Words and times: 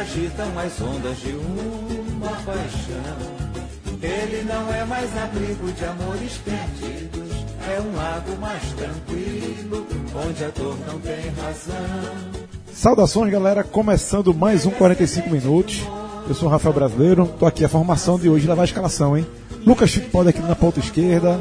agitam 0.00 0.46
as 0.58 0.80
ondas 0.80 1.16
de 1.18 1.32
uma 1.32 2.30
paixão. 2.44 3.36
Ele 4.02 4.42
não 4.44 4.72
é 4.72 4.84
mais 4.84 5.10
abrigo 5.16 5.72
de 5.72 5.84
amores 5.84 6.32
perdidos, 6.44 7.32
é 7.68 7.80
um 7.80 7.96
lago 7.96 8.36
mais 8.40 8.62
tranquilo, 8.72 9.86
onde 10.26 10.44
a 10.44 10.48
dor 10.48 10.76
não 10.86 10.98
tem 11.00 11.30
razão. 11.42 12.36
Saudações, 12.72 13.32
galera. 13.32 13.64
Começando 13.64 14.34
mais 14.34 14.66
um 14.66 14.70
45 14.70 15.30
minutos. 15.30 15.82
Eu 16.28 16.34
sou 16.34 16.48
o 16.48 16.50
Rafael 16.50 16.74
Brasileiro. 16.74 17.26
Tô 17.38 17.46
aqui 17.46 17.64
a 17.64 17.68
formação 17.68 18.18
de 18.18 18.28
hoje, 18.28 18.46
levar 18.46 18.62
a 18.62 18.66
escalação, 18.66 19.16
hein? 19.16 19.26
Lucas 19.66 19.90
Chico 19.90 20.10
pode 20.10 20.28
aqui 20.28 20.40
na 20.40 20.54
ponta 20.54 20.78
esquerda. 20.78 21.40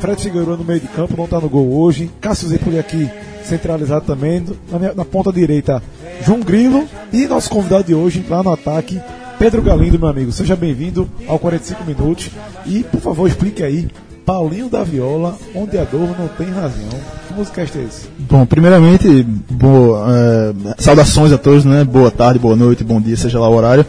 Fred 0.00 0.22
Figueiredo 0.22 0.56
no 0.58 0.64
meio 0.64 0.78
de 0.78 0.86
campo, 0.88 1.16
não 1.16 1.26
tá 1.26 1.40
no 1.40 1.48
gol 1.48 1.68
hoje. 1.80 2.08
Cássio 2.20 2.46
Zepoli 2.48 2.78
aqui 2.78 3.10
centralizado 3.44 4.04
também. 4.06 4.44
Na, 4.70 4.78
minha- 4.78 4.94
na 4.94 5.04
ponta 5.04 5.32
direita, 5.32 5.82
João 6.24 6.40
Grilo. 6.40 6.86
E 7.12 7.26
nosso 7.26 7.50
convidado 7.50 7.84
de 7.84 7.94
hoje, 7.94 8.24
lá 8.28 8.42
no 8.42 8.52
ataque, 8.52 9.00
Pedro 9.38 9.62
Galindo, 9.62 9.98
meu 9.98 10.08
amigo. 10.08 10.32
Seja 10.32 10.56
bem-vindo 10.56 11.08
ao 11.26 11.38
45 11.38 11.84
minutos. 11.84 12.30
E, 12.66 12.82
por 12.84 13.00
favor, 13.00 13.28
explique 13.28 13.62
aí. 13.62 13.88
Paulinho 14.28 14.68
da 14.68 14.84
Viola, 14.84 15.38
onde 15.54 15.78
a 15.78 15.84
dor 15.84 16.14
não 16.18 16.28
tem 16.28 16.50
razão. 16.50 16.90
Que 17.26 17.32
música 17.32 17.62
é 17.62 17.64
esse? 17.64 18.08
Bom, 18.18 18.44
primeiramente, 18.44 19.22
boa, 19.22 20.06
é, 20.06 20.82
saudações 20.82 21.32
a 21.32 21.38
todos, 21.38 21.64
né? 21.64 21.82
Boa 21.82 22.10
tarde, 22.10 22.38
boa 22.38 22.54
noite, 22.54 22.84
bom 22.84 23.00
dia, 23.00 23.16
seja 23.16 23.40
lá 23.40 23.48
o 23.48 23.54
horário. 23.54 23.86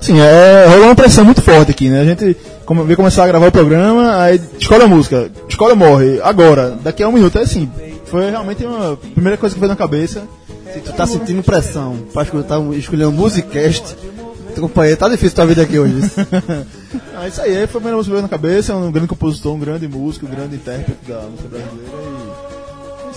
Sim, 0.00 0.20
é, 0.20 0.66
rolou 0.68 0.86
uma 0.86 0.94
pressão 0.94 1.22
muito 1.22 1.42
forte 1.42 1.70
aqui, 1.70 1.90
né? 1.90 2.00
A 2.00 2.04
gente 2.06 2.34
come, 2.64 2.82
veio 2.84 2.96
começar 2.96 3.24
a 3.24 3.26
gravar 3.26 3.48
o 3.48 3.52
programa, 3.52 4.22
aí 4.22 4.40
escolhe 4.58 4.84
a 4.84 4.88
música, 4.88 5.30
escolhe 5.46 5.72
ou 5.72 5.76
morre, 5.76 6.18
agora, 6.22 6.78
daqui 6.82 7.02
a 7.02 7.08
um 7.08 7.12
minuto, 7.12 7.38
é 7.38 7.42
assim. 7.42 7.70
Foi 8.06 8.30
realmente 8.30 8.64
uma 8.64 8.96
primeira 8.96 9.36
coisa 9.36 9.54
que 9.54 9.60
veio 9.60 9.70
na 9.70 9.76
cabeça. 9.76 10.22
Se 10.74 10.80
tu 10.80 10.92
tá 10.92 11.06
sentindo 11.06 11.40
pressão 11.40 11.96
pra 12.12 12.24
escutar, 12.24 12.60
escolher 12.72 13.06
um 13.06 13.12
musicast, 13.12 13.96
teu 14.54 14.62
companheiro, 14.64 14.98
tá 14.98 15.08
difícil 15.08 15.36
tua 15.36 15.46
vida 15.46 15.62
aqui 15.62 15.78
hoje. 15.78 15.94
Ah, 17.16 17.26
isso 17.26 17.40
aí, 17.40 17.54
foi 17.54 17.62
a 17.64 17.66
primeira 17.68 17.96
música 17.96 18.22
na 18.22 18.28
cabeça, 18.28 18.72
é 18.72 18.76
um 18.76 18.90
grande 18.90 19.08
compositor, 19.08 19.54
um 19.54 19.58
grande 19.58 19.88
músico, 19.88 20.26
um 20.26 20.30
grande 20.30 20.56
intérprete 20.56 21.00
da 21.08 21.22
música 21.22 21.48
brasileira 21.48 21.90
e. 21.90 22.33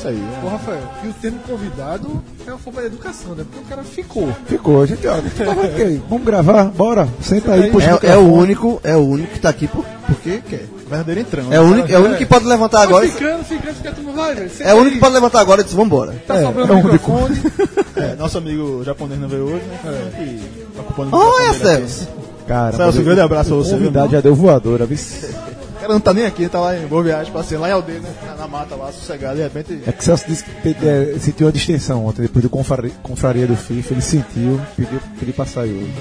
É 0.08 0.12
isso 0.14 0.22
aí. 0.22 0.28
né? 0.28 0.42
Ô, 0.44 0.48
Rafael, 0.50 0.82
e 1.04 1.08
o 1.08 1.14
termo 1.14 1.40
convidado 1.40 2.24
é 2.46 2.50
uma 2.50 2.58
forma 2.60 2.82
de 2.82 2.88
educação, 2.88 3.36
né? 3.36 3.44
Porque 3.50 3.60
o 3.66 3.68
cara 3.70 3.84
ficou. 3.84 4.30
Ficou, 4.46 4.82
a 4.82 4.86
gente, 4.86 5.06
ok, 5.08 6.02
Vamos 6.10 6.26
gravar? 6.26 6.66
Bora. 6.66 7.08
Senta 7.22 7.54
aí, 7.54 7.70
puxa 7.72 8.00
É, 8.04 8.12
é 8.12 8.18
o 8.18 8.22
microfone. 8.24 8.42
único, 8.44 8.82
é 8.84 8.96
o 8.96 9.00
único 9.06 9.34
que 9.34 9.40
tá 9.40 9.50
aqui 9.50 9.68
por, 9.68 9.86
porque 10.06 10.42
quer. 10.50 10.66
Verdadeiro 10.90 11.20
entrão. 11.22 11.52
É 11.52 11.60
o 11.60 11.64
único, 11.64 11.92
é 11.92 11.98
o 12.00 12.02
único 12.02 12.18
que 12.18 12.26
pode 12.26 12.46
levantar 12.46 12.82
agora. 12.82 13.06
Ficando, 13.08 13.44
ficando, 13.44 13.76
fica 13.76 13.92
tudo 13.92 14.14
vai, 14.14 14.34
velho. 14.34 14.50
É 14.62 14.74
o 14.74 14.78
único 14.78 14.94
que 14.96 15.00
pode 15.02 15.14
levantar 15.14 15.42
agora 15.42 15.60
e 15.62 15.64
dizer, 15.66 15.76
vambora. 15.76 16.16
Tá 16.26 16.42
sobrando 16.42 16.72
é 16.72 16.76
o 16.76 16.84
microfone. 16.84 17.42
É, 17.98 18.16
nosso 18.16 18.38
amigo 18.38 18.84
japonês 18.84 19.20
não 19.20 19.28
veio 19.28 19.46
hoje, 19.46 19.64
né? 19.66 20.12
Que 20.16 20.68
tá 20.76 20.82
ocupando 20.82 21.16
o 21.16 21.20
Olha, 21.20 21.52
microfone 21.52 21.74
aqui. 21.74 21.90
Celso. 21.90 22.08
Cara, 22.48 22.78
Celso, 22.78 23.00
um 23.00 23.04
grande 23.04 23.22
abraço 23.22 23.54
a 23.54 23.58
você, 23.58 23.72
convidado 23.72 24.12
já 24.12 24.22
deu 24.22 24.36
voadora, 24.36 24.86
viu? 24.86 24.98
Cara 25.88 25.94
não 25.94 26.02
tá 26.02 26.14
nem 26.14 26.26
aqui, 26.26 26.50
tá 26.50 26.60
lá 26.60 26.78
em 26.78 26.86
Boa 26.86 27.02
Viagem, 27.02 27.32
passeando 27.32 27.62
lá 27.62 27.70
em 27.70 27.72
Aldeia, 27.72 28.02
né? 28.02 28.14
Na, 28.26 28.36
na 28.36 28.46
mata 28.46 28.76
lá, 28.76 28.92
sossegado, 28.92 29.38
de 29.38 29.44
repente. 29.44 29.80
É 29.88 29.92
que 29.94 30.04
Celso 30.04 30.26
disse 30.28 30.44
que 30.44 30.76
é, 30.86 31.18
sentiu 31.18 31.48
uma 31.48 31.54
distensão 31.54 32.06
ontem, 32.06 32.24
depois 32.24 32.44
do 32.44 32.50
confraria, 32.50 32.92
confraria 33.02 33.48
do 33.48 33.56
FIFA, 33.56 33.94
ele 33.94 34.02
sentiu, 34.02 34.60
pediu, 34.76 35.00
pediu 35.18 35.34
pra 35.34 35.46
sair 35.46 35.72
hoje. 35.72 35.94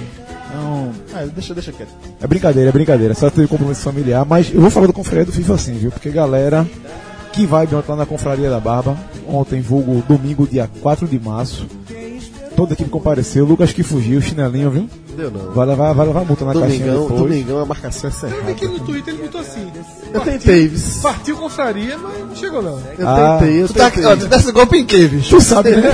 Não. 0.52 0.92
É, 1.14 1.26
deixa, 1.26 1.54
deixa 1.54 1.70
quieto. 1.70 1.90
É 2.20 2.26
brincadeira, 2.26 2.68
é 2.68 2.72
brincadeira, 2.72 3.14
só 3.14 3.30
teve 3.30 3.46
compromisso 3.46 3.82
familiar, 3.82 4.26
mas 4.26 4.52
eu 4.52 4.60
vou 4.60 4.70
falar 4.70 4.88
do 4.88 4.92
confraria 4.92 5.24
do 5.24 5.30
FIFA 5.30 5.54
assim, 5.54 5.74
viu? 5.74 5.92
Porque 5.92 6.10
galera 6.10 6.66
que 7.32 7.46
vai 7.46 7.66
ontem 7.66 7.88
lá 7.88 7.96
na 7.96 8.06
confraria 8.06 8.50
da 8.50 8.58
Barba, 8.58 8.96
ontem, 9.28 9.60
vulgo 9.60 10.02
domingo, 10.08 10.48
dia 10.48 10.68
4 10.82 11.06
de 11.06 11.20
março, 11.20 11.64
toda 12.56 12.72
a 12.72 12.74
equipe 12.74 12.90
compareceu, 12.90 13.44
Lucas 13.44 13.72
que 13.72 13.84
fugiu, 13.84 14.20
chinelinho, 14.20 14.68
viu? 14.68 14.90
Deu 15.16 15.30
não. 15.30 15.50
Vai 15.52 15.66
levar, 15.66 15.92
vai 15.94 16.06
levar 16.06 16.24
multa 16.24 16.44
na 16.44 16.52
caixinha 16.52 16.78
Domingão, 16.78 17.02
depois. 17.02 17.20
domingão 17.20 17.58
a 17.60 17.66
marcação 17.66 18.10
é 18.10 18.26
Eu 18.26 18.44
vi 18.44 18.54
que 18.54 18.68
no 18.68 18.80
Twitter 18.80 19.14
ele 19.14 19.22
botou 19.24 19.40
assim. 19.40 19.72
Eu 20.12 20.20
tentei, 20.20 20.68
vis. 20.68 20.98
Partiu 21.02 21.36
confraria, 21.36 21.96
mas 21.98 22.20
não 22.20 22.36
chegou 22.36 22.62
não. 22.62 22.78
Eu 22.98 23.08
Ah. 23.08 23.38
tentei, 23.40 23.62
eu 23.62 23.66
Tu 23.68 23.74
tá, 23.74 23.90
tentei. 23.90 24.04
ó, 24.04 24.16
tu 24.16 24.26
dá 24.26 24.36
esse 24.36 24.52
golpe 24.52 24.76
em 24.76 24.84
quê, 24.84 25.06
bicho? 25.08 25.30
Tu 25.30 25.40
sabe, 25.40 25.70
né? 25.70 25.92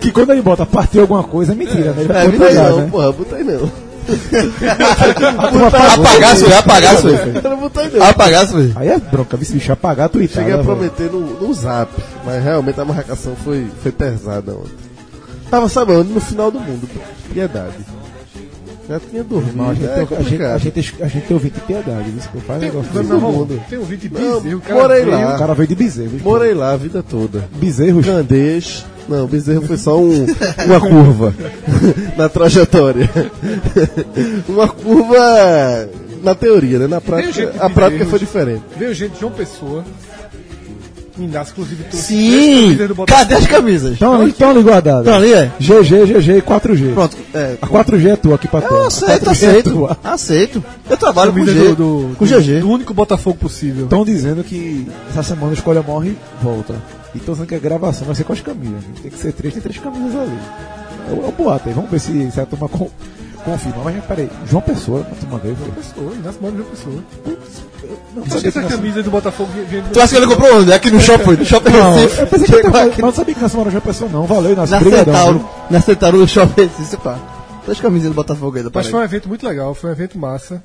Que 0.00 0.12
quando 0.12 0.30
ele 0.30 0.42
bota 0.42 0.64
partiu 0.64 1.00
alguma 1.02 1.24
coisa, 1.24 1.52
é 1.52 1.54
mentira, 1.56 1.92
né? 1.92 2.02
Ele 2.02 2.08
vai 2.08 2.26
É, 2.26 2.28
botei 2.30 2.48
ligar, 2.48 2.70
não, 2.70 2.76
né? 2.82 2.88
porra, 2.90 3.12
botei 3.12 3.42
não. 3.44 3.88
A 5.38 5.48
turma 5.48 5.66
apagou. 5.68 6.04
Apagar, 6.04 6.36
foi, 6.36 6.52
apagar, 6.54 6.96
foi. 6.96 7.12
Eu 7.44 7.50
não 7.50 7.56
botei 7.58 7.88
não. 7.90 8.06
Apagar, 8.06 8.46
foi. 8.48 8.72
Aí 8.76 8.88
é 8.88 8.98
bronca, 8.98 9.36
bicho, 9.36 9.72
apagar 9.72 10.06
a 10.06 10.08
tuitada. 10.08 10.40
Cheguei 10.40 10.52
a 10.54 10.56
velho. 10.62 10.66
prometer 10.66 11.10
no, 11.10 11.20
no 11.46 11.52
zap, 11.54 11.90
mas 12.24 12.42
realmente 12.42 12.80
a 12.80 12.84
marcação 12.84 13.34
foi, 13.44 13.66
foi 13.82 13.92
pesada 13.92 14.52
ontem. 14.52 14.88
Tava, 15.50 15.68
sabe 15.68 15.92
onde? 15.92 16.10
No 16.12 16.20
final 16.20 16.50
do 16.50 16.60
mundo, 16.60 16.88
pô. 16.92 17.00
piedade. 17.32 17.74
Já 18.88 18.98
tinha 19.00 19.22
dormido, 19.22 19.50
Irmão, 19.52 19.70
a 19.70 19.74
gente, 19.74 19.84
é 19.86 19.88
tem, 20.06 20.16
a, 20.18 20.22
gente, 20.22 20.42
a, 20.42 20.58
gente, 20.58 21.02
a 21.02 21.08
gente 21.08 21.26
tem 21.26 21.34
ouvinte 21.36 21.54
de 21.56 21.60
piedade, 21.60 22.10
Faz 22.46 22.60
negócio 22.62 22.90
Tem, 22.90 23.02
desse. 23.02 23.08
meu 23.08 23.16
irmão, 23.16 23.32
mundo. 23.32 23.62
tem 23.68 23.78
vídeo 23.84 24.08
de 24.08 24.14
Não, 24.20 24.40
bezerro, 24.40 24.60
cara 24.62 24.80
morei 24.80 25.04
veio- 25.04 25.10
lá. 25.16 25.34
O 25.34 25.38
cara 25.38 25.54
veio 25.54 25.68
de 25.68 25.74
bezerro. 25.74 26.10
Morei 26.24 26.54
lá 26.54 26.72
a 26.72 26.76
vida 26.76 27.02
toda. 27.02 27.44
Bezerros. 27.56 28.06
Candês. 28.06 28.86
Não, 29.08 29.26
bezerro 29.26 29.62
foi 29.62 29.76
só 29.76 29.98
um, 29.98 30.24
uma 30.66 30.80
curva 30.80 31.34
na 32.16 32.28
trajetória. 32.30 33.10
uma 34.48 34.68
curva 34.68 35.88
na 36.22 36.34
teoria, 36.34 36.78
né? 36.80 36.86
Na 36.86 37.00
prática, 37.00 37.52
a 37.60 37.70
prática 37.70 38.06
foi 38.06 38.18
diferente. 38.18 38.62
Veio 38.78 38.94
gente 38.94 39.12
de 39.14 39.20
João 39.20 39.32
Pessoa. 39.32 39.84
Inclusive 41.24 41.84
tu. 41.84 41.96
Sim! 41.96 42.76
Cadê 43.06 43.34
as 43.34 43.46
camisas? 43.46 43.92
Então, 43.92 44.26
então 44.26 44.50
ali 44.50 44.62
guardado. 44.62 45.00
Estão 45.00 45.14
ali, 45.14 45.32
é? 45.32 45.50
GG, 45.58 46.06
GG 46.18 46.38
e 46.38 46.42
4G. 46.42 46.94
Pronto, 46.94 47.16
é. 47.34 47.56
A 47.60 47.66
4G 47.66 48.06
é 48.12 48.16
tua 48.16 48.34
aqui 48.36 48.48
pra 48.48 48.60
tu. 48.60 48.74
Eu 48.74 48.86
aceito, 48.86 49.28
A 49.28 49.32
4G 49.32 49.42
é 49.44 49.48
aceito. 49.50 49.98
Aceito. 50.04 50.64
Eu 50.88 50.96
trabalho 50.96 51.32
com, 51.32 51.44
G, 51.44 51.52
do, 51.52 51.74
do, 51.74 52.16
com 52.16 52.24
do- 52.24 52.40
GG. 52.40 52.60
do 52.60 52.70
único 52.70 52.94
Botafogo 52.94 53.36
possível. 53.38 53.84
Estão 53.84 54.04
dizendo 54.04 54.42
que 54.44 54.86
essa 55.10 55.22
semana 55.22 55.50
a 55.50 55.54
escolha 55.54 55.82
morre 55.82 56.10
e 56.10 56.16
volta. 56.44 56.74
E 57.14 57.18
estão 57.18 57.34
dizendo 57.34 57.48
que 57.48 57.54
a 57.54 57.58
gravação 57.58 58.06
vai 58.06 58.14
ser 58.14 58.24
com 58.24 58.32
as 58.32 58.40
camisas. 58.40 58.84
Tem 59.02 59.10
que 59.10 59.18
ser 59.18 59.32
três, 59.32 59.52
tem 59.54 59.62
três 59.62 59.78
camisas 59.78 60.14
ali. 60.20 60.38
É 61.10 61.12
o, 61.14 61.24
é 61.24 61.28
o 61.28 61.32
boato 61.32 61.68
aí. 61.68 61.74
Vamos 61.74 61.90
ver 61.90 61.98
se, 62.00 62.30
se 62.30 62.40
a 62.40 62.46
turma 62.46 62.68
confirma. 63.44 63.82
Mas 63.84 64.04
peraí, 64.04 64.30
João 64.46 64.62
Pessoa, 64.62 65.04
turma 65.20 65.38
veio. 65.38 65.54
velho. 65.54 65.72
Pessoa, 65.72 66.14
Inácio 66.14 66.42
Mano 66.42 66.56
de 66.56 66.62
João 66.62 66.70
Pessoa. 66.70 67.04
Não 68.14 68.22
Tu 68.22 68.28
acha 68.34 68.40
que 68.40 68.48
essa 68.48 68.62
camisa 68.64 69.02
do 69.02 69.10
Botafogo 69.10 69.50
vinha- 69.68 69.82
Tu 69.92 70.00
acha 70.00 70.08
que 70.08 70.16
ele 70.16 70.26
comprou 70.26 70.56
onde? 70.58 70.72
Aqui 70.72 70.90
no 70.90 71.00
shopping, 71.00 71.32
no 71.36 71.44
shopping 71.44 71.70
Não, 71.70 71.94
Recife. 71.94 72.20
eu 72.20 72.26
pensei 72.26 72.46
que 72.56 72.62
tava, 72.62 72.82
aqui 72.84 73.02
não 73.02 73.12
sabia 73.12 73.34
que 73.34 73.40
nessa 73.40 73.52
semana 73.52 73.70
João 73.70 73.80
Pessoa 73.82 74.10
não. 74.10 74.26
Valeu, 74.26 74.52
Inácio. 74.52 74.72
na 74.72 74.76
Obrigadão, 74.80 75.14
Centauro. 75.14 75.48
Na 75.70 75.80
Centauro, 75.80 76.18
no 76.18 76.28
shopping 76.28 76.62
Recife, 76.62 76.96
pá. 76.98 77.18
As 77.66 77.80
camisas 77.80 78.08
do 78.10 78.14
Botafogo 78.14 78.56
aí 78.56 78.62
da 78.62 78.70
Mas 78.74 78.88
foi 78.88 79.00
um 79.00 79.04
evento 79.04 79.28
muito 79.28 79.46
legal, 79.46 79.74
foi 79.74 79.90
um 79.90 79.92
evento 79.92 80.18
massa. 80.18 80.62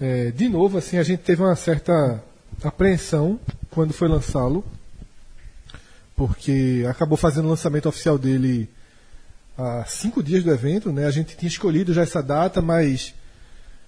É, 0.00 0.30
de 0.34 0.48
novo, 0.48 0.78
assim, 0.78 0.98
a 0.98 1.02
gente 1.02 1.20
teve 1.20 1.42
uma 1.42 1.54
certa 1.56 2.20
apreensão 2.64 3.38
quando 3.70 3.92
foi 3.92 4.08
lançá-lo, 4.08 4.64
porque 6.16 6.84
acabou 6.88 7.16
fazendo 7.16 7.46
o 7.46 7.50
lançamento 7.50 7.88
oficial 7.88 8.16
dele 8.18 8.68
há 9.56 9.84
cinco 9.86 10.22
dias 10.22 10.44
do 10.44 10.50
evento, 10.50 10.92
né? 10.92 11.06
A 11.06 11.10
gente 11.10 11.36
tinha 11.36 11.48
escolhido 11.48 11.92
já 11.92 12.02
essa 12.02 12.22
data, 12.22 12.60
mas 12.60 13.14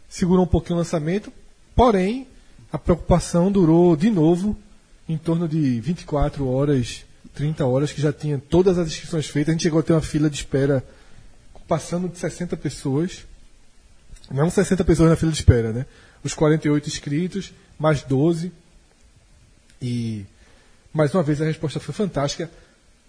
segurou 0.09 0.45
um 0.45 0.49
pouquinho 0.49 0.77
o 0.77 0.79
lançamento. 0.79 1.33
Porém, 1.75 2.27
a 2.73 2.79
preocupação 2.79 3.53
durou 3.53 3.97
de 3.97 4.11
novo 4.11 4.57
em 5.09 5.17
torno 5.17 5.49
de 5.49 5.81
24 5.81 6.47
horas, 6.47 7.05
30 7.35 7.65
horas, 7.65 7.93
que 7.93 8.01
já 8.01 8.13
tinha 8.13 8.39
todas 8.39 8.79
as 8.79 8.89
inscrições 8.89 9.27
feitas. 9.27 9.51
A 9.51 9.53
gente 9.53 9.63
chegou 9.63 9.81
a 9.81 9.83
ter 9.83 9.93
uma 9.93 10.03
fila 10.03 10.29
de 10.29 10.37
espera 10.37 10.85
passando 11.67 12.09
de 12.09 12.19
60 12.19 12.57
pessoas. 12.57 13.25
Não 14.31 14.51
60 14.51 14.85
pessoas 14.85 15.11
na 15.11 15.17
fila 15.17 15.33
de 15.33 15.39
espera, 15.39 15.73
né? 15.73 15.87
Os 16.23 16.35
48 16.35 16.89
inscritos, 16.89 17.53
mais 17.79 18.03
12. 18.03 18.53
E, 19.81 20.27
mais 20.93 21.15
uma 21.15 21.23
vez, 21.23 21.41
a 21.41 21.45
resposta 21.45 21.79
foi 21.79 21.95
fantástica. 21.95 22.51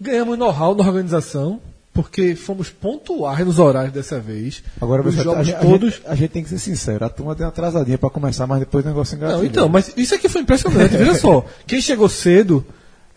Ganhamos 0.00 0.38
know-how 0.38 0.74
na 0.74 0.86
organização, 0.86 1.60
porque 1.92 2.34
fomos 2.36 2.70
pontuais 2.70 3.44
nos 3.44 3.58
horários 3.58 3.92
dessa 3.92 4.18
vez. 4.20 4.62
Agora 4.80 5.02
os 5.06 5.14
você, 5.14 5.22
jogos 5.24 5.40
a, 5.40 5.42
gente- 5.42 5.56
a 5.56 5.60
todos. 5.60 5.94
gente, 5.94 6.02
a 6.06 6.14
gente 6.14 6.30
tem 6.30 6.42
que 6.42 6.48
ser 6.48 6.58
sincero. 6.58 7.04
A 7.04 7.08
turma 7.08 7.34
deu 7.34 7.44
uma 7.46 7.50
atrasadinha 7.50 7.98
pra 7.98 8.08
começar, 8.10 8.46
mas 8.46 8.60
depois 8.60 8.84
o 8.84 8.88
negócio 8.88 9.16
engatilhou. 9.16 9.38
Não, 9.42 9.46
então, 9.46 9.68
mas 9.68 9.92
isso 9.96 10.14
aqui 10.14 10.28
foi 10.28 10.42
impressionante. 10.42 10.96
Veja 10.96 11.14
só, 11.14 11.44
quem 11.66 11.80
chegou 11.80 12.08
cedo 12.08 12.64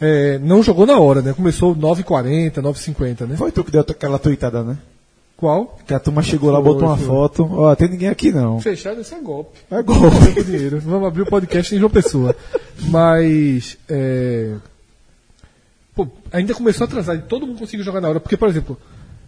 é, 0.02 0.40
não 0.40 0.64
jogou 0.64 0.86
na 0.86 0.98
hora, 1.00 1.22
né? 1.22 1.34
Começou 1.34 1.76
9h40, 1.76 2.54
9h50, 2.56 3.28
né? 3.28 3.36
Foi 3.38 3.52
tu 3.52 3.64
que 3.64 3.72
deu 3.72 3.82
aquela 3.82 4.18
tuitada, 4.20 4.64
né? 4.64 4.78
Qual? 5.38 5.78
Que 5.86 5.94
a 5.94 6.00
turma 6.00 6.22
chegou 6.24 6.50
lá, 6.52 6.62
botou 6.62 6.88
uma 6.88 6.98
foto. 6.98 7.48
Ó, 7.52 7.76
tem 7.76 7.90
ninguém 7.90 8.08
aqui 8.10 8.32
não. 8.32 8.60
Fechado, 8.62 9.02
esse 9.02 9.14
é 9.14 9.20
golpe. 9.20 9.60
É 9.70 9.82
gol. 9.84 10.00
Ganhando 10.00 10.44
dinheiro. 10.46 10.80
Vamos 10.80 11.08
abrir 11.08 11.24
o 11.24 11.26
podcast 11.26 11.76
em 11.76 11.80
João 11.80 11.90
Pessoa. 11.90 12.36
Mas. 12.90 13.78
é, 13.90 14.54
pô, 15.96 16.08
ainda 16.32 16.54
começou 16.54 16.86
a 16.86 16.88
atrasar 16.88 17.16
e 17.16 17.22
todo 17.22 17.48
mundo 17.48 17.60
conseguiu 17.60 17.86
jogar 17.86 18.02
na 18.02 18.10
hora. 18.10 18.20
Porque, 18.20 18.38
por 18.38 18.48
exemplo, 18.48 18.78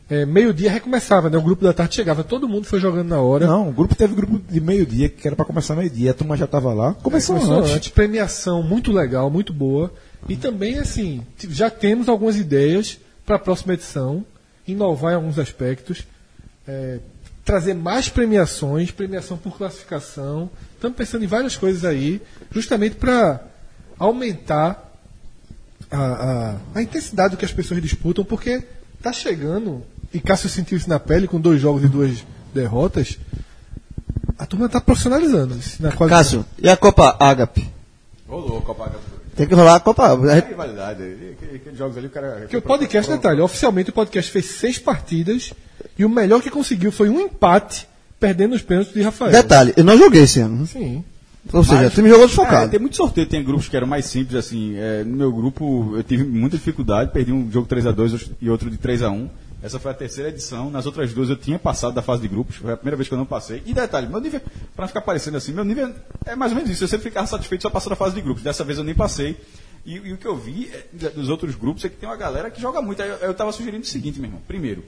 é, 0.09 0.25
meio-dia 0.25 0.71
recomeçava, 0.71 1.29
né? 1.29 1.37
O 1.37 1.41
grupo 1.41 1.63
da 1.63 1.73
tarde 1.73 1.95
chegava, 1.95 2.23
todo 2.23 2.47
mundo 2.47 2.65
foi 2.65 2.79
jogando 2.79 3.07
na 3.09 3.19
hora. 3.19 3.47
Não, 3.47 3.69
o 3.69 3.71
grupo 3.71 3.95
teve 3.95 4.13
grupo 4.13 4.39
de 4.39 4.61
meio-dia, 4.61 5.09
que 5.09 5.27
era 5.27 5.35
pra 5.35 5.45
começar 5.45 5.75
meio-dia, 5.75 6.11
a 6.11 6.13
turma 6.13 6.37
já 6.37 6.45
tava 6.45 6.73
lá. 6.73 6.93
Começou, 6.95 7.35
Começou 7.35 7.59
antes. 7.59 7.71
antes. 7.71 7.89
Premiação 7.89 8.61
muito 8.61 8.91
legal, 8.91 9.29
muito 9.29 9.51
boa. 9.51 9.91
E 10.29 10.35
também, 10.35 10.77
assim, 10.79 11.21
já 11.49 11.69
temos 11.69 12.07
algumas 12.07 12.35
ideias 12.35 12.99
para 13.25 13.37
a 13.37 13.39
próxima 13.39 13.73
edição, 13.73 14.23
inovar 14.67 15.13
em 15.13 15.15
alguns 15.15 15.39
aspectos, 15.39 16.05
é, 16.67 16.99
trazer 17.43 17.73
mais 17.73 18.09
premiações, 18.09 18.91
premiação 18.91 19.37
por 19.37 19.57
classificação. 19.57 20.49
Estamos 20.75 20.97
pensando 20.97 21.23
em 21.23 21.27
várias 21.27 21.55
coisas 21.55 21.83
aí, 21.83 22.21
justamente 22.51 22.95
para 22.95 23.43
aumentar 23.97 24.84
a, 25.95 26.55
a, 26.75 26.79
a 26.79 26.81
intensidade 26.81 27.31
do 27.31 27.37
que 27.37 27.45
as 27.45 27.51
pessoas 27.53 27.81
disputam, 27.81 28.23
porque 28.23 28.63
tá 29.01 29.11
chegando, 29.13 29.83
e 30.13 30.19
Cássio 30.19 30.49
sentiu 30.49 30.77
isso 30.77 30.89
na 30.89 30.99
pele 30.99 31.27
com 31.27 31.39
dois 31.39 31.61
jogos 31.61 31.83
e 31.83 31.87
duas 31.87 32.23
derrotas, 32.53 33.17
a 34.37 34.45
turma 34.45 34.65
está 34.65 34.81
profissionalizando. 34.81 35.57
Na 35.79 35.91
qualidade. 35.91 36.23
Cássio, 36.23 36.45
e 36.57 36.69
a 36.69 36.75
Copa 36.75 37.15
Ágape? 37.19 37.69
Rolou, 38.27 38.61
Copa 38.61 38.91
Tem 39.35 39.47
que 39.47 39.53
rolar 39.53 39.75
a 39.75 39.79
Copa. 39.79 40.13
A 40.13 40.35
gente- 40.35 40.49
rivalidade. 40.49 41.03
Aqueles 41.53 41.77
jogos 41.77 41.97
ali, 41.97 42.07
o 42.07 42.09
cara. 42.09 42.37
Porque 42.41 42.57
o 42.57 42.61
podcast, 42.61 43.11
detalhe, 43.11 43.39
oficialmente 43.41 43.89
o 43.91 43.93
podcast 43.93 44.31
fez 44.31 44.45
seis 44.45 44.79
partidas 44.79 45.53
e 45.97 46.03
o 46.03 46.09
melhor 46.09 46.41
que 46.41 46.49
conseguiu 46.49 46.91
foi 46.91 47.09
um 47.09 47.19
empate, 47.21 47.87
perdendo 48.19 48.55
os 48.55 48.61
pênaltis 48.61 48.93
de 48.93 49.01
Rafael. 49.01 49.31
Detalhe, 49.31 49.73
eu 49.77 49.83
não 49.83 49.97
joguei 49.97 50.23
esse 50.23 50.39
ano. 50.39 50.65
Sim. 50.65 51.03
Ou 51.53 51.63
seja, 51.63 51.87
o 51.87 51.89
time 51.89 52.09
jogou 52.09 52.23
É, 52.25 52.27
desfocado. 52.27 52.71
tem 52.71 52.79
muito 52.79 52.95
sorteio, 52.95 53.27
tem 53.27 53.43
grupos 53.43 53.69
que 53.69 53.77
eram 53.77 53.87
mais 53.87 54.05
simples, 54.05 54.35
assim. 54.35 54.75
é, 54.77 55.03
no 55.03 55.15
meu 55.15 55.31
grupo 55.31 55.93
eu 55.95 56.03
tive 56.03 56.23
muita 56.23 56.57
dificuldade, 56.57 57.11
perdi 57.11 57.31
um 57.31 57.49
jogo 57.51 57.67
3x2 57.67 58.31
e 58.41 58.49
outro 58.49 58.69
de 58.69 58.77
3x1. 58.77 59.29
Essa 59.63 59.79
foi 59.79 59.91
a 59.91 59.93
terceira 59.93 60.29
edição. 60.29 60.69
Nas 60.69 60.85
outras 60.85 61.11
duas 61.13 61.29
eu 61.29 61.35
tinha 61.35 61.57
passado 61.57 61.93
da 61.93 62.01
fase 62.01 62.21
de 62.21 62.27
grupos, 62.27 62.57
foi 62.57 62.73
a 62.73 62.77
primeira 62.77 62.95
vez 62.97 63.07
que 63.07 63.13
eu 63.13 63.17
não 63.17 63.25
passei. 63.25 63.63
E 63.65 63.73
detalhe, 63.73 64.07
meu 64.07 64.19
nível, 64.19 64.39
pra 64.75 64.83
não 64.83 64.87
ficar 64.87 65.01
parecendo 65.01 65.37
assim, 65.37 65.53
meu 65.53 65.63
nível 65.63 65.91
é 66.25 66.35
mais 66.35 66.51
ou 66.51 66.55
menos 66.57 66.69
isso. 66.71 66.83
Eu 66.83 66.87
sempre 66.87 67.05
ficava 67.09 67.25
satisfeito 67.25 67.61
só 67.61 67.69
passando 67.69 67.91
da 67.91 67.95
fase 67.95 68.13
de 68.15 68.21
grupos. 68.21 68.43
Dessa 68.43 68.63
vez 68.63 68.77
eu 68.77 68.83
nem 68.83 68.93
passei. 68.93 69.37
E, 69.85 69.95
e 69.97 70.13
o 70.13 70.17
que 70.17 70.25
eu 70.27 70.35
vi 70.35 70.69
é, 71.01 71.09
dos 71.09 71.29
outros 71.29 71.55
grupos 71.55 71.85
é 71.85 71.89
que 71.89 71.95
tem 71.95 72.07
uma 72.09 72.15
galera 72.17 72.49
que 72.51 72.59
joga 72.61 72.81
muito. 72.81 73.01
Aí 73.01 73.09
eu, 73.09 73.15
eu 73.17 73.33
tava 73.33 73.51
sugerindo 73.51 73.83
o 73.83 73.87
seguinte, 73.87 74.19
meu 74.19 74.27
irmão. 74.29 74.41
Primeiro, 74.47 74.83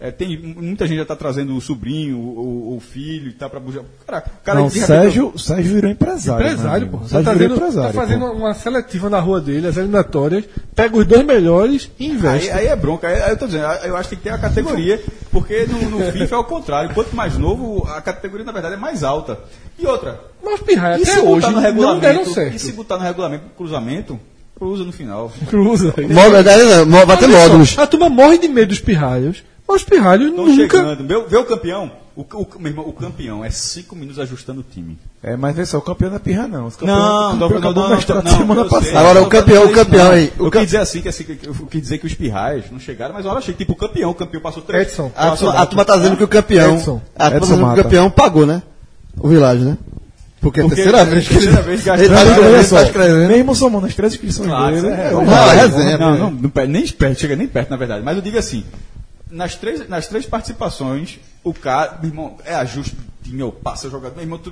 é, 0.00 0.10
tem, 0.10 0.38
muita 0.38 0.86
gente 0.86 0.96
já 0.98 1.04
tá 1.04 1.14
trazendo 1.14 1.54
o 1.54 1.60
sobrinho, 1.60 2.16
o, 2.16 2.76
o- 2.76 2.80
filho 2.80 3.28
e 3.28 3.32
tá 3.32 3.48
pra 3.50 3.60
bujar. 3.60 3.84
Cara, 4.06 4.24
o 4.40 4.44
cara 4.44 4.60
Não, 4.60 4.68
de 4.68 4.74
repente- 4.80 4.86
Sérgio, 4.86 5.38
Sérgio 5.38 5.74
virou 5.74 5.90
empresário. 5.90 6.46
Empresário, 6.46 6.86
né, 6.86 6.90
pô. 6.90 6.96
amigo? 6.96 7.08
Você 7.08 7.08
Sérgio 7.10 7.24
tá, 7.24 7.32
virou 7.34 7.48
vendo, 7.48 7.56
empresário. 7.58 7.92
tá 7.94 8.00
fazendo 8.00 8.26
pô. 8.26 8.32
uma 8.32 8.54
seletiva 8.54 9.10
na 9.10 9.20
rua 9.20 9.40
dele, 9.40 9.66
as 9.66 9.76
eliminatórias, 9.76 10.44
pega 10.74 10.96
os 10.96 11.06
dois 11.06 11.24
melhores 11.26 11.90
e 11.98 12.06
investe. 12.08 12.50
Aí, 12.50 12.58
aí 12.60 12.66
é 12.68 12.76
bronca, 12.76 13.06
aí, 13.08 13.20
aí 13.22 13.30
eu 13.32 13.36
tô 13.36 13.44
dizendo, 13.46 13.64
eu 13.84 13.94
acho 13.96 14.08
que 14.08 14.16
tem 14.16 14.18
que 14.18 14.28
ter 14.30 14.34
a 14.34 14.38
categoria, 14.38 15.02
porque 15.30 15.66
no, 15.66 15.90
no 15.98 16.00
FIFA 16.12 16.34
é 16.34 16.38
o 16.38 16.44
contrário. 16.44 16.94
Quanto 16.94 17.14
mais 17.14 17.36
novo, 17.36 17.86
a 17.86 18.00
categoria 18.00 18.46
na 18.46 18.52
verdade 18.52 18.74
é 18.74 18.78
mais 18.78 19.04
alta. 19.04 19.38
E 19.78 19.86
outra, 19.86 20.18
Mas 20.42 20.54
os 20.54 20.60
pirraia 20.60 20.98
e 20.98 21.02
até 21.02 21.12
se 21.12 21.18
hoje 21.20 21.26
botar 21.40 21.48
no 21.50 21.54
não 21.56 21.60
regulamento, 21.62 22.00
deram 22.00 22.22
e 22.22 22.26
certo. 22.34 22.58
se 22.58 22.72
botar 22.72 22.96
no 22.96 23.04
regulamento 23.04 23.44
cruzamento, 23.56 24.18
cruza 24.58 24.84
no 24.84 24.92
final. 24.92 25.30
Cruza. 25.48 25.94
Não, 26.08 26.86
mó- 26.86 27.04
Vai 27.06 27.16
ter 27.18 27.26
módulos. 27.28 27.78
A 27.78 27.86
turma 27.86 28.08
morre 28.08 28.38
de 28.38 28.48
medo 28.48 28.68
dos 28.68 28.80
pirralhos, 28.80 29.42
os 29.74 29.84
pirralhos 29.84 30.28
Estão 30.30 30.46
nunca... 30.46 30.56
chegando. 30.56 31.06
Vê, 31.06 31.22
vê 31.28 31.36
o 31.36 31.44
campeão? 31.44 31.90
O, 32.16 32.22
o, 32.22 32.46
meu 32.58 32.70
irmão, 32.72 32.86
o 32.86 32.92
campeão 32.92 33.42
é 33.44 33.50
cinco 33.50 33.94
minutos 33.96 34.18
ajustando 34.18 34.60
o 34.60 34.64
time. 34.64 34.98
É, 35.22 35.36
mas 35.36 35.54
vê 35.56 35.64
só, 35.64 35.78
o 35.78 35.82
campeão 35.82 36.10
não 36.10 36.16
é 36.16 36.18
pirra, 36.18 36.46
não. 36.48 36.66
Os 36.66 36.76
Não, 36.78 37.32
o 37.32 37.36
não, 37.36 37.48
campeão 37.48 37.72
não, 37.72 37.88
não, 37.88 38.22
não, 38.22 38.36
semana 38.36 38.64
passada. 38.66 38.98
Agora, 38.98 39.22
o 39.22 39.26
campeão- 39.28 39.64
o 39.64 39.72
campeão 39.72 40.10
aí, 40.10 40.32
não. 40.36 40.44
o 40.44 40.48
Eu 40.48 40.50
quis 40.50 40.62
dizer 40.62 40.78
assim, 40.78 41.00
que, 41.00 41.08
assim, 41.08 41.24
que 41.24 41.38
eu 41.46 41.54
quis 41.70 41.80
dizer 41.80 41.98
que 41.98 42.06
os 42.06 42.14
pirrais 42.14 42.64
não 42.70 42.78
chegaram, 42.80 43.14
mas 43.14 43.24
olha, 43.24 43.38
achei 43.38 43.54
que 43.54 43.58
tipo 43.58 43.72
o 43.72 43.76
campeão, 43.76 44.10
o 44.10 44.14
campeão 44.14 44.42
passou 44.42 44.62
três. 44.62 44.88
Edson. 44.88 45.10
A, 45.16 45.28
a 45.62 45.66
turma 45.66 45.84
tá 45.84 45.96
dizendo 45.96 46.16
que 46.16 46.24
o 46.24 46.28
campeão. 46.28 46.74
Edson. 46.74 47.00
A 47.16 47.30
turma 47.30 47.40
tá 47.40 47.46
dizendo 47.46 47.74
que 47.74 47.80
o 47.80 47.82
campeão 47.84 48.10
pagou, 48.10 48.44
né? 48.44 48.62
O 49.18 49.28
Village, 49.28 49.64
né? 49.64 49.78
Porque 50.40 50.60
é 50.60 50.62
a 50.62 50.66
Porque 50.66 50.76
terceira 50.82 50.98
é 50.98 51.00
a 51.02 51.04
vez 51.04 51.28
que 51.28 51.34
terceira 51.34 51.58
ele, 51.58 51.66
vez 51.68 51.82
que 51.84 51.90
ele 51.90 52.08
tá 52.08 52.24
escrevendo, 52.24 52.70
tá 52.70 52.82
escrevendo. 52.82 53.28
mesmo 53.28 53.54
somando 53.54 53.86
as 53.86 53.94
três 53.94 54.12
inscrições 54.14 54.48
Claro, 54.48 54.74
dele. 54.74 54.88
é, 54.88 54.90
é, 55.08 55.10
não, 55.10 55.24
não, 55.24 55.26
não, 55.26 55.52
é 55.52 55.68
não, 55.98 56.12
né? 56.12 56.18
não, 56.18 56.30
não 56.30 56.50
perde- 56.50 56.72
nem 56.72 56.86
perto, 56.88 57.20
chega 57.20 57.36
nem 57.36 57.46
perto, 57.46 57.70
na 57.70 57.76
verdade. 57.76 58.02
Mas 58.02 58.16
eu 58.16 58.22
digo 58.22 58.38
assim, 58.38 58.64
nas 59.30 59.54
três, 59.56 59.88
nas 59.88 60.06
três 60.06 60.26
participações, 60.26 61.18
o 61.44 61.52
cara, 61.54 61.98
meu 62.02 62.10
irmão, 62.10 62.36
é 62.44 62.54
ajuste 62.54 62.96
de 63.22 63.32
meu 63.34 63.52
passa 63.52 63.88
jogador, 63.88 64.14
meu 64.16 64.24
irmão, 64.24 64.38
tu, 64.38 64.50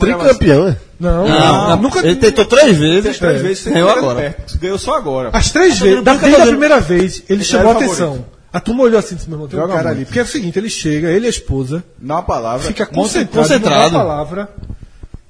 leva 0.00 0.22
assim, 0.24 0.38
Tricampeão, 0.38 0.68
é? 0.68 0.76
Não, 1.00 1.28
Não, 1.28 1.68
não, 1.70 1.76
nunca... 1.78 1.98
ele 2.06 2.16
tentou 2.16 2.44
três 2.44 2.76
vezes. 2.76 3.02
Três, 3.02 3.18
três 3.18 3.42
vezes, 3.42 3.64
ganhou 3.66 3.88
agora. 3.90 4.20
perto, 4.20 4.58
ganhou 4.58 4.78
só 4.78 4.94
agora. 4.96 5.30
As 5.32 5.50
três 5.50 5.78
Tá 5.78 5.84
vezes, 5.84 6.04
fazendo 6.04 6.20
desde 6.20 6.40
a 6.42 6.46
primeira 6.46 6.80
vez, 6.80 7.16
ele 7.28 7.38
Ele 7.38 7.44
chamou 7.44 7.70
era 7.70 7.78
a 7.80 7.82
atenção. 7.82 8.06
favorito. 8.10 8.32
A 8.52 8.60
turma 8.60 8.82
olhou 8.84 8.98
assim, 8.98 9.14
disse, 9.14 9.28
meu 9.28 9.36
irmão, 9.36 9.48
tem 9.48 9.58
um 9.58 9.62
Joga 9.62 9.74
cara 9.74 9.88
muito. 9.88 9.96
ali. 9.98 10.04
Porque 10.04 10.18
é 10.18 10.22
o 10.22 10.26
seguinte, 10.26 10.58
ele 10.58 10.68
chega, 10.68 11.08
ele 11.10 11.24
e 11.24 11.26
a 11.26 11.30
esposa, 11.30 11.82
Não 11.98 12.16
uma 12.16 12.22
palavra. 12.22 12.66
fica 12.66 12.84
concentrado, 12.86 13.48
concentrado. 13.48 13.90
palavra 13.94 14.48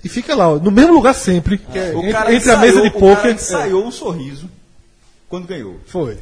e 0.04 0.08
fica 0.08 0.34
lá, 0.34 0.48
ó, 0.50 0.56
no 0.58 0.72
mesmo 0.72 0.92
lugar 0.92 1.14
sempre, 1.14 1.60
é 1.72 1.92
O 1.94 1.98
entre, 2.00 2.12
cara 2.12 2.34
entre 2.34 2.50
a 2.50 2.56
mesa 2.56 2.80
de 2.82 2.88
ensaiou- 2.88 2.96
o 2.96 3.00
cara 3.00 3.16
pôquer. 3.16 3.34
ensaiou 3.34 3.86
um 3.86 3.92
sorriso 3.92 4.50
quando 5.28 5.46
ganhou. 5.46 5.76
Foi. 5.86 6.18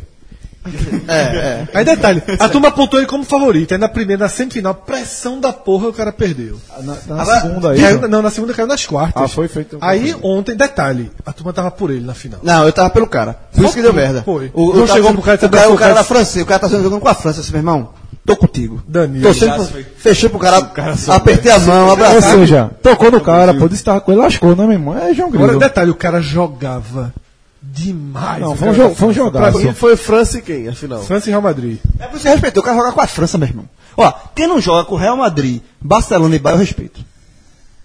É, 1.09 1.15
é. 1.15 1.69
Aí 1.73 1.85
detalhe, 1.85 2.23
a 2.39 2.49
turma 2.49 2.69
apontou 2.69 3.01
ele 3.01 3.07
como 3.09 3.25
favorito. 3.25 3.73
Aí 3.73 3.79
na 3.79 3.89
primeira, 3.89 4.25
na 4.25 4.29
semifinal, 4.29 4.75
pressão 4.75 5.41
da 5.41 5.53
porra, 5.53 5.89
o 5.89 5.93
cara 5.93 6.13
perdeu. 6.13 6.59
Na, 6.83 6.97
na 7.07 7.23
Agora, 7.23 7.41
segunda 7.41 7.71
aí. 7.71 7.81
Caiu- 7.81 8.09
não, 8.09 8.21
na 8.23 8.31
segunda 8.31 8.53
caiu 8.55 8.67
nas 8.69 8.85
quartas. 8.85 9.23
Ah, 9.23 9.29
foi 9.29 9.49
feito. 9.49 9.79
Aí 9.81 10.15
ontem, 10.23 10.55
detalhe, 10.55 11.11
a 11.25 11.33
turma 11.33 11.53
tava 11.53 11.71
por 11.71 11.91
ele 11.91 12.05
na 12.05 12.15
final. 12.15 12.41
Não, 12.43 12.65
eu 12.67 12.73
tava 12.73 12.91
pelo 12.91 13.07
cara. 13.07 13.37
Por 13.55 13.65
isso 13.65 13.75
que 13.75 13.83
deu 13.83 13.93
merda. 13.93 14.23
Foi. 14.23 14.51
O, 14.55 14.75
Não 14.75 14.87
chegou 14.87 15.05
tava- 15.11 15.15
pro 15.15 15.23
cara 15.23 15.37
o 15.37 15.49
cara, 15.51 15.69
o 15.71 15.77
cara 15.77 15.79
cara. 15.79 15.95
da 15.95 16.05
França, 16.05 16.41
o 16.43 16.47
cara 16.47 16.61
tá 16.61 16.69
jogando 16.69 17.01
com 17.01 17.09
a 17.09 17.15
França, 17.15 17.41
assim, 17.41 17.53
meu 17.53 17.61
irmão. 17.61 17.89
Tô 18.27 18.37
contigo. 18.37 18.83
Danilo. 18.87 19.23
Tô 19.25 19.33
sempre, 19.35 19.65
foi. 19.65 19.87
fechei 19.97 20.29
pro 20.29 20.39
cara, 20.39 20.59
apertei 21.09 21.51
a 21.51 21.59
mão, 21.59 21.87
Ou 21.87 21.93
abracei. 21.95 22.21
seja, 22.21 22.71
tocou 22.83 23.11
no 23.11 23.21
cara, 23.21 23.55
pô, 23.55 23.67
disse 23.67 23.81
que 23.81 23.87
tava 23.87 24.01
com 24.03 24.13
ele, 24.13 24.21
lascou, 24.21 24.51
né, 24.55 24.63
meu 24.65 24.73
irmão? 24.73 24.97
É 24.97 25.15
João 25.15 25.29
Agora, 25.31 25.47
Grilo. 25.47 25.59
detalhe, 25.59 25.91
o 25.91 25.95
cara 25.95 26.21
jogava 26.21 27.13
demais. 27.63 28.41
Não, 28.41 28.53
o 28.53 28.57
foi 28.57 28.69
um 28.69 28.73
cara- 28.75 28.89
jo- 28.89 28.95
foi 28.95 29.09
um 29.09 29.31
Pra 29.31 29.51
mim 29.53 29.73
foi 29.75 29.97
França 29.97 30.39
e 30.39 30.43
quem, 30.43 30.69
afinal? 30.69 31.03
França 31.03 31.29
e 31.29 31.31
Real 31.31 31.43
Madrid. 31.43 31.79
É 31.99 32.05
por 32.07 32.15
isso 32.15 32.23
que 32.23 32.29
eu 32.29 32.33
respeito, 32.33 32.61
o 32.61 32.63
cara 32.63 32.77
joga 32.77 32.93
com 32.93 33.01
a 33.01 33.07
França, 33.07 33.39
meu 33.39 33.49
irmão. 33.49 33.69
Ó, 33.97 34.13
quem 34.35 34.47
não 34.47 34.61
joga 34.61 34.85
com 34.85 34.95
o 34.95 34.99
Real 34.99 35.17
Madrid, 35.17 35.61
Barcelona 35.81 36.37
e 36.37 36.39
Bayern, 36.39 36.63
eu 36.63 36.67
respeito. 36.67 37.05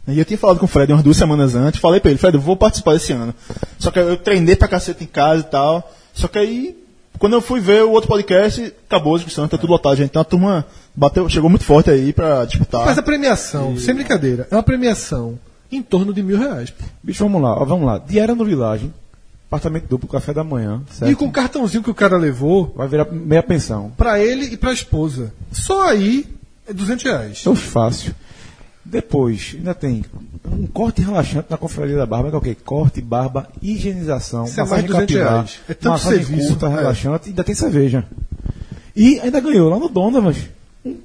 E 0.07 0.19
eu 0.19 0.23
tinha 0.25 0.37
falado 0.37 0.59
com 0.59 0.65
o 0.65 0.67
Fred 0.67 0.93
umas 0.93 1.03
duas 1.03 1.17
semanas 1.17 1.55
antes, 1.55 1.79
falei 1.79 1.99
pra 1.99 2.11
ele, 2.11 2.19
Fred, 2.19 2.35
eu 2.35 2.41
vou 2.41 2.55
participar 2.55 2.93
desse 2.93 3.11
ano. 3.11 3.33
Só 3.79 3.89
que 3.89 3.97
eu 3.99 4.15
treinei 4.17 4.55
pra 4.55 4.67
cacete 4.67 5.03
em 5.03 5.07
casa 5.07 5.41
e 5.41 5.45
tal. 5.45 5.91
Só 6.13 6.27
que 6.27 6.37
aí, 6.37 6.77
quando 7.17 7.33
eu 7.33 7.41
fui 7.41 7.59
ver 7.59 7.83
o 7.83 7.89
outro 7.91 8.07
podcast, 8.07 8.71
acabou 8.87 9.15
a 9.15 9.17
discussão, 9.17 9.47
tá 9.47 9.57
tudo 9.57 9.71
lotado, 9.71 9.95
gente. 9.97 10.09
Então 10.11 10.21
a 10.21 10.25
turma 10.25 10.65
bateu, 10.95 11.27
chegou 11.27 11.49
muito 11.49 11.65
forte 11.65 11.89
aí 11.89 12.13
pra 12.13 12.45
disputar. 12.45 12.85
Mas 12.85 12.97
a 12.99 13.03
premiação, 13.03 13.77
sem 13.79 13.95
brincadeira, 13.95 14.47
é 14.51 14.55
uma 14.55 14.61
premiação 14.63 15.39
em 15.71 15.81
torno 15.81 16.13
de 16.13 16.21
mil 16.21 16.37
reais. 16.37 16.71
Bicho, 17.01 17.23
vamos 17.23 17.41
lá, 17.41 17.59
ó, 17.59 17.65
vamos 17.65 17.87
lá. 17.87 17.97
Diária 17.97 18.35
no 18.35 18.45
Village, 18.45 18.91
apartamento 19.47 19.87
duplo, 19.87 20.07
café 20.09 20.33
da 20.33 20.43
manhã, 20.43 20.81
certo? 20.91 21.11
E 21.11 21.15
com 21.15 21.25
o 21.25 21.31
cartãozinho 21.31 21.83
que 21.83 21.89
o 21.91 21.95
cara 21.95 22.17
levou, 22.17 22.73
Vai 22.75 22.87
virar 22.87 23.05
meia 23.11 23.43
pensão. 23.43 23.91
pra 23.97 24.19
ele 24.19 24.45
e 24.45 24.57
pra 24.57 24.73
esposa. 24.73 25.33
Só 25.51 25.89
aí 25.89 26.25
é 26.67 26.73
200 26.73 27.03
reais. 27.05 27.43
É 27.45 27.55
fácil. 27.55 28.13
Depois, 28.83 29.55
ainda 29.57 29.73
tem 29.73 30.05
um 30.51 30.67
corte 30.67 31.01
relaxante 31.01 31.47
na 31.49 31.57
confraria 31.57 31.97
da 31.97 32.05
barba, 32.05 32.29
que 32.29 32.35
é 32.35 32.37
o 32.37 32.41
quê? 32.41 32.55
Corte, 32.63 33.01
barba, 33.01 33.49
higienização, 33.61 34.45
Isso 34.45 34.59
é 34.59 34.63
massagem 34.63 34.85
200 34.85 35.07
capilar, 35.15 35.33
reais. 35.33 35.59
É 35.67 35.73
tanto 35.73 35.93
massagem 35.93 36.23
serviço, 36.23 36.49
curta, 36.49 36.65
é. 36.67 36.69
relaxante, 36.69 37.29
ainda 37.29 37.43
tem 37.43 37.55
cerveja. 37.55 38.05
E 38.95 39.19
ainda 39.21 39.39
ganhou 39.39 39.69
lá 39.69 39.79
no 39.79 39.89
Donovan 39.89 40.33
um, 40.85 40.95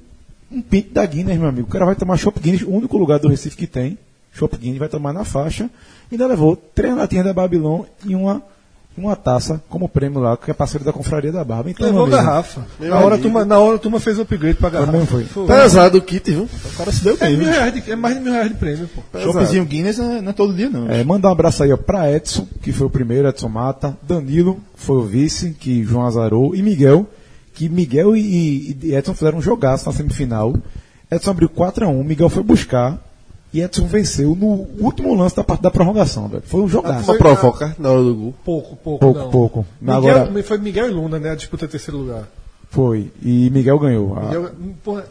um 0.52 0.60
pint 0.60 0.92
da 0.92 1.06
Guinness, 1.06 1.38
meu 1.38 1.48
amigo. 1.48 1.68
O 1.68 1.70
cara 1.70 1.86
vai 1.86 1.94
tomar 1.94 2.18
Chopp 2.18 2.38
Guinness, 2.38 2.62
o 2.62 2.70
único 2.70 2.98
lugar 2.98 3.18
do 3.18 3.28
Recife 3.28 3.56
que 3.56 3.66
tem. 3.66 3.98
Chopp 4.32 4.56
Guinness 4.56 4.78
vai 4.78 4.88
tomar 4.88 5.12
na 5.12 5.24
faixa. 5.24 5.68
E 6.10 6.14
ainda 6.14 6.26
levou 6.26 6.56
três 6.56 6.96
latinhas 6.96 7.24
da 7.24 7.32
Babylon 7.32 7.82
e 8.04 8.14
uma, 8.14 8.42
uma 8.96 9.14
taça 9.16 9.62
como 9.68 9.88
prêmio 9.88 10.20
lá, 10.20 10.36
que 10.36 10.50
é 10.50 10.54
parceiro 10.54 10.84
da 10.84 10.92
confraria 10.92 11.30
da 11.32 11.44
barba. 11.44 11.70
Então, 11.70 11.86
Levou 11.86 12.06
garrafa. 12.06 12.64
Na 12.78 12.98
hora, 13.00 13.14
a 13.14 13.18
turma, 13.18 13.44
na 13.44 13.58
hora 13.58 13.76
a 13.76 13.78
turma 13.78 13.98
fez 14.00 14.18
o 14.18 14.22
upgrade 14.22 14.56
pra 14.56 14.70
garrafa. 14.70 14.92
mesmo 14.92 15.06
foi. 15.06 15.24
Pesado 15.46 15.98
o 15.98 16.02
kit, 16.02 16.30
viu? 16.30 16.48
O 16.64 16.76
cara 16.76 16.90
se 16.92 17.02
deu 17.04 17.14
É, 17.14 17.16
bem, 17.16 17.36
mil 17.36 17.46
viu? 17.46 17.52
reais 17.52 17.74
de- 17.74 17.90
é 17.90 17.96
mais 17.96 18.14
de 18.16 18.20
mil 18.22 18.32
reais 18.32 18.48
de 18.48 18.54
prêmio, 18.54 18.88
pô. 18.88 19.18
Choppzinho 19.20 19.64
Guinness 19.64 19.98
não 19.98 20.12
é, 20.16 20.20
não 20.20 20.30
é 20.30 20.32
todo 20.32 20.52
dia, 20.54 20.68
não. 20.70 20.88
É, 20.90 21.02
mandar 21.04 21.28
um 21.28 21.32
abraço 21.32 21.62
aí 21.62 21.72
ó, 21.72 21.76
pra 21.76 22.10
Edson, 22.12 22.46
que 22.62 22.72
foi 22.72 22.86
o 22.86 22.90
primeiro, 22.90 23.28
Edson 23.28 23.48
Mata, 23.48 23.96
Danilo, 24.02 24.58
foi 24.74 24.96
o 24.96 25.02
vice, 25.02 25.50
que 25.58 25.84
João 25.84 26.06
azarou, 26.06 26.54
e 26.54 26.62
Miguel, 26.62 27.06
que 27.54 27.68
Miguel 27.68 28.16
e, 28.16 28.76
e 28.82 28.94
Edson 28.94 29.14
fizeram 29.14 29.38
um 29.38 29.42
jogaço 29.42 29.86
na 29.86 29.92
semifinal. 29.92 30.54
Edson 31.10 31.30
abriu 31.30 31.48
4x1, 31.48 32.04
Miguel 32.04 32.28
foi 32.28 32.42
buscar, 32.42 32.98
e 33.52 33.60
Edson 33.60 33.86
venceu 33.86 34.34
no 34.36 34.66
último 34.78 35.14
lance 35.14 35.34
da 35.36 35.42
parte 35.42 35.62
da 35.62 35.70
prorrogação, 35.70 36.28
velho. 36.28 36.42
Foi 36.46 36.60
um 36.60 36.68
jogaço. 36.68 37.10
Uma 37.10 37.18
provoca 37.18 37.74
na 37.78 37.90
hora 37.90 38.02
do 38.02 38.14
gol. 38.14 38.34
Pouco, 38.44 38.76
pouco. 38.76 38.98
Pouco, 39.00 39.18
não. 39.18 39.30
pouco. 39.30 39.66
Miguel, 39.80 39.96
Agora- 39.96 40.42
Foi 40.42 40.58
Miguel 40.58 40.88
e 40.88 40.90
Luna, 40.90 41.18
né? 41.18 41.30
A 41.30 41.34
disputa 41.34 41.66
terceiro 41.66 41.98
lugar. 41.98 42.28
Foi. 42.70 43.10
E 43.22 43.50
Miguel 43.50 43.78
ganhou. 43.78 44.16
Ah, 44.16 44.26
Miguel, 44.26 44.50
porra, 44.84 45.04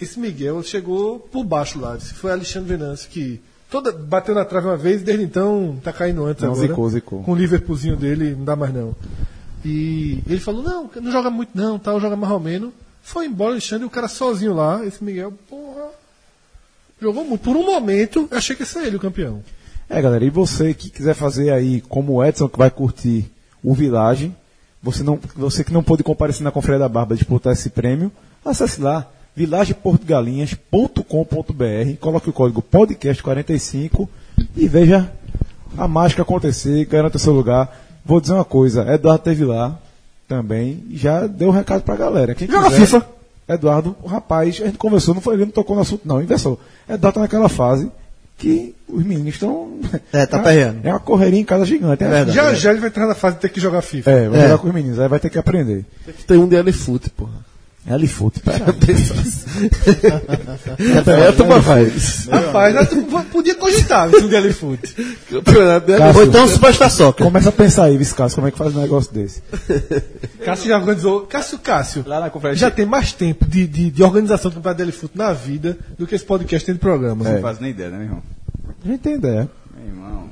esse 0.00 0.18
Miguel 0.18 0.62
chegou 0.62 1.18
por 1.18 1.44
baixo 1.44 1.78
lá. 1.78 1.98
Foi 1.98 2.30
Alexandre 2.32 2.76
Venâncio 2.76 3.10
que 3.10 3.40
toda, 3.70 3.92
bateu 3.92 4.34
na 4.34 4.44
trave 4.46 4.66
uma 4.68 4.76
vez, 4.76 5.02
desde 5.02 5.22
então 5.24 5.78
tá 5.84 5.92
caindo 5.92 6.24
antes 6.24 6.42
Não, 6.42 6.52
agora. 6.52 6.66
zicou, 6.68 6.88
zicou. 6.88 7.22
Com 7.22 7.32
o 7.32 7.36
Liverpoolzinho 7.36 7.96
dele, 7.96 8.34
não 8.34 8.44
dá 8.44 8.56
mais 8.56 8.72
não. 8.72 8.94
E 9.64 10.22
ele 10.26 10.40
falou, 10.40 10.62
não, 10.62 10.88
não 11.02 11.12
joga 11.12 11.28
muito 11.30 11.50
não, 11.54 11.78
tal, 11.78 12.00
joga 12.00 12.16
mais 12.16 12.32
ou 12.32 12.40
menos. 12.40 12.70
Foi 13.02 13.26
embora 13.26 13.52
Alexandre 13.52 13.84
e 13.84 13.86
o 13.86 13.90
cara 13.90 14.08
sozinho 14.08 14.54
lá. 14.54 14.84
Esse 14.86 15.02
Miguel, 15.04 15.32
porra. 15.50 15.88
Jogou 17.00 17.24
muito. 17.24 17.42
Por 17.42 17.56
um 17.56 17.64
momento, 17.66 18.28
eu 18.30 18.38
achei 18.38 18.56
que 18.56 18.62
ia 18.62 18.66
ser 18.66 18.86
ele 18.86 18.96
o 18.96 19.00
campeão. 19.00 19.42
É, 19.88 20.00
galera, 20.02 20.24
e 20.24 20.30
você 20.30 20.74
que 20.74 20.90
quiser 20.90 21.14
fazer 21.14 21.50
aí, 21.50 21.80
como 21.82 22.14
o 22.14 22.24
Edson, 22.24 22.48
que 22.48 22.58
vai 22.58 22.70
curtir 22.70 23.30
o 23.62 23.74
Village, 23.74 24.32
você, 24.82 25.02
não, 25.02 25.18
você 25.34 25.64
que 25.64 25.72
não 25.72 25.82
pôde 25.82 26.02
comparecer 26.02 26.42
na 26.42 26.50
Conferência 26.50 26.80
da 26.80 26.88
Barba 26.88 27.14
disputar 27.16 27.52
esse 27.52 27.70
prêmio, 27.70 28.12
acesse 28.44 28.80
lá, 28.80 29.06
vilageportugalinhas.com.br, 29.34 31.96
coloque 32.00 32.30
o 32.30 32.32
código 32.32 32.62
podcast45 32.62 34.08
e 34.56 34.68
veja 34.68 35.10
a 35.76 35.88
mágica 35.88 36.22
acontecer, 36.22 36.84
garanta 36.86 37.18
seu 37.18 37.32
lugar. 37.32 37.84
Vou 38.04 38.20
dizer 38.20 38.34
uma 38.34 38.44
coisa, 38.44 38.92
Eduardo 38.92 39.24
teve 39.24 39.44
lá 39.44 39.78
também 40.26 40.82
e 40.90 40.96
já 40.96 41.26
deu 41.26 41.48
um 41.48 41.52
recado 41.52 41.82
pra 41.82 41.96
galera. 41.96 42.34
Quem 42.34 42.48
Joga 42.48 42.68
quiser- 42.68 42.80
FIFA. 42.80 43.06
Eduardo, 43.48 43.96
o 44.02 44.06
rapaz, 44.08 44.60
a 44.60 44.66
gente 44.66 44.76
conversou, 44.78 45.14
não 45.14 45.20
foi 45.22 45.34
ele, 45.34 45.44
não 45.46 45.52
tocou 45.52 45.74
no 45.76 45.82
assunto, 45.82 46.02
não. 46.04 46.20
Inversou. 46.22 46.60
Eduardo 46.88 47.14
tá 47.14 47.20
naquela 47.20 47.48
fase 47.48 47.90
que 48.36 48.74
os 48.88 49.02
meninos 49.04 49.34
estão. 49.34 49.78
É, 50.12 50.26
tá 50.26 50.38
perreando. 50.38 50.80
É 50.84 50.90
uma 50.90 51.00
correria 51.00 51.40
em 51.40 51.44
casa 51.44 51.64
gigante. 51.64 52.04
É 52.04 52.08
verdade. 52.08 52.32
já 52.32 52.52
já 52.54 52.70
ele 52.70 52.80
vai 52.80 52.88
entrar 52.88 53.06
na 53.06 53.14
fase 53.14 53.36
de 53.36 53.42
ter 53.42 53.48
que 53.48 53.60
jogar 53.60 53.80
FIFA. 53.82 54.10
É, 54.10 54.28
vai 54.28 54.38
É. 54.40 54.42
jogar 54.44 54.58
com 54.58 54.68
os 54.68 54.74
meninos, 54.74 54.98
aí 55.00 55.08
vai 55.08 55.18
ter 55.18 55.30
que 55.30 55.38
aprender. 55.38 55.84
Tem 56.26 56.36
um 56.38 56.46
de 56.48 56.56
Elefute, 56.56 57.10
porra. 57.10 57.47
É 57.88 57.94
ali 57.94 58.06
fute, 58.06 58.40
pera. 58.40 58.66
É, 60.78 61.32
toma 61.32 61.60
faz. 61.60 62.26
Rapaz, 62.26 62.88
tu 62.88 63.02
podia 63.32 63.54
cogitar 63.54 64.08
isso 64.08 64.28
de 64.28 64.28
Cássio, 65.96 66.16
Ou 66.16 66.24
então 66.24 66.46
Superstar 66.46 66.90
Soccer. 66.90 67.26
Começa 67.26 67.48
a 67.48 67.52
pensar 67.52 67.84
aí, 67.84 67.96
Viscácio, 67.96 68.36
como 68.36 68.46
é 68.46 68.50
que 68.50 68.58
faz 68.58 68.76
um 68.76 68.80
negócio 68.80 69.12
desse. 69.12 69.42
Cássio 70.44 70.68
já 70.68 70.78
organizou. 70.78 71.22
Cássio 71.22 71.58
Cássio. 71.58 72.04
Lá 72.06 72.20
na 72.20 72.30
conferência 72.30 72.60
Já 72.60 72.70
tem 72.70 72.86
mais 72.86 73.12
tempo 73.12 73.46
de, 73.46 73.66
de, 73.66 73.90
de 73.90 74.02
organização 74.02 74.50
do 74.50 74.56
campeonato 74.56 74.84
de 74.84 75.10
na 75.14 75.32
vida 75.32 75.78
do 75.98 76.06
que 76.06 76.14
esse 76.14 76.24
podcast 76.24 76.64
tem 76.64 76.74
de 76.74 76.80
programa. 76.80 77.24
Não 77.24 77.40
faz 77.40 77.58
nem 77.58 77.70
ideia, 77.70 77.90
né, 77.90 77.96
meu 77.96 78.06
irmão? 78.06 78.22
A 78.84 78.88
gente 78.88 79.00
tem 79.00 79.14
ideia. 79.14 79.48
Meu 79.76 79.86
irmão, 79.86 80.30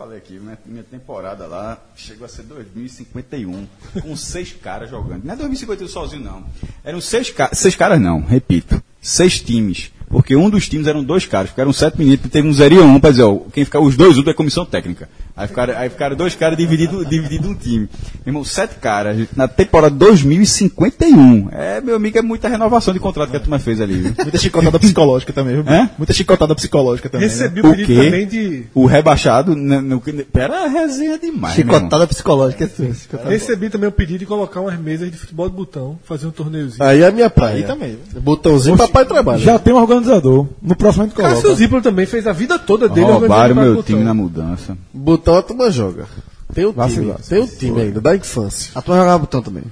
falei 0.00 0.16
aqui, 0.16 0.38
minha, 0.38 0.58
minha 0.64 0.82
temporada 0.82 1.46
lá 1.46 1.78
chegou 1.94 2.24
a 2.24 2.28
ser 2.28 2.44
2051, 2.44 3.66
com 4.00 4.16
seis 4.16 4.50
caras 4.50 4.88
jogando. 4.88 5.24
Não 5.24 5.34
é 5.34 5.36
2051 5.36 5.88
sozinho, 5.88 6.24
não. 6.24 6.42
Eram 6.82 7.02
seis 7.02 7.30
seis 7.52 7.76
caras 7.76 8.00
não, 8.00 8.22
repito, 8.22 8.82
seis 8.98 9.38
times. 9.42 9.92
Porque 10.10 10.34
um 10.34 10.50
dos 10.50 10.68
times 10.68 10.88
eram 10.88 11.04
dois 11.04 11.24
caras, 11.24 11.50
porque 11.50 11.60
eram 11.60 11.72
sete 11.72 11.96
meninos, 11.96 12.20
teve 12.32 12.46
um 12.46 12.52
0 12.52 12.74
e 12.74 12.78
um, 12.80 12.98
pra 12.98 13.10
dizer, 13.10 13.22
ó, 13.22 13.38
quem 13.52 13.64
fica, 13.64 13.78
os 13.78 13.96
dois 13.96 14.16
últimos 14.16 14.34
é 14.34 14.36
comissão 14.36 14.66
técnica. 14.66 15.08
Aí 15.36 15.46
ficaram, 15.46 15.78
aí 15.78 15.88
ficaram 15.88 16.16
dois 16.16 16.34
caras 16.34 16.58
divididos 16.58 17.08
dividido 17.08 17.48
um 17.48 17.54
time. 17.54 17.88
Meu 18.26 18.26
irmão, 18.26 18.44
sete 18.44 18.74
caras, 18.74 19.28
na 19.36 19.46
temporada 19.48 19.94
2051. 19.94 21.48
É, 21.52 21.80
meu 21.80 21.96
amigo, 21.96 22.18
é 22.18 22.22
muita 22.22 22.48
renovação 22.48 22.92
de 22.92 23.00
contrato 23.00 23.30
que 23.30 23.36
a 23.36 23.40
turma 23.40 23.58
fez 23.58 23.80
ali. 23.80 23.94
viu? 23.94 24.14
Muita 24.18 24.36
chicotada 24.36 24.78
psicológica 24.78 25.32
também, 25.32 25.54
viu? 25.54 25.64
Hã? 25.66 25.88
Muita 25.96 26.12
chicotada 26.12 26.54
psicológica 26.54 27.08
também. 27.08 27.28
né? 27.28 27.32
Recebi 27.32 27.60
o 27.60 27.68
O 27.68 27.76
pedido 27.76 28.04
também 28.04 28.26
de. 28.26 28.64
O 28.74 28.86
rebaixado, 28.86 29.54
no, 29.54 29.80
no, 29.80 30.00
pera, 30.00 30.66
resenha 30.66 31.18
demais, 31.18 31.56
meu 31.56 31.64
irmão. 31.64 31.76
Chicotada 31.78 32.06
psicológica. 32.06 32.64
é 32.64 32.94
chicotada. 32.94 33.30
Recebi 33.30 33.70
também 33.70 33.88
o 33.88 33.92
pedido 33.92 34.18
de 34.18 34.26
colocar 34.26 34.60
umas 34.60 34.78
mesas 34.78 35.10
de 35.10 35.16
futebol 35.16 35.48
de 35.48 35.56
botão, 35.56 35.98
fazer 36.04 36.26
um 36.26 36.30
torneiozinho. 36.32 36.82
Aí 36.82 37.00
é 37.00 37.06
a 37.06 37.12
minha 37.12 37.30
praia. 37.30 37.56
Aí 37.56 37.62
também. 37.62 37.96
Botãozinho, 38.20 38.76
papai 38.76 39.04
trabalha. 39.06 39.38
Já 39.38 39.58
tem 39.58 39.72
um 39.72 39.78
organizador. 40.00 40.46
No 40.62 40.74
próximo 40.76 41.04
a 41.04 41.06
gente 41.06 41.16
Cássio 41.16 41.42
coloca. 41.42 41.58
Zipro 41.58 41.82
também 41.82 42.06
fez 42.06 42.26
a 42.26 42.32
vida 42.32 42.58
toda 42.58 42.88
dele 42.88 43.06
Roubaram 43.10 43.54
meu 43.54 43.74
botão. 43.76 43.82
time 43.82 44.02
na 44.04 44.14
mudança. 44.14 44.76
Botão 44.92 45.36
a 45.36 45.42
turma 45.42 45.70
joga. 45.70 46.06
Tem 46.52 46.64
o 46.64 46.72
time, 46.72 47.14
tem 47.28 47.42
o 47.42 47.46
time 47.46 47.80
ainda, 47.80 48.00
da 48.00 48.16
infância. 48.16 48.72
A 48.74 48.82
tua 48.82 48.96
jogava 48.96 49.18
botão 49.18 49.40
também. 49.42 49.62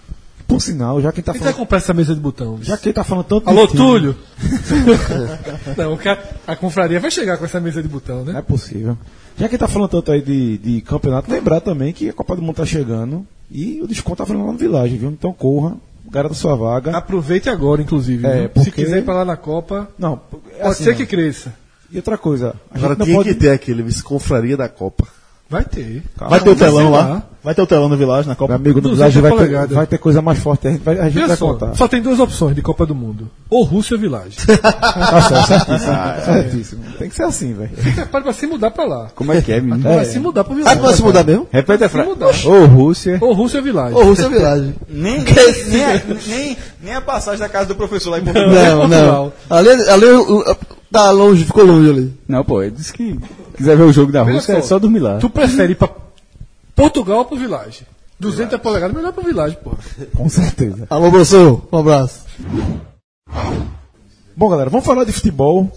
Por 0.46 0.60
sinal, 0.62 1.00
já 1.02 1.12
quem 1.12 1.22
tá 1.22 1.32
Quem 1.32 1.40
vai 1.42 1.52
falando. 1.52 1.64
comprar 1.66 1.78
essa 1.78 1.92
mesa 1.92 2.14
de 2.14 2.20
botão? 2.20 2.58
Já 2.62 2.78
quem 2.78 2.90
tá 2.92 3.04
falando 3.04 3.24
tanto 3.26 3.44
de 3.44 3.50
Alô, 3.50 3.66
Túlio? 3.68 4.16
Não, 5.76 5.98
a 6.46 6.56
confraria 6.56 6.98
vai 7.00 7.10
chegar 7.10 7.36
com 7.36 7.44
essa 7.44 7.60
mesa 7.60 7.82
de 7.82 7.88
botão, 7.88 8.20
É 8.22 8.32
né? 8.32 8.42
possível. 8.42 8.96
Já 9.36 9.48
que 9.48 9.58
tá 9.58 9.68
falando 9.68 9.90
tanto 9.90 10.10
aí 10.10 10.22
de, 10.22 10.56
de 10.58 10.80
campeonato, 10.80 11.30
lembrar 11.30 11.60
também 11.60 11.92
que 11.92 12.08
a 12.08 12.12
Copa 12.12 12.34
do 12.34 12.42
Mundo 12.42 12.56
tá 12.56 12.64
chegando 12.66 13.26
e 13.50 13.80
o 13.82 13.86
desconto 13.86 14.16
tá 14.16 14.26
falando 14.26 14.46
lá 14.46 14.52
no 14.52 14.58
Village, 14.58 14.96
viu? 14.96 15.10
Então 15.10 15.32
corra, 15.32 15.76
garanta 16.10 16.34
sua 16.34 16.54
vaga. 16.56 16.96
Aproveite 16.96 17.48
agora, 17.48 17.82
inclusive. 17.82 18.26
É, 18.26 18.48
porque- 18.48 18.70
Se 18.70 18.76
quiser 18.76 18.98
ir 18.98 19.04
pra 19.04 19.14
lá 19.14 19.24
na 19.24 19.36
Copa, 19.36 19.88
Não, 19.98 20.14
é 20.14 20.58
pode 20.62 20.68
assim, 20.72 20.84
ser 20.84 20.96
que 20.96 21.06
cresça. 21.06 21.52
E 21.90 21.96
outra 21.96 22.18
coisa, 22.18 22.54
a 22.70 22.76
Agora 22.76 22.90
gente 22.90 22.98
não 22.98 23.06
tinha 23.06 23.16
pode... 23.18 23.28
que 23.30 23.34
ter 23.34 23.50
aquele 23.50 23.82
vice-confraria 23.82 24.56
da 24.56 24.68
Copa. 24.68 25.06
Vai 25.50 25.64
ter. 25.64 26.02
Vai 26.18 26.40
ter 26.40 26.50
o 26.50 26.56
telão 26.56 26.90
Vai 26.90 27.02
lá. 27.04 27.22
Vai 27.42 27.54
ter 27.54 27.62
o 27.62 27.66
telão 27.66 27.88
no 27.88 27.96
Village, 27.96 28.28
na 28.28 28.34
Copa. 28.34 28.48
Meu 28.52 28.56
amigo 28.56 28.80
do 28.82 28.90
200 28.90 29.14
Village 29.14 29.38
vai 29.38 29.48
ter, 29.66 29.74
vai 29.74 29.86
ter 29.86 29.96
coisa 29.98 30.20
mais 30.20 30.38
forte, 30.40 30.68
a 30.68 30.70
gente 30.72 30.82
vai, 30.82 30.98
a 30.98 31.08
gente 31.08 31.26
vai 31.26 31.36
só, 31.36 31.46
contar. 31.54 31.74
só 31.74 31.88
tem 31.88 32.02
duas 32.02 32.20
opções 32.20 32.54
de 32.54 32.60
Copa 32.60 32.84
do 32.84 32.94
Mundo. 32.94 33.30
Ou 33.48 33.62
Rússia 33.64 33.94
ou 33.94 34.00
Village. 34.00 34.36
Tá 34.60 35.22
certo, 35.22 35.46
certíssimo. 35.46 36.24
certíssimo. 36.24 36.82
Tem 36.98 37.08
que 37.08 37.14
ser 37.14 37.22
assim, 37.22 37.54
velho. 37.54 37.70
Prepare 37.94 38.24
pra 38.24 38.32
se 38.34 38.46
mudar 38.46 38.70
pra 38.70 38.84
lá. 38.84 39.08
Como 39.14 39.32
é 39.32 39.40
que 39.40 39.52
é, 39.52 39.60
menino? 39.60 39.82
Vai 39.82 40.04
se 40.04 40.18
mudar 40.18 40.44
pro 40.44 40.52
Ah, 40.52 40.56
Village. 40.56 40.80
pode 40.80 40.96
se 40.96 41.02
mudar 41.02 41.24
mesmo? 41.24 41.46
Repete 41.50 41.84
a 41.84 41.88
Se 41.88 41.92
frase. 41.92 42.46
Ô, 42.46 42.66
Rússia. 42.66 43.18
Ou 43.20 43.32
Rússia 43.32 43.58
ou 43.60 43.64
Village. 43.64 43.94
Ô, 43.94 44.02
Rússia 44.04 44.28
Village. 44.28 44.74
Nem, 44.90 45.24
nem, 45.68 45.84
a, 45.84 46.02
nem, 46.26 46.56
nem 46.82 46.94
a 46.94 47.00
passagem 47.00 47.40
da 47.40 47.48
casa 47.48 47.66
do 47.66 47.74
professor 47.74 48.10
lá 48.10 48.18
em 48.18 48.24
Portugal. 48.24 48.52
Não, 48.52 48.88
não. 48.88 49.32
Ali, 49.48 49.68
ali 49.88 50.04
o- 50.06 50.40
o- 50.40 50.56
tá 50.90 51.10
longe, 51.10 51.44
ficou 51.44 51.64
longe 51.64 51.90
ali. 51.90 52.14
Não, 52.26 52.44
pô, 52.44 52.62
ele 52.62 52.72
disse 52.72 52.92
que 52.92 53.18
quiser 53.56 53.76
ver 53.76 53.82
o 53.84 53.92
jogo 53.92 54.10
da 54.12 54.22
Rússia 54.22 54.52
é 54.54 54.60
só, 54.62 54.68
só 54.68 54.78
dormir 54.78 55.00
lá. 55.00 55.18
Tu 55.18 55.28
prefere 55.30 55.72
ir 55.72 55.76
pra 55.76 55.88
Portugal 56.74 57.18
ou 57.18 57.24
pro 57.24 57.36
Village? 57.36 57.82
200 58.20 58.58
polegadas, 58.60 58.96
melhor 58.96 59.12
pro 59.12 59.24
Village, 59.24 59.56
pô. 59.62 59.72
Com 60.16 60.28
certeza. 60.28 60.86
Alô, 60.90 61.10
professor, 61.10 61.62
um 61.70 61.78
abraço. 61.78 62.22
Bom, 64.36 64.48
galera, 64.48 64.70
vamos 64.70 64.86
falar 64.86 65.04
de 65.04 65.12
futebol. 65.12 65.70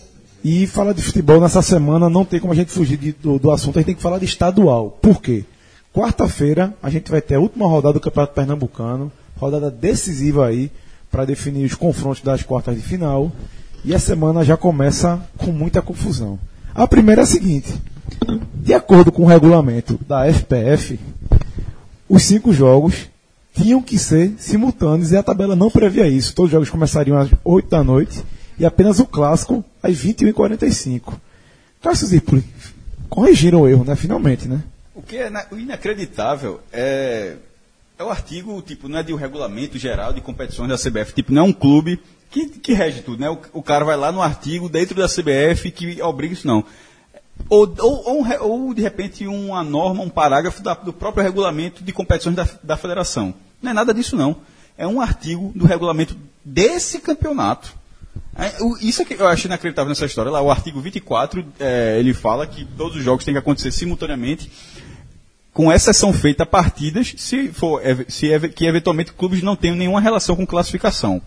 E 0.43 0.65
falar 0.65 0.93
de 0.93 1.03
futebol 1.03 1.39
nessa 1.39 1.61
semana 1.61 2.09
não 2.09 2.25
tem 2.25 2.39
como 2.39 2.51
a 2.51 2.55
gente 2.55 2.71
fugir 2.71 2.97
de- 2.97 3.11
do, 3.11 3.37
do 3.37 3.51
assunto, 3.51 3.77
a 3.77 3.79
gente 3.79 3.85
tem 3.87 3.95
que 3.95 4.01
falar 4.01 4.17
de 4.17 4.25
estadual. 4.25 4.97
Por 4.99 5.21
quê? 5.21 5.45
Quarta-feira 5.93 6.73
a 6.81 6.89
gente 6.89 7.11
vai 7.11 7.21
ter 7.21 7.35
a 7.35 7.39
última 7.39 7.67
rodada 7.67 7.93
do 7.93 7.99
Campeonato 7.99 8.33
Pernambucano, 8.33 9.11
rodada 9.37 9.69
decisiva 9.69 10.47
aí 10.47 10.71
para 11.11 11.25
definir 11.25 11.63
os 11.65 11.75
confrontos 11.75 12.23
das 12.23 12.41
quartas 12.41 12.75
de 12.75 12.81
final. 12.81 13.31
E 13.83 13.95
a 13.95 13.99
semana 13.99 14.45
já 14.45 14.55
começa 14.55 15.19
com 15.37 15.51
muita 15.51 15.81
confusão. 15.81 16.39
A 16.73 16.87
primeira 16.87 17.21
é 17.21 17.23
a 17.23 17.27
seguinte: 17.27 17.73
de 18.55 18.73
acordo 18.73 19.11
com 19.11 19.23
o 19.23 19.27
regulamento 19.27 19.99
da 20.07 20.31
FPF, 20.31 20.99
os 22.07 22.23
cinco 22.23 22.53
jogos 22.53 23.09
tinham 23.53 23.81
que 23.81 23.97
ser 23.97 24.33
simultâneos 24.37 25.11
e 25.11 25.17
a 25.17 25.23
tabela 25.23 25.55
não 25.55 25.69
previa 25.69 26.07
isso. 26.07 26.33
Todos 26.33 26.49
os 26.49 26.51
jogos 26.51 26.69
começariam 26.69 27.17
às 27.17 27.29
8 27.43 27.69
da 27.69 27.83
noite 27.83 28.23
e 28.57 28.65
apenas 28.65 28.99
o 28.99 29.05
clássico 29.05 29.63
às 29.81 29.93
21h45. 29.97 31.13
Cássio 31.81 32.07
Zirpoli, 32.07 32.43
corrigiram 33.09 33.61
o 33.61 33.67
erro, 33.67 33.83
né? 33.83 33.95
Finalmente, 33.95 34.47
né? 34.47 34.61
O 34.93 35.01
que 35.01 35.17
é 35.17 35.31
inacreditável 35.53 36.61
é, 36.71 37.35
é 37.97 38.03
o 38.03 38.09
artigo, 38.09 38.61
tipo, 38.61 38.87
não 38.87 38.99
é 38.99 39.03
de 39.03 39.11
um 39.13 39.17
regulamento 39.17 39.77
geral 39.79 40.13
de 40.13 40.21
competições 40.21 40.69
da 40.69 40.77
CBF, 40.77 41.13
tipo, 41.13 41.33
não 41.33 41.41
é 41.41 41.45
um 41.45 41.53
clube 41.53 41.99
que, 42.31 42.47
que 42.47 42.73
rege 42.73 43.01
tudo, 43.01 43.19
né? 43.21 43.29
O, 43.29 43.37
o 43.53 43.61
cara 43.61 43.83
vai 43.85 43.95
lá 43.97 44.11
no 44.11 44.21
artigo 44.21 44.69
dentro 44.69 44.95
da 44.95 45.07
CBF 45.07 45.69
que 45.71 46.01
obriga 46.01 46.33
isso, 46.33 46.47
não. 46.47 46.63
Ou, 47.49 47.71
ou, 47.79 48.25
ou, 48.41 48.73
de 48.73 48.81
repente, 48.81 49.27
uma 49.27 49.63
norma, 49.63 50.03
um 50.03 50.09
parágrafo 50.09 50.61
da- 50.63 50.73
do 50.75 50.93
próprio 50.93 51.23
regulamento 51.23 51.83
de 51.83 51.91
competições 51.91 52.35
da, 52.35 52.47
da 52.63 52.77
federação. 52.77 53.33
Não 53.61 53.71
é 53.71 53.73
nada 53.73 53.93
disso, 53.93 54.15
não. 54.15 54.37
É 54.77 54.87
um 54.87 55.01
artigo 55.01 55.51
do 55.55 55.65
regulamento 55.65 56.15
desse 56.45 56.99
campeonato. 56.99 57.73
É, 58.37 58.63
o- 58.63 58.77
Isso 58.77 59.01
é 59.01 59.05
que 59.05 59.13
eu 59.15 59.27
acho 59.27 59.47
inacreditável 59.47 59.89
nessa 59.89 60.05
história. 60.05 60.31
Lá, 60.31 60.41
o 60.41 60.49
artigo 60.51 60.79
24, 60.79 61.45
é, 61.59 61.97
ele 61.99 62.13
fala 62.13 62.47
que 62.47 62.63
todos 62.77 62.95
os 62.97 63.03
jogos 63.03 63.25
têm 63.25 63.33
que 63.33 63.39
acontecer 63.39 63.71
simultaneamente, 63.71 64.49
com 65.53 65.71
exceção 65.71 66.13
feita 66.13 66.43
a 66.43 66.45
partidas, 66.45 67.13
se 67.17 67.49
for 67.51 67.85
ev- 67.85 68.05
se 68.07 68.27
ev- 68.27 68.53
que 68.53 68.65
eventualmente 68.65 69.11
clubes 69.13 69.41
não 69.43 69.55
tenham 69.55 69.75
nenhuma 69.75 69.99
relação 69.99 70.35
com 70.35 70.45
classificação. 70.45 71.21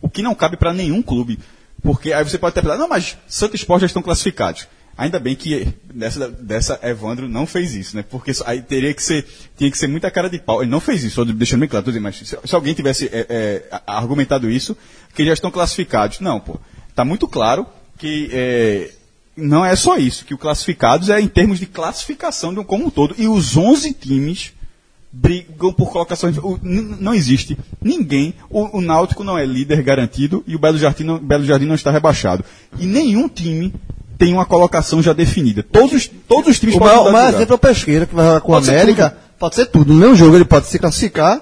O 0.00 0.08
que 0.08 0.22
não 0.22 0.34
cabe 0.34 0.56
para 0.56 0.72
nenhum 0.72 1.02
clube. 1.02 1.38
Porque 1.82 2.12
aí 2.12 2.24
você 2.24 2.38
pode 2.38 2.52
até 2.52 2.62
pensar, 2.62 2.78
não, 2.78 2.88
mas 2.88 3.16
Santo 3.28 3.54
Esporte 3.54 3.82
já 3.82 3.86
estão 3.86 4.02
classificados. 4.02 4.66
Ainda 4.98 5.18
bem 5.20 5.36
que 5.36 5.68
dessa, 5.92 6.28
dessa 6.30 6.80
Evandro 6.82 7.28
não 7.28 7.46
fez 7.46 7.74
isso, 7.74 7.94
né? 7.94 8.02
Porque 8.08 8.32
aí 8.46 8.62
teria 8.62 8.94
que 8.94 9.02
ser, 9.02 9.26
tinha 9.56 9.70
que 9.70 9.76
ser 9.76 9.88
muita 9.88 10.10
cara 10.10 10.30
de 10.30 10.38
pau. 10.38 10.62
Ele 10.62 10.70
não 10.70 10.80
fez 10.80 11.04
isso, 11.04 11.22
deixando 11.26 11.60
bem 11.60 11.68
claro, 11.68 12.00
mas 12.00 12.16
se, 12.16 12.38
se 12.42 12.54
alguém 12.54 12.72
tivesse 12.72 13.06
é, 13.12 13.26
é, 13.28 13.80
argumentado 13.86 14.50
isso, 14.50 14.74
que 15.14 15.24
já 15.24 15.34
estão 15.34 15.50
classificados. 15.50 16.20
Não, 16.20 16.40
pô. 16.40 16.58
Tá 16.94 17.04
muito 17.04 17.28
claro 17.28 17.66
que 17.98 18.30
é, 18.32 18.90
não 19.36 19.62
é 19.62 19.76
só 19.76 19.98
isso, 19.98 20.24
que 20.24 20.32
o 20.32 20.38
classificados 20.38 21.10
é 21.10 21.20
em 21.20 21.28
termos 21.28 21.58
de 21.58 21.66
classificação 21.66 22.54
de 22.54 22.60
um 22.60 22.64
como 22.64 22.86
um 22.86 22.90
todo. 22.90 23.14
E 23.18 23.28
os 23.28 23.54
11 23.54 23.92
times 23.92 24.52
brigam 25.20 25.72
por 25.72 25.90
colocações. 25.90 26.36
o- 26.38 26.58
não 26.62 27.14
existe 27.14 27.56
ninguém. 27.82 28.34
O, 28.50 28.78
o 28.78 28.80
Náutico 28.80 29.24
não 29.24 29.36
é 29.38 29.44
líder 29.46 29.82
garantido 29.82 30.44
e 30.46 30.54
o 30.54 30.58
Belo 30.58 30.78
Jardim, 30.78 31.04
não, 31.04 31.18
Belo 31.18 31.44
Jardim 31.44 31.66
não 31.66 31.74
está 31.74 31.90
rebaixado. 31.90 32.44
E 32.78 32.86
nenhum 32.86 33.28
time 33.28 33.72
tem 34.18 34.32
uma 34.32 34.44
colocação 34.44 35.02
já 35.02 35.12
definida. 35.12 35.62
Todos, 35.62 36.10
todos 36.28 36.50
os 36.50 36.60
times 36.60 36.74
O 36.76 36.78
podem 36.78 36.98
o 36.98 37.12
maior 37.12 37.32
exemplo 37.34 37.52
é 37.54 37.56
o 37.56 37.58
Pesqueira, 37.58 38.06
que 38.06 38.14
vai 38.14 38.26
jogar 38.26 38.40
com 38.40 38.54
a 38.54 38.58
América. 38.58 39.10
tudo. 39.10 39.20
Pode 39.38 39.54
ser 39.54 39.66
tudo. 39.66 39.92
No 39.92 40.00
mesmo 40.00 40.16
jogo 40.16 40.36
ele 40.36 40.44
pode 40.44 40.66
se 40.66 40.78
classificar, 40.78 41.40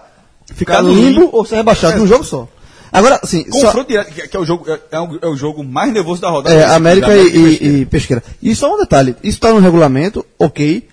ficar 0.55 0.83
no 0.83 0.93
limbo 0.93 1.29
ou 1.33 1.45
ser 1.45 1.57
rebaixado 1.57 1.99
num 1.99 2.07
jogo 2.07 2.25
só. 2.25 2.49
Agora, 2.93 3.19
assim, 3.23 3.45
só- 3.51 3.67
Confronto 3.67 3.89
direto, 3.89 4.13
que, 4.29 4.37
é, 4.37 4.41
o 4.41 4.45
jogo, 4.45 4.71
é, 4.71 4.79
é 4.93 5.01
o, 5.01 5.19
é 5.23 5.27
o 5.27 5.37
jogo 5.37 5.65
mais 5.65 5.93
nervoso 5.93 6.21
da 6.21 6.31
rodada. 6.31 6.55
É, 6.55 6.65
América 6.65 7.09
Da 7.09 7.17
e, 7.17 7.25
Pesqueira. 7.25 7.65
e- 7.65 7.81
e 7.81 7.87
Pesqueira. 7.87 8.23
E 8.41 8.55
só 8.55 8.73
um 8.73 8.79
detalhe, 8.79 9.17
isso 9.23 9.37
está 9.37 9.53
no 9.53 9.59
regulamento, 9.59 10.25
ok. 10.39 10.87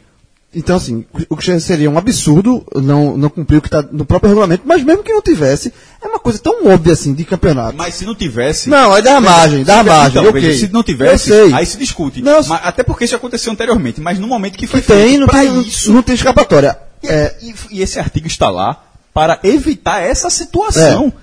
Então, 0.53 0.75
assim, 0.75 1.05
o 1.29 1.37
que 1.37 1.59
seria 1.61 1.89
um 1.89 1.97
absurdo 1.97 2.65
não, 2.75 3.15
não 3.15 3.29
cumprir 3.29 3.55
o 3.57 3.61
que 3.61 3.69
está 3.69 3.81
no 3.89 4.03
próprio 4.03 4.27
regulamento, 4.31 4.63
mas 4.65 4.83
mesmo 4.83 5.01
que 5.01 5.13
não 5.13 5.21
tivesse, 5.21 5.71
é 6.03 6.07
uma 6.07 6.19
coisa 6.19 6.39
tão 6.39 6.67
óbvia 6.67 6.91
assim 6.91 7.13
de 7.13 7.23
campeonato. 7.23 7.77
Mas 7.77 7.95
se 7.95 8.05
não 8.05 8.13
tivesse. 8.13 8.69
Não, 8.69 8.93
aí 8.93 9.01
dá 9.01 9.15
a 9.15 9.21
margem, 9.21 9.63
dá 9.63 9.79
a 9.79 9.83
margem, 9.83 10.19
Então, 10.19 10.29
ok. 10.29 10.41
veja, 10.41 10.67
se 10.67 10.73
não 10.73 10.83
tivesse, 10.83 11.31
aí 11.33 11.65
se 11.65 11.77
discute. 11.77 12.21
Não, 12.21 12.33
Mas- 12.43 12.51
até 12.65 12.83
porque 12.83 13.05
isso 13.05 13.15
aconteceu 13.15 13.49
anteriormente, 13.53 14.01
mas 14.01 14.19
no 14.19 14.27
momento 14.27 14.57
que 14.57 14.67
foi 14.67 14.81
Que 14.81 14.87
tem, 14.87 14.97
feito 15.07 15.19
não 15.21 15.27
pra 15.27 15.39
tem, 15.39 15.61
isso. 15.61 15.93
não 15.93 16.03
tem 16.03 16.15
escapatória. 16.15 16.77
E, 17.01 17.07
É, 17.07 17.37
e- 17.41 17.55
e 17.77 17.81
esse 17.81 17.97
artigo 17.97 18.27
está 18.27 18.49
lá 18.49 18.83
para 19.13 19.39
evitar 19.43 20.01
essa 20.01 20.29
situação. 20.29 21.13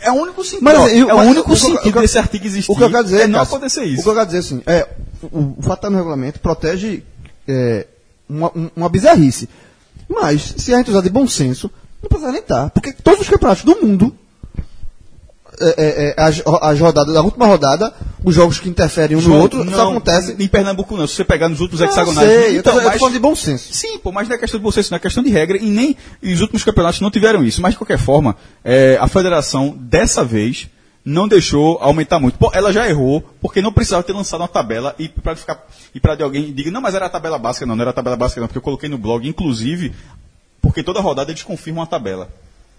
É, 0.00 0.10
o 0.10 0.14
único 0.14 0.42
sentido. 0.44 0.64
Mas, 0.64 0.78
assim, 0.78 0.98
eu- 1.00 1.10
é 1.10 1.12
o 1.12 1.16
mas 1.18 1.28
único 1.28 1.50
o 1.50 1.52
eu- 1.52 1.56
sentido 1.56 1.88
o 1.90 1.92
que 1.92 2.00
desse 2.00 2.18
artigo 2.18 2.46
existir. 2.46 2.72
O 2.72 2.74
que 2.76 2.82
eu 2.84 2.90
quero 2.90 3.04
dizer 3.04 3.20
é 3.22 3.26
não 3.26 3.40
Cássio, 3.40 3.56
acontecer 3.56 3.80
O 3.80 3.84
isso. 3.84 4.02
que 4.02 4.08
eu 4.08 4.14
quero 4.14 4.26
dizer 4.26 4.38
assim, 4.38 4.62
é, 4.66 4.88
o, 5.30 5.54
o 5.58 5.62
fato 5.62 5.74
estar 5.80 5.90
no 5.90 5.96
regulamento 5.98 6.40
protege 6.40 7.02
é, 7.46 7.86
uma, 8.28 8.48
um- 8.56 8.70
uma 8.76 8.88
bizarrice. 8.88 9.48
Mas, 10.08 10.54
se 10.56 10.72
a 10.72 10.78
gente 10.78 10.90
usar 10.90 11.00
de 11.02 11.10
bom 11.10 11.26
senso, 11.26 11.70
não 12.02 12.08
precisa 12.08 12.32
nem 12.32 12.40
estar. 12.40 12.70
Porque 12.70 12.92
todos 12.92 13.20
os 13.20 13.28
campeonatos 13.28 13.64
do 13.64 13.76
mundo, 13.80 14.14
é, 15.60 15.66
é, 15.76 16.08
é, 16.10 16.14
as, 16.16 16.40
as 16.62 16.78
rodadas, 16.78 17.12
da 17.12 17.20
última 17.20 17.44
rodada, 17.46 17.92
os 18.24 18.32
jogos 18.34 18.60
que 18.60 18.68
interferem 18.68 19.16
um 19.16 19.20
no 19.20 19.24
João, 19.26 19.40
outro, 19.40 19.64
só 19.70 19.76
não, 19.84 19.90
acontece. 19.92 20.36
Em 20.38 20.46
Pernambuco 20.46 20.96
não. 20.96 21.06
Se 21.06 21.14
você 21.16 21.24
pegar 21.24 21.48
nos 21.48 21.60
últimos 21.60 21.80
Não, 21.80 21.88
hexagonais. 21.88 22.28
sei, 22.28 22.58
eu 22.58 22.62
tô, 22.62 22.70
então, 22.70 22.74
eu 22.74 22.80
tô 22.82 22.88
mas- 22.88 22.98
falando 22.98 23.14
de 23.14 23.18
bom 23.18 23.34
senso. 23.34 23.72
Sim, 23.74 23.98
pô, 23.98 24.12
mas 24.12 24.28
não 24.28 24.36
é 24.36 24.38
questão 24.38 24.60
de 24.60 24.64
você, 24.64 24.80
isso 24.80 24.90
não 24.92 24.96
é 24.96 25.00
questão 25.00 25.22
de 25.22 25.30
regra, 25.30 25.56
e 25.58 25.66
nem 25.68 25.96
e 26.22 26.32
os 26.32 26.40
últimos 26.40 26.62
campeonatos 26.62 27.00
não 27.00 27.10
tiveram 27.10 27.42
isso. 27.44 27.60
Mas, 27.60 27.72
de 27.72 27.78
qualquer 27.78 27.98
forma, 27.98 28.36
é, 28.64 28.96
a 29.00 29.08
federação, 29.08 29.76
dessa 29.80 30.22
vez, 30.24 30.68
não 31.08 31.26
deixou 31.26 31.78
aumentar 31.80 32.18
muito. 32.18 32.38
Pô, 32.38 32.50
ela 32.52 32.72
já 32.72 32.88
errou, 32.88 33.22
porque 33.40 33.62
não 33.62 33.72
precisava 33.72 34.02
ter 34.02 34.12
lançado 34.12 34.40
uma 34.40 34.48
tabela 34.48 34.94
e 34.98 35.08
para 35.08 35.34
ficar 35.34 35.66
e 35.94 35.98
para 35.98 36.22
alguém 36.22 36.52
diga, 36.52 36.70
não, 36.70 36.82
mas 36.82 36.94
era 36.94 37.06
a 37.06 37.08
tabela 37.08 37.38
básica, 37.38 37.64
não, 37.64 37.74
não 37.74 37.82
era 37.82 37.90
a 37.90 37.94
tabela 37.94 38.16
básica, 38.16 38.40
não, 38.40 38.48
porque 38.48 38.58
eu 38.58 38.62
coloquei 38.62 38.88
no 38.88 38.98
blog, 38.98 39.26
inclusive, 39.26 39.94
porque 40.60 40.82
toda 40.82 41.00
rodada 41.00 41.30
eles 41.30 41.42
confirmam 41.42 41.82
a 41.82 41.86
tabela. 41.86 42.28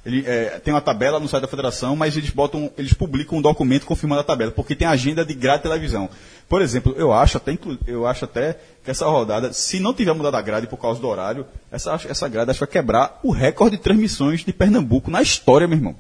Ele, 0.05 0.23
é, 0.25 0.59
tem 0.59 0.73
uma 0.73 0.79
tabela 0.79 1.19
no 1.19 1.27
site 1.27 1.41
da 1.41 1.47
federação, 1.47 1.95
mas 1.95 2.15
eles 2.15 2.29
botam, 2.29 2.71
eles 2.77 2.93
publicam 2.93 3.39
um 3.39 3.41
documento 3.41 3.85
confirmando 3.85 4.21
a 4.21 4.23
tabela, 4.23 4.51
porque 4.51 4.75
tem 4.75 4.87
agenda 4.87 5.25
de 5.25 5.33
grade 5.33 5.57
de 5.57 5.63
televisão. 5.63 6.07
Por 6.47 6.61
exemplo, 6.61 6.93
eu 6.97 7.11
acho 7.11 7.37
até, 7.37 7.57
eu 7.85 8.05
acho 8.05 8.25
até 8.25 8.57
que 8.83 8.91
essa 8.91 9.05
rodada, 9.07 9.51
se 9.51 9.79
não 9.79 9.93
tiver 9.93 10.13
mudado 10.13 10.35
a 10.35 10.41
grade 10.41 10.67
por 10.67 10.77
causa 10.77 11.01
do 11.01 11.07
horário, 11.07 11.45
essa, 11.71 11.99
essa 12.07 12.27
grade 12.27 12.51
acho 12.51 12.59
que 12.59 12.65
vai 12.65 12.71
quebrar 12.71 13.19
o 13.23 13.31
recorde 13.31 13.75
de 13.75 13.83
transmissões 13.83 14.45
de 14.45 14.53
Pernambuco 14.53 15.11
na 15.11 15.21
história, 15.21 15.67
meu 15.67 15.77
irmão. 15.77 15.95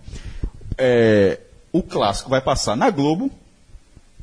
É, 0.77 1.39
o 1.71 1.81
clássico 1.83 2.29
vai 2.29 2.41
passar 2.41 2.75
na 2.75 2.89
Globo, 2.89 3.31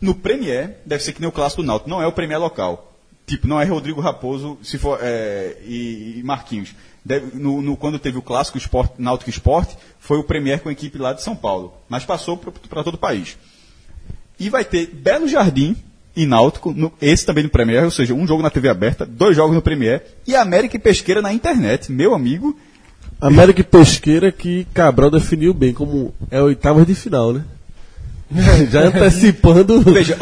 no 0.01 0.15
Premier, 0.15 0.77
deve 0.85 1.03
ser 1.03 1.13
que 1.13 1.21
nem 1.21 1.29
o 1.29 1.33
clássico 1.33 1.63
do 1.63 1.67
Náutico, 1.67 1.89
não 1.89 2.03
é 2.03 2.07
o 2.07 2.13
Premier 2.13 2.39
local. 2.41 2.93
Tipo, 3.27 3.49
não 3.49 3.61
é 3.61 3.65
Rodrigo 3.65 4.01
Raposo 4.01 4.57
se 4.63 4.79
for, 4.79 4.99
é, 5.03 5.57
e, 5.65 6.19
e 6.19 6.23
Marquinhos. 6.23 6.75
Deve- 7.05 7.37
no, 7.39 7.61
no- 7.63 7.77
quando 7.77 7.99
teve 7.99 8.19
o 8.19 8.23
clássico 8.23 8.59
Sport, 8.59 8.93
Náutico 8.99 9.31
Esporte, 9.31 9.77
foi 9.99 10.19
o 10.19 10.25
Premier 10.25 10.61
com 10.61 10.69
a 10.69 10.73
equipe 10.73 10.99
lá 10.99 11.13
de 11.13 11.23
São 11.23 11.35
Paulo. 11.35 11.73
Mas 11.89 12.05
passou 12.05 12.37
para 12.37 12.85
todo 12.85 12.95
o 12.95 12.99
país. 12.99 13.37
E 14.39 14.49
vai 14.51 14.65
ter 14.65 14.87
Belo 14.89 15.27
Jardim 15.27 15.77
e 16.15 16.25
Náutico, 16.27 16.73
no- 16.73 16.93
esse 17.01 17.25
também 17.27 17.43
no 17.45 17.51
Premier, 17.51 17.85
ou 17.85 17.91
seja, 17.91 18.15
um 18.15 18.27
jogo 18.27 18.43
na 18.43 18.51
TV 18.51 18.69
aberta, 18.69 19.05
dois 19.07 19.35
jogos 19.35 19.55
no 19.57 19.63
Premier, 19.63 20.05
e 20.27 20.37
América 20.37 20.77
e 20.77 20.81
Pesqueira 20.81 21.21
na 21.23 21.33
internet. 21.33 21.91
Meu 21.91 22.15
amigo, 22.15 22.57
América 23.21 23.61
e 23.61 23.65
Pesqueira 23.65 24.31
que 24.31 24.67
Cabral 24.75 25.11
definiu 25.11 25.55
bem 25.55 25.73
como 25.73 26.15
é 26.31 26.41
oitavas 26.41 26.87
de 26.87 26.95
final, 26.95 27.33
né? 27.33 27.45
Já 28.71 28.89
antecipando. 28.89 29.81
Veja, 29.83 30.17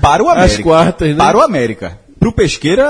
para 0.00 0.22
o 0.22 0.28
As 0.28 0.36
América. 0.36 0.62
quartas, 0.62 1.08
né? 1.08 1.16
Para 1.16 1.38
o 1.38 1.40
América. 1.40 1.98
Pro 2.18 2.32
Pesqueira. 2.32 2.84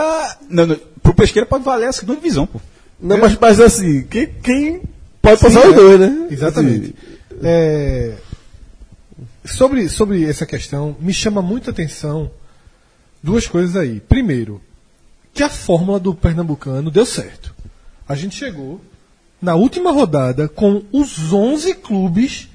Não, 0.49 0.67
não, 0.67 0.77
pro 1.03 1.15
Pesqueira 1.15 1.47
pode 1.47 1.65
valer 1.65 1.89
a 1.89 1.93
segunda 1.93 2.17
divisão, 2.17 2.47
pô. 2.47 2.61
Não, 3.01 3.19
mas, 3.19 3.37
mas 3.39 3.61
assim, 3.61 4.03
quem, 4.05 4.27
quem 4.43 4.83
pode 5.21 5.41
passar 5.41 5.63
Sim, 5.63 5.69
os 5.69 5.75
é. 5.75 5.77
dois, 5.77 6.01
né? 6.01 6.29
Exatamente. 6.31 6.95
É, 7.43 8.15
sobre, 9.45 9.89
sobre 9.89 10.25
essa 10.25 10.47
questão, 10.47 10.97
me 10.99 11.13
chama 11.13 11.43
muita 11.43 11.71
atenção 11.71 12.31
duas 13.23 13.47
coisas 13.47 13.77
aí. 13.77 14.01
Primeiro, 14.01 14.61
que 15.35 15.43
a 15.43 15.51
fórmula 15.51 16.01
do 16.01 16.15
Pernambucano 16.15 16.91
deu 16.91 17.05
certo. 17.05 17.55
A 18.09 18.15
gente 18.15 18.37
chegou 18.37 18.81
na 19.40 19.55
última 19.55 19.92
rodada 19.92 20.49
com 20.49 20.83
os 20.92 21.33
11 21.33 21.75
clubes 21.75 22.49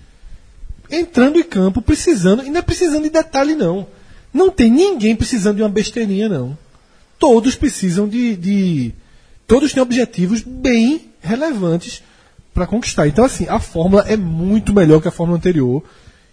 entrando 0.90 1.40
em 1.40 1.44
campo, 1.44 1.82
precisando, 1.82 2.44
e 2.44 2.50
não 2.50 2.60
é 2.60 2.62
precisando 2.62 3.04
de 3.04 3.10
detalhe, 3.10 3.56
não. 3.56 3.88
Não 4.34 4.50
tem 4.50 4.70
ninguém 4.72 5.16
precisando 5.16 5.58
de 5.58 5.64
uma 5.64 5.70
besteirinha, 5.70 6.28
não. 6.28 6.58
Todos 7.18 7.56
precisam 7.56 8.08
de. 8.08 8.36
de 8.36 8.94
todos 9.48 9.74
têm 9.74 9.82
objetivos 9.84 10.42
bem 10.42 11.10
relevantes 11.22 12.02
para 12.54 12.66
conquistar. 12.68 13.08
Então, 13.08 13.26
assim, 13.26 13.46
a 13.48 13.60
fórmula 13.60 14.04
é 14.08 14.18
muito 14.18 14.74
melhor 14.74 15.02
que 15.02 15.08
a 15.08 15.12
fórmula 15.12 15.38
anterior. 15.38 15.84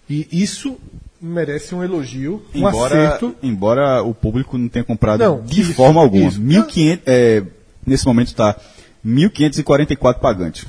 E 0.09 0.27
isso 0.31 0.77
merece 1.21 1.75
um 1.75 1.83
elogio, 1.83 2.41
um 2.55 2.59
Embora, 2.67 3.07
acerto. 3.09 3.35
embora 3.43 4.01
o 4.01 4.13
público 4.13 4.57
não 4.57 4.69
tenha 4.69 4.83
comprado 4.85 5.19
Não, 5.19 5.41
de 5.43 5.61
isso, 5.61 5.73
forma 5.73 6.01
alguma. 6.01 6.27
isso. 6.29 6.41
1.500, 6.41 6.99
é, 7.05 7.43
nesse 7.85 8.05
momento 8.05 8.27
está 8.27 8.55
1.544 9.05 10.19
pagantes. 10.19 10.65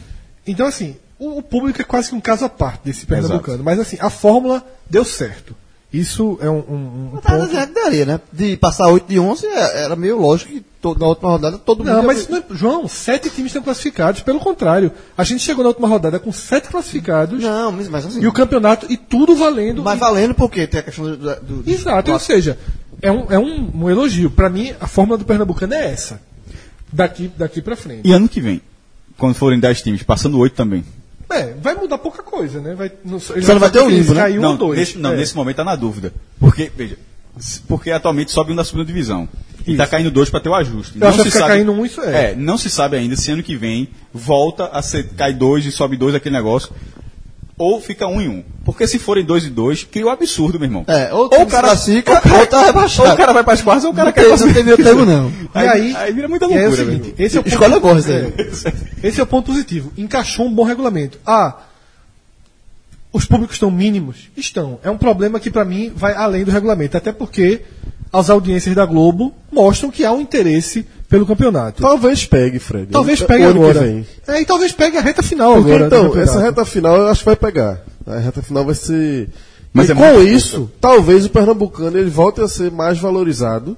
Então, 0.46 0.66
assim, 0.66 0.96
o, 1.18 1.38
o 1.38 1.42
público 1.42 1.80
é 1.80 1.84
quase 1.84 2.08
que 2.10 2.14
um 2.14 2.20
caso 2.20 2.44
à 2.44 2.48
parte 2.48 2.80
desse 2.84 3.06
pernambucano. 3.06 3.62
Mas, 3.62 3.78
assim, 3.78 3.96
a 4.00 4.10
fórmula 4.10 4.64
deu 4.88 5.04
certo. 5.04 5.54
Isso 5.92 6.38
é 6.40 6.48
um, 6.48 6.58
um, 6.58 7.10
um 7.14 7.20
Tá 7.20 7.32
ponto. 7.32 7.46
dizendo 7.48 7.66
que 7.66 7.74
daria, 7.74 8.06
né? 8.06 8.20
De 8.32 8.56
passar 8.56 8.86
8 8.88 9.08
de 9.08 9.18
11 9.18 9.44
é- 9.44 9.82
era 9.86 9.96
meio 9.96 10.20
lógico 10.20 10.52
que 10.52 10.60
to- 10.80 10.96
na 10.96 11.04
última 11.08 11.30
rodada 11.30 11.58
todo 11.58 11.78
mundo. 11.78 11.88
Não, 11.88 11.96
ia- 12.02 12.06
mas 12.06 12.28
não 12.28 12.38
é, 12.38 12.44
João, 12.52 12.86
sete 12.86 13.28
times 13.28 13.46
estão 13.50 13.60
classificados. 13.62 14.22
Pelo 14.22 14.38
contrário, 14.38 14.92
a 15.18 15.24
gente 15.24 15.42
chegou 15.42 15.64
na 15.64 15.70
última 15.70 15.88
rodada 15.88 16.20
com 16.20 16.30
sete 16.30 16.68
classificados 16.68 17.42
Não, 17.42 17.72
mas, 17.72 17.88
mas 17.88 18.06
assim. 18.06 18.20
e 18.22 18.26
o 18.28 18.32
campeonato 18.32 18.86
e 18.88 18.96
tudo 18.96 19.34
valendo. 19.34 19.82
Mas 19.82 19.96
E- 19.96 20.00
valendo 20.00 20.32
porque 20.32 20.64
tem 20.68 20.78
a 20.78 20.82
questão 20.84 21.06
do. 21.06 21.16
do, 21.16 21.62
do 21.64 21.68
Exato, 21.70 22.12
ou 22.12 22.20
seja, 22.20 22.56
é 23.02 23.10
um, 23.10 23.26
é 23.28 23.38
um, 23.40 23.70
um 23.82 23.90
elogio. 23.90 24.30
Para 24.30 24.48
mim, 24.48 24.72
a 24.80 24.86
fórmula 24.86 25.18
do 25.18 25.24
Pernambucano 25.24 25.74
é 25.74 25.90
essa. 25.90 26.20
Daqui, 26.92 27.31
daqui 27.37 27.62
para 27.62 27.76
frente. 27.76 28.00
E 28.05 28.12
ano 28.12 28.29
que 28.29 28.40
vem, 28.40 28.61
quando 29.16 29.35
forem 29.35 29.61
10 29.61 29.83
times, 29.83 30.03
passando 30.03 30.38
8 30.38 30.55
também. 30.55 30.85
É, 31.31 31.55
vai 31.62 31.74
mudar 31.74 31.98
pouca 31.98 32.22
coisa, 32.22 32.61
né? 32.61 32.74
Vai, 32.74 32.90
não, 33.05 33.18
ele 33.31 33.46
Só 33.46 33.53
não 33.53 33.61
vai 33.61 33.70
ter 33.70 33.81
o 33.81 33.88
limbo, 33.88 34.14
né? 34.14 34.29
um 34.31 34.40
não, 34.40 34.50
ou 34.53 34.57
dois. 34.57 34.79
nesse, 34.79 34.98
não 34.98 35.12
É. 35.12 35.16
nesse 35.16 35.37
momento 35.37 35.61
está 35.61 35.64
na 35.64 35.76
dúvida. 35.76 36.12
Porque, 36.40 36.70
veja, 36.76 36.98
porque 37.68 37.90
atualmente 37.92 38.33
sobe 38.33 38.53
um 38.53 38.57
da 38.57 38.64
segunda 38.64 38.85
divisão. 38.85 39.29
E 39.66 39.72
está 39.72 39.85
Isso. 39.85 39.90
caindo 39.90 40.11
dois 40.11 40.29
para 40.31 40.40
ter 40.40 40.48
o 40.48 40.55
ajuste. 40.55 40.98
Eu 41.00 41.11
que 41.11 41.16
vai 41.18 41.31
ficar 41.31 41.46
caindo 41.48 41.70
um, 41.70 41.85
isso 41.85 42.00
é. 42.00 42.33
É, 42.33 42.35
não 42.35 42.57
se 42.59 42.70
sabe 42.70 42.96
ainda 42.96 43.14
se 43.14 43.31
ano 43.31 43.42
que 43.42 43.57
vem 43.57 43.88
volta 44.12 44.66
a 44.66 44.83
ser, 44.83 45.09
cai 45.11 45.33
dois 45.33 45.64
e 45.66 45.70
sobe 45.70 45.96
dois 45.96 46.14
aquele 46.14 46.35
negócio. 46.35 46.72
Ou 47.57 47.81
fica 47.81 48.07
um 48.07 48.20
em 48.20 48.29
um. 48.29 48.44
Porque 48.80 48.88
se 48.92 48.98
forem 48.98 49.22
dois 49.22 49.44
e 49.44 49.50
dois, 49.50 49.84
cria 49.84 50.06
um 50.06 50.08
absurdo, 50.08 50.58
meu 50.58 50.66
irmão. 50.66 50.84
É, 50.88 51.12
ou, 51.12 51.24
ou 51.30 51.42
o 51.42 51.46
cara 51.46 51.68
classifica, 51.68 52.12
ou 52.12 52.16
o 52.16 52.20
cara- 52.22 52.38
ou 52.40 52.46
tá 52.46 52.64
rebaixado. 52.64 53.08
ou 53.10 53.14
o 53.14 53.16
cara 53.18 53.32
vai 53.34 53.44
para 53.44 53.52
as 53.52 53.60
quartas, 53.60 53.84
ou 53.84 53.90
o 53.90 53.94
cara 53.94 54.06
Não 54.06 54.12
quer 54.14 54.22
tem- 54.22 54.30
passar. 54.30 54.46
não 54.46 54.54
tem 54.54 54.64
meio 54.64 54.76
termo, 54.78 55.04
não. 55.04 55.30
E 55.54 55.58
Aí, 55.58 55.68
aí, 55.68 55.96
aí 55.96 56.12
vira 56.14 56.28
muita 56.28 56.46
aí 56.46 56.52
é 56.54 56.56
o 56.56 56.60
loucura, 56.70 56.84
seguinte, 56.86 57.14
esse 57.18 57.36
é 57.36 57.40
o 57.40 57.44
ponto, 57.44 57.64
agora, 57.74 57.98
isso 57.98 58.10
é, 58.68 58.72
esse 59.02 59.20
é 59.20 59.22
o 59.22 59.26
ponto 59.26 59.44
positivo. 59.52 59.92
Encaixou 59.98 60.46
um 60.46 60.54
bom 60.54 60.62
regulamento. 60.64 61.18
Ah, 61.26 61.58
os 63.12 63.26
públicos 63.26 63.56
estão 63.56 63.70
mínimos? 63.70 64.30
Estão. 64.34 64.78
É 64.82 64.90
um 64.90 64.96
problema 64.96 65.38
que 65.38 65.50
para 65.50 65.64
mim 65.66 65.92
vai 65.94 66.14
além 66.14 66.42
do 66.42 66.50
regulamento, 66.50 66.96
até 66.96 67.12
porque 67.12 67.60
as 68.10 68.30
audiências 68.30 68.74
da 68.74 68.86
Globo 68.86 69.34
mostram 69.52 69.90
que 69.90 70.06
há 70.06 70.12
um 70.12 70.22
interesse 70.22 70.86
pelo 71.06 71.26
campeonato. 71.26 71.82
Talvez 71.82 72.24
pegue, 72.24 72.58
Fred. 72.58 72.86
Talvez 72.86 73.20
O 73.20 73.26
pegue 73.26 73.44
agora. 73.44 74.04
É, 74.26 74.40
e 74.40 74.44
talvez 74.46 74.72
pegue 74.72 74.96
a 74.96 75.02
reta 75.02 75.22
final 75.22 75.54
Porque 75.56 75.70
agora. 75.70 75.86
então, 75.86 76.18
essa 76.18 76.40
reta 76.40 76.64
final 76.64 76.96
eu 76.96 77.08
acho 77.08 77.20
que 77.20 77.26
vai 77.26 77.36
pegar. 77.36 77.82
A 78.06 78.18
reta 78.18 78.42
final 78.42 78.64
vai 78.64 78.74
ser. 78.74 79.28
Mas 79.72 79.88
e 79.88 79.92
é 79.92 79.94
com 79.94 80.20
isso, 80.20 80.70
talvez 80.80 81.24
o 81.26 81.30
Pernambucano 81.30 81.96
ele 81.96 82.10
volte 82.10 82.40
a 82.40 82.48
ser 82.48 82.70
mais 82.72 82.98
valorizado, 82.98 83.76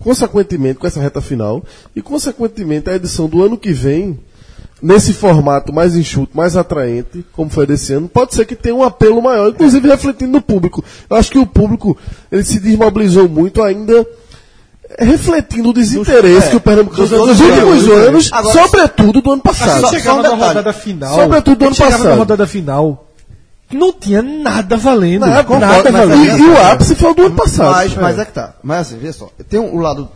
consequentemente 0.00 0.78
com 0.80 0.86
essa 0.86 1.00
reta 1.00 1.20
final, 1.20 1.62
e 1.94 2.02
consequentemente 2.02 2.90
a 2.90 2.96
edição 2.96 3.28
do 3.28 3.42
ano 3.44 3.56
que 3.56 3.72
vem, 3.72 4.18
nesse 4.82 5.12
formato 5.12 5.72
mais 5.72 5.94
enxuto, 5.96 6.36
mais 6.36 6.56
atraente, 6.56 7.24
como 7.32 7.50
foi 7.50 7.66
desse 7.66 7.92
ano, 7.92 8.08
pode 8.08 8.34
ser 8.34 8.46
que 8.46 8.56
tenha 8.56 8.74
um 8.74 8.82
apelo 8.82 9.22
maior, 9.22 9.50
inclusive 9.50 9.88
refletindo 9.88 10.32
no 10.32 10.40
público. 10.42 10.84
Eu 11.08 11.16
acho 11.16 11.30
que 11.30 11.38
o 11.38 11.46
público 11.46 11.96
ele 12.32 12.42
se 12.44 12.58
desmobilizou 12.58 13.28
muito 13.28 13.62
ainda. 13.62 14.06
Refletindo 14.98 15.68
o 15.68 15.72
desinteresse 15.72 16.46
é, 16.46 16.50
que 16.50 16.56
o 16.56 16.60
Pernambucano 16.60 17.02
dos 17.06 17.10
nos 17.10 17.20
outros 17.20 17.40
últimos 17.40 17.84
anos, 17.88 18.06
anos, 18.08 18.32
Agora- 18.32 18.62
sobretudo 18.64 19.20
do 19.20 19.32
ano 19.32 19.42
A 19.44 19.48
passado. 19.48 19.80
Só- 19.82 19.90
chegava 19.90 20.22
só 20.22 20.34
um 20.34 20.36
na 20.38 20.46
rodada 20.46 20.72
final. 20.72 21.14
Sobretudo 21.14 21.56
do 21.58 21.64
a 21.64 21.66
ano 21.68 21.76
passado. 21.76 22.04
na 22.04 22.14
rodada 22.14 22.46
final. 22.46 23.07
Não 23.70 23.92
tinha 23.92 24.22
nada 24.22 24.76
valendo. 24.76 25.26
Nada, 25.26 25.44
concordo, 25.44 25.66
nada 25.66 25.92
valendo. 25.92 26.38
E, 26.38 26.40
e 26.40 26.48
o 26.50 26.58
ápice 26.66 26.94
foi 26.94 27.10
o 27.10 27.14
do 27.14 27.26
ano 27.26 27.36
passado. 27.36 27.70
Mas, 27.72 27.94
mas 27.94 28.18
é 28.18 28.24
que 28.24 28.32
tá. 28.32 28.54
Mas 28.62 28.80
assim, 28.88 28.98
veja 28.98 29.12
só. 29.12 29.30
Tem 29.48 29.60
um 29.60 29.78
lado. 29.78 30.08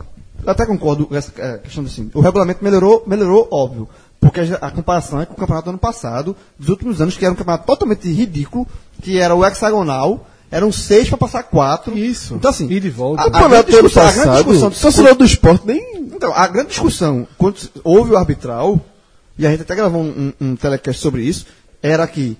Eu 0.43 0.49
até 0.51 0.65
concordo 0.65 1.05
com 1.05 1.15
essa 1.15 1.31
é, 1.37 1.57
questão 1.59 1.83
assim. 1.85 2.09
O 2.13 2.19
regulamento 2.21 2.63
melhorou, 2.63 3.03
melhorou, 3.05 3.47
óbvio. 3.51 3.87
Porque 4.19 4.39
a, 4.41 4.67
a 4.67 4.71
comparação 4.71 5.21
é 5.21 5.25
com 5.25 5.33
o 5.33 5.37
campeonato 5.37 5.65
do 5.65 5.69
ano 5.71 5.77
passado, 5.77 6.35
dos 6.57 6.69
últimos 6.69 6.99
anos, 7.01 7.15
que 7.15 7.23
era 7.25 7.33
um 7.33 7.37
campeonato 7.37 7.65
totalmente 7.67 8.11
ridículo, 8.11 8.67
que 9.01 9.19
era 9.19 9.35
o 9.35 9.45
hexagonal, 9.45 10.25
eram 10.49 10.71
seis 10.71 11.07
para 11.09 11.17
passar 11.17 11.43
quatro. 11.43 11.95
Isso. 11.97 12.35
Então, 12.35 12.49
assim, 12.49 12.67
E 12.71 12.79
de 12.79 12.89
volta. 12.89 13.21
a- 13.21 13.25
a 13.25 13.29
grande 13.29 13.63
do 13.71 13.71
discussão- 13.71 14.03
a 14.07 14.11
grande 14.11 14.29
discussão- 14.43 14.67
o 14.69 14.71
torcedor 14.71 15.15
do 15.15 15.25
esporte 15.25 15.67
nem. 15.67 16.09
então, 16.15 16.33
a 16.33 16.47
grande 16.47 16.69
discussão, 16.69 17.27
quando 17.37 17.57
houve 17.83 18.11
o 18.13 18.17
arbitral, 18.17 18.79
e 19.37 19.45
a 19.45 19.51
gente 19.51 19.61
até 19.61 19.75
gravou 19.75 20.01
um, 20.01 20.33
um, 20.41 20.47
um 20.51 20.55
telecast 20.55 20.99
sobre 21.01 21.21
isso, 21.23 21.45
era 21.81 22.07
que. 22.07 22.35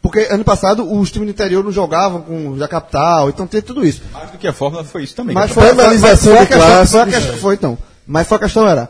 Porque 0.00 0.28
ano 0.30 0.44
passado 0.44 0.90
os 0.90 1.10
times 1.10 1.26
do 1.28 1.30
interior 1.32 1.64
não 1.64 1.72
jogavam 1.72 2.22
com 2.22 2.56
da 2.56 2.68
capital, 2.68 3.28
então 3.28 3.46
tem 3.46 3.60
tudo 3.60 3.84
isso. 3.86 4.02
Mais 4.12 4.30
do 4.30 4.38
que 4.38 4.46
a 4.46 4.52
fórmula 4.52 4.84
foi 4.84 5.02
isso 5.04 5.14
também. 5.16 5.34
Mas 5.34 5.50
foi, 5.50 5.64
Penalização 5.64 6.36
foi, 6.36 6.46
foi, 6.46 6.56
a 6.56 6.58
questão, 6.58 6.86
foi, 6.86 7.00
a 7.00 7.06
questão, 7.06 7.36
foi 7.38 7.54
então. 7.54 7.78
Mas 8.06 8.26
foi 8.26 8.36
a 8.36 8.40
questão 8.40 8.68
era 8.68 8.88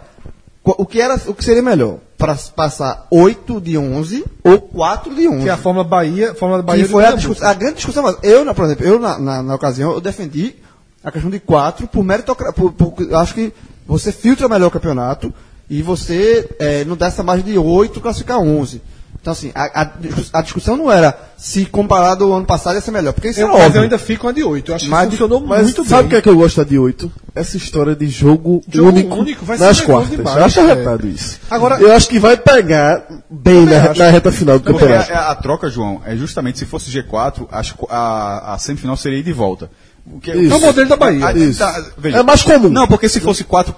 o 0.64 0.84
que 0.84 1.00
era 1.00 1.18
o 1.26 1.34
que 1.34 1.44
seria 1.44 1.62
melhor 1.62 1.96
para 2.18 2.36
passar 2.54 3.06
8 3.10 3.60
de 3.60 3.78
11 3.78 4.24
ou 4.44 4.60
4 4.60 5.14
de 5.14 5.28
11. 5.28 5.42
Que 5.44 5.48
é 5.48 5.52
a 5.52 5.56
Fórmula 5.56 5.84
Bahia, 5.84 6.34
Fórmula 6.34 6.62
da 6.62 6.66
Bahia 6.66 6.84
que 6.84 6.90
foi 6.90 7.06
a, 7.06 7.12
discussão, 7.12 7.48
a 7.48 7.54
grande 7.54 7.76
discussão. 7.76 8.02
mas 8.02 8.16
Eu, 8.22 8.44
na- 8.44 8.52
por 8.52 8.64
exemplo, 8.66 8.84
eu 8.84 8.98
na, 8.98 9.18
na, 9.18 9.42
na 9.42 9.54
ocasião 9.54 9.92
eu 9.92 10.00
defendi 10.00 10.56
a 11.02 11.10
questão 11.10 11.30
de 11.30 11.38
4 11.40 11.86
por 11.86 12.04
mérito, 12.04 12.34
por, 12.34 12.72
por, 12.72 13.14
acho 13.14 13.34
que 13.34 13.52
você 13.86 14.12
filtra 14.12 14.48
melhor 14.48 14.66
o 14.66 14.70
campeonato 14.70 15.32
e 15.70 15.80
você 15.80 16.48
eh, 16.58 16.84
não 16.84 16.96
dá 16.96 17.06
essa 17.06 17.22
margem 17.22 17.46
de 17.46 17.56
8 17.58 18.00
classificar 18.00 18.38
11. 18.38 18.82
Então, 19.20 19.33
assim, 19.33 19.50
a, 19.54 19.83
a 19.83 19.90
a 20.33 20.42
discussão 20.42 20.76
não 20.76 20.90
era 20.90 21.14
se 21.37 21.66
comparado 21.66 22.24
ao 22.24 22.33
ano 22.35 22.46
passado 22.46 22.76
ia 22.76 22.81
ser 22.81 22.92
melhor, 22.92 23.12
porque 23.12 23.28
isso 23.28 23.40
Eu, 23.40 23.48
é 23.54 23.59
mas 23.64 23.74
eu 23.74 23.83
ainda 23.83 23.98
fico 23.98 24.22
com 24.22 24.28
a 24.28 24.33
de 24.33 24.42
8. 24.42 24.70
Eu 24.70 24.76
acho 24.76 24.88
Mas- 24.88 25.04
que 25.04 25.11
funcionou 25.11 25.40
Mas 25.40 25.62
muito 25.64 25.85
sabe 25.85 26.00
o 26.00 26.02
bem. 26.04 26.09
que 26.11 26.16
é 26.16 26.22
que 26.22 26.28
eu 26.28 26.37
gosto 26.37 26.57
da 26.57 26.64
de 26.64 26.78
8? 26.78 27.12
Essa 27.35 27.57
história 27.57 27.94
de 27.94 28.09
jogo, 28.09 28.62
Jogo 28.72 28.88
único, 28.90 29.14
único 29.16 29.44
vai 29.44 29.59
ser 29.59 29.64
nas 29.64 29.81
quartas. 29.81 30.11
demais, 30.11 30.37
eu 30.37 30.44
acho 30.44 30.61
é. 30.61 30.62
arretado 30.70 31.07
isso. 31.09 31.38
Agora- 31.50 31.81
eu 31.81 31.92
acho 31.92 32.09
que 32.09 32.18
vai 32.18 32.37
pegar 32.37 33.07
bem 33.28 33.66
na, 33.66 33.92
na 33.92 34.09
reta 34.09 34.33
final 34.33 34.59
do 34.59 34.64
campeonato. 34.72 35.12
a- 35.12 35.31
a 35.31 35.35
troca, 35.35 35.68
João, 35.68 36.00
é 36.07 36.16
justamente 36.16 36.59
se 36.59 36.64
fosse 36.64 36.90
G4, 36.90 37.46
as 37.50 37.72
qu- 37.72 37.87
a, 37.90 38.54
a 38.54 38.59
semifinal 38.59 38.96
seria 38.96 39.18
ida 39.18 39.28
e 39.28 39.33
volta. 39.33 39.70
Que, 40.22 40.31
Isso. 40.33 40.54
É 40.54 40.57
o 40.57 40.61
modelo 40.61 40.88
da 40.88 40.96
Bahia. 40.96 41.26
a- 41.26 41.54
tá, 41.59 41.85
veja. 41.98 42.18
É 42.18 42.22
mais 42.22 42.42
comum. 42.42 42.70
Não, 42.70 42.87
porque 42.87 43.09
se 43.11 43.20
fosse 43.20 43.44
quatro. 43.44 43.74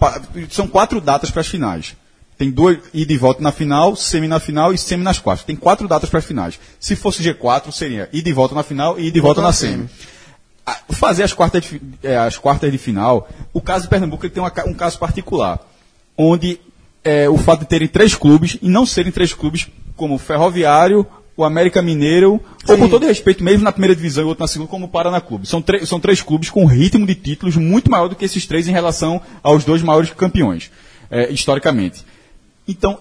São 0.50 0.68
quatro 0.68 1.00
datas 1.00 1.28
para 1.30 1.40
as 1.40 1.48
finais. 1.48 1.96
Tem 2.40 2.50
dois 2.50 2.78
e 2.94 3.04
volta 3.18 3.42
na 3.42 3.52
final, 3.52 3.94
semi 3.94 4.26
na 4.26 4.40
final 4.40 4.72
e 4.72 4.78
semi 4.78 5.04
nas 5.04 5.18
quartas. 5.18 5.44
Tem 5.44 5.54
quatro 5.54 5.86
datas 5.86 6.08
para 6.08 6.20
as 6.20 6.24
finais. 6.24 6.58
Se 6.80 6.96
fosse 6.96 7.22
G4, 7.22 7.70
seria 7.70 8.08
e 8.10 8.32
volta 8.32 8.54
na 8.54 8.62
final 8.62 8.98
e 8.98 9.08
ida 9.08 9.18
e 9.18 9.20
volta 9.20 9.42
na 9.42 9.52
semi. 9.52 9.90
Ah, 10.64 10.78
Fazer 10.88 11.22
as 11.22 11.34
quartas, 11.34 11.62
de, 11.62 11.78
eh, 12.02 12.16
as 12.16 12.38
quartas 12.38 12.72
de 12.72 12.78
final, 12.78 13.28
o 13.52 13.60
caso 13.60 13.82
de 13.84 13.90
Pernambuco 13.90 14.24
ele 14.24 14.32
tem 14.32 14.42
uma 14.42 14.50
um 14.66 14.72
caso 14.72 14.98
particular, 14.98 15.60
onde 16.16 16.58
eh, 17.04 17.28
o 17.28 17.36
fato 17.36 17.60
de 17.60 17.66
terem 17.66 17.86
três 17.86 18.14
clubes 18.14 18.56
e 18.62 18.70
não 18.70 18.86
serem 18.86 19.12
três 19.12 19.34
clubes 19.34 19.68
como 19.94 20.14
o 20.14 20.18
Ferroviário, 20.18 21.06
o 21.36 21.44
América 21.44 21.82
Mineiro, 21.82 22.40
ou 22.66 22.78
com 22.78 22.88
todo 22.88 23.04
respeito, 23.06 23.44
mesmo 23.44 23.64
na 23.64 23.72
primeira 23.72 23.94
divisão 23.94 24.24
e 24.24 24.26
outro 24.26 24.42
na 24.42 24.48
segunda, 24.48 24.70
como 24.70 24.86
o 24.86 24.88
Paraná 24.88 25.20
Clube. 25.20 25.46
São, 25.46 25.62
são 25.84 26.00
três 26.00 26.22
clubes 26.22 26.48
com 26.48 26.64
ritmo 26.64 27.06
de 27.06 27.16
títulos 27.16 27.58
muito 27.58 27.90
maior 27.90 28.08
do 28.08 28.16
que 28.16 28.24
esses 28.24 28.46
três 28.46 28.66
em 28.66 28.72
relação 28.72 29.20
aos 29.42 29.62
dois 29.62 29.82
maiores 29.82 30.10
campeões, 30.14 30.70
eh, 31.10 31.30
historicamente. 31.30 32.02
Então, 32.70 32.98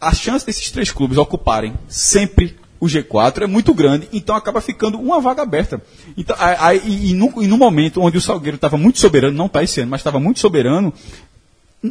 a 0.00 0.14
chance 0.14 0.46
desses 0.46 0.70
três 0.70 0.90
clubes 0.92 1.18
ocuparem 1.18 1.74
sempre 1.88 2.56
o 2.80 2.86
G4 2.86 3.42
é 3.42 3.46
muito 3.48 3.74
grande, 3.74 4.08
então 4.12 4.36
acaba 4.36 4.60
ficando 4.60 4.98
uma 5.00 5.20
vaga 5.20 5.42
aberta. 5.42 5.82
Então, 6.16 6.36
e, 6.84 7.12
no, 7.12 7.42
e 7.42 7.48
no 7.48 7.58
momento 7.58 8.00
onde 8.00 8.16
o 8.16 8.20
Salgueiro 8.20 8.54
estava 8.54 8.76
muito 8.76 9.00
soberano, 9.00 9.36
não 9.36 9.46
está 9.46 9.62
esse 9.64 9.80
ano, 9.80 9.90
mas 9.90 9.98
estava 10.00 10.20
muito 10.20 10.38
soberano, 10.38 10.92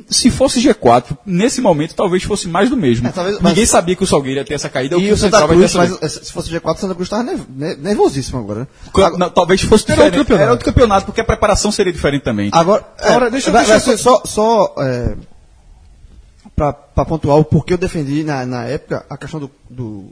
se 0.09 0.29
fosse 0.29 0.61
G4, 0.61 1.17
nesse 1.25 1.59
momento 1.61 1.93
talvez 1.95 2.23
fosse 2.23 2.47
mais 2.47 2.69
do 2.69 2.75
mesmo. 2.77 3.07
É, 3.07 3.11
talvez- 3.11 3.37
Ninguém 3.41 3.63
mas- 3.63 3.69
sabia 3.69 3.95
que 3.97 4.03
o 4.03 4.07
Salgueiro 4.07 4.39
ia 4.39 4.45
ter 4.45 4.53
essa 4.53 4.69
caída. 4.69 4.95
E 4.97 5.01
que 5.01 5.11
o 5.11 5.17
Santa 5.17 5.37
Central 5.39 5.47
vai 5.47 5.57
ter 5.57 5.71
Cruz, 5.71 5.99
mas 6.01 6.03
eh, 6.03 6.23
se 6.25 6.31
fosse 6.31 6.49
G4, 6.49 6.75
o 6.75 6.79
Santa 6.79 6.95
Cruz 6.95 7.07
estava 7.07 7.23
nervosíssimo 7.77 8.39
agora. 8.39 8.61
né? 8.61 8.67
Ca- 8.93 9.17
não, 9.17 9.29
talvez 9.29 9.61
fosse 9.61 9.83
Era 9.87 9.95
diferente. 9.95 10.17
outro 10.19 10.23
campeonato. 10.23 10.43
Era 10.43 10.51
outro 10.51 10.65
campeonato, 10.65 11.05
porque 11.05 11.21
a 11.21 11.25
preparação 11.25 11.69
seria 11.71 11.91
diferente 11.91 12.23
também. 12.23 12.49
Agora, 12.53 12.85
é, 12.99 13.09
Agora, 13.09 13.29
deixa- 13.31 13.51
vai- 13.51 13.65
deixa 13.65 13.79
vai 13.85 13.93
eu- 13.93 13.97
só, 13.97 14.21
só 14.25 14.75
é, 14.79 15.15
para 16.57 17.05
pontuar 17.05 17.37
o 17.37 17.45
porquê 17.45 17.73
eu 17.73 17.77
defendi 17.77 18.23
na, 18.23 18.43
na 18.43 18.65
época 18.65 19.05
a 19.07 19.15
questão 19.15 19.39
do, 19.39 19.51
do 19.69 20.09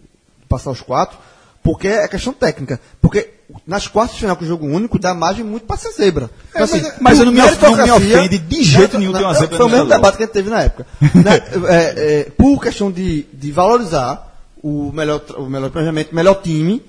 passar 0.48 0.70
os 0.70 0.80
quatro, 0.80 1.18
porque 1.64 1.88
é 1.88 2.08
questão 2.08 2.32
técnica. 2.32 2.80
Porque 3.02 3.32
nas 3.66 3.88
quartas 3.88 4.14
de 4.14 4.22
final 4.22 4.36
com 4.36 4.46
o 4.46 4.48
jogo 4.48 4.68
único 4.68 5.00
dá 5.00 5.12
margem 5.16 5.44
muito 5.44 5.66
para 5.66 5.76
ser 5.78 5.92
zebra. 5.94 6.30
Então, 6.52 6.64
assim, 6.64 6.82
mas- 6.84 6.96
mas 7.02 7.20
eu 7.20 7.26
não 7.26 7.32
me 7.34 7.40
não 7.40 7.76
me 7.84 7.92
ofende 7.92 8.38
de 8.38 8.64
jeito 8.64 9.00
nenhum 9.00 9.12
ter 9.12 9.24
uma 9.24 9.34
zebra 9.34 9.58
Foi 9.58 9.66
o 9.66 9.70
mesmo 9.70 9.90
debate 9.90 10.18
que 10.18 10.24
a 10.24 10.26
gente 10.28 10.34
teve 10.34 10.50
na 10.52 10.62
época. 10.62 10.86
Né, 11.16 11.42
é, 11.68 12.20
é, 12.20 12.24
por 12.30 12.62
questão 12.62 12.92
de, 12.92 13.24
de 13.34 13.52
valorizar 13.52 14.32
o 14.62 14.92
melhor, 14.94 15.22
o 15.38 15.50
melhor 15.50 15.72
planejamento, 15.72 16.12
o 16.12 16.16
melhor 16.16 16.36
time, 16.44 16.84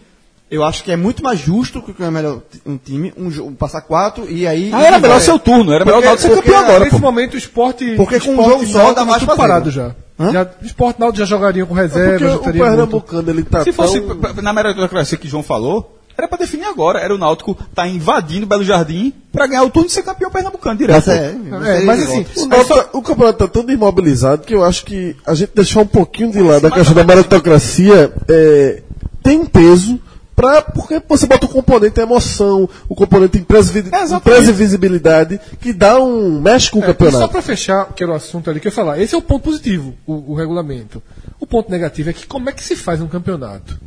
eu 0.51 0.63
acho 0.65 0.85
que 0.85 0.93
é 0.93 0.97
muito 0.97 1.23
mais 1.23 1.39
justo 1.41 1.83
que 1.83 1.91
o 2.03 2.11
melhor 2.13 2.41
um 2.65 2.77
time, 2.77 3.13
um, 3.17 3.53
passar 3.55 3.81
quatro 3.81 4.31
e 4.31 4.47
aí. 4.47 4.71
Ah, 4.73 4.83
era 4.85 4.99
melhor 4.99 5.15
vai. 5.15 5.21
seu 5.25 5.39
turno, 5.39 5.73
era 5.73 5.85
melhor 5.85 6.01
o 6.01 6.05
Náutico 6.05 6.29
ser 6.29 6.35
porque 6.35 6.51
campeão 6.51 6.65
agora, 6.65 6.85
Nesse 6.85 6.97
pô. 6.97 7.03
momento 7.03 7.35
o 7.35 7.39
esporte. 7.39 7.95
Porque 7.97 8.21
com 8.21 8.29
um 8.31 8.41
esporte 8.41 8.67
jogo 8.67 8.87
só 8.87 8.93
dá 8.95 9.05
mais 9.05 9.23
tudo 9.23 9.37
parado 9.37 9.71
já. 9.71 9.95
Hã? 10.19 10.33
já. 10.33 10.43
O 10.63 10.65
esporte 10.65 11.01
Náutico 11.01 11.19
já 11.19 11.25
jogariam 11.27 11.67
com 11.67 11.75
reserva, 11.75 12.11
Porque 12.13 12.25
já 12.25 12.37
o 12.37 12.39
teria 12.39 12.63
muito- 12.63 12.71
Pernambucano 12.77 13.31
ele 13.31 13.43
tá 13.43 13.65
Se 13.65 13.73
fosse 13.73 14.01
tão... 14.01 14.17
pra- 14.17 14.33
na 14.41 14.53
meritocracia 14.53 15.19
que 15.19 15.27
o 15.27 15.31
João 15.31 15.43
falou, 15.43 15.99
era 16.17 16.27
pra 16.29 16.39
definir 16.39 16.65
agora. 16.65 17.01
Era 17.01 17.13
o 17.15 17.19
Náutico 17.19 17.55
tá 17.75 17.87
invadindo 17.87 18.47
Belo 18.47 18.65
Jardim 18.65 19.13
pra 19.33 19.47
ganhar 19.49 19.65
o 19.65 19.69
turno 19.71 19.89
e 19.89 19.91
ser 19.93 20.03
campeão 20.03 20.31
pernambucano 20.31 20.79
direto. 20.79 21.07
Mas 21.07 21.09
é, 21.09 21.35
É, 21.81 21.81
mas 21.85 22.03
assim, 22.05 22.25
O, 22.37 22.47
Náutico- 22.47 22.99
o 22.99 23.03
campeonato 23.03 23.39
tá 23.41 23.49
tão 23.49 23.65
desmobilizado 23.65 24.47
que 24.47 24.55
eu 24.55 24.63
acho 24.65 24.85
que 24.87 25.15
a 25.27 25.35
gente 25.35 25.51
deixar 25.55 25.81
um 25.81 25.87
pouquinho 25.87 26.31
de 26.31 26.41
lado 26.41 26.67
a 26.69 26.71
questão 26.71 26.95
da 26.95 27.05
meritocracia 27.05 28.13
é, 28.29 28.83
tem 29.23 29.41
um 29.41 29.45
peso 29.47 30.01
pra, 30.37 30.61
porque 30.63 31.03
você 31.09 31.27
bota 31.27 31.47
o 31.47 31.49
componente 31.49 31.99
emoção, 31.99 32.69
o 32.89 32.95
componente 32.95 33.39
É, 33.39 34.05
imprevisibilidade 34.15 35.41
que 35.61 35.73
dá 35.73 35.99
um 35.99 36.41
mexe 36.41 36.71
com 36.71 36.79
o 36.79 36.83
É, 36.83 36.85
e 36.85 36.87
só 36.89 36.93
campeonato. 36.95 37.33
para 37.33 37.43
fechar, 37.43 37.87
que 37.95 38.03
era 38.05 38.13
o 38.13 38.15
assunto 38.15 38.51
ali 38.51 38.61
que 38.61 38.69
eu 38.69 38.71
ia 38.71 38.75
falar, 38.75 39.01
esse 39.01 39.15
é 39.15 39.19
o 39.19 39.23
ponto 39.23 39.43
positivo, 39.45 39.95
o, 40.07 40.33
o 40.33 40.35
regulamento. 40.35 41.03
O 41.41 41.47
ponto 41.47 41.71
negativo 41.71 42.11
é 42.11 42.13
que 42.13 42.27
como 42.27 42.49
é 42.51 42.53
que 42.53 42.63
se 42.63 42.77
faz 42.77 43.01
um 43.01 43.09
campeonato? 43.09 43.79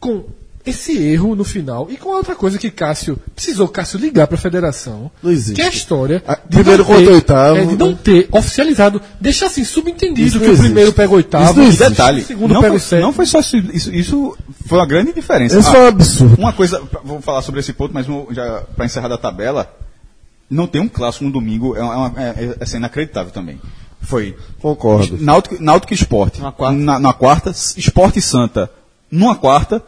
Com 0.00 0.24
esse 0.66 0.98
erro 1.02 1.34
no 1.34 1.44
final 1.44 1.88
e 1.90 1.96
com 1.96 2.12
a 2.12 2.16
outra 2.18 2.34
coisa 2.34 2.58
que 2.58 2.70
Cássio 2.70 3.18
precisou 3.34 3.66
Cássio 3.68 3.98
ligar 3.98 4.26
para 4.26 4.36
a 4.36 4.40
federação, 4.40 5.10
Não 5.22 5.30
existe. 5.30 5.54
que 5.54 5.62
é 5.62 5.66
a 5.66 5.70
história 5.70 6.22
Ah, 6.26 6.34
de 6.34 6.56
primeiro 6.56 6.82
não 6.82 6.90
ter- 6.90 6.94
contra 6.96 7.14
oitavo, 7.14 7.56
é, 7.56 7.64
de 7.64 7.76
não 7.76 7.88
né? 7.92 7.98
ter 8.04 8.28
oficializado, 8.30 9.00
deixar 9.18 9.46
assim 9.46 9.64
subentendido 9.64 10.38
que 10.38 10.50
o 10.50 10.58
primeiro 10.58 10.92
pega 10.92 11.10
o 11.10 11.16
oitavo, 11.16 11.44
Isso 11.46 11.54
não 11.54 11.64
o 11.64 11.68
existe. 11.68 11.88
detalhe, 11.88 12.22
segundo 12.22 12.52
não 12.52 12.60
pega 12.60 12.72
foi, 12.72 12.76
o 12.76 12.80
sétimo. 12.82 13.02
não 13.06 13.12
foi 13.14 13.24
só 13.26 13.40
isso, 13.40 13.56
isso 13.94 14.36
foi 14.68 14.78
uma 14.78 14.86
grande 14.86 15.12
diferença. 15.12 15.58
Esse 15.58 15.68
Ah, 15.68 15.72
foi 15.72 15.80
um 15.80 15.86
absurdo. 15.88 16.34
Uma 16.38 16.52
coisa, 16.52 16.82
vou 17.04 17.20
falar 17.20 17.42
sobre 17.42 17.60
esse 17.60 17.72
ponto, 17.72 17.92
mas 17.92 18.06
já 18.34 18.62
para 18.76 18.84
encerrar 18.86 19.08
da 19.08 19.18
tabela, 19.18 19.72
não 20.50 20.66
tem 20.66 20.80
um 20.80 20.88
clássico 20.88 21.24
no 21.24 21.30
domingo, 21.32 21.76
é, 21.76 21.82
uma- 21.82 22.12
é, 22.16 22.22
é, 22.28 22.44
é 22.60 22.62
assim, 22.62 22.76
inacreditável 22.76 23.32
também. 23.32 23.60
Foi 24.00 24.36
Concordo. 24.62 25.18
Náutico, 25.20 25.60
Náutico 25.62 25.92
Esporte. 25.92 26.40
Na 26.40 26.52
quarta. 26.52 26.78
Na, 26.78 26.98
na 27.00 27.12
quarta, 27.12 27.50
Esporte 27.50 28.20
e 28.20 28.22
Santa 28.22 28.70
numa 29.10 29.34
quarta 29.34 29.82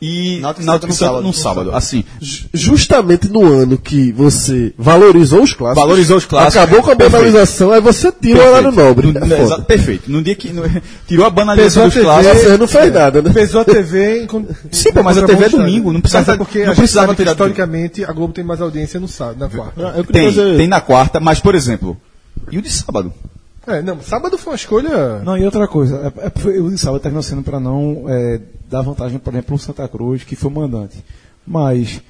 e 0.00 0.38
Náutico 0.40 0.64
Náutico, 0.66 0.66
Santa 0.66 0.86
e 0.86 0.88
no 0.88 0.94
sábado. 0.94 1.22
no 1.26 1.32
sábado. 1.32 1.70
Assim, 1.76 2.04
Ju- 2.20 2.48
Justamente 2.54 3.28
no 3.28 3.42
ano 3.44 3.76
que 3.76 4.12
você 4.12 4.72
valorizou 4.78 5.42
os 5.42 5.52
clássicos, 5.52 5.82
Valorizou 5.82 6.16
os 6.16 6.24
clássicos. 6.24 6.56
acabou 6.56 6.82
com 6.82 6.90
a 6.90 6.96
Perfeito. 6.96 7.12
banalização, 7.12 7.70
aí 7.72 7.80
você 7.80 8.10
tira 8.10 8.42
o 8.42 8.48
horário 8.48 8.72
nobre. 8.72 9.12
No, 9.12 9.18
É 9.18 9.20
no- 9.20 9.28
foda. 9.28 9.42
exa- 9.42 9.58
perfeito. 9.60 10.10
No 10.10 10.22
dia 10.22 10.34
que 10.34 10.52
no- 10.52 10.62
tirou 11.06 11.26
a 11.26 11.30
banalização 11.30 11.82
Pesou 11.82 11.82
a 11.82 11.86
dos 11.86 11.94
TV, 11.94 12.04
clássicos. 12.32 12.50
Você 12.52 12.56
não 12.58 12.66
fez 12.68 12.92
nada, 12.94 13.22
né? 13.22 13.30
Pesou 13.32 13.60
a 13.60 13.64
TV 13.64 14.22
em 14.22 14.26
con- 14.28 14.46
Sim, 14.70 14.92
pô, 14.92 15.02
mas 15.02 15.18
a 15.18 15.26
TV 15.26 15.44
é 15.44 15.48
domingo, 15.50 15.92
não 15.92 16.00
precisava- 16.00 16.32
é 16.32 16.36
porque 16.36 16.58
não 16.60 16.64
a 16.64 16.68
gente 16.68 16.76
precisava 16.78 17.06
sabe 17.08 17.16
que 17.16 17.22
tirar 17.22 17.32
do- 17.34 17.36
historicamente 17.36 18.04
a 18.04 18.12
Globo 18.12 18.32
tem 18.32 18.42
mais 18.44 18.60
audiência 18.60 18.98
no 18.98 19.08
sábado, 19.08 19.38
na 19.38 19.48
quarta. 19.48 19.80
Eu 19.96 20.04
queria 20.04 20.22
Tem, 20.22 20.32
fazer- 20.32 20.56
tem 20.56 20.66
na 20.68 20.80
quarta, 20.80 21.20
mas, 21.20 21.40
por 21.40 21.54
exemplo, 21.54 21.96
e 22.50 22.56
o 22.58 22.62
de 22.62 22.70
sábado? 22.70 23.12
É, 23.70 23.82
não, 23.82 24.00
sábado 24.00 24.36
foi 24.38 24.52
uma 24.52 24.56
escolha. 24.56 25.18
Não, 25.20 25.36
e 25.38 25.44
outra 25.44 25.66
coisa, 25.68 26.12
é, 26.18 26.26
é, 26.26 26.60
o 26.60 26.76
sábado 26.78 27.00
terminou 27.00 27.22
sendo 27.22 27.42
para 27.42 27.58
não 27.60 28.04
é, 28.08 28.40
dar 28.68 28.82
vantagem, 28.82 29.18
por 29.18 29.32
exemplo, 29.32 29.52
no 29.54 29.58
Santa 29.58 29.86
Cruz, 29.88 30.24
que 30.24 30.36
foi 30.36 30.50
o 30.50 30.54
mandante. 30.54 31.04
Mas 31.46 32.00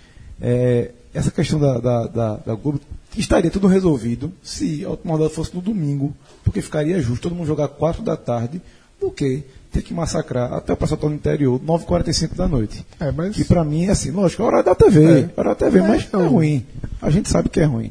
é, 0.40 0.90
essa 1.14 1.30
questão 1.30 1.58
da, 1.58 1.78
da, 1.78 2.06
da, 2.06 2.36
da 2.36 2.54
Globo 2.54 2.80
estaria 3.16 3.50
tudo 3.50 3.66
resolvido 3.66 4.32
se 4.42 4.84
a 4.84 4.90
última 4.90 5.12
rodada 5.14 5.30
fosse 5.30 5.54
no 5.54 5.60
domingo, 5.60 6.14
porque 6.44 6.62
ficaria 6.62 7.00
justo 7.00 7.22
todo 7.22 7.34
mundo 7.34 7.46
jogar 7.46 7.68
4 7.68 8.02
da 8.02 8.16
tarde, 8.16 8.60
do 9.00 9.10
que 9.10 9.42
ter 9.72 9.82
que 9.82 9.94
massacrar 9.94 10.52
até 10.52 10.72
o 10.72 10.76
pessoal 10.76 11.00
no 11.08 11.14
interior, 11.14 11.58
9h45 11.60 12.34
da 12.36 12.46
noite. 12.48 12.84
É, 12.98 13.10
mas- 13.12 13.34
Que 13.34 13.44
pra 13.44 13.64
mim 13.64 13.86
é 13.86 13.90
assim, 13.90 14.10
lógico, 14.10 14.42
é 14.42 14.46
hora 14.46 14.62
da 14.62 14.74
TV, 14.74 15.04
É. 15.04 15.18
é 15.20 15.30
hora 15.36 15.48
da 15.50 15.54
TV, 15.54 15.80
mas 15.80 16.04
então- 16.04 16.22
é 16.22 16.26
ruim. 16.26 16.66
A 17.00 17.08
gente 17.08 17.28
sabe 17.28 17.48
que 17.48 17.60
é 17.60 17.64
ruim. 17.64 17.90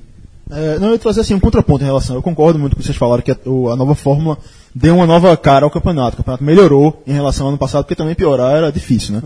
É, 0.50 0.80
não, 0.80 0.88
eu 0.88 0.94
ia 0.94 1.00
trazer 1.00 1.22
assim 1.22 1.34
um 1.34 1.40
contraponto 1.40 1.84
em 1.84 1.88
relação. 1.88 2.16
Eu 2.16 2.22
concordo 2.22 2.58
muito 2.58 2.76
com 2.76 2.80
o 2.80 2.82
que 2.82 2.88
vocês 2.88 2.98
falaram 2.98 3.22
que 3.22 3.32
a, 3.32 3.36
a 3.36 3.76
nova 3.76 3.94
fórmula 3.96 4.38
deu 4.74 4.96
uma 4.96 5.06
nova 5.06 5.36
cara 5.38 5.66
ao 5.66 5.72
campeonato. 5.72 6.16
O 6.16 6.18
campeonato 6.18 6.44
melhorou 6.44 7.04
em 7.06 7.14
relação 7.14 7.46
ao 7.46 7.50
ano 7.50 7.58
passado, 7.58 7.84
porque 7.84 7.96
também 7.96 8.16
piorar 8.16 8.56
era 8.56 8.72
difícil, 8.72 9.16
né? 9.16 9.24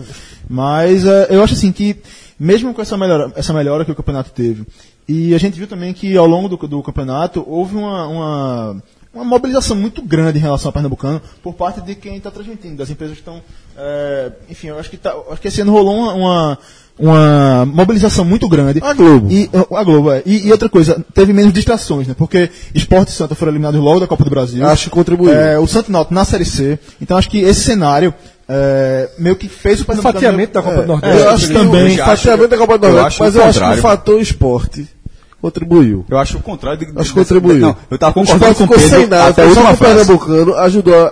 Mas 0.50 1.06
é, 1.06 1.28
eu 1.30 1.44
acho 1.44 1.54
assim 1.54 1.72
que, 1.72 1.98
mesmo 2.40 2.74
com 2.74 2.82
essa 2.82 2.98
melhora, 2.98 3.32
essa 3.36 3.54
melhora 3.54 3.86
que 3.86 3.92
o 3.92 3.96
campeonato 3.96 4.32
teve, 4.32 4.66
e 5.08 5.34
a 5.34 5.38
gente 5.38 5.58
viu 5.58 5.68
também 5.68 5.94
que 5.94 6.16
ao 6.18 6.26
longo 6.26 6.50
do, 6.50 6.68
do 6.68 6.84
campeonato 6.84 7.44
houve 7.48 7.76
uma, 7.76 8.08
uma 8.08 8.84
uma 9.14 9.24
mobilização 9.24 9.76
muito 9.76 10.02
grande 10.02 10.40
em 10.40 10.42
relação 10.42 10.70
ao 10.70 10.74
Pernambucano 10.74 11.22
por 11.44 11.54
parte 11.54 11.80
de 11.82 11.94
quem 11.94 12.18
está 12.18 12.32
transmitindo, 12.32 12.78
das 12.78 12.90
empresas 12.90 13.16
que 13.16 13.22
estão. 13.22 13.42
é, 13.78 14.32
enfim, 14.50 14.68
eu 14.68 14.80
acho 14.80 14.90
que, 14.90 14.98
tá, 14.98 15.16
acho 15.30 15.40
que 15.40 15.48
esse 15.48 15.62
ano 15.62 15.72
rolou 15.72 15.96
uma, 15.96 16.14
uma, 16.14 16.60
uma 16.98 17.66
mobilização 17.66 18.24
muito 18.24 18.48
grande. 18.48 18.80
A 18.84 18.94
Globo. 18.94 19.32
E, 19.32 19.50
a 19.54 19.84
Globo, 19.84 20.12
é. 20.12 20.22
E, 20.26 20.48
e 20.48 20.52
outra 20.52 20.70
coisa, 20.70 21.04
teve 21.14 21.34
menos 21.34 21.54
distrações, 21.54 22.08
né? 22.08 22.16
Porque 22.18 22.50
Esporte 22.74 23.10
e 23.10 23.12
Santa 23.12 23.36
foram 23.36 23.52
eliminados 23.52 23.80
logo 23.80 24.00
da 24.00 24.08
Copa 24.08 24.24
do 24.24 24.30
Brasil. 24.30 24.66
Acho 24.66 24.86
que 24.86 24.90
contribuiu. 24.90 25.34
É, 25.34 25.58
o 25.60 25.68
Santo 25.68 25.92
Náutico 25.92 26.14
na 26.14 26.26
Série 26.26 26.46
C. 26.46 26.78
Então 27.02 27.18
acho 27.18 27.30
que 27.30 27.40
esse 27.40 27.62
cenário 27.62 28.14
é, 28.48 29.10
meio 29.18 29.36
que 29.36 29.48
fez 29.48 29.82
o 29.82 29.86
Pernambucano... 29.86 30.14
fatiamento 30.14 30.54
da 30.54 30.62
Copa 30.62 30.82
do 30.82 30.88
Nordeste. 30.88 31.18
eu 31.18 31.30
acho 31.30 31.48
que 31.48 31.54
também. 31.54 31.96
o 31.96 32.06
fatiamento 32.06 32.50
da 32.50 32.58
Copa 32.58 32.78
do 32.78 32.90
Nordeste, 32.90 33.20
mas 33.20 33.36
o 33.36 33.40
eu 33.40 33.44
acho 33.46 33.60
que 33.60 33.66
o 33.66 33.78
fator 33.78 34.22
esporte 34.22 34.88
contribuiu. 35.44 36.06
Eu 36.10 36.18
acho 36.18 36.38
o 36.38 36.42
contrário. 36.42 36.80
De, 36.80 37.00
Acho 37.00 37.10
que 37.14 37.20
contribuiu. 37.20 37.60
Não, 37.60 37.76
eu 37.92 37.98
tava 37.98 38.12
o 38.12 38.14
concordando 38.14 38.56
com 38.56 38.64
o 38.64 38.68
Pedro 38.70 38.90
sem 38.90 39.08
nada, 39.08 39.28
até 39.28 39.42
a 39.42 39.46
só 39.46 39.50
última 39.50 39.72
o 39.74 39.78
frase. 39.78 39.96
Pernambucano 40.06 40.56
ajudou 40.56 40.96
a, 40.96 41.08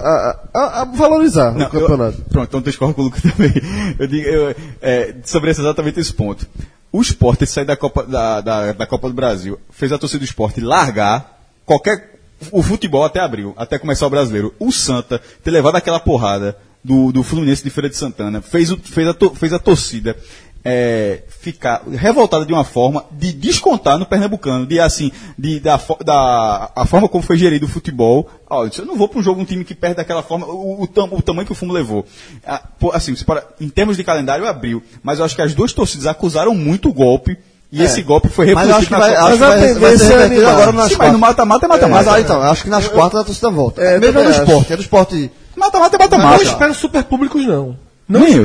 a- 0.54 0.82
a- 0.82 0.86
valorizar 0.86 1.52
Não, 1.52 1.67
o 1.67 1.70
campeonato. 1.70 2.17
eu- 2.20 2.26
pronto, 2.30 2.48
então 2.48 2.62
discordo 2.62 2.94
com 2.96 3.02
o 3.02 3.06
Lucas 3.06 3.22
também. 3.22 3.52
Eu 4.00 4.08
digo, 4.08 4.28
eu, 4.28 4.56
é, 4.82 5.15
sobre 5.26 5.52
esse- 5.52 5.60
exatamente 5.62 6.00
esse 6.00 6.13
ponto. 6.13 6.48
O 6.94 7.02
esporte 7.02 7.46
sair 7.46 7.65
da 7.65 7.76
Copa, 7.78 8.04
da, 8.04 8.41
da, 8.41 8.72
da 8.72 8.86
Copa 8.88 9.08
do 9.10 9.13
Brasil 9.13 9.60
fez 9.70 9.91
a 9.91 9.98
torcida 9.98 10.20
do 10.20 10.26
esporte 10.26 10.62
largar 10.62 11.39
qualquer. 11.65 12.10
O 12.52 12.63
futebol 12.63 13.04
até 13.06 13.20
abril, 13.20 13.54
até 13.56 13.78
começar 13.78 14.08
o 14.08 14.10
brasileiro. 14.10 14.52
O 14.60 14.72
Santa 14.72 15.22
ter 15.44 15.52
levado 15.52 15.76
aquela 15.76 16.00
porrada 16.00 16.58
do, 16.84 17.12
do 17.12 17.22
Fluminense 17.22 17.63
de 17.63 17.70
Feira 17.70 17.88
de 17.88 17.96
Santana 17.96 18.41
fez, 18.41 18.72
o, 18.72 18.78
fez, 18.78 19.08
a, 19.08 19.15
fez 19.36 19.54
a 19.54 19.60
torcida 19.60 20.17
é, 20.63 21.24
ficar 21.39 21.82
revoltada 21.91 22.45
de 22.45 22.54
uma 22.54 22.63
forma 22.63 23.06
de 23.12 23.32
descontar 23.34 23.97
no 23.97 24.06
Pernambucano, 24.06 24.65
de 24.65 24.80
assim, 24.80 25.12
de, 25.38 25.60
da, 25.60 25.80
da 26.06 26.71
a 26.76 26.86
forma 26.86 27.08
como 27.10 27.24
foi 27.24 27.38
gerido 27.38 27.65
o 27.65 27.69
futebol. 27.69 28.30
Eu 28.78 28.86
não 28.86 28.95
vou 28.97 29.08
para 29.08 29.19
um 29.19 29.24
jogo, 29.24 29.41
um 29.41 29.45
time 29.45 29.63
que 29.63 29.74
perde 29.74 29.95
daquela 29.97 30.21
forma, 30.21 30.45
o, 30.45 30.84
o, 30.84 30.88
tam- 30.88 31.10
o 31.12 31.21
tamanho 31.21 31.45
que 31.45 31.52
o 31.52 31.56
fumo 31.56 31.74
levou. 31.74 32.06
Ah, 32.45 32.62
assim, 32.93 33.15
para, 33.26 33.43
em 33.60 33.69
termos 33.69 33.97
de 33.97 34.04
calendário, 34.04 34.47
abriu, 34.47 34.84
mas 35.02 35.19
eu 35.19 35.26
acho 35.26 35.36
que 35.36 35.41
as 35.41 35.54
duas 35.54 35.74
torcidas 35.74 36.06
acusaram 36.08 36.54
muito 36.54 36.89
o 36.89 36.93
golpe. 36.93 37.38
E 37.74 37.82
esse 37.82 38.02
golpe 38.02 38.28
foi 38.28 38.54
Mas 38.54 38.67
eu 38.67 38.76
acho 38.76 38.88
que 38.88 38.91
vai, 38.91 39.12
na 39.13 39.19
acho 39.21 39.30
Mas 39.30 39.41
a 39.41 39.47
vai, 39.47 39.60
vai 39.60 39.67
ser 39.69 39.74
tendência 39.80 40.04
é 40.04 40.17
revertido 40.24 40.47
agora 40.50 40.71
nas 40.74 40.89
Sim, 40.91 40.97
mas 40.97 41.13
no 41.13 41.19
quartas. 41.19 41.19
mata-mata 41.47 41.65
é 41.65 41.69
Mas 41.69 41.82
mata-mata. 41.82 42.13
aí, 42.17 42.21
então, 42.24 42.41
acho 42.41 42.63
que 42.63 42.69
nas 42.69 42.88
quartas 42.89 43.21
a 43.21 43.24
torcida 43.24 43.50
volta. 43.50 43.82
É, 43.82 43.97
Mesmo 43.97 44.19
é 44.19 44.24
do 44.26 44.30
esporte, 44.30 44.74
é 44.74 44.76
do 44.76 44.82
esporte. 44.82 45.32
Mata-mata 45.56 45.95
é 45.95 46.00
Não 46.00 46.06
mata-mata. 46.06 46.43
espero 46.43 46.74
super 46.74 47.04
públicos, 47.06 47.45
não. 47.45 47.78
Não 48.10 48.19
Nem 48.19 48.34
eu. 48.36 48.43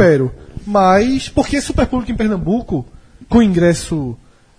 Mas, 0.66 1.28
porque 1.28 1.60
super 1.60 1.86
público 1.86 2.10
em 2.10 2.16
Pernambuco, 2.16 2.84
com 3.28 3.40
ingresso 3.40 4.16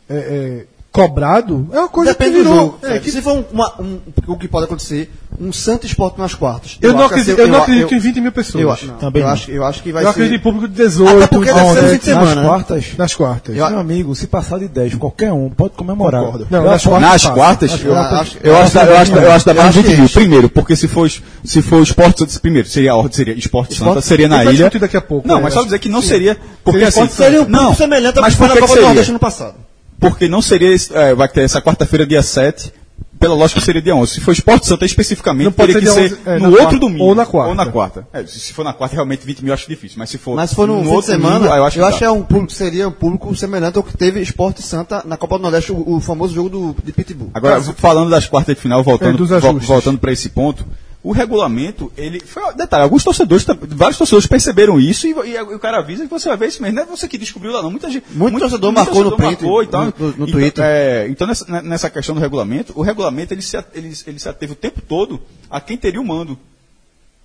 é, 0.09 0.15
é, 0.15 0.67
cobrado, 0.91 1.67
é 1.71 1.79
uma 1.79 1.89
coisa 1.89 2.11
Depende 2.11 2.37
que 2.37 2.43
do 2.43 2.49
virou. 2.49 2.59
jogo. 2.65 2.79
é, 2.83 2.99
que- 2.99 3.11
Se 3.11 3.21
for 3.21 3.33
um, 3.37 3.43
uma- 3.51 3.73
um- 3.81 3.99
o 4.27 4.37
que 4.37 4.47
pode 4.47 4.65
acontecer, 4.65 5.11
um 5.39 5.51
Santo 5.53 5.85
Esporte 5.85 6.17
nas 6.17 6.33
quartas. 6.33 6.77
eu, 6.81 6.91
não 6.93 6.99
acho 7.01 7.09
que 7.09 7.13
acredito, 7.19 7.33
assim, 7.33 7.41
eu 7.41 7.47
não 7.47 7.61
acredito 7.61 7.91
eu- 7.93 7.97
em 7.97 8.01
20 8.01 8.21
mil 8.21 8.31
pessoas. 8.31 8.63
Eu, 8.63 8.71
acho, 8.71 8.87
Também 8.93 9.21
eu, 9.21 9.27
não. 9.27 9.33
acho, 9.33 9.51
eu 9.51 9.63
acho 9.65 9.83
que 9.83 9.91
vai 9.91 10.01
eu 10.03 10.07
ser. 10.07 10.11
acredito 10.11 10.39
em 10.39 10.41
público 10.43 10.67
de 10.67 10.73
18, 10.73 11.17
Até 11.23 11.27
porque 11.27 11.53
deve 11.53 11.99
ser 11.99 12.15
nas 12.15 12.35
né? 12.35 12.41
quartas, 12.43 12.85
nas 12.97 13.15
quartas. 13.15 13.55
Eu- 13.55 13.69
meu 13.69 13.79
amigo, 13.79 14.15
se 14.15 14.25
passar 14.27 14.57
de 14.59 14.67
10, 14.67 14.95
qualquer 14.95 15.31
um 15.31 15.49
pode 15.49 15.75
comemorar. 15.75 16.23
Concordo. 16.23 16.47
Não, 16.49 16.63
Eu 16.63 16.71
nas 16.71 16.83
quartas 16.83 17.07
Nas 17.23 17.25
quartas, 17.33 17.71
eu, 17.83 17.91
eu 17.91 17.97
acho- 17.97 18.37
eu 18.43 18.57
acho, 18.57 18.77
eu 18.77 18.97
acho, 18.97 19.11
da- 19.11 19.21
eu 19.21 19.31
acho 19.31 19.45
da 19.45 19.51
eu 19.51 19.55
mais 19.55 19.69
acho 19.69 19.81
20 19.83 19.91
que 19.95 20.01
mil. 20.01 20.09
Primeiro, 20.09 20.49
porque 20.49 20.75
se 20.75 20.87
for, 20.87 21.09
se 21.43 21.61
for 21.61 21.81
esporte, 21.83 22.25
primeiro, 22.39 22.67
seria 22.67 22.91
a 22.93 22.95
ordem, 22.95 23.13
seria 23.13 23.33
esporte 23.37 23.75
Santa, 23.75 24.01
seria 24.01 24.27
na 24.27 24.43
ilha. 24.45 24.69
daqui 24.79 24.97
a 24.97 25.01
pouco, 25.01 25.27
Não, 25.27 25.35
né? 25.35 25.41
mas 25.43 25.53
só 25.53 25.63
dizer 25.63 25.77
que 25.79 25.89
não 25.89 26.01
seria, 26.01 26.35
porque 26.63 26.79
Seria 26.79 26.87
assim, 27.05 27.07
seria 27.13 27.41
um 27.43 27.47
não, 27.47 27.59
pouco 27.65 27.75
semelhante 27.77 28.17
ao 28.17 28.23
mas 28.23 28.33
que 28.33 28.37
foi 28.39 28.47
na 28.47 28.57
Copa 28.57 28.75
do 28.75 28.81
Nordeste 28.81 29.11
no 29.11 29.19
passado. 29.19 29.55
Porque 29.99 30.27
não 30.27 30.41
seria, 30.41 30.75
é, 30.93 31.13
vai 31.15 31.27
ter 31.27 31.41
essa 31.41 31.61
quarta-feira, 31.61 32.05
dia 32.05 32.21
7, 32.21 32.71
pela 33.19 33.33
lógica 33.33 33.59
seria 33.59 33.81
dia 33.81 33.95
11. 33.95 34.13
Se 34.13 34.21
for 34.21 34.31
esporte 34.31 34.67
Santa 34.67 34.85
especificamente, 34.85 35.45
Não 35.45 35.51
pode 35.51 35.73
teria 35.73 35.89
que 35.89 35.93
ser 35.95 36.09
ser 36.09 36.15
dia 36.17 36.17
11, 36.19 36.29
é, 36.29 36.39
no 36.39 36.45
outro 36.49 36.61
quarta. 36.65 36.79
domingo. 36.79 37.03
Ou 37.03 37.15
na 37.15 37.25
quarta. 37.25 37.49
Ou 37.49 37.55
na 37.55 37.65
quarta. 37.65 38.07
É, 38.13 38.23
se 38.27 38.53
for 38.53 38.63
na 38.63 38.73
quarta, 38.73 38.93
realmente 38.95 39.25
20 39.25 39.39
mil 39.39 39.47
eu 39.49 39.53
acho 39.55 39.67
difícil, 39.67 39.97
mas 39.97 40.09
se 40.11 40.19
for, 40.19 40.35
Mas 40.35 40.51
se 40.51 40.55
for 40.55 40.67
no, 40.67 40.75
fim 40.77 40.83
de 40.83 40.87
outro 40.89 41.11
semana, 41.11 41.33
domingo, 41.39 41.45
eu 41.53 41.57
eu 41.57 41.63
acho, 41.65 41.79
acho 41.81 41.89
que 41.89 41.93
que 41.97 41.99
dá. 42.05 42.05
é 42.05 42.11
um 42.11 42.21
público, 42.21 42.53
seria 42.53 42.87
um 42.87 42.91
público 42.91 43.35
semelhante 43.35 43.75
ao 43.77 43.83
que 43.83 43.97
teve 43.97 44.21
Esporte 44.21 44.61
Santa 44.61 45.01
na 45.03 45.17
Copa 45.17 45.37
do 45.39 45.41
Nordeste, 45.41 45.71
o, 45.71 45.95
o 45.95 45.99
famoso 45.99 46.35
jogo 46.35 46.49
do, 46.49 46.75
de 46.83 46.91
Pitbull. 46.93 47.31
Agora, 47.33 47.59
falando 47.61 48.11
das 48.11 48.27
quartas 48.27 48.55
de 48.55 48.61
final, 48.61 48.81
É, 48.81 48.83
voltando, 48.83 49.23
ajustes. 49.35 49.67
voltando 49.67 49.97
para 49.97 50.11
esse 50.11 50.29
ponto, 50.29 50.63
o 51.07 51.11
regulamento, 51.13 51.91
ele. 51.95 52.19
Foi, 52.19 52.53
detalhe, 52.53 52.83
alguns 52.83 53.03
torcedores, 53.03 53.45
vários 53.69 53.97
torcedores 53.97 54.27
perceberam 54.27 54.79
isso 54.79 55.07
e, 55.07 55.11
e 55.11 55.41
o 55.41 55.59
cara 55.59 55.77
avisa 55.77 56.03
que 56.03 56.09
você 56.09 56.27
vai 56.27 56.37
ver 56.37 56.47
isso 56.47 56.61
mesmo. 56.61 56.75
Não 56.75 56.83
é 56.83 56.85
você 56.85 57.07
que 57.07 57.17
descobriu 57.17 57.51
lá, 57.53 57.61
não. 57.61 57.71
Muita 57.71 57.89
gente. 57.89 58.05
Muito 58.11 58.39
torcedor 58.39 58.71
marcou 58.71 59.03
no 59.03 59.15
print, 59.15 59.41
marcou 59.41 59.63
e 59.63 59.67
tal. 59.67 59.85
no- 59.85 59.93
no- 59.97 60.09
Então, 60.09 60.27
Twitter. 60.27 60.63
é, 60.65 61.07
então, 61.07 61.25
nessa, 61.27 61.45
ne- 61.49 61.61
nessa 61.69 61.89
questão 61.89 62.13
do 62.15 62.19
regulamento, 62.21 62.73
o 62.75 62.81
regulamento 62.81 63.33
ele 63.33 63.41
se, 63.41 63.55
ele, 63.73 63.93
ele 64.05 64.19
se 64.19 64.27
ateve 64.27 64.53
o 64.53 64.55
tempo 64.55 64.81
todo 64.81 65.21
a 65.49 65.61
quem 65.61 65.77
teria 65.77 66.01
o 66.01 66.05
mando. 66.05 66.37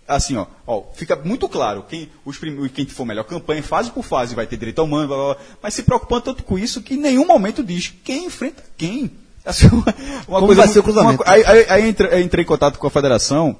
Assim, 0.06 0.36
ó, 0.36 0.46
ó, 0.66 0.82
fica 0.94 1.16
muito 1.16 1.48
claro, 1.48 1.84
quem, 1.88 2.08
os 2.24 2.36
prim- 2.36 2.68
quem 2.68 2.84
for 2.86 3.04
melhor 3.06 3.24
campanha, 3.24 3.62
fase 3.62 3.90
por 3.90 4.04
fase, 4.04 4.34
vai 4.34 4.46
ter 4.46 4.56
direito 4.56 4.80
ao 4.80 4.86
mando, 4.86 5.08
blá, 5.08 5.16
blá, 5.16 5.34
blá, 5.34 5.36
mas 5.62 5.74
se 5.74 5.82
preocupando 5.84 6.22
tanto 6.22 6.42
com 6.42 6.58
isso 6.58 6.82
que 6.82 6.94
em 6.94 6.98
nenhum 6.98 7.26
momento 7.26 7.62
diz 7.62 7.92
quem 8.04 8.26
enfrenta 8.26 8.62
quem. 8.76 9.10
Assim, 9.44 9.66
uma, 9.68 9.84
uma 10.28 10.38
Como 10.40 10.46
coisa 10.46 10.62
vai 10.62 10.68
ser 10.68 10.80
o 10.80 10.82
muito- 10.84 10.94
cruzamento? 10.94 11.22
uma 11.24 11.32
aí 11.32 11.44
aí, 11.44 11.66
aí 11.68 11.88
entrei, 11.88 12.10
aí 12.14 12.22
entrei 12.22 12.44
em 12.44 12.46
contato 12.46 12.78
com 12.78 12.86
a 12.86 12.90
federação. 12.90 13.56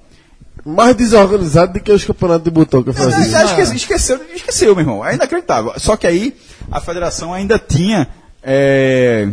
Mais 0.65 0.95
desorganizado 0.95 1.73
do 1.73 1.81
que 1.81 1.91
os 1.91 2.05
campeonatos 2.05 2.45
de 2.45 2.51
botão 2.51 2.83
que 2.83 2.91
eu 2.91 2.95
Não, 2.95 3.03
fazia. 3.11 3.39
não, 3.39 3.45
esquece- 3.47 3.77
esqueceu, 3.77 4.21
esqueceu, 4.35 4.75
meu 4.77 4.83
irmão. 4.83 5.05
É 5.05 5.15
inacreditável. 5.15 5.73
Só 5.79 5.97
que 5.97 6.07
aí 6.07 6.37
a 6.71 6.81
federação 6.81 7.33
ainda 7.35 7.59
tinha 7.59 8.09
é, 8.43 9.29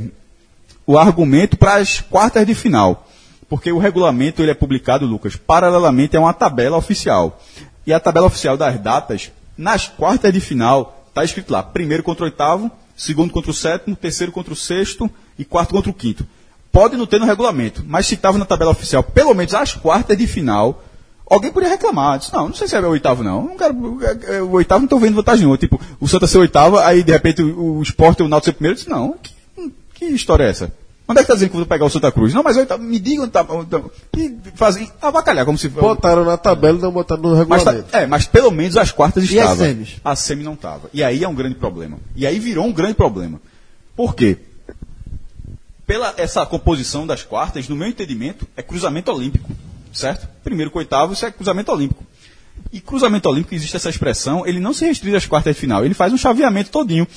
o 0.88 0.98
argumento 0.98 1.56
para 1.58 1.76
as 1.76 2.02
quartas 2.02 2.46
de 2.48 2.56
final. 2.56 3.06
Porque 3.48 3.72
o 3.72 3.78
regulamento 3.80 4.42
ele 4.42 4.52
é 4.52 4.56
publicado, 4.56 5.06
Lucas, 5.06 5.36
paralelamente 5.36 6.16
a 6.18 6.20
uma 6.20 6.34
tabela 6.34 6.78
oficial. 6.78 7.40
E 7.86 7.94
a 7.94 8.00
tabela 8.00 8.28
oficial 8.28 8.56
das 8.58 8.80
datas, 8.80 9.32
nas 9.58 9.88
quartas 9.88 10.32
de 10.34 10.40
final, 10.40 11.06
está 11.10 11.24
escrito 11.24 11.52
lá, 11.52 11.62
primeiro 11.64 12.04
contra 12.04 12.24
o 12.24 12.28
oitavo, 12.28 12.70
segundo 12.96 13.32
contra 13.34 13.50
o 13.50 13.54
sétimo, 13.54 13.96
terceiro 13.96 14.32
contra 14.32 14.54
o 14.54 14.56
sexto 14.56 15.10
e 15.38 15.44
quarto 15.46 15.74
contra 15.74 15.90
o 15.90 15.94
quinto. 15.94 16.26
Pode 16.72 16.96
não 16.98 17.08
ter 17.08 17.20
no 17.20 17.26
regulamento, 17.26 17.84
mas 17.88 18.06
se 18.06 18.14
estava 18.14 18.38
na 18.38 18.46
tabela 18.46 18.70
oficial, 18.72 19.02
pelo 19.02 19.34
menos 19.34 19.54
as 19.56 19.74
quartas 19.74 20.16
de 20.16 20.28
final, 20.28 20.84
alguém 21.30 21.52
poderia 21.52 21.76
reclamar. 21.76 22.20
Disse, 22.20 22.34
não, 22.34 22.48
não 22.48 22.56
sei 22.56 22.68
se 22.68 22.76
é 22.76 22.80
o 22.80 22.90
oitavo, 22.90 23.24
não. 23.24 23.44
não 23.50 23.58
quero, 23.58 24.00
é, 24.04 24.38
é, 24.38 24.42
o 24.42 24.52
oitavo 24.52 24.80
não 24.82 24.86
estou 24.86 25.00
vendo 25.00 25.16
vantagem 25.16 25.42
nenhuma. 25.42 25.58
Tipo, 25.58 25.80
o 26.00 26.08
Santa 26.08 26.28
ser 26.28 26.38
o 26.38 26.42
oitavo, 26.42 26.78
aí 26.80 27.04
de 27.04 27.12
repente 27.12 27.42
o, 27.42 27.78
o 27.78 27.84
Sport 27.84 28.20
e 28.20 28.24
o 28.24 28.28
Náutico 28.28 28.46
ser 28.46 28.52
o 28.52 28.54
primeiro. 28.56 28.74
Eu 28.74 28.78
disse, 28.78 28.90
não, 28.90 29.16
que, 29.22 29.34
que 29.94 30.06
história 30.06 30.44
é 30.46 30.50
essa? 30.50 30.72
Onde 31.08 31.20
é 31.20 31.24
que 31.24 31.26
está 31.26 31.34
dizendo 31.34 31.50
que 31.50 31.56
eu 31.56 31.60
vou 31.62 31.68
pegar 31.68 31.86
o 31.86 31.90
Santa 31.90 32.12
Cruz? 32.12 32.34
Não, 32.36 32.44
mas 32.44 32.56
o 32.56 32.60
oitavo, 32.60 32.84
me 32.84 33.00
digam 33.00 33.24
onde 33.24 33.32
tá, 33.34 33.44
onde 33.50 33.68
tá- 33.68 33.82
E 34.16 34.36
fazem 34.54 34.92
avacalhar, 35.02 35.44
como 35.44 35.58
se 35.58 35.68
Botaram 35.68 36.24
na 36.24 36.38
tabela 36.38 36.78
e 36.78 36.82
não 36.84 36.92
botaram 36.92 37.22
no 37.24 37.30
mas, 37.48 37.64
tá- 37.64 37.72
regulamento. 37.72 37.98
é, 37.98 38.06
mas 38.06 38.28
pelo 38.28 38.52
menos 38.52 38.78
as 38.78 38.92
quartas 38.92 39.24
E 39.24 39.40
as 39.40 39.46
estavam. 39.46 39.66
semis? 39.66 39.96
A 40.06 40.16
semi 40.16 40.44
não 40.44 40.54
estava. 40.54 40.88
E 40.94 41.04
aí 41.04 41.24
é 41.24 41.28
um 41.28 41.34
grande 41.34 41.56
problema. 41.56 41.98
E 42.16 42.28
aí 42.28 42.38
virou 42.38 42.64
um 42.64 42.72
grande 42.72 42.94
problema. 42.94 43.42
Por 43.96 44.14
quê? 44.14 44.38
Pela 45.88 46.14
essa 46.18 46.46
composição 46.46 47.08
das 47.08 47.24
quartas, 47.24 47.68
no 47.68 47.76
meu 47.76 47.88
entendimento, 47.88 48.48
é 48.56 48.62
cruzamento 48.62 49.12
olímpico. 49.12 49.50
Certo? 49.94 50.28
Primeiro 50.44 50.72
com 50.72 50.80
oitavo, 50.80 51.14
isso 51.14 51.26
é 51.26 51.32
cruzamento 51.32 51.72
olímpico. 51.72 52.04
E 52.72 52.80
cruzamento 52.80 53.28
olímpico, 53.30 53.56
existe 53.56 53.76
essa 53.76 53.90
expressão, 53.90 54.46
ele 54.46 54.60
não 54.60 54.74
se 54.74 54.86
restringe 54.86 55.16
às 55.16 55.26
quartas 55.26 55.56
de 55.56 55.62
final, 55.62 55.84
ele 55.84 55.94
faz 55.94 56.14
um 56.14 56.18
chaveamento 56.18 56.70
todinho. 56.70 57.08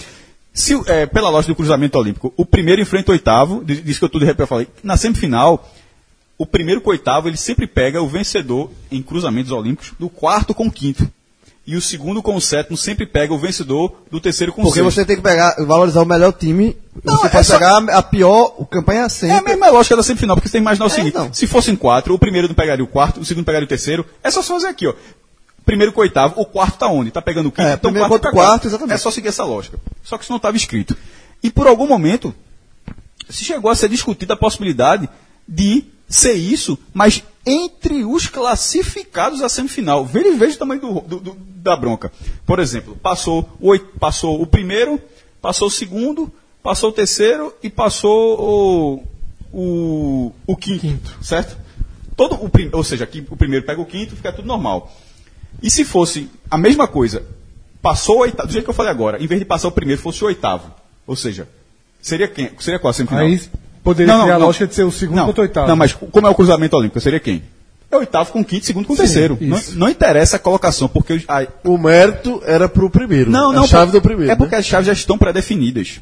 Se, 0.53 0.75
é, 0.87 1.07
pela 1.07 1.31
lógica 1.31 1.53
do 1.53 1.57
cruzamento 1.57 1.99
olímpico, 1.99 2.33
o 2.37 2.45
primeiro 2.45 2.81
enfrenta 2.81 3.11
o 3.11 3.15
oitavo, 3.15 3.65
diz 3.65 3.99
que 3.99 4.05
eu 4.05 4.09
tudo 4.09 4.25
repente 4.25 4.43
eu 4.43 4.47
falei, 4.47 4.69
na 4.83 4.97
semifinal, 4.97 5.71
o 6.39 6.47
primeiro 6.47 6.81
com 6.81 6.91
o 6.91 6.93
oitavo, 6.93 7.29
ele 7.29 7.37
sempre 7.37 7.67
pega 7.67 8.03
o 8.03 8.09
vencedor 8.09 8.71
em 8.91 9.03
cruzamentos 9.03 9.53
olímpicos 9.53 9.93
do 9.99 10.09
quarto 10.09 10.55
com 10.55 10.67
o 10.67 10.73
quinto. 10.73 11.11
E 11.65 11.77
o 11.77 11.81
segundo 11.81 12.21
com 12.21 12.35
o 12.35 12.41
sétimo 12.41 12.77
sempre 12.77 13.07
pega 13.07 13.33
o 13.33 13.39
vencedor 13.39 14.03
do 14.11 14.21
terceiro 14.21 14.53
com 14.53 14.63
o 14.63 14.65
Porque 14.65 14.81
sexto. 14.81 14.95
você 14.95 15.05
tem 15.05 15.15
que 15.15 15.23
pegar, 15.23 15.55
valorizar 15.65 16.03
o 16.03 16.05
melhor 16.05 16.33
time, 16.33 16.77
Não, 17.05 17.17
você 17.19 17.27
é 17.29 17.31
pode 17.31 17.47
só- 17.47 17.53
pegar 17.55 17.77
a 17.77 18.03
pior, 18.03 18.55
o 18.59 18.67
campanha 18.67 19.03
É 19.03 19.05
a 19.05 19.09
sempre. 19.09 19.51
mesma 19.53 19.71
lógica 19.71 19.95
da 19.97 20.03
semifinal, 20.03 20.35
porque 20.35 20.49
você 20.49 20.53
tem 20.55 20.61
que 20.61 20.65
imaginar 20.65 20.87
o 20.87 20.89
É, 20.89 20.91
seguinte: 20.91 21.37
se 21.37 21.47
fossem 21.47 21.77
quatro, 21.77 22.13
o 22.15 22.19
primeiro 22.19 22.49
não 22.49 22.55
pegaria 22.55 22.85
o 22.85 22.89
quarto, 22.89 23.21
o 23.21 23.25
segundo 23.25 23.45
pegaria 23.45 23.65
o 23.65 23.69
terceiro. 23.69 24.05
É 24.25 24.31
só 24.31 24.43
fazer 24.43 24.67
aqui, 24.67 24.89
ó. 24.89 24.95
Primeiro 25.65 25.93
com 25.93 26.01
o 26.01 26.03
oitavo, 26.03 26.35
o 26.41 26.45
quarto 26.45 26.79
tá 26.79 26.89
onde? 26.89 27.13
Tá 27.13 27.23
pegando 27.23 27.49
o 27.49 27.53
quinto, 27.53 27.63
É, 27.69 27.75
então 27.75 27.91
o 27.91 27.93
primeiro 27.93 28.09
quarto 28.09 28.23
contra 28.25 28.31
tá 28.33 28.37
o 28.37 28.51
quarto, 28.51 28.67
exatamente. 28.67 28.95
É 28.95 28.99
só 28.99 29.13
seguir 29.13 29.29
essa 29.29 29.45
lógica. 29.45 29.79
Só 30.03 30.19
que 30.19 30.25
isso 30.25 30.33
não 30.33 30.39
estava 30.39 30.57
escrito. 30.57 30.97
E 31.41 31.49
por 31.49 31.69
algum 31.69 31.87
momento, 31.87 32.35
se 33.31 33.45
chegou 33.45 33.71
a 33.71 33.77
ser 33.77 33.89
discutida 33.89 34.35
a 34.35 34.37
possibilidade 34.37 35.09
de 35.47 35.85
ser 36.09 36.33
isso, 36.33 36.77
mas 36.93 37.23
entre 37.45 38.05
os 38.05 38.27
classificados 38.29 39.43
à 39.43 39.49
semifinal. 39.49 40.05
Veja, 40.05 40.37
veja 40.37 40.57
o 40.57 40.59
tamanho 40.59 40.81
do- 40.81 41.01
do- 41.01 41.21
do- 41.21 41.37
da 41.57 41.77
bronca. 41.77 42.13
Por 42.47 42.59
exemplo, 42.59 42.97
passou 43.03 43.49
o, 43.61 43.69
oit- 43.69 43.85
passou 43.99 44.41
o 44.41 44.47
primeiro, 44.47 45.01
passou 45.41 45.69
o 45.69 45.71
segundo, 45.71 46.33
passou 46.63 46.91
o 46.91 46.93
terceiro 46.93 47.53
e 47.63 47.69
passou 47.71 49.03
o, 49.53 49.57
o, 49.59 50.33
o 50.47 50.57
quinto, 50.57 51.17
certo? 51.23 51.57
Todo 52.17 52.35
o 52.37 52.51
ou 52.77 52.85
seja, 52.85 53.05
aqui 53.05 53.27
o 53.31 53.37
primeiro 53.37 53.65
pega 53.65 53.81
o 53.81 53.87
quinto, 53.87 54.15
fica 54.15 54.33
tudo 54.33 54.47
normal. 54.47 54.93
E 55.63 55.71
se 55.71 55.85
fosse 55.85 56.31
a 56.51 56.57
mesma 56.59 56.87
coisa, 56.87 57.25
passou 57.81 58.17
o 58.17 58.21
oitavo, 58.21 58.47
do 58.49 58.53
jeito 58.53 58.65
que 58.65 58.71
eu 58.71 58.75
falei 58.75 58.91
agora, 58.93 59.23
em 59.23 59.27
vez 59.27 59.41
de 59.41 59.45
passar 59.45 59.69
o 59.69 59.73
primeiro, 59.73 60.01
fosse 60.01 60.23
o 60.23 60.27
oitavo. 60.27 60.73
Ou 61.07 61.17
seja, 61.17 61.49
seria 62.01 62.29
quem? 62.29 62.51
Seria 62.61 62.79
qual 62.79 62.91
a 62.91 62.95
semifinal? 62.95 63.25
Aí 63.25 63.41
Poderia 63.83 64.13
Não, 64.13 64.21
não, 64.21 64.27
ter 64.27 64.33
a 64.33 64.39
não. 64.39 64.47
lógica 64.47 64.67
de 64.67 64.75
ser 64.75 64.85
o 64.85 64.93
segundo 64.93 65.17
não, 65.17 65.27
contra 65.27 65.41
o 65.41 65.45
oitavo. 65.45 65.69
Não, 65.69 65.77
mas 65.77 65.93
como 65.93 66.27
é 66.27 66.31
o 66.31 66.35
cruzamento 66.35 66.77
olímpico? 66.77 67.01
Seria 67.01 67.19
quem? 67.21 67.43
É 67.91 67.97
o 67.97 67.99
oitavo 67.99 68.33
com 68.33 68.41
o 68.41 68.45
quinto, 68.45 68.65
segundo 68.65 68.87
com 68.87 68.95
o 68.95 68.97
terceiro. 68.97 69.37
Não, 69.41 69.61
não 69.75 69.89
interessa 69.91 70.37
a 70.37 70.39
colocação, 70.39 70.89
porque 70.89 71.23
a- 71.29 71.47
O 71.65 71.77
mérito 71.77 72.41
era 72.47 72.69
pro 72.69 72.89
primeiro. 72.89 73.31
Não, 73.31 73.53
não. 73.53 73.65
A 73.65 73.67
chave 73.67 73.91
por- 73.93 73.99
do 73.99 74.03
primeiro. 74.03 74.33
É 74.33 74.37
porque 74.37 74.55
né? 74.55 74.61
as 74.61 74.67
chaves 74.67 74.87
já 74.87 74.93
estão 74.93 75.19
pré-definidas. 75.19 76.01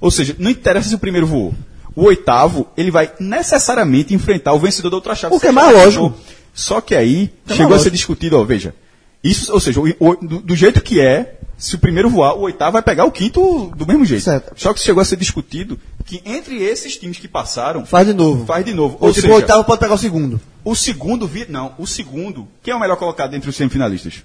Ou 0.00 0.10
seja, 0.10 0.34
não 0.38 0.50
interessa 0.50 0.88
se 0.88 0.94
o 0.94 0.98
primeiro 0.98 1.26
voou. 1.26 1.54
O 1.94 2.04
oitavo, 2.04 2.66
ele 2.76 2.90
vai 2.90 3.10
necessariamente 3.20 4.14
enfrentar 4.14 4.52
o 4.52 4.58
vencedor 4.58 4.90
da 4.90 4.96
outra 4.96 5.14
chave. 5.14 5.34
O 5.34 5.40
que 5.40 5.46
é 5.46 5.52
mais 5.52 5.72
lógico. 5.72 6.14
Só 6.54 6.80
que 6.80 6.94
aí 6.94 7.30
É 7.48 7.54
chegou 7.54 7.74
a 7.76 7.78
ser 7.78 7.90
discutido, 7.90 8.38
ó, 8.38 8.44
veja. 8.44 8.74
Isso, 9.22 9.52
ou 9.52 9.60
seja, 9.60 9.80
o- 9.80 9.94
o- 10.00 10.16
do, 10.16 10.38
do 10.40 10.56
jeito 10.56 10.80
que 10.80 11.00
é, 11.00 11.37
se 11.58 11.74
o 11.74 11.78
primeiro 11.78 12.08
voar, 12.08 12.34
o 12.34 12.42
oitavo 12.42 12.72
vai 12.72 12.82
pegar 12.82 13.04
o 13.04 13.10
quinto 13.10 13.72
do 13.76 13.84
mesmo 13.86 14.04
jeito. 14.04 14.22
Certo. 14.22 14.52
Só 14.56 14.72
que 14.72 14.80
chegou 14.80 15.00
a 15.02 15.04
ser 15.04 15.16
discutido 15.16 15.78
que 16.06 16.22
entre 16.24 16.62
esses 16.62 16.96
times 16.96 17.18
que 17.18 17.26
passaram, 17.28 17.84
Faz 17.84 18.06
de 18.06 18.14
novo. 18.14 18.46
faz 18.46 18.64
de 18.64 18.72
novo. 18.72 18.96
Ou 19.00 19.08
Ou 19.08 19.12
tipo, 19.12 19.22
seja, 19.26 19.32
o 19.34 19.36
oitavo 19.36 19.64
pode 19.64 19.80
pegar 19.80 19.94
o 19.94 19.98
segundo. 19.98 20.40
o 20.64 20.74
segundo, 20.76 21.26
vi- 21.26 21.46
não, 21.48 21.74
o 21.76 21.86
segundo, 21.86 22.46
quem 22.62 22.72
é 22.72 22.76
o 22.76 22.80
melhor 22.80 22.96
colocado 22.96 23.34
entre 23.34 23.50
os 23.50 23.56
semifinalistas? 23.56 24.22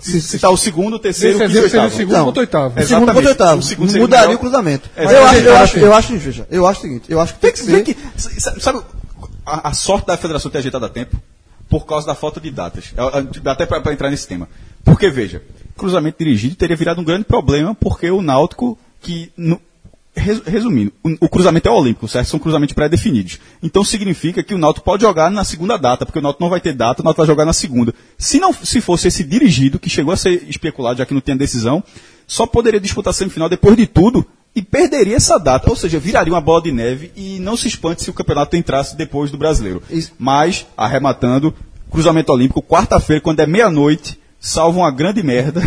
Se, 0.00 0.20
Se 0.20 0.36
está 0.36 0.50
o 0.50 0.56
segundo, 0.56 0.94
o 0.94 0.98
terceiro, 0.98 1.36
Esse 1.38 1.44
o 1.44 1.48
quinto 1.48 1.56
e 1.56 1.60
o 1.60 1.64
oitavo. 1.64 1.96
segundo 1.96 2.16
Não. 2.16 2.24
contra 2.26 2.40
o 2.40 2.42
oitavo. 2.42 2.78
É. 2.78 2.82
O 2.82 2.86
segundo 2.86 3.06
contra 3.12 3.24
o 3.24 3.28
oitavo. 3.28 3.58
O 3.60 3.62
segundo 3.62 3.96
Mudaria 3.96 4.26
melhor. 4.26 4.36
o 4.36 4.40
cruzamento. 4.40 4.90
É, 4.96 5.04
eu, 5.04 5.08
acho, 5.24 5.36
eu, 5.38 5.56
acho, 5.56 5.78
eu 5.78 5.94
acho, 5.94 6.18
veja, 6.18 6.46
eu 6.50 6.66
acho 6.66 6.78
o 6.80 6.82
seguinte, 6.82 7.04
eu 7.08 7.20
acho 7.20 7.34
que 7.34 7.40
tem 7.40 7.52
que 7.52 7.58
ser... 7.60 7.82
que, 7.82 7.96
sabe, 8.60 8.82
a, 9.46 9.68
a 9.70 9.72
sorte 9.72 10.06
da 10.06 10.16
federação 10.18 10.50
ter 10.50 10.58
ajeitado 10.58 10.84
a 10.84 10.88
tempo? 10.90 11.16
Por 11.70 11.86
causa 11.86 12.06
da 12.06 12.14
falta 12.14 12.38
de 12.40 12.50
datas. 12.50 12.92
É, 12.96 13.18
é, 13.18 13.22
Dá 13.40 13.52
até 13.52 13.64
para 13.64 13.92
entrar 13.92 14.10
nesse 14.10 14.28
tema. 14.28 14.46
Porque, 14.84 15.08
veja, 15.10 15.42
cruzamento 15.76 16.18
dirigido 16.18 16.54
teria 16.56 16.76
virado 16.76 17.00
um 17.00 17.04
grande 17.04 17.24
problema, 17.24 17.74
porque 17.74 18.10
o 18.10 18.22
Náutico, 18.22 18.78
que. 19.00 19.30
no- 19.36 19.60
res- 20.16 20.42
resumindo, 20.46 20.92
o, 21.02 21.26
o 21.26 21.28
cruzamento 21.28 21.68
é 21.68 21.72
olímpico, 21.72 22.06
certo? 22.06 22.28
São 22.28 22.38
cruzamentos 22.38 22.72
pré-definidos. 22.74 23.38
Então 23.62 23.82
significa 23.82 24.42
que 24.44 24.54
o 24.54 24.58
Náutico 24.58 24.84
pode 24.84 25.02
jogar 25.02 25.30
na 25.30 25.42
segunda 25.44 25.76
data, 25.76 26.06
porque 26.06 26.18
o 26.18 26.22
Náutico 26.22 26.42
não 26.44 26.50
vai 26.50 26.60
ter 26.60 26.72
data, 26.72 27.02
o 27.02 27.04
Náutico 27.04 27.22
vai 27.22 27.26
jogar 27.26 27.44
na 27.44 27.52
segunda. 27.52 27.92
Se 28.16 28.38
não 28.38 28.52
se 28.52 28.80
fosse 28.80 29.08
esse 29.08 29.24
dirigido, 29.24 29.78
que 29.78 29.90
chegou 29.90 30.12
a 30.14 30.16
ser 30.16 30.44
especulado, 30.48 30.98
já 30.98 31.06
que 31.06 31.12
não 31.14 31.20
tinha 31.20 31.36
decisão, 31.36 31.82
só 32.26 32.46
poderia 32.46 32.78
disputar 32.80 33.10
a 33.10 33.14
semifinal 33.14 33.48
depois 33.48 33.76
de 33.76 33.86
tudo 33.86 34.24
e 34.54 34.62
perderia 34.62 35.16
essa 35.16 35.36
data. 35.36 35.68
Ou 35.68 35.74
seja, 35.76 35.98
viraria 35.98 36.32
uma 36.32 36.40
bola 36.40 36.62
de 36.62 36.70
neve 36.70 37.10
e 37.16 37.40
não 37.40 37.56
se 37.56 37.66
espante 37.66 38.02
se 38.04 38.10
o 38.10 38.14
campeonato 38.14 38.56
entrasse 38.56 38.96
depois 38.96 39.30
do 39.32 39.36
brasileiro. 39.36 39.82
Mas, 40.16 40.64
arrematando, 40.76 41.52
cruzamento 41.90 42.32
olímpico, 42.32 42.62
quarta-feira, 42.62 43.20
quando 43.20 43.40
é 43.40 43.46
meia-noite, 43.46 44.16
salva 44.44 44.78
uma 44.78 44.90
grande 44.90 45.22
merda. 45.22 45.62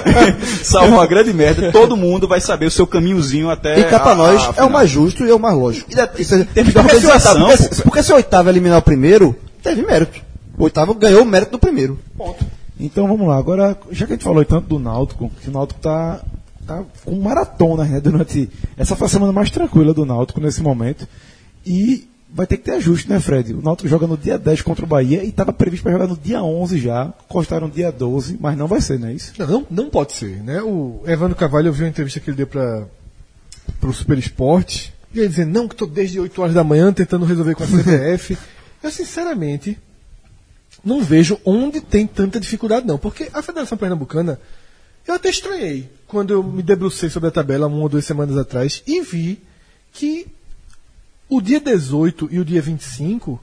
salva 0.64 0.88
uma 0.94 1.06
grande 1.06 1.32
merda. 1.34 1.70
Todo 1.70 1.94
mundo 1.94 2.26
vai 2.26 2.40
saber 2.40 2.64
o 2.66 2.70
seu 2.70 2.86
caminhozinho 2.86 3.50
até. 3.50 3.78
E 3.80 3.84
cá 3.84 4.00
pra 4.00 4.12
a- 4.12 4.14
nós 4.14 4.42
a 4.56 4.62
é 4.62 4.64
o 4.64 4.72
mais 4.72 4.88
justo 4.88 5.24
e 5.26 5.30
é 5.30 5.34
o 5.34 5.38
mais 5.38 5.54
lógico. 5.54 5.90
Ou 5.90 6.24
seja, 6.24 6.44
termos 6.46 6.72
de 6.72 6.80
porque, 6.80 7.00
se 7.00 7.06
o 7.06 7.12
oitavo, 7.12 7.46
porque, 7.46 7.82
porque 7.82 8.02
se 8.02 8.12
o 8.12 8.16
oitavo 8.16 8.48
eliminar 8.48 8.78
o 8.78 8.82
primeiro, 8.82 9.36
teve 9.62 9.82
mérito. 9.82 10.20
O 10.56 10.64
oitavo 10.64 10.94
ganhou 10.94 11.22
o 11.22 11.26
mérito 11.26 11.52
do 11.52 11.58
primeiro. 11.58 11.98
Então 12.80 13.06
vamos 13.06 13.28
lá, 13.28 13.36
agora, 13.36 13.76
já 13.90 14.06
que 14.06 14.14
a 14.14 14.16
gente 14.16 14.24
falou 14.24 14.42
tanto 14.44 14.68
do 14.68 14.78
Náutico, 14.78 15.30
que 15.42 15.48
o 15.48 15.52
Náutico 15.52 15.80
tá, 15.80 16.20
tá 16.66 16.82
com 17.04 17.14
maratona 17.16 17.84
né, 17.84 18.00
durante. 18.00 18.48
Essa 18.76 18.96
foi 18.96 19.06
a 19.06 19.10
semana 19.10 19.32
mais 19.32 19.50
tranquila 19.50 19.92
do 19.92 20.06
Náutico 20.06 20.40
nesse 20.40 20.62
momento. 20.62 21.06
E 21.66 22.08
vai 22.34 22.48
ter 22.48 22.56
que 22.56 22.64
ter 22.64 22.72
ajuste, 22.72 23.08
né, 23.08 23.20
Fred? 23.20 23.54
O 23.54 23.62
Náutico 23.62 23.88
joga 23.88 24.08
no 24.08 24.18
dia 24.18 24.36
10 24.36 24.62
contra 24.62 24.84
o 24.84 24.88
Bahia 24.88 25.22
e 25.22 25.28
estava 25.28 25.52
previsto 25.52 25.84
para 25.84 25.92
jogar 25.92 26.08
no 26.08 26.16
dia 26.16 26.42
11 26.42 26.78
já. 26.78 27.14
Costaram 27.28 27.70
dia 27.70 27.92
12, 27.92 28.36
mas 28.40 28.58
não 28.58 28.66
vai 28.66 28.80
ser, 28.80 28.98
não 28.98 29.08
é 29.08 29.12
isso? 29.12 29.32
Não, 29.38 29.64
não, 29.70 29.88
pode 29.88 30.14
ser, 30.14 30.42
né? 30.42 30.60
O 30.60 31.00
Evandro 31.06 31.36
Carvalho, 31.36 31.68
eu 31.68 31.72
vi 31.72 31.84
uma 31.84 31.88
entrevista 31.88 32.18
que 32.18 32.28
ele 32.28 32.36
deu 32.36 32.48
para 32.48 32.88
o 33.82 33.92
Super 33.92 34.18
Esporte, 34.18 34.92
e 35.14 35.20
ele 35.20 35.28
dizendo, 35.28 35.52
não, 35.52 35.68
que 35.68 35.74
estou 35.74 35.86
desde 35.86 36.18
8 36.18 36.42
horas 36.42 36.54
da 36.54 36.64
manhã 36.64 36.92
tentando 36.92 37.24
resolver 37.24 37.54
com 37.54 37.62
a 37.62 37.66
CBF. 37.68 38.36
eu, 38.82 38.90
sinceramente, 38.90 39.78
não 40.84 41.02
vejo 41.04 41.38
onde 41.44 41.80
tem 41.80 42.04
tanta 42.04 42.40
dificuldade, 42.40 42.84
não. 42.84 42.98
Porque 42.98 43.30
a 43.32 43.40
Federação 43.42 43.78
Pernambucana, 43.78 44.40
eu 45.06 45.14
até 45.14 45.30
estranhei 45.30 45.88
quando 46.08 46.32
eu 46.32 46.42
me 46.42 46.64
debrucei 46.64 47.08
sobre 47.08 47.28
a 47.28 47.32
tabela 47.32 47.68
uma 47.68 47.76
ou 47.76 47.88
duas 47.88 48.04
semanas 48.04 48.36
atrás 48.36 48.82
e 48.86 49.00
vi 49.02 49.40
que 49.92 50.26
o 51.36 51.40
dia 51.42 51.60
18 51.60 52.28
e 52.30 52.38
o 52.38 52.44
dia 52.44 52.60
25 52.62 53.42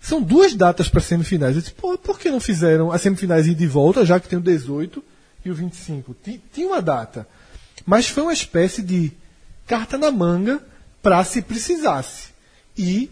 são 0.00 0.22
duas 0.22 0.54
datas 0.54 0.88
para 0.88 1.00
semifinais. 1.00 1.54
Eu 1.56 1.62
disse, 1.62 1.74
pô, 1.74 1.96
por 1.98 2.18
que 2.18 2.30
não 2.30 2.40
fizeram 2.40 2.90
as 2.90 3.02
semifinais 3.02 3.46
ir 3.46 3.54
de 3.54 3.66
volta, 3.66 4.04
já 4.04 4.18
que 4.18 4.28
tem 4.28 4.38
o 4.38 4.42
18 4.42 5.02
e 5.44 5.50
o 5.50 5.54
25? 5.54 6.14
Ti- 6.22 6.40
Tinha 6.52 6.66
uma 6.68 6.80
data. 6.80 7.26
Mas 7.84 8.08
foi 8.08 8.22
uma 8.22 8.32
espécie 8.32 8.82
de 8.82 9.12
carta 9.66 9.98
na 9.98 10.10
manga 10.10 10.60
para 11.02 11.22
se 11.24 11.42
precisasse. 11.42 12.28
E 12.76 13.10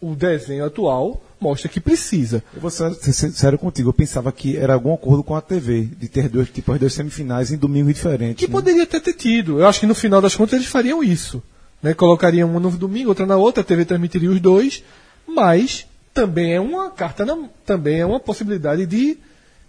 o 0.00 0.14
desenho 0.14 0.64
atual 0.64 1.22
mostra 1.40 1.68
que 1.68 1.80
precisa. 1.80 2.42
Eu 2.54 2.60
vou 2.60 2.70
ser 2.70 2.94
sincero 2.94 3.58
contigo, 3.58 3.88
eu 3.88 3.92
pensava 3.92 4.30
que 4.32 4.56
era 4.56 4.74
algum 4.74 4.94
acordo 4.94 5.22
com 5.22 5.34
a 5.34 5.40
TV, 5.40 5.82
de 5.98 6.08
ter 6.08 6.28
dois, 6.28 6.48
tipo, 6.50 6.72
as 6.72 6.78
duas 6.80 6.92
semifinais 6.94 7.50
em 7.52 7.56
domingo 7.56 7.92
diferentes. 7.92 8.36
Que 8.38 8.46
né? 8.46 8.52
poderia 8.52 8.82
até 8.84 9.00
ter 9.00 9.12
tido. 9.14 9.58
Eu 9.60 9.66
acho 9.66 9.80
que 9.80 9.86
no 9.86 9.94
final 9.94 10.20
das 10.22 10.34
contas 10.36 10.54
eles 10.54 10.66
fariam 10.66 11.02
isso. 11.02 11.42
Né? 11.84 11.92
Colocariam 11.92 12.48
uma 12.48 12.58
no 12.58 12.70
domingo, 12.70 13.10
outra 13.10 13.26
na 13.26 13.36
outra, 13.36 13.60
a 13.60 13.64
TV 13.64 13.84
transmitiria 13.84 14.30
os 14.30 14.40
dois, 14.40 14.82
mas 15.28 15.86
também 16.14 16.54
é 16.54 16.60
uma 16.60 16.90
carta, 16.90 17.26
na, 17.26 17.36
também 17.66 18.00
é 18.00 18.06
uma 18.06 18.18
possibilidade 18.18 18.86
de, 18.86 19.18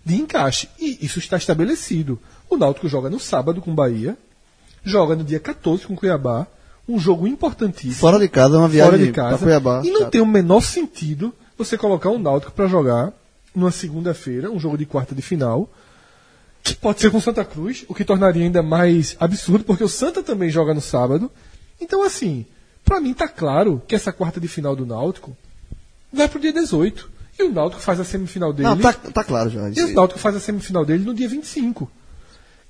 de 0.05 0.15
encaixe. 0.15 0.69
E 0.79 1.05
isso 1.05 1.19
está 1.19 1.35
estabelecido. 1.35 2.17
O 2.49 2.55
Náutico 2.55 2.87
joga 2.87 3.09
no 3.09 3.19
sábado 3.19 3.61
com 3.61 3.75
Bahia, 3.75 4.17
joga 4.81 5.13
no 5.13 5.25
dia 5.25 5.41
14 5.41 5.85
com 5.85 5.93
Cuiabá, 5.93 6.47
um 6.87 6.97
jogo 6.97 7.27
importantíssimo. 7.27 7.95
Fora 7.95 8.17
de 8.17 8.29
casa, 8.29 8.57
uma 8.59 8.69
viagem 8.69 8.91
fora 8.91 9.05
de 9.05 9.11
casa. 9.11 9.37
Cuiabá. 9.39 9.81
E 9.83 9.91
não 9.91 10.09
tem 10.09 10.21
o 10.21 10.25
menor 10.25 10.61
sentido 10.61 11.33
você 11.57 11.77
colocar 11.77 12.11
o 12.11 12.17
Náutico 12.17 12.53
para 12.53 12.67
jogar 12.67 13.11
numa 13.53 13.71
segunda-feira, 13.71 14.49
um 14.49 14.59
jogo 14.59 14.77
de 14.77 14.85
quarta 14.85 15.13
de 15.13 15.21
final, 15.21 15.69
que 16.63 16.73
pode 16.75 17.01
ser 17.01 17.11
com 17.11 17.19
Santa 17.19 17.43
Cruz, 17.43 17.83
o 17.89 17.93
que 17.93 18.05
tornaria 18.05 18.45
ainda 18.45 18.63
mais 18.63 19.17
absurdo, 19.19 19.65
porque 19.65 19.83
o 19.83 19.89
Santa 19.89 20.23
também 20.23 20.49
joga 20.49 20.73
no 20.73 20.79
sábado. 20.79 21.29
Então, 21.79 22.03
assim, 22.03 22.45
para 22.83 22.99
mim 22.99 23.13
tá 23.13 23.27
claro 23.27 23.81
que 23.87 23.95
essa 23.95 24.11
quarta 24.11 24.39
de 24.39 24.47
final 24.47 24.75
do 24.75 24.85
Náutico 24.85 25.35
vai 26.11 26.27
pro 26.27 26.39
dia 26.39 26.53
18. 26.53 27.09
E 27.37 27.43
o 27.43 27.51
Náutico 27.51 27.81
faz 27.81 27.99
a 27.99 28.03
semifinal 28.05 28.53
dele. 28.53 28.69
Não, 28.69 28.77
tá, 28.77 28.93
tá 28.93 29.23
claro 29.23 29.49
já. 29.49 29.69
E 29.69 29.83
o 29.83 29.93
Náutico 29.93 30.19
faz 30.19 30.35
a 30.35 30.39
semifinal 30.39 30.85
dele 30.85 31.03
no 31.03 31.13
dia 31.13 31.27
25. 31.27 31.89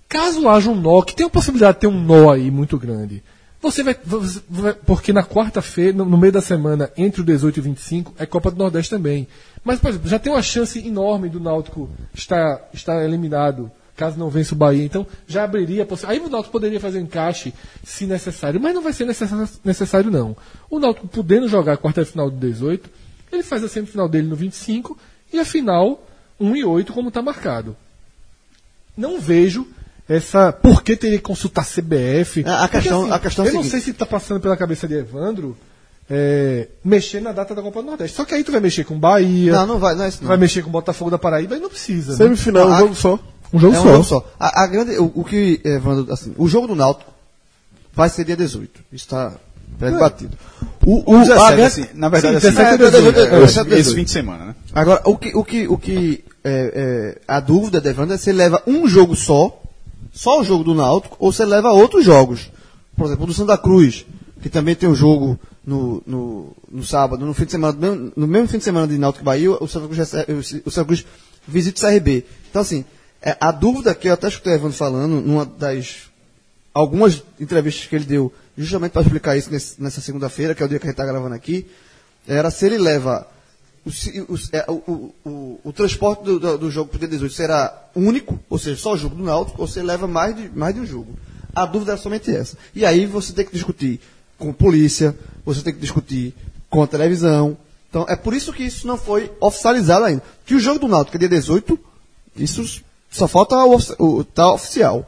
Caso 0.10 0.48
haja 0.48 0.70
um 0.70 0.76
nó, 0.76 1.02
que 1.02 1.16
tem 1.16 1.26
a 1.26 1.30
possibilidade 1.30 1.76
de 1.78 1.82
ter 1.82 1.88
um 1.88 2.00
nó 2.02 2.32
aí 2.32 2.50
muito 2.52 2.78
grande, 2.78 3.24
você 3.62 3.82
vai. 3.84 3.96
você 4.06 4.42
vai- 4.50 4.74
porque 4.74 5.12
na 5.12 5.24
quarta-feira, 5.24 5.98
no, 5.98 6.06
no 6.06 6.18
meio 6.18 6.32
da 6.34 6.42
semana, 6.42 6.92
entre 6.96 7.22
o 7.22 7.24
18 7.24 7.58
e 7.58 7.60
o 7.60 7.64
25, 7.64 8.14
é 8.18 8.26
Copa 8.26 8.52
do 8.52 8.58
Nordeste 8.58 8.92
também. 8.92 9.28
Mas, 9.64 9.80
por 9.80 9.90
exemplo, 9.90 10.08
já 10.08 10.20
tem 10.20 10.32
uma 10.32 10.42
chance 10.44 10.80
enorme 10.86 11.28
do 11.30 11.40
Náutico 11.40 11.90
estar, 12.14 12.62
estar 12.74 13.04
eliminado, 13.04 13.72
caso 13.96 14.18
não 14.20 14.30
vença 14.30 14.54
o 14.54 14.58
Bahia. 14.58 14.84
Então, 14.84 15.06
já 15.28 15.44
abriria 15.44 15.84
a 15.84 15.86
possibilidade. 15.86 16.22
Aí 16.22 16.28
o 16.28 16.30
Náutico 16.32 16.52
poderia 16.52 16.80
fazer 16.80 17.00
encaixe, 17.00 17.54
se 17.84 18.06
necessário, 18.06 18.60
mas 18.60 18.74
não 18.74 18.82
vai 18.82 18.94
ser 18.94 19.06
necessário, 19.64 20.12
não. 20.12 20.36
O 20.70 20.80
Náutico 20.80 21.08
podendo 21.08 21.48
jogar 21.48 21.74
a 21.74 21.78
quarta-final 21.78 22.30
do 22.30 22.38
18, 22.38 22.90
ele 23.32 23.44
faz 23.44 23.64
a 23.64 23.68
semifinal 23.68 24.08
dele 24.08 24.28
no 24.28 24.36
25 24.36 24.98
e 25.34 25.40
a 25.40 25.46
final 25.46 26.06
1 26.40 26.56
e 26.56 26.64
8, 26.66 26.94
como 26.94 27.08
está 27.10 27.22
marcado 27.22 27.76
não 28.98 29.20
vejo 29.20 29.68
essa. 30.08 30.52
Por 30.54 30.82
que 30.82 30.96
teria 30.96 31.18
que 31.18 31.24
consultar 31.24 31.62
a 31.62 31.66
CBF? 31.66 32.44
A- 32.46 32.64
a 32.64 32.68
questão- 32.70 33.00
Porque, 33.02 33.14
a 33.14 33.20
questão 33.20 33.44
é 33.46 33.48
Eu 33.48 33.52
a 33.52 33.54
não 33.56 33.64
seguinte. 33.64 33.72
sei 33.72 33.82
se 33.82 33.92
está 33.92 34.06
passando 34.06 34.40
pela 34.40 34.56
cabeça 34.56 34.88
de 34.88 34.94
Evandro 34.94 35.58
é, 36.10 36.68
mexer 36.84 37.20
na 37.20 37.32
data 37.32 37.54
da 37.56 37.62
Copa 37.62 37.82
do 37.82 37.88
Nordeste. 37.88 38.16
Só 38.16 38.24
que 38.24 38.34
aí 38.36 38.44
tu 38.44 38.52
vai 38.52 38.62
mexer 38.62 38.84
com 38.86 38.98
Bahia, 38.98 39.52
Não, 39.52 39.66
não 39.68 39.80
vai, 39.80 39.96
não 39.96 40.04
é 40.06 40.08
isso 40.08 40.22
não. 40.22 40.28
vai 40.30 40.38
mexer 40.38 40.62
com 40.64 40.70
Botafogo 40.70 41.10
da 41.12 41.18
Paraíba 41.18 41.58
e 41.58 41.60
não 41.60 41.68
precisa. 41.70 42.12
né? 42.12 42.18
Semifinal, 42.20 42.70
um 42.70 42.74
Ah, 42.74 42.80
jogo 42.80 42.96
só. 42.96 43.20
Um 43.56 43.60
jogo 43.60 43.76
é 43.76 43.80
um 43.80 43.84
só. 43.84 43.92
jogo 43.92 44.04
só. 44.04 44.32
A, 44.40 44.64
a 44.64 44.68
grande, 44.68 44.98
o, 44.98 45.12
o 45.16 45.24
que, 45.24 45.60
Evandro, 45.64 46.12
assim, 46.14 46.34
o 46.38 46.48
jogo 46.48 46.68
do 46.68 46.76
Náutico 46.76 47.12
vai 47.94 48.10
ser 48.10 48.26
dia 48.26 48.36
18. 48.36 48.82
Isso 48.92 49.06
está 49.06 49.34
batido. 50.00 50.38
O, 50.86 51.12
o, 51.12 51.16
O 51.16 51.20
17, 51.20 51.40
a 51.42 51.48
grande- 51.52 51.62
assim, 51.64 51.86
na 51.94 52.10
verdade, 52.10 52.40
Sim, 52.42 52.48
assim, 52.48 52.56
17 52.58 52.84
é, 52.84 52.88
e 52.88 52.92
18, 52.92 53.20
é, 53.20 53.24
é, 53.24 53.40
17 53.40 53.70
e 53.70 53.74
esse 53.74 53.78
18. 53.84 53.96
fim 53.96 54.04
de 54.04 54.12
semana, 54.12 54.46
né? 54.46 54.56
Agora, 54.74 55.02
o 55.06 55.18
que, 55.18 55.36
o 55.36 55.44
que, 55.44 55.68
o 55.68 55.78
que 55.78 56.24
é, 56.44 56.72
é, 56.76 57.22
a 57.28 57.40
dúvida 57.40 57.82
de 57.82 57.90
Evandro 57.90 58.14
é 58.14 58.18
se 58.18 58.30
ele 58.30 58.38
leva 58.38 58.62
um 58.68 58.88
jogo 58.88 59.16
só, 59.16 59.62
só 60.14 60.40
o 60.40 60.44
jogo 60.44 60.64
do 60.64 60.76
Náutico, 60.76 61.16
ou 61.20 61.32
se 61.32 61.42
ele 61.44 61.52
leva 61.52 61.72
outros 61.72 62.06
jogos. 62.06 62.52
Por 62.96 63.06
exemplo, 63.08 63.24
o 63.24 63.28
do 63.28 63.34
Santa 63.34 63.58
Cruz, 63.58 64.06
que 64.42 64.48
também 64.50 64.76
tem 64.76 64.88
um 64.88 64.96
jogo 64.96 65.38
no, 65.66 66.02
no, 66.06 66.56
no 66.72 66.84
sábado, 66.84 67.26
no 67.26 67.34
fim 67.34 67.46
de 67.46 67.52
semana, 67.52 67.78
no 68.16 68.28
mesmo- 68.28 68.48
fim 68.48 68.60
de 68.60 68.64
semana 68.64 68.88
de 68.88 68.98
Náutico 68.98 69.26
Bahia, 69.26 69.52
o 69.52 69.68
Santa 69.68 69.88
Cruz, 69.88 69.98
recebe- 69.98 70.34
o 70.66 70.72
Santa 70.72 70.86
Cruz 70.86 71.06
visita 71.48 71.80
o 71.80 71.90
CRB. 71.90 72.24
Então, 72.50 72.62
assim, 72.62 72.86
é, 73.26 73.36
a 73.40 73.52
dúvida 73.52 73.94
que 73.96 74.08
eu 74.08 74.14
até 74.14 74.28
escutei 74.28 74.54
Evandro 74.54 74.78
falando, 74.78 75.20
numa 75.22 75.46
das 75.46 76.04
algumas 76.74 77.24
entrevistas 77.40 77.88
que 77.88 77.96
ele 77.96 78.06
deu, 78.06 78.32
justamente 78.58 78.92
para 78.92 79.02
explicar 79.02 79.36
isso 79.38 79.50
nesse- 79.52 79.82
nessa 79.82 80.02
segunda-feira, 80.02 80.54
que 80.54 80.62
é 80.62 80.66
o 80.66 80.70
dia 80.70 80.78
que 80.78 80.86
a 80.86 80.90
gente 80.90 81.00
está 81.00 81.06
gravando 81.06 81.34
aqui, 81.34 81.66
era 82.28 82.52
se 82.52 82.66
ele 82.66 82.78
leva 82.78 83.26
é, 84.52 84.66
o, 84.70 84.74
o, 84.74 85.16
o- 85.30 85.60
o 85.64 85.74
transporte 85.74 86.24
do, 86.24 86.40
do, 86.40 86.58
do 86.58 86.72
jogo 86.72 86.90
para 86.90 86.98
o 86.98 87.00
dia 87.00 87.08
18 87.08 87.34
será 87.34 87.88
único, 87.96 88.40
ou 88.50 88.58
seja, 88.58 88.76
só 88.82 88.94
o 88.94 88.98
jogo 88.98 89.16
do 89.16 89.24
Náutico, 89.24 89.62
ou 89.62 89.70
ele 89.76 89.86
leva 89.86 90.08
mais 90.08 90.36
de, 90.36 90.50
mais 90.50 90.74
de 90.76 90.82
um 90.82 90.86
jogo. 90.86 91.16
A 91.56 91.66
dúvida 91.66 91.94
é 91.94 91.98
somente 91.98 92.36
essa. 92.36 92.58
E 92.76 92.86
aí 92.86 93.06
você 93.06 93.32
tem 93.32 93.46
que 93.46 93.54
discutir 93.54 94.02
com 94.38 94.52
polícia, 94.52 95.16
você 95.46 95.62
tem 95.62 95.74
que 95.74 95.80
discutir 95.80 96.34
com 96.70 96.84
a 96.84 96.88
televisão. 96.88 97.58
Então, 97.90 98.06
é 98.10 98.16
por 98.18 98.34
isso 98.34 98.52
que 98.52 98.64
isso 98.64 98.86
não 98.86 98.98
foi 98.98 99.32
oficializado 99.40 100.04
ainda. 100.04 100.22
Que 100.46 100.56
o 100.56 100.60
jogo 100.60 100.80
do 100.80 100.88
Náutico 100.90 101.16
é 101.16 101.20
dia 101.20 101.30
18, 101.30 101.80
isso 102.36 102.84
só 103.16 103.28
falta 103.28 103.56
o, 103.56 103.78
o 104.00 104.24
tá 104.24 104.52
oficial. 104.54 105.06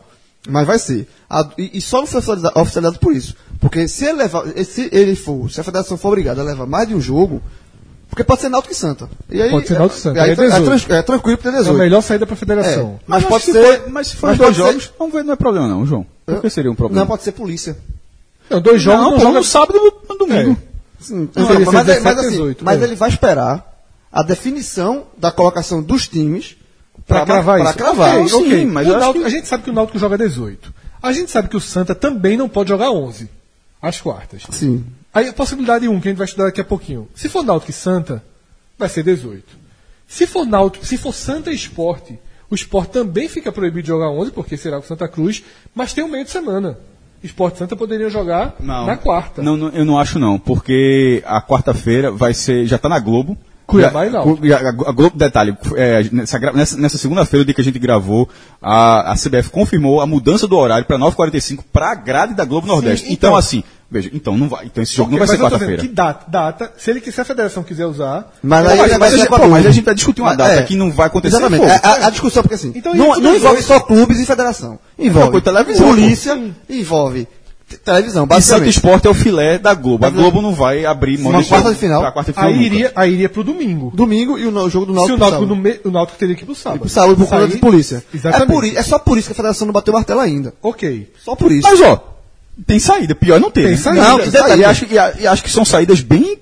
Mas 0.49 0.65
vai 0.65 0.79
ser. 0.79 1.07
A- 1.29 1.49
e, 1.57 1.77
e 1.77 1.81
só 1.81 1.99
não 1.99 2.07
foi 2.07 2.19
oficializa- 2.19 2.51
oficializado 2.55 2.99
por 2.99 3.13
isso. 3.13 3.35
Porque 3.59 3.87
se 3.87 4.05
ele, 4.05 4.19
levar, 4.19 4.43
se 4.63 4.89
ele 4.93 5.15
for, 5.15 5.51
se 5.51 5.59
a 5.59 5.63
federação 5.63 5.97
for 5.97 6.07
obrigada 6.09 6.41
a 6.41 6.43
levar 6.45 6.65
mais 6.65 6.87
de 6.87 6.95
um 6.95 7.01
jogo, 7.01 7.41
porque 8.09 8.23
pode 8.23 8.41
ser 8.41 8.49
Náutico 8.49 8.73
e 8.73 8.77
Santa. 8.77 9.09
E 9.29 9.41
aí, 9.41 9.49
Pode 9.51 9.67
ser 9.67 9.77
Náutico 9.77 9.99
e 9.99 10.01
Santa, 10.03 10.19
É, 10.19 10.21
aí 10.23 10.29
é 10.29 10.31
é, 10.31 10.33
é 10.33 10.35
18. 10.47 10.65
trans- 10.65 10.89
é 10.89 11.01
tranquilo 11.01 11.37
porque 11.37 11.49
é 11.49 11.51
É 11.51 11.55
a 11.55 11.59
18. 11.59 11.77
melhor 11.77 12.01
saída 12.01 12.25
para 12.25 12.35
a 12.35 12.37
federação. 12.37 12.97
É, 12.99 13.03
mas 13.05 13.17
acho 13.17 13.27
pode 13.27 13.43
ser. 13.43 13.53
for- 13.81 13.89
mas 13.91 14.07
se 14.07 14.15
for 14.15 14.27
mas 14.27 14.37
dois 14.37 14.55
ser- 14.55 14.61
jogos, 14.63 14.91
vamos 14.97 15.13
ver, 15.13 15.23
não 15.25 15.33
é 15.33 15.35
problema 15.35 15.67
não, 15.67 15.85
João. 15.85 16.05
Por 16.25 16.41
que 16.41 16.49
seria 16.49 16.71
um 16.71 16.75
problema? 16.75 17.01
Não, 17.01 17.07
pode 17.07 17.23
ser 17.23 17.33
polícia. 17.33 17.77
Não, 18.49 18.61
dois 18.61 18.81
jogos 18.81 19.01
não, 19.03 19.11
não, 19.11 19.19
joga 19.19 19.33
no 19.39 19.43
sábado 19.43 19.77
e 19.77 20.13
no 20.13 20.17
domingo. 20.17 20.57
Sim, 21.01 21.29
Não, 21.35 21.45
mas, 21.49 21.85
17, 21.85 22.01
mas 22.03 22.17
assim, 22.19 22.29
18, 22.29 22.63
mas 22.63 22.81
é. 22.81 22.83
ele 22.85 22.95
vai 22.95 23.09
esperar 23.09 23.83
a 24.11 24.23
definição 24.23 25.03
da 25.17 25.29
colocação 25.31 25.83
dos 25.83 26.07
times 26.07 26.55
Pra 27.07 27.25
cravar 27.25 27.59
pra 27.59 27.69
isso. 27.69 27.77
cravar. 27.77 28.15
Ok, 28.17 28.27
sim, 28.29 28.35
ok. 28.35 28.65
mas 28.65 28.85
O 28.87 28.89
eu 28.89 28.95
acho 28.95 29.05
Náutico- 29.05 29.23
que- 29.25 29.27
A 29.27 29.31
gente 29.37 29.47
sabe 29.47 29.63
que 29.63 29.69
o 29.69 29.73
Náutico 29.73 29.97
joga 29.99 30.17
18. 30.17 30.73
A 31.01 31.13
gente 31.13 31.31
sabe 31.31 31.47
que 31.47 31.55
o 31.55 31.61
Santa 31.61 31.95
também 31.95 32.35
não 32.35 32.49
pode 32.49 32.69
jogar 32.69 32.91
11. 32.91 33.29
Às 33.81 34.01
quartas. 34.01 34.43
Sim. 34.51 34.83
Aí 35.13 35.29
a 35.29 35.33
possibilidade 35.33 35.87
1, 35.87 35.99
que 36.01 36.07
a 36.07 36.11
gente 36.11 36.17
vai 36.17 36.25
estudar 36.25 36.45
daqui 36.45 36.59
a 36.61 36.65
pouquinho. 36.65 37.07
Se 37.15 37.29
for 37.29 37.43
Náutico 37.43 37.71
e 37.71 37.73
Santa, 37.73 38.23
vai 38.77 38.89
ser 38.89 39.03
18. 39.03 39.55
Se 40.07 40.25
for 40.27 40.45
Náutico, 40.45 40.85
se 40.85 40.97
for 40.97 41.13
Santa 41.13 41.51
e 41.51 41.55
Esporte, 41.55 42.19
o 42.49 42.55
Esporte 42.55 42.91
também 42.91 43.27
fica 43.29 43.51
proibido 43.51 43.83
de 43.83 43.87
jogar 43.87 44.09
11, 44.09 44.31
porque 44.31 44.57
será 44.57 44.77
com 44.77 44.87
Santa 44.87 45.07
Cruz, 45.07 45.43
mas 45.75 45.93
tem 45.93 46.03
um 46.03 46.07
meio 46.09 46.25
de 46.25 46.31
semana. 46.31 46.77
Esporte 47.23 47.57
Santa 47.57 47.75
poderiam 47.75 48.09
jogar 48.09 48.55
na 48.85 48.95
quarta. 48.97 49.41
Não, 49.41 49.57
não, 49.57 49.69
eu 49.69 49.83
não 49.85 49.97
acho 49.97 50.19
não, 50.19 50.37
porque 50.39 51.23
a 51.25 51.41
quarta-feira 51.41 52.11
vai 52.11 52.33
ser, 52.33 52.65
já 52.65 52.77
tá 52.77 52.87
na 52.89 52.99
Globo. 52.99 53.37
Cuiabá 53.67 54.05
Já- 54.05 54.07
e 54.07 54.13
Náutico. 54.13 54.47
A 54.53 54.89
a 54.89 54.91
Globo, 54.93 55.17
detalhe, 55.17 55.55
é, 55.75 56.03
nessa, 56.11 56.39
nessa, 56.53 56.77
nessa 56.77 56.97
segunda-feira, 56.97 57.41
o 57.41 57.45
dia 57.45 57.53
que 57.53 57.61
a 57.61 57.63
gente 57.63 57.77
gravou, 57.77 58.27
a, 58.61 59.11
a 59.11 59.15
CBF 59.15 59.49
confirmou 59.51 59.99
a 60.01 60.07
mudança 60.07 60.47
do 60.47 60.57
horário 60.57 60.85
para 60.85 60.97
9h45 60.97 61.59
para 61.71 61.91
a 61.91 61.95
grade 61.95 62.33
da 62.33 62.45
Globo 62.45 62.65
Nordeste. 62.65 63.05
então, 63.11 63.29
então. 63.31 63.35
assim, 63.35 63.63
veja, 63.91 64.09
então 64.13 64.37
não 64.37 64.47
vai, 64.49 64.65
então 64.67 64.81
esse 64.81 64.93
jogo 64.95 65.09
Ok, 65.09 65.19
não 65.19 65.25
vai 65.25 65.35
ser 65.35 65.41
mas 65.43 65.51
quarta-feira. 65.51 65.81
Que 65.81 65.87
data, 65.89 66.25
data, 66.29 66.73
se, 66.77 66.89
ele, 66.91 67.01
se 67.11 67.19
a 67.21 67.25
federação 67.25 67.61
quiser 67.61 67.85
usar, 67.85 68.33
Mas 68.41 68.65
aí 68.65 68.77
mas, 68.77 68.89
vai 68.89 68.97
mas, 68.99 69.09
ser 69.09 69.15
a 69.15 69.17
gente- 69.19 69.27
pra 69.27 69.39
pô, 69.39 69.47
mas 69.49 69.65
a 69.65 69.71
gente 69.71 69.83
vai 69.85 69.95
discutir 69.95 70.21
uma 70.21 70.29
Mas, 70.29 70.37
data 70.37 70.53
é. 70.53 70.63
que 70.63 70.75
não 70.75 70.89
vai 70.91 71.07
acontecer. 71.07 71.35
Exatamente. 71.35 71.61
pô. 71.61 71.87
A, 71.87 71.91
a- 71.91 72.07
a 72.07 72.09
discussão, 72.09 72.41
porque 72.43 72.55
assim, 72.55 72.71
Então, 72.73 72.95
não, 72.95 73.11
isso 73.11 73.21
não 73.21 73.35
envolve 73.35 73.61
só 73.63 73.79
clubes 73.81 74.19
e 74.19 74.25
federação. 74.25 74.79
Envolve 74.97 75.41
televisão, 75.41 75.89
polícia, 75.89 76.39
envolve 76.69 77.27
te- 77.67 77.77
televisão, 77.77 78.23
E 78.23 78.27
Santo 78.27 78.29
basicamente. 78.29 78.69
Esporte 78.69 79.07
é 79.07 79.09
o 79.09 79.13
filé 79.13 79.57
da 79.59 79.73
Globo. 79.73 80.05
A 80.05 80.09
Globo 80.09 80.41
não 80.41 80.53
vai 80.53 80.85
abrir 80.85 81.17
mão 81.19 81.31
Uma 81.31 81.43
quarta 81.43 81.57
jogo 81.69 81.73
de 81.73 81.79
final. 81.79 82.11
quarta 82.11 82.31
de 82.31 82.35
final 82.35 82.49
aí 82.49 82.55
nunca. 82.55 82.65
iria, 82.67 82.91
aí 82.95 83.13
iria 83.13 83.29
pro 83.29 83.43
domingo. 83.43 83.91
Domingo 83.93 84.37
e 84.37 84.45
o, 84.45 84.49
o 84.57 84.69
jogo 84.69 84.85
do 84.85 84.91
Se 84.93 84.95
Náutico 84.97 85.15
o 85.15 85.19
Náutico, 85.19 85.45
no 85.45 85.55
me, 85.55 85.79
o 85.83 85.91
Náutico 85.91 86.17
teria 86.17 86.35
que 86.35 86.43
ir 86.43 86.45
pro 86.45 86.55
sábado. 86.55 86.79
Pro 86.81 86.89
sábado 86.89 87.15
por 87.17 87.27
conta 87.27 87.47
de 87.47 87.57
polícia. 87.57 88.03
É, 88.13 88.17
Exatamente. 88.17 88.47
por, 88.51 88.63
i- 88.65 88.75
é 88.77 88.83
só 88.83 88.97
por 88.99 89.17
isso 89.17 89.27
que 89.27 89.33
a 89.33 89.35
federação 89.35 89.65
não 89.65 89.73
bateu 89.73 89.93
o 89.93 89.97
martelo 89.97 90.19
ainda. 90.19 90.53
Ok. 90.61 91.11
Só 91.23 91.35
por 91.35 91.51
isso. 91.51 91.67
Mas, 91.69 91.81
ó, 91.81 92.15
tem 92.65 92.79
saída. 92.79 93.13
Pior 93.15 93.35
é 93.35 93.39
não 93.39 93.51
ter. 93.51 93.61
Tem 93.63 93.71
né? 93.71 93.77
saída. 93.77 94.01
Não, 94.03 94.17
Tem 94.19 94.27
e 94.27 94.31
saída. 94.31 94.55
e 94.57 94.65
acho, 94.65 94.85
e, 94.85 95.21
e 95.23 95.27
acho 95.27 95.43
que 95.43 95.49
são 95.51 95.65
saídas 95.65 96.01
bem 96.01 96.39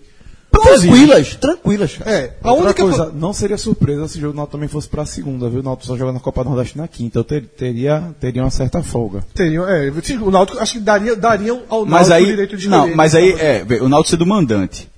tranquilas, 0.62 1.36
tranquilas. 1.36 1.99
É, 2.06 2.32
a 2.43 2.51
Outra 2.51 2.66
única 2.66 2.84
coisa, 2.84 3.12
não 3.14 3.34
seria 3.34 3.58
surpresa 3.58 4.08
se 4.08 4.18
o 4.18 4.22
jogo 4.22 4.34
do 4.34 4.38
Náutico 4.38 4.58
também 4.58 4.70
fosse 4.70 4.88
pra 4.88 5.06
segunda, 5.06 5.49
viu? 5.49 5.60
O 5.60 5.64
Náutico 5.64 5.88
só 5.88 5.97
joga 5.97 6.12
na 6.12 6.20
Copa 6.20 6.43
do 6.43 6.49
Nordeste 6.51 6.78
na 6.78 6.88
quinta. 6.88 7.20
Eu 7.20 7.24
ter- 7.24 7.45
teria, 7.45 8.03
teria 8.20 8.43
uma 8.43 8.51
certa 8.51 8.82
folga. 8.84 9.24
Teriam, 9.34 9.68
é, 9.68 9.91
o 10.22 10.32
Náutico 10.32 10.60
acho 10.60 10.74
que 10.74 10.80
daria, 10.80 11.16
dariam 11.16 11.62
ao 11.70 11.86
Mas 11.86 12.10
Náutico 12.10 12.12
o 12.12 12.16
aí, 12.16 12.26
direito 12.26 12.58
de 12.58 12.70
não, 12.70 12.95
mas 12.95 13.16
aí, 13.16 13.32
é, 13.34 13.66
o 13.82 13.89
Náutico 13.89 14.12
sendo 14.12 14.26
mandante. 14.26 14.89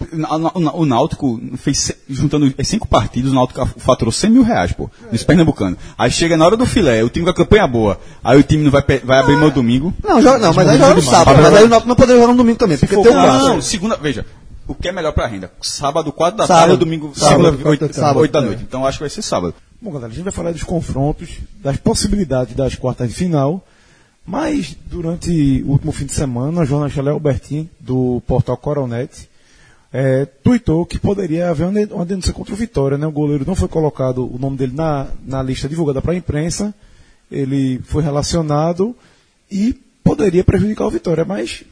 O, 0.00 0.58
o, 0.60 0.82
o 0.82 0.86
Náutico 0.86 1.40
fez, 1.56 1.92
juntando 2.08 2.54
as 2.56 2.68
cinco 2.68 2.86
partidas, 2.86 3.32
o 3.32 3.34
Náutico 3.34 3.66
faturou 3.78 4.12
100 4.12 4.30
mil 4.30 4.42
reais, 4.44 4.70
pô, 4.72 4.88
nesse 5.10 5.24
Pernambucano. 5.24 5.76
Aí 5.98 6.08
chega 6.08 6.36
na 6.36 6.46
hora 6.46 6.56
do 6.56 6.64
filé, 6.64 7.02
o 7.02 7.08
time 7.08 7.24
com 7.24 7.30
a 7.32 7.34
campanha 7.34 7.66
boa, 7.66 7.98
aí 8.22 8.38
o 8.38 8.42
time 8.44 8.62
não 8.62 8.70
vai, 8.70 8.82
vai 9.02 9.18
abrir 9.18 9.36
mão 9.36 9.50
domingo. 9.50 9.92
Não, 10.04 10.22
joga, 10.22 10.38
não, 10.38 10.54
mas 10.54 10.68
aí 10.68 10.78
joga 10.78 10.94
no 10.94 11.02
sábado. 11.02 11.42
Mas 11.42 11.52
aí 11.52 11.64
o 11.64 11.68
Náutico 11.68 11.88
não 11.88 11.96
poderia 11.96 12.20
jogar 12.20 12.32
no 12.32 12.38
domingo 12.38 12.58
também, 12.58 12.78
porque 12.78 12.94
tem 12.94 13.10
um 13.10 13.14
não, 13.14 13.48
não, 13.48 13.60
segunda, 13.60 13.96
veja, 13.96 14.24
o 14.68 14.74
que 14.74 14.88
é 14.88 14.92
melhor 14.92 15.12
pra 15.12 15.26
renda? 15.26 15.50
Sábado, 15.60 16.12
4 16.12 16.38
da 16.38 16.46
Sábado. 16.46 16.66
tarde 16.68 16.76
domingo, 16.84 17.12
Sábado, 17.14 17.30
sábado, 17.42 17.52
quatro 17.56 17.70
8, 17.70 17.80
da 17.80 17.88
tarde. 17.88 18.28
da 18.32 18.38
É. 18.38 18.42
noite. 18.42 18.62
Então 18.62 18.86
acho 18.86 18.98
que 18.98 19.02
vai 19.02 19.10
ser 19.10 19.22
sábado. 19.22 19.54
Bom, 19.80 19.90
galera, 19.90 20.12
a 20.12 20.14
gente 20.14 20.24
vai 20.24 20.32
falar 20.32 20.52
dos 20.52 20.62
confrontos, 20.62 21.38
das 21.62 21.76
possibilidades 21.76 22.54
das 22.54 22.74
quartas 22.74 23.08
de 23.08 23.14
final, 23.14 23.64
mas 24.26 24.76
durante 24.86 25.62
o 25.66 25.70
último 25.70 25.90
fim 25.92 26.04
de 26.06 26.12
semana, 26.12 26.60
o 26.60 26.64
jornalista 26.64 27.00
Léo 27.02 27.14
Albertin, 27.14 27.68
do 27.80 28.22
portal 28.26 28.56
Coronet, 28.56 29.28
é, 29.92 30.26
tuitou 30.26 30.84
que 30.84 30.98
poderia 30.98 31.48
haver 31.48 31.66
uma 31.90 32.04
denúncia 32.04 32.32
contra 32.32 32.52
o 32.52 32.56
Vitória, 32.56 32.98
né? 32.98 33.06
O 33.06 33.10
goleiro 33.12 33.44
não 33.46 33.54
foi 33.54 33.68
colocado 33.68 34.26
o 34.32 34.38
nome 34.38 34.56
dele 34.58 34.74
na, 34.74 35.06
na 35.24 35.42
lista 35.42 35.66
divulgada 35.68 36.02
para 36.02 36.12
a 36.12 36.16
imprensa, 36.16 36.74
ele 37.30 37.80
foi 37.84 38.02
relacionado 38.02 38.94
e 39.50 39.72
poderia 40.04 40.44
prejudicar 40.44 40.86
o 40.86 40.90
Vitória, 40.90 41.24
mas 41.24 41.62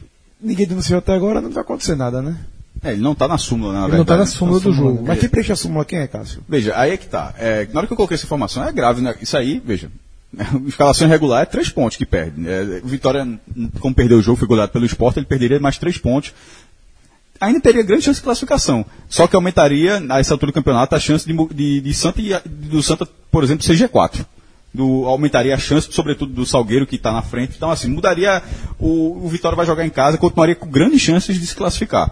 ninguém 0.41 0.65
denunciou 0.65 0.97
até 0.99 1.13
agora, 1.13 1.41
não 1.41 1.51
vai 1.51 1.61
acontecer 1.61 1.95
nada, 1.95 2.21
né? 2.21 2.37
É, 2.83 2.91
ele 2.91 3.01
não 3.01 3.15
tá 3.15 3.27
na 3.27 3.37
súmula, 3.37 3.73
na 3.73 3.79
Ele 3.79 3.91
verdade. 3.91 3.97
não 3.97 4.05
tá 4.05 4.17
na 4.17 4.25
súmula 4.25 4.59
do 4.59 4.71
jogo. 4.71 5.03
Mas 5.05 5.19
quem 5.19 5.29
preenche 5.29 5.51
a 5.51 5.55
súmula 5.55 5.85
quem 5.85 5.99
é, 5.99 6.07
Cássio? 6.07 6.43
Veja, 6.47 6.73
aí 6.75 6.91
é 6.91 6.97
que 6.97 7.07
tá. 7.07 7.33
É, 7.37 7.67
na 7.71 7.79
hora 7.79 7.87
que 7.87 7.93
eu 7.93 7.97
coloquei 7.97 8.15
essa 8.15 8.25
informação, 8.25 8.63
é 8.63 8.71
grave, 8.71 9.01
né? 9.01 9.15
Isso 9.21 9.35
aí, 9.35 9.61
veja. 9.63 9.89
Escalação 10.67 11.07
irregular 11.07 11.41
é 11.43 11.45
três 11.45 11.69
pontos 11.69 11.97
que 11.97 12.05
perde. 12.05 12.47
É, 12.47 12.81
o 12.83 12.87
Vitória, 12.87 13.27
como 13.79 13.95
perdeu 13.95 14.17
o 14.17 14.21
jogo, 14.21 14.37
foi 14.37 14.47
goleado 14.47 14.71
pelo 14.71 14.85
esporte, 14.85 15.19
ele 15.19 15.25
perderia 15.25 15.59
mais 15.59 15.77
três 15.77 15.97
pontos. 15.97 16.33
Ainda 17.39 17.59
teria 17.59 17.83
grande 17.83 18.03
chance 18.03 18.19
de 18.19 18.23
classificação. 18.23 18.85
Só 19.07 19.27
que 19.27 19.35
aumentaria, 19.35 20.03
a 20.09 20.19
essa 20.19 20.33
altura 20.33 20.51
do 20.51 20.55
campeonato, 20.55 20.95
a 20.95 20.99
chance 20.99 21.25
de, 21.25 21.35
de, 21.53 21.81
de 21.81 21.93
Santa 21.93 22.21
e 22.21 22.33
do 22.47 22.81
Santa, 22.81 23.07
por 23.31 23.43
exemplo, 23.43 23.63
ser 23.63 23.75
G4. 23.75 24.25
Do, 24.73 25.05
aumentaria 25.05 25.55
a 25.55 25.57
chance, 25.57 25.87
sobretudo, 25.91 26.33
do 26.33 26.45
Salgueiro, 26.45 26.85
que 26.85 26.95
está 26.95 27.11
na 27.11 27.21
frente. 27.21 27.53
Então, 27.55 27.69
assim, 27.69 27.87
mudaria. 27.89 28.41
O, 28.79 29.25
o 29.25 29.29
Vitória 29.29 29.55
vai 29.55 29.65
jogar 29.65 29.85
em 29.85 29.89
casa, 29.89 30.17
continuaria 30.17 30.55
com 30.55 30.67
grandes 30.67 31.01
chances 31.01 31.39
de 31.39 31.45
se 31.45 31.55
classificar. 31.55 32.11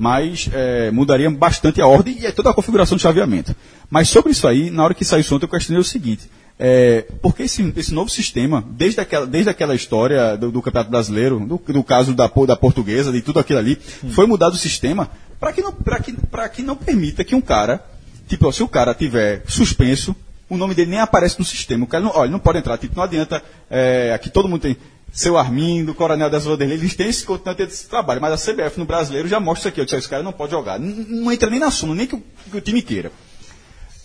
Mas 0.00 0.48
é, 0.52 0.90
mudaria 0.92 1.28
bastante 1.28 1.80
a 1.82 1.86
ordem 1.86 2.16
e 2.20 2.26
é 2.26 2.30
toda 2.30 2.50
a 2.50 2.54
configuração 2.54 2.96
de 2.96 3.02
chaveamento. 3.02 3.54
Mas 3.90 4.08
sobre 4.08 4.30
isso 4.30 4.46
aí, 4.46 4.70
na 4.70 4.84
hora 4.84 4.94
que 4.94 5.04
saiu 5.04 5.20
isso 5.22 5.34
ontem, 5.34 5.44
eu 5.46 5.50
questionei 5.50 5.80
o 5.80 5.84
seguinte. 5.84 6.30
É, 6.56 7.04
porque 7.20 7.42
esse, 7.44 7.72
esse 7.76 7.92
novo 7.92 8.08
sistema, 8.08 8.64
desde 8.70 9.00
aquela, 9.00 9.26
desde 9.26 9.50
aquela 9.50 9.74
história 9.74 10.36
do, 10.36 10.50
do 10.52 10.62
Campeonato 10.62 10.90
Brasileiro, 10.90 11.40
do, 11.40 11.58
do 11.72 11.82
caso 11.84 12.14
da, 12.14 12.28
da 12.46 12.56
portuguesa, 12.56 13.10
de 13.12 13.20
tudo 13.22 13.40
aquilo 13.40 13.58
ali, 13.58 13.76
foi 14.10 14.26
mudado 14.26 14.54
o 14.54 14.56
sistema 14.58 15.10
para 15.40 15.52
que, 15.52 15.62
não- 15.62 15.72
pra 15.72 15.98
que, 16.00 16.12
pra 16.12 16.48
que 16.48 16.62
não 16.62 16.76
permita 16.76 17.24
que 17.24 17.34
um 17.34 17.40
cara, 17.40 17.84
tipo, 18.28 18.52
se 18.52 18.62
o 18.62 18.68
cara 18.68 18.94
tiver 18.94 19.42
suspenso, 19.48 20.14
o 20.48 20.56
nome 20.56 20.74
dele 20.74 20.90
nem 20.92 21.00
aparece 21.00 21.38
no 21.40 21.44
sistema. 21.44 21.84
O 21.84 21.88
cara 21.88 22.02
não, 22.04 22.12
olha, 22.14 22.30
não 22.30 22.38
pode 22.38 22.58
entrar, 22.58 22.78
tipo, 22.78 22.96
não 22.96 23.02
adianta, 23.04 23.42
é, 23.70 24.12
aqui 24.14 24.30
todo 24.30 24.48
mundo 24.48 24.62
tem 24.62 24.76
seu 25.12 25.36
Armindo, 25.38 25.94
Coronel 25.94 26.30
das 26.30 26.44
Vanderlei, 26.44 26.76
eles 26.76 26.94
têm 26.94 27.08
esse 27.08 27.24
continuante 27.24 27.64
desse 27.66 27.88
trabalho, 27.88 28.20
mas 28.20 28.32
a 28.48 28.52
CBF 28.52 28.78
no 28.78 28.84
brasileiro 28.84 29.26
já 29.26 29.40
mostra 29.40 29.70
aqui, 29.70 29.80
ó, 29.80 29.84
ó, 29.90 29.96
esse 29.96 30.08
cara 30.08 30.22
não 30.22 30.32
pode 30.32 30.52
jogar. 30.52 30.78
N- 30.78 31.06
Não 31.08 31.32
entra 31.32 31.48
nem 31.50 31.58
na 31.58 31.70
súmula, 31.70 31.96
nem 31.98 32.06
que 32.06 32.14
o, 32.14 32.22
que 32.50 32.56
o 32.56 32.60
time 32.60 32.82
queira. 32.82 33.10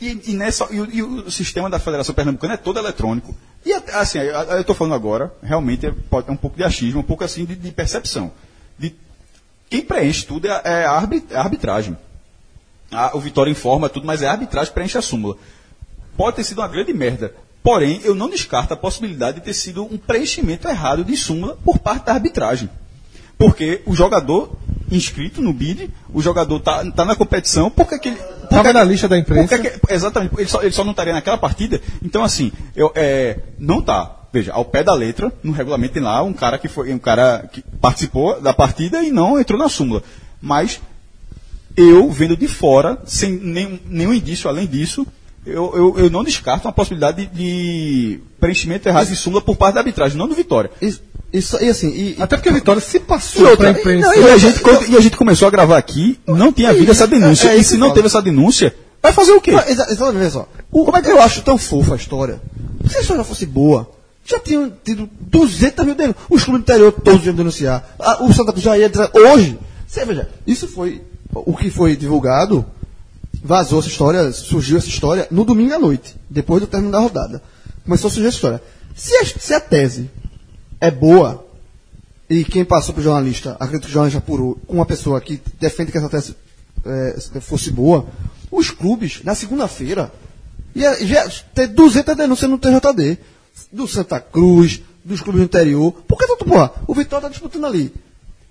E, 0.01 0.31
e 0.31 0.33
nessa, 0.33 0.67
e, 0.71 0.81
o, 0.81 0.91
e 0.91 1.03
o 1.03 1.29
sistema 1.31 1.69
da 1.69 1.79
Federação 1.79 2.15
Pernambucana 2.15 2.55
é 2.55 2.57
todo 2.57 2.79
eletrônico. 2.79 3.35
E 3.65 3.71
assim, 3.73 4.19
eu 4.19 4.59
estou 4.61 4.75
falando 4.75 4.93
agora, 4.95 5.33
realmente 5.41 5.85
é, 5.85 5.91
pode, 6.09 6.29
é 6.29 6.31
um 6.31 6.37
pouco 6.37 6.57
de 6.57 6.63
achismo, 6.63 6.99
um 6.99 7.03
pouco 7.03 7.23
assim 7.23 7.45
de, 7.45 7.55
de 7.55 7.71
percepção. 7.71 8.31
De, 8.77 8.95
quem 9.69 9.81
preenche 9.81 10.25
tudo 10.25 10.47
é, 10.47 10.61
é 10.65 10.85
a 10.85 11.07
é 11.31 11.35
arbitragem. 11.37 11.97
A- 12.91 13.15
o 13.15 13.19
Vitória 13.19 13.49
informa 13.51 13.87
tudo, 13.89 14.05
mas 14.05 14.21
é 14.21 14.27
a 14.27 14.31
arbitragem 14.31 14.69
que 14.69 14.73
preenche 14.73 14.97
a 14.97 15.01
súmula. 15.01 15.37
Pode 16.17 16.35
ter 16.37 16.43
sido 16.43 16.59
uma 16.59 16.67
grande 16.67 16.93
merda. 16.93 17.33
Porém, 17.63 18.01
eu 18.03 18.13
não 18.13 18.29
descarto 18.29 18.73
a 18.73 18.77
possibilidade 18.77 19.39
de 19.39 19.45
ter 19.45 19.53
sido 19.53 19.85
um 19.85 19.97
preenchimento 19.97 20.67
errado 20.67 21.03
de 21.03 21.15
súmula 21.15 21.57
por 21.63 21.79
parte 21.79 22.05
da 22.05 22.13
arbitragem. 22.13 22.69
Porque 23.37 23.81
o 23.85 23.95
jogador 23.95 24.55
inscrito 24.91 25.41
no 25.41 25.53
BID, 25.53 25.89
o 26.13 26.21
jogador 26.21 26.57
está 26.57 26.91
tá 26.91 27.05
na 27.05 27.15
competição, 27.15 27.71
porque 27.71 27.95
aquele. 27.95 28.17
Tava 28.49 28.73
na 28.73 28.83
lista 28.83 29.07
da 29.07 29.17
imprensa. 29.17 29.57
Que- 29.57 29.73
exatamente, 29.89 30.35
ele 30.37 30.47
só, 30.47 30.61
ele 30.61 30.71
só 30.71 30.83
não 30.83 30.91
estaria 30.91 31.13
naquela 31.13 31.37
partida. 31.37 31.81
Então, 32.03 32.23
assim, 32.23 32.51
eu, 32.75 32.91
é, 32.95 33.39
não 33.57 33.81
tá. 33.81 34.19
Veja, 34.31 34.51
ao 34.51 34.65
pé 34.65 34.83
da 34.83 34.93
letra, 34.93 35.31
no 35.43 35.51
regulamento 35.51 35.93
tem 35.93 36.03
lá 36.03 36.21
um 36.23 36.33
cara 36.33 36.57
que 36.57 36.67
foi 36.67 36.93
um 36.93 36.99
cara 36.99 37.47
que 37.51 37.63
participou 37.79 38.41
da 38.41 38.53
partida 38.53 39.01
e 39.03 39.11
não 39.11 39.39
entrou 39.39 39.57
na 39.59 39.69
súmula. 39.69 40.03
Mas 40.41 40.81
eu, 41.77 42.09
vendo 42.11 42.35
de 42.35 42.47
fora, 42.47 42.99
sem 43.05 43.31
nenhum, 43.31 43.79
nenhum 43.85 44.13
indício 44.13 44.49
além 44.49 44.67
disso, 44.67 45.05
eu, 45.45 45.73
eu, 45.75 45.95
eu 46.05 46.09
não 46.09 46.23
descarto 46.23 46.67
uma 46.67 46.73
possibilidade 46.73 47.25
de, 47.25 47.33
de 47.35 48.19
preenchimento 48.39 48.87
errado 48.87 49.07
de 49.07 49.15
súmula 49.15 49.41
por 49.41 49.55
parte 49.55 49.75
da 49.75 49.81
arbitragem, 49.81 50.17
não 50.17 50.27
do 50.27 50.35
Vitória. 50.35 50.71
Isso, 50.81 51.01
isso, 51.31 51.57
e 51.63 51.69
assim, 51.69 51.89
e, 51.89 52.15
Até 52.19 52.35
porque 52.37 52.49
a 52.49 52.53
Vitória 52.53 52.81
se 52.81 52.97
E, 52.97 52.99
passou 52.99 53.47
outra, 53.49 53.71
pra 53.73 53.79
imprensa. 53.81 54.07
não, 54.07 54.15
e 54.15 54.31
a 54.31 54.37
gente, 54.37 54.61
e 54.89 54.97
a 54.97 55.01
gente 55.01 55.17
começou 55.17 55.47
a 55.47 55.51
gravar 55.51 55.77
aqui, 55.77 56.19
não 56.27 56.51
tinha 56.53 56.69
havido 56.69 56.91
essa 56.91 57.07
denúncia. 57.07 57.49
é 57.49 57.57
e 57.57 57.59
isso 57.61 57.69
se 57.71 57.75
que 57.75 57.79
não 57.81 57.87
eu 57.89 57.93
teve 57.93 58.07
essa 58.07 58.21
denúncia, 58.21 58.75
vai 59.01 59.11
fazer 59.11 59.31
o 59.33 59.41
quê? 59.41 59.51
Exa- 59.67 59.87
exatamente, 59.89 60.31
só. 60.31 60.47
O- 60.71 60.85
como 60.85 60.97
é 60.97 61.01
que 61.01 61.09
eu 61.09 61.21
acho 61.21 61.41
tão 61.41 61.57
fofa 61.57 61.93
a 61.93 61.97
história? 61.97 62.41
Se 62.89 62.97
a 62.97 63.01
história 63.01 63.23
fosse 63.23 63.45
boa, 63.45 63.89
já 64.25 64.39
tinham 64.39 64.71
tido 64.83 65.09
200 65.19 65.85
mil 65.85 65.95
denúncias. 65.95 66.23
Os 66.29 66.43
clubes 66.43 66.61
do 66.61 66.71
interior 66.71 66.91
todos 66.93 67.25
iam 67.25 67.35
denunciar. 67.35 67.95
Ah, 67.99 68.23
o 68.23 68.31
Santa 68.33 68.51
Cruz 68.51 68.63
já 68.63 68.77
ia 68.77 68.89
dizer, 68.89 69.09
hoje. 69.13 69.57
Você 69.87 70.05
veja, 70.05 70.29
isso 70.47 70.67
foi 70.67 71.01
o 71.33 71.55
que 71.55 71.69
foi 71.69 71.95
divulgado. 71.95 72.65
Vazou 73.43 73.79
essa 73.79 73.89
história, 73.89 74.31
surgiu 74.31 74.77
essa 74.77 74.87
história 74.87 75.27
no 75.29 75.43
domingo 75.43 75.73
à 75.73 75.79
noite, 75.79 76.15
depois 76.29 76.61
do 76.61 76.67
término 76.67 76.93
da 76.93 76.99
rodada. 76.99 77.43
Começou 77.83 78.07
a 78.07 78.11
surgir 78.11 78.27
essa 78.27 78.37
história. 78.37 78.63
Se 78.95 79.13
a, 79.17 79.25
se 79.25 79.53
a 79.53 79.59
tese 79.59 80.09
é 80.79 80.89
boa, 80.89 81.45
e 82.29 82.45
quem 82.45 82.63
passou 82.63 82.93
para 82.93 83.01
o 83.01 83.03
jornalista, 83.03 83.57
acredito 83.59 83.83
que 83.83 83.89
o 83.89 83.91
jornalista 83.91 84.19
apurou, 84.19 84.57
com 84.65 84.75
uma 84.75 84.85
pessoa 84.85 85.19
que 85.19 85.41
defende 85.59 85.91
que 85.91 85.97
essa 85.97 86.07
tese 86.09 86.37
é, 86.85 87.39
fosse 87.41 87.69
boa, 87.69 88.07
os 88.49 88.71
clubes, 88.71 89.21
na 89.23 89.35
segunda-feira, 89.35 90.11
ia, 90.73 91.03
ia 91.03 91.29
ter 91.53 91.67
200 91.67 92.15
denúncias 92.15 92.49
no 92.49 92.57
TJD. 92.57 93.17
Do 93.71 93.87
Santa 93.87 94.19
Cruz, 94.19 94.81
dos 95.03 95.21
clubes 95.21 95.41
do 95.41 95.45
interior. 95.45 95.91
Por 96.07 96.17
que 96.17 96.25
tanto, 96.25 96.45
porra? 96.45 96.71
O 96.87 96.93
Vitória 96.93 97.25
está 97.25 97.29
disputando 97.29 97.65
ali. 97.65 97.93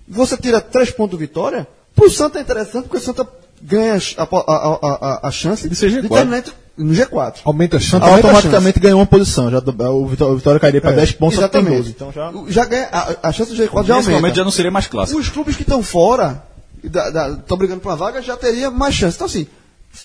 Você 0.07 0.37
tira 0.37 0.61
três 0.61 0.91
pontos 0.91 1.11
do 1.11 1.17
Vitória, 1.17 1.67
pro 1.95 2.09
Santa 2.09 2.39
é 2.39 2.41
interessante, 2.41 2.83
porque 2.83 2.97
o 2.97 3.01
Santa 3.01 3.27
ganha 3.63 3.97
a, 4.17 4.23
a, 4.23 4.77
a, 5.23 5.27
a 5.27 5.31
chance 5.31 5.67
De 5.69 5.75
ser 5.75 5.89
G4. 5.91 6.09
terminar 6.09 6.43
no 6.77 6.93
G4. 6.93 7.35
Aumenta 7.45 7.77
a 7.77 7.79
chance. 7.79 7.95
Aumenta 8.03 8.27
a 8.27 8.31
automaticamente 8.31 8.79
ganhou 8.79 8.99
uma 8.99 9.05
posição. 9.05 9.49
Já, 9.49 9.59
o 9.59 10.05
Vitória, 10.07 10.33
o 10.33 10.37
Vitória 10.37 10.59
cairia 10.59 10.81
para 10.81 10.91
10 10.91 11.11
pontos, 11.13 11.35
só 11.39 11.47
que 11.47 11.49
tem 11.53 11.61
Exatamente. 11.61 11.83
12. 11.83 11.91
Então 11.91 12.11
já... 12.11 12.29
O- 12.31 12.51
já 12.51 12.65
ganha, 12.65 12.87
a, 12.91 13.29
a 13.29 13.31
chance 13.31 13.53
do 13.53 13.63
G4 13.63 13.85
já 13.85 13.93
aumenta. 13.95 14.11
momento 14.11 14.35
já 14.35 14.43
não 14.43 14.51
seria 14.51 14.71
mais 14.71 14.87
clássico. 14.87 15.19
Os 15.19 15.29
clubes 15.29 15.55
que 15.55 15.61
estão 15.61 15.81
fora, 15.83 16.43
estão 16.83 17.57
brigando 17.57 17.79
por 17.81 17.89
uma 17.89 17.95
vaga, 17.95 18.21
já 18.21 18.35
teria 18.35 18.69
mais 18.71 18.95
chance. 18.95 19.15
Então, 19.15 19.27
assim, 19.27 19.45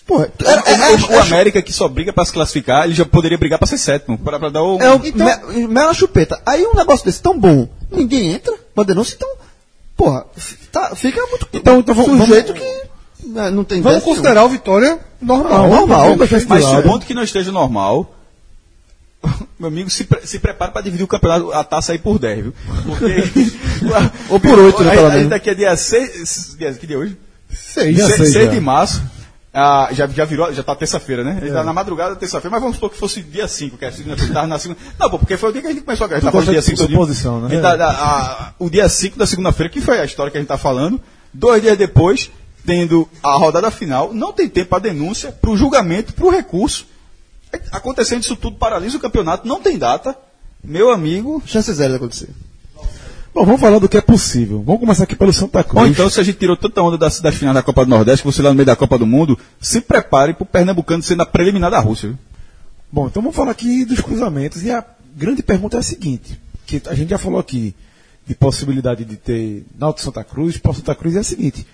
pô, 0.05 0.21
é, 0.21 0.25
é, 0.45 0.71
é, 0.73 0.91
o, 0.91 1.07
o 1.09 1.13
é- 1.13 1.19
América 1.21 1.61
que 1.61 1.73
só 1.73 1.87
briga 1.87 2.13
pra 2.13 2.23
se 2.23 2.31
classificar, 2.31 2.85
ele 2.85 2.93
já 2.93 3.05
poderia 3.05 3.37
brigar 3.37 3.57
pra 3.59 3.67
ser 3.67 3.77
sétimo. 3.79 4.17
Pra, 4.17 4.39
pra 4.39 4.49
dar 4.49 4.61
o. 4.63 4.79
é 4.79 4.91
o 4.93 4.99
me- 4.99 5.67
mel 5.67 5.87
na 5.87 5.93
chupeta. 5.93 6.39
Aí 6.45 6.63
um 6.65 6.75
negócio 6.75 7.03
desse 7.05 7.21
tão 7.21 7.37
bom, 7.37 7.67
ninguém 7.91 8.31
entra 8.33 8.53
pra 8.75 8.83
denúncia, 8.83 9.15
então, 9.15 9.27
porra, 9.97 10.25
tá, 10.71 10.95
fica 10.95 11.19
muito 11.27 11.47
Então- 11.51 11.79
então 11.79 11.95
vamos- 11.95 12.27
sujeito 12.27 12.53
que 12.53 12.59
né, 12.63 12.81
não 13.23 13.63
tem 13.63 13.81
Vamos 13.81 14.03
considerar 14.03 14.43
o 14.45 14.49
Vitória 14.49 14.99
normal. 15.21 15.69
Não, 15.69 15.69
normal, 15.87 16.15
Mas 16.47 16.63
supondo 16.63 17.05
que 17.05 17.13
não 17.13 17.23
esteja 17.23 17.51
normal, 17.51 18.15
meu 19.59 19.67
amigo, 19.67 19.89
se, 19.89 20.05
pre- 20.05 20.25
se 20.25 20.39
prepara 20.39 20.71
para 20.71 20.81
dividir 20.81 21.03
o 21.03 21.07
campeonato, 21.07 21.51
a 21.51 21.63
taça 21.63 21.91
aí 21.91 21.99
por 21.99 22.17
10, 22.17 22.43
viu? 22.43 22.53
Porque. 22.85 23.49
Ou 24.29 24.39
por 24.39 24.57
oito, 24.59 24.81
né, 24.83 24.91
aí, 24.91 24.95
pelo 24.97 25.07
aí 25.09 25.15
menos. 25.17 25.29
daqui 25.29 25.49
a 25.49 25.53
dia 25.53 25.75
6. 25.75 26.55
Dia, 26.57 26.73
que 26.73 26.87
dia 26.87 26.95
é 26.95 26.99
hoje? 26.99 27.17
Seis. 27.51 27.95
Dia 27.95 28.07
6 28.07 28.17
seis, 28.31 28.45
já. 28.45 28.51
de 28.51 28.59
março. 28.61 29.01
ah, 29.53 29.89
já, 29.91 30.07
já 30.07 30.23
virou, 30.23 30.53
já 30.53 30.63
tá 30.63 30.73
terça-feira, 30.75 31.23
né? 31.23 31.39
Ele 31.41 31.51
tá 31.51 31.63
na 31.63 31.73
madrugada, 31.73 32.15
terça-feira, 32.15 32.51
mas 32.51 32.61
vamos 32.61 32.77
supor 32.77 32.89
que 32.91 32.97
fosse 32.97 33.21
dia 33.21 33.47
5, 33.47 33.77
que 33.77 33.83
é 33.83 33.89
a 33.89 33.91
segunda-feira, 33.91 34.33
tava 34.33 34.47
na 34.47 34.57
segunda. 34.57 34.79
Não, 34.97 35.09
pô, 35.09 35.19
porque 35.19 35.35
foi 35.35 35.49
o 35.49 35.51
dia 35.51 35.61
que 35.61 35.67
a 35.67 35.71
gente 35.71 35.83
começou 35.83 36.05
a 36.05 36.07
gravar. 36.07 36.29
A 36.29 36.31
gente 36.31 36.45
tá 36.45 36.51
dia 36.51 36.61
de 36.61 36.65
5 36.65 36.77
suposição, 36.77 37.41
né? 37.41 37.55
o 38.57 38.69
dia 38.69 38.87
5 38.87 39.17
da 39.19 39.27
segunda-feira, 39.27 39.69
que 39.69 39.81
foi 39.81 39.99
a 39.99 40.05
história 40.05 40.31
que 40.31 40.37
a 40.37 40.41
gente 40.41 40.47
tá 40.47 40.57
falando, 40.57 41.01
dois 41.33 41.61
dias 41.61 41.77
depois, 41.77 42.31
tendo 42.65 43.07
a 43.23 43.35
rodada 43.35 43.71
final, 43.71 44.13
não 44.13 44.31
tem 44.33 44.47
tempo 44.47 44.69
para 44.69 44.83
denúncia, 44.83 45.31
para 45.31 45.49
o 45.49 45.57
julgamento, 45.57 46.13
para 46.13 46.25
o 46.25 46.29
recurso. 46.29 46.85
Acontecendo 47.71 48.21
isso 48.21 48.35
tudo, 48.35 48.57
paralisa 48.57 48.97
o 48.97 48.99
campeonato, 48.99 49.47
não 49.47 49.59
tem 49.59 49.77
data. 49.77 50.15
Meu 50.63 50.91
amigo. 50.91 51.41
Chance 51.45 51.73
zero 51.73 51.91
de 51.91 51.97
acontecer. 51.97 52.29
Bom, 53.33 53.45
vamos 53.45 53.61
falar 53.61 53.79
do 53.79 53.87
que 53.87 53.97
é 53.97 54.01
possível. 54.01 54.61
Vamos 54.65 54.81
começar 54.81 55.03
aqui 55.03 55.15
pelo 55.15 55.31
Santa 55.31 55.63
Cruz. 55.63 55.81
Ou 55.81 55.87
então, 55.87 56.09
se 56.09 56.19
a 56.19 56.23
gente 56.23 56.37
tirou 56.37 56.57
tanta 56.57 56.81
onda 56.81 56.97
das, 56.97 57.21
das 57.21 57.35
finais 57.35 57.55
da 57.55 57.63
Copa 57.63 57.85
do 57.85 57.89
Nordeste, 57.89 58.23
que 58.23 58.31
você 58.31 58.41
lá 58.41 58.49
no 58.49 58.55
meio 58.55 58.65
da 58.65 58.75
Copa 58.75 58.97
do 58.97 59.05
Mundo, 59.05 59.37
se 59.61 59.81
prepare 59.81 60.33
para 60.33 60.43
o 60.43 60.45
Pernambucano 60.45 61.01
sendo 61.03 61.21
a 61.21 61.25
preliminar 61.25 61.71
da 61.71 61.79
Rússia. 61.79 62.09
viu? 62.09 62.17
Bom, 62.91 63.07
então 63.07 63.21
vamos 63.21 63.35
falar 63.35 63.51
aqui 63.51 63.85
dos 63.85 64.01
cruzamentos. 64.01 64.63
E 64.63 64.71
a 64.71 64.83
grande 65.15 65.43
pergunta 65.43 65.77
é 65.77 65.79
a 65.79 65.83
seguinte: 65.83 66.39
que 66.65 66.81
a 66.87 66.95
gente 66.95 67.09
já 67.09 67.17
falou 67.17 67.39
aqui 67.39 67.75
de 68.25 68.35
possibilidade 68.35 69.05
de 69.05 69.15
ter 69.15 69.65
Náutico 69.77 70.05
Santa 70.05 70.23
Cruz, 70.23 70.57
Pau 70.57 70.73
Santa 70.73 70.95
Cruz 70.95 71.15
é 71.15 71.19
a 71.19 71.23
seguinte: 71.23 71.65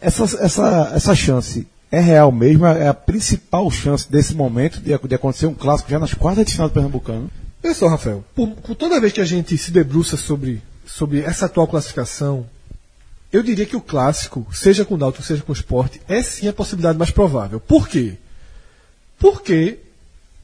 essa, 0.00 0.24
essa, 0.42 0.92
essa 0.94 1.14
chance 1.14 1.66
é 1.90 2.00
real 2.00 2.32
mesmo? 2.32 2.66
É 2.66 2.88
a 2.88 2.94
principal 2.94 3.70
chance 3.70 4.10
desse 4.10 4.34
momento 4.34 4.80
de, 4.80 4.96
de 4.96 5.14
acontecer 5.14 5.46
um 5.46 5.54
clássico 5.54 5.90
já 5.90 5.98
nas 5.98 6.14
quartas 6.14 6.46
de 6.46 6.52
final 6.52 6.68
do 6.68 6.72
Pernambucano? 6.72 7.30
Só, 7.74 7.88
Rafael. 7.88 8.24
Por, 8.34 8.48
por 8.48 8.74
toda 8.74 9.00
vez 9.00 9.12
que 9.12 9.20
a 9.20 9.24
gente 9.24 9.56
se 9.58 9.70
debruça 9.70 10.16
sobre, 10.16 10.62
sobre 10.86 11.20
essa 11.20 11.46
atual 11.46 11.66
classificação, 11.66 12.46
eu 13.32 13.42
diria 13.42 13.66
que 13.66 13.76
o 13.76 13.80
clássico, 13.80 14.46
seja 14.52 14.84
com 14.84 14.94
o 14.94 14.98
Náutico, 14.98 15.22
seja 15.22 15.42
com 15.42 15.52
o 15.52 15.54
esporte, 15.54 16.00
é 16.08 16.22
sim 16.22 16.48
a 16.48 16.52
possibilidade 16.52 16.98
mais 16.98 17.10
provável. 17.10 17.60
Por 17.60 17.88
quê? 17.88 18.16
Porque 19.18 19.78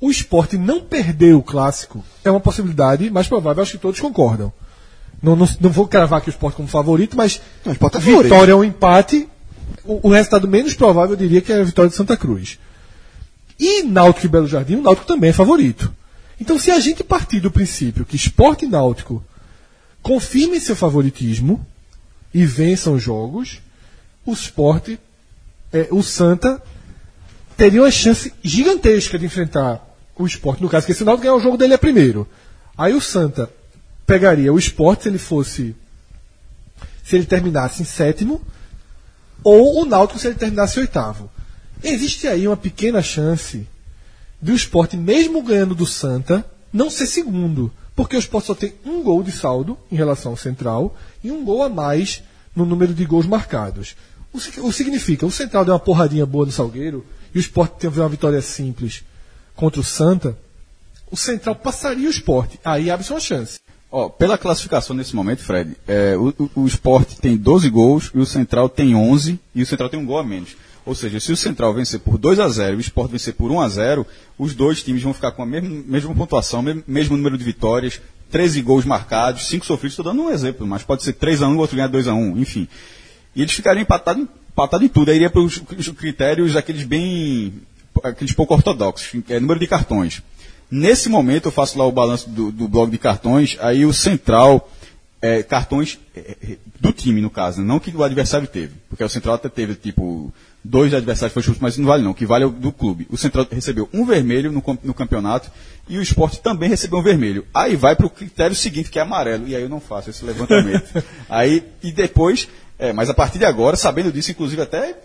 o 0.00 0.10
esporte 0.10 0.56
não 0.58 0.80
perder 0.80 1.34
o 1.34 1.42
clássico 1.42 2.04
é 2.22 2.30
uma 2.30 2.40
possibilidade 2.40 3.10
mais 3.10 3.26
provável, 3.26 3.62
acho 3.62 3.72
que 3.72 3.78
todos 3.78 3.98
concordam. 3.98 4.52
Não, 5.22 5.34
não, 5.34 5.48
não 5.60 5.70
vou 5.70 5.88
cravar 5.88 6.18
aqui 6.18 6.28
o 6.28 6.30
esporte 6.30 6.56
como 6.56 6.68
favorito, 6.68 7.16
mas 7.16 7.40
Não, 7.64 7.72
o 7.72 7.74
Sport 7.74 7.94
é 7.94 7.98
vitória 7.98 8.54
ou 8.54 8.62
empate, 8.62 9.26
o, 9.86 10.08
resultado 10.08 10.48
menos 10.48 10.74
provável 10.74 11.12
eu 11.12 11.16
diria 11.16 11.40
que 11.40 11.52
é 11.52 11.60
a 11.60 11.64
vitória 11.64 11.88
de 11.88 11.96
Santa 11.96 12.16
Cruz. 12.16 12.58
E 13.58 13.82
Náutico 13.82 14.26
e 14.26 14.28
Belo 14.28 14.46
Jardim, 14.46 14.76
o 14.76 14.82
Náutico 14.82 15.06
também 15.06 15.30
é 15.30 15.32
favorito. 15.32 15.92
Então, 16.40 16.58
se 16.58 16.70
a 16.70 16.78
gente 16.78 17.02
partir 17.02 17.40
do 17.40 17.50
princípio 17.50 18.04
que 18.04 18.16
Esporte 18.16 18.66
Náutico 18.66 19.24
confirmem 20.02 20.60
seu 20.60 20.76
favoritismo 20.76 21.66
e 22.32 22.44
vençam 22.44 22.94
os 22.94 23.02
jogos, 23.02 23.60
o 24.24 24.32
Esporte, 24.32 24.98
é, 25.72 25.88
o 25.90 26.02
Santa, 26.02 26.62
teria 27.56 27.82
uma 27.82 27.90
chance 27.90 28.32
gigantesca 28.42 29.18
de 29.18 29.24
enfrentar 29.24 29.82
o 30.18 30.26
Esporte. 30.26 30.62
No 30.62 30.68
caso, 30.68 30.86
que 30.86 30.94
se 30.94 31.02
o 31.02 31.06
Náutico 31.06 31.22
ganhar 31.22 31.36
o 31.36 31.40
jogo 31.40 31.56
dele 31.56 31.74
é 31.74 31.78
primeiro. 31.78 32.28
Aí 32.76 32.92
o 32.92 33.00
Santa 33.00 33.50
pegaria 34.06 34.52
o 34.52 34.58
Esporte 34.58 35.04
se 35.04 35.08
ele 35.08 35.18
fosse. 35.18 35.74
Se 37.02 37.16
ele 37.16 37.24
terminasse 37.24 37.82
em 37.82 37.86
sétimo, 37.86 38.42
ou 39.42 39.82
o 39.82 39.84
Náutico 39.84 40.18
se 40.18 40.26
ele 40.26 40.36
terminasse 40.36 40.78
oitavo. 40.78 41.30
Existe 41.82 42.26
aí 42.26 42.46
uma 42.46 42.56
pequena 42.56 43.02
chance 43.02 43.66
do 44.40 44.54
esporte, 44.54 44.96
mesmo 44.96 45.42
ganhando 45.42 45.74
do 45.74 45.86
Santa, 45.86 46.44
não 46.72 46.90
ser 46.90 47.06
segundo. 47.06 47.72
Porque 47.94 48.16
o 48.16 48.18
esporte 48.18 48.46
só 48.46 48.54
tem 48.54 48.74
um 48.84 49.02
gol 49.02 49.22
de 49.22 49.32
saldo 49.32 49.78
em 49.90 49.96
relação 49.96 50.32
ao 50.32 50.36
Central 50.36 50.94
e 51.24 51.30
um 51.30 51.44
gol 51.44 51.62
a 51.62 51.68
mais 51.68 52.22
no 52.54 52.66
número 52.66 52.92
de 52.92 53.04
gols 53.04 53.26
marcados. 53.26 53.96
O, 54.32 54.66
o 54.66 54.72
significa, 54.72 55.24
o 55.24 55.30
Central 55.30 55.64
deu 55.64 55.72
uma 55.72 55.80
porradinha 55.80 56.26
boa 56.26 56.44
no 56.44 56.52
Salgueiro 56.52 57.06
e 57.34 57.38
o 57.38 57.40
esporte 57.40 57.76
teve 57.78 58.00
uma 58.00 58.08
vitória 58.08 58.40
simples 58.42 59.02
contra 59.54 59.80
o 59.80 59.84
Santa, 59.84 60.36
o 61.10 61.16
Central 61.16 61.54
passaria 61.54 62.06
o 62.06 62.10
esporte. 62.10 62.60
Aí 62.64 62.90
abre-se 62.90 63.12
uma 63.12 63.20
chance. 63.20 63.58
Ó, 63.98 64.10
pela 64.10 64.36
classificação 64.36 64.94
nesse 64.94 65.16
momento, 65.16 65.42
Fred, 65.42 65.74
é, 65.88 66.14
o, 66.18 66.28
o, 66.54 66.64
o 66.64 66.66
Sport 66.66 67.14
tem 67.14 67.34
12 67.34 67.70
gols 67.70 68.10
e 68.14 68.18
o 68.18 68.26
Central 68.26 68.68
tem 68.68 68.94
11 68.94 69.40
e 69.54 69.62
o 69.62 69.64
Central 69.64 69.88
tem 69.88 69.98
um 69.98 70.04
gol 70.04 70.18
a 70.18 70.22
menos. 70.22 70.54
Ou 70.84 70.94
seja, 70.94 71.18
se 71.18 71.32
o 71.32 71.36
Central 71.36 71.72
vencer 71.72 72.00
por 72.00 72.18
2 72.18 72.38
a 72.38 72.46
0 72.46 72.74
e 72.74 72.76
o 72.76 72.80
Sport 72.80 73.10
vencer 73.10 73.32
por 73.32 73.50
1 73.50 73.58
a 73.58 73.68
0 73.70 74.06
os 74.38 74.54
dois 74.54 74.82
times 74.82 75.02
vão 75.02 75.14
ficar 75.14 75.32
com 75.32 75.42
a 75.42 75.46
mesma, 75.46 75.82
mesma 75.86 76.14
pontuação, 76.14 76.60
mesmo, 76.60 76.84
mesmo 76.86 77.16
número 77.16 77.38
de 77.38 77.44
vitórias, 77.44 77.98
13 78.30 78.60
gols 78.60 78.84
marcados, 78.84 79.46
5 79.46 79.64
sofridos. 79.64 79.94
Estou 79.94 80.12
dando 80.12 80.24
um 80.24 80.30
exemplo, 80.30 80.66
mas 80.66 80.82
pode 80.82 81.02
ser 81.02 81.14
3 81.14 81.40
a 81.40 81.48
1 81.48 81.56
o 81.56 81.58
outro 81.58 81.74
ganhar 81.74 81.88
2 81.88 82.06
a 82.06 82.12
1 82.12 82.36
enfim. 82.36 82.68
E 83.34 83.40
eles 83.40 83.54
ficariam 83.54 83.80
empatados 83.80 84.26
empatado 84.52 84.84
em 84.84 84.88
tudo. 84.88 85.10
Aí 85.10 85.16
iria 85.16 85.30
para 85.30 85.40
os 85.40 85.58
critérios 85.96 86.54
aqueles 86.54 86.84
bem. 86.84 87.62
aqueles 88.02 88.34
pouco 88.34 88.52
ortodoxos, 88.52 89.22
é 89.30 89.40
número 89.40 89.58
de 89.58 89.66
cartões. 89.66 90.22
Nesse 90.70 91.08
momento 91.08 91.46
eu 91.46 91.52
faço 91.52 91.78
lá 91.78 91.84
o 91.84 91.92
balanço 91.92 92.28
do, 92.28 92.50
do 92.50 92.66
blog 92.66 92.90
de 92.90 92.98
cartões, 92.98 93.56
aí 93.60 93.86
o 93.86 93.92
central, 93.92 94.70
é, 95.22 95.42
cartões 95.42 95.98
é, 96.14 96.36
é, 96.42 96.56
do 96.80 96.92
time, 96.92 97.20
no 97.20 97.30
caso, 97.30 97.62
não 97.62 97.78
que 97.78 97.96
o 97.96 98.02
adversário 98.02 98.48
teve. 98.48 98.74
Porque 98.88 99.04
o 99.04 99.08
central 99.08 99.36
até 99.36 99.48
teve, 99.48 99.74
tipo, 99.74 100.32
dois 100.62 100.92
adversários 100.92 101.32
foi 101.32 101.40
expulso, 101.40 101.62
mas 101.62 101.74
isso 101.74 101.80
não 101.80 101.88
vale 101.88 102.02
não, 102.02 102.10
o 102.10 102.14
que 102.14 102.26
vale 102.26 102.44
é 102.44 102.46
o 102.46 102.50
do 102.50 102.72
clube. 102.72 103.06
O 103.10 103.16
central 103.16 103.46
recebeu 103.50 103.88
um 103.92 104.04
vermelho 104.04 104.50
no, 104.50 104.62
no 104.82 104.94
campeonato 104.94 105.50
e 105.88 105.98
o 105.98 106.02
esporte 106.02 106.40
também 106.40 106.68
recebeu 106.68 106.98
um 106.98 107.02
vermelho. 107.02 107.46
Aí 107.54 107.76
vai 107.76 107.94
para 107.94 108.06
o 108.06 108.10
critério 108.10 108.56
seguinte, 108.56 108.90
que 108.90 108.98
é 108.98 109.02
amarelo, 109.02 109.46
e 109.46 109.54
aí 109.54 109.62
eu 109.62 109.68
não 109.68 109.80
faço 109.80 110.10
esse 110.10 110.24
levantamento. 110.24 111.02
aí, 111.30 111.62
e 111.80 111.92
depois, 111.92 112.48
é, 112.76 112.92
mas 112.92 113.08
a 113.08 113.14
partir 113.14 113.38
de 113.38 113.44
agora, 113.44 113.76
sabendo 113.76 114.10
disso, 114.10 114.32
inclusive 114.32 114.60
até 114.60 114.96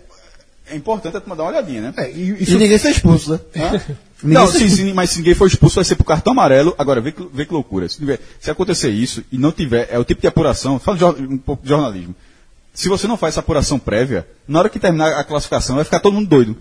é 0.68 0.76
importante 0.76 1.18
turma 1.20 1.36
dar 1.36 1.42
uma 1.44 1.50
olhadinha, 1.50 1.80
né? 1.80 1.94
É, 1.96 2.10
e, 2.10 2.42
E 2.42 2.56
ninguém 2.56 2.78
foi 2.78 2.90
expulso, 2.90 3.32
né? 3.32 3.40
Ninguém 4.22 4.38
Não, 4.38 4.46
se 4.46 4.70
sim, 4.70 4.92
mas 4.92 5.10
se 5.10 5.18
ninguém 5.18 5.34
for 5.34 5.46
expulso, 5.46 5.76
vai 5.76 5.84
ser 5.84 5.96
pro 5.96 6.04
cartão 6.04 6.32
amarelo. 6.32 6.74
Agora, 6.78 7.00
vê 7.00 7.12
que, 7.12 7.26
vê 7.32 7.44
que 7.44 7.52
loucura. 7.52 7.88
Se, 7.88 7.98
tiver- 7.98 8.20
se 8.40 8.50
acontecer 8.50 8.90
isso 8.90 9.24
e 9.32 9.36
não 9.38 9.50
tiver, 9.50 9.88
é 9.90 9.98
o 9.98 10.04
tipo 10.04 10.20
de 10.20 10.26
apuração, 10.26 10.78
fala 10.78 11.10
um 11.18 11.38
pouco 11.38 11.62
de 11.62 11.68
jornalismo. 11.68 12.14
Se 12.74 12.88
você 12.88 13.06
não 13.06 13.16
faz 13.16 13.34
essa 13.34 13.40
apuração 13.40 13.78
prévia, 13.78 14.26
na 14.46 14.60
hora 14.60 14.68
que 14.68 14.78
terminar 14.78 15.12
a 15.18 15.24
classificação, 15.24 15.76
vai 15.76 15.84
ficar 15.84 16.00
todo 16.00 16.14
mundo 16.14 16.28
doido. 16.28 16.56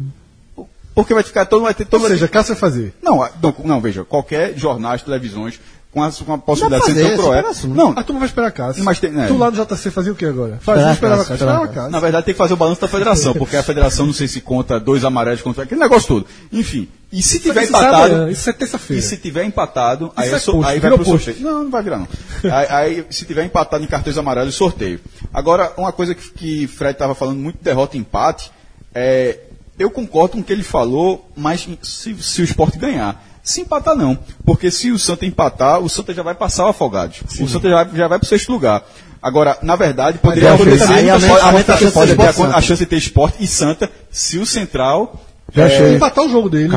Porque 0.94 1.14
vai 1.14 1.24
ficar 1.24 1.46
todo, 1.46 1.62
vai 1.62 1.74
ter 1.74 1.86
todo 1.86 2.02
Ou 2.04 2.08
seja, 2.10 2.28
vai 2.28 2.44
fazer. 2.56 2.94
não, 3.02 3.18
não, 3.42 3.56
não, 3.64 3.82
veja, 3.82 4.04
qualquer 4.04 4.58
jornais, 4.58 5.02
televisões, 5.02 5.58
com 5.92 6.02
a, 6.02 6.10
com 6.12 6.34
a 6.34 6.38
possibilidade 6.38 6.86
de 6.94 6.94
ser 7.02 7.16
tão 7.16 7.18
cruel. 7.18 7.44
né? 7.44 7.52
Não, 7.66 7.90
A 7.92 8.04
turma 8.04 8.20
vai 8.22 8.28
esperar 8.30 8.48
a 8.48 8.52
casa. 8.52 8.82
Mas 8.84 9.00
tem- 9.00 9.12
é. 9.22 9.28
Tu 9.28 9.38
lá 9.38 9.52
no 9.52 9.58
JC 9.66 9.92
fazia 9.92 10.12
o 10.12 10.16
que 10.16 10.26
agora? 10.26 10.58
Fazia, 10.62 10.92
esperava 10.94 11.22
a 11.22 11.26
casa, 11.26 11.34
Esperava 11.34 11.66
a 11.66 11.68
casa. 11.68 11.90
Na 11.90 12.00
verdade, 12.00 12.26
tem 12.28 12.34
que 12.34 12.38
fazer 12.38 12.54
o 12.54 12.58
balanço 12.58 12.80
da 12.80 12.88
federação, 12.88 13.34
porque 13.34 13.58
a 13.58 13.64
federação 13.64 14.06
não 14.06 14.14
sei 14.14 14.28
se 14.28 14.40
conta 14.40 14.80
dois 14.80 15.04
amarelos 15.04 15.42
contra 15.42 15.64
aquele 15.64 15.82
negócio 15.82 16.08
todo. 16.08 16.26
Enfim, 16.52 16.88
e 17.12 17.22
se 17.22 17.40
tiver 17.40 17.64
Isso 17.64 17.70
empatado. 17.72 18.14
amanhã, 18.16 18.32
Isso 18.32 18.50
é 18.50 18.54
terça-feira. 18.54 19.00
E 19.02 19.06
se 19.06 19.18
tiver 19.18 19.44
empatado, 19.44 20.14
aí, 20.16 20.30
é 20.30 20.34
é 20.36 20.40
so- 20.40 20.54
post, 20.54 20.72
aí 20.72 20.80
vai 20.80 20.92
pro 20.92 21.04
sorteio. 21.06 21.38
Não, 21.42 21.64
não 21.66 21.70
vai 21.72 21.84
virar 21.84 21.98
não. 21.98 22.08
aí, 22.56 22.68
aí, 22.70 23.06
se 23.10 23.26
tiver 23.26 23.44
empatado 23.44 23.84
em 23.84 23.88
cartões 23.88 24.18
amarelos, 24.18 24.56
sorteio. 24.56 25.00
Agora, 25.34 25.74
uma 25.76 25.92
coisa 25.92 26.16
que, 26.16 26.32
que 26.32 26.68
Fred 26.68 26.94
estava 26.94 27.14
falando 27.14 27.38
muito 27.40 27.58
de 27.58 27.64
derrota 27.66 27.98
e 27.98 28.00
empate, 28.00 28.50
é, 28.96 29.40
eu 29.78 29.92
concordo 29.92 30.36
com 30.36 30.40
o 30.40 30.44
que 30.44 30.54
ele 30.54 30.64
falou, 30.64 31.30
mas 31.36 31.68
se, 31.82 32.16
se 32.16 32.42
o 32.42 32.46
esporte 32.46 32.78
ganhar. 32.78 33.22
Se 33.44 33.62
empatar, 33.62 33.96
não. 33.96 34.18
Porque 34.46 34.70
se 34.70 34.92
o 34.92 35.00
Santa 35.00 35.26
empatar, 35.26 35.80
o 35.80 35.90
Santa 35.90 36.14
já 36.14 36.22
vai 36.24 36.36
passar 36.36 36.66
o 36.66 36.70
Afogados. 36.70 37.22
O 37.40 37.48
Santa 37.48 37.70
já, 37.70 37.84
vai- 37.84 37.96
já 37.96 38.08
vai 38.08 38.20
para 38.20 38.26
o 38.26 38.30
sexto 38.30 38.52
lugar. 38.52 38.84
Agora, 39.22 39.58
na 39.62 39.76
verdade, 39.76 40.18
poderia 40.18 40.50
Aí 40.50 40.56
acontecer. 40.56 41.10
a 41.10 41.20
chance 41.22 42.08
de 42.08 42.16
ter 42.16 42.26
esporte 42.26 42.78
de 42.80 42.86
ter 42.86 42.96
esporte 42.98 43.38
e 43.44 43.48
Santa 43.48 43.90
se 44.10 44.38
o 44.40 44.46
Central 44.46 45.22
Já 45.54 45.66
achei. 45.66 45.96
Empatar 45.96 46.26
o 46.26 46.30
jogo 46.30 46.50
dele. 46.50 46.70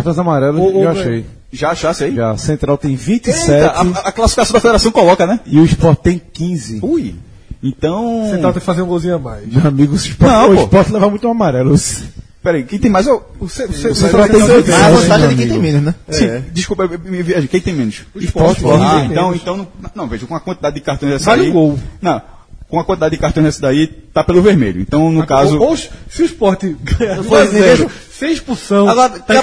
Ou 0.61 0.73
já 0.85 0.93
ganha. 0.93 1.01
achei. 1.01 1.27
já 1.53 1.71
achasse 1.71 2.05
aí. 2.05 2.15
Já. 2.17 2.37
Central 2.37 2.77
tem 2.77 2.91
Eita, 2.91 3.03
27 3.05 3.51
a, 3.65 3.81
a 4.09 4.13
classificação 4.13 4.53
da 4.55 4.61
federação 4.61 4.91
coloca, 4.93 5.27
né? 5.27 5.41
e 5.47 5.59
o 5.59 5.65
Sport 5.65 5.99
tem 6.01 6.21
15. 6.33 6.81
Ui. 6.83 7.15
Então. 7.63 8.27
Você 8.29 8.37
tava 8.39 8.53
que 8.55 8.61
fazer 8.61 8.83
um 8.83 8.87
golzinho 8.87 9.15
a 9.15 9.19
mais. 9.19 9.47
Meu 9.51 9.67
amigo, 9.67 9.95
o 9.95 9.97
Sport, 9.97 10.31
Não, 10.31 10.51
o 10.53 10.55
pô. 10.57 10.63
Sport 10.65 10.91
leva 10.91 11.09
muito 11.09 11.27
amarelos. 11.29 12.03
Peraí, 12.45 12.63
quem 12.63 12.79
tem 12.79 12.91
mais? 12.91 13.07
Eu, 13.07 13.15
O, 13.41 13.45
o, 13.45 13.45
O 13.45 13.47
o 13.47 13.49
Central 13.49 13.89
tem 13.89 13.95
Central 13.95 14.29
15. 14.29 14.71
Mas 14.71 14.83
a 14.83 14.91
vantagem 14.91 15.25
é 15.27 15.29
de 15.31 15.35
quem 15.37 15.49
tem 15.49 15.59
menos, 15.59 15.83
né? 15.83 15.95
Sim, 16.11 16.45
desculpa, 16.53 16.87
me- 16.87 17.23
viaja. 17.23 17.49
Quem 17.49 17.61
tem 17.61 17.75
menos? 17.75 18.03
Sport, 18.15 18.59
Ah, 18.65 18.97
tem 19.01 19.11
então, 19.11 19.25
menos. 19.29 19.43
então, 19.43 19.57
não, 19.57 19.67
não, 19.97 20.07
veja, 20.09 20.27
com 20.27 20.37
a 20.37 20.41
quantidade 20.41 20.75
de 20.75 20.83
cartões 20.83 21.13
dessa 21.13 21.25
Vale 21.25 21.49
um 21.49 21.53
gol. 21.53 21.79
Não, 22.03 22.21
com 22.69 22.79
a 22.79 22.85
quantidade 22.85 23.15
de 23.17 23.21
cartões 23.21 23.47
dessa 23.47 23.63
daí, 23.63 23.87
tá 23.87 24.23
pelo 24.23 24.43
vermelho. 24.43 24.81
Então, 24.81 25.11
no 25.11 25.27
caso. 25.27 25.59
Ou, 25.59 25.71
ou 25.71 25.77
se 25.77 25.89
o 26.21 26.25
Sport 26.27 26.65
ganhar 26.83 27.17
é. 27.17 27.21
2x0, 27.21 27.91
sem 28.13 28.33
expulsão, 28.33 28.89
Agora, 28.89 29.09
tá 29.19 29.43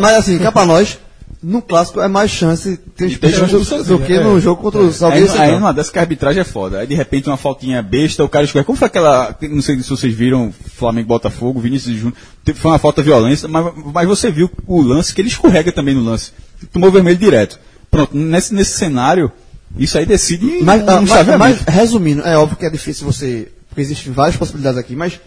mas 0.00 0.14
assim, 0.16 0.38
cá 0.38 0.52
pra 0.52 0.64
nós, 0.64 0.98
no 1.42 1.62
clássico 1.62 2.00
é 2.00 2.08
mais 2.08 2.30
chance 2.30 2.76
ter 2.76 3.10
chance 3.10 3.52
do, 3.52 3.64
sozinho, 3.64 3.98
do 3.98 4.04
que 4.04 4.14
é. 4.14 4.22
no 4.22 4.40
jogo 4.40 4.62
contra 4.62 4.80
o 4.80 4.86
Aí, 4.86 4.92
Salgueiro 4.92 5.26
aí 5.26 5.30
Central. 5.30 5.60
numa 5.60 5.72
dessa 5.72 5.92
que 5.92 5.98
a 5.98 6.02
arbitragem 6.02 6.40
é 6.40 6.44
foda. 6.44 6.80
Aí 6.80 6.86
de 6.86 6.94
repente 6.94 7.28
uma 7.28 7.36
faltinha 7.36 7.82
besta, 7.82 8.24
o 8.24 8.28
cara 8.28 8.44
escorrega. 8.44 8.66
Como 8.66 8.78
foi 8.78 8.86
aquela. 8.86 9.36
Não 9.42 9.62
sei 9.62 9.80
se 9.80 9.88
vocês 9.88 10.14
viram 10.14 10.52
Flamengo 10.52 11.08
Botafogo, 11.08 11.60
Vinícius 11.60 11.96
Júnior. 11.96 12.16
Foi 12.54 12.70
uma 12.70 12.78
falta 12.78 13.02
violência, 13.02 13.48
mas, 13.48 13.72
mas 13.92 14.08
você 14.08 14.30
viu 14.30 14.50
o 14.66 14.80
lance 14.80 15.14
que 15.14 15.20
ele 15.20 15.28
escorrega 15.28 15.70
também 15.72 15.94
no 15.94 16.02
lance. 16.02 16.32
Tomou 16.72 16.90
vermelho 16.90 17.18
direto. 17.18 17.58
Pronto, 17.90 18.16
nesse, 18.16 18.54
nesse 18.54 18.76
cenário, 18.78 19.30
isso 19.78 19.98
aí 19.98 20.06
decide. 20.06 20.62
Mas, 20.62 20.82
um 20.82 20.88
ah, 20.88 21.00
mas, 21.02 21.38
mas, 21.38 21.60
resumindo, 21.60 22.22
é 22.22 22.36
óbvio 22.36 22.56
que 22.56 22.66
é 22.66 22.70
difícil 22.70 23.06
você. 23.06 23.48
Porque 23.68 23.80
existem 23.80 24.12
várias 24.12 24.36
possibilidades 24.36 24.78
aqui, 24.78 24.96
mas 24.96 25.20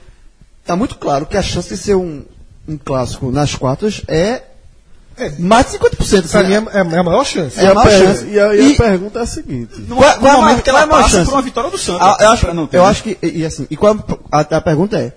tá 0.66 0.76
muito 0.76 0.96
claro 0.96 1.26
que 1.26 1.38
a 1.38 1.42
chance 1.42 1.70
de 1.70 1.78
ser 1.78 1.96
um, 1.96 2.24
um 2.68 2.78
clássico 2.78 3.32
nas 3.32 3.54
quartas 3.56 4.02
é, 4.08 4.44
mais 5.40 5.66
de 5.72 5.78
50%. 5.78 6.30
Pra 6.30 6.40
assim, 6.42 6.50
mim 6.50 6.54
é, 6.72 6.96
é 6.96 7.00
a 7.00 7.04
maior 7.04 7.26
chance. 7.26 7.60
É 7.60 7.68
a 7.68 7.74
maior 7.74 7.90
Per- 7.90 8.00
chance. 8.00 8.26
E 8.26 8.40
a, 8.40 8.56
e 8.56 8.74
a 8.74 8.78
pergunta 8.78 9.20
é 9.20 9.22
a 9.22 9.26
seguinte: 9.26 9.82
no, 9.88 9.96
qual- 9.98 10.16
no 10.16 10.20
qual 10.22 10.28
é 10.28 10.36
a 10.36 10.38
momento 10.38 10.42
maior- 10.46 10.62
que 10.62 10.70
é 10.70 10.74
ela 10.74 10.82
a 10.82 10.86
maior 10.86 11.02
passa 11.04 11.16
chance? 11.18 11.26
por 11.30 11.36
uma 11.36 11.42
vitória 11.42 11.70
do 11.70 11.78
Santos. 11.78 12.02
Ah, 12.02 12.18
eu 12.22 12.30
acho, 12.30 12.46
Pra 12.46 12.68
eu 12.80 12.86
acho 12.86 13.04
que, 13.04 13.18
e, 13.22 13.40
e 13.40 13.46
assim, 13.46 13.68
e 13.70 13.76
qual 13.76 13.98
a, 14.32 14.40
a 14.40 14.62
pergunta 14.62 14.98
é, 14.98 15.12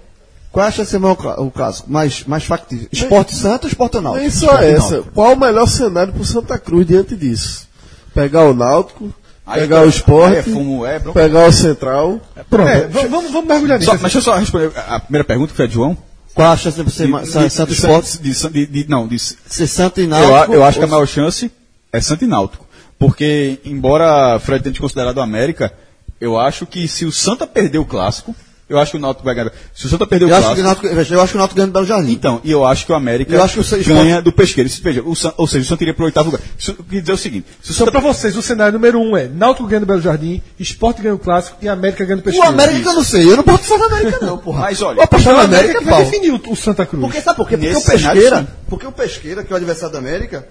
qual 0.51 0.65
é 0.65 0.69
a 0.69 0.71
chance 0.73 0.87
de 0.87 0.91
ser 0.91 0.99
maior 0.99 1.17
o 1.39 1.51
clássico, 1.51 1.91
mais, 1.91 2.25
mais 2.27 2.45
factível? 2.45 2.89
Esporte 2.93 3.35
Santo 3.35 3.65
ou 3.65 3.69
Esporte 3.69 4.01
Náutico? 4.01 4.21
nem 4.21 4.31
só 4.31 4.59
essa. 4.59 5.03
Qual 5.15 5.33
o 5.33 5.39
melhor 5.39 5.67
cenário 5.67 6.13
pro 6.13 6.25
Santa 6.25 6.59
Cruz 6.59 6.87
diante 6.87 7.17
disso? 7.17 7.67
Pegar 8.15 8.45
o 8.45 8.53
Náutico, 8.55 9.13
Aí 9.47 9.63
pegar 9.63 9.81
tá- 9.81 9.87
o 9.87 9.89
Esporte, 9.89 10.37
é 10.37 10.43
fumo, 10.43 10.85
é 10.87 10.99
pegar 11.01 11.47
o 11.49 11.53
Central. 11.53 12.21
Pronto. 12.51 12.69
É, 12.69 12.87
v- 12.87 13.09
vamos, 13.09 13.31
vamos 13.33 13.49
mergulhar 13.49 13.79
nisso. 13.79 13.91
Só, 13.91 13.95
mas 13.95 14.03
deixa 14.13 14.19
eu 14.19 14.23
só 14.23 14.37
responder 14.37 14.71
a 14.89 15.01
primeira 15.01 15.25
pergunta, 15.25 15.51
que 15.51 15.57
foi 15.57 15.65
a 15.65 15.69
de 15.69 15.75
João. 15.75 15.97
Qual 16.35 16.51
a 16.53 16.57
chance 16.57 16.83
de 16.83 16.91
ser 16.91 17.09
ma- 17.09 17.21
De- 17.23 17.29
Santo 17.51 17.67
de- 17.69 17.75
Esporte, 17.75 18.19
de- 18.19 18.67
de- 18.67 18.87
Não, 18.89 19.07
de, 19.07 19.19
ser 19.19 19.67
Santo 19.67 20.01
e 20.01 20.05
Eu, 20.05 20.09
Náutico? 20.09 20.55
eu 20.55 20.65
acho 20.65 20.79
que 20.79 20.85
a 20.85 20.89
maior 20.89 21.07
chance 21.07 21.51
é 21.93 22.01
Santo 22.01 22.25
e 22.25 22.27
Náutico. 22.29 22.67
Porque, 22.99 23.59
embora 23.65 24.39
Fred 24.39 24.63
tenha 24.63 24.75
considerado 24.81 25.19
o 25.19 25.21
América, 25.21 25.73
eu 26.21 26.39
acho 26.39 26.65
que 26.67 26.87
se 26.89 27.05
o 27.05 27.13
Santa 27.13 27.47
perder 27.47 27.79
o 27.79 27.85
clássico, 27.85 28.35
eu 28.75 28.79
acho 28.79 28.93
que 28.93 28.97
o 28.97 29.01
Náutico 29.01 29.25
vai 29.25 29.35
ganhar. 29.35 29.53
Se 29.75 29.87
o 29.87 29.89
Santa 29.89 30.07
perder 30.07 30.27
o 30.27 30.29
eu, 30.29 30.35
acho 30.37 30.43
que 30.47 30.53
o 30.53 30.55
clássico. 30.55 30.67
Náutico, 30.83 30.95
veja, 30.97 31.15
eu 31.15 31.21
acho 31.21 31.31
que 31.33 31.37
o 31.37 31.39
Náutico 31.39 31.57
ganha 31.57 31.67
do 31.67 31.73
Belo 31.73 31.87
Jardim. 31.87 32.13
Então, 32.13 32.41
e 32.45 32.51
eu 32.51 32.65
acho 32.67 32.87
que 32.87 32.93
o 32.93 32.95
América 32.95 33.35
Eu 33.35 33.43
acho 33.43 33.55
que 33.55 33.61
o 33.61 33.63
Esporte- 33.63 33.85
ganha 33.85 34.21
do 34.23 34.33
pesqueiro. 34.33 34.69
Se- 34.69 34.83
Veja, 34.83 35.03
o 35.05 35.15
San- 35.15 35.35
ou 35.37 35.47
seja, 35.47 35.65
o 35.65 35.69
Santa 35.69 35.85
iria 35.85 35.95
para 35.95 36.03
o 36.03 36.07
oitavo 36.07 36.31
lugar. 36.31 36.41
Isso 36.59 36.71
eu 36.79 36.85
queria 36.85 37.01
dizer 37.01 37.13
o 37.13 37.17
seguinte: 37.17 37.47
se 37.63 37.71
o 37.71 37.75
Então, 37.75 37.87
Santa 37.87 37.91
pra 37.93 38.01
vocês, 38.01 38.37
o 38.37 38.43
cenário 38.43 38.73
número 38.75 38.99
um 39.01 39.17
é 39.17 39.29
Náutico 39.29 39.67
ganhando 39.67 39.87
Belo 39.87 40.01
Jardim, 40.01 40.43
Sport 40.61 40.99
ganhando 41.01 41.17
o 41.17 41.21
Clássico 41.21 41.57
e 41.63 41.69
América 41.69 42.05
ganhando 42.05 42.21
o 42.21 42.23
o 42.23 42.25
Pesqueiro. 42.25 42.49
América 42.49 42.81
que 42.81 42.89
eu 42.89 42.95
não 42.95 43.05
sei, 43.05 43.31
eu 43.31 43.37
não 43.37 43.45
posso 43.45 43.65
falar 43.65 43.87
América 43.87 44.19
não, 44.25 44.39
porra. 44.39 44.61
Mas 44.61 44.81
olha, 44.83 44.97
Vou 44.97 45.05
apostar 45.05 45.33
Então, 45.35 45.49
na 45.49 45.57
América 45.57 45.79
América, 45.79 45.91
vai 45.97 46.05
definir 46.05 46.31
o, 46.33 46.53
o 46.53 46.57
Santa 46.57 46.87
Cruz. 46.87 47.03
Porque 47.03 47.21
sabe 47.21 47.37
por 47.37 47.49
quê? 47.49 47.57
Porque 47.57 47.73
Nesse 47.73 47.89
o 47.89 47.91
Pesqueira, 47.93 48.21
cenário, 48.29 48.49
porque 48.69 48.87
o 48.87 48.93
Pesqueira, 48.93 49.43
que 49.45 49.53
é 49.53 49.55
o 49.55 49.57
adversário 49.57 49.93
da 49.93 49.99
América, 49.99 50.47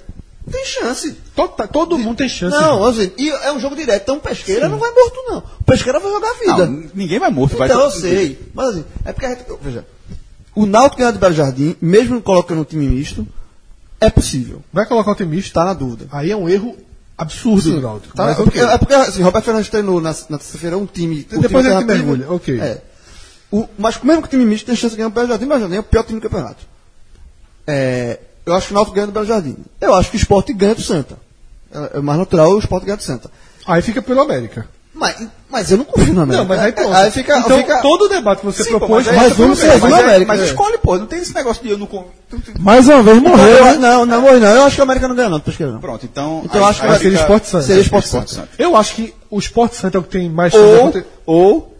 tem 0.52 0.66
chance. 0.66 1.16
todo, 1.36 1.50
tá- 1.50 1.68
todo 1.68 1.98
mundo 1.98 2.18
tem 2.18 2.30
chance. 2.30 2.56
Não, 2.56 2.86
assim, 2.86 3.12
e 3.18 3.30
é 3.30 3.52
um 3.52 3.60
jogo 3.60 3.76
direto, 3.76 4.02
então 4.04 4.18
o 4.18 4.20
Pesqueira 4.20 4.68
não 4.70 4.78
vai 4.78 4.92
morto 4.92 5.16
não. 5.28 5.38
O 5.60 5.64
Pesqueira 5.64 6.00
vai 6.00 6.12
jogar 6.12 6.30
a 6.30 6.34
vida. 6.34 6.66
não, 6.68 6.90
ninguém 6.94 7.20
vai 7.20 7.30
morto. 7.32 7.58
vai 7.58 7.68
Então 7.68 7.82
eu 7.82 7.92
sei, 7.92 8.40
mas 8.54 8.70
assim, 8.70 8.86
é 9.06 9.12
porque 9.14 9.26
a 9.26 9.30
gente, 9.30 9.46
veja, 9.62 9.86
o 10.56 10.66
Náutico 10.66 10.98
ganhar 11.00 11.12
do 11.12 11.20
Belo 11.20 11.34
Jardim, 11.34 11.76
mesmo 11.82 12.22
colocando 12.22 12.62
um 12.62 12.66
time 12.66 12.88
misto, 12.88 13.26
é 14.00 14.10
possível. 14.10 14.62
Vai 14.74 14.86
colocar 14.86 15.12
o 15.12 15.16
time 15.16 15.36
misto? 15.36 15.54
Tá 15.54 15.64
na 15.64 15.74
dúvida. 15.74 16.08
Aí 16.12 16.30
é 16.32 16.36
um 16.36 16.50
erro 16.50 16.76
absurdo 17.18 17.72
do 17.76 17.82
Náutico. 17.82 18.16
Tá, 18.16 18.26
Mas 18.26 18.40
é, 18.40 18.44
porque, 18.44 18.62
ok. 18.62 18.74
é 18.74 18.78
porque 18.78 18.94
assim, 18.94 19.22
Roberto 19.22 19.46
Fernandes 19.46 19.70
treinou 19.70 20.02
na, 20.02 20.10
na 20.30 20.38
terça-feira 20.38 20.78
um 20.78 20.86
time. 20.86 21.28
um 21.32 21.40
Depois 21.42 21.64
time 21.64 21.74
alternativo. 21.76 21.94
mergulha, 22.08 22.32
ok. 22.32 22.60
É. 22.60 22.82
O, 23.52 23.68
mas 23.78 24.02
mesmo 24.02 24.22
que 24.22 24.28
o 24.28 24.32
time 24.32 24.46
misto 24.46 24.66
tem 24.66 24.76
chance 24.76 24.92
de 24.92 24.98
ganhar 24.98 25.08
o 25.10 25.12
Belo 25.12 25.28
Jardim, 25.28 25.46
o 25.46 25.48
Belo 25.50 25.60
Jardim 25.62 25.76
é 25.76 25.80
o 25.80 25.84
pior 25.84 26.04
time 26.04 26.20
do 26.20 26.24
campeonato. 26.24 26.64
É, 27.68 28.20
eu 28.46 28.54
acho 28.54 28.68
que 28.68 28.74
o 28.74 28.76
Náutico 28.76 28.96
ganha 28.96 29.08
do 29.08 29.14
Belo 29.14 29.26
Jardim. 29.26 29.58
Eu 29.80 29.94
acho 29.96 30.10
que 30.10 30.18
o 30.18 30.20
Sport 30.20 30.50
ganha 30.54 30.76
do 30.76 30.82
Santa. 30.82 31.18
É, 31.74 31.98
é 31.98 32.02
mais 32.02 32.20
natural 32.20 32.52
o 32.52 32.60
Sport 32.60 32.84
ganhar 32.84 32.98
do 32.98 33.04
Santa. 33.04 33.30
Aí 33.66 33.82
fica 33.82 34.02
pelo 34.02 34.22
América. 34.22 34.68
Mas, 34.94 35.16
mas 35.50 35.72
eu 35.72 35.78
não 35.78 35.86
confio 35.86 36.14
na 36.14 36.24
América. 36.24 36.44
Não, 36.44 36.50
mas 36.50 36.60
aí 36.60 36.72
pronto. 36.74 36.94
Aí 36.94 37.10
fica, 37.12 37.38
então, 37.40 37.58
fica- 37.58 37.82
todo 37.82 38.04
o 38.06 38.08
debate 38.10 38.40
que 38.42 38.46
você 38.46 38.64
Sim, 38.64 38.74
pô, 38.74 38.80
propôs, 38.80 39.06
mas, 39.08 39.16
mas 39.16 39.26
aí- 39.32 39.38
vamos 39.38 39.58
ser 39.58 39.68
mas, 39.80 39.94
América, 39.94 40.28
mas 40.34 40.42
é. 40.42 40.46
escolhe, 40.46 40.78
pô. 40.80 40.98
Não 40.98 41.06
tem 41.06 41.20
esse 41.20 41.34
negócio 41.34 41.64
de 41.64 41.70
eu 41.70 41.78
não. 41.78 41.88
Mais 42.60 42.88
uma 42.88 43.02
vez 43.02 43.22
Não, 43.22 43.30
morreu. 43.32 43.48
eu- 43.48 43.66
não, 43.80 44.06
não, 44.06 44.22
não, 44.22 44.40
não, 44.40 44.56
eu 44.56 44.64
acho 44.64 44.76
que 44.76 44.82
o 44.82 44.84
América 44.84 45.08
não 45.08 45.16
ganha 45.16 45.30
não, 45.30 45.42
não. 45.72 45.80
Pronto, 45.80 46.06
então. 46.06 46.42
Então 46.44 46.60
eu 46.62 46.68
acho 46.68 46.82
que 46.82 46.88
vai 46.88 47.00
fica- 47.00 47.10
ser 47.16 47.22
Sport 47.22 47.44
Santos. 47.46 47.68
Seria 47.68 47.82
Sport 47.84 48.06
Santos. 48.06 48.34
Santos. 48.34 48.50
eu 48.60 48.76
acho 48.76 48.96
que 48.96 49.14
o 49.30 49.40
Sport 49.40 49.74
Santo 49.74 49.96
é 49.98 50.00
o 50.00 50.04
que 50.04 50.10
tem 50.10 50.30
mais 50.30 50.52
chance 50.52 50.66
Ou, 50.66 50.76
acontecer. 50.82 51.08
ou 51.26 51.78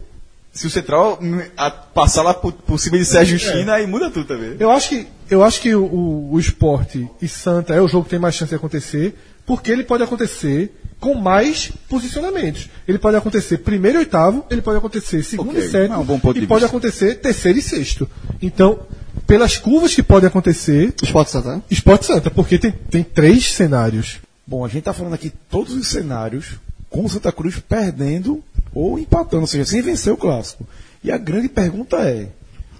se 0.52 0.66
o 0.66 0.70
Central 0.70 1.18
hum, 1.20 1.40
a- 1.56 1.70
passar 1.70 2.22
lá 2.22 2.32
por, 2.34 2.52
por 2.52 2.78
cima 2.80 2.96
de 2.98 3.04
Sérgio 3.04 3.38
China, 3.38 3.74
aí 3.74 3.86
muda 3.86 4.10
tudo 4.10 4.26
também. 4.26 4.56
Eu 4.58 4.70
acho 4.70 4.88
que, 4.88 5.06
eu 5.34 5.42
acho 5.42 5.60
que 5.60 5.74
o, 5.74 5.84
o, 5.84 6.32
o 6.34 6.40
esporte 6.40 7.08
e 7.20 7.28
Santa 7.28 7.74
é 7.74 7.80
o 7.80 7.88
jogo 7.88 8.04
que 8.04 8.10
tem 8.10 8.18
mais 8.18 8.34
chance 8.34 8.50
de 8.50 8.56
acontecer, 8.56 9.14
porque 9.46 9.70
ele 9.70 9.84
pode 9.84 10.02
acontecer 10.02 10.72
com 11.00 11.14
mais 11.14 11.72
posicionamentos. 11.88 12.68
Ele 12.86 12.98
pode 12.98 13.16
acontecer 13.16 13.58
primeiro 13.58 13.98
e 13.98 14.00
oitavo, 14.00 14.44
ele 14.50 14.62
pode 14.62 14.78
acontecer 14.78 15.22
segundo 15.24 15.50
Ok, 15.50 15.64
e 15.64 15.68
sétimo, 15.68 15.94
é 15.94 15.98
um 15.98 16.04
bom 16.04 16.18
ponto 16.18 16.36
e 16.38 16.42
de 16.42 16.46
pode 16.46 16.60
vista. 16.60 16.76
acontecer 16.76 17.16
terceiro 17.16 17.58
e 17.58 17.62
sexto. 17.62 18.08
Então, 18.40 18.80
pelas 19.26 19.56
curvas 19.58 19.94
que 19.94 20.02
podem 20.02 20.28
acontecer, 20.28 20.94
Sport 21.02 21.28
Santa, 21.28 21.56
né? 21.56 21.62
esporte 21.70 22.06
Santa, 22.06 22.30
porque 22.30 22.58
tem, 22.58 22.70
tem 22.70 23.02
três 23.02 23.52
cenários. 23.52 24.18
Bom, 24.46 24.64
a 24.64 24.68
gente 24.68 24.84
tá 24.84 24.92
falando 24.92 25.14
aqui 25.14 25.32
todos 25.50 25.74
os 25.74 25.88
cenários 25.88 26.60
com 26.88 27.04
o 27.04 27.08
Santa 27.08 27.32
Cruz 27.32 27.58
perdendo 27.58 28.42
ou 28.74 28.98
empatando, 28.98 29.42
ou 29.42 29.46
seja, 29.46 29.64
sem 29.64 29.82
vencer 29.82 30.12
o 30.12 30.16
clássico. 30.16 30.66
E 31.02 31.10
a 31.10 31.18
grande 31.18 31.48
pergunta 31.48 31.96
é: 31.96 32.28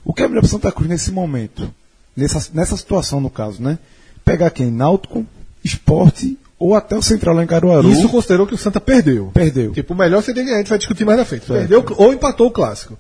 o 0.04 0.12
que 0.12 0.22
é 0.22 0.28
melhor 0.28 0.42
para 0.42 0.50
Santa 0.50 0.70
Cruz 0.70 0.88
nesse 0.88 1.10
momento? 1.10 1.72
Nessa, 2.16 2.50
nessa 2.52 2.76
situação, 2.76 3.20
no 3.20 3.30
caso, 3.30 3.62
né? 3.62 3.78
Pegar 4.24 4.50
quem? 4.50 4.70
Náutico, 4.70 5.26
esporte 5.64 6.38
ou 6.58 6.74
até 6.74 6.96
o 6.96 7.02
Central 7.02 7.34
lá 7.34 7.42
em 7.42 7.46
Caruaru? 7.46 7.90
Isso 7.90 8.08
considerou 8.08 8.46
que 8.46 8.54
o 8.54 8.58
Santa 8.58 8.80
perdeu. 8.80 9.30
Perdeu. 9.34 9.72
Tipo, 9.72 9.94
o 9.94 9.96
melhor 9.96 10.22
seria 10.22 10.44
ganhar, 10.44 10.56
a 10.56 10.58
gente 10.58 10.68
vai 10.68 10.78
discutir 10.78 11.04
mais 11.04 11.18
na 11.18 11.24
frente. 11.24 11.46
Certo. 11.46 11.58
Perdeu 11.58 11.84
ou 11.96 12.12
empatou 12.12 12.46
o 12.46 12.50
clássico. 12.50 12.98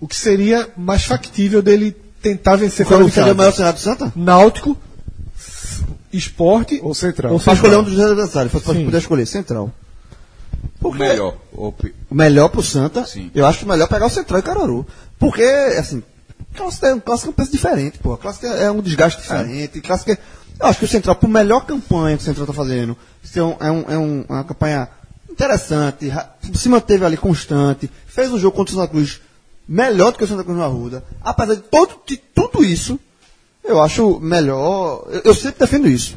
O 0.00 0.08
que 0.08 0.16
seria 0.16 0.68
mais 0.76 1.04
factível 1.04 1.62
dele 1.62 1.96
tentar 2.20 2.56
vencer 2.56 2.86
Qual 2.86 3.08
seria 3.08 3.32
o 3.32 3.36
maior 3.36 3.52
cenário 3.52 3.78
do 3.78 3.82
Santa? 3.82 4.12
Náutico, 4.16 4.76
esporte 6.12 6.80
Ou 6.82 6.94
Central. 6.94 7.32
Ou 7.32 7.38
Central. 7.38 7.54
escolher 7.56 7.76
um 7.76 7.82
dos 7.82 8.00
adversários, 8.00 8.52
Sim. 8.52 8.84
poder 8.86 8.98
escolher 8.98 9.26
Central. 9.26 9.70
O 10.82 10.92
melhor. 10.92 11.36
O 11.52 11.74
melhor 12.10 12.48
pro 12.48 12.62
Santa, 12.62 13.04
Sim. 13.04 13.30
eu 13.34 13.46
acho 13.46 13.66
melhor 13.66 13.88
pegar 13.88 14.06
o 14.06 14.10
Central 14.10 14.40
e 14.40 14.42
Caruaru. 14.42 14.86
Porque, 15.18 15.42
assim, 15.42 16.02
clássico 16.54 16.86
é 16.86 17.00
clássico 17.00 17.28
é 17.28 17.30
um 17.30 17.34
peso 17.34 17.50
diferente, 17.52 17.98
pô. 17.98 18.16
Clássico 18.16 18.46
é 18.46 18.64
é 18.64 18.70
um 18.70 18.80
desgaste 18.80 19.20
diferente. 19.22 19.80
Clássico 19.80 20.10
é, 20.12 20.18
eu 20.60 20.66
acho 20.66 20.78
que 20.78 20.84
o 20.84 20.88
Central, 20.88 21.16
por 21.16 21.28
melhor 21.28 21.64
campanha 21.66 22.16
que 22.16 22.22
o 22.22 22.26
Central 22.26 22.46
tá 22.46 22.52
fazendo, 22.52 22.96
se 23.22 23.38
é, 23.38 23.42
um, 23.42 23.56
é, 23.60 23.70
um- 23.70 23.84
é 23.88 23.98
um- 23.98 24.24
uma 24.28 24.44
campanha 24.44 24.88
interessante, 25.30 26.10
se 26.54 26.68
manteve 26.68 27.04
ali 27.04 27.16
constante, 27.16 27.90
fez 28.06 28.30
um 28.32 28.38
jogo 28.38 28.56
contra 28.56 28.72
o 28.74 28.76
Santa 28.78 28.88
Cruz 28.88 29.20
melhor 29.68 30.12
do 30.12 30.18
que 30.18 30.24
o 30.24 30.26
Santa 30.28 30.44
Cruz 30.44 30.56
no 30.56 30.64
Arruda. 30.64 31.02
Apesar 31.22 31.54
de, 31.56 31.62
todo, 31.62 31.96
de 32.06 32.16
tudo 32.16 32.64
isso, 32.64 32.98
eu 33.64 33.82
acho 33.82 34.20
melhor. 34.20 35.06
Eu, 35.10 35.22
eu 35.24 35.34
sempre 35.34 35.58
defendo 35.58 35.88
isso. 35.88 36.16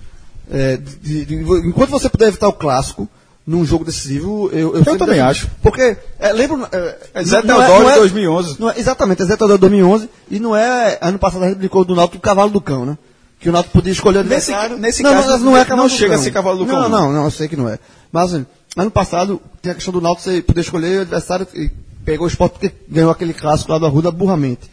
É, 0.51 0.77
de- 0.77 1.25
de- 1.25 1.35
enquanto 1.35 1.89
você 1.89 2.09
puder 2.09 2.27
evitar 2.27 2.47
o 2.47 2.53
clássico, 2.53 3.09
num 3.47 3.63
jogo 3.65 3.85
decisivo, 3.85 4.49
eu, 4.51 4.75
eu, 4.75 4.83
sempre 4.83 4.97
também 4.99 5.21
acho. 5.21 5.49
Porque, 5.63 5.95
é, 6.19 6.33
lembro... 6.33 6.67
É, 6.69 6.97
É 7.13 7.23
Zé 7.23 7.41
não- 7.43 7.55
não 7.57 7.65
Teodoro 7.65 7.83
não 7.85 7.91
de 7.93 7.99
2011. 7.99 8.55
não 8.59 8.69
é- 8.69 8.77
exatamente, 8.77 9.21
é 9.21 9.25
Zé 9.25 9.37
Teodoro 9.37 9.57
de 9.57 9.61
2011, 9.61 10.09
e 10.29 10.37
não 10.39 10.53
é, 10.53 10.97
ano 11.01 11.17
passado 11.17 11.45
a 11.45 11.47
gente 11.47 11.57
brincou 11.57 11.85
do 11.85 11.95
Náutico 11.95 12.17
o 12.17 12.21
cavalo 12.21 12.51
do 12.51 12.59
cão, 12.59 12.85
né? 12.85 12.97
Que 13.39 13.47
o 13.47 13.51
Náutico 13.53 13.73
podia 13.73 13.93
escolher 13.93 14.19
o 14.19 14.23
Nesse- 14.25 14.51
adversário. 14.51 14.77
nesse 14.77 15.01
não, 15.01 15.13
caso, 15.13 15.27
não, 15.29 15.39
não 15.39 15.55
é 15.57 15.59
não 15.61 15.65
cavalo 15.65 15.87
do 15.89 15.95
chega 15.95 16.11
cão. 16.13 16.19
a 16.19 16.23
ser 16.23 16.31
cavalo 16.31 16.57
do 16.57 16.65
cão, 16.65 16.81
Não, 16.81 16.89
não. 16.89 17.01
não, 17.03 17.13
não, 17.13 17.23
eu 17.23 17.31
sei 17.31 17.47
que 17.47 17.55
não 17.55 17.69
é. 17.69 17.79
Mas, 18.11 18.33
assim, 18.33 18.45
ano 18.75 18.91
passado, 18.91 19.41
tem 19.61 19.71
a 19.71 19.75
questão 19.75 19.93
do 19.93 20.01
Náutico 20.01 20.23
você 20.29 20.41
poder 20.41 20.61
escolher 20.61 20.97
o 20.99 21.01
adversário 21.03 21.47
e 21.55 21.71
pegou 22.03 22.25
o 22.25 22.29
esporte 22.29 22.53
porque 22.53 22.71
ganhou 22.89 23.11
aquele 23.11 23.33
clássico 23.33 23.71
lá 23.71 23.77
do 23.77 23.85
Arruda 23.85 24.11
burramente. 24.11 24.69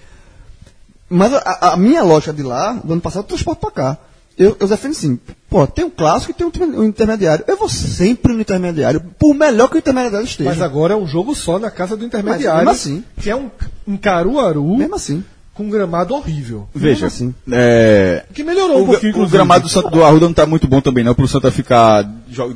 Mas 1.08 1.32
a, 1.32 1.72
a 1.72 1.76
minha 1.76 2.02
lógica 2.02 2.32
de 2.32 2.42
lá, 2.42 2.72
do 2.72 2.92
ano 2.92 3.02
passado, 3.02 3.24
tem 3.24 3.36
o 3.36 3.38
esporte 3.38 3.60
pra 3.60 3.70
cá. 3.70 3.98
Eu, 4.36 4.56
eu 4.58 4.66
defendo 4.66 4.90
assim, 4.92 5.18
pô, 5.48 5.66
tem 5.66 5.84
um 5.84 5.90
clássico 5.90 6.32
e 6.32 6.34
tem 6.34 6.46
um, 6.46 6.80
um 6.80 6.84
intermediário. 6.84 7.44
Eu 7.46 7.56
vou 7.56 7.68
sempre 7.68 8.32
no 8.32 8.40
intermediário, 8.40 9.00
por 9.18 9.32
melhor 9.34 9.68
que 9.68 9.76
o 9.76 9.78
intermediário 9.78 10.24
esteja. 10.26 10.50
Mas 10.50 10.60
agora 10.60 10.94
é 10.94 10.96
um 10.96 11.06
jogo 11.06 11.34
só 11.34 11.58
na 11.58 11.70
casa 11.70 11.96
do 11.96 12.04
intermediário. 12.04 12.58
mesmo 12.58 12.70
assim. 12.70 13.04
Que 13.20 13.30
é 13.30 13.36
um, 13.36 13.48
um 13.86 13.96
Caruaru 13.96 14.76
Mesmo 14.76 14.96
assim. 14.96 15.24
com 15.54 15.64
um 15.64 15.70
gramado 15.70 16.14
horrível. 16.14 16.68
Veja, 16.74 17.06
assim. 17.06 17.32
é, 17.52 18.24
Que 18.34 18.42
melhorou 18.42 18.80
um 18.80 18.82
o, 18.82 18.86
pouquinho, 18.86 19.22
o 19.22 19.28
gramado 19.28 19.64
do, 19.64 19.68
Santa, 19.68 19.88
do 19.90 20.02
Arruda 20.02 20.24
não 20.26 20.32
está 20.32 20.46
muito 20.46 20.66
bom 20.66 20.80
também, 20.80 21.04
não, 21.04 21.14
para 21.14 21.24
o 21.24 21.28
Santa 21.28 21.52
ficar 21.52 22.02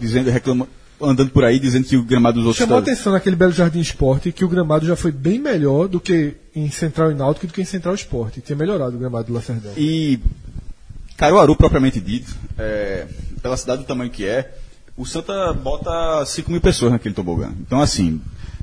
dizendo, 0.01 0.29
reclamando, 0.31 0.69
andando 1.01 1.31
por 1.31 1.45
aí 1.45 1.61
dizendo 1.61 1.85
que 1.87 1.97
o 1.97 2.03
gramado 2.03 2.39
dos 2.39 2.47
outros 2.47 2.59
Chamou 2.59 2.79
a 2.79 2.83
tá- 2.83 2.91
atenção 2.91 3.13
naquele 3.13 3.37
Belo 3.37 3.53
Jardim 3.53 3.79
Esporte 3.79 4.33
que 4.33 4.45
o 4.45 4.49
gramado 4.49 4.85
já 4.85 4.97
foi 4.97 5.13
bem 5.13 5.39
melhor 5.39 5.87
do 5.87 6.01
que 6.01 6.35
em 6.57 6.69
Central 6.73 7.13
e 7.13 7.15
Náutico 7.15 7.47
do 7.47 7.53
que 7.53 7.63
em 7.63 7.65
Central 7.65 7.95
Esporte. 7.95 8.41
Tinha 8.41 8.57
melhorado 8.57 8.97
o 8.97 8.99
gramado 8.99 9.29
do 9.29 9.33
Lacerdão. 9.33 9.71
E 9.77 10.19
Caruaru, 11.19 11.55
propriamente 11.57 12.01
dito, 12.01 12.35
é, 12.57 13.07
pela 13.43 13.57
cidade 13.57 13.83
do 13.83 13.87
tamanho 13.87 14.09
que 14.11 14.25
é, 14.25 14.51
o 14.97 15.05
Santa 15.05 15.53
bota 15.53 16.25
5 16.25 16.51
mil 16.51 16.61
pessoas 16.61 16.93
naquele 16.93 17.15
tobogã. 17.15 17.51
Então, 17.61 17.81
assim, 17.81 18.21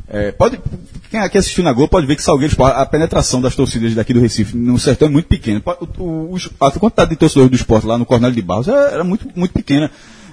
é, 0.08 0.32
pode, 0.32 0.60
quem 1.12 1.20
aqui 1.20 1.38
assistiu 1.38 1.64
na 1.66 1.74
Globo 1.74 1.90
pode 1.90 2.08
ver 2.08 2.16
que 2.16 2.24
Salgueiro 2.24 2.52
Sport, 2.54 2.74
a 2.76 2.86
penetração 2.86 3.42
das 3.42 3.56
torcidas 3.56 3.94
daqui 3.94 4.14
do 4.14 4.20
Recife 4.22 4.56
no 4.56 4.80
sertão 4.80 5.08
é 5.10 5.12
muito 5.12 5.28
pequena. 5.28 5.62
O, 6.00 6.04
o- 6.34 6.38
a 6.62 6.72
quantidade 6.72 7.10
de 7.12 7.18
torcedores 7.18 7.52
do 7.52 7.56
esporte 7.56 7.86
lá 7.86 7.98
no 7.98 8.06
Cornélio 8.06 8.36
de 8.36 8.42
Barros 8.42 8.68
era, 8.68 8.90
era 8.92 9.04
muito, 9.04 9.28
muito 9.36 9.52
pequena. 9.54 9.92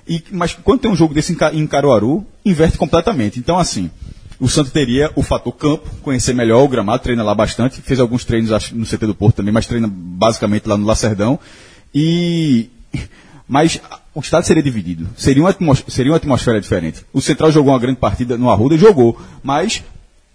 E, 0.08 0.22
mas 0.30 0.52
quando 0.54 0.80
tem 0.80 0.90
um 0.90 0.96
jogo 0.96 1.12
desse 1.14 1.36
em 1.52 1.66
Caruaru, 1.66 2.24
inverte 2.44 2.78
completamente. 2.78 3.38
Então, 3.38 3.58
assim, 3.58 3.90
o 4.40 4.48
Santa 4.48 4.70
teria 4.70 5.10
o 5.14 5.22
fator 5.22 5.52
campo, 5.52 5.88
conhecer 6.02 6.34
melhor 6.34 6.62
o 6.64 6.68
gramado, 6.68 7.02
treina 7.02 7.22
lá 7.22 7.34
bastante, 7.34 7.80
fez 7.80 8.00
alguns 8.00 8.24
treinos 8.24 8.50
acho, 8.52 8.76
no 8.76 8.84
CT 8.84 9.06
do 9.06 9.14
Porto 9.14 9.36
também, 9.36 9.52
mas 9.52 9.66
treina 9.66 9.88
basicamente 9.90 10.68
lá 10.68 10.76
no 10.76 10.84
Lacerdão. 10.86 11.38
E 11.94 12.70
mas 13.48 13.80
o 14.14 14.20
estádio 14.20 14.46
seria 14.46 14.62
dividido. 14.62 15.06
Seria 15.16 15.42
uma, 15.42 15.74
seria 15.88 16.12
uma 16.12 16.16
atmosfera 16.16 16.60
diferente. 16.60 17.04
O 17.12 17.20
Central 17.20 17.52
jogou 17.52 17.72
uma 17.72 17.78
grande 17.78 17.98
partida 17.98 18.38
no 18.38 18.50
Arruda, 18.50 18.78
jogou, 18.78 19.20
mas 19.42 19.82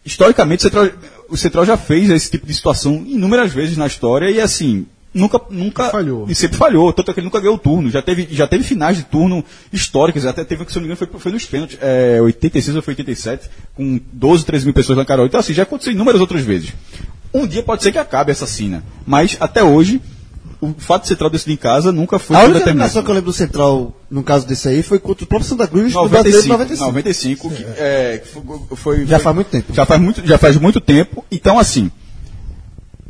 historicamente 0.06 0.60
o 0.60 0.64
Central, 0.70 0.90
o 1.30 1.38
Central 1.38 1.66
já 1.66 1.78
fez 1.78 2.10
esse 2.10 2.30
tipo 2.30 2.46
de 2.46 2.54
situação 2.54 3.04
inúmeras 3.08 3.52
vezes 3.52 3.76
na 3.76 3.88
história 3.88 4.30
e 4.30 4.40
assim, 4.40 4.86
nunca 5.14 5.42
nunca 5.50 5.90
Falhou. 5.90 6.26
e 6.30 6.36
sempre 6.36 6.58
falhou, 6.58 6.94
tanto 6.94 7.12
é 7.12 7.14
que 7.14 7.20
ele 7.20 7.26
nunca 7.26 7.40
ganhou 7.40 7.56
o 7.56 7.60
turno, 7.60 7.90
já 7.90 8.02
teve 8.02 8.28
já 8.32 8.48
teve 8.48 8.64
finais 8.64 8.98
de 8.98 9.04
turno 9.04 9.44
históricas, 9.74 10.26
até 10.26 10.44
teve 10.44 10.64
que 10.64 10.72
se 10.72 10.78
não 10.78 10.84
me 10.84 10.94
engano 10.94 11.12
foi, 11.12 11.20
foi 11.20 11.32
nos 11.32 11.46
pênaltis, 11.46 11.78
é, 11.82 12.22
86 12.22 12.76
ou 12.76 12.82
foi 12.82 12.94
87, 12.94 13.50
com 13.74 14.00
12, 14.14 14.46
13 14.46 14.66
mil 14.66 14.74
pessoas 14.74 14.98
na 14.98 15.06
Carol. 15.06 15.26
Então 15.26 15.40
assim, 15.40 15.54
já 15.54 15.64
aconteceu 15.64 15.92
inúmeras 15.92 16.22
outras 16.22 16.44
vezes. 16.44 16.72
Um 17.34 17.46
dia 17.46 17.64
pode 17.64 17.84
ser 17.84 17.92
que 17.92 17.98
acabe 17.98 18.32
essa 18.32 18.48
cena, 18.48 18.84
mas 19.06 19.36
até 19.40 19.64
hoje 19.64 20.00
o 20.60 20.74
fato 20.78 21.04
de 21.04 21.10
Central 21.10 21.30
decidir 21.30 21.54
em 21.54 21.58
casa 21.58 21.92
nunca 21.92 22.18
foi 22.18 22.36
a 22.36 22.40
única 22.44 22.60
eliminação 22.70 23.04
que 23.04 23.10
eu 23.10 23.14
lembro 23.16 23.32
do 23.32 23.34
Central, 23.38 23.96
no 24.10 24.24
caso 24.24 24.48
desse 24.48 24.68
aí, 24.68 24.82
foi 24.82 24.98
contra 25.00 25.24
o 25.24 25.28
próprio 25.28 25.48
Santa 25.50 25.68
Cruz 25.68 25.94
no 25.94 26.10
Brasileiro 26.10 26.42
de 26.44 26.50
95, 26.50 26.86
95. 26.92 27.50
95 27.50 27.74
que, 27.76 27.82
é, 27.82 28.18
que 28.24 28.28
foi, 28.28 28.44
foi- 28.76 29.06
Já 29.06 29.18
foi- 29.18 29.24
faz 29.24 29.36
muito 29.36 29.50
tempo. 29.50 29.74
Já 29.74 29.86
faz 29.86 30.02
muito, 30.02 30.26
já 30.28 30.38
faz 30.38 30.58
muito 30.58 30.82
tempo. 30.82 31.26
Então, 31.32 31.60
assim, 31.60 31.92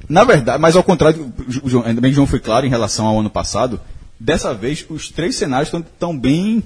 na 0.09 0.23
verdade, 0.23 0.59
mas 0.61 0.75
ao 0.75 0.83
contrário, 0.83 1.31
João, 1.65 1.83
ainda 1.85 1.99
bem 2.01 2.11
que 2.11 2.15
o 2.15 2.17
João 2.17 2.27
foi 2.27 2.39
claro 2.39 2.65
em 2.65 2.69
relação 2.69 3.05
ao 3.05 3.19
ano 3.19 3.29
passado, 3.29 3.79
dessa 4.19 4.53
vez 4.53 4.85
os 4.89 5.09
três 5.09 5.35
cenários 5.35 5.67
estão 5.67 5.81
tão 5.99 6.17
bem 6.17 6.63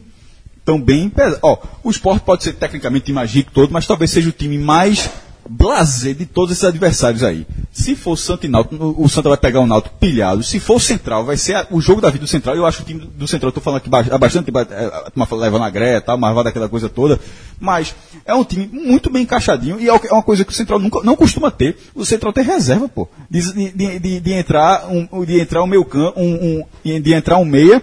tão 0.63 0.79
bem 0.79 1.09
pesados. 1.09 1.39
Ó, 1.41 1.57
o 1.83 1.89
esporte 1.89 2.23
pode 2.23 2.43
ser 2.43 2.53
tecnicamente 2.53 3.11
mágico 3.11 3.49
todo, 3.51 3.71
mas 3.73 3.87
talvez 3.87 4.11
seja 4.11 4.29
o 4.29 4.31
time 4.31 4.59
mais 4.59 5.09
blazer 5.49 6.13
de 6.15 6.25
todos 6.25 6.51
esses 6.51 6.63
adversários 6.63 7.23
aí. 7.23 7.45
Se 7.71 7.95
for 7.95 8.17
Santa 8.17 8.45
e 8.45 8.49
Náutico, 8.49 8.95
o 8.97 9.07
Santa 9.09 9.29
vai 9.29 9.37
pegar 9.37 9.59
o 9.61 9.67
Náutico 9.67 9.95
pilhado. 9.99 10.43
Se 10.43 10.59
for 10.59 10.79
Central, 10.79 11.25
vai 11.25 11.37
ser 11.37 11.55
a- 11.55 11.67
o 11.71 11.79
jogo 11.81 12.01
da 12.01 12.09
vida 12.09 12.25
do 12.25 12.27
Central. 12.27 12.55
Eu 12.55 12.65
acho 12.65 12.81
o 12.81 12.85
time 12.85 12.99
do- 12.99 13.27
Central, 13.27 13.49
eu 13.49 13.53
tô 13.53 13.61
falando 13.61 13.77
aqui 13.77 13.89
há 14.11 14.17
bastante 14.17 14.45
tempo, 14.45 14.59
é, 14.59 14.63
a 14.85 15.09
turma 15.11 15.25
fala, 15.25 15.43
levando 15.43 15.63
a 15.63 15.69
greta, 15.69 16.07
tal, 16.07 16.17
marvada 16.17 16.49
aquela 16.49 16.67
coisa 16.69 16.89
toda. 16.89 17.19
Mas 17.59 17.95
é 18.25 18.33
um 18.33 18.43
time 18.43 18.67
muito 18.71 19.09
bem 19.09 19.23
encaixadinho 19.23 19.79
e 19.79 19.87
é 19.89 19.91
é 19.91 20.13
uma 20.13 20.23
coisa 20.23 20.43
que 20.43 20.51
o 20.51 20.55
Central 20.55 20.79
nunca, 20.79 21.01
não 21.03 21.15
costuma 21.15 21.49
ter. 21.51 21.77
O 21.95 22.03
Central 22.05 22.33
tem 22.33 22.43
reserva, 22.43 22.87
pô. 22.89 23.07
De, 23.29 23.71
de, 23.71 23.99
de, 23.99 24.19
de 24.19 24.33
entrar 24.33 24.87
um, 24.89 25.23
de 25.25 25.39
entrar 25.39 25.63
um 25.63 25.67
meio 25.67 25.85
campo, 25.85 26.19
um, 26.19 26.63
um, 26.85 26.99
de 26.99 27.13
entrar 27.13 27.37
um 27.37 27.45
meia, 27.45 27.81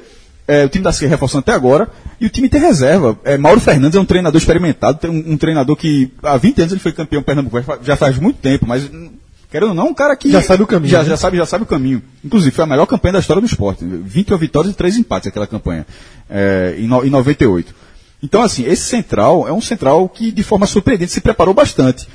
é, 0.49 0.65
o 0.65 0.69
time 0.69 0.81
está 0.81 0.93
se 0.93 1.07
reforçando 1.07 1.41
até 1.41 1.53
agora, 1.53 1.89
e 2.21 2.27
o 2.27 2.31
time 2.31 2.49
tem 2.49 2.61
reserva. 2.61 3.17
É, 3.25 3.37
Mauro 3.39 3.61
Fernandes 3.61 3.97
é 3.97 4.01
um 4.01 4.05
treinador 4.05 4.41
experimentado, 4.41 4.99
tem 4.99 5.11
um, 5.11 5.33
um 5.35 5.37
treinador 5.37 5.77
que 5.77 6.11
há 6.23 6.37
20 6.37 6.59
anos 6.63 6.73
ele 6.73 6.81
foi 6.81 6.91
campeão 6.93 7.23
pernambucano, 7.23 7.63
já 7.65 7.75
fa- 7.77 7.79
já 7.85 7.97
faz 7.97 8.19
muito 8.19 8.39
tempo, 8.39 8.67
mas 8.67 8.85
hum, 8.85 9.11
querendo 9.51 9.69
ou 9.69 9.75
não, 9.75 9.89
um 9.89 9.95
cara 9.95 10.17
que. 10.17 10.31
Já 10.31 10.43
sabe 10.43 10.63
o 10.63 10.67
caminho, 10.67 10.91
Já, 10.91 11.03
né? 11.03 11.09
já 11.11 11.17
sabe, 11.17 11.37
já 11.37 11.47
sabe 11.47 11.65
o 11.65 11.67
caminho. 11.67 12.03
Inclusive, 12.25 12.51
foi 12.55 12.65
a 12.65 12.67
melhor 12.67 12.87
campanha 12.87 13.13
da 13.13 13.19
história 13.21 13.41
do 13.41 13.47
esporte. 13.47 13.85
21 13.85 14.37
vitórias 14.39 14.73
e 14.73 14.77
3 14.77 14.97
empates 14.97 15.29
aquela 15.29 15.47
campanha, 15.47 15.87
é, 16.29 16.75
em, 16.79 16.89
no, 16.89 17.05
em 17.05 17.11
98. 17.11 17.75
Então, 18.23 18.43
assim, 18.43 18.65
esse 18.65 18.83
central 18.83 19.47
é 19.47 19.53
um 19.53 19.61
central 19.61 20.09
que, 20.09 20.33
de 20.33 20.43
forma 20.43 20.67
surpreendente, 20.67 21.13
se 21.13 21.21
preparou 21.21 21.55
bastante. 21.55 22.09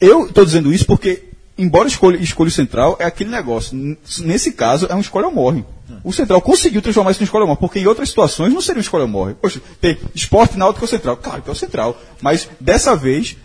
Eu 0.00 0.26
estou 0.26 0.44
dizendo 0.44 0.72
isso 0.72 0.86
porque, 0.86 1.24
embora 1.58 1.88
escolha, 1.88 2.16
escolha 2.18 2.48
o 2.48 2.52
central, 2.52 2.96
é 3.00 3.04
aquele 3.04 3.30
negócio. 3.30 3.76
Nesse 4.20 4.52
caso, 4.52 4.86
é 4.88 4.94
um 4.94 5.00
escolha 5.00 5.26
ou 5.26 5.32
morre. 5.32 5.64
O 6.02 6.12
central 6.12 6.40
conseguiu 6.40 6.80
transformar 6.80 7.10
isso 7.10 7.22
em 7.22 7.24
escolha 7.24 7.56
porque 7.56 7.78
em 7.78 7.86
outras 7.86 8.08
situações 8.08 8.52
não 8.52 8.60
seria 8.60 8.78
um 8.78 8.82
escolha 8.82 9.06
morre. 9.06 9.34
Poxa, 9.34 9.60
tem 9.80 9.98
esporte 10.14 10.56
náutico 10.56 10.84
ou 10.84 10.88
central. 10.88 11.16
Claro 11.16 11.42
que 11.42 11.48
é 11.48 11.52
o 11.52 11.56
central. 11.56 11.96
Mas, 12.22 12.48
dessa 12.60 12.96
vez, 12.96 13.36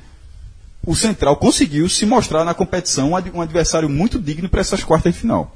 o 0.86 0.96
central 0.96 1.36
conseguiu 1.36 1.88
se 1.90 2.06
mostrar 2.06 2.46
na 2.46 2.54
competição 2.54 3.10
um 3.12 3.16
ad- 3.16 3.30
adversário 3.42 3.90
muito 3.90 4.18
digno 4.20 4.48
para 4.48 4.62
essas 4.62 4.84
quartas 4.84 5.14
de 5.14 5.20
final. 5.20 5.56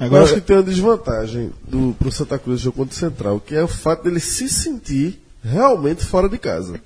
Eu 0.00 0.10
acho 0.24 0.34
que 0.34 0.40
tem 0.40 0.56
uma 0.56 0.62
desvantagem 0.62 1.52
do, 1.66 1.94
pro 1.98 2.12
Santa 2.12 2.38
Cruz 2.38 2.60
jogo 2.60 2.76
contra 2.78 2.94
o 2.94 2.98
Central, 2.98 3.40
que 3.40 3.54
é 3.54 3.62
o 3.62 3.68
fato 3.68 4.02
dele 4.04 4.20
se 4.20 4.48
sentir 4.48 5.22
realmente 5.42 6.04
fora 6.04 6.28
de 6.28 6.36
casa. 6.36 6.80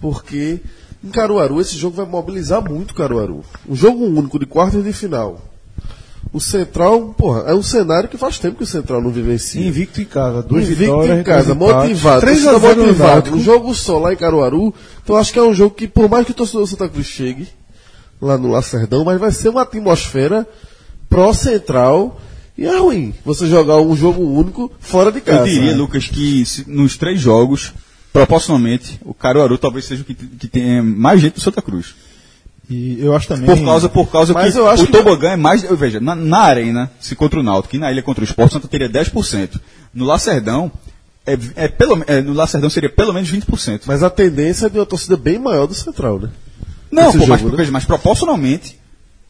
Porque 0.00 0.60
em 1.02 1.08
Caruaru 1.10 1.60
esse 1.60 1.76
jogo 1.76 1.96
vai 1.96 2.06
mobilizar 2.06 2.62
muito 2.62 2.94
Caruaru. 2.94 3.44
Um 3.68 3.74
jogo 3.74 4.04
único 4.04 4.38
de 4.38 4.46
quartas 4.46 4.84
de 4.84 4.92
final. 4.92 5.40
O 6.32 6.40
Central, 6.40 7.14
porra, 7.16 7.44
é 7.50 7.54
um 7.54 7.62
cenário 7.62 8.08
que 8.08 8.18
faz 8.18 8.38
tempo 8.38 8.56
que 8.58 8.62
o 8.62 8.66
Central 8.66 9.00
não 9.00 9.10
vivencia. 9.10 9.66
Invicto 9.66 10.00
em 10.00 10.04
casa, 10.04 10.42
duas 10.42 10.64
Invicto 10.64 10.82
vitórias, 10.84 11.18
em 11.18 11.22
casa, 11.22 11.54
motivado, 11.54 12.20
3 12.20 12.46
a 12.46 12.50
torcida 12.50 12.68
0 12.68 12.80
no 12.80 12.86
motivado. 12.88 13.34
Um 13.34 13.40
jogo 13.42 13.74
só 13.74 13.98
lá 13.98 14.12
em 14.12 14.16
Caruaru. 14.16 14.74
Então 15.02 15.16
acho 15.16 15.32
que 15.32 15.38
é 15.38 15.42
um 15.42 15.54
jogo 15.54 15.74
que, 15.74 15.88
por 15.88 16.08
mais 16.08 16.26
que 16.26 16.32
o 16.32 16.34
torcedor 16.34 16.62
do 16.62 16.66
Santa 16.68 16.88
Cruz 16.88 17.06
chegue 17.06 17.48
lá 18.20 18.36
no 18.36 18.50
Lacerdão, 18.50 19.04
mas 19.04 19.18
vai 19.18 19.30
ser 19.32 19.48
uma 19.48 19.62
atmosfera 19.62 20.46
pró-central. 21.08 22.20
E 22.56 22.66
é 22.66 22.76
ruim 22.78 23.14
você 23.24 23.46
jogar 23.46 23.80
um 23.80 23.94
jogo 23.96 24.20
único 24.22 24.70
fora 24.80 25.12
de 25.12 25.20
casa. 25.20 25.40
Eu 25.48 25.54
diria, 25.54 25.70
né? 25.70 25.76
Lucas, 25.76 26.08
que 26.08 26.44
se- 26.44 26.68
nos 26.68 26.96
três 26.96 27.20
jogos, 27.20 27.72
proporcionalmente, 28.12 28.98
o 29.04 29.14
Caruaru 29.14 29.56
talvez 29.56 29.84
seja 29.84 30.02
o 30.02 30.04
que, 30.04 30.12
que 30.14 30.48
tem 30.48 30.82
mais 30.82 31.20
gente 31.20 31.34
do 31.34 31.40
Santa 31.40 31.62
Cruz. 31.62 31.94
E 32.70 32.98
eu 33.00 33.14
acho 33.16 33.26
também. 33.28 33.46
Por 33.46 33.64
causa, 33.64 33.88
por 33.88 34.10
causa 34.10 34.32
Mas 34.34 34.52
que 34.52 34.60
eu 34.60 34.68
acho 34.68 34.82
o 34.82 34.86
que- 34.86 34.92
Tobogã 34.92 35.30
é 35.30 35.36
mais. 35.36 35.62
Veja, 35.62 36.00
na, 36.00 36.14
na 36.14 36.40
arena, 36.40 36.90
se 37.00 37.14
contra 37.14 37.40
o 37.40 37.42
Náutico 37.42 37.76
e 37.76 37.78
na 37.78 37.90
ilha 37.90 38.02
contra 38.02 38.22
o 38.22 38.24
Sport, 38.26 38.50
o 38.50 38.52
Santa 38.54 38.68
teria 38.68 38.88
10%. 38.88 39.58
No 39.94 40.04
Lacerdão, 40.04 40.70
é, 41.26 41.38
é 41.56 41.68
pelo, 41.68 42.04
é, 42.06 42.20
no 42.20 42.34
Lacerdão 42.34 42.68
seria 42.68 42.90
pelo 42.90 43.12
menos 43.12 43.30
20%. 43.30 43.82
Mas 43.86 44.02
a 44.02 44.10
tendência 44.10 44.66
é 44.66 44.68
de 44.68 44.78
uma 44.78 44.84
torcida 44.86 45.16
bem 45.16 45.38
maior 45.38 45.66
do 45.66 45.74
Central, 45.74 46.18
né? 46.20 46.28
Não, 46.90 47.10
pô, 47.12 47.26
mas, 47.26 47.40
jogo, 47.40 47.52
né? 47.52 47.56
veja, 47.58 47.70
mas 47.72 47.84
proporcionalmente, 47.84 48.78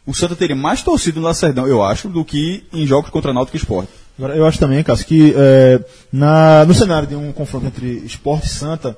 o 0.07 0.13
Santa 0.15 0.35
teria 0.35 0.57
mais 0.57 0.83
torcido 0.83 1.21
no 1.21 1.27
Lacerdão, 1.27 1.67
eu 1.67 1.83
acho, 1.83 2.09
do 2.09 2.25
que 2.25 2.65
em 2.73 2.87
jogos 2.87 3.11
contra 3.11 3.33
Náutico 3.33 3.57
e 3.57 3.61
Sport. 3.61 3.89
Agora, 4.19 4.35
eu 4.37 4.45
acho 4.47 4.59
também, 4.59 4.83
Cássio, 4.83 5.07
que 5.07 5.33
é, 5.37 5.81
na, 6.13 6.65
no 6.65 6.75
cenário 6.75 7.07
de 7.07 7.15
um 7.15 7.31
confronto 7.33 7.67
entre 7.67 7.87
esporte 8.05 8.47
e 8.47 8.51
Santa, 8.51 8.97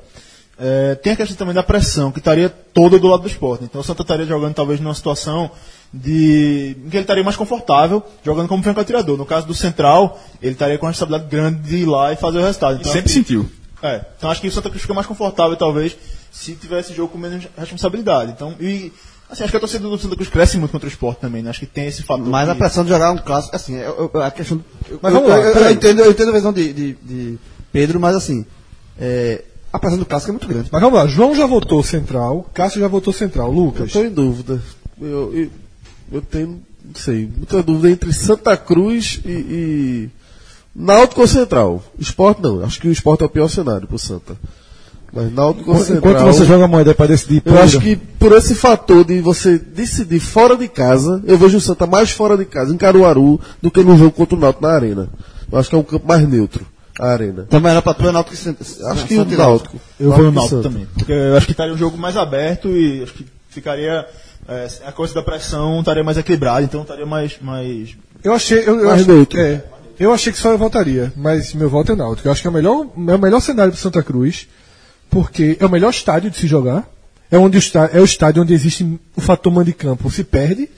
é, 0.61 0.95
tem 0.97 1.15
a 1.15 1.17
questão 1.17 1.37
também 1.37 1.55
da 1.55 1.63
pressão, 1.63 2.13
que 2.13 2.19
estaria 2.19 2.49
toda 2.51 2.99
do 2.99 3.07
lado 3.09 3.23
do 3.23 3.29
esporte. 3.29 3.65
Então 3.65 3.81
o 3.81 3.85
Santa 3.85 4.03
estaria 4.03 4.27
jogando 4.27 4.55
talvez 4.55 4.79
numa 4.81 4.95
situação 4.95 5.51
de 5.93 6.77
em 6.85 6.91
que 6.91 6.97
ele 6.97 7.05
estaria 7.05 7.25
mais 7.25 7.37
confortável, 7.37 8.03
jogando 8.25 8.49
como 8.49 8.63
franco 8.63 8.81
atirador. 8.81 9.17
No 9.17 9.27
caso 9.27 9.47
do 9.47 9.55
Central, 9.55 10.21
ele 10.41 10.53
estaria 10.53 10.79
com 10.79 10.87
a 10.87 10.91
responsabilidade 10.91 11.31
grande 11.31 11.61
de 11.69 11.77
ir 11.79 11.87
lá 11.87 12.13
e 12.13 12.17
fazer 12.17 12.39
o 12.39 12.43
resultado. 12.43 12.79
Então, 12.81 12.93
Sempre 12.93 13.09
que- 13.09 13.15
sentiu. 13.15 13.51
É, 13.83 14.05
então 14.19 14.31
acho 14.31 14.41
que 14.43 14.49
o 14.49 14.53
Santa 14.53 14.69
Cruz 14.69 14.83
fica 14.83 14.93
mais 14.93 15.07
confortável, 15.07 15.57
talvez, 15.57 15.97
se 16.31 16.55
tivesse 16.55 16.93
jogo 16.93 17.09
com 17.13 17.19
menos 17.19 17.49
responsabilidade. 17.57 18.33
Então, 18.33 18.55
e 18.61 18.93
assim, 19.31 19.43
acho 19.43 19.51
que 19.51 19.57
a 19.57 19.61
torcida 19.61 19.89
do 19.89 19.99
Santa 19.99 20.15
Cruz 20.17 20.29
cresce 20.29 20.59
muito 20.59 20.71
contra 20.71 20.87
o 20.87 20.91
esporte 20.93 21.19
também, 21.21 21.43
né? 21.43 21.49
Acho 21.51 21.61
que 21.61 21.67
tem 21.67 21.87
esse 21.87 22.03
fator. 22.03 22.27
Mas 22.27 22.49
a 22.49 22.53
que- 22.53 22.59
pressão 22.59 22.85
de 22.85 22.91
jogar 22.91 23.11
um 23.13 23.17
clássico, 23.17 23.57
assim, 23.57 23.77
eu- 23.77 24.11
eu- 24.13 24.23
a 24.23 24.31
questão. 24.31 24.63
eu- 24.89 24.99
Mas 25.01 25.15
eu, 25.15 25.21
vamos 25.21 25.35
lá, 25.35 25.41
eu- 25.43 25.49
eu 25.49 25.53
peraí. 25.55 25.73
entendo, 25.75 26.01
eu 26.01 26.11
entendo 26.11 26.29
a 26.29 26.33
visão 26.33 26.53
de, 26.53 26.73
de- 26.73 26.93
de 27.03 27.39
Pedro, 27.73 27.99
mas 27.99 28.15
assim, 28.15 28.45
é, 29.01 29.45
a 29.73 29.79
pressão 29.79 29.99
do 29.99 30.07
clássico 30.07 30.31
é 30.31 30.33
muito 30.33 30.49
grande. 30.49 30.69
Mas 30.71 30.81
vamos 30.81 30.99
lá, 30.99 31.07
João 31.07 31.35
já 31.35 31.47
votou 31.47 31.83
central, 31.83 32.49
Cássio 32.53 32.81
já 32.81 32.89
votou 32.89 33.13
central. 33.13 33.51
Lucas. 33.51 33.87
Estou 33.87 34.05
em 34.05 34.11
dúvida. 34.11 34.61
Eu, 35.01 35.33
eu, 35.35 35.51
eu 36.13 36.23
tenho, 36.23 36.61
não 36.85 36.95
sei, 36.95 37.29
muita 37.35 37.63
dúvida 37.63 37.91
entre 37.91 38.13
Santa 38.13 38.57
Cruz 38.57 39.21
e, 39.25 39.31
e 39.31 40.11
Náutico 40.75 41.21
ou 41.21 41.27
Central. 41.27 41.83
Esporte 41.99 42.43
não, 42.43 42.65
acho 42.65 42.81
que 42.81 42.89
o 42.89 42.93
esporte 42.93 43.23
é 43.23 43.27
o 43.27 43.31
pior 43.31 43.49
cenário 43.49 43.87
pro 43.87 43.99
Santa. 43.99 44.37
Mas 45.13 45.33
Náutico 45.33 45.71
ou 45.71 45.79
Central. 45.79 46.13
Enquanto 46.13 46.35
você 46.35 46.45
joga 46.45 46.69
moeda 46.69 46.95
para 46.95 47.07
decidir. 47.07 47.43
Eu 47.45 47.59
acho 47.59 47.81
que 47.81 47.97
por 47.97 48.33
esse 48.33 48.55
fator 48.55 49.05
de 49.05 49.21
você 49.21 49.59
decidir 49.59 50.21
fora 50.21 50.57
de 50.57 50.69
casa, 50.69 51.23
eu 51.27 51.39
vejo 51.39 51.59
o 51.59 51.61
Santa 51.61 51.87
mais 51.87 52.11
fora 52.11 52.37
de 52.37 52.45
casa, 52.45 52.73
em 52.73 52.77
Caruaru, 52.77 53.41
do 53.63 53.71
que 53.71 53.83
no 53.83 53.97
jogo 53.97 54.13
contra 54.13 54.37
o 54.37 54.41
Náutico 54.41 54.63
na 54.65 54.73
Arena. 54.73 55.09
Eu 55.51 55.59
acho 55.59 55.69
que 55.69 55.75
é 55.75 55.79
um 55.79 55.83
campo 55.83 56.07
mais 56.07 56.29
neutro, 56.29 56.65
a 57.01 57.13
Arena. 57.13 57.47
Também 57.49 57.73
era 57.73 57.81
pra 57.83 57.95
tu, 57.95 58.07
é 58.09 58.13
Náutico 58.13 58.37
que 58.37 58.43
Santa- 58.43 58.65
Acho 58.91 59.07
que 59.07 59.19
o 59.19 59.23
e 59.23 59.37
Náutico. 59.37 59.81
Eu 59.99 60.11
vou 60.13 60.25
no 60.25 60.31
e 60.31 60.35
Náutico 60.35 60.63
também. 60.63 60.87
Porque 60.95 61.13
eu 61.13 61.37
acho 61.37 61.47
que 61.47 61.53
estaria 61.53 61.73
um 61.73 61.79
jogo 61.79 61.97
mais 61.97 62.17
aberto 62.17 62.69
e 62.69 63.03
acho 63.03 63.15
que 63.15 63.27
ficaria. 63.49 64.07
é, 64.49 64.69
a 64.87 64.93
coisa 64.93 65.15
da 65.15 65.23
pressão 65.23 65.81
estaria 65.81 66.05
mais 66.05 66.19
equilibrada, 66.19 66.63
então 66.63 66.83
estaria 66.83 67.07
mais. 67.07 67.39
mais 67.41 67.97
Eu 68.23 68.33
achei. 68.33 68.59
Eu, 68.61 68.79
eu 68.81 69.07
neutro. 69.07 69.39
é, 69.41 69.65
eu 69.99 70.13
achei 70.13 70.33
que 70.33 70.39
só 70.39 70.51
eu 70.51 70.59
votaria, 70.59 71.13
mas 71.17 71.53
meu 71.55 71.69
voto 71.69 71.93
é 71.93 71.95
Náutico. 71.97 72.29
Eu 72.29 72.33
acho 72.33 72.41
que 72.41 72.47
é 72.47 72.51
o 72.51 72.55
melhor, 72.55 72.87
é 73.09 73.15
o 73.15 73.19
melhor 73.19 73.41
cenário 73.41 73.73
para 73.73 73.81
Santa 73.81 74.03
Cruz, 74.03 74.47
porque 75.09 75.57
é 75.61 75.67
o 75.67 75.71
melhor 75.71 75.91
estádio 75.91 76.31
de 76.31 76.37
se 76.37 76.47
jogar. 76.47 76.89
É, 77.31 77.39
onde 77.39 77.57
o 77.57 77.61
está, 77.61 77.89
é 77.93 78.01
o 78.01 78.05
estádio 78.05 78.43
onde 78.43 78.53
existe 78.53 78.99
o 79.15 79.21
fator 79.21 79.53
mando 79.53 79.67
de 79.67 79.73
campo 79.73 80.11
se 80.11 80.25
perde. 80.25 80.69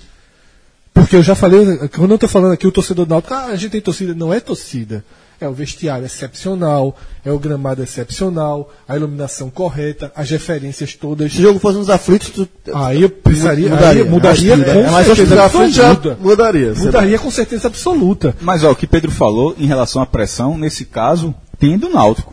Porque 0.93 1.17
eu 1.17 1.23
já 1.23 1.35
falei, 1.35 1.65
quando 1.89 2.11
eu 2.11 2.15
estou 2.17 2.29
falando 2.29 2.53
aqui, 2.53 2.67
o 2.67 2.73
torcedor 2.73 3.07
do 3.07 3.09
Náutico, 3.09 3.33
ah, 3.33 3.47
a 3.47 3.57
gente 3.57 3.71
tem 3.71 3.81
torcida. 3.81 4.15
Não 4.15 4.33
é 4.35 4.39
torcida. 4.41 5.03
É 5.43 5.49
o 5.49 5.53
vestiário 5.53 6.07
excepcional, 6.07 6.97
é 7.25 7.33
o 7.33 7.39
gramado 7.39 7.83
excepcional, 7.83 8.73
a 8.87 8.97
iluminação 8.97 9.51
correta, 9.51 10.13
as 10.15 10.31
referências 10.31 10.95
todas. 10.95 11.33
Se 11.33 11.41
o 11.41 11.43
jogo 11.43 11.59
fosse 11.59 11.79
nos 11.79 11.91
aflitos, 11.91 12.31
tu, 12.31 12.49
Aí 12.73 13.03
eu 13.03 13.11
precisaria, 13.11 13.69
Mudaria. 13.69 14.03
aí 14.05 14.09
mudaria 14.09 14.55
Acho 14.55 14.65
que- 14.65 14.71
com 14.73 14.79
é, 14.79 14.91
Mas 14.91 15.07
certeza 15.07 15.45
absoluta. 15.45 16.17
mudaria. 16.21 16.75
Mudaria 16.75 17.19
com 17.19 17.31
certeza 17.31 17.67
absoluta. 17.69 18.37
Mas 18.41 18.63
ó, 18.63 18.71
o 18.71 18.77
que 18.77 18.87
Pedro 18.87 19.11
falou 19.11 19.55
em 19.59 19.67
relação 19.67 20.01
à 20.01 20.07
pressão, 20.07 20.57
nesse 20.57 20.85
caso, 20.85 21.35
tem 21.59 21.77
do 21.77 21.89
Náutico. 21.89 22.33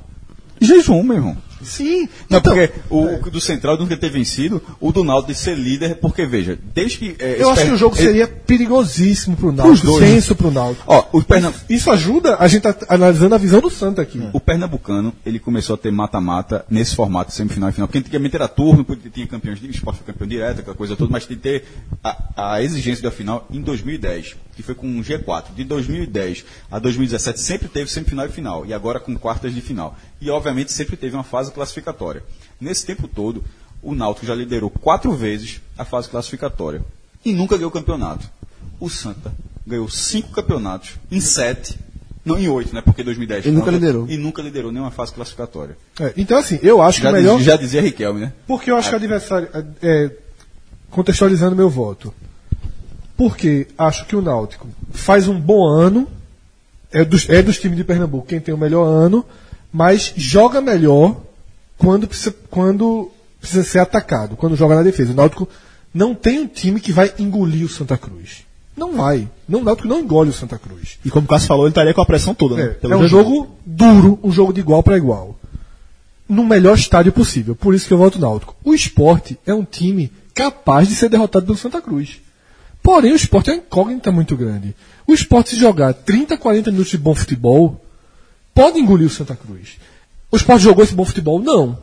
Jejum, 0.62 1.02
meu 1.02 1.16
irmão. 1.18 1.38
Sim. 1.64 2.08
Não, 2.30 2.40
então, 2.40 2.54
porque 2.56 2.72
o, 2.90 3.28
o 3.28 3.32
do 3.32 3.42
Central 3.42 3.78
nunca 3.78 3.96
ter 3.98 4.10
vencido, 4.10 4.62
o 4.80 4.92
do 4.92 5.04
Náutico 5.04 5.34
de 5.34 5.38
ser 5.38 5.56
líder, 5.58 5.96
porque 5.96 6.26
veja, 6.26 6.58
desde 6.74 6.98
que. 6.98 7.16
é, 7.20 7.42
eu 7.42 7.50
acho 7.50 7.66
que 7.66 7.72
o 7.72 7.78
jogo 7.78 7.96
ele- 7.98 8.06
seria 8.06 8.28
perigosíssimo 8.28 9.36
pro 9.36 9.52
Náutico, 9.52 9.88
dois, 9.88 10.06
tenso 10.10 10.36
pro 10.36 10.52
Náutico. 10.52 10.84
Ó, 10.88 11.06
o, 11.14 11.24
Pernam- 11.24 11.54
Isso 11.70 11.92
ajuda 11.92 12.38
a 12.40 12.48
gente 12.48 12.62
tá 12.64 12.76
analisando 12.88 13.36
a 13.36 13.38
visão 13.38 13.62
do 13.62 13.70
Santa 13.70 14.02
aqui. 14.02 14.22
o 14.34 14.40
Pernambucano, 14.40 15.14
ele 15.26 15.40
começou 15.40 15.74
a 15.76 15.78
ter 15.78 15.92
mata-mata 15.92 16.66
nesse 16.70 16.96
formato 16.96 17.32
de 17.32 17.36
semifinal 17.38 17.70
e 17.70 17.74
final, 17.74 17.88
porque 17.88 18.00
antigamente 18.00 18.36
era 18.36 18.48
turno, 18.48 18.86
tinha 19.14 19.28
campeões, 19.28 19.62
o 19.62 19.66
esporte 19.66 19.98
foi 20.04 20.14
campeão 20.14 20.28
direto, 20.28 20.60
aquela 20.62 20.76
coisa 20.76 20.96
toda, 20.96 21.12
mas 21.12 21.26
tem 21.26 21.38
que 21.38 21.44
ter 21.44 21.64
a, 22.04 22.54
a 22.56 22.64
exigência 22.64 23.04
da 23.04 23.12
final 23.12 23.48
em 23.52 23.62
2010, 23.62 24.36
que 24.56 24.64
foi 24.64 24.76
com 24.76 24.88
um 24.88 25.02
G4. 25.02 25.46
De 25.56 25.64
2010 25.64 26.46
a 26.72 26.80
2017 26.80 27.40
sempre 27.42 27.68
teve 27.68 27.90
semifinal 27.90 28.26
e 28.26 28.30
final, 28.30 28.66
e 28.66 28.74
agora 28.74 29.00
com 29.00 29.16
quartas 29.18 29.54
de 29.54 29.62
final. 29.62 29.98
E 30.22 30.30
obviamente 30.30 30.72
sempre 30.72 30.98
teve 30.98 31.16
uma 31.16 31.24
fase 31.24 31.52
classificatória. 31.52 32.24
Nesse 32.60 32.86
tempo 32.86 33.08
todo, 33.08 33.44
o 33.82 33.96
Náutico 33.96 34.26
já 34.26 34.36
liderou 34.36 34.70
quatro 34.70 35.12
vezes 35.14 35.62
a 35.78 35.86
fase 35.86 36.10
classificatória 36.10 36.82
e 37.24 37.32
nunca 37.34 37.56
ganhou 37.56 37.72
campeonato. 37.72 38.30
O 38.80 38.90
Santa 38.90 39.32
ganhou 39.66 39.90
cinco 39.90 40.30
campeonatos 40.32 40.92
em 41.12 41.20
sete, 41.22 41.78
não 42.26 42.38
em 42.38 42.48
oito, 42.50 42.74
né? 42.76 42.82
Porque 42.82 43.04
2010 43.04 43.46
E 43.46 43.52
nunca 43.52 43.72
liderou. 43.72 44.08
E 44.10 44.18
nunca 44.18 44.42
liderou 44.42 44.72
nenhuma 44.72 44.92
fase 44.92 45.14
classificatória. 45.14 45.78
É, 46.00 46.14
então, 46.18 46.38
assim, 46.38 46.60
eu 46.62 46.82
acho 46.82 46.98
que 46.98 47.04
Já, 47.04 47.10
o 47.10 47.14
melhor. 47.14 47.38
diz- 47.38 47.46
já 47.46 47.56
dizia 47.56 47.82
Riquelme, 47.82 48.20
né? 48.22 48.34
Porque 48.46 48.70
eu 48.72 48.76
acho 48.78 48.90
que 48.90 48.96
o 48.96 48.98
adversário. 48.98 49.48
É, 49.82 50.12
contextualizando 50.90 51.56
meu 51.56 51.70
voto. 51.70 52.14
Porque 53.18 53.68
acho 53.78 54.06
que 54.06 54.16
o 54.16 54.22
Náutico 54.22 54.68
faz 54.92 55.28
um 55.28 55.40
bom 55.40 55.66
ano. 55.66 56.08
É 56.92 57.04
dos, 57.06 57.30
é 57.30 57.42
dos 57.42 57.60
times 57.60 57.78
de 57.78 57.84
Pernambuco 57.84 58.28
quem 58.28 58.40
tem 58.40 58.54
o 58.54 58.58
melhor 58.58 58.86
ano. 58.86 59.26
Mas 59.72 60.14
joga 60.16 60.62
melhor 60.62 61.16
quando 61.78 62.08
precisa, 62.08 62.36
quando 62.50 63.12
precisa 63.40 63.64
ser 63.64 63.80
atacado. 63.80 64.36
Quando 64.36 64.56
joga 64.56 64.76
na 64.76 64.84
defesa. 64.84 65.12
O 65.12 65.16
Náutico 65.16 65.48
não 65.94 66.14
tem 66.14 66.40
um 66.40 66.48
time 66.48 66.80
que 66.80 66.92
vai 66.92 67.14
engolir 67.18 67.66
o 67.66 67.70
Santa 67.70 67.98
Cruz. 67.98 68.44
Não 68.76 68.96
vai. 68.96 69.28
Não, 69.48 69.62
o 69.62 69.64
Náutico 69.64 69.88
não 69.88 70.00
engole 70.00 70.30
o 70.30 70.34
Santa 70.34 70.58
Cruz. 70.58 70.98
e 71.04 71.10
como 71.10 71.26
o 71.26 71.30
Cássio 71.30 71.48
falou, 71.48 71.66
ele 71.66 71.72
estaria 71.72 71.94
com 71.94 72.02
a 72.02 72.06
pressão 72.06 72.34
toda, 72.34 72.56
né? 72.56 72.76
É, 72.82 72.88
é 72.88 72.96
um 72.96 73.08
jogo 73.08 73.56
duro, 73.66 74.20
um 74.24 74.32
jogo 74.32 74.54
de 74.54 74.60
igual 74.60 74.82
para 74.82 74.98
igual. 74.98 75.38
No 76.28 76.46
melhor 76.46 76.78
estádio 76.78 77.12
possível. 77.12 77.56
Por 77.56 77.74
isso 77.74 77.88
que 77.88 77.94
eu 77.94 77.98
voto 77.98 78.20
Náutico. 78.20 78.56
O 78.64 78.74
esporte 78.74 79.38
é 79.46 79.54
um 79.54 79.64
time 79.64 80.12
capaz 80.34 80.88
de 80.88 80.96
ser 80.96 81.10
derrotado 81.10 81.46
pelo 81.46 81.58
Santa 81.58 81.82
Cruz. 81.82 82.22
Porém, 82.82 83.12
o 83.12 83.16
esporte 83.16 83.50
é 83.50 83.54
uma 83.54 83.60
incógnita 83.60 84.12
muito 84.12 84.38
grande. 84.38 84.74
O 85.06 85.14
esporte, 85.14 85.52
se 85.52 85.56
jogar 85.58 85.94
30, 85.94 86.38
40 86.38 86.72
minutos 86.72 86.92
de 86.92 86.98
bom 86.98 87.14
futebol, 87.14 87.84
pode 88.54 88.80
engolir 88.80 89.08
o 89.08 89.10
Santa 89.10 89.36
Cruz. 89.36 89.78
O 90.32 90.38
esporte 90.38 90.64
jogou 90.64 90.84
esse 90.84 90.94
bom 90.94 91.06
futebol? 91.06 91.40
Não. 91.40 91.78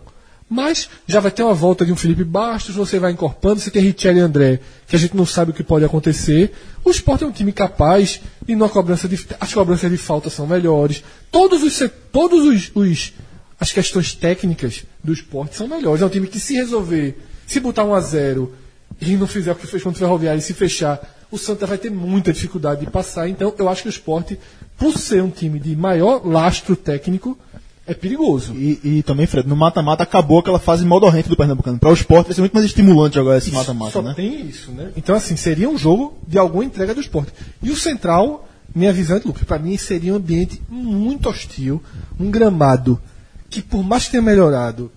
Mas 0.48 0.88
já 1.08 1.18
vai 1.18 1.32
ter 1.32 1.42
uma 1.42 1.54
volta 1.54 1.84
de 1.84 1.92
um 1.92 1.96
Felipe 1.96 2.22
Bastos, 2.22 2.76
você 2.76 3.00
vai 3.00 3.10
encorpando, 3.10 3.60
você 3.60 3.68
tem 3.70 3.82
Richelli 3.82 4.18
e 4.20 4.22
André, 4.22 4.60
que 4.86 4.94
a 4.94 4.98
gente 4.98 5.16
não 5.16 5.26
sabe 5.26 5.50
o 5.50 5.54
que 5.54 5.64
pode 5.64 5.84
acontecer. 5.84 6.52
O 6.84 6.90
esporte 6.90 7.24
é 7.24 7.26
um 7.26 7.32
time 7.32 7.50
capaz 7.52 8.20
e 8.46 8.54
na 8.54 8.68
cobrança 8.68 9.08
de, 9.08 9.26
as 9.40 9.52
cobranças 9.52 9.90
de 9.90 9.96
falta 9.96 10.30
são 10.30 10.46
melhores. 10.46 11.02
Todos 11.32 11.64
os, 11.64 11.82
todos 12.12 12.44
os, 12.46 12.70
os- 12.76 13.12
as 13.58 13.72
questões 13.72 14.12
técnicas 14.14 14.84
do 15.02 15.12
esporte 15.12 15.56
são 15.56 15.66
melhores. 15.66 16.00
É 16.00 16.06
um 16.06 16.10
time 16.10 16.28
que 16.28 16.38
se 16.38 16.54
resolver, 16.54 17.18
se 17.44 17.58
botar 17.58 17.82
um 17.84 17.92
a 17.94 18.00
zero 18.00 18.54
e 19.00 19.16
não 19.16 19.26
fizer 19.26 19.50
o 19.50 19.56
que 19.56 19.66
fez 19.66 19.82
contra 19.82 19.96
o 19.96 20.06
Ferroviário 20.06 20.38
e 20.38 20.42
se 20.42 20.54
fechar, 20.54 21.00
o 21.28 21.36
Santa 21.36 21.66
vai 21.66 21.76
ter 21.78 21.90
muita 21.90 22.32
dificuldade 22.32 22.84
de 22.84 22.90
passar. 22.90 23.28
Então, 23.28 23.52
eu 23.58 23.68
acho 23.68 23.82
que 23.82 23.88
o 23.88 23.90
esporte, 23.90 24.38
por 24.78 24.98
ser 24.98 25.22
um 25.22 25.30
time 25.30 25.58
de 25.58 25.74
maior 25.74 26.26
lastro 26.26 26.76
técnico, 26.76 27.38
é 27.86 27.94
perigoso. 27.94 28.52
E, 28.54 28.80
e 28.82 29.02
também, 29.02 29.26
Fred, 29.26 29.48
no 29.48 29.54
mata-mata 29.54 30.02
acabou 30.02 30.40
aquela 30.40 30.58
fase 30.58 30.84
modorrenta 30.84 31.28
do 31.28 31.36
Pernambucano. 31.36 31.78
Para 31.78 31.90
o 31.90 31.94
esporte 31.94 32.26
vai 32.26 32.34
ser 32.34 32.40
muito 32.40 32.52
mais 32.52 32.66
estimulante 32.66 33.14
jogar 33.14 33.38
esse 33.38 33.52
mata-mata, 33.52 33.92
Só 33.92 34.02
né? 34.02 34.12
tem 34.14 34.44
isso, 34.44 34.72
né? 34.72 34.90
Então, 34.96 35.14
assim, 35.14 35.36
seria 35.36 35.68
um 35.70 35.78
jogo 35.78 36.18
de 36.26 36.36
alguma 36.36 36.64
entrega 36.64 36.92
do 36.92 37.00
esporte. 37.00 37.32
E 37.62 37.70
o 37.70 37.76
Central, 37.76 38.48
minha 38.74 38.92
visão 38.92 39.16
é 39.16 39.20
Lucas, 39.24 39.44
para 39.44 39.58
mim 39.60 39.76
seria 39.78 40.12
um 40.12 40.16
ambiente 40.16 40.60
muito 40.68 41.28
hostil, 41.28 41.80
um 42.18 42.28
gramado 42.28 43.00
que, 43.48 43.62
por 43.62 43.84
mais 43.84 44.06
que 44.06 44.10
tenha 44.10 44.22
melhorado, 44.22 44.90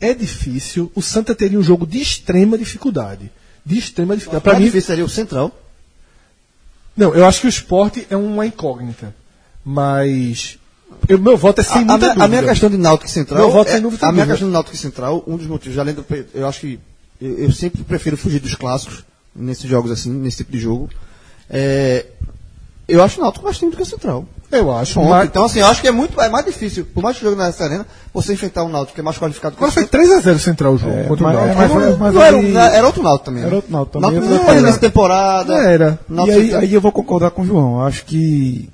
é 0.00 0.12
difícil. 0.12 0.90
O 0.96 1.00
Santa 1.00 1.36
teria 1.36 1.58
um 1.58 1.62
jogo 1.62 1.86
de 1.86 2.00
extrema 2.00 2.58
dificuldade. 2.58 3.30
De 3.64 3.78
extrema 3.78 4.16
dificuldade. 4.16 4.42
Para 4.42 4.52
Para 4.54 4.58
mim, 4.58 4.66
difícil 4.66 4.88
seria 4.88 5.04
o 5.04 5.08
Central. 5.08 5.56
não, 6.96 7.14
eu 7.14 7.24
acho 7.24 7.40
que 7.40 7.46
o 7.46 7.48
esporte 7.48 8.04
é 8.10 8.16
uma 8.16 8.44
incógnita. 8.44 9.14
Mas. 9.64 10.58
O 11.10 11.18
meu 11.18 11.36
voto 11.36 11.60
é 11.60 11.64
sem 11.64 11.78
A, 11.78 11.80
a 11.80 11.84
muita 11.84 11.96
minha, 11.98 12.08
dúvida. 12.10 12.24
a 12.24 12.28
minha 12.28 12.42
questão 12.44 12.70
de 12.70 12.76
Náutico 12.76 13.06
e 13.08 13.10
Central. 13.12 13.38
Meu 13.40 13.50
voto 13.50 13.68
é- 13.68 13.72
sem 13.72 13.80
dúvida 13.82 14.06
a 14.06 14.12
minha 14.12 14.24
nenhuma. 14.24 14.32
questão 14.34 14.48
de 14.48 14.52
Náutico 14.54 14.76
e 14.76 14.78
Central, 14.78 15.24
um 15.26 15.36
dos 15.36 15.46
motivos, 15.46 15.78
além 15.78 15.94
do. 15.94 16.04
Eu 16.34 16.46
acho 16.48 16.60
que. 16.60 16.80
Eu, 17.20 17.38
eu 17.38 17.52
sempre 17.52 17.82
prefiro 17.82 18.16
fugir 18.16 18.40
dos 18.40 18.54
clássicos 18.54 19.04
nesses 19.34 19.68
jogos 19.68 19.90
assim, 19.90 20.10
nesse 20.10 20.38
tipo 20.38 20.52
de 20.52 20.60
jogo. 20.60 20.88
É, 21.50 22.06
eu 22.88 23.02
acho 23.02 23.18
o 23.20 23.22
Náutico 23.22 23.44
mais 23.44 23.58
time 23.58 23.70
do 23.70 23.76
que 23.76 23.82
o 23.82 23.86
Central. 23.86 24.24
Eu 24.50 24.70
acho. 24.76 24.94
Ponto. 24.94 25.08
Mas... 25.08 25.24
Então, 25.28 25.44
assim, 25.44 25.60
eu 25.60 25.66
acho 25.66 25.80
que 25.80 25.88
é 25.88 25.90
muito 25.90 26.20
é 26.20 26.28
mais 26.28 26.44
difícil, 26.44 26.84
por 26.84 27.02
mais 27.02 27.16
que 27.16 27.24
o 27.24 27.30
jogo 27.30 27.40
nessa 27.40 27.64
arena, 27.64 27.86
você 28.12 28.34
enfrentar 28.34 28.64
um 28.64 28.68
Náutico 28.68 28.94
que 28.94 29.00
é 29.00 29.04
mais 29.04 29.16
qualificado 29.18 29.56
que 29.56 29.62
o 29.62 29.64
Agora 29.66 29.72
foi 29.72 29.84
Central. 29.84 30.20
3x0 30.34 30.38
Central 30.38 30.74
o 30.74 30.78
jogo 30.78 30.92
É, 30.92 31.04
contra 31.04 31.24
mas- 31.24 31.34
o 31.34 31.38
Náutico. 31.38 31.58
mas 31.58 31.72
foi- 31.72 31.96
mas 31.96 32.14
Não, 32.14 32.22
era, 32.22 32.36
aí- 32.36 32.52
um- 32.54 32.58
era 32.58 32.86
outro 32.86 33.02
Náutico 33.02 33.24
também. 33.24 33.42
Era 33.42 33.50
né? 33.50 33.56
outro 33.56 33.72
Náutico 33.72 33.92
também, 34.00 34.20
Náutico 34.20 34.34
não 34.44 34.50
era 34.52 34.60
nessa 34.60 34.78
temporada. 34.78 35.54
Era. 35.54 35.98
E 36.08 36.12
Náutico 36.12 36.38
aí, 36.38 36.50
foi- 36.50 36.58
aí 36.60 36.74
eu 36.74 36.80
vou 36.80 36.92
concordar 36.92 37.30
com 37.30 37.42
o 37.42 37.46
João. 37.46 37.80
Eu 37.80 37.86
Acho 37.86 38.04
que 38.04 38.68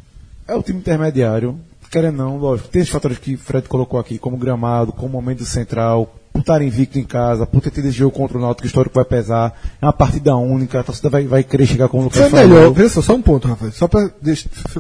é 0.49 0.55
o 0.55 0.63
time 0.63 0.81
intermediário. 0.81 1.61
Querendo 1.91 2.17
não, 2.17 2.37
lógico. 2.37 2.69
Tem 2.69 2.83
esses 2.83 2.93
fatores 2.93 3.19
que 3.19 3.35
o 3.35 3.39
Fred 3.39 3.69
colocou 3.69 3.99
aqui, 4.01 4.19
como 4.19 4.37
gramado, 4.37 4.93
como 4.93 5.11
momento 5.11 5.45
central, 5.45 6.15
por 6.33 6.41
estar 6.41 6.61
invicto 6.61 6.99
em 6.99 7.05
casa, 7.05 7.47
por 7.47 7.61
ter 7.63 7.71
tido 7.71 7.87
esse 7.89 7.97
jogo 7.97 8.15
contra 8.15 8.37
o 8.37 8.41
Náutico, 8.41 8.63
que 8.63 8.67
o 8.67 8.69
histórico 8.69 8.95
vai 8.95 9.05
pesar. 9.05 9.59
É 9.81 9.87
uma 9.87 9.93
partida 9.93 10.37
única, 10.37 10.81
a 10.81 10.83
torcida 10.85 11.09
vai, 11.09 11.27
vai 11.27 11.43
querer 11.43 11.67
chegar 11.67 11.89
com 11.89 12.01
o 12.01 12.05
Lucas 12.05 12.21
Foi 12.21 12.31
falou. 12.31 12.47
melhor, 12.47 12.73
veja 12.73 12.89
só, 12.91 13.03
só 13.03 13.15
um 13.15 13.23
ponto, 13.23 13.49
Rafael. 13.49 13.73
Só 13.73 13.89
pra 13.89 14.11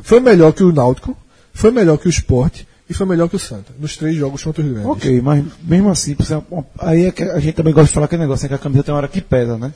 foi 0.03 0.21
melhor 0.21 0.53
que 0.53 0.63
o 0.63 0.73
Náutico, 0.73 1.17
foi 1.53 1.71
melhor 1.71 1.97
que 1.97 2.09
o 2.09 2.11
Sport 2.11 2.63
e 2.89 2.95
foi 2.95 3.07
melhor 3.07 3.29
que 3.29 3.37
o 3.37 3.39
Santa. 3.39 3.73
Nos 3.79 3.97
três 3.97 4.15
jogos 4.17 4.45
contra 4.45 4.63
os 4.63 4.71
grandes. 4.71 4.91
Ok, 4.91 5.21
mas 5.23 5.45
mesmo 5.63 5.91
assim, 5.91 6.17
aí 6.79 7.07
é 7.07 7.11
que 7.11 7.23
a 7.23 7.41
gente 7.41 7.55
também 7.55 7.73
gosta 7.73 7.89
de 7.89 7.95
falar 7.95 8.07
aquele 8.07 8.23
negócio, 8.23 8.45
é 8.45 8.49
que 8.49 8.55
a 8.55 8.59
camisa 8.59 8.83
tem 8.83 8.93
uma 8.93 8.99
hora 8.99 9.09
que 9.09 9.21
pesa, 9.21 9.57
né? 9.57 9.73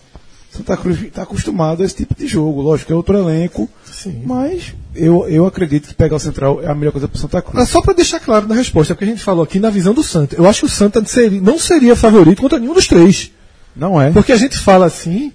Santa 0.55 0.77
Cruz 0.77 1.01
está 1.03 1.23
acostumado 1.23 1.83
a 1.83 1.87
esse 1.87 1.95
tipo 1.97 2.15
de 2.15 2.27
jogo, 2.27 2.61
lógico, 2.61 2.93
é 2.93 2.95
outro 2.97 3.17
elenco, 3.17 3.69
Sim. 3.91 4.23
mas 4.27 4.75
eu, 4.95 5.27
eu 5.27 5.47
acredito 5.47 5.89
que 5.89 5.95
pegar 5.95 6.17
o 6.17 6.21
Central 6.21 6.61
é 6.63 6.67
a 6.69 6.75
melhor 6.75 6.93
coisa 6.93 7.09
para 7.09 7.19
Santa 7.19 7.41
Cruz. 7.41 7.55
Mas 7.57 7.69
só 7.71 7.81
pra 7.81 7.95
deixar 7.95 8.21
claro 8.21 8.47
na 8.47 8.55
resposta, 8.55 8.95
porque 8.95 9.05
a 9.05 9.09
gente 9.09 9.23
falou 9.25 9.43
aqui 9.43 9.59
na 9.59 9.71
visão 9.71 9.95
do 9.95 10.03
Santa. 10.03 10.37
Eu 10.37 10.47
acho 10.47 10.61
que 10.61 10.67
o 10.67 10.69
Santa 10.69 11.03
seria- 11.07 11.41
não 11.41 11.59
seria 11.59 11.97
favorito 11.97 12.43
contra 12.43 12.59
nenhum 12.59 12.75
dos 12.75 12.87
três. 12.87 13.31
Não 13.75 13.99
é? 14.01 14.11
Porque 14.11 14.33
a 14.33 14.37
gente 14.37 14.59
fala 14.59 14.85
assim, 14.85 15.33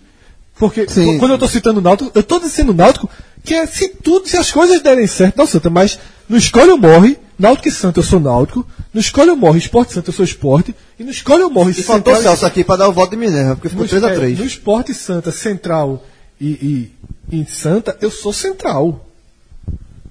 porque 0.59 0.87
Sim. 0.87 1.17
quando 1.17 1.31
eu 1.31 1.39
tô 1.39 1.47
citando 1.47 1.79
o 1.79 1.83
Náutico, 1.83 2.11
eu 2.13 2.21
tô 2.23 2.39
dizendo 2.39 2.69
o 2.71 2.75
Náutico 2.75 3.09
que 3.43 3.53
é 3.55 3.65
se 3.65 3.89
tudo, 3.89 4.27
se 4.27 4.37
as 4.37 4.51
coisas 4.51 4.81
derem 4.81 5.07
certo, 5.07 5.37
não 5.37 5.47
Santa, 5.47 5.69
mas 5.69 5.97
no 6.29 6.37
escolhe 6.37 6.69
ou 6.69 6.77
morre, 6.77 7.17
Náutico 7.39 7.69
e 7.69 7.71
Santa 7.71 7.99
eu 7.99 8.03
sou 8.03 8.19
Náutico, 8.19 8.65
no 8.93 8.99
Escolha 8.99 9.31
ou 9.31 9.37
Morre 9.37 9.57
Esporte 9.59 9.93
Santa 9.93 10.09
eu 10.09 10.13
sou 10.13 10.25
Esporte, 10.25 10.75
e 10.99 11.03
no 11.03 11.11
Escolha 11.11 11.45
ou 11.45 11.51
Morre 11.51 11.71
E 11.71 11.83
faltou 11.83 12.13
Central- 12.15 12.33
Celso 12.33 12.45
aqui 12.45 12.63
pra 12.63 12.75
dar 12.75 12.87
o 12.89 12.93
voto 12.93 13.11
de 13.11 13.17
Minerva, 13.17 13.55
porque 13.55 13.69
ficou 13.69 13.85
no, 13.85 13.89
3x3. 13.89 14.33
é, 14.33 14.37
no 14.37 14.45
Esporte 14.45 14.93
Santa 14.93 15.31
Central 15.31 16.03
e, 16.39 16.91
e 17.29 17.37
em 17.37 17.45
Santa, 17.45 17.97
eu 18.01 18.09
sou 18.09 18.31
Central. 18.33 19.05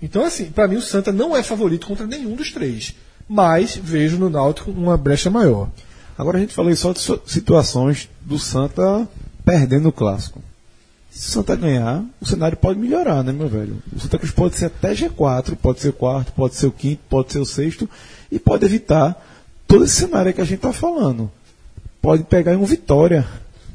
Então, 0.03 0.25
assim, 0.25 0.47
pra 0.47 0.69
mim 0.69 0.77
o 0.77 0.83
Santa 0.83 1.11
não 1.13 1.37
é 1.37 1.43
favorito 1.43 1.87
contra 1.87 2.07
nenhum 2.07 2.37
dos 2.37 2.53
três. 2.53 2.95
Mas 3.29 3.77
vejo 3.77 4.19
no 4.19 4.31
Náutico 4.31 4.71
uma 4.71 4.97
brecha 4.97 5.31
maior. 5.31 5.69
Agora 6.17 6.39
a 6.39 6.41
gente 6.41 6.55
falou 6.55 6.75
só 6.77 6.93
de 6.93 7.01
situações 7.27 8.09
do 8.23 8.39
Santa 8.39 9.09
perdendo 9.45 9.89
o 9.89 9.93
clássico. 9.93 10.41
Se 11.11 11.29
o 11.29 11.33
Santa 11.33 11.57
ganhar, 11.57 12.05
o 12.21 12.27
cenário 12.27 12.57
pode 12.57 12.79
melhorar, 12.79 13.23
né, 13.25 13.33
meu 13.33 13.49
velho? 13.49 13.83
O 13.95 13.99
Santa 13.99 14.19
Cruz 14.19 14.33
pode 14.33 14.57
ser 14.57 14.67
até 14.67 14.93
G4, 14.95 15.57
pode 15.57 15.81
ser 15.81 15.89
o 15.89 15.93
quarto, 15.93 16.33
pode 16.33 16.55
ser 16.55 16.67
o 16.67 16.71
quinto, 16.73 17.01
pode 17.09 17.33
ser 17.33 17.39
o 17.39 17.47
sexto, 17.47 17.89
e 18.31 18.39
pode 18.39 18.65
evitar 18.67 19.17
todo 19.67 19.85
esse 19.85 19.97
cenário 19.97 20.33
que 20.33 20.41
a 20.41 20.45
gente 20.45 20.61
tá 20.61 20.73
falando. 20.73 21.31
Pode 22.01 22.25
pegar 22.25 22.53
em 22.55 22.57
um 22.57 22.65
Vitória. 22.65 23.27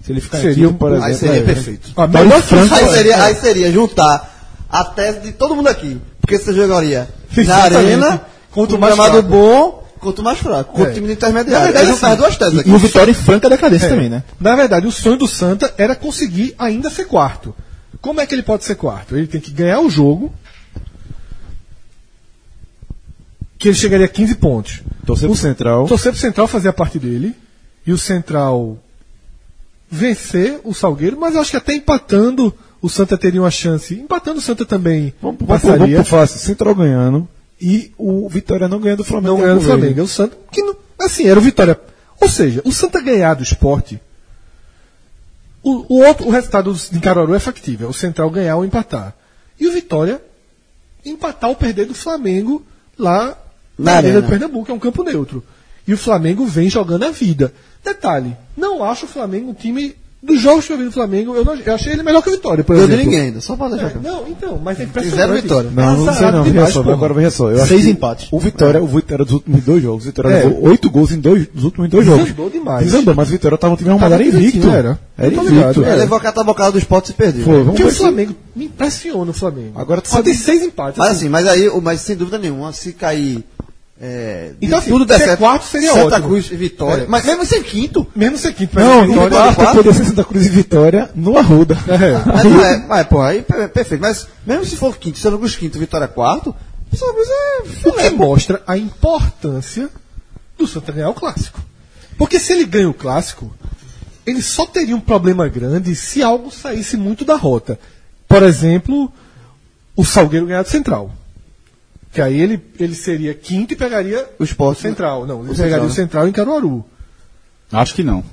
Se 0.04 0.12
ele 0.12 0.22
ficar 0.22 0.40
Seria 0.40 0.56
quinto, 0.68 0.74
por 0.80 0.90
exemplo. 0.92 1.06
Aí 1.06 1.16
seria 1.16 1.40
é. 1.40 1.44
perfeito. 1.44 1.90
Melhor 2.12 2.42
Aí 2.72 2.84
é- 2.84 2.88
seria, 2.88 3.24
aí 3.24 3.36
seria 3.36 3.72
juntar 3.72 4.50
a 4.70 4.84
tese 4.84 5.20
de 5.20 5.32
todo 5.34 5.56
mundo 5.56 5.68
aqui. 5.68 6.00
Porque 6.22 6.38
você 6.40 6.54
jogaria 6.54 7.08
na 7.46 7.56
arena 7.56 8.22
Contra 8.52 8.76
o 8.76 8.80
mais 8.80 8.96
fraco. 8.96 9.22
bom 9.24 9.82
contra 10.00 10.22
o 10.22 10.26
mais 10.26 10.40
fraco, 10.40 10.72
contra 10.74 10.90
É. 10.90 10.92
o 10.92 10.94
time 10.96 11.14
intermediário. 11.14 11.60
Na 11.68 11.72
verdade, 11.72 11.88
juntar 11.88 12.08
assim, 12.08 12.14
as 12.14 12.18
duas 12.20 12.36
teses 12.38 12.60
aqui. 12.60 12.70
E 12.70 12.74
o 12.74 12.78
Vitória 12.80 13.12
em 13.12 13.14
franca 13.14 13.48
decadência 13.48 13.86
É. 13.86 13.90
também, 13.90 14.10
né? 14.10 14.24
Na 14.40 14.56
verdade, 14.56 14.88
o 14.88 14.92
sonho 14.92 15.16
do 15.16 15.28
Santa 15.28 15.72
era 15.78 15.96
conseguir 15.96 16.56
ainda 16.58 16.90
ser 16.90 17.06
quarto. 17.06 17.54
Como 18.02 18.20
é 18.20 18.26
que 18.26 18.34
ele 18.34 18.42
pode 18.42 18.64
ser 18.64 18.74
quarto? 18.76 19.16
Ele 19.16 19.28
tem 19.28 19.40
que 19.40 19.52
ganhar 19.52 19.80
o 19.80 19.92
jogo, 19.92 20.34
que 23.62 23.68
ele 23.68 23.76
chegaria 23.76 24.08
a 24.08 24.10
15 24.10 24.36
pontos. 24.36 24.82
Torcer 25.06 25.30
pro 25.30 25.38
Central. 25.38 25.88
Torcer 25.88 26.12
pro 26.12 26.20
Central 26.20 26.48
fazer 26.48 26.70
a 26.70 26.74
parte 26.74 26.98
dele, 26.98 27.36
e 27.86 27.94
o 27.94 27.98
Central 27.98 28.78
vencer 29.90 30.60
o 30.64 30.74
Salgueiro, 30.74 31.20
mas 31.20 31.36
eu 31.36 31.42
acho 31.42 31.52
que 31.52 31.58
até 31.58 31.76
empatando 31.76 32.52
o 32.82 32.90
Santa 32.90 33.16
teria 33.18 33.40
uma 33.40 33.52
chance. 33.52 33.94
Empatando 33.94 34.40
o 34.40 34.42
Santa 34.42 34.66
também 34.66 35.14
Vamos, 35.22 35.38
vamos, 35.46 35.62
passaria. 35.62 35.78
vamos 35.78 36.10
pro 36.10 36.18
fácil. 36.18 36.40
Central 36.40 36.74
ganhando 36.74 37.28
e 37.62 37.92
o 38.00 38.28
Vitória 38.28 38.68
não 38.68 38.80
ganhando 38.80 39.00
do 39.00 39.04
Flamengo. 39.04 39.36
não 39.36 39.42
ganhando 39.42 39.60
o. 39.60 39.66
Flamengo. 39.66 40.00
É 40.00 40.04
o 40.04 40.08
Santa, 40.08 40.36
que 40.52 40.64
não, 40.64 40.76
assim, 41.00 41.28
era 41.28 41.40
o 41.40 41.44
Vitória. 41.44 41.80
Ou 42.20 42.30
seja, 42.30 42.64
o 42.66 42.72
Santa 42.72 43.00
ganhar 43.00 43.36
do 43.36 43.44
esporte, 43.44 44.02
o, 45.62 45.98
o, 45.98 46.04
outro, 46.04 46.28
o 46.28 46.32
resultado 46.32 46.76
em 46.92 47.00
Caruaru 47.00 47.36
é 47.36 47.40
factível. 47.40 47.90
O 47.90 47.94
Central 47.94 48.32
ganhar 48.32 48.56
ou 48.56 48.66
empatar. 48.66 49.14
E 49.60 49.68
o 49.68 49.72
Vitória 49.72 50.20
empatar 51.06 51.50
ou 51.50 51.56
perder 51.56 51.86
do 51.86 51.94
Flamengo 51.94 52.66
lá 52.98 53.38
na, 53.82 53.92
Na 53.92 53.98
Arena 53.98 54.08
Arena. 54.18 54.22
de 54.22 54.28
Pernambuco, 54.28 54.66
que 54.66 54.72
é 54.72 54.76
um 54.76 54.80
campo 54.80 55.04
neutro. 55.04 55.44
E 55.88 55.94
o 55.94 55.98
Flamengo 55.98 56.46
vem 56.46 56.70
jogando 56.70 57.04
a 57.04 57.12
vida. 57.12 57.52
Detalhe, 57.84 58.36
não 58.56 58.84
acho 58.84 59.06
o 59.06 59.10
Flamengo 59.10 59.50
um 59.50 59.54
time. 59.54 59.96
Dos 60.24 60.40
jogos 60.40 60.68
que 60.68 60.72
eu 60.72 60.78
vi 60.78 60.84
do 60.84 60.92
Flamengo, 60.92 61.34
eu, 61.36 61.44
não, 61.44 61.56
eu 61.56 61.74
achei 61.74 61.94
ele 61.94 62.04
melhor 62.04 62.22
que 62.22 62.30
o 62.30 62.34
Vitória, 62.34 62.64
por 62.64 62.76
Eu 62.76 62.86
de 62.88 62.94
exemplo. 62.94 63.06
ninguém 63.10 63.22
ainda, 63.26 63.42
só 63.42 63.56
pra 63.56 63.70
deixar 63.70 63.88
É, 63.88 63.94
não, 64.04 64.28
então, 64.28 64.62
mas 64.64 64.80
é 64.80 64.86
Zero 64.86 64.90
impressionante. 64.92 65.42
vitória. 65.42 65.72
Não, 65.74 65.98
não 66.06 66.14
sei 66.14 66.32
não. 66.32 66.44
Demais, 66.44 66.74
só, 66.74 66.82
agora 66.82 67.12
veja 67.12 67.32
só. 67.32 67.66
Seis 67.66 67.88
empates. 67.88 68.28
O 68.32 68.38
Vitória, 68.40 68.80
o 68.84 68.86
Vitória 68.86 69.26
dos 69.26 69.34
últimos 69.34 69.64
dois 69.64 69.82
jogos. 69.82 70.04
O 70.04 70.06
Vitória 70.06 70.30
É. 70.30 70.44
levou 70.44 70.64
oito 70.70 70.92
gols 70.92 71.12
em 71.12 71.20
dois, 71.20 71.48
dos 71.48 71.64
últimos 71.64 71.90
dois 71.90 72.06
jogos. 72.06 72.22
Desandou 72.26 72.50
demais. 72.52 72.86
Desandou, 72.86 73.16
mas 73.16 73.30
o 73.30 73.32
Vitória 73.32 73.58
tava 73.58 73.74
um 73.74 73.78
time 73.78 73.90
arrumado, 73.90 74.14
era 74.14 74.24
invicto. 74.24 74.70
era. 74.70 75.00
Tô 75.18 75.26
invicto. 75.26 75.44
ligado, 75.50 75.84
Ele 75.86 75.96
levou 75.96 76.18
a 76.20 76.22
catabocada 76.22 76.72
do 76.74 76.78
esporte 76.78 77.06
e 77.06 77.08
se 77.08 77.14
perdeu. 77.16 77.44
Foi, 77.44 77.54
vamos 77.64 77.72
Porque 77.72 77.84
o 77.86 77.92
se- 77.92 77.98
Flamengo 77.98 78.36
me 78.56 78.66
impressiona 78.66 79.32
o 79.32 79.34
Flamengo. 79.34 79.72
Agora 79.74 80.02
tu 80.02 80.08
Só 80.08 80.18
sabe- 80.18 80.26
tem 80.26 80.36
seis 80.36 80.62
empates. 80.62 81.00
Mas 81.00 81.08
assim. 81.14 81.18
assim, 81.22 81.30
mas 81.30 81.48
aí, 81.48 81.68
mas 81.82 82.00
sem 82.02 82.16
dúvida 82.16 82.38
nenhuma, 82.38 82.72
se 82.74 82.94
cair. 82.94 83.44
É, 84.04 84.54
Então, 84.60 84.82
tudo 84.82 85.06
der 85.06 85.20
ser 85.20 85.26
certo. 85.26 85.40
quarto 85.40 85.64
seria 85.66 85.94
Santa 85.94 86.16
ótimo. 86.16 86.28
Cruz 86.30 86.50
e 86.52 86.56
Vitória. 86.56 87.04
É. 87.04 87.08
Mas 87.08 87.24
mesmo 87.24 87.46
ser 87.46 87.64
quinto. 87.64 88.08
Mesmo 88.16 88.36
ser 88.38 88.52
quinto, 88.54 88.80
Não, 88.80 89.02
o 89.02 89.04
o 89.04 89.08
Vitória- 89.08 89.54
quarto 89.54 89.72
poderia 89.76 89.94
ser 89.94 90.06
Santa 90.06 90.24
Cruz 90.24 90.46
e 90.48 90.50
Vitória 90.50 91.10
no 91.14 91.38
Arruda. 91.38 91.78
Mas 92.26 92.44
não 92.46 92.66
é. 92.66 92.78
Mas, 92.88 93.08
pô, 93.08 93.22
aí 93.22 93.44
per- 93.44 93.70
perfeito. 93.70 94.02
Mas 94.02 94.28
mesmo 94.46 94.66
se 94.66 94.76
for 94.76 94.98
quinto, 94.98 95.20
Santa 95.20 95.38
Cruz 95.38 95.56
quinto, 95.56 95.78
Vitória 95.78 96.08
quarto, 96.08 96.56
Santa 96.92 97.14
Cruz 97.14 97.28
é. 97.30 97.90
O 97.90 97.94
que 97.94 98.10
mostra 98.10 98.64
a 98.66 98.76
importância 98.76 99.88
do 100.58 100.66
Santa 100.66 100.92
ganhar 100.92 101.10
o 101.10 101.14
clássico. 101.14 101.60
Porque 102.18 102.40
se 102.40 102.54
ele 102.54 102.66
ganha 102.66 102.90
o 102.90 102.94
clássico, 102.96 103.54
ele 104.26 104.42
só 104.42 104.66
teria 104.66 104.96
um 104.96 105.00
problema 105.00 105.48
grande 105.48 105.96
se 105.96 106.24
algo 106.24 106.50
saísse 106.52 106.98
muito 106.98 107.24
da 107.24 107.36
rota. 107.36 107.80
Por 108.28 108.42
exemplo, 108.42 109.12
o 109.96 110.04
Salgueiro 110.04 110.48
ganhar 110.48 110.64
do 110.64 110.70
Central. 110.70 111.12
Que 112.12 112.22
aí 112.22 112.40
ele, 112.40 112.62
ele 112.80 112.94
seria 112.94 113.34
quinto 113.34 113.74
e 113.74 113.78
pegaria 113.78 114.28
O 114.38 114.44
Sport, 114.44 114.78
o 114.78 114.82
Central. 114.82 115.26
Não, 115.26 115.44
ele 115.44 115.52
o 115.52 115.56
pegaria 115.56 115.70
Central, 115.70 115.86
o 115.86 115.88
né? 115.90 115.96
Central 115.96 116.28
em 116.28 116.32
Caruaru. 116.32 116.86
Acho 117.72 117.94
que 117.96 118.04
não. 118.04 118.24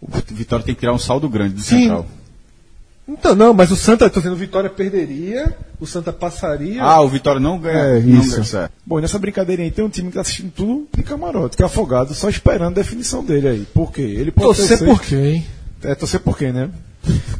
O 0.00 0.08
Vitória 0.32 0.64
tem 0.64 0.74
que 0.74 0.80
tirar 0.80 0.92
um 0.92 0.98
saldo 0.98 1.28
grande 1.28 1.54
do 1.54 1.60
Sim. 1.60 1.80
Central. 1.82 2.06
Então, 3.10 3.34
não, 3.34 3.54
mas 3.54 3.70
o 3.70 3.76
Santa, 3.76 4.10
tô 4.10 4.20
dizendo, 4.20 4.34
o 4.34 4.36
Vitória 4.36 4.68
perderia, 4.68 5.56
o 5.80 5.86
Santa 5.86 6.12
passaria. 6.12 6.82
Ah, 6.82 7.00
o 7.00 7.08
Vitória 7.08 7.40
não 7.40 7.58
ganha. 7.58 7.78
É, 7.78 8.00
não 8.00 8.20
isso. 8.20 8.32
ganha, 8.32 8.44
certo. 8.44 8.72
Bom, 8.84 9.00
nessa 9.00 9.18
brincadeira 9.18 9.62
aí 9.62 9.70
tem 9.70 9.82
um 9.84 9.88
time 9.88 10.08
que 10.08 10.14
tá 10.16 10.20
assistindo 10.20 10.50
tudo 10.52 10.86
de 10.94 11.02
camarote, 11.02 11.56
que 11.56 11.62
é 11.62 11.66
afogado, 11.66 12.12
só 12.12 12.28
esperando 12.28 12.72
a 12.72 12.74
definição 12.82 13.24
dele 13.24 13.48
aí. 13.48 13.66
Por 13.72 13.92
quê? 13.92 14.02
Ele 14.02 14.30
pode 14.30 14.46
Torcer 14.58 14.76
ser- 14.78 14.84
por 14.84 15.00
quem? 15.00 15.46
É, 15.82 15.94
torcer 15.94 16.20
por 16.20 16.36
quê, 16.36 16.52
né? 16.52 16.68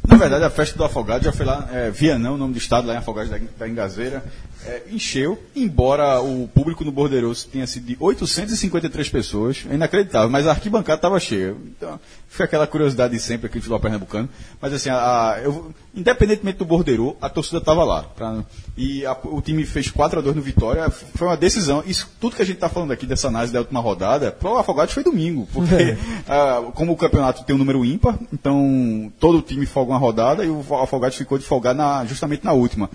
Na 0.06 0.16
verdade, 0.16 0.44
a 0.44 0.48
festa 0.50 0.78
do 0.78 0.84
Afogado 0.84 1.24
já 1.24 1.32
foi 1.32 1.44
lá, 1.44 1.68
é, 1.70 1.90
Vianão, 1.90 2.34
o 2.34 2.38
nome 2.38 2.54
do 2.54 2.58
estado, 2.58 2.86
lá 2.86 2.94
em 2.94 2.98
Afogados 2.98 3.30
da, 3.30 3.38
da 3.58 3.68
Engazeira, 3.68 4.24
é, 4.68 4.82
encheu, 4.92 5.38
embora 5.56 6.20
o 6.20 6.46
público 6.48 6.84
no 6.84 6.92
Borderoso 6.92 7.48
tenha 7.48 7.66
sido 7.66 7.86
de 7.86 7.96
853 7.98 9.08
pessoas, 9.08 9.64
é 9.70 9.74
inacreditável, 9.74 10.28
mas 10.28 10.46
a 10.46 10.50
arquibancada 10.50 10.98
estava 10.98 11.18
cheia. 11.18 11.56
Então, 11.76 11.98
fica 12.28 12.44
aquela 12.44 12.66
curiosidade 12.66 13.14
de 13.14 13.20
sempre 13.20 13.46
aqui 13.46 13.56
no 13.56 13.62
futebol 13.62 13.80
pernambucano. 13.80 14.28
Mas 14.60 14.72
assim, 14.74 14.90
a, 14.90 14.96
a- 15.34 15.40
eu, 15.42 15.72
independentemente 15.94 16.58
do 16.58 16.64
Bordeiro, 16.64 17.16
a 17.20 17.28
torcida 17.28 17.58
estava 17.58 17.82
lá. 17.84 18.02
pra- 18.02 18.44
e 18.76 19.04
a- 19.06 19.16
o 19.24 19.40
time 19.40 19.64
fez 19.64 19.90
4 19.90 20.18
a 20.18 20.22
2 20.22 20.36
no 20.36 20.42
Vitória, 20.42 20.88
foi 20.90 21.26
uma 21.26 21.36
decisão. 21.36 21.82
Isso, 21.86 22.08
tudo 22.20 22.36
que 22.36 22.42
a 22.42 22.44
gente 22.44 22.56
está 22.56 22.68
falando 22.68 22.92
aqui 22.92 23.06
dessa 23.06 23.28
análise 23.28 23.52
da 23.52 23.60
última 23.60 23.80
rodada, 23.80 24.30
pro 24.30 24.56
Afogados 24.58 24.92
foi 24.94 25.02
domingo, 25.02 25.48
porque 25.52 25.96
ah, 26.28 26.62
como 26.74 26.92
o 26.92 26.96
campeonato 26.96 27.42
tem 27.44 27.56
um 27.56 27.58
número 27.58 27.84
ímpar, 27.84 28.18
então 28.32 29.10
todo 29.18 29.38
o 29.38 29.42
time 29.42 29.64
folga 29.66 29.92
uma 29.92 29.98
rodada 29.98 30.44
e 30.44 30.48
o 30.50 30.60
Afogados 30.82 31.16
ficou 31.16 31.38
de 31.38 31.44
folgar 31.44 31.74
na, 31.74 32.04
justamente 32.04 32.44
na 32.44 32.52
última. 32.52 32.90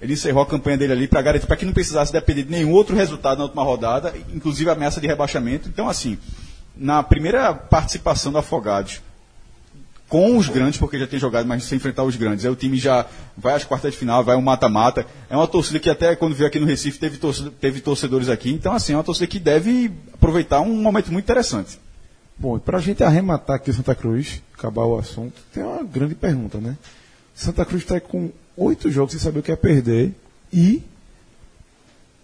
Ele 0.00 0.12
encerrou 0.12 0.42
a 0.42 0.46
campanha 0.46 0.76
dele 0.76 0.92
ali 0.92 1.08
para 1.08 1.22
garantir, 1.22 1.46
para 1.46 1.56
que 1.56 1.64
não 1.64 1.72
precisasse 1.72 2.12
depender 2.12 2.42
de 2.42 2.50
nenhum 2.50 2.72
outro 2.72 2.94
resultado 2.94 3.38
na 3.38 3.44
última 3.44 3.62
rodada, 3.62 4.14
inclusive 4.34 4.68
a 4.68 4.74
ameaça 4.74 5.00
de 5.00 5.06
rebaixamento. 5.06 5.68
Então, 5.68 5.88
assim, 5.88 6.18
na 6.76 7.02
primeira 7.02 7.54
participação 7.54 8.30
do 8.30 8.38
Afogados, 8.38 9.00
com 10.08 10.36
os 10.36 10.48
grandes, 10.48 10.78
porque 10.78 10.98
já 10.98 11.06
tem 11.06 11.18
jogado, 11.18 11.46
mas 11.48 11.64
sem 11.64 11.76
enfrentar 11.76 12.04
os 12.04 12.14
grandes. 12.14 12.44
Aí 12.44 12.50
o 12.50 12.54
time 12.54 12.76
já 12.76 13.06
vai 13.36 13.54
às 13.54 13.64
quartas 13.64 13.92
de 13.92 13.98
final, 13.98 14.22
vai 14.22 14.36
um 14.36 14.42
mata-mata. 14.42 15.04
É 15.28 15.36
uma 15.36 15.48
torcida 15.48 15.80
que 15.80 15.90
até 15.90 16.14
quando 16.14 16.34
veio 16.34 16.46
aqui 16.46 16.60
no 16.60 16.66
Recife 16.66 16.98
teve, 16.98 17.16
torcida- 17.16 17.50
teve 17.60 17.80
torcedores 17.80 18.28
aqui. 18.28 18.52
Então, 18.52 18.72
assim, 18.72 18.92
é 18.92 18.96
uma 18.96 19.02
torcida 19.02 19.26
que 19.26 19.40
deve 19.40 19.90
aproveitar 20.14 20.60
um 20.60 20.76
momento 20.76 21.10
muito 21.10 21.24
interessante. 21.24 21.80
Bom, 22.38 22.56
para 22.58 22.78
a 22.78 22.80
gente 22.80 23.02
arrematar 23.02 23.56
aqui 23.56 23.70
o 23.70 23.74
Santa 23.74 23.94
Cruz, 23.94 24.42
acabar 24.56 24.84
o 24.84 24.96
assunto, 24.96 25.34
tem 25.52 25.64
uma 25.64 25.82
grande 25.82 26.14
pergunta, 26.14 26.58
né? 26.58 26.76
Santa 27.34 27.64
Cruz 27.64 27.82
está 27.82 27.98
com 27.98 28.30
oito 28.56 28.90
jogos 28.90 29.12
sem 29.12 29.20
saber 29.20 29.40
o 29.40 29.42
que 29.42 29.52
é 29.52 29.56
perder 29.56 30.12
e 30.52 30.82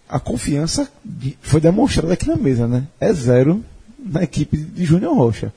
a 0.07 0.19
confiança 0.19 0.89
foi 1.41 1.59
demonstrada 1.61 2.13
aqui 2.13 2.27
na 2.27 2.35
mesa, 2.35 2.67
né? 2.67 2.87
É 2.99 3.11
zero 3.13 3.63
na 3.97 4.23
equipe 4.23 4.57
de 4.57 4.85
Júnior 4.85 5.15
Rocha. 5.15 5.53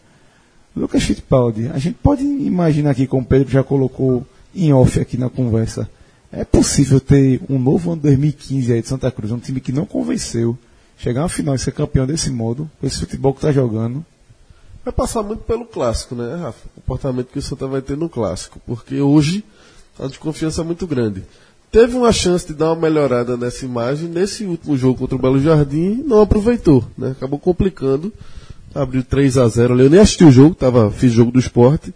Lucas 0.74 1.02
Fittipaldi, 1.02 1.68
a 1.68 1.78
gente 1.78 1.96
pode 2.02 2.22
imaginar 2.22 2.90
aqui, 2.90 3.06
como 3.06 3.22
o 3.22 3.26
Pedro 3.26 3.50
já 3.50 3.64
colocou 3.64 4.26
em 4.54 4.72
off 4.72 5.00
aqui 5.00 5.16
na 5.16 5.30
conversa, 5.30 5.88
é 6.30 6.44
possível 6.44 7.00
ter 7.00 7.40
um 7.48 7.58
novo 7.58 7.92
ano 7.92 8.02
2015 8.02 8.72
aí 8.72 8.82
de 8.82 8.88
Santa 8.88 9.10
Cruz, 9.10 9.32
um 9.32 9.38
time 9.38 9.60
que 9.60 9.72
não 9.72 9.86
convenceu, 9.86 10.56
chegar 10.98 11.22
na 11.22 11.28
final 11.28 11.54
e 11.54 11.58
ser 11.58 11.72
campeão 11.72 12.06
desse 12.06 12.30
modo, 12.30 12.70
com 12.78 12.86
esse 12.86 12.98
futebol 12.98 13.32
que 13.32 13.38
está 13.38 13.52
jogando, 13.52 14.04
Vai 14.86 14.92
passar 14.92 15.20
muito 15.24 15.40
pelo 15.40 15.64
clássico, 15.64 16.14
né, 16.14 16.36
Rafa? 16.36 16.68
O 16.68 16.80
comportamento 16.80 17.26
que 17.32 17.40
o 17.40 17.42
Santa 17.42 17.66
vai 17.66 17.82
ter 17.82 17.96
no 17.96 18.08
clássico. 18.08 18.60
Porque 18.64 19.00
hoje 19.00 19.44
a 19.98 20.06
desconfiança 20.06 20.60
é 20.60 20.64
muito 20.64 20.86
grande. 20.86 21.22
Teve 21.70 21.96
uma 21.96 22.12
chance 22.12 22.46
de 22.46 22.54
dar 22.54 22.72
uma 22.72 22.82
melhorada 22.82 23.36
nessa 23.36 23.64
imagem 23.64 24.08
nesse 24.08 24.44
último 24.44 24.76
jogo 24.76 25.00
contra 25.00 25.16
o 25.16 25.18
Belo 25.18 25.40
Jardim 25.40 26.02
não 26.06 26.20
aproveitou, 26.20 26.84
né? 26.96 27.10
Acabou 27.10 27.38
complicando. 27.38 28.12
Abriu 28.74 29.02
3 29.02 29.38
a 29.38 29.48
0 29.48 29.74
ali. 29.74 29.84
Eu 29.84 29.90
nem 29.90 30.00
assisti 30.00 30.24
o 30.24 30.30
jogo, 30.30 30.54
tava, 30.54 30.90
fiz 30.90 31.12
jogo 31.12 31.32
do 31.32 31.38
esporte. 31.38 31.92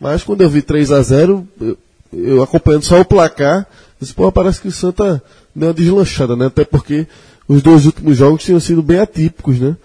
Mas 0.00 0.22
quando 0.22 0.42
eu 0.42 0.48
vi 0.48 0.62
3 0.62 0.92
a 0.92 1.02
0 1.02 1.46
eu, 1.60 1.78
eu 2.12 2.42
acompanhando 2.42 2.84
só 2.84 3.00
o 3.00 3.04
placar, 3.04 3.66
disse, 4.00 4.14
pô, 4.14 4.30
parece 4.30 4.60
que 4.60 4.68
o 4.68 4.72
Santa 4.72 5.22
deu 5.54 5.68
uma 5.68 5.74
deslanchada, 5.74 6.36
né? 6.36 6.46
Até 6.46 6.64
porque 6.64 7.06
os 7.48 7.62
dois 7.62 7.86
últimos 7.86 8.16
jogos 8.16 8.44
tinham 8.44 8.60
sido 8.60 8.82
bem 8.82 9.00
atípicos, 9.00 9.58
né? 9.58 9.76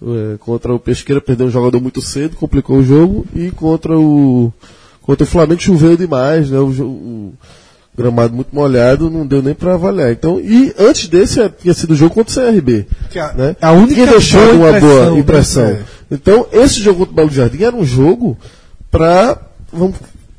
É, 0.00 0.38
contra 0.38 0.72
o 0.72 0.78
Pesqueira 0.78 1.20
perdeu 1.20 1.48
um 1.48 1.50
jogador 1.50 1.80
muito 1.80 2.00
cedo, 2.00 2.36
complicou 2.36 2.78
o 2.78 2.82
jogo, 2.82 3.26
e 3.34 3.50
contra 3.50 3.98
o 3.98 4.52
contra 5.08 5.24
o 5.24 5.26
Flamengo 5.26 5.60
choveu 5.62 5.96
demais, 5.96 6.50
né? 6.50 6.58
O, 6.58 6.66
o- 6.68 7.32
gramado 7.96 8.32
muito 8.34 8.54
molhado, 8.54 9.10
não 9.10 9.26
deu 9.26 9.42
nem 9.42 9.54
pra 9.54 9.74
avaliar. 9.74 10.12
Então, 10.12 10.38
e 10.38 10.72
antes 10.78 11.08
desse 11.08 11.40
eh, 11.40 11.48
tinha 11.48 11.74
sido 11.74 11.92
o 11.92 11.96
jogo 11.96 12.14
contra 12.14 12.30
o 12.30 12.52
CRB. 12.52 12.86
Que 13.10 13.18
a- 13.18 13.32
né? 13.32 13.56
a 13.60 13.72
única 13.72 14.06
deixado 14.06 14.56
boa 14.56 14.70
uma 14.70 14.78
boa 14.80 15.18
impressão, 15.18 15.64
né? 15.64 15.82
É. 16.10 16.14
Então, 16.14 16.46
esse 16.52 16.80
jogo 16.80 16.98
contra 17.00 17.12
o 17.12 17.16
Belo 17.16 17.30
Jardim 17.30 17.62
era 17.64 17.74
um 17.74 17.84
jogo 17.84 18.38
para 18.90 19.40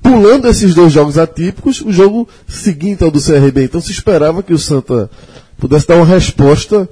pulando 0.01 0.47
esses 0.47 0.73
dois 0.73 0.93
jogos 0.93 1.17
atípicos, 1.17 1.81
o 1.81 1.91
jogo 1.91 2.29
seguinte 2.47 3.03
ao 3.03 3.11
do 3.11 3.19
CRB. 3.21 3.63
Então 3.65 3.81
se 3.81 3.91
esperava 3.91 4.41
que 4.41 4.53
o 4.53 4.57
Santa 4.59 5.09
pudesse 5.57 5.87
dar 5.87 5.97
uma 5.97 6.05
resposta 6.05 6.87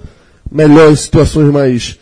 melhor 0.52 0.92
em 0.92 0.96
situações 0.96 1.52
mais 1.52 1.98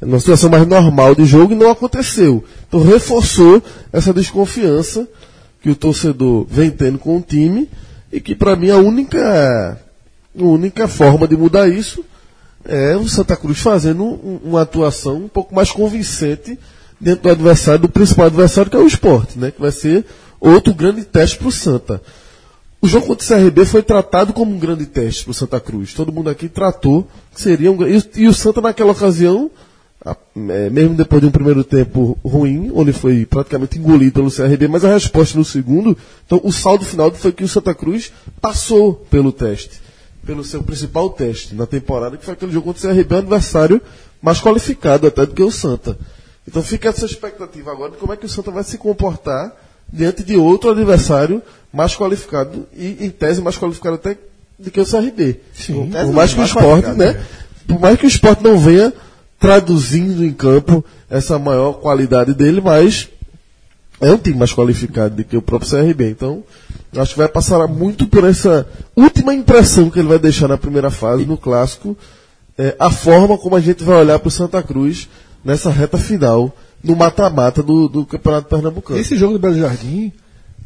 numa 0.00 0.18
situação 0.20 0.48
mais 0.50 0.66
normal 0.66 1.14
de 1.14 1.24
jogo 1.24 1.52
e 1.52 1.56
não 1.56 1.70
aconteceu. 1.70 2.44
Então 2.68 2.82
reforçou 2.82 3.62
essa 3.92 4.12
desconfiança 4.12 5.08
que 5.60 5.70
o 5.70 5.76
torcedor 5.76 6.46
vem 6.48 6.70
tendo 6.70 6.98
com 6.98 7.16
o 7.18 7.20
time 7.22 7.68
e 8.12 8.20
que 8.20 8.34
para 8.34 8.56
mim 8.56 8.70
a 8.70 8.76
única 8.78 9.78
a 10.38 10.42
única 10.42 10.86
forma 10.88 11.26
de 11.26 11.36
mudar 11.36 11.68
isso 11.68 12.04
é 12.64 12.96
o 12.96 13.08
Santa 13.08 13.36
Cruz 13.36 13.58
fazendo 13.60 14.04
um- 14.04 14.40
uma 14.44 14.62
atuação 14.62 15.16
um 15.16 15.28
pouco 15.28 15.54
mais 15.54 15.70
convincente 15.72 16.58
dentro 17.00 17.22
do 17.24 17.30
adversário, 17.30 17.80
do 17.80 17.88
principal 17.88 18.26
adversário 18.26 18.70
que 18.70 18.76
é 18.76 18.80
o 18.80 18.86
esporte, 18.86 19.38
né? 19.38 19.50
Que 19.50 19.60
vai 19.60 19.72
ser 19.72 20.04
outro 20.38 20.72
grande 20.74 21.04
teste 21.04 21.38
para 21.38 21.48
o 21.48 21.52
Santa. 21.52 22.02
O 22.82 22.86
jogo 22.88 23.06
contra 23.06 23.24
o 23.24 23.28
CRB 23.28 23.64
foi 23.66 23.82
tratado 23.82 24.32
como 24.32 24.54
um 24.54 24.58
grande 24.58 24.86
teste 24.86 25.24
para 25.24 25.30
o 25.32 25.34
Santa 25.34 25.60
Cruz. 25.60 25.92
Todo 25.92 26.12
mundo 26.12 26.30
aqui 26.30 26.48
tratou 26.48 27.06
que 27.34 27.40
seria 27.40 27.70
um 27.70 27.78
e 28.16 28.26
o 28.26 28.32
Santa 28.34 28.60
naquela 28.60 28.92
ocasião, 28.92 29.50
a- 30.04 30.16
é, 30.50 30.70
mesmo 30.70 30.94
depois 30.94 31.20
de 31.20 31.28
um 31.28 31.30
primeiro 31.30 31.62
tempo 31.62 32.16
ruim, 32.24 32.70
onde 32.74 32.92
foi 32.92 33.26
praticamente 33.26 33.78
engolido 33.78 34.12
pelo 34.12 34.30
CRB, 34.30 34.68
mas 34.68 34.84
a 34.84 34.92
resposta 34.92 35.38
no 35.38 35.44
segundo, 35.44 35.96
então 36.26 36.40
o 36.42 36.52
saldo 36.52 36.84
final 36.84 37.12
foi 37.12 37.32
que 37.32 37.44
o 37.44 37.48
Santa 37.48 37.74
Cruz 37.74 38.12
passou 38.40 38.94
pelo 39.10 39.30
teste, 39.32 39.80
pelo 40.24 40.42
seu 40.44 40.62
principal 40.62 41.10
teste 41.10 41.54
na 41.54 41.66
temporada, 41.66 42.16
que 42.16 42.24
foi 42.24 42.34
aquele 42.34 42.52
jogo 42.52 42.66
contra 42.72 42.90
o 42.90 42.94
CRB, 42.94 43.14
um 43.14 43.18
adversário 43.18 43.80
mais 44.22 44.40
qualificado 44.40 45.06
até 45.06 45.26
do 45.26 45.34
que 45.34 45.42
o 45.42 45.50
Santa. 45.50 45.98
Então 46.48 46.62
fica 46.62 46.88
essa 46.88 47.04
expectativa 47.06 47.70
agora 47.70 47.92
de 47.92 47.98
como 47.98 48.12
é 48.12 48.16
que 48.16 48.26
o 48.26 48.28
Santa 48.28 48.50
vai 48.50 48.64
se 48.64 48.78
comportar 48.78 49.54
diante 49.92 50.22
de 50.22 50.36
outro 50.36 50.70
adversário 50.70 51.42
mais 51.72 51.94
qualificado 51.96 52.66
e, 52.76 52.96
em 53.04 53.10
tese, 53.10 53.40
mais 53.42 53.56
qualificado 53.58 53.96
até 53.96 54.16
do 54.58 54.70
que 54.70 54.80
o 54.80 54.86
CRB. 54.86 55.40
Sim. 55.52 55.90
Por 55.90 56.12
mais 56.12 56.32
que 56.34 56.40
o 56.40 56.44
esporte, 56.44 56.88
né? 56.96 57.24
Por 57.66 57.78
mais 57.80 57.98
que 57.98 58.06
o 58.06 58.08
esporte 58.08 58.42
não 58.42 58.58
venha 58.58 58.92
traduzindo 59.40 60.22
em 60.22 60.32
campo 60.32 60.84
essa 61.08 61.38
maior 61.38 61.72
qualidade 61.72 62.34
dele, 62.34 62.60
mas 62.60 63.08
é 63.98 64.12
um 64.12 64.18
time 64.18 64.38
mais 64.38 64.52
qualificado 64.52 65.16
do 65.16 65.24
que 65.24 65.36
o 65.36 65.42
próprio 65.42 65.70
CRB. 65.70 66.10
Então, 66.10 66.44
acho 66.94 67.14
que 67.14 67.18
vai 67.18 67.28
passar 67.28 67.66
muito 67.66 68.06
por 68.06 68.22
essa 68.24 68.68
última 68.94 69.34
impressão 69.34 69.90
que 69.90 69.98
ele 69.98 70.08
vai 70.08 70.18
deixar 70.18 70.46
na 70.46 70.58
primeira 70.58 70.90
fase, 70.90 71.24
no 71.24 71.38
clássico, 71.38 71.96
é, 72.58 72.76
a 72.78 72.90
forma 72.90 73.38
como 73.38 73.56
a 73.56 73.60
gente 73.60 73.82
vai 73.82 73.96
olhar 73.96 74.18
para 74.18 74.28
o 74.28 74.30
Santa 74.30 74.62
Cruz 74.62 75.08
nessa 75.42 75.70
reta 75.70 75.96
final, 75.96 76.54
no 76.84 76.94
mata-mata 76.94 77.62
do, 77.62 77.88
do 77.88 78.04
Campeonato 78.04 78.48
Pernambucano. 78.48 79.00
Esse 79.00 79.16
jogo 79.16 79.34
do 79.34 79.38
Belo 79.38 79.58
Jardim, 79.58 80.12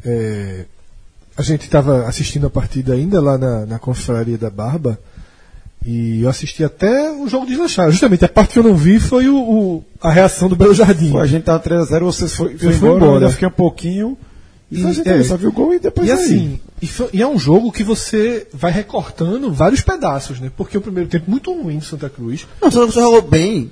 é, 0.03 0.65
a 1.37 1.41
gente 1.41 1.61
estava 1.61 2.07
assistindo 2.07 2.47
a 2.47 2.49
partida 2.49 2.93
ainda 2.93 3.21
lá 3.21 3.37
na, 3.37 3.65
na 3.65 3.79
Confraria 3.79 4.37
da 4.37 4.49
Barba, 4.49 4.99
e 5.85 6.21
eu 6.23 6.29
assisti 6.29 6.63
até 6.63 7.11
o 7.11 7.27
jogo 7.27 7.45
deslanchar. 7.45 7.91
Justamente 7.91 8.25
a 8.25 8.29
parte 8.29 8.53
que 8.53 8.59
eu 8.59 8.63
não 8.63 8.75
vi 8.75 8.99
foi 8.99 9.29
o, 9.29 9.37
o- 9.37 9.83
a 10.01 10.09
reação 10.11 10.49
do 10.49 10.55
Belo 10.55 10.73
Jardim. 10.73 11.11
Pô, 11.11 11.19
a 11.19 11.27
gente 11.27 11.43
tava 11.43 11.59
3x0, 11.63 11.99
vocês 12.01 12.33
foi, 12.33 12.57
foi 12.57 12.73
embora, 12.73 12.95
embora. 12.95 13.11
eu 13.11 13.13
ainda 13.15 13.29
fiquei 13.29 13.47
um 13.47 13.51
pouquinho. 13.51 14.17
E, 14.71 14.79
E, 14.79 14.81
foi 14.81 14.91
assim, 14.91 15.01
é. 15.09 15.23
só 15.23 15.37
viu 15.37 15.49
o 15.49 15.51
gol 15.51 15.73
e 15.75 15.79
depois 15.79 16.07
E 16.07 16.11
aí. 16.11 16.17
assim, 16.17 16.59
e, 16.81 16.87
foi- 16.87 17.09
e 17.13 17.21
é 17.21 17.27
um 17.27 17.37
jogo 17.37 17.71
que 17.71 17.83
você 17.83 18.47
vai 18.51 18.71
recortando 18.71 19.53
vários 19.53 19.81
pedaços, 19.81 20.39
né? 20.39 20.51
Porque 20.57 20.75
o 20.77 20.81
primeiro 20.81 21.07
tempo 21.07 21.29
muito 21.29 21.53
ruim 21.53 21.77
do 21.77 21.85
Santa 21.85 22.09
Cruz. 22.09 22.47
Não, 22.59 22.71
você 22.71 22.99
jogou 22.99 23.21
bem. 23.21 23.69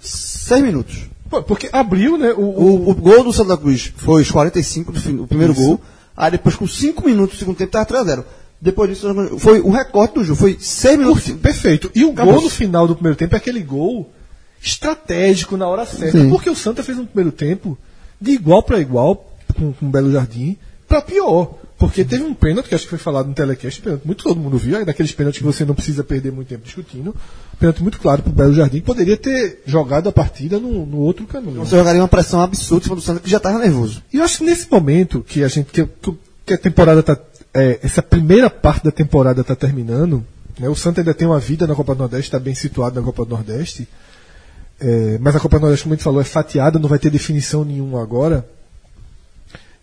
Seis 0.00 0.62
minutos. 0.62 1.02
Pô, 1.28 1.42
Porque 1.42 1.68
abriu, 1.72 2.16
né? 2.16 2.32
O, 2.32 2.40
O, 2.42 2.90
o 2.90 2.94
gol 2.94 3.24
do 3.24 3.32
Santa 3.32 3.56
Cruz 3.56 3.92
foi 3.96 4.22
os 4.22 4.30
45 4.30 4.92
do 4.92 5.00
fim, 5.00 5.16
o 5.18 5.26
primeiro 5.26 5.52
gol. 5.54 5.80
Aí 6.16 6.30
depois, 6.30 6.54
com 6.54 6.66
5 6.66 7.04
minutos 7.04 7.36
do 7.36 7.38
segundo 7.40 7.56
tempo, 7.56 7.76
estava 7.76 7.84
3x0. 7.86 8.24
Depois 8.60 8.88
disso, 8.90 9.38
foi 9.38 9.60
o 9.60 9.70
recorde 9.70 10.14
do 10.14 10.24
jogo. 10.24 10.38
Foi 10.40 10.56
6 10.58 10.98
minutos. 10.98 11.30
Perfeito. 11.32 11.90
E 11.94 12.04
o 12.04 12.10
Acabou. 12.12 12.34
gol 12.34 12.42
no 12.44 12.50
final 12.50 12.86
do 12.88 12.94
primeiro 12.94 13.16
tempo 13.16 13.34
é 13.34 13.38
aquele 13.38 13.62
gol 13.62 14.10
estratégico 14.62 15.56
na 15.56 15.68
hora 15.68 15.86
certa. 15.86 16.18
Sim. 16.18 16.30
Porque 16.30 16.50
o 16.50 16.56
Santa 16.56 16.82
fez 16.82 16.98
um 16.98 17.06
primeiro 17.06 17.32
tempo 17.32 17.78
de 18.20 18.32
igual 18.32 18.62
para 18.62 18.80
igual 18.80 19.30
com, 19.56 19.72
com 19.72 19.86
o 19.86 19.88
Belo 19.88 20.10
Jardim 20.12 20.56
para 20.88 21.00
pior. 21.02 21.54
Porque 21.78 22.02
teve 22.06 22.24
um 22.24 22.32
pênalti, 22.32 22.70
que 22.70 22.74
acho 22.74 22.84
que 22.84 22.90
foi 22.90 22.98
falado 22.98 23.28
no 23.28 23.34
telecast, 23.34 23.82
pênalti, 23.82 24.06
muito 24.06 24.24
todo 24.24 24.40
mundo 24.40 24.56
viu, 24.56 24.78
é 24.78 24.84
daqueles 24.86 25.12
pênaltis 25.12 25.40
que 25.40 25.44
você 25.44 25.62
não 25.62 25.74
precisa 25.74 26.02
perder 26.02 26.32
muito 26.32 26.48
tempo 26.48 26.64
discutindo. 26.64 27.14
Pênalti 27.60 27.82
muito 27.82 28.00
claro 28.00 28.22
pro 28.22 28.32
Belo 28.32 28.54
Jardim, 28.54 28.78
que 28.78 28.86
poderia 28.86 29.16
ter 29.16 29.60
jogado 29.66 30.08
a 30.08 30.12
partida 30.12 30.58
no, 30.58 30.86
no 30.86 30.96
outro 30.98 31.26
caminho. 31.26 31.58
Você 31.66 31.76
jogaria 31.76 32.00
uma 32.00 32.08
pressão 32.08 32.40
absurda 32.40 32.84
cima 32.84 32.96
do 32.96 33.02
Santa, 33.02 33.20
que 33.20 33.28
já 33.28 33.36
estava 33.36 33.58
nervoso. 33.58 34.02
E 34.10 34.16
eu 34.16 34.24
acho 34.24 34.38
que 34.38 34.44
nesse 34.44 34.70
momento 34.70 35.22
que 35.22 35.44
a 35.44 35.48
gente 35.48 35.70
que, 35.70 35.86
que- 36.46 36.54
a 36.54 36.58
temporada 36.58 37.02
tá 37.02 37.18
é, 37.56 37.80
essa 37.82 38.02
primeira 38.02 38.50
parte 38.50 38.84
da 38.84 38.90
temporada 38.90 39.40
está 39.40 39.56
terminando, 39.56 40.24
né, 40.58 40.68
o 40.68 40.76
Santa 40.76 41.00
ainda 41.00 41.14
tem 41.14 41.26
uma 41.26 41.40
vida 41.40 41.66
na 41.66 41.74
Copa 41.74 41.94
do 41.94 41.98
Nordeste, 42.00 42.26
está 42.26 42.38
bem 42.38 42.54
situado 42.54 43.00
na 43.00 43.04
Copa 43.04 43.24
do 43.24 43.30
Nordeste, 43.30 43.88
é, 44.78 45.16
mas 45.18 45.34
a 45.34 45.40
Copa 45.40 45.58
do 45.58 45.62
Nordeste, 45.62 45.84
como 45.84 45.94
a 45.94 45.96
gente 45.96 46.04
falou, 46.04 46.20
é 46.20 46.24
fatiada, 46.24 46.78
não 46.78 46.88
vai 46.88 46.98
ter 46.98 47.08
definição 47.08 47.64
nenhuma 47.64 48.02
agora. 48.02 48.46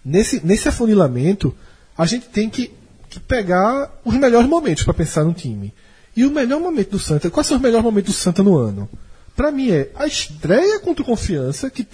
Nesse, 0.05 0.45
nesse 0.45 0.67
afunilamento, 0.67 1.55
a 1.97 2.05
gente 2.05 2.27
tem 2.27 2.47
que, 2.47 2.71
que 3.09 3.19
pegar 3.19 3.91
os 4.05 4.13
melhores 4.13 4.47
momentos 4.47 4.83
para 4.83 4.93
pensar 4.93 5.23
no 5.23 5.33
time. 5.33 5.73
E 6.15 6.25
o 6.25 6.31
melhor 6.31 6.59
momento 6.59 6.91
do 6.91 6.99
Santa, 6.99 7.31
quais 7.31 7.47
são 7.47 7.57
os 7.57 7.63
melhores 7.63 7.83
momentos 7.83 8.13
do 8.13 8.17
Santa 8.17 8.43
no 8.43 8.55
ano? 8.55 8.87
Para 9.35 9.51
mim 9.51 9.71
é 9.71 9.89
a 9.95 10.05
estreia 10.05 10.79
contra 10.79 11.01
o 11.01 11.05
Confiança, 11.05 11.71
que 11.71 11.87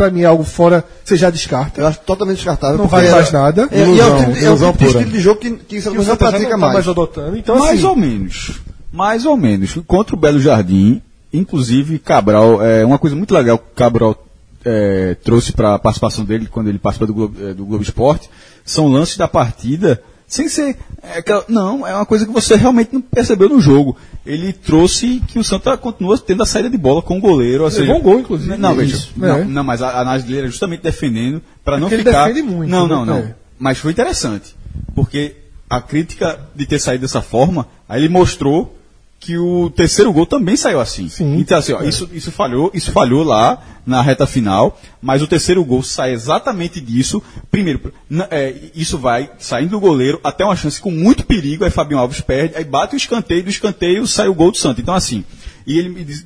para 0.00 0.10
mim 0.10 0.22
é 0.22 0.24
algo 0.24 0.44
fora, 0.44 0.82
você 1.04 1.14
já 1.14 1.28
descarta. 1.28 1.78
Eu 1.82 1.86
acho 1.86 2.00
totalmente 2.00 2.36
descartável. 2.36 2.78
Não 2.78 2.98
era- 2.98 3.10
mais 3.10 3.30
nada. 3.30 3.68
É, 3.70 3.78
e 3.78 3.82
é 3.82 3.84
o 3.84 3.88
Ilusão, 3.94 4.16
tipo- 4.18 4.30
é 4.30 4.34
o 4.40 4.44
ilusão 4.44 4.72
tipo 4.72 4.84
estilo 4.86 5.10
de 5.10 5.20
jogo 5.20 5.40
que, 5.40 5.50
que 5.50 5.80
que 5.82 5.90
não 5.90 6.02
já 6.02 6.16
pratica 6.16 6.42
não 6.44 6.50
tá 6.50 6.56
mais. 6.56 6.72
mais 6.74 6.88
adotando. 6.88 7.36
Então, 7.36 7.58
mais 7.58 7.78
assim, 7.78 7.86
ou 7.86 7.96
menos. 7.96 8.52
Mais 8.90 9.26
ou 9.26 9.36
menos. 9.36 9.78
Contra 9.86 10.16
o 10.16 10.18
Belo 10.18 10.40
Jardim, 10.40 11.02
inclusive 11.30 11.98
Cabral, 11.98 12.62
é 12.64 12.82
uma 12.84 12.98
coisa 12.98 13.14
muito 13.14 13.34
legal 13.34 13.58
que 13.58 13.64
o 13.72 13.76
Cabral 13.76 14.26
é, 14.64 15.16
trouxe 15.22 15.52
para 15.52 15.74
a 15.74 15.78
participação 15.78 16.24
dele 16.24 16.48
quando 16.50 16.68
ele 16.68 16.78
participa 16.78 17.06
do 17.06 17.12
Globo, 17.14 17.36
é, 17.46 17.52
do 17.52 17.64
Globo 17.66 17.82
Esporte, 17.82 18.28
são 18.64 18.88
lances 18.88 19.16
da 19.18 19.28
partida 19.28 20.02
sem 20.26 20.48
ser. 20.48 20.76
é, 21.02 21.18
aquela- 21.18 21.44
não, 21.48 21.86
é 21.86 21.94
uma 21.94 22.06
coisa 22.06 22.24
que 22.26 22.32
você 22.32 22.56
realmente 22.56 22.90
não 22.92 23.00
percebeu 23.00 23.48
no 23.48 23.60
jogo. 23.60 23.96
Ele 24.24 24.52
trouxe 24.52 25.22
que 25.26 25.38
o 25.38 25.44
Santa 25.44 25.76
continua 25.78 26.18
tendo 26.18 26.42
a 26.42 26.46
saída 26.46 26.68
de 26.68 26.76
bola 26.76 27.00
com 27.00 27.16
o 27.16 27.20
goleiro. 27.20 27.64
Ou 27.64 27.70
seja, 27.70 27.92
um 27.92 28.00
gol, 28.00 28.20
inclusive. 28.20 28.56
Não, 28.56 28.74
veja. 28.74 29.08
Não, 29.16 29.36
É. 29.36 29.44
não, 29.44 29.64
mas 29.64 29.80
a 29.80 30.00
análise 30.00 30.26
dele 30.26 30.38
era 30.40 30.46
justamente 30.48 30.82
defendendo 30.82 31.40
para 31.64 31.76
não 31.78 31.88
porque 31.88 31.94
ele 31.96 32.04
ficar. 32.04 32.26
defende 32.28 32.42
muito, 32.42 32.70
não, 32.70 32.86
né? 32.86 32.94
não, 32.94 33.06
não. 33.06 33.16
É. 33.18 33.34
Mas 33.58 33.78
foi 33.78 33.92
interessante. 33.92 34.54
Porque 34.94 35.36
a 35.68 35.80
crítica 35.80 36.38
de 36.54 36.66
ter 36.66 36.78
saído 36.78 37.02
dessa 37.02 37.22
forma, 37.22 37.66
aí 37.88 38.02
ele 38.02 38.08
mostrou 38.08 38.76
que 39.20 39.36
o 39.36 39.68
terceiro 39.68 40.10
gol 40.14 40.24
também 40.24 40.56
saiu 40.56 40.80
assim. 40.80 41.06
Sim. 41.10 41.36
Então, 41.36 41.58
assim, 41.58 41.74
ó, 41.74 41.82
isso, 41.82 42.08
isso 42.10 42.32
falhou, 42.32 42.70
isso 42.72 42.90
falhou 42.90 43.22
lá 43.22 43.62
na 43.84 44.00
reta 44.00 44.26
final, 44.26 44.80
mas 45.00 45.20
o 45.20 45.26
terceiro 45.26 45.62
gol 45.62 45.82
sai 45.82 46.12
exatamente 46.12 46.80
disso. 46.80 47.22
Primeiro, 47.50 47.92
é, 48.30 48.54
isso 48.74 48.96
vai 48.96 49.30
saindo 49.38 49.72
do 49.72 49.80
goleiro 49.80 50.18
até 50.24 50.42
uma 50.42 50.56
chance 50.56 50.80
com 50.80 50.90
muito 50.90 51.26
perigo, 51.26 51.64
aí 51.64 51.70
Fabinho 51.70 52.00
Alves 52.00 52.22
perde, 52.22 52.56
aí 52.56 52.64
bate 52.64 52.94
o 52.94 52.96
escanteio, 52.96 53.44
do 53.44 53.50
escanteio 53.50 54.06
sai 54.06 54.26
o 54.26 54.34
gol 54.34 54.50
do 54.50 54.56
Santos. 54.56 54.82
Então, 54.82 54.94
assim, 54.94 55.22
e 55.66 55.78
ele 55.78 55.90
me 55.90 56.02
diz, 56.02 56.24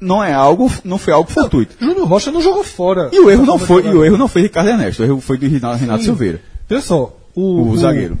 não 0.00 0.24
é 0.24 0.32
algo, 0.32 0.72
não 0.84 0.96
foi 0.96 1.12
algo 1.12 1.30
fortuito. 1.30 1.76
Júnior 1.78 2.08
Rocha 2.08 2.32
não 2.32 2.40
jogou 2.40 2.64
fora. 2.64 3.10
E 3.12 3.20
o 3.20 3.30
erro 3.30 3.44
não 3.44 3.58
foi, 3.58 3.86
e 3.86 3.90
o 3.90 4.02
erro 4.02 4.16
não 4.16 4.26
foi 4.26 4.40
Ricardo 4.40 4.70
Ernesto, 4.70 5.02
o 5.02 5.04
erro 5.04 5.20
foi 5.20 5.36
do 5.36 5.46
Renato, 5.46 5.76
Renato. 5.76 6.02
Silveira, 6.02 6.40
Olha 6.70 6.80
só, 6.80 7.14
o, 7.34 7.68
o, 7.68 7.76
zagueiro. 7.76 8.18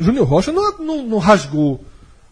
Júnior 0.00 0.26
Rocha 0.26 0.52
não, 0.52 0.78
não, 0.78 1.02
não 1.02 1.18
rasgou 1.18 1.84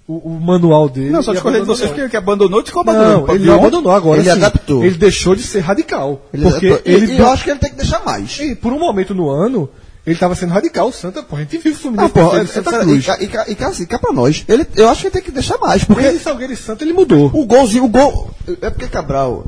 o, 0.07 0.17
o 0.31 0.41
manual 0.41 0.89
dele. 0.89 1.11
Não, 1.11 1.23
só 1.23 1.33
discordei 1.33 1.61
de 1.63 1.65
abandonou. 1.65 1.89
você, 1.89 1.95
porque 1.95 2.09
que 2.11 2.17
abandonou, 2.17 2.65
ficou 2.65 2.81
abandonando. 2.83 3.27
Não, 3.27 3.35
ele 3.35 3.47
não 3.47 3.55
abandonou 3.55 3.93
agora. 3.93 4.21
Ele 4.21 4.31
sim. 4.31 4.37
adaptou. 4.37 4.85
Ele 4.85 4.97
deixou 4.97 5.35
de 5.35 5.43
ser 5.43 5.61
radical. 5.61 6.21
Ele 6.33 6.43
porque 6.45 6.67
adaptou. 6.69 6.93
ele, 6.93 7.13
e, 7.15 7.19
eu 7.19 7.29
acho 7.29 7.45
que 7.45 7.51
ele 7.51 7.59
tem 7.59 7.71
que 7.71 7.77
deixar 7.77 8.05
mais. 8.05 8.39
E 8.41 8.55
por 8.55 8.73
um 8.73 8.79
momento 8.79 9.15
no 9.15 9.31
ano, 9.31 9.69
ele 10.07 10.15
estava 10.15 10.35
sendo 10.35 10.53
radical. 10.53 10.89
O 10.89 10.93
Santa, 10.93 11.23
pô, 11.23 11.37
a 11.37 11.41
gente 11.41 11.57
vive 11.57 11.71
o 11.71 11.73
Ah, 11.73 11.77
Fluminense 11.79 12.13
pô, 12.13 12.21
defender 12.21 12.41
é, 12.41 12.45
o 12.45 12.49
Santa 12.49 12.77
é, 12.77 12.81
Cruz. 12.81 13.03
e, 13.03 13.07
cá- 13.29 13.47
e, 13.49 13.57
e 13.59 13.65
assim, 13.65 13.87
cá 13.87 13.99
pra 13.99 14.13
nós. 14.13 14.45
Ele, 14.47 14.67
eu 14.77 14.89
acho 14.89 15.01
que 15.01 15.07
ele 15.07 15.13
tem 15.15 15.23
que 15.23 15.31
deixar 15.31 15.57
mais, 15.59 15.85
porque 15.85 16.03
Porque 16.03 16.19
Salgueiro 16.19 16.53
e 16.53 16.57
Santa 16.57 16.85
ele 16.85 16.93
mudou. 16.93 17.31
o 17.33 17.47
golzinho, 17.47 17.85
o 17.85 17.89
gol. 17.89 18.31
É 18.61 18.69
porque 18.69 18.87
Cabral, 18.89 19.47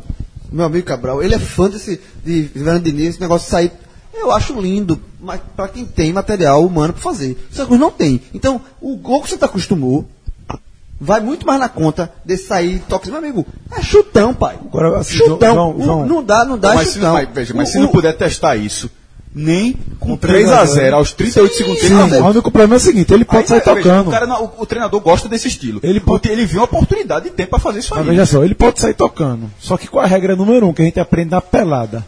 meu 0.51 0.65
amigo 0.65 0.87
Cabral, 0.87 1.23
ele 1.23 1.35
é 1.35 1.39
fã 1.39 1.69
desse, 1.69 2.01
de 2.25 2.45
Fernando 2.53 2.83
Diniz, 2.83 3.09
esse 3.11 3.21
negócio 3.21 3.45
de 3.45 3.51
sair. 3.51 3.73
Eu 4.15 4.31
acho 4.33 4.59
lindo, 4.59 4.99
mas 5.21 5.39
pra 5.55 5.69
quem 5.69 5.85
tem 5.85 6.11
material 6.15 6.65
humano 6.65 6.95
pra 6.95 7.03
fazer. 7.03 7.37
O 7.53 7.55
Santa 7.55 7.67
Cruz 7.67 7.79
não 7.81 7.91
tem. 7.91 8.23
Então, 8.33 8.59
o 8.81 8.97
gol 8.97 9.21
que 9.23 9.29
você 9.29 9.37
tá 9.37 9.45
acostumou 9.45 10.07
vai 11.01 11.21
muito 11.21 11.47
mais 11.47 11.61
na 11.61 11.69
conta 11.69 12.13
de 12.25 12.37
sair 12.37 12.81
toque. 12.89 13.09
Meu 13.09 13.19
amigo, 13.19 13.47
é 13.77 13.83
chutão, 13.83 14.33
pai. 14.35 14.59
Agora, 14.65 14.99
assim, 14.99 15.17
chutão. 15.17 15.55
João- 15.55 15.77
O- 15.77 15.83
João- 15.83 16.07
não 16.07 16.23
dá, 16.23 16.45
não 16.45 16.59
dá 16.59 16.75
mas 16.75 16.89
se, 16.89 16.95
chutão. 16.95 17.09
não, 17.09 17.15
mas, 17.15 17.29
veja, 17.33 17.55
mas 17.55 17.69
O- 17.69 17.73
se 17.73 17.79
não 17.79 17.89
puder 17.89 18.13
testar 18.17 18.57
isso 18.57 18.91
nem 19.39 19.75
com 20.01 20.17
3 20.17 20.47
3 20.47 20.51
a 20.51 20.61
a 20.61 20.65
0 20.65 20.75
0 20.81 20.97
aos 20.97 21.13
38 21.13 21.55
segundos. 21.55 21.81
Sim, 21.83 21.89
tempo, 21.89 22.01
não 22.01 22.09
deve. 22.09 22.23
o 22.23 22.27
único 22.27 22.51
problema 22.51 22.75
é 22.75 22.79
o 22.79 22.81
seguinte, 22.81 23.13
ele 23.13 23.25
pode 23.25 23.41
Aí, 23.43 23.47
sair 23.49 23.61
veja, 23.61 23.75
tocando. 23.77 24.09
O, 24.09 24.11
cara 24.11 24.41
o- 24.43 24.53
o 24.63 24.65
treinador 24.67 25.01
gosta 25.01 25.29
desse 25.29 25.47
estilo. 25.49 25.79
Ele 25.83 26.01
pode- 26.01 26.27
ele 26.31 26.47
viu 26.47 26.63
a 26.63 26.65
oportunidade 26.65 27.27
de 27.27 27.33
tempo 27.33 27.51
para 27.51 27.59
fazer 27.59 27.81
isso 27.81 27.93
aí. 27.95 28.01
Mas 28.01 28.09
veja 28.09 28.25
só, 28.25 28.43
ele 28.43 28.55
pode 28.55 28.81
sair 28.81 28.95
tocando. 28.95 29.51
Só 29.61 29.77
que 29.77 29.89
qual 29.89 30.03
é 30.03 30.07
a 30.07 30.09
regra 30.09 30.35
número 30.35 30.67
um 30.67 30.73
que 30.73 30.81
a 30.81 30.85
gente 30.87 30.99
aprende 30.99 31.33
na 31.33 31.43
pelada? 31.43 32.03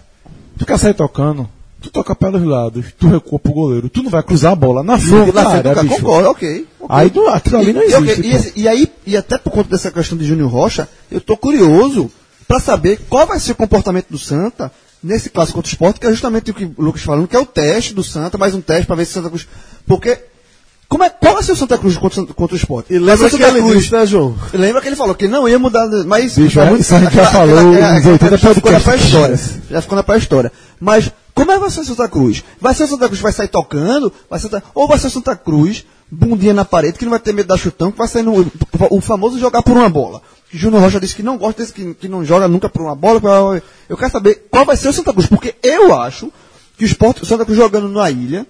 Tu 0.58 0.64
quer 0.64 0.78
sair 0.78 0.94
tocando, 0.94 1.46
tu 1.80 1.90
toca 1.90 2.14
pelos 2.14 2.42
lados, 2.44 2.86
tu 2.98 3.08
recua 3.08 3.38
pro 3.38 3.52
goleiro, 3.52 3.88
tu 3.88 4.02
não 4.02 4.10
vai 4.10 4.22
cruzar 4.22 4.52
a 4.52 4.56
bola 4.56 4.82
na 4.82 4.98
frente 4.98 5.32
da 5.32 5.48
área, 5.48 5.62
cara, 5.74 5.82
bicho. 5.82 5.96
concordo, 5.96 6.28
ok. 6.30 6.66
ok. 6.80 6.96
Aí 6.96 7.10
do- 7.10 7.26
aquilo 7.28 7.58
ali 7.58 7.72
não 7.72 7.82
E- 7.82 7.86
e, 7.86 7.94
existe. 7.94 8.20
E, 8.20 8.30
pô. 8.30 8.36
esse- 8.36 8.52
e 8.56 8.68
aí, 8.68 8.92
e 9.06 9.16
até 9.16 9.38
por 9.38 9.50
conta 9.52 9.70
dessa 9.70 9.90
questão 9.90 10.18
de 10.18 10.24
Júnior 10.26 10.50
Rocha, 10.50 10.88
eu 11.10 11.20
tô 11.20 11.36
curioso 11.36 12.10
para 12.46 12.60
saber 12.60 12.98
qual 13.08 13.26
vai 13.26 13.38
ser 13.38 13.52
o 13.52 13.56
comportamento 13.56 14.06
do 14.10 14.18
Santa 14.18 14.72
nesse 15.02 15.30
clássico 15.30 15.56
contra 15.58 15.68
o 15.68 15.72
esporte, 15.72 16.00
que 16.00 16.06
é 16.06 16.10
justamente 16.10 16.50
o 16.50 16.54
que 16.54 16.64
o 16.64 16.74
Lucas 16.78 17.02
falando, 17.02 17.28
que 17.28 17.36
é 17.36 17.38
o 17.38 17.46
teste 17.46 17.94
do 17.94 18.02
Santa, 18.02 18.36
mais 18.36 18.54
um 18.54 18.60
teste 18.60 18.86
para 18.86 18.96
ver 18.96 19.04
se 19.04 19.12
o 19.12 19.14
Santa 19.14 19.28
Cruz. 19.28 19.46
Porque. 19.86 20.18
Como 20.88 21.04
é, 21.04 21.10
qual 21.10 21.34
vai 21.34 21.42
ser 21.42 21.52
o 21.52 21.56
Santa 21.56 21.76
Cruz 21.76 21.98
contra, 21.98 22.22
o- 22.22 22.26
contra 22.34 22.54
o 22.54 22.56
esporte? 22.56 22.94
E 22.94 22.98
lembra 22.98 23.28
que 23.28 23.36
ele 23.42 23.60
Cruz. 23.60 23.78
disse, 23.82 23.92
né, 23.92 24.06
João? 24.06 24.34
Lembra 24.54 24.80
que 24.80 24.88
ele 24.88 24.96
falou 24.96 25.14
que 25.14 25.28
não 25.28 25.46
ia 25.46 25.58
mudar, 25.58 25.86
mas 26.06 26.34
Bicho, 26.38 26.58
é 26.60 26.70
é- 26.70 26.72
isso 26.78 26.94
a 26.94 27.00
gente 27.00 27.12
já 27.14 27.26
falou 27.30 27.62
nos 27.62 28.06
80 28.06 28.36
já 28.38 28.54
ficou 28.54 28.72
na 28.72 28.80
pré-história. 28.80 29.40
Já 29.70 29.82
ficou 29.82 29.96
na 29.96 30.02
pré-história. 30.02 30.50
Mas 30.80 31.10
como 31.34 31.52
é 31.52 31.54
que 31.56 31.60
vai 31.60 31.70
ser 31.70 31.80
o 31.80 31.84
Santa 31.84 32.08
Cruz? 32.08 32.42
Vai 32.58 32.74
ser 32.74 32.84
o 32.84 32.86
Santa 32.88 33.04
Cruz 33.06 33.18
que 33.18 33.22
vai 33.22 33.32
sair 33.32 33.48
tocando, 33.48 34.10
vai 34.30 34.40
ser, 34.40 34.48
ou 34.74 34.88
vai 34.88 34.98
ser 34.98 35.08
o 35.08 35.10
Santa 35.10 35.36
Cruz 35.36 35.84
bundinha 36.10 36.54
na 36.54 36.64
parede 36.64 36.98
que 36.98 37.04
não 37.04 37.10
vai 37.10 37.20
ter 37.20 37.34
medo 37.34 37.48
da 37.48 37.56
chutão, 37.58 37.92
que 37.92 37.98
vai 37.98 38.08
sair 38.08 38.22
no, 38.22 38.50
o 38.90 39.00
famoso 39.02 39.38
jogar 39.38 39.62
por 39.62 39.76
uma 39.76 39.90
bola. 39.90 40.22
Júnior 40.50 40.80
Rocha 40.80 40.98
disse 40.98 41.14
que 41.14 41.22
não 41.22 41.36
gosta 41.36 41.60
desse 41.60 41.74
que, 41.74 41.92
que 41.92 42.08
não 42.08 42.24
joga 42.24 42.48
nunca 42.48 42.66
por 42.70 42.80
uma 42.80 42.94
bola. 42.94 43.20
Eu 43.90 43.96
quero 43.98 44.10
saber 44.10 44.46
qual 44.50 44.64
vai 44.64 44.74
ser 44.74 44.88
o 44.88 44.92
Santa 44.94 45.12
Cruz, 45.12 45.26
porque 45.26 45.54
eu 45.62 45.94
acho 45.94 46.32
que 46.78 46.84
o 46.84 46.86
esporte, 46.86 47.22
o 47.22 47.26
Santa 47.26 47.44
Cruz 47.44 47.58
jogando 47.58 47.90
na 47.90 48.10
ilha, 48.10 48.46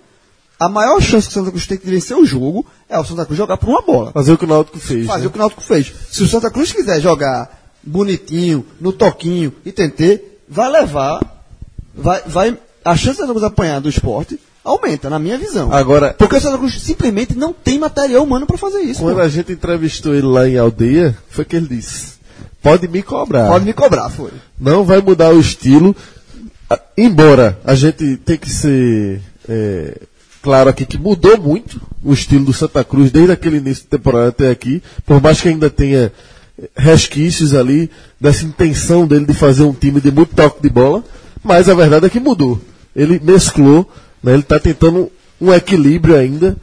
a 0.59 0.69
maior 0.69 1.01
chance 1.01 1.29
que 1.29 1.33
o 1.33 1.35
Santa 1.35 1.51
Cruz 1.51 1.67
tem 1.67 1.79
de 1.79 1.91
vencer 1.91 2.17
o 2.17 2.27
jogo 2.27 2.67
é 2.89 2.99
o 2.99 3.05
Santa 3.05 3.25
Cruz 3.25 3.39
jogar 3.39 3.57
por 3.57 3.69
uma 3.69 3.83
bola. 3.83 4.11
Fazer 4.13 4.33
o 4.33 4.39
que 4.39 4.45
o 4.45 4.49
Náutico 4.49 4.79
fez. 4.79 5.07
Fazer 5.07 5.23
né? 5.23 5.27
o 5.29 5.31
que 5.31 5.37
o 5.37 5.41
Náutico 5.41 5.63
fez. 5.63 5.93
Se 6.11 6.23
o 6.23 6.29
Santa 6.29 6.51
Cruz 6.51 6.73
quiser 6.73 7.01
jogar 7.01 7.73
bonitinho, 7.83 8.67
no 8.81 8.93
toquinho 8.93 9.53
e 9.65 9.71
tentar, 9.71 10.19
vai 10.49 10.71
levar, 10.71 11.45
vai, 11.95 12.23
vai, 12.27 12.59
a 12.85 12.97
chance 12.97 13.19
do 13.19 13.21
Santa 13.21 13.33
Cruz 13.33 13.45
apanhar 13.45 13.81
do 13.81 13.89
esporte 13.89 14.39
aumenta, 14.65 15.09
na 15.09 15.19
minha 15.19 15.39
visão. 15.39 15.73
Agora- 15.73 16.15
porque 16.19 16.37
o 16.37 16.41
Santa 16.41 16.59
Cruz 16.59 16.81
simplesmente 16.81 17.37
não 17.37 17.53
tem 17.53 17.79
material 17.79 18.25
humano 18.25 18.47
para 18.47 18.59
fazer 18.59 18.81
isso. 18.81 19.01
Quando 19.01 19.17
pô. 19.17 19.23
a 19.23 19.29
gente 19.29 19.53
entrevistou 19.53 20.13
ele 20.13 20.27
lá 20.27 20.49
em 20.49 20.59
aldeia, 20.59 21.17
foi 21.31 21.45
que 21.45 21.55
ele 21.55 21.69
disse: 21.69 22.15
pode 22.61 22.89
me 22.89 23.03
cobrar. 23.03 23.49
Pode 23.49 23.65
me 23.65 23.73
cobrar, 23.73 24.11
foi. 24.11 24.33
Não 24.59 24.85
vai 24.85 25.01
mudar 25.01 25.33
o 25.33 25.41
estilo. 25.41 25.95
Embora 26.97 27.59
a 27.65 27.75
gente 27.75 28.17
tem 28.19 28.37
que 28.37 28.51
ser 28.51 29.23
é, 29.49 30.03
claro 30.43 30.71
aqui 30.71 30.87
que 30.87 30.99
mudou 30.99 31.39
muito 31.39 31.81
o 32.03 32.13
estilo 32.13 32.45
do 32.45 32.53
Santa 32.53 32.85
Cruz 32.85 33.11
desde 33.11 33.33
aquele 33.33 33.59
início 33.59 33.85
de 33.85 33.91
temporada 33.91 34.29
até 34.29 34.51
aqui, 34.51 34.83
por 35.05 35.21
mais 35.21 35.41
que 35.41 35.49
ainda 35.49 35.69
tenha 35.69 36.13
eh, 36.61 36.69
resquícios 36.77 37.55
ali 37.55 37.91
dessa 38.21 38.45
intenção 38.45 39.07
dele 39.07 39.27
de 39.27 39.35
fazer 39.35 39.63
um 39.65 39.73
time 39.73 40.01
de 40.01 40.11
muito 40.11 40.35
toque 40.35 40.63
de 40.63 40.69
bola, 40.69 41.05
mas 41.43 41.69
a 41.69 41.75
verdade 41.75 42.07
é 42.07 42.11
que 42.11 42.21
mudou. 42.21 42.61
Ele 42.95 43.21
mesclou, 43.23 43.89
né, 44.23 44.33
ele 44.33 44.43
está 44.43 44.59
tentando 44.59 45.11
um 45.41 45.53
equilíbrio 45.53 46.17
ainda, 46.17 46.57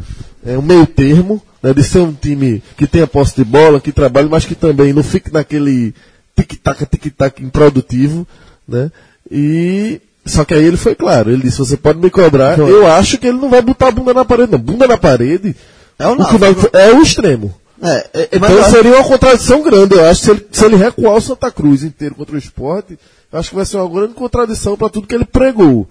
é, 0.46 0.58
um 0.58 0.62
meio 0.62 0.86
termo, 0.86 1.42
né, 1.62 1.74
de 1.74 1.84
ser 1.84 2.00
um 2.00 2.14
time 2.14 2.62
que 2.78 2.86
tenha 2.86 3.08
posse 3.08 3.36
de 3.36 3.44
bola, 3.44 3.82
que 3.82 3.92
trabalhe, 3.92 4.30
mas 4.30 4.46
que 4.46 4.56
também 4.56 4.94
não 4.94 5.04
fique 5.04 5.32
naquele 5.32 5.94
tic-tac, 6.36 6.86
tic-tac 6.86 7.42
improdutivo, 7.44 8.28
né? 8.68 8.92
E 9.32 10.02
só 10.26 10.44
que 10.44 10.54
aí 10.54 10.64
ele 10.64 10.78
foi 10.78 10.96
claro, 10.96 11.30
ele 11.32 11.44
disse, 11.44 11.58
você 11.60 11.78
pode 11.78 12.00
me 12.00 12.10
cobrar, 12.10 12.58
eu 12.60 12.88
acho 12.88 13.18
que 13.18 13.28
ele 13.28 13.38
não 13.38 13.50
vai 13.50 13.62
botar 13.62 13.88
a 13.90 13.92
bunda 13.92 14.14
na 14.14 14.26
parede, 14.26 14.52
não. 14.52 14.60
Bunda 14.60 14.88
na 14.88 14.98
parede 14.98 15.56
É 16.00 16.08
o 16.08 16.16
vai- 16.38 16.56
é 16.74 16.94
o 16.94 17.02
extremo. 17.02 17.54
É, 17.82 17.90
é, 18.14 18.22
é, 18.22 18.30
Então 18.34 18.50
eu 18.52 18.64
seria 18.64 18.96
uma 18.96 19.04
contradição 19.04 19.62
grande, 19.62 19.96
eu 19.96 20.06
acho, 20.10 20.22
se 20.22 20.32
ele, 20.32 20.48
se 20.52 20.66
ele 20.66 20.76
recuar 20.78 21.16
o 21.16 21.22
Santa 21.22 21.52
Cruz 21.52 21.84
inteiro 21.84 22.16
contra 22.16 22.36
o 22.36 22.40
esporte, 22.40 22.98
eu 23.32 23.40
acho 23.40 23.50
que 23.50 23.56
vai 23.56 23.66
ser 23.66 23.78
uma 23.78 23.90
grande 23.90 24.14
contradição 24.14 24.76
para 24.78 24.90
tudo 24.90 25.06
que 25.08 25.14
ele 25.16 25.26
pregou. 25.26 25.88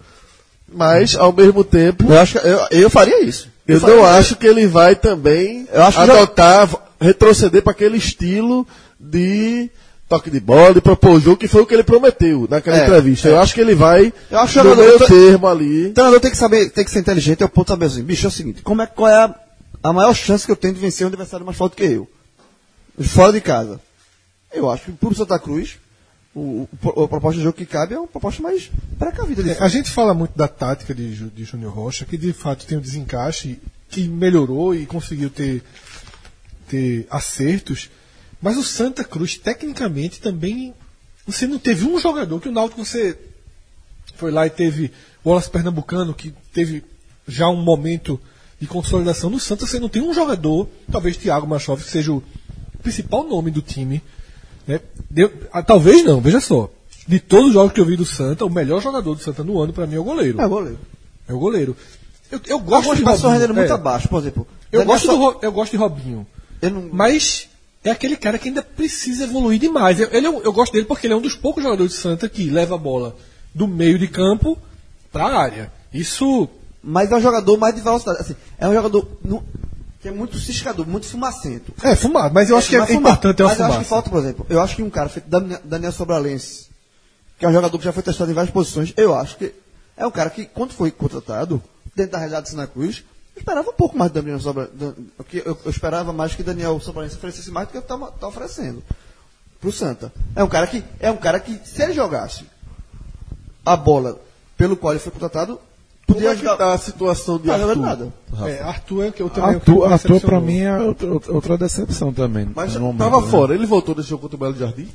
Mas, 0.72 1.14
ao 1.14 1.32
mesmo 1.32 1.62
tempo, 1.62 2.10
eu 2.10 2.18
acho 2.18 2.38
que 2.40 2.46
eu, 2.46 2.60
eu 2.70 2.90
faria 2.90 3.22
isso. 3.22 3.48
eu 3.68 3.78
faria 3.80 3.96
não 3.96 4.02
isso. 4.02 4.12
acho 4.12 4.36
que 4.36 4.46
ele 4.46 4.66
vai 4.66 4.96
também 4.96 5.68
Eu 5.72 5.84
que 5.86 5.92
já- 5.92 6.02
adotar, 6.02 6.68
retroceder 7.00 7.62
para 7.62 7.72
aquele 7.72 7.98
estilo 7.98 8.66
de 8.98 9.70
toque 10.14 10.30
de 10.30 10.40
bola, 10.40 10.74
de 10.74 10.80
propor 10.80 11.20
jogo, 11.20 11.36
que 11.36 11.48
foi 11.48 11.62
o 11.62 11.66
que 11.66 11.74
ele 11.74 11.82
prometeu 11.82 12.46
naquela 12.48 12.78
É, 12.78 12.82
entrevista. 12.84 13.28
é. 13.28 13.32
Eu 13.32 13.40
acho 13.40 13.54
que 13.54 13.60
ele 13.60 13.74
vai 13.74 14.12
Eu 14.30 14.38
acho 14.38 14.60
que 14.60 14.66
no 14.68 14.76
meio 14.76 14.90
eu 14.90 14.98
tô- 14.98 15.06
termo 15.06 15.46
ali. 15.46 15.86
O 15.86 15.92
treinador 15.92 16.20
tem 16.20 16.30
que 16.30 16.36
saber, 16.36 16.70
tem 16.70 16.84
que 16.84 16.90
ser 16.90 17.00
inteligente, 17.00 17.42
é 17.42 17.46
o 17.46 17.48
ponto 17.48 17.68
saber 17.68 17.86
assim, 17.86 18.02
bicho, 18.02 18.26
é 18.26 18.28
o 18.28 18.32
seguinte, 18.32 18.62
como 18.62 18.82
é, 18.82 18.86
qual 18.86 19.08
é 19.08 19.16
a, 19.24 19.34
a 19.82 19.92
maior 19.92 20.14
chance 20.14 20.44
que 20.46 20.52
eu 20.52 20.56
tenho 20.56 20.74
de 20.74 20.80
vencer 20.80 21.04
um 21.04 21.08
adversário 21.08 21.44
mais 21.44 21.58
forte 21.58 21.76
que 21.76 21.84
eu? 21.84 22.08
Fora 23.00 23.32
de 23.32 23.40
casa. 23.40 23.80
Eu 24.52 24.70
acho 24.70 24.84
que 24.84 24.92
pro 24.92 25.14
Santa 25.14 25.38
Cruz, 25.38 25.76
o, 26.34 26.68
o- 26.82 27.02
a 27.04 27.08
proposta 27.08 27.38
de 27.38 27.44
jogo 27.44 27.56
que 27.56 27.66
cabe 27.66 27.94
é 27.94 27.98
uma 27.98 28.06
proposta 28.06 28.42
mais 28.42 28.70
precavida. 28.98 29.42
É, 29.50 29.56
a 29.62 29.68
gente 29.68 29.90
fala 29.90 30.14
muito 30.14 30.36
da 30.36 30.46
tática 30.48 30.94
de, 30.94 31.14
de 31.30 31.44
Júnior 31.44 31.72
Rocha, 31.72 32.04
que 32.04 32.16
de 32.16 32.32
fato 32.32 32.64
tem 32.66 32.78
um 32.78 32.80
desencaixe 32.80 33.58
que 33.88 34.06
melhorou 34.08 34.74
e 34.74 34.86
conseguiu 34.86 35.28
ter, 35.30 35.62
ter 36.68 37.06
acertos, 37.10 37.90
mas 38.44 38.58
o 38.58 38.62
Santa 38.62 39.02
Cruz, 39.02 39.38
tecnicamente, 39.38 40.20
também. 40.20 40.74
Você 41.26 41.46
não 41.46 41.58
teve 41.58 41.86
um 41.86 41.98
jogador 41.98 42.38
que 42.38 42.48
o 42.50 42.52
Náutico 42.52 42.84
você 42.84 43.18
foi 44.16 44.30
lá 44.30 44.46
e 44.46 44.50
teve 44.50 44.92
o 45.24 45.30
Wallace 45.30 45.48
Pernambucano, 45.48 46.12
que 46.12 46.30
teve 46.52 46.84
já 47.26 47.48
um 47.48 47.56
momento 47.56 48.20
de 48.60 48.66
consolidação 48.66 49.30
no 49.30 49.40
Santa, 49.40 49.66
você 49.66 49.80
não 49.80 49.88
tem 49.88 50.02
um 50.02 50.12
jogador, 50.12 50.68
talvez 50.92 51.16
Thiago 51.16 51.46
Machov, 51.46 51.82
que 51.82 51.90
seja 51.90 52.12
o 52.12 52.22
principal 52.82 53.26
nome 53.26 53.50
do 53.50 53.62
time. 53.62 54.02
Né? 54.66 54.80
Deu- 55.10 55.32
ah, 55.50 55.62
talvez 55.62 56.04
não, 56.04 56.20
veja 56.20 56.40
só. 56.40 56.70
De 57.08 57.18
todos 57.18 57.48
os 57.48 57.52
jogos 57.54 57.72
que 57.72 57.80
eu 57.80 57.86
vi 57.86 57.96
do 57.96 58.04
Santa, 58.04 58.44
o 58.44 58.50
melhor 58.50 58.82
jogador 58.82 59.14
do 59.14 59.22
Santa 59.22 59.42
no 59.42 59.58
ano, 59.60 59.72
para 59.72 59.86
mim, 59.86 59.94
é 59.96 59.98
o 59.98 60.04
goleiro. 60.04 60.38
É, 60.40 60.46
goleiro. 60.46 60.78
É 61.26 61.32
o 61.32 61.38
goleiro. 61.38 61.76
Eu, 62.30 62.40
eu 62.46 62.58
gosto 62.58 62.90
Algumas 62.90 62.98
de 62.98 63.04
Robinho. 63.04 63.30
rendendo 63.32 63.54
muito 63.54 63.70
é. 63.70 63.74
abaixo, 63.74 64.08
por 64.08 64.20
exemplo. 64.20 64.46
Eu 64.70 64.80
Daniel 64.80 64.94
gosto, 64.94 65.06
só- 65.06 65.32
do, 65.32 65.38
eu 65.42 65.52
gosto 65.52 65.70
de 65.72 65.76
Robinho. 65.78 66.26
não- 66.62 66.88
Mas 66.92 67.48
é 67.84 67.90
aquele 67.90 68.16
cara 68.16 68.38
que 68.38 68.48
ainda 68.48 68.62
precisa 68.62 69.24
evoluir 69.24 69.58
demais. 69.60 70.00
Eu- 70.00 70.08
Ele 70.10 70.26
é 70.26 70.30
eu 70.30 70.52
gosto 70.52 70.72
dele 70.72 70.86
porque 70.86 71.06
ele 71.06 71.14
é 71.14 71.16
um 71.16 71.20
dos 71.20 71.36
poucos 71.36 71.62
jogadores 71.62 71.92
de 71.92 71.98
Santa 71.98 72.28
que 72.28 72.48
leva 72.50 72.74
a 72.74 72.78
bola 72.78 73.14
do 73.54 73.68
meio 73.68 73.98
de 73.98 74.08
campo 74.08 74.58
para 75.12 75.26
a 75.26 75.38
área. 75.40 75.72
Isso 75.92 76.48
Mas 76.86 77.10
é 77.10 77.16
um 77.16 77.20
jogador 77.20 77.56
mais 77.56 77.74
de 77.74 77.80
velocidade. 77.80 78.20
Assim, 78.20 78.36
é 78.58 78.68
um 78.68 78.74
jogador 78.74 79.08
nu- 79.24 79.42
que 80.02 80.08
é 80.08 80.10
muito 80.10 80.38
ciscador, 80.38 80.86
muito 80.86 81.06
fumacento. 81.06 81.72
é 81.82 81.96
fumado, 81.96 82.34
mas 82.34 82.50
eu 82.50 82.58
acho 82.58 82.68
que 82.68 82.76
é, 82.76 82.80
é 82.80 82.86
fumar. 82.86 83.00
importante 83.12 83.36
ter 83.38 83.42
uma 83.42 83.48
Mas 83.48 83.58
eu 83.58 83.64
acho 83.64 83.78
que 83.78 83.84
fumaça. 83.84 83.88
falta, 83.88 84.10
por 84.10 84.18
exemplo, 84.18 84.46
eu 84.50 84.60
acho 84.60 84.76
que 84.76 84.82
um 84.82 84.90
cara 84.90 85.08
feito 85.08 85.26
Dan- 85.30 85.60
Daniel 85.64 85.92
Sobralense, 85.92 86.66
que 87.38 87.46
é 87.46 87.48
um 87.48 87.52
jogador 87.54 87.78
que 87.78 87.84
já 87.86 87.92
foi 87.92 88.02
testado 88.02 88.30
em 88.30 88.34
várias 88.34 88.52
posições, 88.52 88.92
eu 88.98 89.14
acho 89.14 89.38
que 89.38 89.54
é 89.96 90.06
um 90.06 90.10
cara 90.10 90.28
que, 90.28 90.44
quando 90.44 90.72
foi 90.74 90.90
contratado, 90.90 91.62
dentro 91.96 92.12
da 92.12 92.18
realidade 92.18 92.44
de 92.46 92.50
Santa 92.50 92.66
Cruz, 92.66 93.02
eu 93.36 93.40
esperava 93.40 93.70
um 93.70 93.74
pouco 93.74 93.96
mais 93.98 94.10
de 94.12 94.20
Daniel 94.20 94.40
Sobralense. 94.40 94.74
Eu, 95.32 95.58
eu 95.64 95.70
esperava 95.70 96.12
mais 96.12 96.34
que 96.34 96.42
Daniel 96.42 96.78
Sobralense 96.80 97.16
oferecesse 97.16 97.50
mais 97.50 97.66
do 97.66 97.70
que 97.72 97.76
ele 97.78 97.84
está 97.84 97.96
tá 97.98 98.28
oferecendo 98.28 98.82
pro 99.60 99.72
Santa. 99.72 100.12
É 100.36 100.42
um 100.44 100.48
cara 100.48 100.66
que, 100.66 100.84
é 101.00 101.10
um 101.10 101.16
cara 101.16 101.40
que, 101.40 101.58
se 101.64 101.82
ele 101.82 101.92
jogasse 101.92 102.44
a 103.64 103.76
bola 103.76 104.20
pelo 104.56 104.76
qual 104.76 104.92
ele 104.92 105.00
foi 105.00 105.10
contratado, 105.12 105.58
Como 106.06 106.18
podia 106.20 106.36
que 106.36 106.44
tá 106.56 106.74
a 106.74 106.78
situação 106.78 107.38
de 107.38 107.48
Não 107.48 107.58
tá 107.58 107.64
Arthur? 107.64 107.76
nada. 107.82 108.12
É, 108.46 108.62
Arthur 108.62 109.04
é 109.06 109.10
que 109.10 109.22
eu 109.22 109.30
também 109.30 109.54
Arthur, 109.56 109.86
me 109.88 109.92
Arthur 109.92 110.08
pra 110.20 110.38
decepcionou. 110.38 110.40
mim 110.42 110.60
é 110.60 110.78
outra, 110.80 111.32
outra- 111.34 111.58
decepção 111.58 112.12
também. 112.12 112.50
Mas 112.54 112.74
no 112.74 112.80
momento, 112.80 112.98
tava 112.98 113.20
né? 113.22 113.28
fora. 113.28 113.54
Ele 113.54 113.66
voltou 113.66 113.94
desse 113.94 114.08
jogo 114.10 114.22
contra 114.22 114.36
o 114.36 114.38
Belo 114.38 114.54
Jardim? 114.56 114.88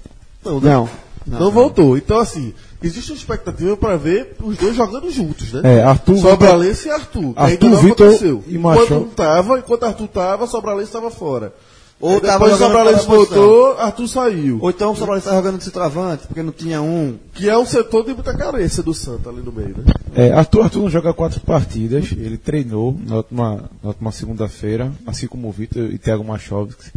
Não, 0.45 0.61
né? 0.61 0.89
Não. 1.25 1.39
Não, 1.39 1.51
voltou. 1.51 1.97
Então, 1.97 2.19
assim, 2.19 2.53
existe 2.81 3.11
uma 3.11 3.17
expectativa 3.17 3.75
para 3.77 3.97
ver 3.97 4.35
os 4.41 4.57
dois 4.57 4.75
jogando 4.75 5.11
juntos, 5.11 5.53
né? 5.53 5.61
É, 5.79 5.83
Arthur, 5.83 6.17
Sobralense 6.17 6.87
e 6.87 6.91
Arthur. 6.91 7.33
Arthur, 7.35 7.41
ainda 7.43 7.69
não 7.69 7.77
Vitor 7.77 8.07
aconteceu. 8.07 8.43
e 8.47 8.55
enquanto 8.55 8.79
Machado. 8.79 9.01
um 9.01 9.09
tava, 9.09 9.59
enquanto 9.59 9.83
Arthur 9.83 10.07
tava, 10.07 10.47
Sobralense 10.47 10.89
estava 10.89 11.11
fora. 11.11 11.53
Ou 12.01 12.21
tava 12.21 12.45
depois 12.45 12.51
jogando 12.53 12.77
Sobralense 12.77 13.05
voltou, 13.05 13.77
Arthur 13.77 14.07
saiu. 14.07 14.59
Ou 14.61 14.69
então 14.69 14.93
o 14.93 14.95
Sobralense 14.95 15.27
estava 15.27 15.41
jogando 15.41 15.57
de 15.57 15.65
centroavante, 15.65 16.27
porque 16.27 16.41
não 16.41 16.53
tinha 16.53 16.81
um. 16.81 17.17
Que 17.33 17.49
é 17.49 17.57
um 17.57 17.65
setor 17.65 18.05
de 18.05 18.13
muita 18.13 18.33
carência 18.33 18.81
do 18.81 18.93
Santa 18.93 19.29
ali 19.29 19.41
no 19.41 19.51
meio, 19.51 19.75
né? 19.77 19.83
É, 20.15 20.31
Arthur, 20.31 20.63
Arthur 20.63 20.79
não 20.83 20.89
joga 20.89 21.13
quatro 21.13 21.41
partidas. 21.41 22.13
Ele 22.13 22.37
treinou 22.37 22.97
na 23.05 23.17
última, 23.17 23.69
na 23.83 23.89
última 23.89 24.11
segunda-feira, 24.13 24.93
assim 25.05 25.27
como 25.27 25.49
o 25.49 25.51
Vitor 25.51 25.91
e 25.91 25.97
Thiago 25.97 26.23
Machovski. 26.23 26.89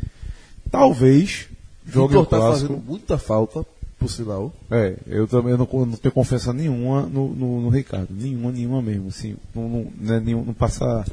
Talvez 0.70 1.48
jogue 1.84 2.16
o 2.16 2.22
Vitor 2.22 2.26
tá 2.26 2.36
clássico. 2.36 2.68
fazendo 2.68 2.84
muita 2.86 3.18
falta, 3.18 3.66
por 4.02 4.10
sinal. 4.10 4.52
É, 4.70 4.96
eu 5.06 5.26
também 5.26 5.52
não, 5.56 5.66
não 5.72 5.92
tenho 5.96 6.12
confiança 6.12 6.52
nenhuma 6.52 7.02
no, 7.02 7.28
no, 7.28 7.60
no 7.62 7.68
Ricardo. 7.68 8.08
Nenhuma, 8.10 8.50
nenhuma 8.52 8.82
mesmo. 8.82 9.08
Assim, 9.08 9.36
não, 9.54 9.68
não, 9.68 9.86
não, 10.00 10.14
é 10.14 10.20
nenhum, 10.20 10.44
não 10.44 10.52
passa 10.52 11.04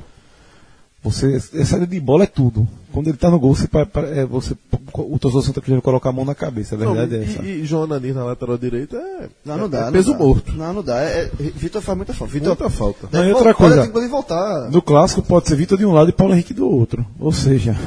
Você, 1.04 1.36
a 1.36 1.66
saída 1.66 1.88
de 1.88 2.00
bola 2.00 2.24
é 2.24 2.28
tudo. 2.28 2.68
Quando 2.92 3.08
ele 3.08 3.18
tá 3.18 3.30
no 3.30 3.40
gol, 3.40 3.56
você, 3.56 3.70
é, 4.16 4.26
você 4.26 4.54
o 4.94 5.18
torcedor 5.20 5.42
do 5.42 5.46
Santa 5.46 5.62
Cruz 5.62 5.76
vai 5.76 5.82
colocar 5.82 6.10
a 6.10 6.12
mão 6.12 6.26
na 6.26 6.34
cabeça. 6.36 6.76
A 6.76 6.78
Não, 6.80 6.94
verdade 6.94 7.16
é 7.16 7.24
essa. 7.24 7.42
e, 7.44 7.62
e 7.62 7.66
João 7.66 7.86
na 7.88 7.98
lateral 8.24 8.58
direita 8.58 8.98
é, 8.98 9.30
Não, 9.46 9.58
não 9.58 9.66
é- 9.66 9.70
dá. 9.70 9.78
é 9.80 9.86
não 9.86 9.92
peso 9.94 10.12
dá. 10.12 10.18
morto. 10.18 10.52
Não, 10.54 10.74
não 10.74 10.84
dá. 10.84 11.00
É, 11.02 11.22
é- 11.26 11.32
Vitor 11.56 11.82
faz 11.82 11.96
muita 11.98 12.14
falta. 12.14 12.34
Vitor 12.34 12.48
Muita 12.48 12.70
falta. 12.70 13.08
Não, 13.12 13.24
e 13.26 13.32
outra 13.32 13.54
coisa, 13.54 13.82
tem 13.84 13.92
que 13.92 14.08
voltar. 14.08 14.70
No 14.72 14.82
clássico 14.82 15.22
pode 15.22 15.48
ser 15.48 15.56
Vitor 15.56 15.78
de 15.78 15.86
um 15.86 15.92
lado 15.94 16.10
e 16.10 16.14
Paulo 16.14 16.34
Henrique 16.34 16.54
do 16.54 16.68
outro. 16.68 17.06
Ou 17.20 17.32
seja, 17.32 17.78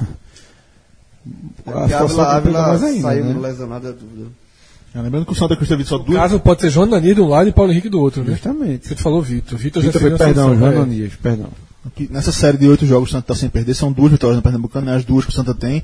a 1.66 1.81
a 1.81 1.89
situação 1.89 2.20
Ávila, 2.20 2.37
Ávila 2.37 2.62
mais 2.69 2.83
ainda. 2.83 3.03
saiu 3.03 3.24
né? 3.24 3.41
lesionado, 3.41 3.89
é 3.89 3.93
dúvida. 3.93 4.27
É, 4.27 4.41
lembrando 5.01 5.24
que 5.24 5.32
o 5.32 5.35
Santa 5.35 5.56
Cruz 5.56 5.69
teve 5.69 5.85
só 5.85 5.97
duas. 5.97 6.19
caso, 6.19 6.39
pode 6.39 6.60
ser 6.60 6.70
João 6.70 6.86
Nani 6.86 7.14
de 7.14 7.20
um 7.20 7.28
lado 7.28 7.48
e 7.48 7.52
Paulo 7.52 7.73
Henrique 7.73 7.89
do 7.89 8.01
outro, 8.01 8.23
né? 8.23 8.32
Justamente. 8.32 8.89
Você 8.89 8.97
falou 8.97 9.23
Vitor. 9.23 9.59
Vitor 9.59 9.82
já 9.82 9.93
foi, 9.93 10.10
perdão, 10.19 10.56
João 10.56 10.70
é. 10.70 10.77
Ananias, 10.77 11.12
perdão. 11.14 11.48
que 11.94 12.09
nessa 12.12 12.31
série 12.31 12.59
de 12.59 12.69
oito 12.69 12.85
jogos 12.85 13.09
o 13.09 13.12
Santa 13.12 13.32
está 13.32 13.35
sem 13.35 13.48
perder, 13.48 13.74
são 13.74 13.90
duas 13.90 14.12
vitórias 14.12 14.36
no 14.36 14.43
Pernambucano, 14.43 14.86
né? 14.86 14.97
as 14.97 15.05
duas 15.05 15.24
que 15.24 15.31
o 15.31 15.35
Santa 15.35 15.55
tem. 15.55 15.82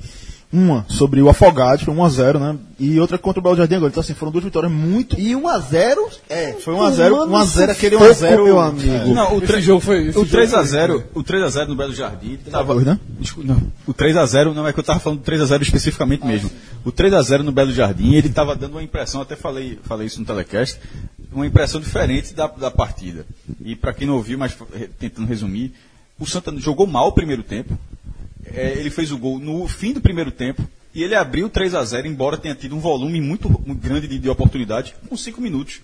Uma 0.50 0.86
sobre 0.88 1.20
o 1.20 1.28
Afogados, 1.28 1.84
foi 1.84 1.92
1x0, 1.94 2.38
né? 2.40 2.56
E 2.80 2.98
outra 2.98 3.18
contra 3.18 3.38
o 3.38 3.42
Belo 3.42 3.54
Jardim 3.56 3.74
agora. 3.74 3.90
Então, 3.90 4.00
assim, 4.00 4.14
foram 4.14 4.32
duas 4.32 4.44
vitórias 4.44 4.72
muito. 4.72 5.18
E 5.20 5.32
1x0 5.32 5.96
é. 6.28 6.52
Foi 6.54 6.74
1x0, 6.74 7.08
Tomando 7.10 7.32
1x0, 7.34 7.68
aquele 7.70 7.98
sufoco, 7.98 8.14
1x0. 8.14 8.44
meu 8.44 8.58
amigo. 8.60 9.14
Não, 9.14 9.36
o, 9.36 9.44
Esse 9.44 9.60
jogo 9.60 9.80
foi. 9.80 10.06
esse 10.06 10.18
o 10.18 10.24
jogo 10.24 10.42
3x0, 10.42 11.04
o 11.14 11.22
3x0 11.22 11.66
no 11.66 11.76
Belo 11.76 11.92
Jardim 11.94 12.38
tava. 12.50 12.72
dois, 12.72 12.86
né? 12.86 12.98
Desculpa, 13.20 13.52
não. 13.52 13.62
O 13.86 13.92
3x0 13.92 14.54
não 14.54 14.66
é 14.66 14.72
que 14.72 14.80
eu 14.80 14.84
tava 14.84 15.00
falando 15.00 15.20
do 15.20 15.30
3x0 15.30 15.60
especificamente 15.60 16.24
mesmo. 16.26 16.50
O 16.82 16.90
3x0 16.90 17.40
no 17.40 17.52
Belo 17.52 17.70
Jardim, 17.72 18.14
ele 18.14 18.30
tava 18.30 18.56
dando 18.56 18.72
uma 18.72 18.82
impressão, 18.82 19.20
até 19.20 19.36
falei, 19.36 19.78
falei 19.82 20.06
isso 20.06 20.18
no 20.18 20.24
telecast, 20.24 20.80
uma 21.30 21.46
impressão 21.46 21.78
diferente 21.78 22.32
da, 22.32 22.46
da 22.46 22.70
partida. 22.70 23.26
E 23.62 23.76
para 23.76 23.92
quem 23.92 24.06
não 24.06 24.14
ouviu, 24.14 24.38
mas 24.38 24.56
eh, 24.72 24.88
tentando 24.98 25.28
resumir, 25.28 25.74
o 26.18 26.24
Santa 26.24 26.52
jogou 26.58 26.86
mal 26.86 27.08
o 27.08 27.12
primeiro 27.12 27.42
tempo. 27.42 27.78
É, 28.54 28.74
ele 28.76 28.90
fez 28.90 29.10
o 29.12 29.18
gol 29.18 29.38
no 29.38 29.66
fim 29.68 29.92
do 29.92 30.00
primeiro 30.00 30.30
tempo 30.30 30.66
e 30.94 31.02
ele 31.02 31.14
abriu 31.14 31.48
3 31.48 31.74
a 31.74 31.84
0 31.84 32.06
embora 32.06 32.36
tenha 32.36 32.54
tido 32.54 32.74
um 32.74 32.80
volume 32.80 33.20
muito, 33.20 33.48
muito 33.48 33.80
grande 33.80 34.08
de, 34.08 34.18
de 34.18 34.28
oportunidade, 34.28 34.94
com 35.08 35.16
5 35.16 35.40
minutos. 35.40 35.80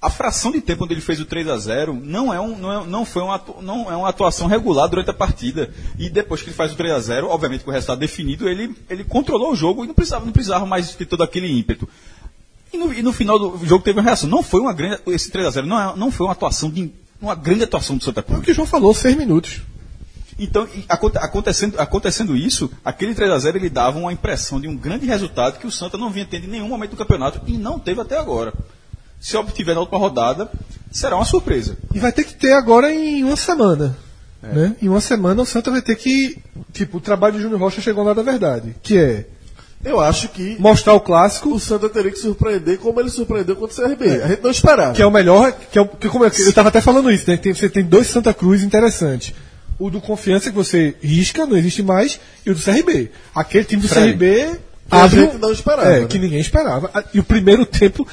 A 0.00 0.10
fração 0.10 0.52
de 0.52 0.60
tempo 0.60 0.84
onde 0.84 0.94
ele 0.94 1.00
fez 1.00 1.20
o 1.20 1.24
3 1.24 1.48
a 1.48 1.58
0 1.58 1.92
não 1.92 2.32
é, 2.32 2.40
um, 2.40 2.56
não 2.56 2.72
é, 2.72 2.86
não 2.86 3.04
foi 3.04 3.22
uma, 3.22 3.42
não 3.60 3.90
é 3.90 3.96
uma 3.96 4.08
atuação 4.08 4.46
regular 4.46 4.88
durante 4.88 5.10
a 5.10 5.14
partida. 5.14 5.70
E 5.98 6.08
depois 6.08 6.40
que 6.40 6.48
ele 6.48 6.56
faz 6.56 6.72
o 6.72 6.76
3 6.76 6.94
a 6.94 7.00
0 7.00 7.28
obviamente 7.28 7.64
com 7.64 7.70
o 7.70 7.72
resultado 7.72 7.98
definido, 7.98 8.48
ele, 8.48 8.76
ele 8.88 9.02
controlou 9.02 9.52
o 9.52 9.56
jogo 9.56 9.84
e 9.84 9.88
não 9.88 9.94
precisava, 9.94 10.24
não 10.24 10.32
precisava 10.32 10.64
mais 10.64 10.94
ter 10.94 11.04
todo 11.04 11.24
aquele 11.24 11.50
ímpeto. 11.50 11.88
E 12.72 12.76
no, 12.76 12.92
e 12.92 13.02
no 13.02 13.12
final 13.12 13.38
do 13.38 13.66
jogo 13.66 13.82
teve 13.82 13.98
uma 13.98 14.04
reação. 14.04 14.28
Não 14.28 14.42
foi 14.42 14.60
uma 14.60 14.72
grande. 14.72 15.00
Esse 15.08 15.30
3 15.30 15.46
a 15.46 15.50
0 15.50 15.66
não, 15.66 15.80
é, 15.80 15.96
não 15.96 16.10
foi 16.12 16.26
uma 16.26 16.32
atuação 16.32 16.70
de. 16.70 16.92
Uma 17.20 17.34
grande 17.34 17.64
atuação 17.64 17.96
do 17.96 18.04
Santa 18.04 18.20
É 18.20 18.22
Cruz. 18.22 18.38
o 18.38 18.42
que 18.42 18.52
o 18.52 18.54
João 18.54 18.66
falou, 18.66 18.94
seis 18.94 19.16
minutos. 19.16 19.62
Então, 20.38 20.68
e 20.74 20.84
aconte- 20.88 21.18
acontecendo, 21.18 21.80
acontecendo 21.80 22.36
isso, 22.36 22.70
aquele 22.84 23.14
3 23.14 23.30
a 23.32 23.38
0 23.38 23.58
ele 23.58 23.68
dava 23.68 23.98
uma 23.98 24.12
impressão 24.12 24.60
de 24.60 24.68
um 24.68 24.76
grande 24.76 25.04
resultado 25.06 25.58
que 25.58 25.66
o 25.66 25.70
Santa 25.70 25.98
não 25.98 26.10
vinha 26.10 26.26
tendo 26.30 26.44
em 26.44 26.48
nenhum 26.50 26.68
momento 26.68 26.90
do 26.90 26.96
campeonato 26.96 27.40
e 27.46 27.58
não 27.58 27.78
teve 27.78 28.00
até 28.00 28.16
agora. 28.18 28.52
Se 29.20 29.36
obtiver 29.36 29.74
na 29.74 29.80
última 29.80 29.98
rodada, 29.98 30.48
será 30.92 31.16
uma 31.16 31.24
surpresa. 31.24 31.76
E 31.92 31.98
vai 31.98 32.12
ter 32.12 32.22
que 32.24 32.34
ter 32.34 32.52
agora 32.52 32.92
em 32.94 33.24
uma 33.24 33.36
semana. 33.36 33.96
Né? 34.40 34.76
Em 34.80 34.88
uma 34.88 35.00
semana 35.00 35.42
o 35.42 35.46
Santa 35.46 35.72
vai 35.72 35.82
ter 35.82 35.96
que. 35.96 36.38
Tipo, 36.72 36.98
o 36.98 37.00
trabalho 37.00 37.34
de 37.36 37.42
Júnior 37.42 37.58
Rocha 37.60 37.80
chegou 37.80 38.04
lá 38.04 38.14
da 38.14 38.22
verdade. 38.22 38.76
Que 38.80 38.96
é 38.96 39.26
Eu 39.84 39.98
acho 39.98 40.28
que 40.28 40.56
mostrar 40.60 40.94
o 40.94 41.00
clássico, 41.00 41.52
o 41.52 41.58
Santa 41.58 41.88
teria 41.88 42.12
que 42.12 42.18
surpreender 42.18 42.78
como 42.78 43.00
ele 43.00 43.10
surpreendeu 43.10 43.56
contra 43.56 43.74
o 43.84 43.88
CRB. 43.88 44.22
A 44.22 44.28
gente 44.28 44.42
não 44.42 44.50
esperava. 44.52 44.92
que 44.94 45.02
é 45.02 45.06
o 45.06 45.10
melhor. 45.10 45.52
Que 45.72 45.78
é 45.78 45.82
o, 45.82 45.88
que 45.88 46.08
como 46.08 46.24
é, 46.24 46.30
que- 46.30 46.40
eu 46.42 46.48
estava 46.50 46.68
até 46.68 46.80
falando 46.80 47.10
isso, 47.10 47.28
né? 47.28 47.36
Tem, 47.36 47.52
você 47.52 47.68
tem 47.68 47.84
dois 47.84 48.06
Santa 48.06 48.32
Cruz 48.32 48.62
interessantes. 48.62 49.34
O 49.78 49.90
do 49.90 50.00
Confiança 50.00 50.50
que 50.50 50.56
você 50.56 50.94
risca, 51.02 51.46
não 51.46 51.56
existe 51.56 51.82
mais, 51.82 52.18
e 52.44 52.50
o 52.50 52.54
do 52.54 52.60
CRB. 52.60 53.10
Aquele 53.34 53.64
time 53.64 53.82
do 53.82 53.88
Fred, 53.88 54.12
CRB 54.12 54.58
a 54.90 55.02
abre 55.04 55.20
gente 55.20 55.38
não 55.38 55.52
esperava, 55.52 55.88
É, 55.94 56.00
né? 56.00 56.06
que 56.06 56.18
ninguém 56.18 56.40
esperava. 56.40 56.90
E 57.14 57.20
o 57.20 57.24
primeiro 57.24 57.64
tempo 57.66 58.06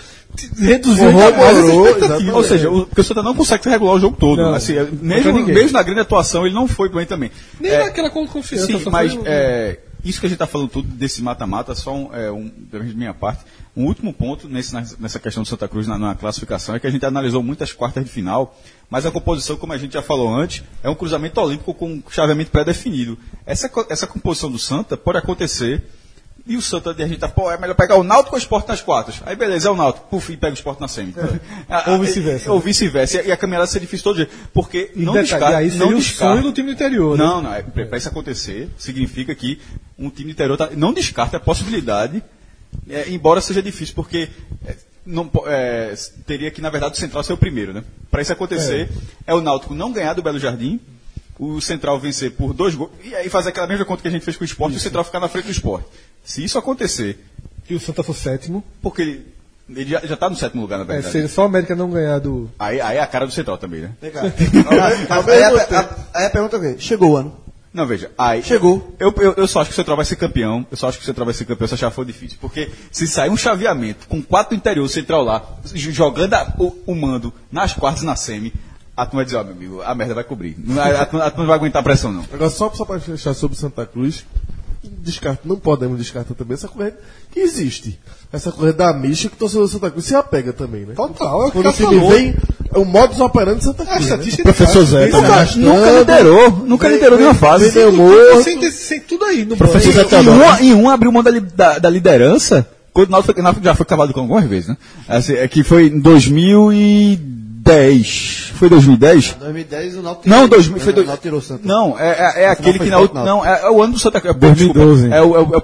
reduziu 0.58 1.08
ainda. 1.08 2.34
Ou 2.34 2.44
seja, 2.44 2.70
o, 2.70 2.86
porque 2.86 3.02
o 3.02 3.04
Santa 3.04 3.24
não 3.24 3.34
consegue 3.34 3.70
regular 3.70 3.96
o 3.96 4.00
jogo 4.00 4.18
todo. 4.18 4.42
Não, 4.42 4.54
assim, 4.54 4.74
é, 4.78 4.86
mesmo, 5.02 5.34
mesmo 5.46 5.72
na 5.72 5.84
grande 5.84 6.02
atuação, 6.02 6.46
ele 6.46 6.54
não 6.56 6.68
foi 6.68 6.90
bem 6.90 7.06
também. 7.06 7.32
Nem 7.60 7.72
É, 7.72 7.86
naquela 7.86 8.10
confiança. 8.10 8.68
Sim, 8.68 8.82
mas 8.92 9.14
foi 9.14 9.22
um- 9.22 9.26
é, 9.26 9.78
isso 10.04 10.20
que 10.20 10.26
a 10.26 10.30
gente 10.30 10.36
está 10.36 10.46
falando 10.48 10.70
tudo 10.70 10.88
desse 10.88 11.22
mata-mata, 11.22 11.74
só 11.74 11.96
um, 11.96 12.14
é, 12.14 12.30
um, 12.32 12.52
da 12.72 12.80
minha 12.80 13.14
parte. 13.14 13.44
Um 13.76 13.86
último 13.86 14.14
ponto 14.14 14.48
nesse, 14.48 14.74
nessa- 15.00 15.20
questão 15.20 15.44
do 15.44 15.50
Santa 15.50 15.68
Cruz 15.68 15.86
na, 15.86 15.98
na 15.98 16.16
classificação 16.16 16.76
é 16.76 16.80
que 16.80 16.88
a 16.88 16.90
gente 16.90 17.06
analisou 17.06 17.44
muitas 17.44 17.74
quartas 17.74 18.04
de 18.06 18.10
final, 18.10 18.58
mas 18.90 19.06
a 19.06 19.12
composição, 19.12 19.58
como 19.58 19.74
a 19.74 19.78
gente 19.78 19.94
já 19.94 20.02
falou 20.02 20.34
antes, 20.34 20.64
é 20.82 20.90
um 20.90 20.96
cruzamento 20.96 21.42
olímpico 21.42 21.74
com 21.74 22.02
chaveamento 22.10 22.52
pré-definido. 22.52 23.18
Essa, 23.46 23.70
essa 23.90 24.08
composição 24.08 24.50
do 24.50 24.58
Santa 24.58 24.96
pode 24.96 25.18
acontecer 25.18 25.84
e 26.48 26.56
o 26.56 26.62
Santa, 26.62 26.92
a 26.92 26.94
gente 27.08 27.18
tá, 27.18 27.28
pô, 27.28 27.50
é 27.52 27.58
melhor 27.58 27.74
pegar 27.74 27.96
o 27.98 28.04
Náutico 28.04 28.36
ou 28.36 28.38
o 28.38 28.42
Sport 28.42 28.68
nas 28.68 28.80
quartas. 28.80 29.20
Aí 29.26 29.36
beleza, 29.36 29.68
é 29.68 29.72
o 29.72 29.76
Náutico, 29.76 30.08
puf, 30.10 30.32
e 30.32 30.38
pega 30.38 30.52
o 30.54 30.54
Sport 30.54 30.80
na 30.80 30.88
semi. 30.88 31.14
Ah, 31.68 31.92
Ou 31.92 32.00
vice-versa. 32.00 32.52
Ou 32.52 32.60
vice-versa. 32.60 33.24
E 33.24 33.32
a 33.32 33.36
caminhada 33.36 33.66
ser 33.66 33.80
difícil 33.80 34.04
todo 34.04 34.18
dia. 34.18 34.30
Porque 34.54 34.92
E 34.96 35.04
não 35.04 35.14
detalhe, 35.14 35.28
descarta. 35.32 35.58
aí 35.58 35.66
não 35.72 35.78
seria 35.88 35.96
o 35.96 36.00
descarta. 36.00 36.34
sonho 36.36 36.44
do 36.44 36.54
time 36.54 36.68
do 36.68 36.74
interior. 36.76 37.18
né? 37.18 37.24
Não, 37.26 37.42
não. 37.42 37.52
Para 37.88 37.98
isso 37.98 38.08
acontecer, 38.08 38.70
significa 38.78 39.34
que 39.34 39.60
um 39.98 40.10
time 40.12 40.30
do 40.30 40.32
interior 40.34 40.56
tá- 40.56 40.70
não 40.78 40.94
descarta 40.94 41.38
a 41.38 41.40
possibilidade, 41.40 42.24
é, 42.90 43.10
embora 43.10 43.42
seja 43.42 43.62
difícil, 43.62 43.96
porque 43.96 44.30
é, 44.66 44.76
não, 45.06 45.30
é, 45.48 45.94
teria 46.26 46.50
que, 46.52 46.62
na 46.62 46.70
verdade, 46.70 46.96
o 46.96 46.98
Central 46.98 47.24
ser 47.24 47.34
o 47.34 47.38
primeiro, 47.38 47.74
né? 47.74 47.84
Para 48.10 48.22
isso 48.22 48.34
acontecer, 48.34 48.90
é. 49.28 49.34
o 49.34 49.42
Náutico 49.42 49.74
não 49.76 49.92
ganhar 49.92 50.14
do 50.14 50.22
Belo 50.22 50.40
Jardim, 50.40 50.80
o 51.38 51.60
Central 51.62 52.00
vencer 52.00 52.32
por 52.32 52.54
dois 52.54 52.76
gols, 52.76 52.92
e 53.04 53.14
aí 53.14 53.30
fazer 53.30 53.50
aquela 53.50 53.68
mesma 53.68 53.86
conta 53.86 54.02
que 54.02 54.08
a 54.08 54.12
gente 54.12 54.24
fez 54.24 54.38
com 54.38 54.44
o 54.44 54.46
esporte 54.46 54.74
e 54.76 54.78
o 54.78 54.80
Central 54.80 55.04
ficar 55.04 55.20
na 55.20 55.28
frente 55.28 55.46
do 55.46 55.52
esporte. 55.52 55.88
Se 56.24 56.44
isso 56.44 56.58
acontecer, 56.58 57.20
E 57.70 57.76
o 57.76 57.80
Santa 57.80 58.04
for 58.04 58.16
sétimo. 58.16 58.64
porque 58.82 59.02
ele, 59.02 59.26
ele 59.70 59.90
já, 59.90 60.00
já 60.06 60.16
tá 60.16 60.30
no 60.30 60.36
sétimo 60.36 60.62
lugar, 60.62 60.78
na 60.78 60.84
É, 60.86 61.02
verdade. 61.02 61.12
se 61.12 61.28
só 61.28 61.42
o 61.42 61.46
América 61.46 61.76
não 61.76 61.90
ganhar 61.90 62.20
do. 62.20 62.50
Aí, 62.58 62.80
aí 62.80 62.98
é 62.98 63.02
a 63.02 63.08
cara 63.08 63.26
do 63.26 63.32
Central 63.32 63.58
também, 63.58 63.82
né? 63.82 63.92
Aí 64.02 65.44
a, 65.44 65.80
a, 65.80 65.96
aí 66.14 66.26
a 66.26 66.30
pergunta 66.30 66.58
é? 66.58 66.78
Chegou 66.78 67.12
o 67.12 67.18
ano. 67.18 67.45
Não, 67.76 67.86
veja, 67.86 68.10
aí. 68.18 68.42
Chegou. 68.42 68.96
Eu, 68.98 69.14
eu, 69.18 69.34
eu 69.34 69.48
só 69.48 69.60
acho 69.60 69.70
que 69.70 69.74
o 69.74 69.76
Central 69.76 69.98
vai 69.98 70.06
ser 70.06 70.16
campeão. 70.16 70.66
Eu 70.72 70.78
só 70.78 70.88
acho 70.88 70.98
que 70.98 71.04
o 71.04 71.06
Central 71.06 71.26
vai 71.26 71.34
ser 71.34 71.44
campeão 71.44 71.68
se 71.68 71.74
achar 71.74 71.92
for 71.92 72.06
difícil. 72.06 72.38
Porque 72.40 72.70
se 72.90 73.06
sair 73.06 73.30
um 73.30 73.36
chaveamento 73.36 74.08
com 74.08 74.22
quatro 74.24 74.56
interior 74.56 74.88
Central 74.88 75.24
lá, 75.26 75.44
jogando 75.74 76.34
a- 76.36 76.54
o, 76.58 76.74
o 76.88 76.96
mando 76.96 77.34
nas 77.52 77.74
quartas 77.74 78.04
na 78.04 78.16
semi, 78.16 78.54
a 78.96 79.06
turma 79.06 79.18
vai 79.20 79.26
dizer, 79.26 79.38
ó, 79.38 79.44
meu 79.44 79.52
amigo, 79.54 79.82
a 79.82 79.94
merda 79.94 80.14
vai 80.14 80.24
cobrir. 80.24 80.56
A, 80.80 80.84
a, 80.84 81.02
a 81.02 81.06
turma 81.06 81.32
não 81.38 81.46
vai 81.48 81.56
aguentar 81.58 81.82
a 81.82 81.84
pressão, 81.84 82.14
não. 82.14 82.26
Agora, 82.32 82.50
só, 82.50 82.72
só 82.72 82.86
para 82.86 82.98
fechar 82.98 83.34
sobre 83.34 83.58
Santa 83.58 83.86
Cruz, 83.86 84.26
descarta, 85.02 85.42
não 85.46 85.56
podemos 85.58 85.98
descartar 85.98 86.34
também 86.34 86.54
essa 86.56 86.68
corrente 86.68 86.96
que 87.32 87.40
existe. 87.40 88.00
Essa 88.32 88.52
corrente 88.52 88.78
da 88.78 88.94
Misha 88.94 89.30
que 89.30 89.36
o 89.36 89.38
torcedor 89.40 89.66
do 89.66 89.70
Santa 89.72 89.90
Cruz 89.92 90.06
se 90.06 90.16
apega 90.16 90.52
também, 90.54 90.86
né? 90.86 90.94
Total, 90.96 91.48
é 91.48 91.52
Quando 91.52 91.68
o 91.70 91.74
time 91.74 91.96
falou. 91.96 92.10
vem, 92.10 92.36
é 92.74 92.78
o 92.78 92.86
modus 92.86 93.20
operandi 93.20 93.60
de 93.60 93.64
Santa 93.66 93.84
A 93.84 93.86
Cruz. 93.86 94.00
né? 94.00 94.06
estatística 94.06 94.44
Professor 94.44 94.86
Zé, 94.86 95.06
Nunca, 95.06 95.22
né? 95.22 95.28
Arrastando, 95.28 95.66
Nunca 95.66 95.92
liderou, 96.00 96.50
nunca 96.66 96.88
vem- 96.88 96.96
liderou 96.98 97.18
vem- 97.18 97.28
nenhuma 97.28 97.40
fase. 97.40 97.70
vem 97.70 97.92
morto. 97.92 98.44
sem, 98.44 98.60
ter- 98.60 98.72
sem 98.72 99.00
tudo 99.02 99.24
aí 99.26 99.46
no 99.46 99.56
Professor. 99.56 99.92
Zé. 99.92 100.06
E 100.22 100.30
um, 100.30 100.66
e 100.66 100.74
um 100.74 100.90
abriu 100.90 101.12
mão 101.12 101.24
da, 101.24 101.32
da, 101.32 101.80
da 101.80 101.90
liderança, 101.90 102.68
quando 102.92 103.10
o 103.10 103.12
Náutico 103.12 103.42
já 103.64 103.74
foi 103.76 103.86
cavado 103.86 104.14
com 104.14 104.22
algumas 104.22 104.46
vezes, 104.46 104.70
né? 104.70 104.78
Assim, 105.08 105.34
é 105.34 105.48
que 105.48 105.64
foi 105.64 105.88
em 105.88 106.00
2010. 106.00 107.36
Foi 108.56 108.70
2010? 108.70 109.34
2010 109.40 109.96
o 109.98 110.02
Náutico 110.02 110.30
Não, 110.30 110.38
tirou- 110.44 110.50
2000, 110.50 110.80
foi 110.80 110.92
o 110.92 110.96
dois- 110.96 111.08
Náutico 111.08 111.24
tirou 111.24 111.40
o 111.40 111.42
Santa. 111.42 111.62
Não, 111.68 112.00
é, 112.00 112.10
é, 112.10 112.44
é 112.44 112.48
aquele 112.50 112.80
que 112.80 112.86
na 112.86 112.98
Náutico, 112.98 113.18
outra. 113.18 113.32
Não, 113.34 113.46
é, 113.46 113.62
é 113.64 113.70
o 113.70 113.82
ano 113.82 113.94
do 113.94 114.00
Santa 114.00 114.22
Cruz. 114.22 114.36
2012. 114.38 115.12
É 115.12 115.22
o, 115.22 115.36
é, 115.36 115.40
o, 115.40 115.54
é, 115.56 115.58
o, 115.58 115.64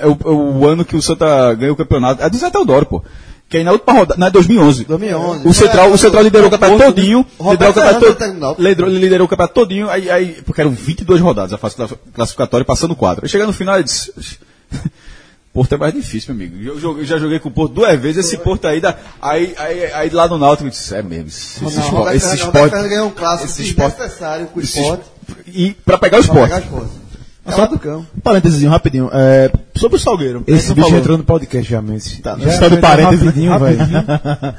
é 0.00 0.06
o- 0.06 0.18
é 0.24 0.32
o 0.32 0.66
ano 0.66 0.84
que 0.84 0.96
o 0.96 1.02
Santa 1.02 1.52
ganhou 1.54 1.74
o 1.74 1.76
campeonato. 1.76 2.22
É 2.22 2.30
do 2.30 2.36
Zé 2.36 2.50
Teodoro, 2.50 2.86
pô. 2.86 3.02
Que 3.48 3.56
aí 3.56 3.64
na 3.64 3.72
última 3.72 3.92
rodada. 3.92 4.14
Não, 4.18 4.28
é 4.28 4.30
2011. 4.30 4.84
2011. 4.84 5.48
O 5.48 5.52
Central, 5.52 5.88
É, 5.88 5.92
o 5.92 5.98
Central 5.98 6.22
liderou 6.22 6.46
o 6.46 6.50
campeonato 6.52 6.84
todinho. 6.84 7.26
Liderou 7.40 7.70
o 7.72 7.74
campeonato 7.74 8.62
liderou, 8.62 8.90
ele 8.90 9.00
liderou 9.00 9.26
o 9.26 9.28
campeonato 9.28 9.54
todinho. 9.54 9.90
Aí, 9.90 10.08
aí, 10.08 10.40
porque 10.46 10.60
eram 10.60 10.70
22 10.70 11.20
rodadas 11.20 11.52
a 11.52 11.58
fase 11.58 11.74
cla- 11.74 11.88
classificatória, 12.14 12.64
passando 12.64 12.94
quatro. 12.94 13.24
Aí 13.24 13.28
chega 13.28 13.44
no 13.46 13.52
final 13.52 13.80
e 13.80 13.82
disse. 13.82 14.12
Porto 15.60 15.74
é 15.74 15.76
mais 15.76 15.92
difícil, 15.92 16.34
meu 16.34 16.46
amigo. 16.46 16.62
Eu, 16.66 16.80
joguei- 16.80 17.04
já 17.04 17.18
joguei 17.18 17.38
com 17.38 17.50
o 17.50 17.52
Porto 17.52 17.74
duas 17.74 18.00
vezes. 18.00 18.24
Esse 18.24 18.38
Porto 18.38 18.66
aí, 18.66 18.80
dá, 18.80 18.96
aí, 19.20 19.54
aí, 19.58 19.92
aí 19.92 20.08
lá 20.08 20.26
no 20.26 20.38
Náutico, 20.38 20.66
eu 20.68 20.70
disse, 20.70 20.94
é 20.94 21.02
mesmo. 21.02 21.28
Esse, 21.28 21.62
esse 21.66 21.80
esporte. 21.80 22.16
Esse 22.16 22.34
esporte 22.36 22.74
um 23.02 23.10
clássico 23.10 23.50
esse 23.50 23.62
esporte- 23.64 23.96
desnecessário 23.98 24.46
com 24.46 24.58
o 24.58 24.62
esporte. 24.62 25.02
e 25.46 25.72
para 25.84 25.98
pegar 25.98 26.16
o 26.16 26.20
esporte. 26.22 26.54
É 27.52 27.56
Só 27.56 27.66
do 27.66 27.78
cão. 27.78 28.06
um 28.16 28.20
parênteses 28.20 28.62
rapidinho. 28.68 29.10
É, 29.12 29.50
sobre 29.76 29.96
o 29.96 30.00
Salgueiro. 30.00 30.42
Esse 30.46 30.72
bicho 30.74 30.86
falou. 30.86 31.00
entrou 31.00 31.18
no 31.18 31.24
podcast 31.24 31.70
já, 31.70 31.80
Mendes. 31.82 32.18
Tá, 32.20 32.36
já 32.38 32.52
só 32.52 32.68
do 32.68 32.78
parênteses. 32.78 33.24
rapidinho, 33.24 33.58
velho. 33.58 33.78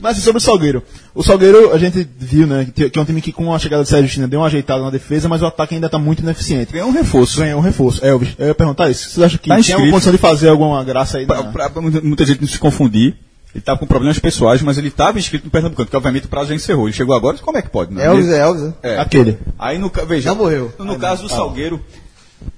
Mas 0.00 0.12
assim, 0.12 0.22
sobre 0.22 0.38
o 0.38 0.40
Salgueiro. 0.40 0.82
O 1.14 1.22
Salgueiro, 1.22 1.72
a 1.72 1.78
gente 1.78 2.06
viu, 2.18 2.46
né, 2.46 2.66
que 2.74 2.90
é 2.98 3.00
um 3.00 3.04
time 3.04 3.20
que 3.20 3.32
com 3.32 3.54
a 3.54 3.58
chegada 3.58 3.82
do 3.84 3.86
Sérgio 3.88 4.04
Cristina 4.06 4.26
deu 4.26 4.40
uma 4.40 4.46
ajeitada 4.46 4.82
na 4.82 4.90
defesa, 4.90 5.28
mas 5.28 5.42
o 5.42 5.46
ataque 5.46 5.74
ainda 5.74 5.86
está 5.86 5.98
muito 5.98 6.22
ineficiente. 6.22 6.72
Ganhou 6.72 6.88
um 6.88 6.92
reforço. 6.92 7.38
Ganhou 7.38 7.60
um 7.60 7.62
reforço. 7.62 8.04
Elvis, 8.04 8.30
eu 8.38 8.48
ia 8.48 8.54
perguntar 8.54 8.90
isso. 8.90 9.10
Vocês 9.10 9.24
acham 9.24 9.38
que 9.38 9.48
Tá 9.48 9.56
tem 9.62 9.74
alguma 9.74 9.92
condição 9.92 10.12
de 10.12 10.18
fazer 10.18 10.48
alguma 10.48 10.82
graça 10.82 11.18
aí? 11.18 11.26
Pra, 11.26 11.70
muita, 11.80 12.26
gente 12.26 12.40
não 12.40 12.48
se 12.48 12.58
confundir, 12.58 13.14
Ele 13.54 13.62
tava 13.62 13.78
com 13.78 13.86
problemas 13.86 14.18
pessoais, 14.18 14.60
mas 14.62 14.78
ele 14.78 14.88
estava 14.88 15.18
inscrito 15.18 15.44
no 15.44 15.50
Pernambucano, 15.50 15.88
que 15.88 15.96
obviamente 15.96 16.24
o 16.24 16.28
prazo 16.28 16.48
já 16.48 16.54
encerrou. 16.54 16.86
Ele 16.88 16.96
chegou 16.96 17.14
agora, 17.14 17.36
como 17.38 17.58
é 17.58 17.62
que 17.62 17.68
pode? 17.70 17.92
né? 17.94 18.04
Elvis 18.06 18.26
Ele- 18.26 18.34
é 18.34 18.38
Elvis, 18.40 18.72
é. 18.82 18.98
Aquele. 18.98 19.38
Aí 19.58 19.78
no 19.78 19.92
veja, 20.08 20.30
Já 20.30 20.34
morreu. 20.34 20.72
No 20.78 20.98
caso 20.98 21.22
do 21.22 21.28
Salgueiro, 21.28 21.78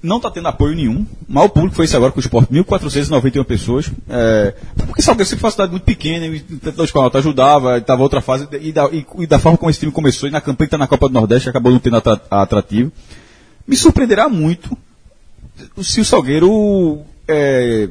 não 0.01 0.17
está 0.17 0.29
tendo 0.29 0.47
apoio 0.47 0.75
nenhum. 0.75 1.05
O 1.27 1.33
maior 1.33 1.47
público 1.47 1.75
foi 1.75 1.85
esse 1.85 1.95
agora 1.95 2.11
com 2.11 2.17
o 2.17 2.21
esporte, 2.21 2.51
1.491 2.53 3.43
pessoas. 3.43 3.91
É, 4.09 4.53
porque 4.85 5.01
Salgueiro 5.01 5.27
sempre 5.29 5.41
foi 5.41 5.47
uma 5.47 5.51
cidade 5.51 5.71
muito 5.71 5.83
pequena, 5.83 6.25
e 6.25 6.43
o 6.77 6.83
escola 6.83 7.11
ajudava, 7.13 7.77
estava 7.77 8.01
outra 8.03 8.21
fase, 8.21 8.47
e 8.61 8.71
da, 8.71 8.85
e- 8.91 9.05
e 9.19 9.27
da 9.27 9.39
forma 9.39 9.57
como 9.57 9.69
esse 9.69 9.79
time 9.79 9.91
começou, 9.91 10.27
e 10.29 10.31
na 10.31 10.41
campanha 10.41 10.67
que 10.67 10.75
está 10.75 10.77
na 10.77 10.87
Copa 10.87 11.07
do 11.07 11.13
Nordeste, 11.13 11.49
acabou 11.49 11.71
não 11.71 11.79
tendo 11.79 11.97
atra- 11.97 12.21
atrativo. 12.29 12.91
Me 13.67 13.75
surpreenderá 13.75 14.29
muito 14.29 14.77
se 15.81 15.99
o 16.01 16.05
Salgueiro 16.05 17.01
é, 17.27 17.89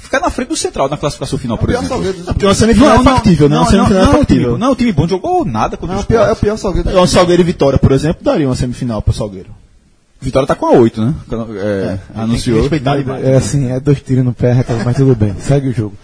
ficar 0.00 0.20
na 0.20 0.30
frente 0.30 0.48
do 0.48 0.56
Central 0.56 0.88
na 0.88 0.96
classificação 0.96 1.38
final, 1.38 1.56
por 1.58 1.68
Pior 1.68 1.78
exemplo. 1.78 1.88
Salgueiro. 2.02 2.24
Porque 2.24 2.46
uma 2.46 2.54
semifinal 2.54 3.00
é 3.00 3.04
factível, 3.04 3.48
né? 3.48 3.56
Uma 3.58 3.66
semifinal 3.70 4.02
não, 4.04 4.10
é 4.10 4.12
não, 4.14 4.20
o 4.22 4.24
time, 4.24 4.40
factível. 4.40 4.58
não, 4.58 4.72
o 4.72 4.76
time 4.76 4.92
bom 4.92 5.02
não 5.02 5.08
jogou 5.08 5.44
nada 5.44 5.76
contra 5.76 5.94
Não, 5.94 6.02
o 6.02 6.04
o 6.04 6.06
é 6.28 6.32
o 6.32 6.36
pior 6.36 6.56
Salgueiro. 6.56 6.88
Então, 6.88 7.06
Salgueiro 7.06 7.42
e 7.42 7.44
Vitória, 7.44 7.78
por 7.78 7.92
exemplo, 7.92 8.24
daria 8.24 8.48
uma 8.48 8.56
semifinal 8.56 9.00
pro 9.02 9.12
Salgueiro. 9.12 9.50
Vitória 10.20 10.44
está 10.44 10.54
com 10.54 10.66
a 10.66 10.72
8, 10.72 11.00
né? 11.00 11.14
É, 11.56 11.98
anunciou. 12.14 12.60
Respeitar 12.60 12.96
demais. 12.96 13.24
É 13.24 13.36
assim, 13.36 13.70
é 13.70 13.78
dois 13.78 14.00
tiros 14.02 14.24
no 14.24 14.32
pé, 14.32 14.64
mas 14.84 14.96
tudo 14.96 15.14
bem, 15.14 15.34
segue 15.38 15.68
o 15.68 15.72
jogo. 15.72 15.96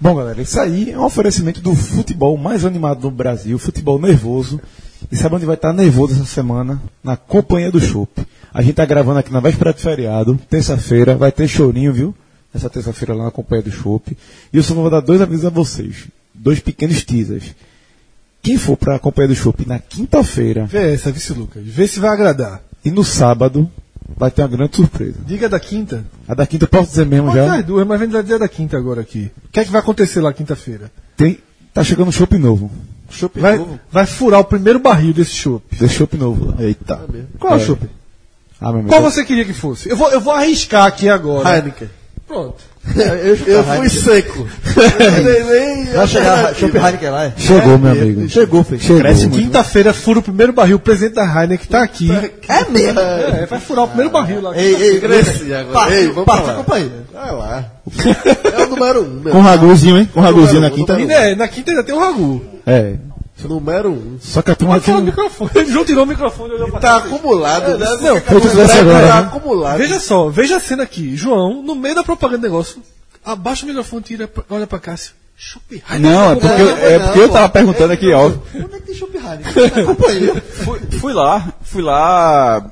Bom, 0.00 0.14
galera, 0.14 0.40
isso 0.40 0.58
aí 0.58 0.90
é 0.90 0.98
um 0.98 1.04
oferecimento 1.04 1.60
do 1.60 1.74
futebol 1.74 2.36
mais 2.36 2.64
animado 2.64 3.00
do 3.00 3.10
Brasil, 3.10 3.58
futebol 3.58 4.00
nervoso. 4.00 4.60
E 5.12 5.16
sabe 5.16 5.36
onde 5.36 5.46
vai 5.46 5.54
estar 5.54 5.72
nervoso 5.72 6.14
essa 6.14 6.24
semana? 6.24 6.80
Na 7.02 7.16
Companhia 7.16 7.70
do 7.70 7.80
Chopp. 7.80 8.26
A 8.52 8.62
gente 8.62 8.74
tá 8.74 8.84
gravando 8.84 9.18
aqui 9.18 9.32
na 9.32 9.40
véspera 9.40 9.72
de 9.72 9.80
feriado, 9.80 10.38
terça-feira, 10.48 11.16
vai 11.16 11.30
ter 11.30 11.46
chorinho, 11.46 11.92
viu? 11.92 12.14
Essa 12.54 12.68
terça-feira 12.68 13.14
lá 13.14 13.24
na 13.24 13.30
Companhia 13.30 13.64
do 13.64 13.70
Chopp. 13.70 14.16
E 14.52 14.56
eu 14.56 14.62
só 14.62 14.74
vou 14.74 14.90
dar 14.90 15.00
dois 15.00 15.20
avisos 15.20 15.44
a 15.44 15.50
vocês. 15.50 16.08
Dois 16.34 16.58
pequenos 16.60 17.04
teasers. 17.04 17.54
Quem 18.42 18.56
for 18.56 18.76
pra 18.76 18.98
Companhia 18.98 19.28
do 19.28 19.34
Chopp 19.34 19.66
na 19.66 19.78
quinta-feira 19.78 20.64
Vê 20.64 20.94
essa, 20.94 21.12
vice 21.12 21.32
Lucas. 21.34 21.62
Vê 21.64 21.86
se 21.86 22.00
vai 22.00 22.10
agradar. 22.10 22.62
E 22.84 22.90
no 22.90 23.04
sábado, 23.04 23.70
vai 24.16 24.30
ter 24.30 24.42
uma 24.42 24.48
grande 24.48 24.76
surpresa. 24.76 25.16
Diga 25.26 25.48
da 25.48 25.60
quinta. 25.60 26.04
A 26.26 26.34
da 26.34 26.46
quinta 26.46 26.64
eu 26.64 26.68
posso 26.68 26.90
dizer 26.90 27.06
mesmo 27.06 27.26
Pode 27.26 27.38
já. 27.38 27.54
as 27.56 27.64
duas, 27.64 27.86
mas 27.86 27.98
vem 28.00 28.08
dizer 28.08 28.38
da 28.38 28.48
quinta 28.48 28.76
agora 28.76 29.00
aqui. 29.00 29.30
O 29.46 29.48
que 29.52 29.60
é 29.60 29.64
que 29.64 29.70
vai 29.70 29.80
acontecer 29.80 30.20
lá 30.20 30.32
quinta-feira? 30.32 30.90
Tem, 31.16 31.38
tá 31.74 31.82
chegando 31.84 32.08
um 32.08 32.12
chopp 32.12 32.36
novo. 32.38 32.70
Chopp 33.10 33.40
Vai, 33.40 33.58
novo. 33.58 33.78
vai 33.90 34.06
furar 34.06 34.40
o 34.40 34.44
primeiro 34.44 34.78
barril 34.78 35.12
desse 35.12 35.32
chopp. 35.32 35.64
Desse 35.76 35.94
chopp 35.94 36.16
novo 36.16 36.46
lá. 36.50 36.62
Eita. 36.62 37.04
Qual 37.38 37.54
é 37.54 37.56
o 37.56 37.60
chopp? 37.60 37.84
Ah, 38.60 38.66
meu 38.70 38.80
amigo. 38.80 38.88
Qual 38.88 39.02
você 39.02 39.24
queria 39.24 39.44
que 39.44 39.52
fosse? 39.52 39.88
Eu 39.88 39.96
vou, 39.96 40.10
eu 40.10 40.20
vou 40.20 40.32
arriscar 40.32 40.86
aqui 40.86 41.08
agora. 41.08 41.56
Heineken. 41.56 41.88
Pronto. 42.26 42.62
Eu, 42.96 43.36
Eu 43.46 43.64
fui 43.64 43.88
seco. 43.88 44.48
Vai 45.94 46.06
chegar 46.06 46.54
Chopp 46.54 46.76
Heineken 46.76 47.10
lá, 47.10 47.24
é? 47.26 47.32
Chegou, 47.36 47.78
meu 47.78 47.92
amigo. 47.92 48.28
Chegou, 48.28 48.64
filho. 48.64 48.80
Chegou. 48.80 49.00
Cresce. 49.00 49.28
Quinta-feira 49.28 49.92
fura 49.92 50.18
o 50.18 50.22
primeiro 50.22 50.52
barril. 50.52 50.76
O 50.76 50.80
presidente 50.80 51.14
da 51.14 51.24
Heineken 51.24 51.66
tá 51.68 51.82
aqui. 51.82 52.10
É 52.48 52.68
mesmo. 52.70 53.00
É, 53.00 53.46
vai 53.46 53.60
furar 53.60 53.84
o 53.84 53.88
primeiro 53.88 54.10
barril 54.10 54.42
lá. 54.42 54.56
Ei, 54.56 54.74
ei, 54.74 55.00
Cresce 55.00 55.52
agora. 55.52 55.72
Parte, 55.72 55.94
Ei, 55.94 56.08
vamos 56.08 56.24
parte. 56.24 56.64
Vai 57.12 57.32
lá. 57.32 57.64
É 58.52 58.64
o 58.64 58.68
número 58.68 59.02
um, 59.02 59.20
meu. 59.20 59.32
Com 59.32 59.40
raguzinho, 59.40 59.98
hein? 59.98 60.08
Com 60.12 60.20
raguzinho 60.20 60.60
na 60.60 60.68
um, 60.68 60.70
quinta. 60.70 60.96
né, 60.96 61.34
na 61.34 61.48
quinta 61.48 61.70
ainda 61.70 61.82
tem 61.82 61.94
o 61.94 61.98
Ragu. 61.98 62.42
É. 62.66 62.94
Número 63.48 63.90
um. 63.90 64.18
Só 64.20 64.42
que 64.42 64.50
a 64.50 64.54
turma 64.54 64.76
aqui 64.76 64.90
não... 64.90 65.00
microfone. 65.02 65.50
Ele 65.54 65.72
João 65.72 65.84
tirou 65.84 66.04
o 66.04 66.06
microfone 66.06 66.50
e 66.50 66.54
olhou 66.56 66.68
pra 66.70 66.80
Tá 66.80 66.96
acumulado. 66.98 67.78
Não, 67.78 68.16
eu 68.16 68.20
Tá 68.20 68.80
agora, 68.80 69.06
né? 69.06 69.10
acumulado. 69.12 69.78
Veja 69.78 69.98
só, 70.00 70.28
veja 70.28 70.56
a 70.56 70.60
cena 70.60 70.82
aqui. 70.82 71.16
João, 71.16 71.62
no 71.62 71.74
meio 71.74 71.94
da 71.94 72.04
propaganda 72.04 72.38
do 72.38 72.42
negócio, 72.44 72.82
abaixa 73.24 73.64
o 73.64 73.68
microfone, 73.68 74.02
tira, 74.02 74.30
olha 74.48 74.66
pra 74.66 74.78
Cássio. 74.78 75.12
Heineken. 75.90 76.00
Não, 76.00 76.32
é 76.32 76.36
porque, 76.36 76.62
eu- 76.62 76.76
é 76.76 76.98
porque 76.98 77.18
eu 77.20 77.28
tava 77.30 77.48
perguntando 77.48 77.92
aqui, 77.94 78.12
ó. 78.12 78.26
Onde 78.26 78.74
é 78.74 78.78
que 78.80 78.82
tem 78.82 78.94
companhia. 79.86 80.34
Fui, 80.34 80.80
fui 80.98 81.12
lá, 81.14 81.48
fui 81.62 81.82
lá. 81.82 82.62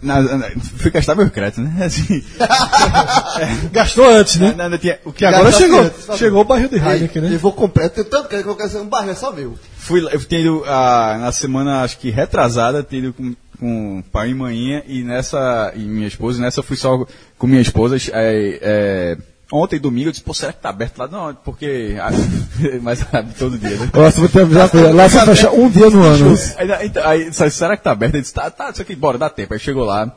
Na, 0.00 0.20
na- 0.22 0.50
fui 0.76 0.90
gastar 0.92 1.14
meu 1.16 1.28
crédito, 1.30 1.60
né? 1.60 1.74
Assim, 1.84 2.22
Gastou 3.72 4.08
antes, 4.08 4.36
né? 4.36 4.54
na- 4.56 4.68
na- 4.68 4.78
tinha- 4.78 4.98
o 5.04 5.12
que 5.12 5.24
E 5.24 5.26
agora 5.26 5.50
chegou, 5.52 5.90
chegou 6.16 6.40
o 6.42 6.44
barril 6.44 6.68
de 6.68 6.76
Heineken, 6.76 7.24
Eu 7.24 7.30
né? 7.30 7.36
vou 7.38 7.52
comprar. 7.52 7.84
Eu 7.84 7.90
tenho 7.90 8.06
tanto 8.06 8.28
que 8.28 8.34
eu 8.36 8.56
quero 8.56 8.68
ser 8.68 8.78
um 8.78 8.86
barril, 8.88 9.10
é 9.10 9.14
só 9.14 9.32
meu. 9.32 9.58
Fui, 9.76 10.00
lá- 10.00 10.12
eu 10.12 10.24
tenho 10.24 10.40
ido, 10.42 10.64
ah, 10.66 11.16
na 11.20 11.32
semana, 11.32 11.82
acho 11.82 11.98
que 11.98 12.10
retrasada, 12.10 12.82
tenho 12.82 13.04
ido 13.06 13.12
com, 13.12 13.34
com 13.58 14.02
pai 14.12 14.30
e 14.30 14.34
manhinha, 14.34 14.84
e 14.86 15.02
nessa, 15.02 15.72
e 15.74 15.80
minha 15.80 16.06
esposa, 16.08 16.38
e 16.38 16.42
nessa 16.42 16.60
eu 16.60 16.64
fui 16.64 16.76
só 16.76 17.06
com 17.36 17.46
minha 17.46 17.60
esposa, 17.60 17.96
é, 18.12 18.58
é, 18.62 19.16
ontem, 19.52 19.78
domingo, 19.78 20.08
eu 20.08 20.12
disse, 20.12 20.24
pô, 20.24 20.34
será 20.34 20.52
que 20.52 20.60
tá 20.60 20.68
aberto 20.68 20.98
lá? 20.98 21.08
Não, 21.08 21.34
porque, 21.34 21.96
mas 22.82 23.02
abre 23.12 23.34
todo 23.38 23.58
dia, 23.58 23.76
né? 23.76 23.90
Eu 23.92 24.12
só 24.12 24.20
vou 24.20 24.28
te 24.28 24.38
avisar 24.40 24.62
uma 24.64 24.68
coisa. 24.68 24.92
Lá 24.92 25.08
só 25.08 25.24
fecha 25.24 25.50
um 25.50 25.70
dia 25.70 25.90
no 25.90 26.02
ano. 26.02 26.34
Aí, 26.56 26.86
então, 26.86 27.06
aí, 27.06 27.32
será 27.32 27.76
que 27.76 27.84
tá 27.84 27.92
aberto? 27.92 28.14
Ele 28.14 28.22
disse, 28.22 28.34
tá, 28.34 28.50
tá, 28.50 28.70
isso 28.70 28.82
aqui, 28.82 28.94
bora, 28.94 29.18
dá 29.18 29.30
tempo. 29.30 29.54
Aí 29.54 29.60
chegou 29.60 29.84
lá, 29.84 30.14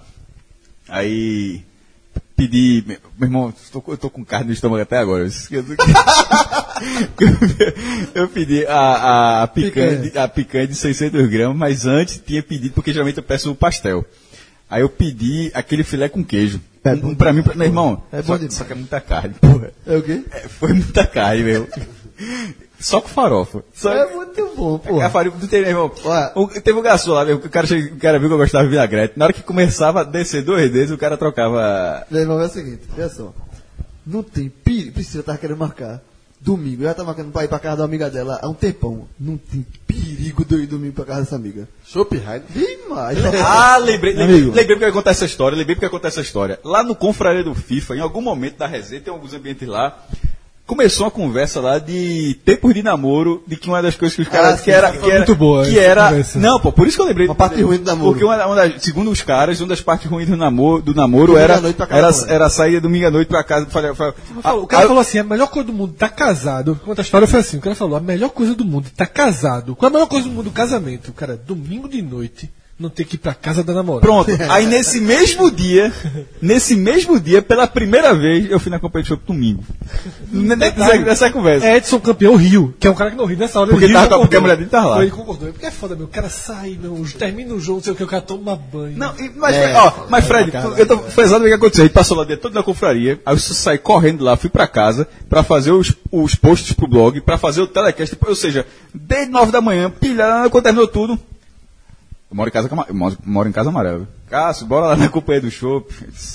aí 0.90 1.62
pedi, 2.36 2.84
meu 2.88 2.98
irmão, 3.28 3.54
tô, 3.72 3.84
eu 3.88 3.98
tô 3.98 4.10
com 4.10 4.26
carne 4.26 4.48
no 4.48 4.54
estômago 4.54 4.82
até 4.82 4.98
agora. 4.98 5.28
Eu, 5.52 5.60
eu, 5.60 5.66
eu 8.16 8.28
pedi 8.30 8.66
a, 8.66 9.44
a, 9.44 9.48
picanha, 9.48 9.98
de- 9.98 10.18
a 10.18 10.28
picanha 10.28 10.68
de 10.68 10.76
600 10.76 11.28
gramas, 11.30 11.58
mas 11.58 11.86
antes 11.86 12.22
tinha 12.26 12.42
pedido, 12.42 12.74
porque 12.74 12.92
geralmente 12.92 13.18
eu 13.18 13.24
peço 13.24 13.52
o 13.52 13.56
pastel. 13.56 14.04
Aí 14.70 14.82
eu 14.82 14.90
pedi 14.90 15.52
aquele 15.54 15.84
filé 15.84 16.10
com 16.10 16.24
queijo. 16.24 16.60
É 16.84 16.96
bom 16.96 17.14
pra 17.14 17.32
mim, 17.32 17.44
pra, 17.44 17.54
meu 17.54 17.68
irmão, 17.68 18.04
É 18.12 18.22
bom 18.24 18.38
só, 18.38 18.50
só 18.50 18.64
que 18.64 18.74
é 18.74 18.76
muita 18.76 19.00
carne, 19.00 19.36
porra. 19.40 19.72
É 19.86 19.96
o 19.98 20.02
quê? 20.02 20.24
É, 20.32 20.40
foi 20.48 20.74
muita 20.74 21.06
carne, 21.06 21.44
meu. 21.44 21.68
Só 22.80 23.00
com 23.00 23.08
farofa. 23.08 23.64
Só 23.74 23.94
É 23.94 24.12
muito 24.16 24.54
bom, 24.56 24.80
pô. 24.80 25.00
a 25.00 25.10
farinha 25.10 25.36
não 25.40 25.48
tem, 25.48 25.62
né, 25.62 25.70
irmão. 25.70 25.92
O- 26.36 26.48
teve 26.48 26.74
um 26.78 26.82
garçom 26.82 27.12
lá, 27.14 27.24
meu, 27.24 27.40
que 27.40 27.46
o 27.48 27.50
cara, 27.52 27.68
o 27.68 27.98
cara 27.98 28.18
viu 28.18 28.28
que 28.30 28.34
eu 28.34 28.38
gostava 28.40 28.64
de 28.64 28.72
vinagrete. 28.72 29.14
Na 29.18 29.26
hora 29.26 29.34
que 29.34 29.44
começava 29.44 30.02
a 30.02 30.04
descer 30.04 30.42
dois 30.44 30.72
dedos, 30.72 30.92
o 30.92 30.98
cara 30.98 31.16
trocava. 31.18 32.06
Meu 32.10 32.22
irmão, 32.22 32.42
é 32.42 32.46
o 32.46 32.50
seguinte, 32.50 32.82
olha 32.98 33.10
só. 33.10 33.32
Não 34.06 34.24
tem. 34.24 34.50
Priscila 34.50 35.22
tava 35.24 35.38
querendo 35.38 35.58
marcar. 35.60 36.02
Domingo, 36.44 36.82
eu 36.82 36.88
já 36.88 36.94
tava 36.96 37.08
marcando 37.08 37.32
pra 37.32 37.44
ir 37.44 37.48
pra 37.48 37.60
casa 37.60 37.78
da 37.78 37.84
amiga 37.84 38.10
dela 38.10 38.40
há 38.42 38.50
um 38.50 38.54
tempão. 38.54 39.08
Não 39.20 39.38
tem 39.38 39.64
perigo 39.86 40.44
de 40.44 40.56
eu 40.56 40.60
ir 40.64 40.66
domingo 40.66 40.94
pra 40.94 41.06
casa 41.06 41.22
dessa 41.22 41.36
amiga. 41.36 41.68
Heineken. 42.18 42.42
Demais. 42.50 43.18
Ah, 43.46 43.78
lembrei, 43.78 44.14
lembrei, 44.14 44.38
Amigo. 44.38 44.48
lembrei 44.48 44.66
porque 44.66 44.84
eu 44.84 44.88
ia 44.88 44.94
contar 44.94 45.12
essa 45.12 45.26
história, 45.26 45.56
lembrei 45.56 45.76
porque 45.76 45.86
eu 45.86 45.88
ia 45.88 45.92
contar 45.92 46.08
essa 46.08 46.22
história. 46.22 46.60
Lá 46.64 46.84
no 46.84 46.96
Confraria 46.96 47.44
do 47.44 47.54
FIFA, 47.54 47.96
em 47.96 48.00
algum 48.00 48.22
momento 48.22 48.58
da 48.58 48.66
resenha, 48.68 49.02
tem 49.02 49.14
alguns 49.14 49.34
ambientes 49.34 49.68
lá, 49.68 50.04
começou 50.72 51.06
uma 51.06 51.12
conversa 51.12 51.60
lá 51.60 51.80
de 51.80 52.34
tempos 52.46 52.74
de 52.74 52.82
namoro, 52.82 53.44
de 53.46 53.58
que 53.58 53.68
uma 53.68 53.82
das 53.82 53.94
coisas 53.98 54.16
que 54.16 54.22
os 54.22 54.30
caras. 54.30 54.60
sim, 54.60 54.64
que 54.66 54.72
era, 54.72 54.90
que 54.90 55.06
era, 55.06 55.18
muito 55.18 55.36
boa 55.36 55.66
Que 55.66 55.78
era. 55.78 56.08
conversa. 56.08 56.40
Não, 56.40 56.62
pô, 56.62 56.72
por 56.72 56.88
isso 56.88 56.96
que 56.96 57.02
eu 57.02 57.08
lembrei. 57.08 57.28
Uma 57.28 57.36
parte 57.36 57.62
ruim 57.62 57.78
do 57.78 57.84
namoro. 57.84 58.12
Porque 58.12 58.24
uma, 58.24 58.46
uma 58.46 58.56
das, 58.56 58.82
segundo 58.82 59.12
os 59.12 59.22
caras, 59.22 59.60
uma 59.60 59.68
das 59.68 59.82
partes 59.82 60.10
ruins 60.10 60.30
do 60.30 60.38
namoro, 60.38 60.82
do 60.82 60.96
namoro 60.96 61.34
Domingo 61.34 61.44
era, 61.44 61.58
à 61.58 61.62
noite 61.62 61.76
pra 61.76 61.88
casa 61.88 62.24
era, 62.26 62.34
era 62.36 62.50
sair 62.50 62.80
domingo 62.80 63.06
à 63.06 63.12
noite 63.12 63.28
pra 63.28 63.44
casa. 63.44 63.66
Falei, 63.66 63.94
falei, 63.94 64.14
O 64.62 64.66
cara 64.66 64.88
falou 64.88 65.02
assim, 65.02 65.20
a 65.20 65.26
melhor 65.26 65.48
coisa 65.48 65.68
do 65.68 65.74
mundo 65.74 65.94
tá 65.94 66.08
casado. 66.08 66.80
Conta 66.86 67.02
a 67.02 67.04
história 67.04 67.28
foi 67.28 67.42
assim, 67.42 67.58
o 67.58 67.62
cara 67.62 67.76
falou, 67.76 67.98
a 67.98 68.00
melhor 68.00 68.30
coisa 68.30 68.56
do 68.56 68.64
mundo 68.64 68.88
tá 68.96 69.06
casado. 69.06 69.76
Qual 69.76 69.88
é 69.88 69.92
a 69.92 69.94
melhor 69.94 70.08
coisa 70.08 70.30
do 70.30 70.34
mundo? 70.34 70.52
Casamento. 70.52 71.10
O 71.10 71.14
cara, 71.14 71.36
domingo 71.36 71.90
de 71.90 72.02
noite, 72.02 72.50
não 72.82 72.90
ter 72.90 73.06
que 73.06 73.16
ir 73.16 73.20
pra 73.20 73.34
casa 73.34 73.64
da 73.64 73.74
namorada. 73.74 74.06
Pronto. 74.06 74.32
Aí 74.50 74.66
nesse 74.66 75.00
mesmo 75.00 75.50
dia, 75.52 75.92
nesse 76.42 76.76
mesmo 76.76 77.20
dia, 77.20 77.42
pela 77.42 77.68
primeira 77.68 78.14
vez, 78.14 78.50
eu 78.50 78.60
fui 78.60 78.72
na 78.72 78.80
competição 78.80 79.20
domingo. 79.28 79.64
N- 80.34 80.56
Nessa, 80.56 80.98
nessa 81.00 81.32
conversa. 81.32 81.66
É 81.68 81.78
Edson 81.78 82.00
campeão 82.00 82.36
Rio, 82.36 82.74
que 82.80 82.88
é 82.88 82.92
um 82.92 82.96
cara 82.96 83.12
que 83.12 83.18
não 83.18 83.26
ri 83.26 83.36
nessa 83.36 83.60
hora. 83.60 83.70
Porque 83.70 83.86
ele 83.86 83.94
tava- 83.94 84.06
concordou. 84.06 84.26
porque 84.28 84.36
a 84.38 84.42
mulher 84.42 84.58
dele 84.58 84.70
tava 84.70 84.88
lá. 84.88 85.02
Ele 85.02 85.12
concordou. 85.12 85.50
Porque 85.52 85.66
é 85.66 85.72
foda, 85.72 85.96
meu. 85.96 86.06
O 86.06 86.10
cara 86.10 86.30
sai, 86.30 86.78
meu, 86.82 87.06
termina 87.18 87.54
o 87.54 87.60
jogo, 87.60 87.78
não 87.78 87.84
sei 87.84 87.94
o 87.94 87.96
que, 87.96 88.04
o 88.04 88.08
cara 88.08 88.22
toma 88.22 88.56
banho. 88.56 88.98
Não, 88.98 89.14
e- 89.20 89.32
mas, 89.36 89.56
ó, 89.76 90.06
mas 90.10 90.26
Fred, 90.26 90.52
eu 90.78 90.86
tô, 90.88 90.98
foi 90.98 91.24
exatamente 91.24 91.48
o 91.54 91.58
que 91.58 91.66
aconteceu. 91.66 91.86
Gente 91.86 91.94
passou 91.94 92.18
lá 92.18 92.24
dentro 92.24 92.44
toda 92.44 92.56
na 92.56 92.64
confraria, 92.64 93.20
aí 93.26 93.36
eu 93.36 93.40
saí 93.40 93.78
correndo 93.78 94.24
lá, 94.24 94.36
fui 94.38 94.50
pra 94.50 94.68
casa 94.68 95.08
pra 95.30 95.44
fazer 95.44 95.72
os, 95.72 95.94
os 96.12 96.36
posts 96.36 96.74
pro 96.74 96.88
blog, 96.88 97.22
pra 97.22 97.38
fazer 97.38 97.62
o 97.62 97.68
telecast, 97.68 98.18
ou 98.26 98.36
seja, 98.36 98.66
desde 98.94 99.32
nove 99.32 99.52
da 99.52 99.62
manhã, 99.62 99.90
pilhando, 99.90 100.50
quando 100.50 100.64
terminou 100.64 100.88
tudo. 100.88 101.20
Eu 102.32 102.36
moro 102.38 102.50
em 102.50 102.52
casa, 102.54 102.70
eu 102.88 102.96
moro, 102.96 103.18
moro 103.26 103.50
em 103.50 103.52
casa 103.52 103.70
amarela. 103.70 104.08
Cássio, 104.30 104.66
bora 104.66 104.88
lá 104.88 104.96
na 104.96 105.10
companhia 105.10 105.42
do 105.42 105.52
show. 105.52 105.86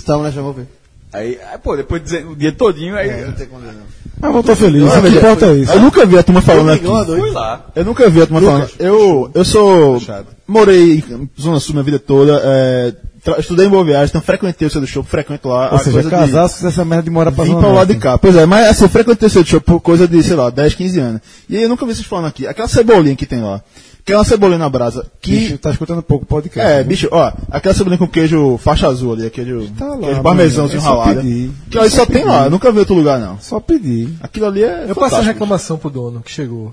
Tá, 0.05 0.17
mulher 0.19 0.33
chamou, 0.33 0.53
ver. 0.53 0.69
Aí, 1.13 1.39
aí, 1.51 1.59
pô, 1.59 1.75
depois 1.77 2.03
de 2.03 2.17
o 2.19 2.37
dia 2.37 2.53
todinho, 2.53 2.95
aí 2.95 3.09
É, 3.09 3.25
não 3.25 3.33
tem 3.33 3.47
como 3.47 3.63
não. 3.65 3.73
Mas 4.21 4.35
eu 4.35 4.43
tô 4.43 4.55
feliz. 4.57 4.83
O 4.83 5.01
que 5.03 5.09
importa 5.09 5.47
é 5.47 5.55
isso. 5.55 5.73
Eu 5.73 5.81
nunca 5.81 6.05
vi 6.05 6.19
a 6.19 6.23
turma 6.23 6.43
falando 6.43 6.71
aqui. 6.71 6.85
Fui 6.85 7.31
lá. 7.31 7.67
Eu 7.75 7.85
nunca 7.85 8.11
vi 8.11 8.21
a 8.23 8.27
turma 8.27 8.43
falando. 8.43 8.71
Eu, 8.79 9.31
eu 9.35 9.45
sou. 9.45 10.01
Morei 10.47 10.99
em 10.99 11.31
Zona 11.41 11.59
Sul 11.61 11.75
minha 11.75 11.85
vida 11.85 11.99
toda. 11.99 12.41
é, 12.45 12.95
estudei 13.39 13.67
em 13.67 13.71
Boa 13.71 13.85
Viagem, 13.85 14.09
então 14.09 14.21
frequentei 14.21 14.69
o 14.69 14.71
seu 14.71 14.81
do 14.81 14.87
show, 14.87 15.03
frequento 15.03 15.49
lá. 15.49 15.73
Ou 15.73 15.79
seja, 15.79 15.93
coisa 16.03 16.11
de- 16.11 16.15
casar, 16.17 16.49
se 16.49 16.67
essa 16.67 16.85
merda 16.85 17.05
de 17.05 17.11
morar 17.11 17.33
pra 17.33 17.45
Vim 17.45 17.57
pra 17.59 17.69
lá 17.69 17.85
de 17.85 17.95
cá. 17.97 18.19
Pois 18.19 18.37
é, 18.37 18.45
mas 18.45 18.69
assim, 18.69 18.85
eu 18.85 18.89
frequentei 18.91 19.27
o 19.27 19.31
seu 19.31 19.45
show 19.45 19.61
por 19.61 19.81
coisa 19.81 20.07
de, 20.07 20.23
sei 20.23 20.37
lá, 20.37 20.51
10, 20.51 20.75
15 20.75 21.01
anos. 21.01 21.21
E 21.49 21.57
aí 21.57 21.63
eu 21.63 21.69
nunca 21.69 21.87
vi 21.87 21.95
vocês 21.95 22.07
falando 22.07 22.27
aqui. 22.27 22.47
Aquela 22.47 22.69
cebolinha 22.69 23.17
que 23.17 23.25
tem 23.27 23.41
lá. 23.41 23.63
Aquela 24.07 24.23
cebolinha 24.23 24.61
na 24.61 24.69
brasa. 24.69 25.05
Que. 25.21 25.33
Bicho, 25.33 25.59
tá 25.59 25.71
escutando 25.71 26.01
pouco 26.01 26.25
o 26.25 26.29
podcast. 26.29 26.61
É, 26.65 26.77
né? 26.77 26.85
bicho, 26.85 27.09
ó, 27.11 27.33
aquela 27.51 27.75
cebolinha 27.75 27.99
com 27.99 28.07
queijo 28.07 28.57
faixa 28.57 28.87
azul 28.87 29.15
ali, 29.15 29.27
aquele, 29.27 29.69
Tá 29.77 29.85
lá, 29.85 29.97
aquele 29.97 30.21
parmesãozinho 30.21 30.79
é 30.79 30.81
só 30.81 30.91
ralado. 30.91 31.23
pedir. 31.23 31.51
Aquilo 31.67 31.83
ali 31.83 31.91
só 31.91 32.07
tem 32.07 32.25
lá, 32.25 32.45
eu 32.45 32.51
nunca 32.51 32.71
vi 32.71 32.79
outro 32.79 32.95
lugar, 32.95 33.19
não. 33.19 33.37
Só 33.41 33.59
pedir. 33.59 34.15
Aquilo 34.21 34.47
ali 34.47 34.63
é. 34.63 34.85
Eu 34.89 34.95
passei 34.95 35.19
a 35.19 35.23
reclamação 35.23 35.77
pro 35.77 35.91
dono 35.91 36.23
que 36.23 36.31
chegou 36.31 36.73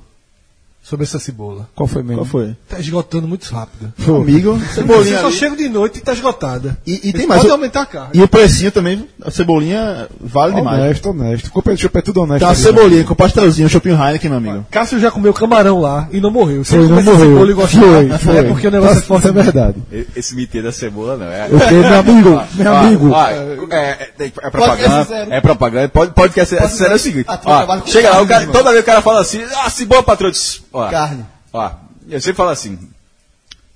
sobre 0.84 1.06
essa 1.06 1.18
cebola. 1.18 1.70
Qual 1.74 1.88
foi 1.88 2.04
mesmo? 2.04 2.18
Qual 2.18 2.26
foi? 2.26 2.56
Tá 2.68 2.78
esgotando 2.78 3.26
muito 3.26 3.50
rápido. 3.54 3.94
Meu 3.98 4.18
amigo, 4.18 4.54
Você 4.60 4.74
cebolinha 4.76 5.20
só 5.22 5.28
ali. 5.28 5.36
chega 5.36 5.56
de 5.56 5.70
noite 5.70 6.00
e 6.00 6.02
tá 6.02 6.12
esgotada. 6.12 6.78
E, 6.86 7.10
e 7.10 7.14
tem 7.14 7.26
mais. 7.26 7.40
podem 7.42 7.52
o- 7.52 7.56
aumentar 7.56 7.82
a 7.84 7.86
carne. 7.86 8.10
E 8.14 8.22
o 8.22 8.28
precinho 8.28 8.70
também, 8.70 9.08
a 9.24 9.32
cebolinha 9.32 10.08
vale 10.20 10.54
demais. 10.54 10.82
Honesto, 10.82 11.10
honesto. 11.10 11.52
Compre 11.52 11.78
chopp 11.78 11.98
é 11.98 12.02
tudo 12.02 12.22
honesto. 12.22 12.44
Uma 12.44 12.52
ali, 12.52 12.60
cebolinha 12.60 13.04
com 13.06 13.16
pastelzinho, 13.16 13.70
shopping 13.70 13.92
Heineken, 13.92 14.30
meu 14.30 14.38
amigo. 14.40 14.66
Cássio 14.70 15.00
já 15.00 15.10
comeu 15.10 15.34
camarão 15.34 15.80
lá 15.80 16.08
e 16.12 16.20
não 16.20 16.30
morreu. 16.30 16.64
Se 16.66 16.72
Foi, 16.76 16.88
não 16.88 17.02
morreu. 17.02 17.18
cebola 17.30 17.52
e 17.52 17.54
gostar, 17.54 17.80
Foi, 17.80 18.10
foi. 18.18 18.38
é 18.38 18.44
porque 18.44 18.68
o 18.68 18.72
negócio 18.72 18.96
é 18.96 19.00
Isso 19.00 19.08
forte. 19.08 19.28
é 19.28 19.32
verdade. 19.32 19.78
Esse 20.16 20.36
mito 20.36 20.62
da 20.62 20.72
cebola 20.74 21.16
não. 21.18 21.28
É, 21.28 21.48
meu 21.50 22.00
amigo? 22.00 22.42
Meu 22.56 22.72
Ó, 22.72 22.76
amigo. 22.76 23.10
ó, 23.12 23.28
é, 23.30 23.34
é, 23.72 24.12
é 24.20 24.30
Podcast 24.30 24.52
propaganda. 24.52 25.36
É 25.36 25.42
propaganda. 25.42 25.90
Pode, 25.90 26.12
pode 26.12 26.34
que 26.34 26.46
ser 26.46 26.62
sério 26.70 26.94
é 26.94 26.96
o 26.96 27.00
seguinte. 27.00 27.26
Ah, 27.28 27.82
chega 27.86 28.10
lá, 28.20 28.46
toda 28.52 28.72
vez 28.72 28.84
o 28.84 28.86
cara 28.86 29.02
fala 29.02 29.22
assim, 29.22 29.42
ah, 29.64 29.70
cebola 29.70 30.04
patrão. 30.04 30.30
Ó, 30.74 30.90
Carne. 30.90 31.26
Ó, 31.54 31.72
eu 32.10 32.20
sempre 32.20 32.38
falo 32.38 32.50
assim. 32.50 32.78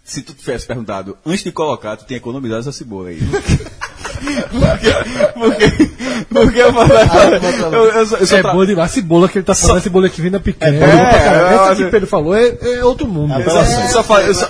Se 0.03 0.22
tu 0.22 0.34
tivesse 0.34 0.65
perguntado 0.65 1.18
antes 1.26 1.44
de 1.44 1.52
colocar, 1.52 1.98
tu 1.98 2.06
tinha 2.06 2.15
economizado 2.18 2.61
essa 2.61 2.72
cebola 2.72 3.10
aí. 3.10 3.19
porque, 4.52 4.90
porque, 5.34 5.90
porque 6.30 6.60
eu 6.60 6.74
falo. 6.74 6.94
Eu, 6.94 7.86
eu, 7.86 7.94
eu 7.94 8.06
sou 8.26 8.38
É 8.38 8.41
tra- 8.41 8.53
boa 8.53 8.65
demais. 8.65 8.90
A 8.90 8.94
cebola 8.94 9.28
que 9.28 9.38
ele 9.38 9.45
tá 9.45 9.53
falando, 9.53 9.78
a 9.78 9.82
cebola 9.82 10.10
que 10.10 10.22
vem 10.22 10.32
na 10.32 10.40
pequena. 10.40 10.76
É, 10.76 10.80
É, 10.80 10.88
pra 10.88 11.52
é, 11.52 11.56
Essa 11.56 11.72
é, 11.72 11.76
que 11.76 11.84
o 11.84 11.91
Pedro 11.91 12.07
falou 12.07 12.34
é, 12.36 12.57
é 12.61 12.84
outro 12.86 13.06
mundo. 13.07 13.34
eu 13.34 13.49
só- 13.49 13.61
eu 13.64 13.90
só 13.90 14.03
falo- 14.03 14.22
eu 14.24 14.34
só- 14.34 14.49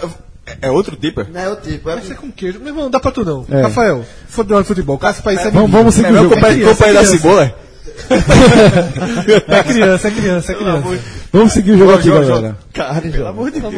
é 0.61 0.69
outro 0.71 0.95
tipo? 0.95 1.23
Não 1.23 1.41
é 1.41 1.49
o 1.49 1.55
tipo. 1.55 1.89
É 1.89 1.99
ser 2.01 2.15
com 2.15 2.31
queijo. 2.31 2.59
Meu 2.59 2.67
irmão, 2.69 2.83
não 2.83 2.91
dá 2.91 2.99
pra 2.99 3.11
tu 3.11 3.25
não. 3.25 3.43
É. 3.49 3.61
Rafael, 3.63 4.05
futebol, 4.29 4.63
futebol. 4.63 4.97
Cássio 4.99 5.23
País 5.23 5.39
é 5.39 5.49
Vamos, 5.49 5.71
vamos 5.71 5.95
seguir 5.95 6.07
É 6.07 6.09
o 6.11 6.13
meu 6.13 6.23
jogo. 6.23 6.35
companheiro 6.35 6.69
companheiro 6.69 6.99
da 7.01 7.05
cebola? 7.07 7.55
É 9.47 9.63
criança, 9.63 10.07
é 10.07 10.11
criança, 10.11 10.51
é 10.51 10.55
criança. 10.55 10.99
Vamos 11.31 11.53
seguir 11.53 11.71
o 11.71 11.77
jogo 11.77 11.91
aqui, 11.93 12.09
galera. 12.09 12.57
Carne, 12.73 13.11
pelo 13.11 13.27
amor 13.27 13.51
de 13.51 13.59
Deus. 13.59 13.73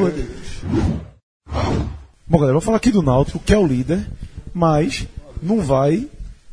Bom, 2.28 2.38
galera, 2.38 2.54
vamos 2.54 2.64
falar 2.66 2.78
aqui 2.78 2.92
do 2.92 3.02
Náutico, 3.02 3.40
que 3.40 3.54
é 3.54 3.58
o 3.58 3.66
líder, 3.66 4.08
mas 4.54 5.08
não 5.42 5.60
vai 5.62 6.08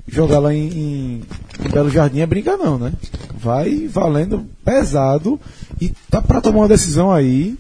jogar 0.09 0.39
lá 0.39 0.55
em, 0.55 0.69
em- 0.69 1.23
em 1.65 1.69
Belo 1.71 1.91
Jardim 1.91 2.21
é 2.21 2.27
brincar 2.27 2.57
não, 2.57 2.79
né? 2.79 2.93
Vai 3.39 3.87
valendo 3.87 4.47
pesado 4.65 5.39
e 5.81 5.91
tá 6.11 6.23
pra 6.23 6.41
tomar 6.41 6.61
uma 6.61 6.69
decisão 6.69 7.13
aí 7.13 7.59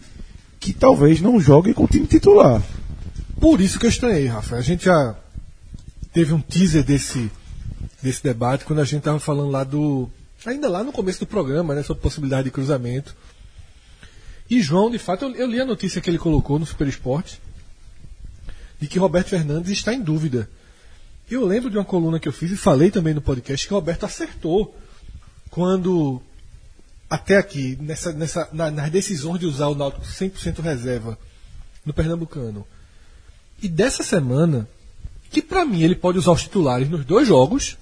que 0.58 0.72
talvez 0.72 1.20
não 1.20 1.38
jogue 1.38 1.74
com 1.74 1.84
o 1.84 1.88
time 1.88 2.06
titular. 2.06 2.62
Por 3.40 3.60
isso 3.60 3.78
que 3.78 3.84
eu 3.86 3.90
estranhei, 3.90 4.26
Rafa. 4.26 4.56
A 4.56 4.62
gente 4.62 4.86
já 4.86 5.14
teve 6.12 6.32
um 6.32 6.40
teaser 6.40 6.82
desse, 6.82 7.30
desse 8.02 8.22
debate 8.24 8.64
quando 8.64 8.78
a 8.80 8.84
gente 8.84 8.98
estava 9.00 9.20
falando 9.20 9.50
lá 9.50 9.62
do. 9.62 10.08
Ainda 10.46 10.68
lá 10.68 10.82
no 10.84 10.92
começo 10.92 11.20
do 11.20 11.26
programa, 11.26 11.74
né? 11.74 11.82
Sobre 11.82 12.02
possibilidade 12.02 12.44
de 12.44 12.50
cruzamento. 12.50 13.14
E 14.48 14.60
João, 14.62 14.90
de 14.90 14.98
fato, 14.98 15.24
eu, 15.24 15.34
eu 15.34 15.46
li 15.46 15.60
a 15.60 15.64
notícia 15.64 16.00
que 16.00 16.08
ele 16.08 16.18
colocou 16.18 16.58
no 16.58 16.64
Super 16.66 16.86
Esporte 16.86 17.40
de 18.80 18.86
que 18.86 18.98
Roberto 18.98 19.28
Fernandes 19.30 19.70
está 19.72 19.92
em 19.92 20.00
dúvida. 20.00 20.48
Eu 21.30 21.44
lembro 21.44 21.68
de 21.70 21.76
uma 21.76 21.84
coluna 21.84 22.20
que 22.20 22.28
eu 22.28 22.32
fiz 22.32 22.52
e 22.52 22.56
falei 22.56 22.90
também 22.90 23.12
no 23.14 23.20
podcast 23.20 23.66
que 23.66 23.74
Roberto 23.74 24.04
acertou 24.04 24.76
quando 25.50 26.22
até 27.10 27.36
aqui, 27.38 27.76
nessa, 27.80 28.12
nessa, 28.12 28.48
na- 28.52 28.70
nas 28.70 28.90
decisões 28.90 29.40
de 29.40 29.46
usar 29.46 29.66
o 29.68 29.74
Náutico 29.74 30.04
100% 30.04 30.60
reserva 30.60 31.18
no 31.84 31.92
Pernambucano. 31.94 32.66
E 33.62 33.68
dessa 33.68 34.02
semana, 34.02 34.68
que 35.30 35.40
pra 35.42 35.64
mim 35.64 35.82
ele 35.82 35.94
pode 35.94 36.18
usar 36.18 36.32
os 36.32 36.42
titulares 36.42 36.88
nos 36.88 37.04
dois 37.04 37.26
jogos, 37.26 37.76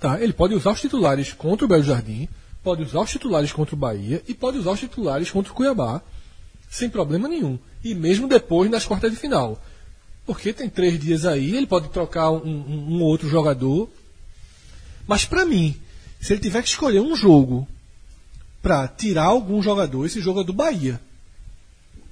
tá? 0.00 0.20
Ele 0.20 0.32
pode 0.32 0.54
usar 0.54 0.72
os 0.72 0.80
titulares 0.80 1.32
contra 1.32 1.64
o 1.64 1.68
Belo 1.68 1.82
Jardim, 1.82 2.28
pode 2.62 2.82
usar 2.82 3.00
os 3.00 3.10
titulares 3.10 3.52
contra 3.52 3.74
o 3.74 3.78
Bahia 3.78 4.22
e 4.28 4.34
pode 4.34 4.58
usar 4.58 4.72
os 4.72 4.80
titulares 4.80 5.30
contra 5.30 5.52
o 5.52 5.54
Cuiabá, 5.54 6.00
sem 6.70 6.88
problema 6.90 7.28
nenhum. 7.28 7.58
E 7.82 7.94
mesmo 7.94 8.28
depois 8.28 8.70
nas 8.70 8.84
quartas 8.84 9.10
de 9.12 9.16
final. 9.16 9.60
Porque 10.26 10.52
tem 10.52 10.68
três 10.68 10.98
dias 11.00 11.24
aí, 11.24 11.56
ele 11.56 11.66
pode 11.66 11.88
trocar 11.88 12.30
um, 12.30 12.36
um- 12.46 12.96
um 12.96 13.02
outro 13.02 13.28
jogador. 13.28 13.88
Mas 15.06 15.24
pra 15.24 15.44
mim, 15.46 15.74
se 16.20 16.32
ele 16.32 16.40
tiver 16.40 16.62
que 16.62 16.68
escolher 16.68 17.00
um 17.00 17.16
jogo 17.16 17.66
pra 18.60 18.86
tirar 18.88 19.24
algum 19.24 19.62
jogador, 19.62 20.04
esse 20.04 20.20
jogo 20.20 20.40
é 20.40 20.44
do 20.44 20.52
Bahia. 20.52 21.00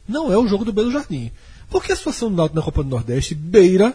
Não 0.09 0.33
é 0.33 0.39
o 0.39 0.47
jogo 0.47 0.65
do 0.65 0.73
Belo 0.73 0.91
Jardim. 0.93 1.31
Porque 1.69 1.93
a 1.93 1.97
situação 1.97 2.31
do 2.31 2.37
Náutico 2.37 2.57
na 2.57 2.63
Copa 2.65 2.83
do 2.83 2.89
Nordeste 2.89 3.35
beira 3.35 3.95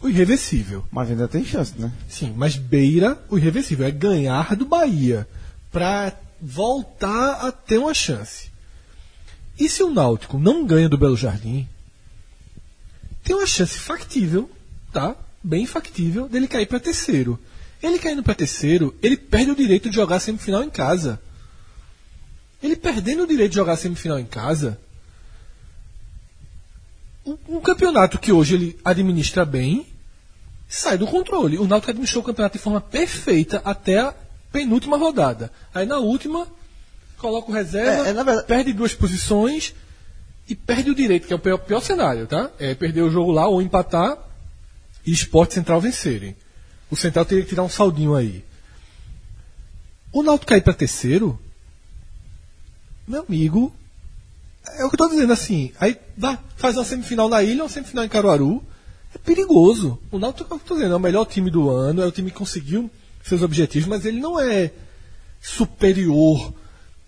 o 0.00 0.08
irreversível. 0.08 0.84
Mas 0.90 1.10
ainda 1.10 1.28
tem 1.28 1.44
chance, 1.44 1.74
né? 1.78 1.92
Sim, 2.08 2.34
mas 2.36 2.56
beira 2.56 3.18
o 3.28 3.38
irreversível. 3.38 3.86
É 3.86 3.90
ganhar 3.90 4.54
do 4.56 4.66
Bahia 4.66 5.26
para 5.70 6.12
voltar 6.40 7.46
a 7.46 7.52
ter 7.52 7.78
uma 7.78 7.94
chance. 7.94 8.50
E 9.58 9.68
se 9.68 9.82
o 9.82 9.90
Náutico 9.90 10.38
não 10.38 10.66
ganha 10.66 10.88
do 10.88 10.98
Belo 10.98 11.16
Jardim, 11.16 11.66
tem 13.24 13.34
uma 13.34 13.46
chance 13.46 13.78
factível, 13.78 14.50
tá? 14.92 15.16
Bem 15.42 15.66
factível, 15.66 16.28
dele 16.28 16.46
cair 16.46 16.66
para 16.66 16.78
terceiro. 16.78 17.38
Ele 17.82 17.98
caindo 17.98 18.22
para 18.22 18.34
terceiro, 18.34 18.94
ele 19.02 19.16
perde 19.16 19.50
o 19.50 19.56
direito 19.56 19.88
de 19.88 19.96
jogar 19.96 20.20
semifinal 20.20 20.62
em 20.62 20.70
casa. 20.70 21.20
Ele 22.62 22.76
perdendo 22.76 23.24
o 23.24 23.26
direito 23.26 23.50
de 23.50 23.56
jogar 23.56 23.76
semifinal 23.76 24.18
em 24.18 24.24
casa, 24.24 24.78
um, 27.26 27.60
campeonato 27.60 28.18
que 28.18 28.32
hoje 28.32 28.54
ele 28.54 28.78
administra 28.84 29.44
bem, 29.44 29.86
sai 30.68 30.96
do 30.98 31.06
controle. 31.06 31.58
O 31.58 31.66
Náutico 31.66 31.90
administrou 31.90 32.22
o 32.22 32.26
campeonato 32.26 32.56
de 32.58 32.62
forma 32.62 32.80
perfeita 32.80 33.60
até 33.64 33.98
a 34.00 34.14
penúltima 34.52 34.96
rodada. 34.96 35.50
Aí 35.74 35.86
na 35.86 35.98
última, 35.98 36.46
coloca 37.18 37.50
o 37.50 37.54
reserva, 37.54 38.06
É, 38.06 38.10
é, 38.10 38.12
verdade- 38.14 38.44
perde 38.46 38.72
duas 38.72 38.94
posições 38.94 39.74
e 40.48 40.54
perde 40.54 40.90
o 40.90 40.94
direito, 40.94 41.26
que 41.26 41.32
é 41.32 41.36
o 41.36 41.40
pior, 41.40 41.58
pior 41.58 41.80
cenário, 41.80 42.26
tá? 42.26 42.50
É 42.58 42.74
perder 42.74 43.02
o 43.02 43.10
jogo 43.10 43.32
lá 43.32 43.48
ou 43.48 43.60
empatar 43.60 44.16
e 45.04 45.12
Esporte 45.12 45.54
Central 45.54 45.80
vencerem. 45.80 46.36
O 46.90 46.96
Central 46.96 47.24
teria 47.24 47.42
que 47.42 47.50
tirar 47.50 47.64
um 47.64 47.68
saldinho 47.68 48.14
aí. 48.14 48.44
O 50.12 50.22
Náutico 50.22 50.46
cair 50.50 50.62
para 50.62 50.72
terceiro, 50.72 51.38
meu 53.06 53.24
amigo, 53.28 53.74
é 54.78 54.84
o 54.84 54.88
que 54.88 54.94
eu 54.94 54.98
tô 54.98 55.08
dizendo 55.08 55.32
assim. 55.32 55.72
Aí 55.80 55.96
vai, 56.16 56.38
faz 56.56 56.76
uma 56.76 56.84
semifinal 56.84 57.28
na 57.28 57.42
ilha, 57.42 57.62
uma 57.62 57.68
semifinal 57.68 58.04
em 58.04 58.08
Caruaru. 58.08 58.62
É 59.14 59.18
perigoso. 59.18 59.98
O 60.10 60.18
Náutico, 60.18 60.54
eu 60.54 60.58
tô 60.58 60.74
dizendo, 60.74 60.92
é 60.92 60.96
o 60.96 61.00
melhor 61.00 61.24
time 61.24 61.50
do 61.50 61.70
ano, 61.70 62.02
é 62.02 62.06
o 62.06 62.12
time 62.12 62.30
que 62.30 62.36
conseguiu 62.36 62.90
seus 63.24 63.42
objetivos, 63.42 63.88
mas 63.88 64.04
ele 64.04 64.20
não 64.20 64.38
é 64.38 64.70
superior 65.40 66.52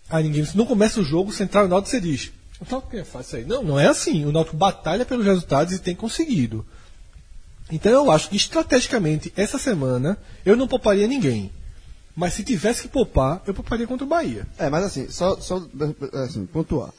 a 0.09 0.21
ninguém. 0.21 0.45
Se 0.45 0.57
não 0.57 0.67
começa 0.67 1.01
o 1.01 1.05
jogo, 1.05 1.31
o 1.31 1.33
Central 1.33 1.65
e 1.65 1.67
o 1.67 1.71
Náutico 1.71 1.91
você 1.91 2.01
diz. 2.01 2.33
O 2.61 2.67
Náutico 2.71 2.97
é 2.97 3.05
fácil 3.05 3.27
isso 3.27 3.37
aí. 3.37 3.45
Não, 3.45 3.63
não 3.63 3.79
é 3.79 3.87
assim. 3.87 4.25
O 4.25 4.33
Náutico 4.33 4.57
batalha 4.57 5.05
pelos 5.05 5.27
resultados 5.27 5.75
e 5.75 5.79
tem 5.79 5.95
conseguido. 5.95 6.65
Então 7.71 7.93
eu 7.93 8.11
acho 8.11 8.31
que 8.31 8.37
estrategicamente, 8.37 9.33
essa 9.37 9.59
semana, 9.59 10.17
eu 10.45 10.57
não 10.57 10.67
pouparia 10.67 11.07
ninguém. 11.07 11.53
Mas 12.17 12.35
se 12.35 12.43
tivesse 12.43 12.83
que 12.83 12.89
poupar, 12.89 13.43
eu 13.47 13.55
pouparia 13.55 13.87
contra 13.87 14.05
o 14.05 14.09
Bahia. 14.09 14.47
É, 14.59 14.69
mas 14.69 14.85
assim, 14.85 15.09
só, 15.09 15.39
só 15.39 15.65
assim, 16.15 16.47
pontuar. 16.47 16.93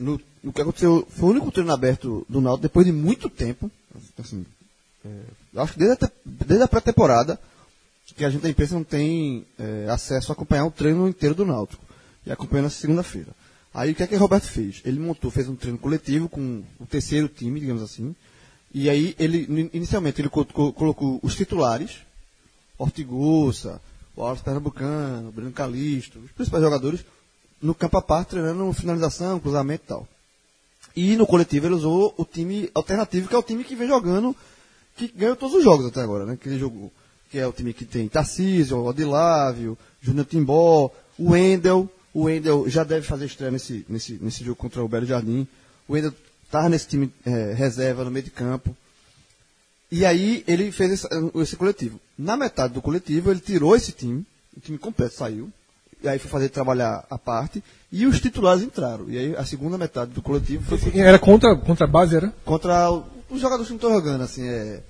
No, 0.00 0.20
no 0.42 0.52
que 0.52 0.60
aconteceu, 0.62 1.06
foi 1.10 1.28
o 1.28 1.32
único 1.32 1.50
treino 1.52 1.72
aberto 1.72 2.24
do 2.28 2.40
Náutico 2.40 2.62
depois 2.62 2.86
de 2.86 2.92
muito 2.92 3.28
tempo. 3.28 3.70
Assim, 4.18 4.44
é, 5.04 5.08
acho 5.60 5.72
que 5.74 5.78
desde 5.78 6.04
a, 6.04 6.10
desde 6.24 6.62
a 6.64 6.68
pré-temporada 6.68 7.38
que 8.16 8.24
a 8.24 8.30
gente 8.30 8.42
da 8.42 8.48
imprensa 8.48 8.74
não 8.74 8.82
tem 8.84 9.46
é, 9.58 9.86
acesso 9.88 10.32
a 10.32 10.34
acompanhar 10.34 10.64
o 10.64 10.70
treino 10.70 11.08
inteiro 11.08 11.34
do 11.34 11.44
Náutico. 11.46 11.84
E 12.26 12.32
acompanhando 12.32 12.64
na 12.64 12.70
segunda-feira. 12.70 13.28
Aí 13.72 13.92
o 13.92 13.94
que 13.94 14.02
é 14.02 14.06
que 14.06 14.16
o 14.16 14.18
Roberto 14.18 14.44
fez? 14.48 14.82
Ele 14.84 14.98
montou, 14.98 15.30
fez 15.30 15.48
um 15.48 15.54
treino 15.54 15.78
coletivo 15.78 16.28
com 16.28 16.62
o 16.80 16.86
terceiro 16.86 17.28
time, 17.28 17.60
digamos 17.60 17.82
assim. 17.82 18.14
E 18.74 18.90
aí 18.90 19.14
ele, 19.18 19.46
in- 19.48 19.70
inicialmente, 19.72 20.20
ele 20.20 20.28
co- 20.28 20.44
co- 20.44 20.72
colocou 20.72 21.20
os 21.22 21.34
titulares, 21.36 21.98
Ortigosa, 22.78 23.80
o 24.16 24.22
Alves 24.22 24.42
Pernambucano, 24.42 25.28
o 25.28 25.32
Breno 25.32 25.52
Calixto, 25.52 26.18
os 26.18 26.30
principais 26.32 26.62
jogadores, 26.62 27.04
no 27.60 27.74
campo 27.74 27.98
à 27.98 28.02
parte, 28.02 28.30
treinando 28.30 28.72
finalização, 28.72 29.38
cruzamento 29.38 29.84
e 29.84 29.88
tal. 29.88 30.08
E 30.96 31.16
no 31.16 31.26
coletivo 31.26 31.66
ele 31.66 31.74
usou 31.74 32.14
o 32.16 32.24
time 32.24 32.70
alternativo, 32.74 33.28
que 33.28 33.34
é 33.34 33.38
o 33.38 33.42
time 33.42 33.62
que 33.62 33.76
vem 33.76 33.86
jogando, 33.86 34.34
que 34.96 35.08
ganhou 35.08 35.36
todos 35.36 35.56
os 35.56 35.64
jogos 35.64 35.86
até 35.86 36.00
agora, 36.00 36.26
né? 36.26 36.38
Que 36.40 36.48
ele 36.48 36.58
jogou. 36.58 36.92
Que 37.30 37.38
é 37.38 37.46
o 37.46 37.52
time 37.52 37.72
que 37.72 37.84
tem 37.84 38.08
Tarcísio, 38.08 38.84
Odilávio, 38.84 39.78
Júnior 40.00 40.26
Timbó, 40.26 40.90
o 41.18 41.30
Wendel. 41.30 41.88
O 42.12 42.24
Wendel 42.24 42.68
já 42.68 42.82
deve 42.82 43.06
fazer 43.06 43.26
estreia 43.26 43.52
nesse, 43.52 43.86
nesse, 43.88 44.18
nesse 44.20 44.42
jogo 44.42 44.56
contra 44.56 44.82
o 44.82 44.88
Belo 44.88 45.06
Jardim. 45.06 45.46
O 45.86 45.92
Wendel 45.92 46.12
tá 46.50 46.68
nesse 46.68 46.88
time 46.88 47.12
eh, 47.24 47.54
reserva 47.56 48.04
no 48.04 48.10
meio 48.10 48.24
de 48.24 48.30
campo. 48.30 48.76
E 49.92 50.04
aí 50.04 50.44
ele 50.46 50.72
fez 50.72 50.92
esse, 50.92 51.08
esse 51.36 51.56
coletivo. 51.56 52.00
Na 52.18 52.36
metade 52.36 52.74
do 52.74 52.82
coletivo, 52.82 53.30
ele 53.30 53.40
tirou 53.40 53.76
esse 53.76 53.92
time, 53.92 54.24
o 54.56 54.60
time 54.60 54.78
completo 54.78 55.14
saiu, 55.14 55.50
e 56.02 56.08
aí 56.08 56.18
foi 56.18 56.30
fazer 56.30 56.48
trabalhar 56.48 57.04
a 57.10 57.18
parte, 57.18 57.62
e 57.92 58.06
os 58.06 58.20
titulares 58.20 58.62
entraram. 58.62 59.08
E 59.08 59.18
aí 59.18 59.36
a 59.36 59.44
segunda 59.44 59.76
metade 59.78 60.10
do 60.12 60.22
coletivo 60.22 60.64
foi 60.64 60.78
Era 61.00 61.18
contra, 61.18 61.54
contra 61.56 61.84
a 61.84 61.88
base, 61.88 62.16
era? 62.16 62.32
contra 62.44 62.90
o- 62.90 63.04
os 63.30 63.40
jogadores 63.40 63.66
que 63.66 63.72
não 63.72 63.76
estão 63.78 63.92
jogando, 63.92 64.22
assim, 64.22 64.46
é. 64.48 64.80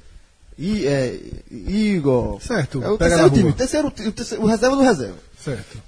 I, 0.59 0.87
é 0.87 1.19
Igor. 1.51 2.41
Certo, 2.43 2.83
É 2.83 2.89
o 2.91 2.99
terceiro 2.99 3.31
time, 3.31 3.53
terceiro, 3.53 3.89
o 3.89 3.91
terceiro- 3.91 4.43
o 4.45 4.47
reserva 4.47 4.77
do 4.77 4.83
reserva. 4.83 5.17
Certo. 5.43 5.79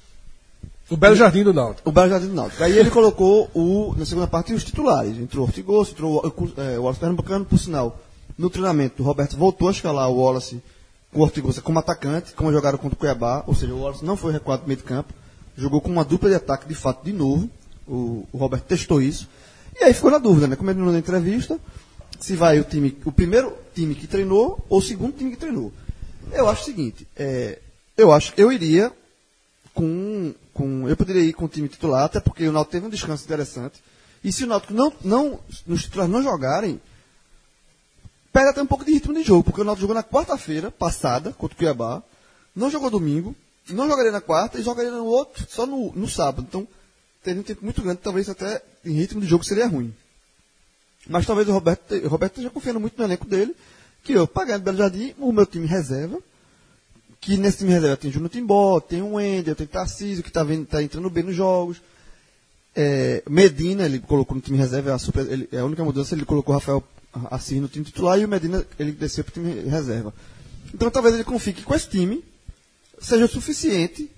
O 0.90 0.96
Belo 0.96 1.14
Jardim 1.16 1.42
do 1.42 1.52
Náutico. 1.54 1.88
O 1.88 1.92
Belo 1.92 2.08
Jardim 2.10 2.28
do 2.28 2.34
Náutico. 2.34 2.62
Aí 2.62 2.78
ele 2.78 2.90
colocou 2.90 3.50
o, 3.54 3.94
na 3.96 4.04
segunda 4.06 4.26
parte 4.26 4.52
os 4.52 4.64
titulares. 4.64 5.16
Entrou 5.18 5.44
o 5.44 5.46
Ortigoso, 5.46 5.90
entrou 5.92 6.22
o, 6.24 6.28
o, 6.28 6.52
é, 6.60 6.78
o 6.78 6.82
Wallace 6.82 7.00
Pernambucano, 7.00 7.44
por 7.44 7.58
sinal. 7.58 7.98
No 8.36 8.48
treinamento, 8.50 9.02
o 9.02 9.06
Roberto 9.06 9.36
voltou 9.36 9.68
a 9.68 9.72
escalar 9.72 10.08
o 10.10 10.16
Wallace 10.20 10.60
com 11.12 11.20
o 11.20 11.22
Ortigosa 11.22 11.60
como 11.60 11.78
atacante, 11.78 12.32
como 12.32 12.52
jogaram 12.52 12.78
contra 12.78 12.96
o 12.96 12.98
Cuiabá. 12.98 13.44
Ou 13.46 13.54
seja, 13.54 13.74
o 13.74 13.80
Wallace 13.80 14.04
não 14.04 14.16
foi 14.16 14.32
recuado 14.32 14.62
do 14.62 14.66
meio 14.66 14.78
de 14.78 14.84
campo. 14.84 15.12
Jogou 15.56 15.80
com 15.80 15.90
uma 15.90 16.04
dupla 16.04 16.30
de 16.30 16.36
ataque, 16.36 16.66
de 16.66 16.74
fato, 16.74 17.04
de 17.04 17.12
novo. 17.12 17.48
O, 17.86 18.26
o 18.32 18.38
Roberto 18.38 18.64
testou 18.64 19.00
isso. 19.02 19.28
E 19.78 19.84
aí 19.84 19.92
ficou 19.92 20.10
na 20.10 20.18
dúvida, 20.18 20.46
né? 20.46 20.56
Como 20.56 20.70
ele 20.70 20.80
não 20.80 20.90
na 20.90 20.98
entrevista, 20.98 21.58
se 22.18 22.34
vai 22.34 22.58
o 22.58 22.64
time, 22.64 22.96
o 23.04 23.12
primeiro 23.12 23.52
time 23.74 23.94
que 23.94 24.06
treinou 24.06 24.64
ou 24.68 24.78
o 24.78 24.82
segundo 24.82 25.16
time 25.16 25.30
que 25.30 25.36
treinou. 25.36 25.72
Eu 26.32 26.48
acho 26.48 26.62
o 26.62 26.64
seguinte, 26.64 27.06
é, 27.16 27.58
eu 27.96 28.12
acho, 28.12 28.32
eu 28.36 28.50
iria 28.50 28.90
com, 29.74 30.34
com. 30.54 30.88
Eu 30.88 30.96
poderia 30.96 31.22
ir 31.22 31.32
com 31.32 31.44
o 31.44 31.48
time 31.48 31.68
titular, 31.68 32.04
até 32.04 32.20
porque 32.20 32.46
o 32.48 32.52
Náutico 32.52 32.72
teve 32.72 32.86
um 32.86 32.90
descanso 32.90 33.24
interessante. 33.24 33.82
E 34.24 34.32
se 34.32 34.44
o 34.44 34.46
Náutico 34.46 34.72
não, 34.72 34.92
não, 35.04 35.40
nos 35.66 35.82
titulares 35.82 36.12
não 36.12 36.22
jogarem, 36.22 36.80
perde 38.32 38.50
até 38.50 38.62
um 38.62 38.66
pouco 38.66 38.84
de 38.84 38.92
ritmo 38.92 39.12
de 39.14 39.22
jogo, 39.22 39.44
porque 39.44 39.60
o 39.60 39.64
Náutico 39.64 39.82
jogou 39.82 39.94
na 39.94 40.02
quarta-feira 40.02 40.70
passada 40.70 41.32
contra 41.32 41.54
o 41.54 41.58
Cuiabá, 41.58 42.02
não 42.54 42.70
jogou 42.70 42.90
domingo, 42.90 43.34
não 43.70 43.88
jogaria 43.88 44.10
na 44.12 44.20
quarta 44.20 44.58
e 44.58 44.62
jogaria 44.62 44.90
no 44.90 45.04
outro 45.04 45.46
só 45.48 45.66
no, 45.66 45.92
no 45.92 46.08
sábado. 46.08 46.46
Então, 46.48 46.66
teria 47.22 47.40
um 47.40 47.44
tempo 47.44 47.64
muito 47.64 47.82
grande, 47.82 48.00
talvez 48.02 48.28
até 48.28 48.62
em 48.84 48.92
ritmo 48.92 49.20
de 49.20 49.26
jogo 49.26 49.44
seria 49.44 49.66
ruim. 49.66 49.94
Mas 51.08 51.26
talvez 51.26 51.48
o 51.48 51.52
Roberto, 51.52 51.94
o 51.94 52.08
Roberto 52.08 52.32
esteja 52.32 52.50
confiando 52.50 52.80
muito 52.80 52.96
no 52.98 53.04
elenco 53.04 53.26
dele, 53.26 53.54
que 54.04 54.12
eu, 54.12 54.26
pagando 54.26 54.62
Belo 54.62 54.78
Jardim, 54.78 55.14
o 55.18 55.32
meu 55.32 55.46
time 55.46 55.66
reserva, 55.66 56.18
que 57.20 57.36
nesse 57.36 57.58
time 57.58 57.70
reserva 57.70 57.96
tem 57.96 58.10
Júnior 58.10 58.30
Timbó, 58.30 58.80
tem 58.80 59.02
o 59.02 59.14
Wendel, 59.14 59.54
tem 59.54 59.66
Tarcísio, 59.66 60.22
que 60.22 60.30
está 60.30 60.44
tá 60.68 60.82
entrando 60.82 61.08
bem 61.08 61.22
nos 61.24 61.36
jogos. 61.36 61.80
É, 62.74 63.22
Medina, 63.28 63.84
ele 63.84 64.00
colocou 64.00 64.34
no 64.34 64.40
time 64.40 64.58
reserva, 64.58 64.90
é 64.90 64.92
a, 64.94 64.98
super- 64.98 65.30
ele- 65.30 65.48
é 65.52 65.58
a 65.58 65.64
única 65.64 65.84
mudança, 65.84 66.14
ele 66.14 66.24
colocou 66.24 66.54
o 66.54 66.58
Rafael 66.58 66.82
Assis 67.30 67.60
no 67.60 67.68
time 67.68 67.84
titular 67.84 68.18
e 68.18 68.24
o 68.24 68.28
Medina 68.28 68.64
ele 68.78 68.92
desceu 68.92 69.22
para 69.24 69.30
o 69.30 69.34
time 69.34 69.68
reserva. 69.68 70.14
Então 70.72 70.90
talvez 70.90 71.14
ele 71.14 71.24
confie 71.24 71.52
que 71.52 71.62
com 71.62 71.74
esse 71.74 71.88
time 71.88 72.24
seja 73.00 73.24
o 73.24 73.28
suficiente 73.28 74.10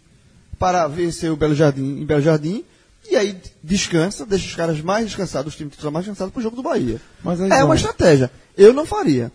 para 0.58 0.86
vencer 0.86 1.30
o 1.30 1.36
Belo 1.36 1.54
Jardim 1.54 2.00
em 2.00 2.06
Belo 2.06 2.22
Jardim 2.22 2.64
e 3.10 3.16
aí 3.16 3.38
descansa, 3.62 4.24
deixa 4.24 4.46
os 4.46 4.54
caras 4.54 4.80
mais 4.80 5.06
descansados, 5.06 5.52
os 5.52 5.56
times 5.56 5.72
titulares 5.72 5.92
mais 5.92 6.06
descansados 6.06 6.32
para 6.32 6.40
o 6.40 6.42
jogo 6.42 6.56
do 6.56 6.62
Bahia. 6.62 7.00
Aí 7.50 7.60
é 7.60 7.64
uma 7.64 7.74
estratégia. 7.74 8.30
Eu 8.56 8.72
não 8.72 8.86
faria. 8.86 9.30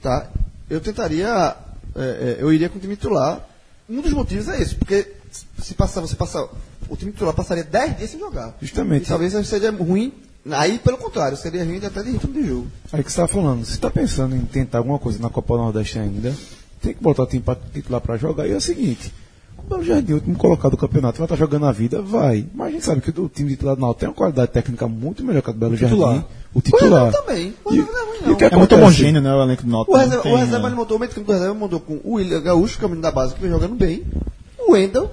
Tá? 0.00 0.30
Eu 0.68 0.80
tentaria. 0.80 1.56
é, 1.96 2.00
é, 2.00 2.36
eu 2.38 2.52
iria 2.52 2.68
com 2.68 2.78
o 2.78 2.80
time 2.80 2.96
titular. 2.96 3.46
Um 3.88 4.00
dos 4.00 4.12
motivos 4.12 4.46
é 4.48 4.62
esse, 4.62 4.76
porque 4.76 5.12
se 5.58 5.74
passar, 5.74 6.00
você 6.00 6.14
passar. 6.14 6.46
O 6.88 6.96
time 6.96 7.10
titular 7.10 7.34
passaria 7.34 7.64
10 7.64 7.98
dias 7.98 8.10
sem 8.10 8.20
jogar. 8.20 8.56
Justamente. 8.60 9.04
E 9.04 9.08
talvez 9.08 9.32
seria 9.46 9.70
ruim. 9.72 10.12
Aí, 10.52 10.78
pelo 10.78 10.96
contrário, 10.96 11.36
seria 11.36 11.64
ruim 11.64 11.84
até 11.84 12.02
de 12.02 12.12
ritmo 12.12 12.32
de 12.32 12.46
jogo. 12.46 12.66
Aí 12.92 13.04
que 13.04 13.12
você 13.12 13.20
tá 13.20 13.28
falando, 13.28 13.64
se 13.64 13.78
tá 13.78 13.90
pensando 13.90 14.34
em 14.34 14.40
tentar 14.40 14.78
alguma 14.78 14.98
coisa 14.98 15.18
na 15.20 15.28
Copa 15.28 15.54
do 15.54 15.62
Nordeste 15.64 15.98
ainda, 15.98 16.34
tem 16.80 16.94
que 16.94 17.02
botar 17.02 17.24
o 17.24 17.26
time 17.26 17.42
pra, 17.42 17.54
titular 17.54 18.00
pra 18.00 18.16
jogar. 18.16 18.46
E 18.48 18.52
é 18.52 18.56
o 18.56 18.60
seguinte, 18.60 19.12
o 19.58 19.62
Belo 19.68 19.84
Jardim, 19.84 20.12
o 20.12 20.14
último 20.16 20.36
colocado 20.36 20.70
do 20.72 20.76
campeonato, 20.78 21.18
vai 21.18 21.26
estar 21.26 21.36
jogando 21.36 21.66
a 21.66 21.72
vida? 21.72 22.00
Vai. 22.00 22.46
Mas 22.54 22.68
a 22.68 22.70
gente 22.70 22.84
sabe 22.86 23.00
que 23.02 23.10
o 23.20 23.28
time 23.28 23.50
titular 23.50 23.76
do 23.76 23.82
Náutico 23.82 24.00
tem 24.00 24.08
uma 24.08 24.14
qualidade 24.14 24.50
técnica 24.50 24.88
muito 24.88 25.22
melhor 25.22 25.42
que 25.42 25.50
a 25.50 25.52
do 25.52 25.58
Belo 25.58 25.76
titular. 25.76 26.14
Jardim. 26.14 26.26
O 26.54 26.58
O 26.58 26.62
titular. 26.62 27.04
reserva 27.04 27.22
também. 27.26 27.54
O 27.64 27.74
E- 27.74 27.76
não 27.78 27.84
é 27.84 28.04
ruim, 28.06 28.18
e 28.22 28.26
não. 28.26 28.32
o 28.32 28.36
que 28.36 28.44
É 28.46 28.56
muito 28.56 28.74
homogêneo, 28.74 29.20
né, 29.20 29.34
o 29.34 29.42
elenco 29.42 29.62
do 29.62 29.70
Náutico. 29.70 29.92
O 29.94 29.98
reserva, 30.00 30.22
tem, 30.22 30.32
o 30.32 30.36
reserva 30.36 30.58
né? 30.62 30.68
ele 30.68 30.74
montou, 30.76 30.96
o 30.96 31.00
meio 31.00 31.12
do 31.12 31.32
reserva 31.32 31.54
mandou 31.54 31.80
com 31.80 32.00
o 32.02 32.14
William 32.14 32.40
Gaúcho, 32.40 32.78
que 32.78 32.84
é 32.84 32.86
o 32.86 32.88
menino 32.88 33.02
da 33.02 33.12
base, 33.12 33.34
que 33.34 33.40
vem 33.42 33.50
jogando 33.50 33.74
bem, 33.74 34.04
o 34.58 34.72
Wendel 34.72 35.10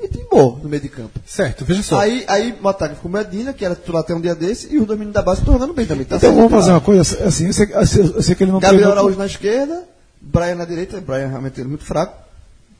e 0.00 0.08
Timbó 0.08 0.58
no 0.62 0.68
meio 0.68 0.82
de 0.82 0.88
campo. 0.88 1.20
Certo, 1.26 1.64
veja 1.64 1.82
só. 1.82 1.98
Aí, 2.00 2.24
aí 2.26 2.56
o 2.62 2.68
ataque 2.68 2.94
ficou 2.96 3.10
Medina, 3.10 3.52
que 3.52 3.64
era 3.64 3.74
titular 3.74 4.02
até 4.02 4.14
um 4.14 4.20
dia 4.20 4.34
desse, 4.34 4.72
e 4.74 4.78
os 4.78 4.86
dois 4.86 4.98
meninos 4.98 5.14
da 5.14 5.22
base 5.22 5.40
estão 5.40 5.52
jogando 5.54 5.74
bem 5.74 5.86
também. 5.86 6.04
Tá 6.06 6.16
Então 6.16 6.34
vamos 6.34 6.50
fazer 6.50 6.70
uma 6.70 6.80
coisa 6.80 7.02
assim, 7.24 7.46
eu 7.46 7.52
sei, 7.52 7.68
eu 7.72 8.22
sei- 8.22 8.34
que 8.34 8.44
ele 8.44 8.52
não 8.52 8.60
Gabriel 8.60 8.92
Araújo 8.92 9.18
na 9.18 9.26
esquerda, 9.26 9.84
Brian 10.20 10.54
na 10.54 10.64
direita, 10.64 11.00
Brian 11.00 11.28
realmente 11.28 11.60
é 11.60 11.64
muito 11.64 11.84
fraco. 11.84 12.16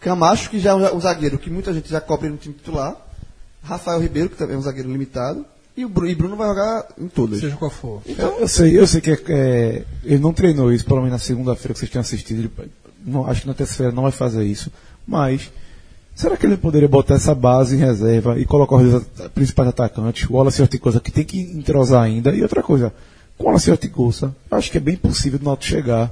Camacho, 0.00 0.48
que 0.48 0.58
já 0.58 0.70
é 0.70 0.92
um, 0.94 1.00
zagueiro 1.00 1.38
que 1.38 1.50
muita 1.50 1.74
gente 1.74 1.90
já 1.90 2.00
cobre 2.00 2.28
no 2.30 2.36
time 2.38 2.54
titular. 2.54 2.96
Rafael 3.62 4.00
Ribeiro, 4.00 4.30
que 4.30 4.36
também 4.36 4.56
é 4.56 4.58
um 4.58 4.62
zagueiro 4.62 4.90
limitado. 4.90 5.44
E 5.76 5.84
o 5.84 5.88
Bruno, 5.90 6.10
e 6.10 6.14
Bruno 6.14 6.36
vai 6.36 6.48
jogar 6.48 6.88
em 6.98 7.06
todas. 7.06 7.40
Seja 7.40 7.56
qual 7.56 7.70
for. 7.70 8.00
Eu, 8.06 8.40
eu 8.40 8.48
sei, 8.48 8.78
eu 8.78 8.86
sei 8.86 9.00
que 9.02 9.10
é- 9.10 9.22
é, 9.28 9.84
ele 10.02 10.18
não 10.18 10.32
treinou 10.32 10.72
isso, 10.72 10.84
pelo 10.86 11.00
menos 11.02 11.12
na 11.12 11.18
segunda-feira 11.18 11.74
que 11.74 11.78
vocês 11.80 11.90
tinham 11.90 12.00
assistido. 12.00 12.38
Ele, 12.40 12.50
não, 13.04 13.26
acho 13.26 13.42
que 13.42 13.46
na 13.46 13.54
terça-feira 13.54 13.92
não 13.92 14.02
vai 14.04 14.12
fazer 14.12 14.42
isso. 14.44 14.72
Mas, 15.06 15.50
será 16.20 16.36
que 16.36 16.46
ele 16.46 16.56
poderia 16.56 16.88
botar 16.88 17.14
essa 17.14 17.34
base 17.34 17.74
em 17.76 17.78
reserva 17.78 18.38
e 18.38 18.44
colocar 18.44 18.76
os 18.76 19.02
principais 19.34 19.68
atacantes, 19.68 20.28
o 20.28 20.34
Wallace 20.34 20.62
Ortigosa, 20.62 21.00
que 21.00 21.10
tem 21.10 21.24
que 21.24 21.40
entrosar 21.40 22.02
ainda? 22.02 22.30
E 22.34 22.42
outra 22.42 22.62
coisa, 22.62 22.92
com 23.36 23.44
o 23.44 23.46
Wallace 23.46 23.70
Ortigosa, 23.70 24.34
acho 24.50 24.70
que 24.70 24.76
é 24.78 24.80
bem 24.80 24.96
possível 24.96 25.38
do 25.38 25.44
Náutico 25.44 25.70
chegar, 25.74 26.10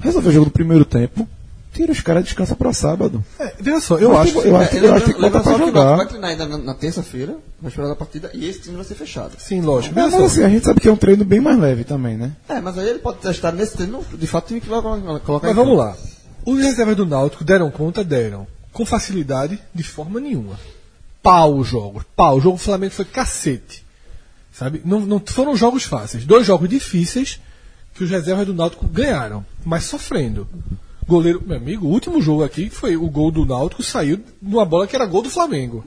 resolver 0.00 0.28
o 0.28 0.32
jogo 0.32 0.46
do 0.46 0.50
primeiro 0.50 0.84
tempo, 0.84 1.26
tira 1.72 1.90
os 1.90 2.00
caras 2.00 2.22
e 2.22 2.24
descansa 2.24 2.54
para 2.54 2.72
sábado. 2.72 3.24
É, 3.38 3.54
veja 3.58 3.80
só, 3.80 3.96
eu 3.98 4.10
Mas 4.10 4.28
acho. 4.28 4.42
tem- 4.42 4.50
eu 4.50 4.56
acho, 4.56 4.76
eu 4.76 4.94
acho 4.94 5.04
que 5.06 5.14
que 5.14 5.58
jogar. 5.58 5.96
vai 5.96 6.06
treinar 6.06 6.30
ainda 6.30 6.46
na, 6.46 6.58
na 6.58 6.74
terça-feira, 6.74 7.36
vai 7.60 7.70
esperar 7.70 7.90
a 7.90 7.96
partida, 7.96 8.30
e 8.34 8.46
esse 8.48 8.60
time 8.60 8.76
vai 8.76 8.84
ser 8.84 8.94
fechado. 8.94 9.32
Sim, 9.38 9.62
lógico. 9.62 9.94
Mas, 9.94 10.12
só. 10.12 10.24
assim, 10.24 10.42
a 10.42 10.48
gente 10.48 10.66
sabe 10.66 10.80
que 10.80 10.88
é 10.88 10.92
um 10.92 10.96
treino 10.96 11.24
bem 11.24 11.40
mais 11.40 11.58
leve 11.58 11.84
também, 11.84 12.16
né? 12.16 12.32
É, 12.48 12.60
mas 12.60 12.76
aí 12.76 12.88
ele 12.88 12.98
pode 12.98 13.18
testar 13.18 13.52
nesse 13.52 13.74
treino, 13.76 14.04
de 14.12 14.26
fato, 14.26 14.44
o 14.44 14.48
time 14.48 14.60
que 14.60 14.68
vai 14.68 14.82
colocar 14.82 15.46
Mas 15.46 15.56
vamos 15.56 15.78
lá. 15.78 15.96
Os 16.44 16.58
reservas 16.60 16.96
do 16.96 17.06
Náutico 17.06 17.44
deram 17.44 17.70
conta? 17.70 18.02
Deram. 18.04 18.46
Com 18.72 18.86
facilidade, 18.86 19.58
de 19.74 19.82
forma 19.82 20.18
nenhuma. 20.18 20.58
Pau 21.22 21.56
os 21.56 21.68
jogos. 21.68 22.04
Pau. 22.16 22.36
O 22.36 22.40
jogo 22.40 22.56
do 22.56 22.62
Flamengo 22.62 22.92
foi 22.92 23.04
cacete. 23.04 23.84
Sabe? 24.52 24.82
Não, 24.84 25.00
não 25.00 25.20
foram 25.24 25.56
jogos 25.56 25.84
fáceis. 25.84 26.24
Dois 26.24 26.46
jogos 26.46 26.68
difíceis 26.68 27.40
que 27.94 28.04
os 28.04 28.10
reservas 28.10 28.46
do 28.46 28.54
Náutico 28.54 28.86
ganharam, 28.86 29.44
mas 29.64 29.84
sofrendo. 29.84 30.46
Goleiro, 31.06 31.42
meu 31.44 31.56
amigo, 31.56 31.86
o 31.86 31.90
último 31.90 32.22
jogo 32.22 32.44
aqui 32.44 32.70
foi 32.70 32.96
o 32.96 33.08
gol 33.08 33.30
do 33.30 33.44
Náutico, 33.44 33.82
saiu 33.82 34.20
numa 34.40 34.64
bola 34.64 34.86
que 34.86 34.96
era 34.96 35.06
gol 35.06 35.22
do 35.22 35.30
Flamengo. 35.30 35.84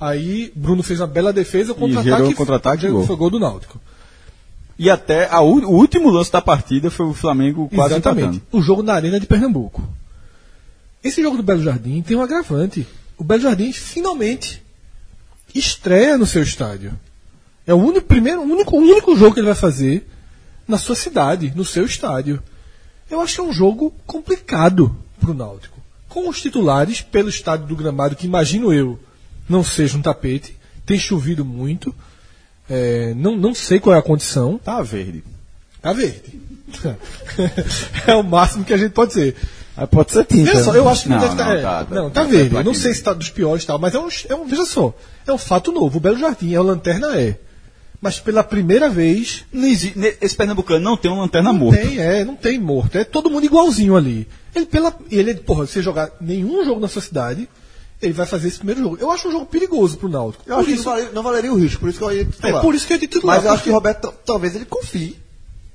Aí 0.00 0.52
Bruno 0.54 0.82
fez 0.82 1.00
uma 1.00 1.06
bela 1.06 1.32
defesa, 1.32 1.72
contra-ataque 1.72 2.34
contra-ataque 2.34 2.82
foi, 2.82 2.90
gol. 2.90 3.06
foi 3.06 3.16
gol 3.16 3.30
do 3.30 3.38
Náutico. 3.38 3.80
E 4.78 4.90
até 4.90 5.28
a 5.30 5.40
o 5.40 5.70
último 5.70 6.10
lance 6.10 6.30
da 6.30 6.42
partida 6.42 6.90
foi 6.90 7.06
o 7.06 7.14
Flamengo 7.14 7.68
quase 7.74 7.94
Exatamente. 7.94 8.36
empatando. 8.36 8.42
O 8.52 8.62
jogo 8.62 8.82
na 8.82 8.94
Arena 8.94 9.18
de 9.18 9.26
Pernambuco. 9.26 9.82
Esse 11.06 11.22
jogo 11.22 11.36
do 11.36 11.42
Belo 11.44 11.62
Jardim 11.62 12.02
tem 12.02 12.16
um 12.16 12.22
agravante. 12.22 12.84
O 13.16 13.22
Belo 13.22 13.42
Jardim 13.42 13.72
finalmente 13.72 14.60
estreia 15.54 16.18
no 16.18 16.26
seu 16.26 16.42
estádio. 16.42 16.98
É 17.64 17.72
o 17.72 17.76
único, 17.76 18.08
primeiro, 18.08 18.42
único, 18.42 18.76
único 18.76 19.16
jogo 19.16 19.32
que 19.32 19.38
ele 19.38 19.46
vai 19.46 19.54
fazer 19.54 20.04
na 20.66 20.78
sua 20.78 20.96
cidade, 20.96 21.52
no 21.54 21.64
seu 21.64 21.84
estádio. 21.86 22.42
Eu 23.08 23.20
acho 23.20 23.36
que 23.36 23.40
é 23.40 23.44
um 23.44 23.52
jogo 23.52 23.94
complicado 24.04 24.96
para 25.20 25.30
o 25.30 25.34
Náutico. 25.34 25.80
Com 26.08 26.28
os 26.28 26.42
titulares, 26.42 27.00
pelo 27.00 27.28
estádio 27.28 27.66
do 27.66 27.76
gramado, 27.76 28.16
que 28.16 28.26
imagino 28.26 28.72
eu 28.72 28.98
não 29.48 29.62
seja 29.62 29.96
um 29.96 30.02
tapete, 30.02 30.56
tem 30.84 30.98
chovido 30.98 31.44
muito. 31.44 31.94
É, 32.68 33.14
não, 33.14 33.36
não 33.36 33.54
sei 33.54 33.78
qual 33.78 33.94
é 33.94 33.98
a 34.00 34.02
condição. 34.02 34.58
Tá 34.58 34.82
verde. 34.82 35.22
Tá 35.80 35.92
verde. 35.92 36.40
é 38.08 38.14
o 38.16 38.24
máximo 38.24 38.64
que 38.64 38.74
a 38.74 38.76
gente 38.76 38.90
pode 38.90 39.10
dizer. 39.10 39.36
Aí 39.76 39.86
pode 39.86 40.12
ser 40.12 40.24
tinta. 40.24 40.50
Veja 40.52 40.64
só, 40.64 40.74
eu 40.74 40.88
acho 40.88 41.02
que 41.02 41.08
não, 41.10 41.16
Não, 41.18 41.22
deve 41.28 41.34
não, 41.42 41.56
estar. 41.56 41.78
tá, 41.78 41.84
tá. 41.84 41.94
não, 41.94 42.10
tá 42.10 42.22
Tá 42.22 42.26
verde. 42.28 42.62
Não 42.64 42.72
sei 42.74 42.92
se 42.92 42.98
está 43.00 43.12
dos 43.12 43.28
piores 43.30 43.64
e 43.64 43.66
tal, 43.66 43.78
mas 43.78 43.94
é 43.94 43.98
um, 43.98 44.08
é 44.28 44.34
um. 44.34 44.46
Veja 44.46 44.64
só, 44.64 44.94
é 45.26 45.32
um 45.32 45.38
fato 45.38 45.70
novo. 45.70 45.98
O 45.98 46.00
Belo 46.00 46.18
Jardim 46.18 46.54
é 46.54 46.60
o 46.60 46.62
Lanterna 46.62 47.14
é. 47.20 47.38
Mas 48.00 48.18
pela 48.20 48.42
primeira 48.44 48.88
vez. 48.88 49.44
Esse 50.20 50.36
Pernambucano 50.36 50.80
não 50.84 50.96
tem 50.96 51.10
uma 51.10 51.22
lanterna 51.22 51.52
Não 51.52 51.58
morta. 51.58 51.80
tem, 51.80 51.98
é, 51.98 52.24
não 52.24 52.36
tem 52.36 52.58
morto. 52.58 52.96
É 52.96 53.04
todo 53.04 53.30
mundo 53.30 53.44
igualzinho 53.44 53.96
ali. 53.96 54.28
Ele, 54.54 54.66
pela, 54.66 54.94
ele, 55.10 55.34
porra, 55.34 55.66
se 55.66 55.72
você 55.74 55.82
jogar 55.82 56.10
nenhum 56.20 56.64
jogo 56.64 56.80
na 56.80 56.88
sua 56.88 57.02
cidade, 57.02 57.48
ele 58.00 58.12
vai 58.12 58.26
fazer 58.26 58.48
esse 58.48 58.58
primeiro 58.58 58.80
jogo. 58.82 58.98
Eu 59.00 59.10
acho 59.10 59.28
um 59.28 59.32
jogo 59.32 59.46
perigoso 59.46 59.96
pro 59.96 60.08
Náutico. 60.08 60.44
Eu 60.46 60.56
acho 60.56 60.64
Por 60.64 60.68
que 60.70 60.74
isso, 60.78 60.84
não 60.84 60.92
valeria, 60.92 61.12
não 61.12 61.22
valeria 61.22 61.52
o 61.52 61.56
risco, 61.58 61.80
por 61.80 61.88
isso 61.88 61.98
que 61.98 62.04
eu 62.04 62.12
ia 62.12 62.24
titular. 62.26 62.54
é 62.54 62.60
por 62.60 62.74
isso 62.74 62.86
que 62.86 62.92
eu 62.92 62.96
ia 62.96 63.00
titular. 63.00 63.36
Mas 63.36 63.44
eu 63.46 63.50
acho 63.52 63.62
que 63.62 63.70
o 63.70 63.72
Roberto, 63.72 64.14
talvez 64.24 64.54
ele 64.54 64.64
confie 64.66 65.16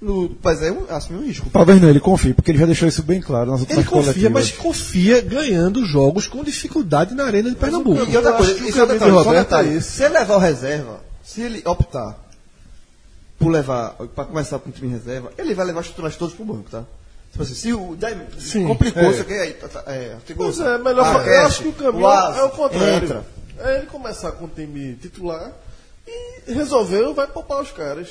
no. 0.01 0.35
Mas 0.43 0.61
é 0.63 0.71
um, 0.71 0.85
assumir 0.89 1.19
um 1.19 1.25
risco. 1.25 1.49
Talvez 1.51 1.79
não, 1.81 1.89
ele 1.89 1.99
confie, 1.99 2.33
porque 2.33 2.51
ele 2.51 2.57
já 2.57 2.65
deixou 2.65 2.87
isso 2.87 3.03
bem 3.03 3.21
claro 3.21 3.51
nas 3.51 3.61
Ele 3.61 3.69
últimas 3.77 3.85
confia, 3.87 4.03
coletivas. 4.13 4.31
mas 4.31 4.51
confia 4.51 5.21
ganhando 5.21 5.85
jogos 5.85 6.27
com 6.27 6.43
dificuldade 6.43 7.13
na 7.13 7.25
Arena 7.25 7.49
de 7.49 7.55
Pernambuco. 7.55 8.09
E 8.09 8.15
outra 8.17 8.31
Eu 8.31 8.37
coisa, 8.37 8.51
acho 8.51 8.55
que 8.61 8.65
o 8.65 8.69
esse 8.69 8.79
é 8.79 8.85
detalhe, 8.85 9.11
Roberto 9.11 9.37
detalhe. 9.47 9.77
é. 9.77 9.81
Se 9.81 10.03
ele 10.03 10.13
levar 10.17 10.35
o 10.35 10.39
reserva, 10.39 10.99
se 11.23 11.41
ele 11.41 11.61
optar 11.65 12.17
por 13.37 13.49
levar, 13.49 13.91
para 14.15 14.25
começar 14.25 14.59
com 14.59 14.69
o 14.69 14.71
time 14.71 14.91
reserva, 14.91 15.31
ele 15.37 15.53
vai 15.53 15.65
levar 15.65 15.81
os 15.81 15.87
titulares 15.87 16.15
todos 16.17 16.33
pro 16.35 16.45
banco, 16.45 16.69
tá? 16.69 16.83
Tipo 17.31 17.43
assim, 17.43 17.53
se 17.55 17.73
o 17.73 17.95
daí 17.97 18.15
Sim, 18.39 18.67
complicou, 18.67 19.03
é. 19.03 19.13
você 19.13 19.23
quer 19.23 19.41
aí, 19.41 19.53
tá- 19.53 19.67
tá- 19.69 19.83
é, 19.87 20.17
ficou- 20.25 20.45
Pois 20.47 20.59
é, 20.59 20.77
melhor. 20.77 21.05
Ah, 21.05 21.13
eu 21.19 21.23
Cash, 21.25 21.45
acho 21.47 21.61
que 21.63 21.67
o 21.69 21.73
caminho 21.73 22.03
o 22.03 22.07
Asa, 22.07 22.39
é 22.39 22.43
o 22.43 22.49
contrário. 22.49 23.03
entra. 23.05 23.25
É 23.59 23.77
ele 23.77 23.85
começar 23.85 24.31
com 24.33 24.45
o 24.45 24.47
time 24.49 24.95
titular 24.95 25.51
e 26.07 26.51
resolveu, 26.53 27.13
vai 27.13 27.25
poupar 27.27 27.61
os 27.61 27.71
caras. 27.71 28.09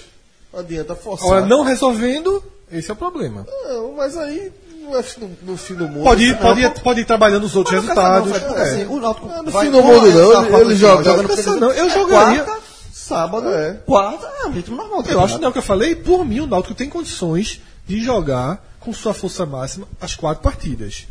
Adianta 0.52 0.94
forçar. 0.96 1.26
Agora, 1.26 1.46
não 1.46 1.62
resolvendo, 1.62 2.42
esse 2.72 2.90
é 2.90 2.92
o 2.92 2.96
problema. 2.96 3.46
Não, 3.64 3.92
mas 3.96 4.16
aí 4.16 4.50
não 4.82 4.98
é 4.98 5.04
no, 5.18 5.30
no 5.52 5.56
fim 5.56 5.74
do 5.74 5.86
mundo. 5.88 6.02
Pode 6.04 6.24
ir, 6.24 6.32
Não, 6.32 6.38
pode 6.38 6.60
ir, 6.62 6.70
pode 6.82 7.00
ir 7.00 7.04
trabalhando 7.04 7.44
os 7.44 7.54
outros 7.54 7.74
resultados. 7.80 8.30
não, 8.30 8.56
É. 8.58 8.62
assim, 8.62 8.84
o 8.86 9.00
Náutico 9.00 9.28
Não, 9.28 9.42
no 9.44 9.50
vai 9.50 9.64
fim 9.66 9.70
do 9.70 9.82
mundo 9.82 9.92
não, 9.96 10.04
ele 10.06 10.12
final, 10.12 10.32
joga- 10.74 11.14
porque- 11.22 11.42
não, 11.60 11.72
eu 11.72 11.86
é 11.86 11.90
jogaria- 11.90 12.44
Quarta, 12.44 12.62
sábado, 12.92 13.48
É. 13.48 13.74
quarta, 13.86 14.26
é 14.42 14.46
o 14.46 14.50
ritmo 14.50 14.76
normal. 14.76 15.04
Eu 15.08 15.20
acho 15.20 15.38
não 15.38 15.46
é 15.46 15.48
o 15.48 15.52
que 15.52 15.58
eu 15.58 15.62
falei. 15.62 15.94
Por 15.94 16.24
mim, 16.24 16.40
o 16.40 16.46
Náutico 16.46 16.74
tem 16.74 16.88
condições 16.88 17.60
de 17.86 18.02
jogar 18.02 18.64
com 18.80 18.92
sua 18.92 19.14
força 19.14 19.44
máxima 19.46 19.86
as 20.00 20.14
quatro 20.16 20.42
partidas. 20.42 21.06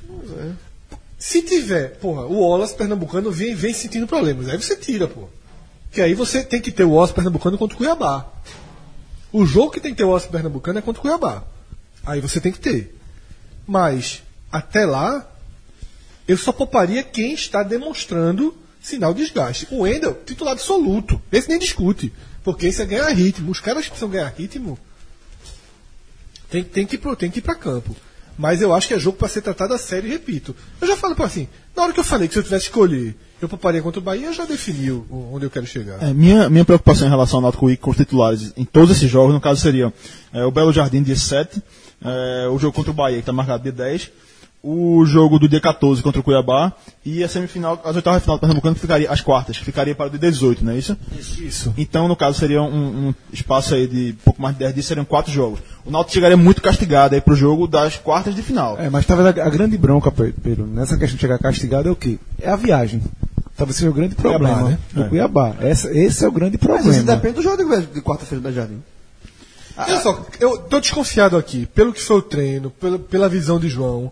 Se 1.17 1.41
tiver, 1.41 1.97
porra, 1.99 2.21
o 2.25 2.41
Olas 2.41 2.71
Pernambucano 2.71 3.29
vem, 3.31 3.53
vem 3.53 3.73
sentindo 3.73 4.07
problemas. 4.07 4.47
Aí 4.47 4.57
você 4.61 4.75
tira, 4.75 5.07
pô. 5.07 5.23
Que 5.91 6.01
aí 6.01 6.13
você 6.13 6.43
tem 6.43 6.61
que 6.61 6.71
ter 6.71 6.83
o 6.85 6.91
Olas 6.93 7.11
Pernambucano 7.11 7.57
contra 7.57 7.75
o 7.75 7.77
Cuiabá. 7.77 8.25
O 9.31 9.45
jogo 9.45 9.71
que 9.71 9.79
tem 9.79 9.91
que 9.91 9.97
ter 9.97 10.03
o 10.03 10.09
Olas 10.09 10.25
Pernambucano 10.25 10.79
é 10.79 10.81
contra 10.81 10.99
o 10.99 11.01
Cuiabá. 11.03 11.43
Aí 12.05 12.19
você 12.19 12.39
tem 12.41 12.51
que 12.51 12.59
ter. 12.59 12.95
Mas, 13.67 14.23
até 14.51 14.85
lá, 14.85 15.29
eu 16.27 16.37
só 16.37 16.51
pouparia 16.51 17.03
quem 17.03 17.33
está 17.33 17.61
demonstrando 17.61 18.57
sinal 18.81 19.13
de 19.13 19.23
desgaste. 19.23 19.67
O 19.71 19.81
Wendel, 19.81 20.19
titular 20.25 20.53
absoluto. 20.53 21.21
Esse 21.31 21.49
nem 21.49 21.59
discute. 21.59 22.11
Porque 22.43 22.67
esse 22.67 22.81
é 22.81 22.85
ganhar 22.85 23.09
ritmo. 23.09 23.51
Os 23.51 23.59
caras 23.59 23.83
que 23.83 23.89
precisam 23.89 24.09
ganhar 24.09 24.29
ritmo 24.29 24.79
tem, 26.49 26.63
tem, 26.63 26.85
que, 26.85 26.97
tem 26.97 27.29
que 27.29 27.39
ir 27.39 27.41
pra 27.43 27.55
campo. 27.55 27.95
Mas 28.41 28.61
eu 28.61 28.73
acho 28.73 28.87
que 28.87 28.93
é 28.93 28.99
jogo 28.99 29.17
para 29.17 29.27
ser 29.27 29.41
tratado 29.41 29.73
a 29.73 29.77
sério 29.77 30.07
e 30.07 30.11
repito. 30.11 30.55
Eu 30.79 30.87
já 30.87 30.95
falo, 30.95 31.13
pô, 31.13 31.23
assim, 31.23 31.45
na 31.75 31.83
hora 31.83 31.91
que 31.91 31.99
eu 31.99 32.03
falei 32.05 32.25
que 32.29 32.33
se 32.33 32.39
eu 32.39 32.43
tivesse 32.43 32.63
que 32.65 32.69
escolher, 32.71 33.13
eu 33.41 33.49
pouparia 33.49 33.81
contra 33.81 33.99
o 33.99 34.01
Bahia, 34.03 34.31
já 34.31 34.45
defini 34.45 34.91
o- 34.91 35.05
onde 35.33 35.45
eu 35.45 35.49
quero 35.49 35.65
chegar. 35.65 36.01
É, 36.01 36.13
minha, 36.13 36.49
minha 36.49 36.63
preocupação 36.63 37.05
em 37.05 37.09
relação 37.09 37.39
ao 37.39 37.41
Náutico 37.41 37.69
ir 37.69 37.75
com 37.75 37.91
os 37.91 37.97
titulares 37.97 38.53
em 38.55 38.63
todos 38.63 38.95
esses 38.95 39.11
jogos, 39.11 39.33
no 39.33 39.41
caso 39.41 39.59
seria 39.59 39.93
é, 40.31 40.45
o 40.45 40.51
Belo 40.51 40.71
Jardim 40.71 41.03
dia 41.03 41.17
7, 41.17 41.61
é, 42.01 42.47
o 42.47 42.57
jogo 42.57 42.73
contra 42.73 42.91
o 42.91 42.93
Bahia, 42.93 43.17
que 43.17 43.23
está 43.23 43.33
marcado 43.33 43.61
dia 43.63 43.73
10, 43.73 44.09
o 44.61 45.05
jogo 45.05 45.39
do 45.39 45.47
dia 45.47 45.61
14 45.61 46.03
contra 46.03 46.19
o 46.19 46.23
Cuiabá 46.23 46.73
e 47.05 47.23
a 47.23 47.29
semifinal, 47.29 47.79
as 47.83 47.95
oitavas 47.95 48.19
de 48.19 48.23
final 48.23 48.37
do 48.37 48.41
Pernambucano 48.41 48.75
ficaria, 48.75 49.09
as 49.09 49.21
quartas, 49.21 49.57
que 49.57 49.63
ficaria 49.63 49.95
para 49.95 50.07
o 50.07 50.09
dia 50.09 50.19
18, 50.19 50.65
não 50.65 50.73
é 50.73 50.77
isso? 50.77 50.97
Isso. 51.17 51.73
Então, 51.77 52.07
no 52.09 52.15
caso, 52.15 52.37
seria 52.37 52.61
um, 52.61 53.07
um 53.09 53.13
espaço 53.31 53.73
aí 53.73 53.87
de 53.87 54.13
pouco 54.25 54.41
mais 54.41 54.53
de 54.55 54.59
10 54.59 54.73
dias, 54.73 54.85
seriam 54.85 55.05
quatro 55.05 55.31
jogos. 55.31 55.59
O 55.85 55.91
Náutico 55.91 56.13
chegaria 56.13 56.35
muito 56.35 56.61
castigado 56.61 57.15
aí 57.15 57.21
pro 57.21 57.35
jogo 57.35 57.67
das 57.67 57.95
quartas 57.97 58.35
de 58.35 58.41
final. 58.41 58.77
É, 58.77 58.89
mas 58.89 59.05
talvez 59.05 59.27
a, 59.37 59.45
a 59.45 59.49
grande 59.49 59.77
bronca, 59.77 60.11
Pe- 60.11 60.33
Pedro, 60.43 60.67
nessa 60.67 60.97
questão 60.97 61.15
de 61.15 61.21
chegar 61.21 61.39
castigado 61.39 61.87
é 61.87 61.91
o 61.91 61.95
quê? 61.95 62.19
É 62.41 62.49
a 62.49 62.55
viagem. 62.57 63.01
Talvez 63.55 63.77
seja 63.77 63.89
o 63.89 63.93
grande 63.93 64.15
problema 64.15 64.63
né? 64.71 64.79
do 64.93 65.03
É. 65.03 65.07
Cuiabá. 65.07 65.53
Essa- 65.61 65.89
esse 65.97 66.23
é 66.23 66.27
o 66.27 66.31
grande 66.33 66.57
Mas 66.61 66.79
isso 66.81 66.89
problema. 66.91 67.15
depende 67.15 67.35
do 67.35 67.41
jogo 67.41 67.57
de, 67.57 67.85
de 67.87 68.01
quarta-feira 68.01 68.41
do 68.41 68.51
Jardim. 68.53 68.81
Olha 69.77 70.01
só, 70.01 70.25
eu 70.41 70.57
tô 70.57 70.81
desconfiado 70.81 71.37
aqui, 71.37 71.65
pelo 71.67 71.93
que 71.93 72.01
foi 72.01 72.17
o 72.17 72.21
treino, 72.21 72.69
pela, 72.69 72.99
pela 72.99 73.29
visão 73.29 73.57
de 73.59 73.69
João, 73.69 74.11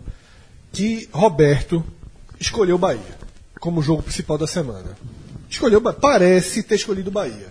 que 0.72 1.08
Roberto 1.12 1.84
escolheu 2.40 2.76
o 2.76 2.78
Bahia 2.78 3.18
como 3.60 3.82
jogo 3.82 4.02
principal 4.02 4.38
da 4.38 4.46
semana. 4.46 4.96
Escolheu, 5.50 5.80
parece 5.80 6.62
ter 6.62 6.76
escolhido 6.76 7.10
o 7.10 7.12
Bahia. 7.12 7.48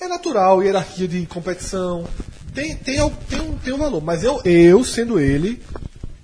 É 0.00 0.06
natural, 0.06 0.62
hierarquia 0.62 1.08
de 1.08 1.24
competição, 1.26 2.04
tem, 2.54 2.76
tem, 2.76 2.96
tem, 3.28 3.40
um, 3.40 3.56
tem 3.58 3.72
um 3.72 3.78
valor, 3.78 4.02
mas 4.02 4.22
eu, 4.22 4.40
eu, 4.44 4.84
sendo 4.84 5.18
ele, 5.18 5.60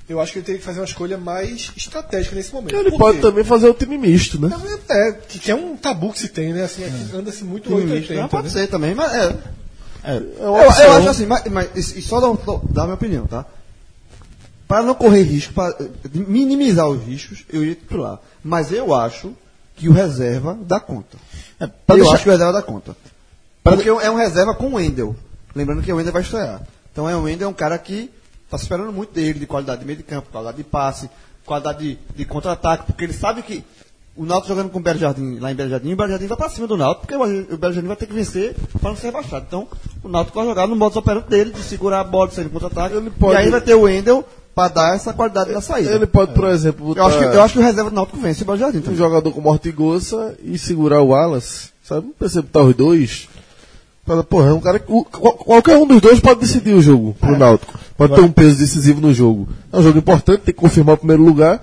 eu 0.09 0.21
acho 0.21 0.33
que 0.33 0.39
ele 0.39 0.45
teria 0.47 0.59
que 0.59 0.65
fazer 0.65 0.81
uma 0.81 0.85
escolha 0.85 1.17
mais 1.17 1.73
estratégica 1.77 2.37
nesse 2.37 2.53
momento. 2.53 2.77
Ele 2.77 2.91
pode 2.97 3.21
também 3.21 3.43
fazer 3.43 3.69
o 3.69 3.75
time 3.75 3.97
misto, 3.97 4.39
né? 4.41 4.51
É, 4.91 5.13
que, 5.13 5.39
que 5.39 5.51
é 5.51 5.55
um 5.55 5.75
tabu 5.77 6.13
que 6.13 6.19
se 6.21 6.29
tem, 6.29 6.53
né? 6.53 6.65
Assim, 6.65 6.85
aqui 6.85 7.17
anda-se 7.17 7.43
muito 7.45 7.65
Time 7.65 7.81
misto, 7.81 8.13
880. 8.13 8.21
não, 8.23 8.29
pode 8.29 8.47
né? 8.49 8.53
ser 8.53 8.67
também, 8.69 8.95
mas 8.95 9.13
é. 9.15 9.39
É, 10.05 10.15
É 10.15 10.17
Eu, 10.17 10.25
eu 10.41 10.57
acho 10.57 11.09
assim, 11.09 11.27
mas, 11.27 11.45
mas 11.47 11.69
e- 11.93 11.99
e 11.99 12.03
só 12.03 12.21
dar, 12.21 12.37
dar 12.71 12.83
a 12.83 12.85
minha 12.85 12.95
opinião, 12.95 13.27
tá? 13.27 13.47
Para 14.73 14.85
não 14.85 14.95
correr 14.95 15.23
risco, 15.25 15.53
para 15.53 15.77
minimizar 16.15 16.89
os 16.89 17.05
riscos, 17.05 17.45
eu 17.53 17.61
iria 17.63 17.75
titular. 17.75 18.19
Mas 18.43 18.73
eu 18.73 18.95
acho 18.95 19.35
que 19.77 19.87
o 19.87 19.93
reserva 19.93 20.59
dá 20.63 20.81
conta. 20.81 21.19
É, 21.61 21.67
pra 21.67 21.95
eu 21.95 21.97
deixar- 21.97 22.15
acho 22.15 22.23
que 22.23 22.29
o 22.31 22.33
reserva 22.33 22.53
dá 22.55 22.63
conta. 22.63 22.97
Porque 23.63 23.87
é 23.87 24.11
um 24.11 24.15
reserva 24.17 24.55
com 24.55 24.69
o 24.69 24.75
Wendel. 24.77 25.15
Lembrando 25.55 25.83
que 25.83 25.93
o 25.93 25.97
Wendel 25.97 26.11
vai 26.15 26.23
estrear. 26.23 26.63
Então 26.91 27.07
é 27.07 27.15
o 27.15 27.25
Wendel 27.25 27.49
é 27.49 27.51
um 27.51 27.55
cara 27.55 27.77
que 27.77 28.11
está 28.47 28.57
se 28.57 28.65
esperando 28.65 28.91
muito 28.95 29.13
dele, 29.13 29.41
de 29.41 29.47
qualidade 29.47 29.81
de 29.81 29.87
meio 29.87 29.99
de 29.99 30.05
campo, 30.05 30.31
qualidade 30.33 30.57
de 30.57 30.65
passe, 30.65 31.11
qualidade 31.45 31.79
de, 31.79 31.99
de 32.17 32.25
contra-ataque, 32.25 32.87
porque 32.87 33.05
ele 33.05 33.13
sabe 33.13 33.43
que 33.43 33.63
o 34.17 34.25
Náutico 34.25 34.49
jogando 34.49 34.71
com 34.71 34.79
o 34.79 34.83
Belo 34.83 34.99
Jardim 34.99 35.39
lá 35.39 35.53
em 35.53 35.55
Belo 35.55 35.69
Jardim, 35.69 35.93
o 35.93 35.97
Belo 35.97 36.09
Jardim 36.13 36.27
vai 36.29 36.39
para 36.39 36.49
cima 36.49 36.67
do 36.67 36.79
Náutico, 36.79 37.07
porque 37.07 37.15
o, 37.55 37.59
Belo 37.59 37.75
Jardim 37.75 37.89
vai 37.89 37.97
ter 37.97 38.07
que 38.07 38.15
vencer 38.15 38.55
para 38.81 38.89
não 38.89 38.97
ser 38.97 39.09
rebaixado. 39.09 39.45
Então 39.47 39.69
o 40.03 40.09
Náutico 40.09 40.39
vai 40.39 40.47
jogar 40.47 40.67
no 40.67 40.77
modo 40.77 40.99
operante 40.99 41.29
dele, 41.29 41.51
de 41.51 41.63
segurar 41.63 42.01
a 42.01 42.05
bola, 42.05 42.29
de 42.29 42.37
sair 42.37 42.45
no 42.45 42.51
contra-ataque. 42.51 42.95
E 42.97 43.37
aí 43.37 43.51
vai 43.51 43.61
ter 43.61 43.75
o 43.75 43.83
Wendel 43.83 44.25
para 44.55 44.69
dar 44.73 44.95
essa 44.95 45.13
qualidade 45.13 45.53
da 45.53 45.61
saída. 45.61 45.93
Ele 45.95 46.07
pode, 46.07 46.33
por 46.35 46.49
exemplo, 46.49 46.87
botar 46.87 47.01
eu, 47.01 47.07
acho 47.07 47.19
que, 47.19 47.25
eu 47.25 47.43
acho 47.43 47.55
que 47.55 47.61
o 47.61 47.63
reserva 47.63 47.91
do 47.91 47.97
Náutico 47.97 48.19
vence 48.19 48.43
o 48.43 48.47
Belo 48.47 48.59
Jardim 48.59 48.79
um 48.79 48.83
também. 48.83 48.97
jogador 48.99 49.33
como 49.33 49.49
Ortigosa 49.51 50.35
e 50.45 50.59
segurar 50.59 51.01
o 51.01 51.09
Wallace, 51.09 51.71
sabe? 51.83 52.07
Não 52.21 52.43
botar 52.43 52.63
os 52.63 52.75
dois. 52.75 53.29
Fala, 54.05 54.25
porra, 54.25 54.51
é 54.51 54.53
um 54.53 54.61
cara 54.61 54.79
que. 54.79 54.91
o- 54.93 55.05
qual- 55.05 55.35
qualquer 55.35 55.77
um 55.77 55.87
dos 55.87 56.01
dois 56.01 56.19
pode 56.21 56.41
decidir 56.41 56.75
o 56.75 56.83
jogo 56.83 57.15
pro 57.21 57.39
Náutico. 57.39 57.79
Pode 57.97 58.15
ter 58.15 58.21
um 58.21 58.33
peso 58.33 58.59
decisivo 58.59 59.01
no 59.01 59.15
jogo. 59.15 59.49
É 59.73 59.79
um 59.79 59.83
jogo 59.83 59.99
importante, 59.99 60.41
tem 60.41 60.55
que 60.55 60.61
confirmar 60.61 60.95
o 60.97 60.99
primeiro 60.99 61.23
lugar. 61.23 61.61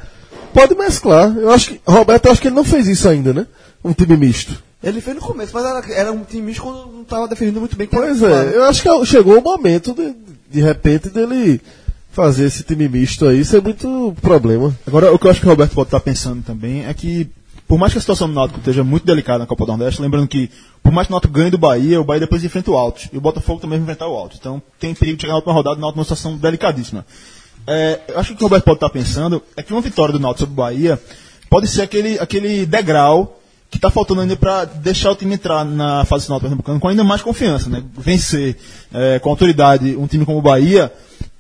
Pode 0.54 0.74
mesclar. 0.74 1.36
Eu 1.38 1.52
acho 1.52 1.72
que. 1.72 1.82
Roberto, 1.86 2.26
eu 2.26 2.32
acho 2.32 2.42
que 2.42 2.48
ele 2.48 2.56
não 2.56 2.64
fez 2.64 2.88
isso 2.88 3.08
ainda, 3.10 3.34
né? 3.34 3.46
Um 3.84 3.92
time 3.94 4.16
misto. 4.18 4.54
Ele 4.82 5.02
fez 5.02 5.16
no 5.18 5.22
começo, 5.22 5.52
mas 5.54 5.66
era, 5.66 5.94
era 5.94 6.12
um 6.14 6.24
time 6.24 6.42
misto 6.44 6.64
quando 6.64 6.92
não 6.94 7.02
estava 7.02 7.28
definindo 7.28 7.60
muito 7.60 7.76
bem 7.76 7.86
Pois 7.88 8.24
é, 8.24 8.56
eu 8.56 8.64
acho 8.64 8.82
que 8.82 9.06
chegou 9.06 9.38
o 9.38 9.42
momento 9.44 9.94
de, 9.94 10.16
de 10.50 10.62
repente 10.62 11.10
dele 11.10 11.60
fazer 12.12 12.46
esse 12.46 12.64
time 12.64 12.90
misto 12.90 13.28
aí, 13.28 13.40
isso 13.40 13.56
é 13.56 13.62
muito 13.62 14.16
problema. 14.22 14.76
Agora, 14.86 15.14
o 15.14 15.20
que 15.20 15.28
eu 15.28 15.32
acho 15.32 15.40
que 15.40 15.46
o 15.46 15.50
Roberto 15.50 15.74
pode 15.74 15.88
estar 15.88 16.00
pensando 16.00 16.44
também 16.44 16.86
é 16.86 16.94
que, 16.94 17.30
por 17.68 17.78
mais 17.78 17.92
que 17.92 17.98
a 17.98 18.02
situação 18.02 18.28
do 18.28 18.34
Náutico 18.34 18.60
esteja 18.60 18.84
muito 18.84 19.06
delicada 19.06 19.40
na 19.40 19.46
Copa 19.46 19.66
do 19.66 19.70
Nordeste, 19.70 20.02
lembrando 20.02 20.28
que, 20.28 20.50
por 20.82 20.92
mais 20.92 21.08
que 21.08 21.14
o 21.14 21.16
Náutico 21.16 21.34
ganhe 21.34 21.52
do 21.52 21.58
Bahia, 21.58 22.02
o 22.02 22.04
Bahia 22.04 22.22
depois 22.22 22.44
enfrenta 22.44 22.72
o 22.72 22.76
Altos. 22.76 23.10
E 23.14 23.18
o 23.18 23.22
Botafogo 23.22 23.62
também 23.62 23.78
vai 23.78 23.84
enfrentar 23.84 24.08
o 24.08 24.16
Altos. 24.16 24.38
Então, 24.40 24.62
tem 24.80 24.94
perigo 24.94 25.18
de 25.18 25.22
chegar 25.22 25.34
na 25.34 25.38
última 25.38 25.54
rodada 25.54 25.76
do 25.76 25.82
Náutico 25.82 25.98
numa 25.98 26.06
situação 26.06 26.36
delicadíssima. 26.36 27.06
É, 27.68 28.00
eu 28.08 28.20
acho 28.20 28.30
que 28.30 28.34
o 28.34 28.38
que 28.38 28.44
o 28.44 28.48
Roberto 28.48 28.66
pode 28.66 28.78
estar 28.78 28.90
pensando 28.90 29.42
é 29.56 29.62
que 29.62 29.72
uma 29.72 29.82
vitória 29.82 30.12
do 30.12 30.20
Náutico 30.20 30.40
sobre 30.40 30.54
o 30.54 30.56
Bahia 30.56 31.00
pode 31.50 31.68
ser 31.68 31.84
aquele, 31.84 32.18
aquele 32.20 32.66
degrau 32.66 33.40
que 33.70 33.78
está 33.78 33.92
faltando 33.92 34.22
ainda 34.22 34.36
para 34.36 34.66
deixar 34.66 35.12
o 35.12 35.16
time 35.16 35.36
entrar 35.36 35.64
na 35.64 36.04
fase 36.06 36.26
final 36.26 36.40
do 36.40 36.42
Pernambucano 36.42 36.80
com 36.80 36.88
ainda 36.88 37.04
mais 37.04 37.22
confiança, 37.22 37.70
né? 37.70 37.84
Vencer 37.96 38.58
é, 38.92 39.20
com 39.20 39.30
autoridade 39.30 39.96
um 39.96 40.08
time 40.08 40.26
como 40.26 40.40
o 40.40 40.42
Bahia 40.42 40.92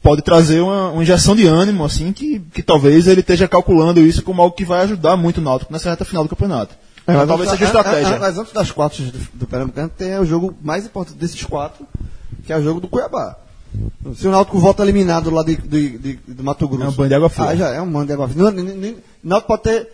pode 0.10 0.22
trazer 0.23 0.60
uma, 0.60 0.90
uma 0.90 1.03
injeção 1.03 1.36
de 1.36 1.45
ânimo, 1.45 1.86
assim, 1.86 2.11
que, 2.11 2.40
que 2.40 2.64
talvez 2.64 3.06
ele 3.07 3.22
esteja 3.22 3.48
calculando 3.48 3.99
isso 3.99 4.23
como 4.23 4.41
algo 4.41 4.56
que 4.56 4.65
vai 4.65 4.81
ajudar 4.81 5.15
muito 5.15 5.38
o 5.38 5.41
Náutico 5.41 5.72
nessa 5.72 5.88
reta 5.91 6.03
final 6.03 6.23
do 6.23 6.30
campeonato. 6.30 6.73
É, 7.06 7.14
mas 7.14 7.27
talvez 7.27 7.49
antes- 7.49 7.60
seja 7.60 7.77
estratégia. 7.77 8.18
Mas 8.19 8.38
antes 8.40 8.52
das 8.52 8.72
quatro 8.72 9.03
do, 9.03 9.19
do 9.36 9.45
Pernambucano 9.45 9.90
tem 9.95 10.18
o 10.18 10.26
jogo 10.26 10.56
mais 10.64 10.84
importante 10.86 11.15
desses 11.18 11.44
quatro, 11.44 11.86
que 12.44 12.52
é 12.52 12.57
o 12.57 12.64
jogo 12.64 12.80
do 12.80 12.88
Cuiabá. 12.88 13.36
Se 14.15 14.27
o 14.27 14.31
Náutico 14.31 14.57
volta 14.57 14.81
eliminado 14.81 15.30
lá 15.30 15.44
de, 15.44 15.56
de, 15.57 15.98
de- 15.99 16.19
do 16.27 16.44
Mato 16.44 16.68
Grosso. 16.68 16.86
É 16.86 16.88
um 16.90 16.91
banho 16.91 17.10
de 17.10 17.15
água 17.15 17.30
fria. 17.30 17.49
Ah, 17.49 17.56
já 17.56 17.69
é 17.69 17.80
um 17.80 17.91
banho 17.91 18.06
de 18.07 18.14
água 18.14 18.27
fria. 18.27 18.44
O 18.45 19.27
Náutico 19.27 19.48
pode 19.48 19.61
ter 19.61 19.90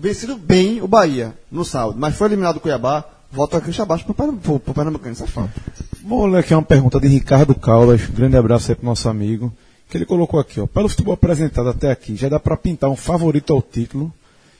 vencido 0.00 0.36
bem 0.38 0.80
o 0.80 0.88
Bahia 0.88 1.34
no 1.52 1.62
sábado, 1.64 1.96
mas 1.98 2.14
foi 2.14 2.28
eliminado 2.28 2.54
do 2.54 2.60
Cuiabá, 2.60 3.04
volta 3.30 3.58
a 3.58 3.60
queixa 3.60 3.82
abaixo 3.82 4.04
pro, 4.06 4.14
Pernam- 4.14 4.36
pro, 4.36 4.58
pro 4.58 4.72
Pernambucano, 4.74 5.12
isso 5.12 5.24
é 5.24 5.26
fato. 5.26 5.50
Vou 6.04 6.26
ler 6.26 6.38
aqui 6.38 6.54
uma 6.54 6.62
pergunta 6.62 6.98
de 6.98 7.08
Ricardo 7.08 7.54
Caldas, 7.54 8.06
grande 8.06 8.36
abraço 8.36 8.70
aí 8.70 8.74
pro 8.74 8.86
nosso 8.86 9.08
amigo, 9.08 9.52
que 9.88 9.96
ele 9.96 10.06
colocou 10.06 10.40
aqui, 10.40 10.60
ó. 10.60 10.66
Pelo 10.66 10.88
futebol 10.88 11.14
apresentado 11.14 11.68
até 11.68 11.90
aqui, 11.90 12.16
já 12.16 12.28
dá 12.28 12.40
para 12.40 12.56
pintar 12.56 12.90
um 12.90 12.96
favorito 12.96 13.52
ao 13.52 13.60
título. 13.60 14.12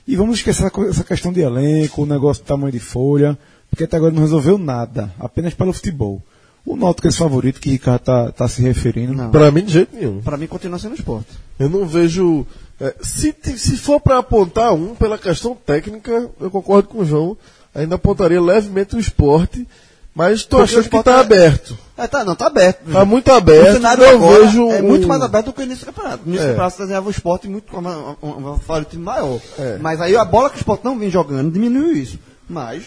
E 0.07 0.15
vamos 0.15 0.37
esquecer 0.37 0.71
essa 0.89 1.03
questão 1.03 1.31
de 1.31 1.41
elenco, 1.41 2.03
o 2.03 2.05
negócio 2.05 2.43
do 2.43 2.47
tamanho 2.47 2.71
de 2.71 2.79
folha, 2.79 3.37
porque 3.69 3.85
até 3.85 3.97
agora 3.97 4.13
não 4.13 4.21
resolveu 4.21 4.57
nada, 4.57 5.13
apenas 5.19 5.53
pelo 5.53 5.73
futebol. 5.73 6.21
O 6.65 6.75
Náutico 6.75 7.07
é 7.07 7.09
esse 7.09 7.17
favorito 7.17 7.59
que 7.59 7.69
o 7.69 7.71
Ricardo 7.71 8.01
tá, 8.01 8.31
tá 8.31 8.47
se 8.47 8.61
referindo. 8.61 9.13
Não. 9.13 9.31
Pra 9.31 9.49
mim, 9.49 9.63
de 9.63 9.73
jeito 9.73 9.95
nenhum. 9.95 10.21
Pra 10.21 10.37
mim 10.37 10.45
continua 10.45 10.77
sendo 10.77 10.93
esporte. 10.95 11.29
Eu 11.57 11.69
não 11.69 11.87
vejo. 11.87 12.45
é, 12.79 12.93
se, 13.01 13.35
se 13.57 13.77
for 13.77 13.99
para 13.99 14.19
apontar 14.19 14.73
um 14.73 14.93
pela 14.93 15.17
questão 15.17 15.55
técnica, 15.55 16.29
eu 16.39 16.51
concordo 16.51 16.87
com 16.87 16.99
o 16.99 17.05
João. 17.05 17.35
Ainda 17.73 17.95
apontaria 17.95 18.39
levemente 18.39 18.95
o 18.95 18.99
esporte, 18.99 19.65
mas 20.13 20.43
tô 20.45 20.57
Porque 20.57 20.75
o 20.75 20.79
achando 20.79 20.89
que 20.91 21.03
tá 21.03 21.17
é- 21.17 21.19
aberto. 21.19 21.77
É, 21.97 22.07
tá, 22.07 22.23
não, 22.25 22.35
tá 22.35 22.47
aberto. 22.47 22.79
Tá 22.91 23.05
muito 23.05 23.29
O 23.29 23.33
aberto. 23.33 23.73
cenário 23.73 24.03
não 24.03 24.09
agora 24.15 24.45
vejo. 24.45 24.71
é 24.71 24.81
um- 24.81 24.87
muito 24.87 25.07
mais 25.07 25.21
aberto 25.21 25.45
do 25.47 25.53
que 25.53 25.61
o 25.61 25.63
início 25.63 25.85
do 25.85 25.93
campeonato. 25.93 26.23
No 26.25 26.29
início 26.31 26.43
É. 26.43 26.47
do 26.47 26.51
campeonato 26.53 26.75
você 26.75 26.81
desenhava 26.83 27.07
o 27.07 27.11
esporte 27.11 27.47
muito 27.47 27.71
como 27.71 27.89
um, 27.89 28.15
um, 28.23 28.51
um 28.53 28.59
favorito 28.59 28.99
maior. 28.99 29.39
É. 29.59 29.77
Mas 29.79 30.01
aí 30.01 30.15
a 30.15 30.25
bola 30.25 30.49
que 30.49 30.55
o 30.55 30.59
esporte 30.59 30.83
não 30.83 30.97
vem 30.97 31.09
jogando 31.11 31.51
diminuiu 31.51 31.93
isso. 31.95 32.17
Mas 32.49 32.83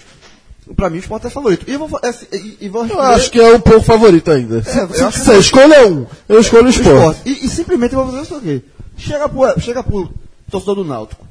Pra 0.77 0.89
mim 0.89 0.97
o 0.97 1.01
Sport 1.01 1.23
é 1.27 1.29
favorito. 1.29 1.67
E 1.69 1.75
eu 1.75 1.87
vou, 1.87 2.01
é 2.03 2.09
assim, 2.09 2.25
e, 2.33 2.57
e 2.63 2.69
vou 2.71 2.87
Eu 2.87 2.99
acho 2.99 3.31
que 3.31 3.39
é 3.39 3.55
um 3.55 3.61
pouco 3.61 3.83
favorito 3.83 4.31
ainda. 4.31 4.63
Se, 4.63 4.79
eu 4.79 5.13
se 5.13 5.19
quiser, 5.21 5.39
escolha 5.39 5.87
um. 5.87 6.07
Eu 6.27 6.41
escolho 6.41 6.63
o 6.63 6.67
o 6.69 6.71
esporte. 6.71 7.19
Sport. 7.19 7.19
E, 7.27 7.45
e 7.45 7.49
simplesmente 7.51 7.93
eu 7.93 8.03
vou 8.03 8.11
fazer 8.11 8.23
isso 8.25 8.35
aqui. 8.35 8.65
Chega 8.97 9.29
pro, 9.29 9.61
chega 9.61 9.83
pro 9.83 10.11
torcedor 10.51 10.77
do 10.77 10.85
Náutico 10.85 11.27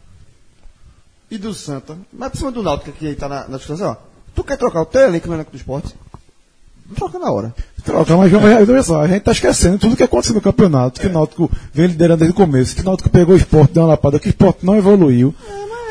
e 1.32 1.38
do 1.40 1.52
Santa, 1.52 1.98
mas 2.14 2.30
principalmente 2.30 2.56
do 2.58 2.64
Náutico 2.64 2.92
que 2.92 3.16
tá 3.16 3.28
na, 3.28 3.48
na 3.48 3.58
discussão, 3.58 3.98
ó. 4.00 4.13
Tu 4.36 4.44
quer 4.44 4.58
trocar 4.58 4.82
o 4.82 4.86
teu 4.86 5.02
elenco 5.02 5.28
no 5.28 5.36
elenco 5.36 5.52
do 5.52 5.58
esporte? 5.58 5.94
Troca 6.96 7.18
na 7.20 7.32
hora. 7.32 7.54
Troca, 7.84 8.16
mas 8.18 8.32
vamos- 8.32 8.86
só, 8.86 9.02
a 9.02 9.08
gente 9.08 9.22
tá 9.24 9.32
esquecendo 9.32 9.78
tudo 9.80 9.96
que 9.96 10.04
aconteceu 10.04 10.36
no 10.36 10.42
campeonato, 10.42 11.00
que 11.00 11.08
o 11.08 11.12
Náutico 11.12 11.50
vem 11.74 11.88
liderando 11.88 12.20
desde 12.20 12.34
o 12.34 12.38
começo, 12.38 12.76
que 12.76 12.82
o 12.82 12.86
Náutico 12.86 13.10
pegou 13.10 13.34
o 13.36 13.38
esporte, 13.38 13.74
deu 13.74 13.84
uma 13.84 13.90
lapada, 13.90 14.20
que 14.20 14.28
o 14.28 14.30
esporte 14.30 14.66
não 14.66 14.76
evoluiu. 14.76 15.34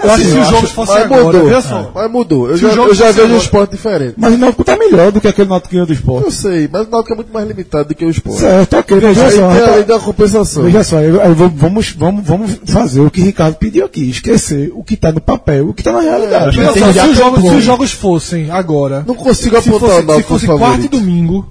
Eu 0.02 0.10
acho 0.10 0.22
que 0.24 0.30
se 0.30 0.36
eu 0.36 0.40
os 0.42 0.46
jogos 0.48 0.64
acho- 0.64 0.74
fossem 0.74 0.94
Mas 0.94 1.04
agora, 1.04 1.24
mudou. 1.24 1.44
veja 1.44 1.60
só. 1.62 1.90
Mas 1.94 2.10
mudou. 2.10 2.48
Eu 2.50 2.56
Se 2.56 2.62
já, 2.62 2.68
o 2.68 2.74
jogo 2.74 2.88
eu 2.90 2.94
já 2.94 3.04
fosse 3.06 3.12
vejo 3.16 3.22
um 3.22 3.30
agora- 3.30 3.42
esporte 3.44 3.70
diferente. 3.70 4.14
Mas 4.16 4.34
o 4.34 4.38
Náutico 4.38 4.64
tá 4.64 4.76
melhor 4.76 5.12
do 5.12 5.20
que 5.20 5.28
aquele 5.28 5.48
Náutico 5.48 5.72
ganhou 5.72 5.86
do 5.86 5.92
Eu 5.92 5.96
esporte. 5.96 6.32
sei, 6.32 6.68
mas 6.72 6.86
o 6.86 6.90
Náutico 6.90 7.12
é 7.12 7.16
muito 7.16 7.32
mais 7.32 7.46
limitado 7.48 7.88
do 7.88 7.94
que 7.94 8.04
o 8.04 8.10
esporte. 8.10 8.40
Certo, 8.40 8.76
ok, 8.76 8.98
veja 9.00 9.24
Aí 9.24 9.30
só. 9.32 9.48
tem 9.48 9.58
a 9.62 9.66
tá- 9.66 9.74
lei 9.74 9.84
da 9.84 9.98
compensação. 10.00 10.62
Veja 10.64 10.84
só, 10.84 11.00
eu- 11.00 11.16
eu 11.20 11.34
vamos, 11.34 11.90
vamos, 11.96 12.24
vamos 12.26 12.50
fazer 12.66 13.00
o 13.00 13.10
que 13.10 13.20
o 13.20 13.24
Ricardo 13.24 13.54
pediu 13.56 13.84
aqui, 13.86 14.10
esquecer 14.10 14.72
o 14.74 14.82
que 14.82 14.94
está 14.94 15.12
no 15.12 15.20
papel, 15.20 15.68
o 15.68 15.74
que 15.74 15.80
está 15.82 15.92
na 15.92 16.00
realidade. 16.00 16.56
Tem 16.56 16.64
só, 16.66 16.72
se, 16.92 17.08
os 17.08 17.16
jogos, 17.16 17.40
se 17.42 17.48
os 17.54 17.64
jogos 17.64 17.92
fossem 17.92 18.50
agora, 18.50 19.04
Não 19.06 19.14
consigo 19.14 19.60
se 19.62 19.68
apontar 19.68 19.88
fosse, 19.90 20.02
o 20.02 20.06
Náutico 20.06 20.38
se 20.38 20.46
fosse 20.46 20.58
quarta 20.58 20.84
e 20.84 20.88
domingo, 20.88 21.46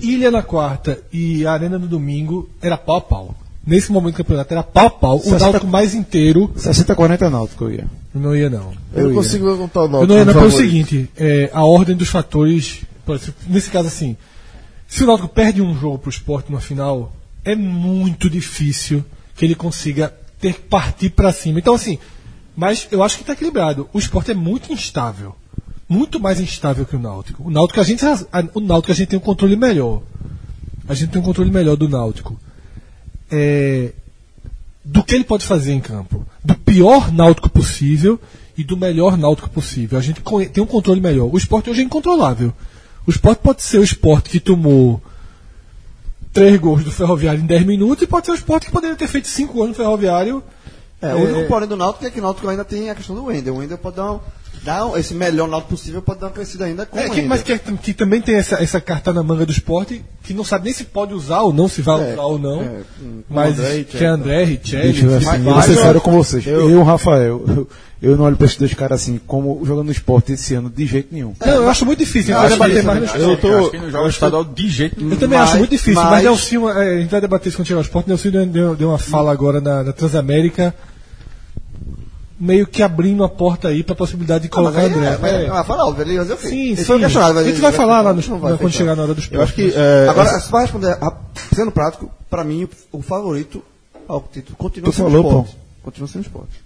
Ilha 0.00 0.30
na 0.30 0.42
quarta 0.42 0.98
e 1.12 1.46
Arena 1.46 1.78
no 1.78 1.86
domingo, 1.86 2.48
era 2.60 2.76
pau 2.76 2.96
a 2.96 3.00
pau. 3.00 3.34
Nesse 3.66 3.90
momento 3.90 4.14
do 4.14 4.18
campeonato 4.18 4.52
era 4.52 4.62
pau 4.62 4.86
a 4.86 4.90
pau. 4.90 5.22
O 5.24 5.30
Náutico 5.38 5.66
mais 5.66 5.94
inteiro 5.94 6.48
60-40 6.56 7.30
Náutico, 7.30 7.64
eu 7.64 7.72
ia. 7.72 7.86
não 8.14 8.36
ia 8.36 8.50
não. 8.50 8.72
Eu 8.92 9.08
não 9.08 9.14
consigo 9.14 9.46
levantar 9.46 9.80
o 9.82 9.84
Eu 9.84 9.88
Náutico 9.88 10.06
não 10.12 10.18
ia 10.18 10.24
não 10.26 10.32
pelo 10.34 10.50
favorito. 10.50 10.70
seguinte, 10.70 11.10
é, 11.16 11.50
a 11.52 11.64
ordem 11.64 11.96
dos 11.96 12.08
fatores, 12.08 12.82
nesse 13.48 13.70
caso 13.70 13.88
assim, 13.88 14.16
se 14.86 15.02
o 15.02 15.06
Náutico 15.06 15.28
perde 15.28 15.62
um 15.62 15.74
jogo 15.78 15.98
pro 15.98 16.10
esporte 16.10 16.50
numa 16.50 16.60
final, 16.60 17.12
é 17.44 17.54
muito 17.54 18.28
difícil 18.28 19.02
que 19.34 19.44
ele 19.46 19.54
consiga 19.54 20.12
ter 20.38 20.52
que 20.54 20.60
partir 20.60 21.10
para 21.10 21.32
cima. 21.32 21.58
Então 21.58 21.74
assim, 21.74 21.98
mas 22.54 22.86
eu 22.90 23.02
acho 23.02 23.16
que 23.16 23.22
está 23.22 23.32
equilibrado. 23.32 23.88
O 23.94 23.98
esporte 23.98 24.30
é 24.30 24.34
muito 24.34 24.72
instável. 24.72 25.34
Muito 25.88 26.20
mais 26.20 26.38
instável 26.40 26.84
que 26.84 26.96
o 26.96 26.98
Náutico. 26.98 27.42
O 27.46 27.50
Náutico 27.50 27.80
a 27.80 27.84
gente, 27.84 28.04
a- 28.04 28.44
o 28.54 28.60
Náutico 28.60 28.92
a 28.92 28.94
gente 28.94 29.08
tem 29.08 29.18
um 29.18 29.22
controle 29.22 29.56
melhor. 29.56 30.02
A 30.88 30.94
gente 30.94 31.10
tem 31.10 31.20
um 31.20 31.24
controle 31.24 31.50
melhor 31.50 31.76
do 31.76 31.88
Náutico. 31.88 32.38
É, 33.34 33.92
do 34.84 35.02
que 35.02 35.14
ele 35.14 35.24
pode 35.24 35.44
fazer 35.44 35.72
em 35.72 35.80
campo. 35.80 36.24
Do 36.44 36.54
pior 36.54 37.12
náutico 37.12 37.48
possível 37.48 38.20
e 38.56 38.62
do 38.62 38.76
melhor 38.76 39.16
náutico 39.16 39.48
possível. 39.50 39.98
A 39.98 40.02
gente 40.02 40.22
tem 40.52 40.62
um 40.62 40.66
controle 40.66 41.00
melhor. 41.00 41.28
O 41.32 41.36
esporte 41.36 41.70
hoje 41.70 41.80
é 41.80 41.84
incontrolável. 41.84 42.52
O 43.06 43.10
esporte 43.10 43.40
pode 43.40 43.62
ser 43.62 43.78
o 43.78 43.84
esporte 43.84 44.30
que 44.30 44.38
tomou 44.38 45.02
três 46.32 46.58
gols 46.58 46.84
do 46.84 46.90
Ferroviário 46.90 47.40
em 47.40 47.46
10 47.46 47.64
minutos 47.64 48.02
e 48.02 48.06
pode 48.06 48.26
ser 48.26 48.32
o 48.32 48.36
esporte 48.36 48.66
que 48.66 48.72
poderia 48.72 48.96
ter 48.96 49.06
feito 49.06 49.28
cinco 49.28 49.54
gols 49.54 49.68
no 49.68 49.74
Ferroviário. 49.74 50.42
É, 51.00 51.14
o 51.14 51.18
único 51.18 51.48
porém 51.48 51.68
do 51.68 51.76
Náutico 51.76 52.06
é 52.06 52.10
que 52.10 52.18
o 52.18 52.22
Náutico 52.22 52.48
ainda 52.48 52.64
tem 52.64 52.90
a 52.90 52.94
questão 52.94 53.14
do 53.14 53.24
Wendel. 53.24 53.54
O 53.54 53.58
Wendel 53.58 53.78
pode 53.78 53.96
dar, 53.96 54.12
um, 54.12 54.20
um- 54.86 54.96
esse 54.96 55.14
melhor 55.14 55.48
Náutico 55.48 55.70
possível, 55.70 56.00
pode 56.02 56.20
dar 56.20 56.26
uma 56.28 56.32
crescida 56.32 56.64
ainda 56.64 56.86
com 56.86 56.98
É, 56.98 57.08
que, 57.08 57.22
mas 57.22 57.42
que, 57.42 57.58
que 57.58 57.92
também 57.92 58.20
tem 58.20 58.36
essa, 58.36 58.62
essa 58.62 58.80
carta 58.80 59.12
na 59.12 59.22
manga 59.22 59.44
do 59.44 59.52
esporte 59.52 60.04
que 60.22 60.32
não 60.32 60.42
sabe 60.44 60.64
nem 60.66 60.72
se 60.74 60.84
pode 60.84 61.12
usar 61.12 61.42
ou 61.42 61.52
não, 61.52 61.68
se 61.68 61.82
vai 61.82 62.00
É, 62.10 62.12
usar 62.14 62.22
ou 62.22 62.38
não. 62.38 62.62
é, 62.62 62.66
com 62.98 63.22
mas 63.28 63.58
André 63.58 63.84
que 63.84 64.02
é 64.04 64.06
André, 64.06 64.44
Richelli, 64.44 64.82
Deixa 64.92 65.06
eu, 65.06 65.16
assim, 65.16 65.46
eu 65.48 65.62
ser 65.62 65.74
sério 65.76 66.00
com 66.00 66.12
vocês. 66.12 66.46
Eu, 66.46 66.70
e 66.70 66.74
o 66.74 66.82
Rafael, 66.82 67.42
eu, 67.46 67.68
eu 68.02 68.16
não 68.16 68.24
olho 68.24 68.36
para 68.36 68.46
esses 68.46 68.56
dois 68.58 68.72
caras 68.74 69.02
assim, 69.02 69.20
como 69.26 69.60
jogando 69.64 69.86
no 69.86 69.92
esporte 69.92 70.32
esse 70.32 70.54
ano, 70.54 70.70
de 70.70 70.86
jeito 70.86 71.08
nenhum. 71.12 71.34
Não, 71.44 71.54
eu 71.54 71.68
acho 71.68 71.84
muito 71.84 71.98
difícil. 71.98 72.34
A 72.36 72.42
gente 72.42 72.48
Acho 72.52 72.58
vai 72.58 72.70
que- 72.70 72.76
debater 72.76 73.00
mais 73.02 73.14
no 73.14 73.20
eu 73.20 73.34
esporte. 73.34 73.40
tô, 73.54 73.58
acho 73.58 73.70
que 73.70 73.78
no 73.78 73.90
jogo 73.90 74.08
estadual 74.08 74.44
de 74.44 74.68
jeito 74.68 74.96
nenhum. 74.98 75.10
Eu 75.12 75.18
também 75.18 75.38
Mas- 75.38 75.48
acho 75.50 75.58
muito 75.58 75.70
difícil, 75.70 75.94
mas, 76.00 76.10
mas- 76.10 76.22
Nelsinho, 76.24 76.68
é, 76.70 76.94
a 76.96 77.00
gente 77.00 77.10
vai 77.10 77.20
debater 77.20 77.48
isso 77.48 77.56
quando 77.58 77.66
chegar 77.68 77.78
ao 77.78 77.82
esporte. 77.82 78.06
Deu, 78.06 78.46
deu, 78.46 78.76
deu 78.76 78.88
uma 78.88 78.98
fala 78.98 79.30
agora 79.30 79.60
na, 79.60 79.82
na 79.82 79.92
Transamérica, 79.92 80.74
meio 82.38 82.66
que 82.66 82.82
abrindo 82.82 83.22
a 83.24 83.28
porta 83.28 83.68
aí 83.68 83.82
para 83.82 83.92
a 83.92 83.96
possibilidade 83.96 84.44
de 84.44 84.50
colocar 84.50 84.82
Mas 84.82 84.92
aí 84.92 84.98
André. 84.98 85.18
é, 85.30 85.42
É. 85.42 85.46
é 85.46 85.50
vai 85.50 85.64
fazer 85.64 86.32
o? 86.32 86.36
Sim, 86.38 86.76
sim. 86.76 86.84
foi 86.84 86.98
questionado, 86.98 87.34
mas 87.34 87.46
a 87.46 87.48
gente 87.48 87.60
vai 87.60 87.72
falar 87.72 88.00
lá 88.00 88.12
no, 88.12 88.22
não 88.22 88.38
vai 88.38 88.56
quando 88.56 88.72
chegar 88.72 88.96
na 88.96 89.02
hora 89.04 89.14
do 89.14 89.20
esporte. 89.20 89.36
Eu 89.36 89.42
acho 89.42 89.54
que. 89.54 89.72
é, 89.74 90.08
Agora, 90.08 90.40
se 90.40 90.50
vai 90.50 90.62
responder, 90.62 90.92
a- 91.00 91.16
sendo 91.54 91.70
prático, 91.70 92.10
pra 92.28 92.42
mim, 92.44 92.68
o 92.90 93.02
favorito 93.02 93.62
ao 94.08 94.20
título 94.32 94.56
continua 94.56 94.90
Tu 94.90 94.96
sendo 94.96 95.10
falou, 95.10 95.24
o 95.24 95.28
esporte. 95.40 95.58
Continua 95.82 96.08
sendo 96.08 96.22
o 96.22 96.26
esporte. 96.26 96.60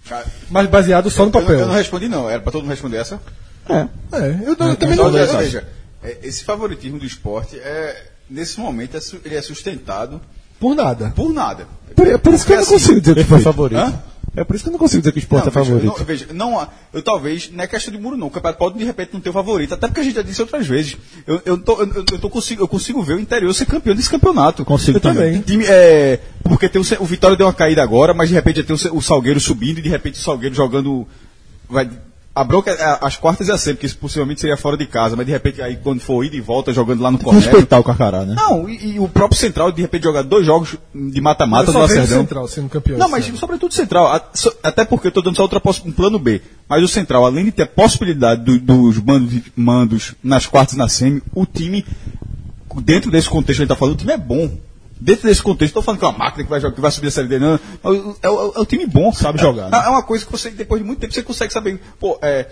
Mas 0.49 0.67
baseado 0.69 1.09
só 1.09 1.23
no 1.25 1.29
Eu, 1.29 1.33
não- 1.33 1.41
papel. 1.41 1.59
eu 1.59 1.67
não 1.67 1.73
respondi, 1.75 2.07
não. 2.07 2.29
Era 2.29 2.41
pra 2.41 2.51
todo 2.51 2.61
mundo 2.61 2.71
responder 2.71 2.97
essa? 2.97 3.19
É. 3.69 3.73
É, 4.13 4.39
eu, 4.45 4.55
não- 4.57 4.69
eu 4.69 4.75
também 4.75 4.95
não. 4.97 5.11
veja, 5.11 5.37
veja, 5.37 5.67
é, 6.03 6.17
esse 6.23 6.43
favoritismo 6.43 6.97
do 6.97 7.05
esporte, 7.05 7.57
é, 7.59 8.05
nesse 8.29 8.59
momento, 8.59 8.97
é 8.97 8.99
ele 9.25 9.35
é 9.35 9.41
sustentado 9.41 10.19
Por 10.59 10.73
nada. 10.75 11.11
por 11.15 11.31
nada. 11.31 11.67
Por, 11.95 12.07
é 12.07 12.17
por 12.17 12.33
isso 12.33 12.45
que 12.45 12.53
eu 12.53 12.55
não 12.57 12.63
assim, 12.63 12.73
consigo 12.73 12.99
dizer 13.01 13.15
que 13.15 13.23
foi 13.25 13.39
favorito. 13.41 13.77
Hã? 13.79 14.01
É 14.39 14.43
por 14.45 14.55
isso 14.55 14.63
que 14.63 14.69
eu 14.69 14.71
não 14.71 14.79
consigo 14.79 15.01
dizer 15.01 15.11
que 15.11 15.17
o 15.17 15.19
esporte 15.19 15.43
Não, 15.43 15.49
é 15.49 15.53
favorito. 15.53 16.03
Veja, 16.05 16.25
não, 16.33 16.51
veja, 16.55 16.61
não 16.61 16.69
eu 16.93 17.03
talvez, 17.03 17.51
não 17.51 17.61
é 17.61 17.67
questão 17.67 17.93
de 17.93 17.99
muro 17.99 18.15
não, 18.15 18.27
o 18.27 18.31
campeonato 18.31 18.57
pode 18.57 18.77
de 18.77 18.85
repente 18.85 19.09
não 19.13 19.19
ter 19.19 19.29
o 19.29 19.33
favorito, 19.33 19.73
até 19.73 19.87
porque 19.87 19.99
a 19.99 20.03
gente 20.03 20.15
já 20.15 20.21
disse 20.21 20.41
outras 20.41 20.65
vezes. 20.65 20.95
Eu, 21.27 21.41
eu, 21.45 21.57
tô, 21.57 21.81
eu, 21.81 22.05
eu 22.09 22.19
tô 22.19 22.29
consigo, 22.29 22.63
eu 22.63 22.67
consigo 22.67 23.03
ver 23.03 23.15
o 23.15 23.19
interior 23.19 23.53
ser 23.53 23.65
campeão 23.65 23.93
desse 23.93 24.09
campeonato. 24.09 24.63
Consigo 24.63 24.97
eu 24.97 25.01
também. 25.01 25.41
Time, 25.41 25.65
é, 25.67 26.21
porque 26.43 26.69
tem 26.69 26.81
o, 26.81 26.85
o 27.01 27.05
Vitória 27.05 27.35
deu 27.35 27.47
uma 27.47 27.53
caída 27.53 27.83
agora, 27.83 28.13
mas 28.13 28.29
de 28.29 28.35
repente 28.35 28.61
já 28.61 28.63
tem 28.63 28.75
o, 28.75 28.97
o 28.97 29.01
Salgueiro 29.01 29.41
subindo 29.41 29.79
e 29.79 29.81
de 29.81 29.89
repente 29.89 30.17
o 30.17 30.23
Salgueiro 30.23 30.55
jogando. 30.55 31.05
Vai, 31.69 31.89
a 32.35 32.43
bronca 32.43 32.71
é 32.71 32.97
as 33.01 33.17
quartas 33.17 33.47
e 33.47 33.51
a 33.51 33.57
sempre, 33.57 33.73
porque 33.75 33.85
isso 33.87 33.97
possivelmente 33.97 34.39
seria 34.39 34.55
fora 34.55 34.77
de 34.77 34.85
casa, 34.85 35.15
mas 35.15 35.25
de 35.25 35.31
repente 35.31 35.61
aí 35.61 35.75
quando 35.77 35.99
for 35.99 36.23
ida 36.23 36.35
e 36.37 36.39
volta 36.41 36.71
jogando 36.71 37.01
lá 37.01 37.11
no 37.11 37.17
Correio. 37.19 37.43
Respeitar 37.43 37.79
o 37.79 37.83
Carcará, 37.83 38.23
né? 38.23 38.33
Não, 38.37 38.69
e, 38.69 38.93
e 38.95 38.99
o 38.99 39.09
próprio 39.09 39.37
Central 39.37 39.71
de 39.71 39.81
repente 39.81 40.03
jogar 40.03 40.21
dois 40.21 40.45
jogos 40.45 40.77
de 40.93 41.19
mata-mata 41.19 41.65
do 41.65 41.71
só 41.73 41.79
vejo 41.81 41.93
o 41.93 41.97
Lacerdão. 41.97 42.21
Central 42.21 42.47
sendo 42.47 42.69
campeão. 42.69 42.97
Não, 42.97 43.09
mas 43.09 43.25
sobretudo 43.37 43.73
central. 43.73 44.07
A- 44.07 44.23
so- 44.33 44.53
Até 44.63 44.85
porque 44.85 45.07
eu 45.07 45.09
estou 45.09 45.23
dando 45.23 45.35
só 45.35 45.41
outra 45.41 45.61
um 45.85 45.91
plano 45.91 46.17
B. 46.17 46.41
Mas 46.69 46.83
o 46.83 46.87
central, 46.87 47.25
além 47.25 47.45
de 47.45 47.51
ter 47.51 47.63
a 47.63 47.67
possibilidade 47.67 48.43
do- 48.43 48.59
dos 48.59 48.97
mandos, 49.03 49.41
mandos 49.55 50.15
nas 50.23 50.45
quartas 50.45 50.75
e 50.75 50.77
na 50.77 50.87
semi, 50.87 51.21
o 51.35 51.45
time, 51.45 51.83
dentro 52.83 53.11
desse 53.11 53.27
contexto 53.29 53.57
que 53.57 53.63
a 53.63 53.65
gente 53.65 53.71
está 53.73 53.75
falando, 53.75 53.95
o 53.95 53.97
time 53.97 54.13
é 54.13 54.17
bom. 54.17 54.49
Dentro 54.99 55.27
desse 55.29 55.41
contexto, 55.41 55.69
estou 55.71 55.81
falando 55.81 55.99
que 55.99 56.05
é 56.05 56.09
uma 56.09 56.17
máquina 56.17 56.43
que 56.43 56.49
vai, 56.49 56.59
jogar, 56.59 56.75
que 56.75 56.81
vai 56.81 56.91
subir 56.91 57.07
a 57.07 57.11
série 57.11 57.27
D, 57.29 57.39
não. 57.39 57.53
É, 57.55 57.59
é 58.23 58.29
o- 58.29 58.53
é 58.55 58.59
o 58.59 58.65
time 58.65 58.85
bom. 58.85 59.13
Sabe 59.13 59.39
É- 59.39 59.41
jogar, 59.41 59.69
né? 59.69 59.81
É, 59.85 59.89
uma 59.89 60.03
coisa 60.03 60.25
que 60.25 60.31
você, 60.31 60.49
depois 60.49 60.81
de 60.81 60.85
muito 60.87 60.99
tempo, 60.99 61.13
você 61.13 61.23
consegue 61.23 61.53
saber. 61.53 61.79
Pô, 61.99 62.19
é. 62.21 62.47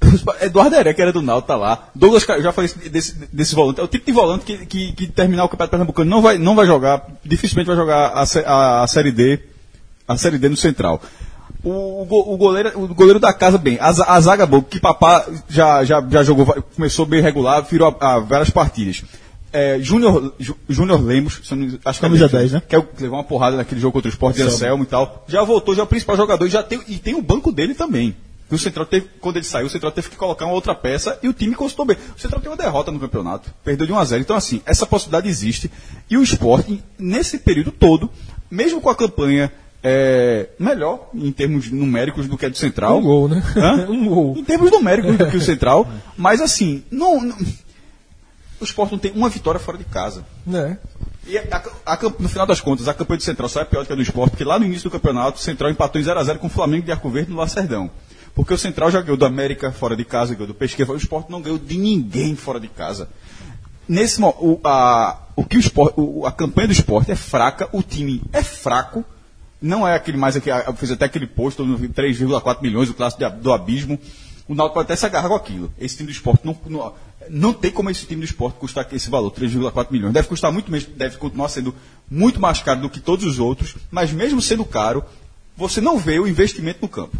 Eduardo 0.42 0.74
Heré, 0.76 0.92
que 0.94 1.02
era 1.02 1.12
do 1.12 1.22
Náutico, 1.22 1.48
tá 1.48 1.56
lá. 1.56 1.88
Douglas, 1.94 2.28
eu 2.28 2.42
já 2.42 2.52
falei 2.52 2.70
desse, 2.90 3.14
desse 3.32 3.54
volante. 3.54 3.80
É 3.80 3.82
o 3.82 3.88
tipo 3.88 4.04
de 4.06 4.12
volante 4.12 4.44
que, 4.44 4.66
que, 4.66 4.92
que 4.92 5.06
terminar 5.06 5.44
o 5.44 5.48
Campeonato 5.48 5.70
Pernambucano 5.70 6.10
não 6.10 6.20
vai, 6.22 6.38
não 6.38 6.54
vai 6.54 6.66
jogar, 6.66 7.06
dificilmente 7.24 7.66
vai 7.66 7.76
jogar 7.76 8.08
a, 8.08 8.22
a, 8.22 8.82
a 8.82 8.86
Série 8.86 9.10
D, 9.12 9.40
a 10.06 10.16
Série 10.16 10.38
D 10.38 10.48
no 10.48 10.56
Central. 10.56 11.00
O, 11.64 11.70
o, 11.70 12.34
o 12.34 12.36
goleiro, 12.36 12.78
o 12.80 12.94
goleiro 12.94 13.18
da 13.18 13.32
casa, 13.32 13.58
bem, 13.58 13.78
a, 13.80 13.88
a 13.88 14.20
zaga 14.20 14.46
boa, 14.46 14.62
que 14.62 14.78
Papá 14.78 15.24
já, 15.48 15.82
já, 15.84 16.04
já 16.08 16.22
jogou, 16.22 16.46
começou 16.76 17.06
bem 17.06 17.20
regular, 17.20 17.62
virou 17.64 17.96
a, 18.00 18.14
a 18.14 18.18
várias 18.20 18.50
partidas. 18.50 19.02
É, 19.52 19.78
Júnior 19.80 20.34
Júnior 20.68 21.00
Lemos, 21.02 21.40
não- 21.50 21.78
acho 21.84 22.00
que 22.00 22.04
é 22.06 22.08
Camisa 22.08 22.28
bem, 22.28 22.40
10, 22.40 22.52
né? 22.52 22.62
Que 22.68 22.76
é 22.76 22.84
levou 23.00 23.16
uma 23.18 23.24
porrada 23.24 23.56
naquele 23.56 23.80
jogo 23.80 23.92
contra 23.94 24.08
o 24.08 24.12
Sport 24.12 24.36
de 24.36 24.42
Anselmo 24.42 24.82
e 24.82 24.86
tal. 24.86 25.24
Já 25.28 25.42
voltou, 25.44 25.74
já 25.74 25.82
é 25.82 25.84
o 25.84 25.86
principal 25.86 26.16
jogador 26.16 26.46
e 26.46 26.50
já 26.50 26.62
tem, 26.62 26.80
e 26.88 26.98
tem 26.98 27.14
o 27.14 27.22
banco 27.22 27.50
dele 27.52 27.74
também. 27.74 28.14
E 28.50 28.54
o 28.54 28.58
Central 28.58 28.86
teve, 28.86 29.06
quando 29.20 29.36
ele 29.36 29.44
saiu, 29.44 29.66
o 29.66 29.70
Central 29.70 29.90
teve 29.92 30.08
que 30.10 30.16
colocar 30.16 30.44
uma 30.44 30.54
outra 30.54 30.74
peça 30.74 31.18
e 31.22 31.28
o 31.28 31.32
time 31.32 31.54
consultou 31.54 31.84
bem. 31.86 31.96
O 32.16 32.20
Central 32.20 32.40
tem 32.40 32.50
uma 32.50 32.56
derrota 32.56 32.92
no 32.92 33.00
campeonato, 33.00 33.50
perdeu 33.64 33.86
de 33.86 33.92
1 33.92 33.98
a 33.98 34.04
0 34.04 34.20
Então, 34.22 34.36
assim, 34.36 34.60
essa 34.66 34.86
possibilidade 34.86 35.28
existe. 35.28 35.70
E 36.10 36.16
o 36.16 36.22
esporte, 36.22 36.82
nesse 36.98 37.38
período 37.38 37.72
todo, 37.72 38.08
mesmo 38.50 38.80
com 38.80 38.88
a 38.90 38.94
campanha 38.94 39.50
é, 39.82 40.48
melhor 40.58 41.08
em 41.14 41.30
termos 41.32 41.70
numéricos 41.70 42.26
do 42.28 42.36
que 42.36 42.46
a 42.46 42.48
do 42.48 42.56
Central. 42.56 42.98
Um 42.98 43.02
gol, 43.02 43.28
né? 43.28 43.42
Um 43.88 44.06
gol. 44.06 44.34
Em 44.36 44.44
termos 44.44 44.70
numéricos 44.70 45.16
do 45.16 45.26
que 45.28 45.36
o 45.36 45.40
Central. 45.40 45.88
Mas, 46.16 46.40
assim, 46.40 46.84
não, 46.90 47.20
não- 47.20 47.36
o 48.60 48.64
esporte 48.64 48.92
não 48.92 48.98
tem 48.98 49.12
uma 49.12 49.28
vitória 49.28 49.58
fora 49.60 49.76
de 49.78 49.84
casa. 49.84 50.24
Né? 50.46 50.78
E 51.26 51.36
a- 51.38 51.62
a- 51.84 51.98
no 52.18 52.28
final 52.28 52.46
das 52.46 52.60
contas, 52.60 52.86
a 52.88 52.94
campanha 52.94 53.18
do 53.18 53.22
Central 53.24 53.48
só 53.48 53.60
é 53.60 53.64
pior 53.64 53.82
do 53.82 53.86
que 53.86 53.92
a 53.92 53.96
do 53.96 54.02
esporte, 54.02 54.30
porque 54.30 54.44
lá 54.44 54.58
no 54.58 54.64
início 54.64 54.88
do 54.88 54.92
campeonato, 54.92 55.38
o 55.38 55.42
Central 55.42 55.70
empatou 55.70 56.00
em 56.00 56.04
0x0 56.04 56.38
com 56.38 56.46
o 56.46 56.50
Flamengo 56.50 56.84
de 56.84 56.92
Arco 56.92 57.10
Verde 57.10 57.30
no 57.30 57.36
Lacerdão. 57.36 57.90
Porque 58.34 58.52
o 58.54 58.58
Central 58.58 58.90
já 58.90 59.00
ganhou 59.00 59.16
do 59.16 59.24
América 59.26 59.72
fora 59.72 59.96
de 59.96 60.04
casa, 60.04 60.34
ganhou 60.34 60.46
do 60.48 60.54
Pesqueira, 60.54 60.92
o 60.92 60.96
esporte 60.96 61.30
não 61.30 61.40
ganhou 61.40 61.58
de 61.58 61.76
ninguém 61.78 62.36
fora 62.36 62.60
de 62.60 62.68
casa. 62.68 63.08
Nesse 63.88 64.20
o, 64.20 64.60
a, 64.64 65.18
o 65.36 65.44
que 65.44 65.56
o 65.56 65.60
esporte, 65.60 65.94
o- 65.96 66.26
a 66.26 66.32
campanha 66.32 66.68
do 66.68 66.72
esporte 66.72 67.10
é 67.10 67.16
fraca, 67.16 67.68
o 67.72 67.82
time 67.82 68.20
é 68.32 68.42
fraco, 68.42 69.04
não 69.62 69.86
é 69.86 69.94
aquele 69.94 70.16
mais 70.18 70.36
aqui, 70.36 70.50
a- 70.50 70.72
fez 70.74 70.90
até 70.92 71.04
aquele 71.06 71.26
posto, 71.26 71.64
no 71.64 71.78
3,4 71.88 72.62
milhões, 72.62 72.90
o 72.90 72.94
clássico 72.94 73.24
de- 73.24 73.36
do 73.40 73.52
abismo. 73.52 73.98
O 74.48 74.54
Náutico 74.54 74.74
pode 74.74 74.86
até 74.86 74.96
se 74.96 75.04
agarrar 75.06 75.28
com 75.28 75.34
aquilo. 75.34 75.72
Esse 75.78 75.96
time 75.96 76.06
do 76.06 76.12
esporte 76.12 76.46
não, 76.46 76.56
não, 76.66 76.92
não 77.28 77.52
tem 77.52 77.70
como 77.70 77.90
esse 77.90 78.06
time 78.06 78.20
do 78.20 78.24
esporte 78.24 78.58
custar 78.58 78.86
esse 78.92 79.10
valor, 79.10 79.30
3,4 79.30 79.86
milhões. 79.90 80.12
Deve 80.12 80.28
custar 80.28 80.52
muito 80.52 80.70
menos, 80.70 80.86
deve 80.86 81.16
continuar 81.16 81.48
sendo 81.48 81.74
muito 82.10 82.40
mais 82.40 82.60
caro 82.60 82.80
do 82.80 82.90
que 82.90 83.00
todos 83.00 83.24
os 83.24 83.38
outros, 83.38 83.74
mas 83.90 84.12
mesmo 84.12 84.40
sendo 84.40 84.64
caro, 84.64 85.04
você 85.56 85.80
não 85.80 85.98
vê 85.98 86.18
o 86.20 86.28
investimento 86.28 86.78
no 86.82 86.88
campo. 86.88 87.16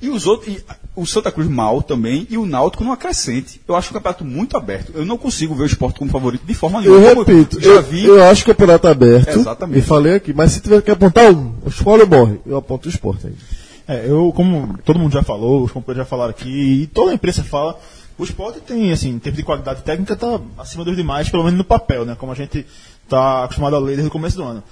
E 0.00 0.10
os 0.10 0.26
outros, 0.26 0.54
e 0.54 0.62
o 0.94 1.06
Santa 1.06 1.32
Cruz 1.32 1.48
mal 1.48 1.82
também 1.82 2.26
e 2.28 2.36
o 2.36 2.44
Náutico 2.44 2.84
numa 2.84 2.98
crescente. 2.98 3.60
Eu 3.66 3.74
acho 3.74 3.90
o 3.90 3.94
campeonato 3.94 4.24
muito 4.26 4.54
aberto. 4.54 4.92
Eu 4.94 5.06
não 5.06 5.16
consigo 5.16 5.54
ver 5.54 5.62
o 5.62 5.66
esporte 5.66 5.98
como 5.98 6.10
favorito 6.10 6.44
de 6.44 6.52
forma 6.52 6.82
Eu 6.84 7.00
nenhuma. 7.00 7.24
Como 7.24 7.38
repito, 7.38 7.60
já 7.60 7.70
eu, 7.70 7.82
vi. 7.82 8.04
eu 8.04 8.22
acho 8.24 8.44
que 8.44 8.50
o 8.50 8.54
campeonato 8.54 8.86
é 8.86 8.90
aberto. 8.90 9.38
Exatamente. 9.38 9.78
E 9.78 9.82
falei 9.82 10.14
aqui, 10.14 10.34
mas 10.34 10.52
se 10.52 10.60
tiver 10.60 10.82
que 10.82 10.90
apontar 10.90 11.32
um, 11.32 11.54
escolhe 11.66 12.02
ou 12.02 12.08
morre. 12.08 12.38
Eu 12.44 12.58
aponto 12.58 12.88
o 12.88 12.90
esporte 12.90 13.26
ainda. 13.26 13.38
É, 13.88 14.08
eu, 14.08 14.32
como 14.32 14.76
todo 14.78 14.98
mundo 14.98 15.12
já 15.12 15.22
falou, 15.22 15.62
os 15.62 15.70
companheiros 15.70 16.06
já 16.06 16.10
falaram 16.10 16.30
aqui, 16.30 16.48
e 16.48 16.86
toda 16.88 17.12
a 17.12 17.14
imprensa 17.14 17.44
fala, 17.44 17.78
o 18.18 18.24
esporte 18.24 18.60
tem, 18.60 18.90
assim, 18.90 19.10
em 19.10 19.18
termos 19.18 19.36
de 19.36 19.44
qualidade 19.44 19.82
técnica, 19.82 20.16
tá 20.16 20.40
acima 20.58 20.84
dos 20.84 20.96
demais, 20.96 21.28
pelo 21.28 21.44
menos 21.44 21.58
no 21.58 21.64
papel, 21.64 22.04
né? 22.04 22.16
Como 22.18 22.32
a 22.32 22.34
gente 22.34 22.66
tá 23.08 23.44
acostumado 23.44 23.76
a 23.76 23.78
ler 23.78 23.96
desde 23.96 24.08
o 24.08 24.10
começo 24.10 24.36
do 24.36 24.42
ano. 24.42 24.62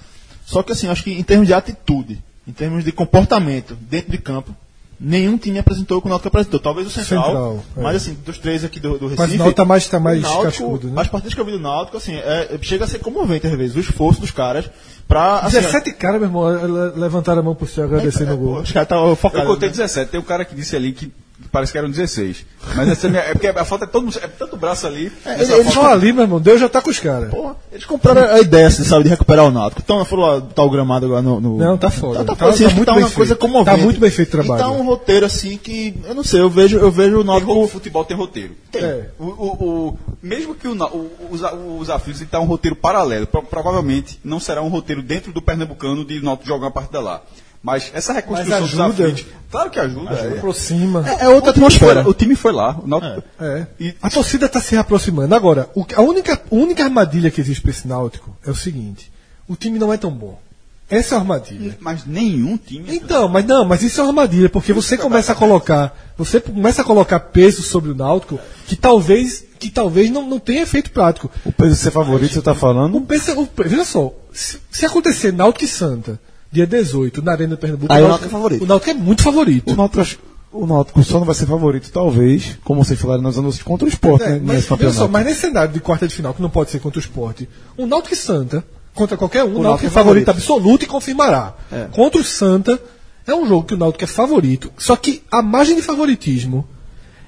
Só 0.45 0.61
que, 0.61 0.73
assim, 0.73 0.87
acho 0.87 1.03
que 1.03 1.11
em 1.11 1.23
termos 1.23 1.47
de 1.47 1.53
atitude, 1.53 2.21
em 2.47 2.51
termos 2.51 2.83
de 2.83 2.91
comportamento 2.91 3.75
dentro 3.75 4.11
de 4.11 4.17
campo, 4.17 4.55
nenhum 4.99 5.37
time 5.37 5.59
apresentou 5.59 5.97
o 5.97 6.01
que 6.01 6.07
o 6.07 6.09
Náutico 6.09 6.27
apresentou. 6.29 6.59
Talvez 6.59 6.87
o 6.87 6.89
Central, 6.89 7.23
Central, 7.25 7.63
é. 7.77 7.81
mas 7.81 7.95
assim, 7.97 8.17
dos 8.25 8.37
três 8.37 8.63
aqui 8.63 8.79
do, 8.79 8.97
do 8.97 9.07
Recife... 9.07 9.21
Mas 9.21 9.33
o 9.33 9.37
Náutico 9.37 9.55
tá 9.57 9.65
mais- 9.65 9.87
tá 9.89 9.99
mais 9.99 10.19
o 10.19 10.21
Náutico, 10.21 10.43
cascudo, 10.43 10.87
né? 10.89 11.01
As 11.01 11.07
partidas 11.07 11.33
que 11.33 11.41
eu 11.41 11.45
vi 11.45 11.51
do 11.51 11.59
Náutico, 11.59 11.97
assim, 11.97 12.15
é- 12.15 12.57
chega 12.61 12.85
a 12.85 12.87
ser 12.87 12.99
comovente 12.99 13.45
às 13.47 13.53
vezes, 13.57 13.75
o 13.75 13.79
esforço 13.79 14.21
dos 14.21 14.31
caras 14.31 14.69
pra... 15.07 15.39
Assim, 15.39 15.57
17 15.57 15.93
caras, 15.93 16.19
meu 16.21 16.29
irmão, 16.29 16.47
le- 16.49 16.99
levantaram 16.99 17.39
a 17.41 17.43
mão 17.43 17.55
pro 17.55 17.67
céu 17.67 17.85
agradecendo 17.85 18.33
o 18.33 18.37
pô, 18.37 18.43
gol. 18.43 18.61
os 18.61 18.71
caras 18.71 18.89
Eu 18.91 19.15
focados. 19.15 19.47
contei 19.47 19.69
né? 19.69 19.73
17. 19.75 20.11
Tem 20.11 20.19
um 20.19 20.23
cara 20.23 20.45
que 20.45 20.55
disse 20.55 20.75
ali 20.75 20.91
que 20.93 21.11
parece 21.51 21.71
que 21.71 21.77
eram 21.77 21.89
16. 21.89 22.45
Mas 22.75 22.89
essa 22.89 23.07
é, 23.07 23.09
minha, 23.09 23.21
é 23.21 23.31
porque 23.33 23.47
a 23.47 23.65
foto 23.65 23.83
é 23.83 23.87
todo 23.87 24.03
mundo, 24.05 24.17
é 24.21 24.27
tanto 24.27 24.57
braço 24.57 24.87
ali. 24.87 25.11
essa 25.25 25.53
Eles 25.53 25.65
foto- 25.67 25.73
só 25.73 25.91
ali, 25.91 26.11
meu 26.13 26.23
irmão, 26.23 26.39
Deus 26.39 26.59
já 26.59 26.67
tá 26.69 26.81
com 26.81 26.89
os 26.89 26.99
caras. 26.99 27.29
Porra, 27.29 27.55
eles 27.71 27.85
compraram 27.85 28.23
a 28.33 28.39
ideia, 28.39 28.67
assim, 28.67 28.83
sabe, 28.83 29.03
de 29.03 29.09
recuperar 29.09 29.45
o 29.45 29.51
Náutico. 29.51 29.81
Então, 29.83 30.03
foram 30.05 30.23
lá, 30.23 30.41
tá 30.41 30.63
o 30.63 30.69
gramado 30.69 31.05
agora 31.05 31.21
no... 31.21 31.39
no- 31.39 31.57
Não, 31.57 31.77
tá 31.77 31.89
foda. 31.91 32.19
Tá, 32.25 32.35
tá, 32.35 32.35
Tá- 32.35 32.49
assim, 32.49 32.63
tá 32.67 32.73
muito 32.73 32.85
tá 32.87 32.93
bem 32.95 33.03
uma 33.03 33.11
coisa 33.11 33.35
feito. 33.35 33.41
comovente. 33.41 33.77
Tá 33.77 33.83
muito 33.83 33.99
bem 33.99 34.09
feito 34.09 34.29
o 34.29 34.31
trabalho. 34.31 34.59
E 34.61 34.63
tá 34.63 34.71
um 34.71 34.85
roteiro, 34.85 35.25
assim, 35.25 35.57
que, 35.57 35.93
eu 36.07 36.15
não 36.15 36.23
sei, 36.23 36.39
eu 36.41 36.49
vejo, 36.49 36.77
eu 36.77 36.91
vejo 36.91 37.15
o 37.15 37.23
Tem 37.23 37.27
Náutico... 37.27 37.67
futebol 37.67 38.03
tem 38.05 38.17
roteiro. 38.17 38.55
É. 38.73 39.05
O, 39.19 39.25
o- 39.25 39.63
o- 39.89 39.99
mesmo 40.21 40.55
que 40.55 40.67
o, 40.67 40.73
o- 40.73 41.11
os, 41.31 41.43
a- 41.43 41.53
os 41.53 41.89
aflitos 41.89 42.25
tá 42.29 42.39
um 42.39 42.45
roteiro 42.45 42.75
paralelo, 42.75 43.27
pro- 43.27 43.43
provavelmente 43.43 44.19
não 44.23 44.39
será 44.39 44.61
um 44.61 44.67
roteiro 44.69 45.01
dentro 45.01 45.31
do 45.31 45.41
Pernambucano 45.41 46.03
de 46.03 46.21
Náutico 46.21 46.47
jogar 46.47 46.65
uma 46.65 46.71
partida 46.71 46.99
lá. 46.99 47.21
Mas 47.65 47.89
essa 47.95 48.13
reconstrução 48.13 48.59
Mas 48.61 48.63
ajuda. 48.69 48.85
aflitos, 49.09 49.25
claro 49.49 49.69
que 49.71 49.79
ajuda. 49.79 50.11
é. 50.13 50.37
Aproxima. 50.37 51.03
É 51.19 51.27
outra 51.27 51.49
O 51.49 51.53
time 51.53 51.65
foi 51.65 51.65
atmosfera. 51.65 52.01
lá, 52.03 52.07
o 52.07 52.13
time 52.13 52.35
foi 52.35 52.51
lá. 52.51 52.79
O 52.83 52.87
Náutico, 52.87 53.23
É. 53.41 53.65
E- 53.79 53.95
A 53.99 54.09
torcida 54.11 54.45
está 54.45 54.61
se 54.61 54.77
aproximando. 54.77 55.33
Agora, 55.33 55.67
o 55.73 55.83
a, 55.95 56.01
única, 56.01 56.33
a 56.35 56.55
única 56.55 56.83
armadilha 56.83 57.31
que 57.31 57.41
existe 57.41 57.61
para 57.63 57.71
esse 57.71 57.87
Náutico 57.87 58.37
é 58.45 58.51
o 58.51 58.55
seguinte: 58.55 59.11
o 59.47 59.55
time 59.55 59.79
não 59.79 59.91
é 59.91 59.97
tão 59.97 60.11
bom. 60.11 60.39
Essa 60.87 61.15
é 61.15 61.17
a 61.17 61.21
armadilha. 61.21 61.75
Mas 61.81 62.05
nenhum 62.05 62.55
time. 62.55 62.85
Então, 62.95 63.27
mas 63.27 63.43
não, 63.43 63.65
mas 63.65 63.81
isso 63.81 63.99
é 63.99 64.03
uma 64.03 64.09
armadilha, 64.11 64.47
porque 64.47 64.71
você 64.71 64.95
começa 64.95 65.31
a 65.31 65.35
colocar, 65.35 65.97
você 66.15 66.39
começa 66.39 66.83
a 66.83 66.85
colocar 66.85 67.19
peso 67.19 67.63
sobre 67.63 67.89
o 67.89 67.95
Náutico 67.95 68.39
que 68.67 68.75
talvez, 68.75 69.43
que 69.57 69.71
talvez 69.71 70.11
não, 70.11 70.29
não 70.29 70.37
tenha 70.37 70.61
efeito 70.61 70.91
prático. 70.91 71.31
O 71.43 71.51
peso 71.51 71.71
de 71.73 71.77
ser 71.79 71.89
favorito, 71.89 72.31
você 72.35 72.41
tá 72.43 72.51
O 72.51 72.55
falando? 72.55 73.01
peso, 73.01 73.31
o, 73.39 73.49
veja 73.63 73.83
só, 73.83 74.13
se, 74.31 74.59
se 74.69 74.85
acontecer 74.85 75.33
Náutico 75.33 75.65
e 75.65 75.67
Santa, 75.67 76.19
dia 76.55 76.65
18, 76.67 77.21
na 77.21 77.33
Arena 77.33 77.49
do 77.55 77.57
Pernambuco, 77.57 77.91
Aí 77.93 78.01
o 78.03 78.07
Náutico 78.07 78.27
é 78.27 78.31
favorito. 78.31 78.63
O 78.63 78.67
Náutico 78.67 78.91
é 78.91 78.93
muito 78.93 79.21
favorito. 79.23 79.71
O 79.73 79.75
Náutico, 79.75 80.21
o 80.51 80.65
Náutico 80.65 81.03
só 81.03 81.19
não 81.19 81.25
vai 81.25 81.35
ser 81.35 81.45
favorito, 81.45 81.91
talvez, 81.91 82.57
como 82.63 82.83
vocês 82.83 82.99
falaram 82.99 83.21
nos 83.21 83.37
anúncios, 83.37 83.61
contra 83.63 83.85
o 83.85 83.89
Sport, 83.89 84.21
É, 84.21 84.29
né, 84.29 84.41
mas, 84.43 84.55
nesse 84.55 84.67
campeonato. 84.69 84.97
só, 84.97 85.07
mas 85.07 85.25
nesse 85.25 85.41
cenário 85.41 85.73
de 85.73 85.79
quarta 85.79 86.07
de 86.07 86.15
final, 86.15 86.33
que 86.33 86.41
não 86.41 86.49
pode 86.49 86.71
ser 86.71 86.79
contra 86.79 86.97
o 86.97 87.01
esporte, 87.01 87.47
o 87.77 87.85
Náutico 87.85 88.13
e 88.13 88.17
Santa, 88.17 88.63
contra 88.93 89.17
qualquer 89.17 89.43
um, 89.43 89.47
o, 89.47 89.49
Náutico 89.49 89.63
Náutico 89.63 89.85
é 89.85 89.87
é 89.87 89.91
favorito 89.91 90.25
favorito. 90.25 90.29
absoluto 90.29 90.83
e 90.83 90.87
confirmará. 90.87 91.53
Contra 91.91 92.21
o 92.21 92.23
Santa, 92.23 92.79
é 93.27 93.35
um 93.35 93.45
jogo 93.47 93.67
que 93.67 93.73
o 93.73 93.77
Náutico 93.77 94.03
é 94.03 94.07
favorito, 94.07 94.71
só 94.77 94.95
que 94.95 95.21
a 95.31 95.41
margem 95.41 95.75
de 95.75 95.81
favoritismo 95.81 96.65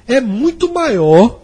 é 0.08 0.22
muito 0.22 0.74
maior 0.74 1.42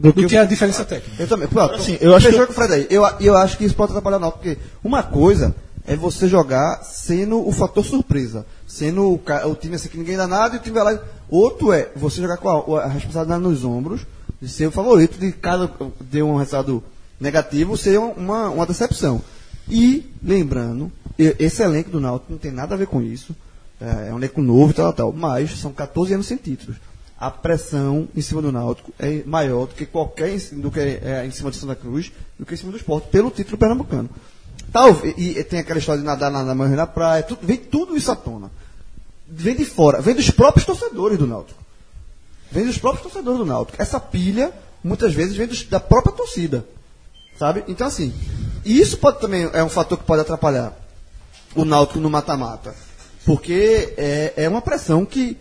do, 0.00 0.12
que, 0.12 0.36
a 0.36 0.44
diferença 0.44 0.84
técnica. 0.84 1.20
Eu 1.22 1.26
também. 1.28 1.48
Pronto, 1.48 1.74
Assim, 1.74 1.98
eu 2.00 2.14
acho 2.14 2.28
que- 2.30 2.46
com 2.46 2.52
o 2.52 2.54
Fred 2.54 2.72
aí. 2.72 2.86
Eu, 2.88 3.02
eu 3.20 3.36
acho 3.36 3.58
que 3.58 3.64
isso 3.64 3.74
pode 3.74 3.90
atrapalhar 3.90 4.16
o 4.16 4.20
Náutico, 4.20 4.42
porque 4.44 4.58
uma 4.82 5.02
coisa 5.02 5.54
é 5.88 5.96
você 5.96 6.28
jogar 6.28 6.82
sendo 6.84 7.46
o 7.46 7.50
fator 7.50 7.84
surpresa. 7.84 8.46
Sendo 8.66 9.02
o, 9.04 9.20
o 9.50 9.54
time 9.54 9.74
assim 9.74 9.88
que 9.88 9.96
ninguém 9.96 10.16
dá 10.16 10.28
nada 10.28 10.54
e 10.54 10.58
o 10.58 10.62
time 10.62 10.74
vai 10.78 10.94
lá. 10.94 11.02
Outro 11.30 11.72
é 11.72 11.90
você 11.96 12.20
jogar 12.20 12.36
com 12.36 12.76
a, 12.76 12.82
a 12.82 12.88
responsabilidade 12.88 13.42
nos 13.42 13.64
ombros 13.64 14.06
de 14.40 14.48
ser 14.48 14.66
o 14.66 14.70
favorito 14.70 15.18
de 15.18 15.32
cada 15.32 15.70
de 16.00 16.22
um 16.22 16.36
resultado 16.36 16.82
negativo 17.18 17.76
ser 17.76 17.98
uma, 17.98 18.50
uma 18.50 18.66
decepção. 18.66 19.22
E, 19.68 20.12
lembrando, 20.22 20.92
esse 21.18 21.62
elenco 21.62 21.90
do 21.90 22.00
Náutico 22.00 22.32
não 22.32 22.38
tem 22.38 22.52
nada 22.52 22.74
a 22.74 22.78
ver 22.78 22.86
com 22.86 23.02
isso. 23.02 23.34
É, 23.80 24.08
é 24.08 24.14
um 24.14 24.18
elenco 24.18 24.42
novo 24.42 24.70
e 24.70 24.74
tal, 24.74 24.92
tal, 24.92 25.12
mas 25.12 25.58
são 25.58 25.72
14 25.72 26.14
anos 26.14 26.26
sem 26.26 26.36
títulos. 26.36 26.76
A 27.18 27.30
pressão 27.30 28.08
em 28.14 28.20
cima 28.20 28.40
do 28.40 28.52
Náutico 28.52 28.92
é 28.98 29.22
maior 29.24 29.66
do 29.66 29.74
que 29.74 29.86
qualquer 29.86 30.38
do 30.52 30.70
que 30.70 30.78
é, 30.78 31.24
em 31.26 31.30
cima 31.30 31.50
de 31.50 31.56
Santa 31.56 31.74
Cruz, 31.74 32.12
do 32.38 32.46
que 32.46 32.54
em 32.54 32.56
cima 32.56 32.70
do 32.70 32.76
esporte, 32.76 33.08
pelo 33.08 33.30
título 33.30 33.58
pernambucano. 33.58 34.08
Talvez, 34.72 35.14
e, 35.16 35.42
tem 35.44 35.60
aquela 35.60 35.78
história 35.78 36.00
de 36.00 36.06
nadar 36.06 36.30
na, 36.30 36.42
na 36.42 36.54
manhã 36.54 36.76
na 36.76 36.86
praia, 36.86 37.22
tudo, 37.22 37.40
vem 37.42 37.56
tudo 37.56 37.96
isso 37.96 38.10
à 38.10 38.16
tona. 38.16 38.50
Vem 39.26 39.56
de 39.56 39.64
fora, 39.64 40.00
vem 40.00 40.14
dos 40.14 40.30
próprios 40.30 40.66
torcedores 40.66 41.18
do 41.18 41.26
Náutico. 41.26 41.62
Vem 42.50 42.64
dos 42.64 42.78
próprios 42.78 43.02
torcedores 43.02 43.38
do 43.38 43.46
Náutico. 43.46 43.80
Essa 43.80 44.00
pilha, 44.00 44.52
muitas 44.82 45.12
vezes, 45.12 45.36
vem 45.36 45.46
dos- 45.46 45.64
da 45.64 45.80
própria 45.80 46.14
torcida. 46.14 46.64
Sabe? 47.38 47.64
Então, 47.68 47.86
assim, 47.86 48.12
e 48.64 48.80
isso 48.80 48.98
pode 48.98 49.20
também 49.20 49.48
é 49.52 49.62
um 49.62 49.68
fator 49.68 49.96
que 49.98 50.04
pode 50.04 50.22
atrapalhar 50.22 50.72
o 51.54 51.64
Náutico 51.64 52.00
no 52.00 52.10
mata-mata. 52.10 52.74
Porque 53.24 53.94
é, 53.96 54.32
é 54.36 54.48
uma 54.48 54.62
pressão 54.62 55.04
que, 55.04 55.36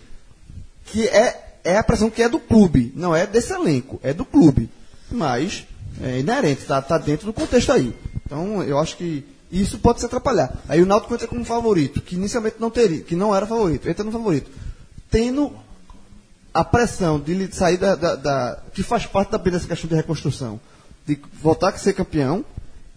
que 0.85 1.07
é, 1.07 1.59
é 1.63 1.77
a 1.77 1.83
pressão 1.83 2.09
que 2.09 2.21
é 2.21 2.29
do 2.29 2.39
clube, 2.39 2.91
não 2.95 3.15
é 3.15 3.25
desse 3.25 3.53
elenco, 3.53 3.99
é 4.03 4.13
do 4.13 4.25
clube. 4.25 4.69
Mas 5.09 5.65
é 6.01 6.19
inerente, 6.19 6.61
está 6.61 6.81
tá 6.81 6.97
dentro 6.97 7.25
do 7.25 7.33
contexto 7.33 7.71
aí. 7.71 7.95
Então, 8.27 8.61
eu 8.61 8.77
acho 8.77 8.97
que 8.97 9.23
isso 9.49 9.79
pode 9.79 10.01
se 10.01 10.05
atrapalhar. 10.05 10.53
Aí 10.67 10.81
o 10.81 10.85
Náutico 10.85 11.13
entra 11.13 11.25
como 11.27 11.43
favorito, 11.45 12.01
que 12.01 12.15
inicialmente 12.15 12.57
não 12.59 12.69
teria, 12.69 12.99
que 13.01 13.15
não 13.15 13.33
era 13.33 13.47
favorito, 13.47 13.87
entra 13.89 14.03
no 14.03 14.11
favorito. 14.11 14.51
Tendo 15.09 15.53
a 16.53 16.63
pressão 16.63 17.17
de 17.19 17.53
sair 17.55 17.77
da, 17.77 17.95
da- 17.95 18.15
da- 18.15 18.59
que 18.73 18.83
faz 18.83 19.05
parte 19.05 19.29
também 19.29 19.53
dessa 19.53 19.67
questão 19.67 19.87
de 19.87 19.95
reconstrução, 19.95 20.59
de 21.05 21.17
voltar 21.41 21.69
a 21.69 21.77
ser 21.77 21.93
campeão, 21.93 22.43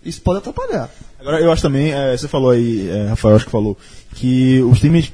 isso 0.05 0.21
pode 0.23 0.39
atrapalhar. 0.39 0.91
Agora, 1.21 1.41
eu 1.41 1.53
acho 1.53 1.63
também, 1.63 1.93
é, 1.93 2.17
você 2.17 2.27
falou 2.27 2.51
aí, 2.51 2.89
é, 2.89 3.09
Rafael, 3.09 3.37
acho 3.37 3.45
que 3.45 3.51
falou, 3.53 3.77
que 4.17 4.61
os 4.63 4.81
times 4.81 5.13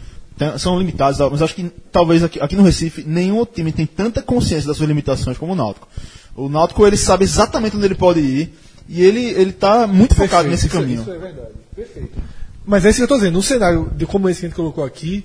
são 0.59 0.79
limitados, 0.79 1.19
mas 1.31 1.43
acho 1.43 1.55
que 1.55 1.71
talvez 1.93 2.23
aqui, 2.23 2.41
aqui 2.41 2.57
no 2.57 2.63
Recife, 2.63 3.03
nenhum 3.07 3.37
outro 3.37 3.55
time 3.57 3.73
tem 3.73 3.85
tanta 3.85 4.23
consciência 4.23 4.69
das 4.69 4.77
suas 4.79 4.89
limitações 4.89 5.37
como 5.37 5.53
o 5.53 5.57
Náutico. 5.57 5.89
O 6.35 6.49
Náutico, 6.49 6.87
ele 6.87 6.97
sabe 6.97 7.25
exatamente 7.25 7.77
onde 7.77 7.87
ele 7.87 7.95
pode 7.95 8.21
ir, 8.21 8.55
e 8.89 9.03
ele, 9.03 9.21
ele 9.31 9.53
tá 9.53 9.87
muito 9.87 10.15
focado 10.15 10.49
nesse 10.49 10.67
Isso- 10.67 10.77
caminho. 10.79 11.03
Isso 11.03 11.11
é 11.11 11.19
verdade. 11.19 11.49
Perfeito. 11.75 12.19
Mas 12.67 12.85
é 12.85 12.89
isso 12.91 12.97
que 12.99 13.03
eu 13.03 13.07
estou 13.07 13.19
dizendo. 13.19 13.39
Um 13.39 13.43
cenário 13.43 13.91
de 13.97 14.07
como 14.07 14.29
esse 14.29 14.41
que 14.41 14.47
a 14.47 14.49
gente 14.49 14.57
colocou 14.57 14.85
aqui, 14.85 15.25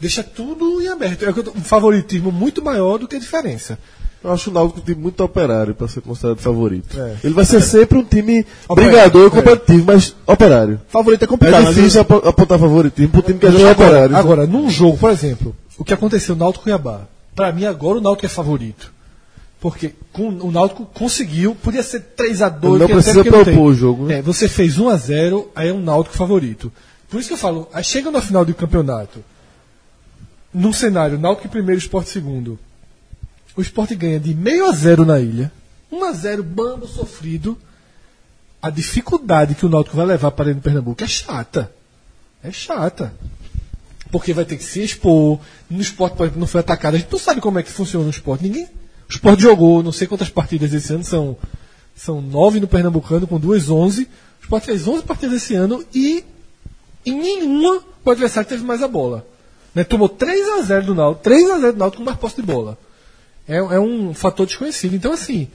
deixa 0.00 0.22
tudo 0.22 0.80
em 0.82 0.88
aberto. 0.88 1.24
É 1.24 1.30
um 1.30 1.62
favoritismo 1.62 2.30
muito 2.30 2.62
maior 2.62 2.98
do 2.98 3.08
que 3.08 3.16
a 3.16 3.18
diferença. 3.18 3.78
Eu 4.22 4.30
acho 4.30 4.50
o 4.50 4.52
Náutico 4.52 4.78
um 4.80 4.84
time 4.84 5.00
muito 5.02 5.20
operário 5.24 5.74
para 5.74 5.88
ser 5.88 6.00
considerado 6.00 6.38
favorito. 6.38 6.96
É. 7.00 7.16
Ele 7.24 7.34
vai 7.34 7.44
ser 7.44 7.60
sempre 7.60 7.98
um 7.98 8.04
time 8.04 8.46
Operário, 8.68 8.92
brigador 9.10 9.22
e 9.22 9.26
é. 9.26 9.30
competitivo, 9.30 9.84
mas 9.86 10.14
operário. 10.26 10.80
Favorito 10.88 11.22
é 11.22 11.24
É 11.24 11.28
complicado, 11.28 11.64
mas 11.64 11.74
difícil 11.74 12.00
apo- 12.02 12.28
apontar 12.28 12.58
favorito 12.58 13.08
pro 13.08 13.22
time 13.22 13.38
que 13.40 13.46
é 13.46 13.48
Agora, 13.48 13.72
operário. 13.72 14.16
agora, 14.16 14.46
num 14.46 14.70
jogo, 14.70 14.96
por 14.96 15.10
exemplo, 15.10 15.56
o 15.76 15.82
que 15.84 15.92
aconteceu 15.92 16.36
no 16.36 16.40
Náutico 16.44 16.62
Cuiabá, 16.64 17.00
para 17.34 17.50
mim 17.52 17.64
agora 17.64 17.98
o 17.98 18.00
Náutico 18.00 18.26
é 18.26 18.28
favorito. 18.28 18.92
Porque 19.62 19.94
com, 20.12 20.28
o 20.28 20.50
Náutico 20.50 20.84
conseguiu, 20.84 21.54
podia 21.54 21.84
ser 21.84 22.00
3 22.00 22.42
a 22.42 22.48
2 22.48 22.80
Não 22.80 22.86
que 22.88 22.92
até 22.92 23.00
precisa 23.00 23.22
não 23.22 23.30
propor 23.44 23.70
o 23.70 23.74
jogo, 23.74 24.06
né? 24.06 24.18
É, 24.18 24.22
você 24.22 24.48
fez 24.48 24.76
1 24.76 24.88
a 24.88 24.96
0 24.96 25.52
aí 25.54 25.68
é 25.68 25.72
um 25.72 25.80
Náutico 25.80 26.16
favorito. 26.16 26.72
Por 27.08 27.20
isso 27.20 27.28
que 27.28 27.34
eu 27.34 27.38
falo, 27.38 27.68
aí 27.72 27.84
chega 27.84 28.10
na 28.10 28.20
final 28.20 28.44
do 28.44 28.52
campeonato, 28.54 29.22
num 30.52 30.72
cenário 30.72 31.16
Náutico 31.16 31.48
primeiro, 31.48 31.78
Esporte 31.78 32.10
segundo, 32.10 32.58
o 33.56 33.62
Esporte 33.62 33.94
ganha 33.94 34.18
de 34.18 34.34
meio 34.34 34.66
a 34.66 34.72
0 34.72 35.04
na 35.04 35.20
ilha, 35.20 35.52
1 35.92 36.04
a 36.06 36.12
0 36.12 36.42
bambo 36.42 36.88
sofrido, 36.88 37.56
a 38.60 38.68
dificuldade 38.68 39.54
que 39.54 39.64
o 39.64 39.68
Náutico 39.68 39.96
vai 39.96 40.06
levar 40.06 40.32
para 40.32 40.46
dentro 40.46 40.60
do 40.60 40.64
Pernambuco 40.64 41.04
é 41.04 41.06
chata. 41.06 41.72
É 42.42 42.50
chata. 42.50 43.14
Porque 44.10 44.32
vai 44.32 44.44
ter 44.44 44.56
que 44.56 44.64
se 44.64 44.82
expor. 44.82 45.38
No 45.70 45.80
esporte, 45.80 46.16
por 46.16 46.24
exemplo, 46.24 46.40
não 46.40 46.48
foi 46.48 46.60
atacado. 46.60 46.96
A 46.96 46.98
gente 46.98 47.12
não 47.12 47.18
sabe 47.20 47.40
como 47.40 47.60
é 47.60 47.62
que 47.62 47.70
funciona 47.70 48.06
o 48.06 48.10
esporte. 48.10 48.42
Ninguém. 48.42 48.68
O 49.12 49.16
esporte 49.16 49.42
jogou 49.42 49.82
não 49.82 49.92
sei 49.92 50.06
quantas 50.06 50.30
partidas 50.30 50.72
esse 50.72 50.92
ano, 50.92 51.04
são, 51.04 51.36
são 51.94 52.22
nove 52.22 52.60
no 52.60 52.66
Pernambucano, 52.66 53.26
com 53.26 53.38
duas 53.38 53.68
onze. 53.68 54.04
O 54.40 54.42
esporte 54.42 54.66
fez 54.66 54.88
11 54.88 55.04
partidas 55.04 55.36
esse 55.36 55.54
ano 55.54 55.84
e 55.94 56.24
em 57.04 57.14
nenhuma 57.14 57.82
o 58.04 58.10
adversário 58.10 58.48
teve 58.48 58.64
mais 58.64 58.82
a 58.82 58.88
bola. 58.88 59.26
Né? 59.74 59.84
Tomou 59.84 60.08
3 60.08 60.58
a 60.58 60.62
0 60.62 60.86
do 60.86 60.94
Náutico, 60.94 61.24
3 61.24 61.50
a 61.50 61.58
0 61.58 61.72
do 61.74 61.78
Náutico 61.78 62.02
com 62.02 62.06
mais 62.06 62.18
posse 62.18 62.36
de 62.36 62.42
bola. 62.42 62.78
É, 63.46 63.56
é 63.56 63.80
um 63.80 64.14
fator 64.14 64.46
desconhecido. 64.46 64.94
Então, 64.94 65.12
assim, 65.12 65.48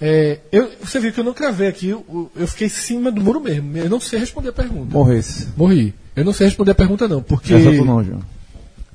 é, 0.00 0.40
eu, 0.50 0.70
você 0.82 0.98
viu 0.98 1.12
que 1.12 1.20
eu 1.20 1.24
não 1.24 1.32
cravei 1.34 1.68
aqui, 1.68 1.88
eu, 1.88 2.30
eu 2.34 2.48
fiquei 2.48 2.66
em 2.66 2.70
cima 2.70 3.12
do 3.12 3.20
muro 3.20 3.40
mesmo. 3.40 3.76
Eu 3.76 3.88
não 3.88 4.00
sei 4.00 4.18
responder 4.18 4.48
a 4.48 4.52
pergunta. 4.52 4.92
Morresse. 4.92 5.48
Morri. 5.56 5.94
Eu 6.16 6.24
não 6.24 6.32
sei 6.32 6.46
responder 6.46 6.72
a 6.72 6.74
pergunta, 6.74 7.08
não, 7.08 7.22
porque 7.22 7.54
Essa 7.54 7.70
tu 7.70 7.84
não, 7.84 8.02
João. 8.02 8.22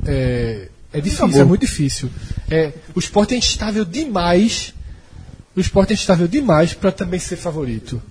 é, 0.06 0.70
É 0.92 1.00
difícil, 1.00 1.28
é 1.42 1.44
muito 1.44 1.62
difícil. 1.62 2.10
É, 2.50 2.74
o 2.96 3.00
esporte 3.00 3.34
é 3.34 3.38
instável 3.38 3.86
demais. 3.86 4.74
O 5.56 5.60
esporte 5.60 5.92
é 5.92 5.94
instável 5.94 6.28
demais 6.28 6.74
para 6.74 6.92
também 6.92 7.20
ser 7.20 7.36
favorito. 7.36 8.02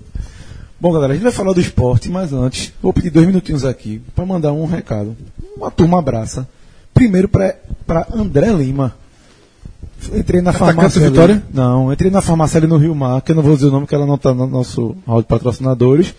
Bom, 0.80 0.92
galera, 0.92 1.12
a 1.12 1.16
gente 1.16 1.24
vai 1.24 1.32
falar 1.32 1.52
do 1.52 1.60
esporte, 1.60 2.08
mas 2.08 2.32
antes, 2.32 2.72
vou 2.80 2.92
pedir 2.92 3.10
dois 3.10 3.26
minutinhos 3.26 3.64
aqui 3.64 4.00
para 4.14 4.24
mandar 4.24 4.52
um 4.52 4.64
recado. 4.64 5.16
Uma 5.56 5.70
turma 5.72 5.98
abraça. 5.98 6.48
Primeiro 6.94 7.28
para 7.28 7.56
André 8.14 8.52
Lima. 8.52 8.94
Entrei 10.14 10.40
na 10.40 10.52
farmácia. 10.52 11.00
Atacante 11.00 11.00
do 11.00 11.20
ali- 11.20 11.34
Vitória? 11.34 11.42
Não, 11.52 11.92
entrei 11.92 12.10
na 12.12 12.20
farmácia 12.20 12.58
ali 12.58 12.68
no 12.68 12.76
Rio 12.76 12.94
Mar, 12.94 13.20
que 13.22 13.32
eu 13.32 13.36
não 13.36 13.42
vou 13.42 13.56
dizer 13.56 13.66
o 13.66 13.70
nome, 13.72 13.86
que 13.88 13.94
ela 13.94 14.06
não 14.06 14.16
tá 14.16 14.32
no 14.32 14.46
nosso 14.46 14.96
hall 15.04 15.20
de 15.20 15.26
patrocinadores. 15.26 16.14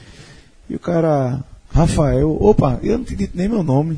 E 0.70 0.76
o 0.76 0.80
cara, 0.80 1.40
Rafael, 1.74 2.36
opa, 2.42 2.80
eu 2.84 2.98
não 2.98 3.06
te 3.06 3.16
dito 3.16 3.32
nem 3.38 3.48
meu 3.48 3.64
nome. 3.64 3.98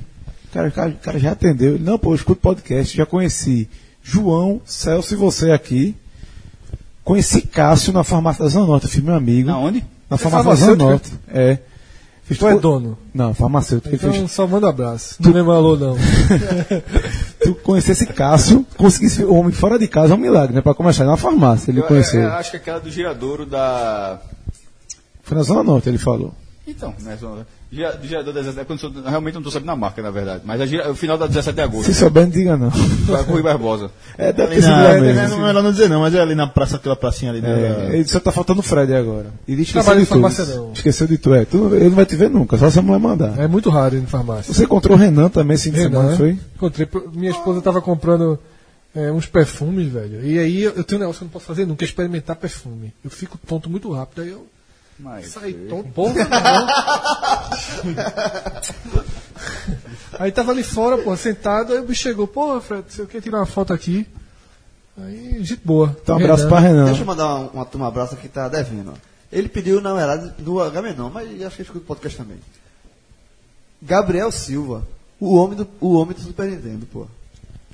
O 0.52 0.54
cara, 0.54 0.68
o 0.68 0.72
cara, 0.72 0.92
cara 1.02 1.20
já 1.20 1.32
atendeu. 1.32 1.76
Ele, 1.76 1.84
não, 1.84 1.98
pô, 1.98 2.12
eu 2.12 2.16
escuto 2.16 2.42
podcast, 2.42 2.96
já 2.96 3.06
conheci 3.06 3.70
João, 4.04 4.62
Celso 4.66 5.14
e 5.14 5.18
você 5.18 5.52
aqui. 5.52 5.96
Conheci 7.04 7.42
Cássio 7.42 7.94
na 7.94 8.04
farmácia 8.04 8.44
da 8.44 8.50
Zona 8.50 8.68
Norte, 8.68 8.84
eu 8.86 8.90
fiz 8.90 9.02
meu 9.04 9.16
amigo. 9.16 9.48
Na 9.50 9.58
onde? 9.58 9.80
Na 10.10 10.16
É 10.16 10.18
farmácia 10.18 10.50
da 10.50 10.56
Zona? 10.56 10.76
Norte. 10.76 11.12
É. 11.30 11.58
Fiz 12.24 12.38
Tu 12.38 12.48
é 12.48 12.58
dono. 12.60 12.98
Não, 13.14 13.34
farmacêutico. 13.34 13.94
Então 13.96 14.14
Fiz- 14.14 14.32
só 14.32 14.46
manda 14.48 14.70
abraço. 14.70 15.16
Não 15.20 15.32
lembra 15.32 15.54
alô, 15.56 15.76
não. 15.76 15.98
Tu 17.44 17.56
conhecesse 17.56 18.06
Cássio, 18.06 18.66
conseguisse 18.78 19.24
o 19.24 19.34
homem 19.34 19.52
fora 19.52 19.80
de 19.80 19.88
casa 19.88 20.14
é 20.14 20.16
um 20.16 20.20
milagre, 20.20 20.54
né? 20.56 20.62
Pra 20.62 20.74
começar, 20.74 21.04
na 21.06 21.18
farmácia, 21.18 21.72
ele 21.72 21.80
Eu, 21.80 21.86
conheceu. 21.86 22.22
eu- 22.22 22.28
eu 22.28 22.34
acho 22.34 22.52
que 22.52 22.58
é 22.58 22.60
aquela 22.60 22.80
do 22.80 22.92
giradouro 22.92 23.46
da. 23.46 24.20
Foi 25.24 25.36
na 25.38 25.44
Zona 25.44 25.64
Norte, 25.64 25.90
ele 25.90 25.98
falou. 25.98 26.34
Então, 26.68 26.94
né? 27.02 27.18
só- 27.20 27.38
gira- 27.72 27.94
Do 27.94 28.08
girador 28.08 28.34
da 28.34 28.42
17 28.42 28.60
é 28.62 28.66
quando 28.66 28.84
eu 28.84 28.92
sou- 28.92 29.04
realmente 29.04 29.34
não 29.36 29.42
estou 29.42 29.52
sabendo 29.52 29.72
a 29.72 29.76
marca, 29.76 30.02
na 30.02 30.12
verdade. 30.12 30.42
Mas 30.46 30.60
é 30.62 30.68
gira- 30.68 30.92
o 30.92 30.96
final 30.96 31.18
da 31.18 31.28
17 31.28 31.56
de 31.56 31.62
agosto. 31.62 31.86
Se 31.86 31.94
souber, 31.94 32.24
não 32.24 32.30
diga 32.30 32.58
não. 32.58 32.70
Vai 32.70 33.24
com 33.24 33.32
o 33.32 33.34
Rui 33.34 33.44
Barbosa. 33.44 33.92
É, 34.18 34.32
deve 34.34 34.54
Ali 34.54 34.56
ter 34.56 34.62
sido 34.64 34.72
na, 34.72 34.90
é, 34.94 35.00
mesmo. 35.02 35.30
não 35.38 35.44
é 35.44 35.48
melhor 35.48 35.64
não 35.64 35.72
dizer 35.72 35.90
não, 35.90 36.02
mas 36.02 36.14
é 36.16 36.20
ali 36.22 36.36
na 36.36 36.48
praça, 36.48 36.76
aquela 36.76 36.96
pracinha 36.96 37.32
ali. 37.32 37.40
É, 37.40 37.42
né? 37.44 37.90
ele 37.94 38.08
só 38.08 38.20
tá 38.20 38.32
faltando 38.32 38.60
o 38.60 38.64
Fred 38.64 38.94
agora. 38.94 39.28
Ele 39.48 39.62
esqueceu 39.62 39.96
de 39.96 40.02
em 40.02 40.06
farmácia, 40.06 40.46
tu. 40.46 40.56
não. 40.56 40.74
Esqueceu 40.74 41.08
de 41.08 41.18
tu, 41.18 41.34
é. 41.34 41.46
Tu, 41.46 41.76
ele 41.76 41.86
não 41.90 41.96
vai 41.96 42.06
te 42.06 42.16
ver 42.16 42.30
nunca, 42.30 42.58
só 42.58 42.70
se 42.70 42.80
a 42.80 42.82
mulher 42.82 43.00
mandar. 43.00 43.40
É 43.40 43.48
muito 43.48 43.70
raro 43.70 43.96
ir 43.96 44.02
em 44.02 44.06
farmácia. 44.06 44.54
Você 44.54 44.64
encontrou 44.64 44.98
o 44.98 45.00
Renan 45.00 45.30
também 45.30 45.56
esse 45.56 45.66
fim 45.70 45.76
de 45.78 45.82
semana, 45.84 46.16
foi? 46.18 46.38
Encontrei. 46.56 46.88
Minha 47.14 47.32
esposa 47.32 47.62
tava 47.62 47.82
comprando 47.82 48.38
é, 48.94 49.10
uns 49.12 49.26
perfumes, 49.26 49.88
velho. 49.88 50.26
E 50.26 50.38
aí 50.38 50.64
eu 50.64 50.74
eu 50.76 50.84
tenho 50.84 51.00
um 51.00 51.02
negócio 51.02 51.20
que 51.20 51.24
eu 51.24 51.28
não 51.28 51.32
posso 51.32 51.46
fazer 51.46 51.66
nunca, 51.66 51.84
é 51.84 51.88
experimentar 51.88 52.36
perfume. 52.36 52.94
Eu 53.04 53.10
fico 53.10 53.38
tonto 53.48 53.70
muito 53.70 53.90
rápido, 53.94 54.22
aí 54.24 54.30
eu 54.30 54.46
Mas, 55.02 55.30
saí 55.30 55.54
tonto. 55.68 55.90
Porra, 55.90 56.14
não. 56.30 56.68
Aí 60.20 60.32
tava 60.32 60.52
ali 60.52 60.64
fora, 60.64 60.98
pô, 61.00 61.16
sentado, 61.18 61.74
aí 61.74 61.80
o 61.80 61.86
bicho 61.86 62.04
chegou, 62.04 62.28
porra, 62.28 62.62
Fred, 62.62 62.84
você 62.88 63.06
quer 63.08 63.22
tirar 63.22 63.40
uma 63.40 63.46
foto 63.46 63.74
aqui? 63.74 64.06
Aí, 64.98 65.44
gente 65.44 65.62
boa. 65.66 65.98
Então, 66.02 66.16
um 66.16 66.20
abraço 66.20 66.48
pra 66.48 66.60
Renan. 66.60 66.86
Deixa 66.86 67.02
eu 67.02 67.06
mandar 67.06 67.26
uma, 67.26 67.50
uma 67.50 67.66
turma 67.66 67.88
abraço 67.88 68.16
que 68.16 68.28
tá 68.28 68.48
devendo. 68.48 68.94
Ele 69.32 69.50
pediu, 69.50 69.82
na 69.82 69.94
verdade, 69.94 70.32
do 70.38 70.62
Agamenon, 70.62 71.10
mas 71.10 71.28
acho 71.42 71.56
que 71.56 71.62
ele 71.62 71.68
escuta 71.68 71.80
o 71.80 71.88
podcast 71.88 72.18
também. 72.18 72.38
Gabriel 73.82 74.32
Silva, 74.32 74.88
o 75.20 75.36
homem 75.36 75.58
do, 75.58 75.68
o 75.80 75.94
homem 75.96 76.14
do 76.14 76.22
Super 76.22 76.48
Nintendo, 76.48 76.86
pô. 76.86 77.08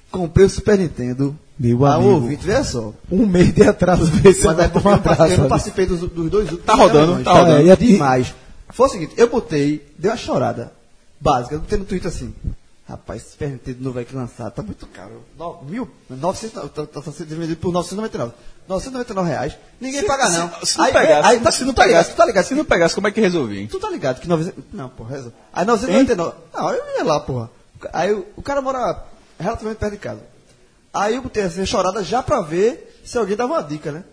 Comprei 0.10 0.45
o 0.45 0.49
Super 0.49 0.78
Nintendo. 0.78 1.38
Meu 1.59 1.85
a 1.85 1.95
amigo. 1.95 2.11
ouvinte, 2.11 2.45
veja 2.45 2.63
só. 2.63 2.93
Um 3.11 3.25
mês 3.25 3.53
de 3.53 3.63
atraso 3.63 4.05
desse 4.21 4.43
Mas 4.45 4.59
é 4.59 4.67
porque 4.67 4.88
eu, 4.88 4.91
não 4.91 4.99
participei- 4.99 5.34
eu 5.34 5.38
não 5.38 5.45
abraço. 5.45 5.49
participei 5.49 5.85
dos, 5.88 5.99
dos 6.01 6.29
dois 6.29 6.43
últimos. 6.51 6.65
Tá 6.65 6.75
rodando, 6.75 7.15
Não, 7.15 7.23
tá 7.23 7.34
não, 7.34 7.39
rodando. 7.45 7.71
é, 7.71 7.75
demais. 7.75 8.34
Foi 8.69 8.85
o 8.88 8.89
seguinte, 8.89 9.13
eu 9.17 9.27
botei, 9.29 9.88
dei 9.97 10.11
uma 10.11 10.17
chorada 10.17 10.71
básica, 11.19 11.55
eu 11.55 11.59
botei 11.59 11.79
no 11.79 11.85
Twitter 11.85 12.09
assim. 12.09 12.34
Rapaz, 12.88 13.21
esse 13.21 13.31
Super 13.31 13.49
Nintendo 13.49 13.84
novo 13.84 13.99
aí 13.99 14.05
que 14.05 14.15
lançado, 14.15 14.51
tá 14.53 14.61
muito 14.61 14.85
caro. 14.88 15.21
No, 15.38 15.61
mil, 15.63 15.89
900, 16.09 16.71
tá, 16.71 16.85
tá, 16.85 17.01
tá 17.01 17.11
sendo 17.11 17.27
vendido 17.35 17.57
por 17.57 17.73
999. 17.73 18.31
999 18.67 19.29
reais. 19.29 19.57
Ninguém 19.81 20.05
paga 20.05 20.29
não. 20.29 20.49
Se, 20.61 20.65
se 20.73 20.77
não 20.77 20.85
Aí- 20.85 20.93
pegasse, 20.93 21.27
aí, 21.29 21.39
tá- 21.39 21.51
se 21.51 21.65
não 21.65 21.73
tá 21.73 21.85
ligado, 21.85 21.97
pegasse, 21.97 22.11
tu 22.13 22.17
tá 22.17 22.25
ligado. 22.25 22.45
se 22.45 22.55
não 22.55 22.65
pegasse, 22.65 22.95
como 22.95 23.07
é 23.07 23.11
que 23.11 23.19
resolvi, 23.21 23.59
hein? 23.59 23.67
Tu 23.69 23.79
tá 23.79 23.89
ligado 23.89 24.21
que 24.21 24.27
900... 24.27 24.63
Não, 24.73 24.88
porra, 24.89 25.09
resolve. 25.15 25.35
Aí 25.51 25.65
999... 25.65 26.35
Não, 26.53 26.69
eu 26.71 26.84
ia 26.97 27.03
lá, 27.03 27.19
porra. 27.19 27.49
Aí 27.91 28.13
o, 28.13 28.25
o 28.38 28.41
cara 28.41 28.61
mora 28.61 29.03
relativamente 29.39 29.79
perto 29.79 29.93
de 29.93 29.99
casa. 29.99 30.19
Aí 30.98 31.14
eu 31.14 31.22
botei 31.22 31.44
assim, 31.44 31.64
chorada 31.64 32.03
já 32.03 32.24
pra 32.24 32.41
ver 32.41 32.99
se 33.06 33.19
alguém 33.19 33.36
dava 33.36 33.53
uma 33.53 33.61
dica, 33.61 33.91
né? 33.91 34.03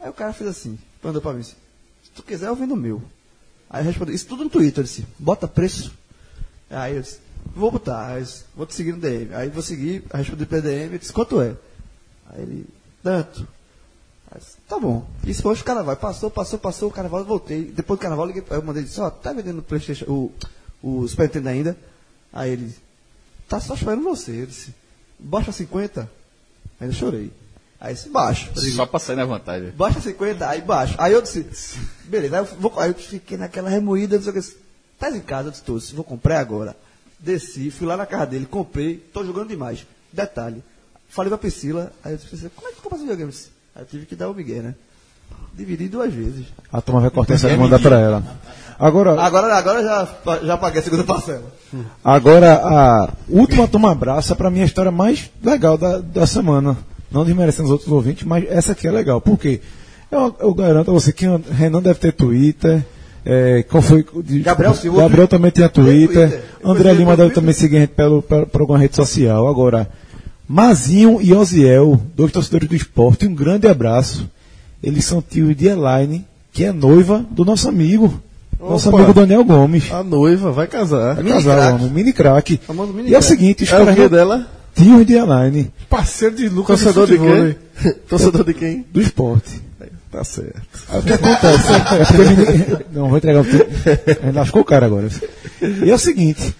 Aí 0.00 0.10
o 0.10 0.12
cara 0.12 0.32
fez 0.32 0.50
assim, 0.50 0.76
mandou 1.00 1.22
pra 1.22 1.32
mim 1.32 1.40
assim, 1.40 1.54
se 2.02 2.10
tu 2.10 2.20
quiser 2.20 2.48
eu 2.48 2.56
vendo 2.56 2.74
o 2.74 2.76
meu. 2.76 3.00
Aí 3.70 3.82
eu 3.82 3.86
respondi, 3.86 4.12
isso 4.12 4.26
tudo 4.26 4.42
no 4.42 4.50
Twitter, 4.50 4.80
eu 4.80 4.84
disse, 4.84 5.06
bota 5.20 5.46
preço. 5.46 5.92
Aí 6.68 6.96
eu 6.96 7.02
disse, 7.02 7.20
vou 7.54 7.70
botar, 7.70 8.18
disse, 8.18 8.42
vou 8.56 8.66
te 8.66 8.74
seguir 8.74 8.90
no 8.90 8.98
DM. 8.98 9.32
Aí 9.32 9.50
vou 9.50 9.62
seguir, 9.62 10.02
respondi 10.12 10.44
pro 10.44 10.60
DM, 10.60 10.98
disse, 10.98 11.12
quanto 11.12 11.40
é? 11.40 11.54
Aí 12.30 12.42
ele, 12.42 12.66
tanto. 13.04 13.46
Aí 14.28 14.36
eu 14.36 14.40
disse, 14.40 14.56
tá 14.66 14.80
bom. 14.80 15.06
Isso 15.24 15.42
foi 15.42 15.54
o 15.54 15.64
carnaval. 15.64 15.96
Passou, 15.96 16.28
passou, 16.28 16.58
passou 16.58 16.88
o 16.88 16.92
carnaval, 16.92 17.20
eu 17.20 17.26
voltei. 17.26 17.66
Depois 17.66 18.00
do 18.00 18.02
carnaval, 18.02 18.26
eu 18.26 18.34
liguei, 18.34 18.44
eu 18.50 18.62
mandei 18.64 18.82
disse, 18.82 19.00
ó, 19.00 19.08
tá 19.10 19.32
vendendo 19.32 19.60
o 19.60 19.62
Playstation, 19.62 20.06
o, 20.10 20.32
o 20.82 21.06
Super 21.06 21.28
Nintendo 21.28 21.48
ainda? 21.50 21.76
Aí 22.32 22.50
ele, 22.50 22.74
tá 23.48 23.60
só 23.60 23.74
esperando 23.74 24.02
você. 24.02 24.42
Eu 24.42 24.46
disse, 24.46 24.74
baixa 25.20 25.52
50. 25.52 26.21
Aí 26.82 26.88
eu 26.88 26.92
chorei. 26.92 27.32
Aí 27.80 27.92
eu 27.92 27.94
disse, 27.94 28.08
baixo. 28.08 28.50
Só 28.74 28.86
pra 28.86 28.98
sair 28.98 29.14
na 29.14 29.24
vantagem. 29.24 29.70
Baixa 29.70 30.00
50, 30.00 30.48
aí 30.48 30.60
baixo. 30.60 30.96
Aí 30.98 31.12
eu 31.12 31.22
disse, 31.22 31.46
beleza, 32.04 32.36
aí 32.36 32.42
eu, 32.42 32.56
vou, 32.58 32.72
aí 32.76 32.90
eu 32.90 32.94
fiquei 32.94 33.36
naquela 33.36 33.70
remoída, 33.70 34.16
não 34.16 34.22
sei 34.24 34.32
o 34.32 34.34
que. 34.34 34.56
Tá 34.98 35.10
em 35.10 35.20
casa, 35.20 35.48
eu 35.48 35.52
disse, 35.52 35.62
tô, 35.62 35.78
vou 35.94 36.04
comprar 36.04 36.40
agora. 36.40 36.76
Desci, 37.20 37.70
fui 37.70 37.86
lá 37.86 37.96
na 37.96 38.04
casa 38.04 38.26
dele, 38.26 38.46
comprei, 38.46 38.96
tô 38.96 39.24
jogando 39.24 39.48
demais. 39.48 39.86
Detalhe, 40.12 40.62
falei 41.08 41.28
pra 41.28 41.38
Priscila, 41.38 41.92
aí 42.02 42.14
eu 42.14 42.18
disse, 42.18 42.50
como 42.50 42.66
é 42.66 42.70
que 42.72 42.76
tu 42.78 42.82
compra 42.82 42.98
esse 42.98 43.04
videogame? 43.04 43.30
Eu 43.30 43.36
disse, 43.36 43.50
Aí 43.74 43.82
eu 43.82 43.86
tive 43.86 44.06
que 44.06 44.16
dar 44.16 44.28
o 44.28 44.34
Miguel, 44.34 44.62
né? 44.62 44.74
Dividi 45.54 45.88
duas 45.88 46.12
vezes. 46.12 46.46
A 46.72 46.80
turma 46.80 47.00
vai 47.00 47.10
cortar 47.10 47.34
essa 47.34 47.48
e 47.48 47.56
mandar 47.56 47.78
pra 47.78 47.98
ela. 47.98 48.22
Agora, 48.78 49.20
Agora, 49.20 49.54
agora 49.54 49.82
já, 49.82 50.08
já 50.42 50.56
paguei 50.56 50.80
a 50.80 50.84
segunda 50.84 51.04
parcela. 51.04 51.44
Agora, 52.04 52.54
a 52.54 53.08
última 53.28 53.66
toma 53.66 53.92
abraça, 53.92 54.36
pra 54.36 54.50
mim, 54.50 54.60
é 54.60 54.62
a 54.62 54.66
história 54.66 54.90
mais 54.90 55.30
legal 55.42 55.78
da, 55.78 55.98
da 55.98 56.26
semana. 56.26 56.76
Não 57.10 57.24
desmerecendo 57.24 57.66
os 57.66 57.72
outros 57.72 57.90
ouvintes, 57.90 58.24
mas 58.24 58.44
essa 58.48 58.72
aqui 58.72 58.86
é 58.86 58.90
legal. 58.90 59.20
Por 59.20 59.38
quê? 59.38 59.60
Eu, 60.10 60.34
eu 60.40 60.54
garanto 60.54 60.90
a 60.90 60.94
você 60.94 61.12
que 61.12 61.26
o 61.26 61.42
Renan 61.50 61.80
deve 61.80 61.98
ter 61.98 62.12
Twitter. 62.12 62.84
É, 63.24 63.62
qual 63.62 63.82
foi? 63.82 64.04
Gabriel 64.42 64.74
Silva. 64.74 65.02
Gabriel 65.02 65.28
também 65.28 65.50
tinha 65.50 65.68
Twitter. 65.68 66.28
Twitter. 66.28 66.44
André 66.64 66.92
Lima 66.92 67.16
deve 67.16 67.30
também 67.30 67.54
seguir 67.54 67.76
a 67.76 67.80
gente 67.80 67.90
pelo, 67.90 68.20
pelo, 68.20 68.46
por 68.46 68.60
alguma 68.60 68.78
rede 68.78 68.96
social. 68.96 69.46
Agora, 69.46 69.88
Mazinho 70.48 71.20
e 71.22 71.32
Oziel, 71.32 72.00
dois 72.14 72.32
torcedores 72.32 72.68
do 72.68 72.74
esporte, 72.74 73.26
um 73.26 73.34
grande 73.34 73.66
abraço. 73.66 74.28
Eles 74.82 75.04
são 75.04 75.22
tios 75.22 75.56
de 75.56 75.68
Elaine, 75.68 76.26
que 76.52 76.64
é 76.64 76.72
noiva 76.72 77.24
do 77.30 77.44
nosso 77.44 77.68
amigo. 77.68 78.20
Nosso 78.62 78.88
Opa. 78.88 78.98
amigo 78.98 79.12
Daniel 79.12 79.44
Gomes. 79.44 79.90
A 79.92 80.02
noiva 80.04 80.52
vai 80.52 80.66
casar. 80.66 81.14
Vai 81.16 81.24
Mini 81.24 81.36
casar, 81.36 81.56
crack. 81.56 81.74
homem, 81.74 81.90
mini 81.90 82.12
crack. 82.12 82.60
Famoso 82.66 82.92
mini 82.92 83.10
E 83.10 83.14
é 83.14 83.18
o 83.18 83.22
seguinte, 83.22 83.64
os 83.64 83.68
É 83.72 83.72
caras 83.84 84.10
dela? 84.10 84.46
tinham 84.74 85.02
de 85.04 85.12
Elaine, 85.14 85.70
Parceiro 85.90 86.34
de 86.36 86.48
Lucas 86.48 86.80
Torcedor 86.82 87.06
de 87.06 87.18
futebol, 87.18 87.54
quem? 87.82 87.92
Torcedor 88.08 88.44
de 88.44 88.54
quem? 88.54 88.86
do 88.92 89.00
esporte. 89.00 89.60
Tá 90.10 90.22
certo. 90.24 90.60
Aí 90.90 91.00
o 91.00 91.02
que 91.02 91.12
acontece? 91.14 91.72
é 91.72 92.04
porque 92.04 92.22
mini- 92.22 92.84
Não, 92.92 93.08
vou 93.08 93.16
entregar 93.18 93.40
o 93.42 93.46
Ele 93.46 94.32
lascou 94.32 94.60
o 94.62 94.64
cara 94.64 94.86
agora. 94.86 95.08
E 95.84 95.90
é 95.90 95.94
o 95.94 95.98
seguinte, 95.98 96.54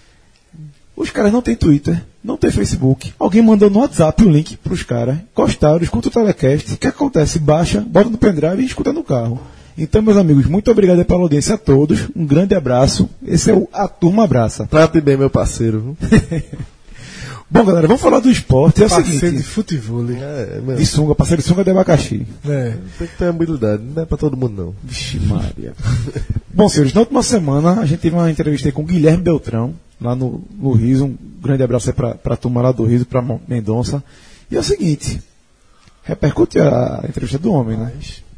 os 0.95 1.09
caras 1.11 1.31
não 1.31 1.41
têm 1.41 1.55
Twitter, 1.55 2.01
não 2.23 2.35
tem 2.35 2.49
Facebook. 2.51 3.13
Alguém 3.19 3.41
mandou 3.43 3.69
no 3.69 3.79
WhatsApp 3.79 4.23
o 4.23 4.29
link 4.29 4.57
pros 4.57 4.83
caras, 4.83 5.17
gostaram, 5.35 5.81
escuta 5.83 6.07
o 6.07 6.11
telecast. 6.11 6.73
O 6.73 6.77
que 6.77 6.87
acontece? 6.87 7.37
Baixa, 7.39 7.79
bota 7.81 8.09
no 8.09 8.17
pendrive 8.17 8.61
e 8.61 8.65
escuta 8.65 8.91
no 8.91 9.03
carro. 9.03 9.39
Então, 9.77 10.01
meus 10.01 10.17
amigos, 10.17 10.45
muito 10.45 10.69
obrigado 10.69 11.03
pela 11.03 11.21
audiência 11.21 11.55
a 11.55 11.57
todos. 11.57 12.07
Um 12.15 12.25
grande 12.25 12.53
abraço. 12.53 13.09
Esse 13.25 13.49
é 13.51 13.53
o 13.53 13.67
A 13.73 13.87
Turma 13.87 14.23
Abraça. 14.23 14.67
Trate 14.67 15.01
bem, 15.01 15.17
meu 15.17 15.29
parceiro. 15.29 15.97
Bom, 17.49 17.63
galera, 17.65 17.85
vamos 17.87 18.01
falar 18.01 18.19
do 18.19 18.31
esporte. 18.31 18.81
É 18.81 18.87
o 18.87 18.89
Parceiro 18.89 19.11
de 19.13 19.19
seguinte. 19.19 19.43
futebol. 19.43 20.03
É, 20.09 20.75
De 20.75 20.85
sunga, 20.87 21.13
parceiro 21.13 21.41
de 21.43 21.47
sunga 21.47 21.63
de 21.63 21.69
abacaxi. 21.69 22.25
É. 22.47 22.73
tem 22.97 23.07
que 23.07 23.15
ter 23.15 23.25
habilidade. 23.25 23.83
Não 23.83 24.01
é 24.01 24.05
pra 24.07 24.17
todo 24.17 24.35
mundo, 24.35 24.63
não. 24.65 24.75
Vixe, 24.83 25.19
Maria. 25.19 25.73
Bom, 26.51 26.67
senhores, 26.67 26.93
na 26.95 27.01
última 27.01 27.21
semana 27.21 27.79
a 27.79 27.85
gente 27.85 27.99
teve 27.99 28.15
uma 28.15 28.29
entrevista 28.31 28.67
aí 28.67 28.71
com 28.71 28.81
o 28.81 28.85
Guilherme 28.85 29.21
Beltrão, 29.21 29.75
lá 30.01 30.15
no, 30.15 30.43
no 30.59 30.71
Riso. 30.71 31.05
Um 31.05 31.17
grande 31.41 31.61
abraço 31.61 31.89
aí 31.89 31.93
pra, 31.95 32.15
pra 32.15 32.35
turma 32.35 32.59
lá 32.61 32.71
do 32.71 32.85
Riso, 32.85 33.05
pra 33.05 33.23
Mendonça. 33.47 34.03
E 34.49 34.55
é 34.57 34.59
o 34.59 34.63
seguinte, 34.63 35.21
repercute 36.03 36.59
a 36.59 37.03
entrevista 37.07 37.37
do 37.37 37.51
homem, 37.51 37.77
né? 37.77 37.91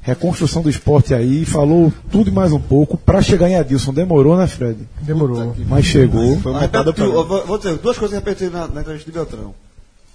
Reconstrução 0.05 0.61
do 0.61 0.69
esporte 0.69 1.15
aí, 1.15 1.45
falou 1.45 1.91
tudo 2.11 2.29
e 2.29 2.31
mais 2.31 2.51
um 2.51 2.59
pouco. 2.59 2.95
Pra 2.95 3.23
chegar 3.23 3.49
em 3.49 3.55
Adilson, 3.55 3.91
demorou, 3.91 4.37
né, 4.37 4.45
Fred? 4.45 4.87
Demorou. 5.01 5.55
Mas 5.67 5.85
chegou. 5.85 6.39
Foi 6.41 6.53
Ah, 6.53 6.83
vou, 6.95 7.45
vou 7.47 7.57
dizer 7.57 7.75
duas 7.77 7.97
coisas 7.97 8.19
que 8.19 8.23
repetiram 8.23 8.51
na, 8.51 8.67
na 8.67 8.81
entrevista 8.81 9.11
de 9.11 9.17
Beltrão. 9.17 9.55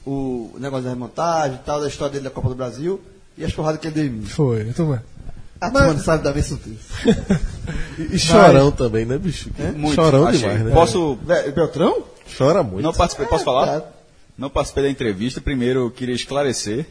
O 0.06 0.52
negócio 0.60 0.84
da 0.84 0.90
remontagem 0.90 1.56
e 1.56 1.66
tal, 1.66 1.80
da 1.80 1.88
história 1.88 2.12
dele 2.12 2.22
da 2.22 2.30
Copa 2.30 2.50
do 2.50 2.54
Brasil 2.54 3.00
e 3.36 3.44
as 3.44 3.52
porradas 3.52 3.80
que 3.80 3.88
ele 3.88 3.94
deu 3.96 4.04
em 4.04 4.10
mim. 4.10 4.26
Foi. 4.26 4.62
Então, 4.68 4.94
é. 4.94 5.00
A 5.60 5.70
turma 5.72 5.92
não 5.92 5.98
sabe 5.98 6.22
da 6.22 6.30
vez 6.30 6.46
sutil. 6.46 6.76
E, 7.98 8.16
e 8.16 8.18
chorão 8.18 8.72
também, 8.72 9.04
né, 9.04 9.18
bicho? 9.18 9.50
Muito. 9.76 9.94
Chorão 9.94 10.26
achei. 10.26 10.40
demais, 10.40 10.64
né? 10.64 10.72
Posso. 10.72 11.18
Beltrão? 11.54 12.02
Chora 12.36 12.62
muito. 12.62 12.82
Não 12.82 12.92
participei, 12.92 13.26
posso 13.26 13.44
falar? 13.44 13.76
É, 13.76 13.82
Não 14.40 14.48
participei 14.50 14.84
da 14.84 14.90
entrevista. 14.90 15.40
Primeiro, 15.40 15.80
eu 15.80 15.90
queria 15.90 16.14
esclarecer 16.14 16.86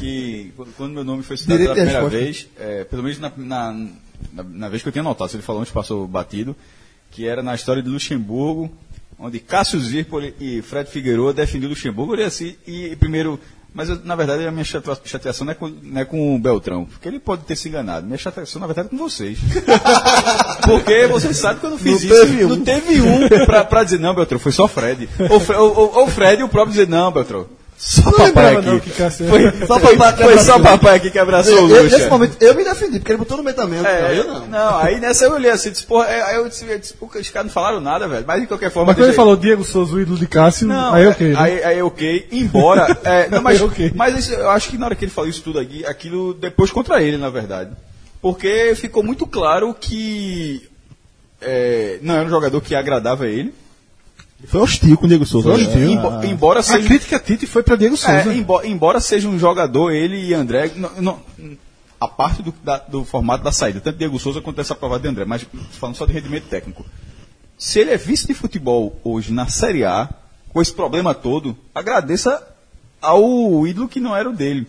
que 0.00 0.52
qu- 0.56 0.66
quando 0.76 0.92
meu 0.94 1.04
nome 1.04 1.22
foi 1.22 1.36
citado 1.36 1.58
pela 1.60 1.74
primeira 1.74 2.00
vez, 2.24 2.48
é, 2.58 2.84
pelo 2.84 3.02
menos 3.04 3.18
na, 3.20 3.32
na, 3.36 3.72
na- 4.32 4.42
na 4.42 4.68
vez 4.68 4.82
que 4.82 4.88
eu 4.88 4.92
tinha 4.92 5.04
notado, 5.04 5.28
se 5.30 5.36
ele 5.36 5.42
falou 5.44 5.60
antes, 5.62 5.72
passou 5.72 6.06
batido, 6.08 6.56
que 7.10 7.24
era 7.26 7.42
na 7.42 7.54
história 7.54 7.82
de 7.82 7.88
Luxemburgo, 7.88 8.70
onde 9.18 9.38
Cássio 9.38 9.78
Zirpoli 9.80 10.34
e 10.40 10.60
Fred 10.60 10.90
Figueiredo 10.90 11.32
defendiam 11.32 11.70
Luxemburgo. 11.70 12.12
Eu 12.12 12.16
olhei 12.16 12.26
assim, 12.26 12.56
e 12.66 12.94
primeiro... 12.96 13.38
Mas, 13.74 13.88
eu, 13.90 14.00
na 14.02 14.16
verdade, 14.16 14.46
a 14.46 14.50
minha 14.50 14.64
chatea- 14.64 14.98
chateação 15.04 15.44
não 15.44 15.52
é, 15.52 15.54
com, 15.54 15.68
não 15.68 16.00
é 16.00 16.04
com 16.04 16.34
o 16.34 16.38
Beltrão, 16.38 16.84
porque 16.86 17.06
ele 17.06 17.20
pode 17.20 17.42
ter 17.42 17.54
se 17.54 17.68
enganado. 17.68 18.06
Minha 18.06 18.18
chateação, 18.18 18.60
na 18.60 18.66
verdade, 18.66 18.88
é 18.88 18.90
com 18.90 18.96
vocês. 18.98 19.38
Porque 20.64 21.06
vocês 21.06 21.36
sabem 21.36 21.58
que 21.60 21.66
eu 21.66 21.70
não 21.70 21.78
fiz 21.78 22.02
Não 22.04 22.10
isso. 22.16 22.26
teve 22.26 22.44
um. 22.44 22.48
Não 22.48 22.60
teve 22.64 23.00
um 23.00 23.28
pra, 23.46 23.64
pra 23.64 23.84
dizer, 23.84 23.98
não, 24.00 24.14
Beltrão, 24.14 24.38
foi 24.38 24.52
só 24.52 24.66
Fred. 24.68 25.08
Ou, 25.30 25.40
Fre- 25.40 25.56
ou, 25.56 25.74
ou- 25.76 25.98
ou 26.00 26.08
Fred 26.08 26.40
e 26.40 26.44
o 26.44 26.48
próprio 26.48 26.72
dizer, 26.72 26.88
não, 26.88 27.10
Beltrão. 27.12 27.46
Só 27.80 28.02
Não 28.02 28.10
papai 28.10 28.26
lembrava, 28.26 28.58
aqui. 28.58 28.68
não, 28.68 29.10
Foi, 29.28 29.66
Só 29.66 29.78
foi, 29.78 29.96
papai 29.96 30.16
foi 30.26 30.38
só 30.38 30.54
abraçou. 30.56 30.62
papai 30.78 30.96
aqui 30.96 31.10
que 31.12 31.18
abraçou 31.18 31.54
o 31.54 31.70
Eu- 31.70 31.84
Luxa. 31.84 31.96
nesse 31.96 32.10
momento, 32.10 32.36
eu 32.40 32.52
me 32.56 32.64
defendi, 32.64 32.98
porque 32.98 33.12
ele 33.12 33.18
botou 33.18 33.36
no 33.36 33.44
meio 33.44 33.54
também. 33.54 33.78
Eu, 33.78 33.86
É, 33.86 34.18
eu 34.18 34.24
não. 34.26 34.46
não, 34.48 34.78
aí 34.78 34.98
nessa 34.98 35.26
eu 35.26 35.32
olhei 35.32 35.48
assim, 35.48 35.70
disse, 35.70 35.84
porra, 35.84 36.06
é, 36.06 36.20
aí 36.22 36.36
eu 36.36 36.48
disse, 36.48 36.66
eu 36.68 36.76
disse, 36.76 36.94
os 37.00 37.30
caras 37.30 37.46
não 37.46 37.52
falaram 37.54 37.80
nada, 37.80 38.08
velho. 38.08 38.24
Mas 38.26 38.40
de 38.40 38.46
qualquer 38.48 38.72
forma. 38.72 38.88
Mas 38.88 38.96
quando 38.96 39.06
ele 39.10 39.16
falou 39.16 39.36
Diego 39.36 39.62
Souza, 39.62 39.94
o 39.94 40.00
ídolo 40.00 40.18
de 40.18 40.26
Cássio, 40.26 40.66
Não, 40.66 40.92
aí 40.92 41.04
é- 41.04 41.08
ok. 41.08 41.28
né? 41.28 41.34
Aí, 41.38 41.62
aí 41.64 41.82
ok, 41.82 42.28
embora. 42.32 42.98
é, 43.04 43.28
não, 43.30 43.40
mas 43.40 43.60
Aí 43.60 43.66
ok. 43.68 43.92
mas 43.94 44.18
isso, 44.18 44.32
eu 44.34 44.50
acho 44.50 44.70
que 44.70 44.76
na 44.76 44.86
hora 44.86 44.96
que 44.96 45.04
ele 45.04 45.12
falou 45.12 45.30
isso 45.30 45.42
tudo 45.42 45.60
aqui, 45.60 45.86
aquilo 45.86 46.34
depois 46.34 46.72
contra 46.72 47.00
ele, 47.00 47.16
na 47.16 47.30
verdade. 47.30 47.70
Porque 48.20 48.74
ficou 48.74 49.04
muito 49.04 49.24
claro 49.24 49.72
que 49.72 50.68
é, 51.40 52.00
não 52.02 52.16
era 52.16 52.26
um 52.26 52.28
jogador 52.30 52.60
que 52.60 52.74
agradava 52.74 53.28
ele. 53.28 53.54
Foi 54.46 54.60
hostil 54.60 54.96
com 54.96 55.04
o 55.06 55.08
Diego 55.08 55.26
Souza. 55.26 55.50
Foi 55.52 55.62
hostil. 55.64 55.90
Embo- 55.90 56.24
embora 56.24 56.60
A 56.60 56.62
seja. 56.62 56.86
crítica 56.86 57.16
a 57.16 57.20
Tite 57.20 57.46
foi 57.46 57.62
pra 57.62 57.74
Diego 57.76 57.96
Souza. 57.96 58.30
É, 58.30 58.36
embo- 58.36 58.62
embora 58.64 59.00
seja 59.00 59.28
um 59.28 59.38
jogador, 59.38 59.90
ele 59.90 60.16
e 60.28 60.32
André, 60.34 60.70
não- 60.76 60.90
não- 61.00 61.18
a 62.00 62.06
parte 62.06 62.42
do, 62.42 62.54
da- 62.62 62.78
do 62.78 63.04
formato 63.04 63.42
da 63.42 63.50
saída, 63.50 63.80
tanto 63.80 63.98
Diego 63.98 64.18
Souza 64.18 64.40
quanto 64.40 64.60
essa 64.60 64.74
aprovada 64.74 65.02
de 65.02 65.08
André, 65.08 65.24
mas 65.24 65.44
falando 65.72 65.96
só 65.96 66.06
de 66.06 66.12
rendimento 66.12 66.44
técnico. 66.44 66.86
Se 67.58 67.80
ele 67.80 67.90
é 67.90 67.96
vice 67.96 68.26
de 68.28 68.34
futebol 68.34 68.96
hoje 69.02 69.32
na 69.32 69.48
Série 69.48 69.84
A, 69.84 70.08
com 70.50 70.62
esse 70.62 70.72
problema 70.72 71.12
todo, 71.14 71.56
agradeça 71.74 72.40
ao 73.00 73.66
ídolo 73.66 73.88
que 73.88 73.98
não 73.98 74.16
era 74.16 74.30
o 74.30 74.32
dele. 74.32 74.66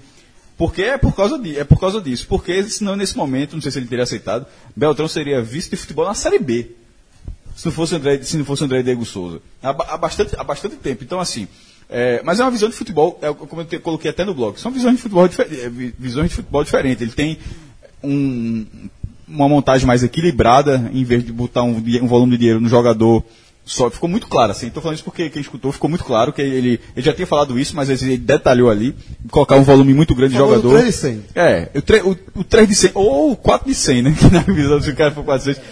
Porque 0.57 0.81
é 0.81 0.97
por 0.97 1.15
causa, 1.15 1.37
de, 1.37 1.57
é 1.57 1.63
por 1.63 1.79
causa 1.79 2.01
disso. 2.01 2.25
Porque 2.27 2.63
senão, 2.63 2.95
nesse 2.95 3.15
momento, 3.15 3.53
não 3.53 3.61
sei 3.61 3.71
se 3.71 3.77
ele 3.79 3.85
teria 3.87 4.03
aceitado, 4.03 4.45
Beltrão 4.75 5.07
seria 5.07 5.41
vice 5.41 5.69
de 5.69 5.77
futebol 5.77 6.05
na 6.05 6.13
Série 6.15 6.39
B 6.39 6.71
se 7.59 7.65
não 7.65 7.73
fosse 7.73 7.93
André, 7.95 8.21
se 8.23 8.37
não 8.37 8.45
fosse 8.45 8.63
André 8.63 8.81
Diego 8.81 9.03
Souza. 9.05 9.41
Há, 9.61 9.69
há 9.69 9.97
bastante, 9.97 10.33
há 10.37 10.43
bastante 10.45 10.77
tempo. 10.77 11.03
Então, 11.03 11.19
assim, 11.19 11.45
é, 11.89 12.21
mas 12.23 12.39
é 12.39 12.43
uma 12.43 12.51
visão 12.51 12.69
de 12.69 12.75
futebol, 12.75 13.19
é, 13.21 13.33
como 13.33 13.61
eu 13.61 13.65
te- 13.65 13.79
coloquei 13.79 14.09
até 14.11 14.23
no 14.23 14.33
blog, 14.33 14.57
são 14.59 14.71
visões 14.71 14.95
de 14.95 15.01
futebol, 15.01 15.25
é, 15.25 15.69
vi- 15.69 15.93
visões 15.99 16.29
de 16.29 16.35
futebol 16.35 16.63
diferentes. 16.63 17.01
Ele 17.01 17.11
tem 17.11 17.37
um- 18.03 18.65
uma 19.27 19.47
montagem 19.49 19.85
mais 19.85 20.03
equilibrada, 20.03 20.89
em 20.93 21.03
vez 21.03 21.23
de 21.25 21.31
botar 21.31 21.63
um, 21.63 21.75
um 22.01 22.07
volume 22.07 22.31
de 22.31 22.37
dinheiro 22.37 22.59
no 22.61 22.69
jogador 22.69 23.23
só. 23.65 23.89
Ficou 23.89 24.09
muito 24.09 24.27
claro, 24.27 24.51
assim. 24.51 24.67
Estou 24.67 24.81
falando 24.81 24.95
isso 24.95 25.03
porque 25.03 25.29
quem 25.29 25.41
escutou 25.41 25.71
ficou 25.71 25.89
muito 25.89 26.03
claro 26.03 26.33
que 26.33 26.41
ele, 26.41 26.79
ele 26.95 27.05
já 27.05 27.13
tinha 27.13 27.27
falado 27.27 27.59
isso, 27.59 27.75
mas 27.75 27.89
ele 27.89 28.17
detalhou 28.17 28.69
ali, 28.71 28.95
colocar 29.29 29.55
um 29.57 29.63
volume 29.63 29.93
muito 29.93 30.15
grande 30.15 30.31
de 30.33 30.39
Falou 30.39 30.55
do 30.55 30.61
jogador. 30.61 30.79
3 30.79 30.95
de 30.95 30.99
100. 31.01 31.23
É, 31.35 31.69
o, 31.75 31.81
tre- 31.81 32.01
o, 32.01 32.17
o 32.35 32.43
3 32.43 32.67
de 32.69 32.75
100, 32.75 32.91
ou 32.95 33.31
o 33.33 33.35
4 33.35 33.67
de 33.67 33.75
100, 33.75 34.01
né? 34.01 34.15
Que 34.17 34.25
na 34.31 34.39
visão 34.41 34.79
do 34.79 34.95
cara 34.95 35.11
for 35.11 35.23
4 35.23 35.47
de 35.53 35.55
100. 35.55 35.63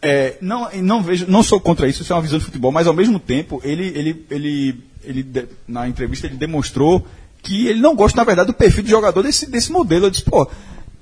É, 0.00 0.36
não, 0.40 0.70
não 0.76 1.02
vejo, 1.02 1.26
não 1.28 1.42
sou 1.42 1.60
contra 1.60 1.88
isso, 1.88 2.02
isso 2.02 2.12
é 2.12 2.16
uma 2.16 2.22
visão 2.22 2.38
de 2.38 2.44
futebol, 2.44 2.70
mas 2.70 2.86
ao 2.86 2.94
mesmo 2.94 3.18
tempo, 3.18 3.60
ele, 3.64 3.86
ele, 3.88 4.24
ele, 4.30 4.84
ele 5.04 5.48
na 5.66 5.88
entrevista 5.88 6.26
ele 6.28 6.36
demonstrou 6.36 7.04
que 7.42 7.66
ele 7.66 7.80
não 7.80 7.96
gosta, 7.96 8.16
na 8.16 8.24
verdade, 8.24 8.46
do 8.48 8.54
perfil 8.54 8.84
de 8.84 8.90
jogador 8.90 9.22
desse, 9.22 9.50
desse 9.50 9.72
modelo. 9.72 10.06
Eu 10.06 10.10
disse, 10.10 10.22
pô, 10.24 10.48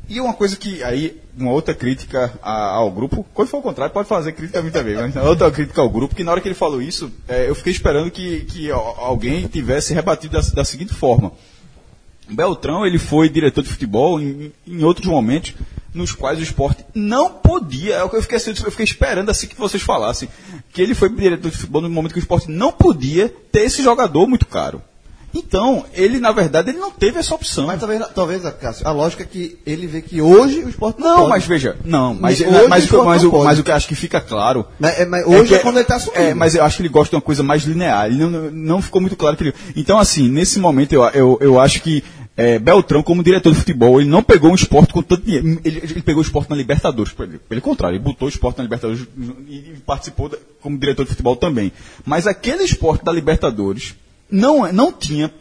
e 0.08 0.18
uma 0.20 0.32
coisa 0.32 0.56
que 0.56 0.82
aí, 0.82 1.20
uma 1.36 1.50
outra 1.50 1.74
crítica 1.74 2.32
a- 2.42 2.68
ao 2.76 2.90
grupo, 2.90 3.26
quando 3.34 3.48
for 3.48 3.58
ao 3.58 3.62
contrário, 3.62 3.92
pode 3.92 4.08
fazer 4.08 4.32
crítica 4.32 4.60
a 4.60 4.62
mim 4.62 4.70
também, 4.70 4.94
mas 4.94 5.14
outra 5.26 5.50
crítica 5.50 5.80
ao 5.82 5.90
grupo, 5.90 6.14
que 6.14 6.24
na 6.24 6.32
hora 6.32 6.40
que 6.40 6.48
ele 6.48 6.54
falou 6.54 6.80
isso, 6.80 7.10
é, 7.28 7.48
eu 7.50 7.54
fiquei 7.54 7.72
esperando 7.72 8.10
que, 8.10 8.40
que 8.46 8.70
al- 8.70 8.96
alguém 8.98 9.46
tivesse 9.46 9.92
rebatido 9.92 10.40
da, 10.40 10.46
da 10.54 10.64
seguinte 10.64 10.94
forma. 10.94 11.32
Beltrão 12.28 12.84
ele 12.86 12.98
foi 12.98 13.28
diretor 13.28 13.62
de 13.62 13.68
futebol 13.68 14.20
em, 14.20 14.52
em 14.66 14.82
outros 14.84 15.06
momentos 15.06 15.54
nos 15.96 16.12
quais 16.12 16.38
o 16.38 16.42
esporte 16.42 16.84
não 16.94 17.30
podia. 17.30 17.94
É 17.96 18.04
o 18.04 18.08
que 18.08 18.16
eu 18.16 18.22
fiquei, 18.22 18.38
eu 18.38 18.70
fiquei 18.70 18.84
esperando 18.84 19.30
assim 19.30 19.46
que 19.46 19.56
vocês 19.58 19.82
falassem 19.82 20.28
que 20.72 20.82
ele 20.82 20.94
foi 20.94 21.08
diretor 21.08 21.50
de 21.50 21.56
futebol 21.56 21.82
no 21.82 21.88
momento 21.90 22.12
que 22.12 22.18
o 22.18 22.20
esporte 22.20 22.50
não 22.50 22.70
podia 22.70 23.32
ter 23.50 23.62
esse 23.62 23.82
jogador 23.82 24.26
muito 24.26 24.46
caro. 24.46 24.82
Então 25.34 25.84
ele 25.92 26.18
na 26.18 26.32
verdade 26.32 26.70
ele 26.70 26.78
não 26.78 26.90
teve 26.90 27.18
essa 27.18 27.34
opção. 27.34 27.66
Mas 27.66 27.78
talvez, 27.80 28.02
talvez, 28.14 28.42
Cássio, 28.58 28.86
a 28.88 28.92
lógica 28.92 29.22
é 29.22 29.26
que 29.26 29.58
ele 29.66 29.86
vê 29.86 30.00
que 30.00 30.20
hoje 30.20 30.60
o 30.60 30.68
esporte 30.68 30.98
não, 31.00 31.08
não, 31.08 31.16
pode. 31.18 31.28
mas 31.30 31.44
veja, 31.46 31.76
não, 31.84 32.14
mas, 32.14 32.40
Hoje 32.40 32.50
mas, 32.50 32.64
o 32.64 32.68
mas, 32.68 33.04
mas, 33.04 33.24
o, 33.24 33.30
pode. 33.30 33.44
mas 33.44 33.58
o 33.58 33.64
que 33.64 33.70
eu 33.70 33.74
acho 33.74 33.88
que 33.88 33.94
fica 33.94 34.18
claro 34.20 34.64
Mas, 34.78 34.98
é, 34.98 35.04
mas 35.04 35.26
hoje 35.26 35.54
é, 35.54 35.58
que- 35.58 35.62
quando 35.62 35.76
ele 35.76 35.82
está 35.82 35.96
assumindo. 35.96 36.22
É, 36.22 36.32
mas 36.34 36.54
eu 36.54 36.64
acho 36.64 36.76
que 36.76 36.82
ele 36.82 36.88
gosta 36.88 37.10
de 37.10 37.16
uma 37.16 37.22
coisa 37.22 37.42
mais 37.42 37.64
linear. 37.64 38.06
Ele 38.06 38.18
não, 38.24 38.50
não 38.50 38.82
ficou 38.82 39.00
muito 39.00 39.16
claro 39.16 39.36
que 39.36 39.44
ele. 39.44 39.54
Então, 39.74 39.98
assim, 39.98 40.28
nesse 40.30 40.58
momento 40.58 40.92
eu, 40.94 41.02
eu, 41.08 41.38
eu 41.42 41.60
acho 41.60 41.82
que 41.82 42.02
é, 42.36 42.58
Beltrão, 42.58 43.02
como 43.02 43.22
diretor 43.22 43.50
de 43.52 43.58
futebol, 43.58 44.00
ele 44.00 44.10
não 44.10 44.22
pegou 44.22 44.50
um 44.50 44.54
esporte 44.54 44.92
com 44.92 45.02
tanto 45.02 45.22
dinheiro. 45.24 45.60
Ele, 45.64 45.78
ele 45.82 46.02
pegou 46.02 46.22
o 46.22 46.26
esporte 46.26 46.50
na 46.50 46.56
Libertadores. 46.56 47.12
Pelo, 47.12 47.60
contrário, 47.62 47.96
ele 47.96 48.04
botou 48.04 48.26
o 48.26 48.28
esporte 48.28 48.58
na 48.58 48.64
Libertadores 48.64 49.06
e, 49.48 49.74
participou 49.86 50.28
da- 50.28 50.36
como 50.60 50.76
diretor 50.78 51.04
de 51.04 51.10
futebol 51.10 51.34
também. 51.36 51.72
Mas 52.04 52.26
aquele 52.26 52.62
esporte 52.64 53.04
da 53.04 53.12
Libertadores 53.12 53.94
não, 54.30 54.70
não 54.72 54.92
tinha 54.92 55.32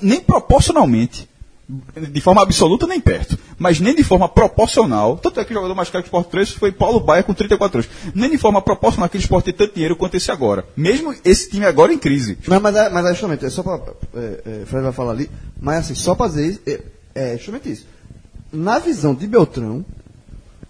nem 0.00 0.20
proporcionalmente 0.20 1.28
de 1.68 2.20
forma 2.22 2.42
absoluta 2.42 2.86
nem 2.86 2.98
perto, 2.98 3.38
mas 3.58 3.78
nem 3.78 3.94
de 3.94 4.02
forma 4.02 4.26
proporcional. 4.28 5.18
Tanto 5.18 5.38
é 5.38 5.44
que 5.44 5.50
o 5.52 5.54
jogador 5.54 5.74
mais 5.74 5.90
caro 5.90 6.02
que 6.02 6.08
o 6.08 6.10
Sport 6.10 6.28
3 6.30 6.50
foi 6.52 6.72
Paulo 6.72 6.98
Baia 6.98 7.22
com 7.22 7.34
34 7.34 7.80
anos. 7.80 7.90
Nem 8.14 8.30
de 8.30 8.38
forma 8.38 8.62
proporcional 8.62 9.04
aquele 9.06 9.22
esporte 9.22 9.46
tem 9.46 9.54
tanto 9.54 9.74
dinheiro 9.74 9.94
quanto 9.94 10.14
esse 10.16 10.30
agora. 10.30 10.64
Mesmo 10.74 11.14
esse 11.24 11.50
time 11.50 11.66
agora 11.66 11.92
em 11.92 11.98
crise. 11.98 12.38
Mas, 12.46 12.62
mas, 12.62 12.74
é, 12.74 12.88
mas 12.88 13.04
é 13.04 13.08
justamente, 13.10 13.44
é 13.44 13.50
só 13.50 13.62
para. 13.62 13.80
É, 14.14 14.40
é, 14.62 14.64
Fred 14.66 14.82
vai 14.84 14.92
falar 14.92 15.12
ali, 15.12 15.30
mas 15.60 15.80
assim, 15.80 15.94
só 15.94 16.14
para 16.14 16.28
dizer 16.28 16.46
isso, 16.46 16.60
é, 16.66 16.80
é 17.14 17.36
justamente 17.36 17.70
isso. 17.70 17.86
Na 18.50 18.78
visão 18.78 19.14
de 19.14 19.26
Beltrão, 19.26 19.84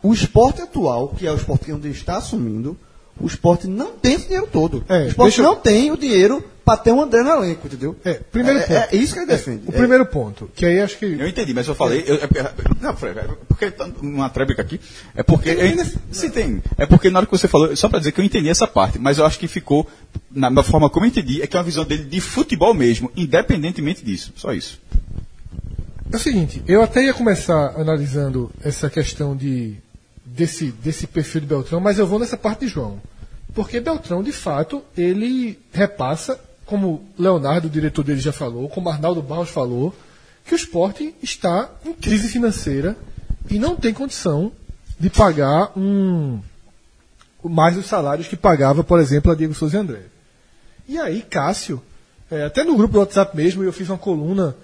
o 0.02 0.12
esporte 0.12 0.60
atual, 0.62 1.08
que 1.16 1.26
é 1.26 1.30
o 1.32 1.36
esporte 1.36 1.66
que 1.66 1.72
onde 1.72 1.86
ele 1.86 1.94
está 1.96 2.16
assumindo, 2.16 2.76
o 3.20 3.26
esporte 3.26 3.66
não 3.68 3.92
tem 3.92 4.14
esse 4.14 4.24
dinheiro 4.26 4.48
todo. 4.50 4.84
É, 4.88 5.04
o 5.04 5.08
esporte 5.08 5.38
eu- 5.38 5.44
não 5.44 5.56
tem 5.56 5.90
o 5.92 5.96
dinheiro 5.96 6.42
para 6.68 6.76
ter 6.76 6.92
um 6.92 7.00
André 7.00 7.22
no 7.22 7.30
elenco, 7.30 7.66
entendeu? 7.66 7.96
É, 8.04 8.12
primeiro 8.14 8.58
é, 8.58 8.62
ponto. 8.66 8.94
é 8.94 8.96
isso 8.98 9.14
que 9.14 9.20
ele 9.20 9.26
defende. 9.26 9.62
O 9.66 9.70
É. 9.70 9.76
primeiro 9.78 10.04
ponto, 10.04 10.50
que 10.54 10.66
aí 10.66 10.82
acho 10.82 10.98
que. 10.98 11.06
Eu 11.06 11.26
entendi, 11.26 11.54
mas 11.54 11.66
eu 11.66 11.74
falei. 11.74 12.04
eu- 12.06 12.16
é- 12.16 12.24
é- 12.24 12.52
não, 12.82 12.94
Fred, 12.94 13.18
é 13.18 13.24
porque 13.48 13.70
tá 13.70 13.88
uma 14.02 14.28
tréplica 14.28 14.60
aqui. 14.60 14.78
É 15.16 15.22
porque. 15.22 15.48
eu- 15.48 15.86
Sim, 16.12 16.28
tem. 16.28 16.62
É 16.76 16.84
porque 16.84 17.08
na 17.08 17.20
hora 17.20 17.26
que 17.26 17.32
você 17.32 17.48
falou, 17.48 17.74
só 17.74 17.88
para 17.88 18.00
dizer 18.00 18.12
que 18.12 18.20
eu 18.20 18.24
entendi 18.24 18.50
essa 18.50 18.66
parte, 18.66 18.98
mas 18.98 19.16
eu 19.16 19.24
acho 19.24 19.38
que 19.38 19.48
ficou, 19.48 19.88
na, 20.30 20.50
da 20.50 20.62
forma 20.62 20.90
como 20.90 21.06
eu 21.06 21.08
entendi, 21.08 21.40
é 21.40 21.46
que 21.46 21.56
é 21.56 21.58
uma 21.58 21.64
visão 21.64 21.86
dele 21.86 22.04
de 22.04 22.20
futebol 22.20 22.74
mesmo, 22.74 23.10
independentemente 23.16 24.04
disso. 24.04 24.34
Só 24.36 24.52
isso. 24.52 24.78
É 26.12 26.16
o 26.16 26.18
seguinte, 26.18 26.62
eu 26.68 26.82
até 26.82 27.02
ia 27.02 27.14
começar 27.14 27.74
analisando 27.78 28.50
essa 28.62 28.90
questão 28.90 29.34
de 29.34 29.74
desse, 30.24 30.66
desse 30.82 31.06
perfil 31.06 31.40
de 31.40 31.46
Beltrão, 31.46 31.80
mas 31.80 31.98
eu 31.98 32.06
vou 32.06 32.18
nessa 32.18 32.36
parte 32.36 32.60
de 32.60 32.68
João. 32.68 33.00
Porque 33.54 33.80
Beltrão, 33.80 34.22
de 34.22 34.32
fato, 34.32 34.82
ele 34.96 35.58
repassa, 35.72 36.38
como 36.68 37.04
Leonardo, 37.18 37.66
o 37.66 37.70
diretor 37.70 38.04
dele, 38.04 38.20
já 38.20 38.32
falou, 38.32 38.68
como 38.68 38.88
Arnaldo 38.88 39.22
Barros 39.22 39.50
falou, 39.50 39.94
que 40.44 40.54
o 40.54 40.56
esporte 40.56 41.14
está 41.22 41.70
em 41.84 41.92
crise 41.92 42.28
financeira 42.28 42.96
e 43.50 43.58
não 43.58 43.74
tem 43.76 43.92
condição 43.92 44.52
de 44.98 45.10
pagar 45.10 45.72
um 45.76 46.40
mais 47.42 47.76
os 47.76 47.86
salários 47.86 48.28
que 48.28 48.36
pagava, 48.36 48.84
por 48.84 49.00
exemplo, 49.00 49.32
a 49.32 49.34
Diego 49.34 49.54
Souza 49.54 49.76
e 49.76 49.80
André. 49.80 50.02
E 50.86 50.98
aí, 50.98 51.22
Cássio, 51.22 51.82
é, 52.30 52.44
até 52.44 52.64
no 52.64 52.76
grupo 52.76 52.94
do 52.94 52.98
WhatsApp 52.98 53.34
mesmo, 53.36 53.62
eu 53.62 53.72
fiz 53.72 53.88
uma 53.88 53.96
coluna 53.96 54.54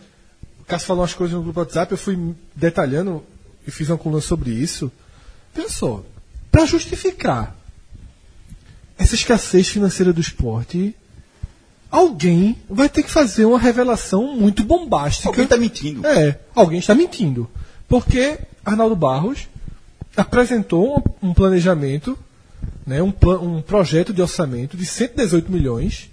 o 0.64 0.66
Cássio 0.66 0.86
falou 0.88 1.02
umas 1.02 1.12
coisas 1.12 1.34
no 1.36 1.42
grupo 1.42 1.60
do 1.60 1.62
WhatsApp, 1.62 1.92
eu 1.92 1.98
fui 1.98 2.34
detalhando 2.56 3.22
e 3.66 3.70
fiz 3.70 3.90
uma 3.90 3.98
coluna 3.98 4.22
sobre 4.22 4.50
isso. 4.50 4.90
Só, 5.68 6.02
para 6.50 6.64
justificar 6.64 7.54
essa 8.96 9.14
escassez 9.14 9.68
financeira 9.68 10.10
do 10.10 10.22
esporte, 10.22 10.96
alguém 11.94 12.56
vai 12.68 12.88
ter 12.88 13.02
que 13.02 13.10
fazer 13.10 13.44
uma 13.44 13.58
revelação 13.58 14.34
muito 14.36 14.64
bombástica. 14.64 15.28
Alguém 15.28 15.44
está 15.44 15.56
mentindo. 15.56 16.06
É, 16.06 16.38
alguém 16.54 16.78
está 16.80 16.94
mentindo. 16.94 17.48
Porque 17.88 18.38
Arnaldo 18.64 18.96
Barros 18.96 19.48
apresentou 20.16 21.02
um 21.22 21.32
planejamento, 21.32 22.18
né, 22.86 23.02
um, 23.02 23.10
pla- 23.10 23.38
um 23.38 23.60
projeto 23.62 24.12
de 24.12 24.20
orçamento 24.22 24.76
de 24.76 24.84
118 24.84 25.50
milhões, 25.52 26.10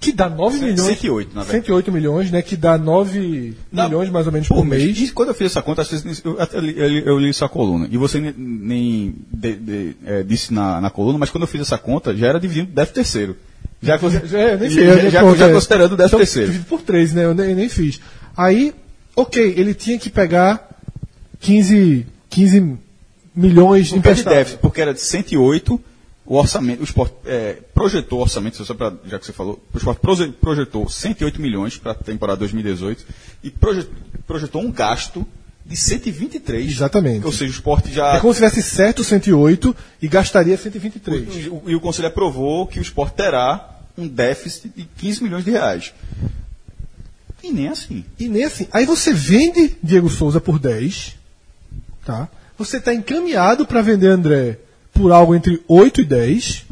que 0.00 0.12
dá 0.12 0.28
9 0.28 0.58
Cento- 0.58 0.66
milhões. 0.68 0.98
108, 0.98 1.28
na 1.34 1.42
verdade. 1.42 1.64
108 1.64 1.90
milhões, 1.92 2.30
né, 2.30 2.42
que 2.42 2.56
dá 2.56 2.76
9 2.76 3.54
Dá 3.72 3.84
milhões 3.84 4.10
mais 4.10 4.26
ou 4.26 4.32
menos 4.32 4.48
por, 4.48 4.64
mês. 4.64 4.98
E 5.00 5.10
quando 5.12 5.30
eu 5.30 5.34
fiz 5.34 5.46
essa 5.46 5.62
conta, 5.62 5.82
eu, 6.24 6.36
eu, 6.52 6.60
li, 6.60 7.02
eu 7.06 7.18
li 7.18 7.32
sua 7.32 7.48
coluna. 7.48 7.88
E 7.90 7.96
você 7.96 8.20
nem, 8.20 8.34
nem 8.36 9.14
de- 9.32 9.56
de- 9.56 9.96
é, 10.04 10.22
disse 10.22 10.52
na, 10.52 10.80
na 10.80 10.90
coluna, 10.90 11.18
mas 11.18 11.30
quando 11.30 11.42
eu 11.42 11.48
fiz 11.48 11.62
essa 11.62 11.78
conta, 11.78 12.14
já 12.14 12.26
era 12.28 12.38
dividido 12.38 12.70
10 12.72 12.90
terceiro. 12.90 13.36
Já, 13.84 13.96
eu 13.96 14.58
nem 14.58 14.70
já, 14.70 14.76
sei, 14.76 15.10
já, 15.10 15.34
já 15.34 15.48
é. 15.48 15.52
considerando 15.52 15.92
o 15.92 15.96
13 15.96 16.08
Então, 16.08 16.18
terceiro. 16.18 16.52
por 16.68 16.82
3, 16.82 17.12
né? 17.14 17.24
Eu 17.24 17.34
nem, 17.34 17.50
eu 17.50 17.56
nem 17.56 17.68
fiz. 17.68 18.00
Aí, 18.36 18.74
ok, 19.14 19.54
ele 19.56 19.74
tinha 19.74 19.98
que 19.98 20.10
pegar 20.10 20.68
15, 21.40 22.06
15 22.30 22.76
milhões 23.34 23.92
emprestados. 23.92 24.38
déficit, 24.38 24.60
porque 24.60 24.80
era 24.80 24.94
de 24.94 25.00
108, 25.00 25.80
o 26.26 26.36
orçamento, 26.36 26.80
o 26.80 26.84
esporte 26.84 27.14
é, 27.26 27.58
projetou 27.74 28.20
orçamento, 28.20 28.64
só 28.64 28.74
pra, 28.74 28.92
já 29.06 29.18
que 29.18 29.26
você 29.26 29.32
falou, 29.32 29.62
o 29.72 29.76
esporte 29.76 30.00
proje- 30.00 30.32
projetou 30.40 30.88
108 30.88 31.40
milhões 31.40 31.76
para 31.76 31.92
a 31.92 31.94
temporada 31.94 32.38
2018 32.38 33.04
e 33.42 33.50
proje- 33.50 33.86
projetou 34.26 34.62
um 34.62 34.70
gasto 34.72 35.26
de 35.66 35.76
123. 35.76 36.70
Exatamente. 36.70 37.24
Ou 37.26 37.32
seja, 37.32 37.50
o 37.50 37.54
esporte 37.54 37.92
já. 37.92 38.16
É 38.16 38.20
como 38.20 38.32
se 38.32 38.38
tivesse 38.38 38.62
certo 38.62 39.02
108 39.04 39.74
e 40.00 40.08
gastaria 40.08 40.56
123. 40.56 41.46
E 41.46 41.48
o- 41.48 41.62
E 41.66 41.74
o 41.74 41.80
Conselho 41.80 42.08
aprovou 42.08 42.66
que 42.66 42.78
o 42.78 42.82
esporte 42.82 43.14
terá 43.16 43.73
um 43.96 44.06
déficit 44.08 44.68
de 44.76 44.84
15 44.98 45.22
milhões 45.22 45.44
de 45.44 45.50
reais. 45.50 45.92
E 47.42 47.52
nem 47.52 47.68
assim. 47.68 48.04
E 48.18 48.28
nem 48.28 48.44
assim. 48.44 48.66
Aí 48.72 48.86
você 48.86 49.12
vende 49.12 49.76
Diego 49.82 50.08
Souza 50.08 50.40
por 50.40 50.58
10, 50.58 51.14
tá? 52.04 52.28
Você 52.56 52.78
está 52.78 52.94
encaminhado 52.94 53.66
para 53.66 53.82
vender 53.82 54.08
André 54.08 54.58
por 54.92 55.12
algo 55.12 55.34
entre 55.34 55.62
8 55.68 56.00
e 56.00 56.04
10. 56.04 56.64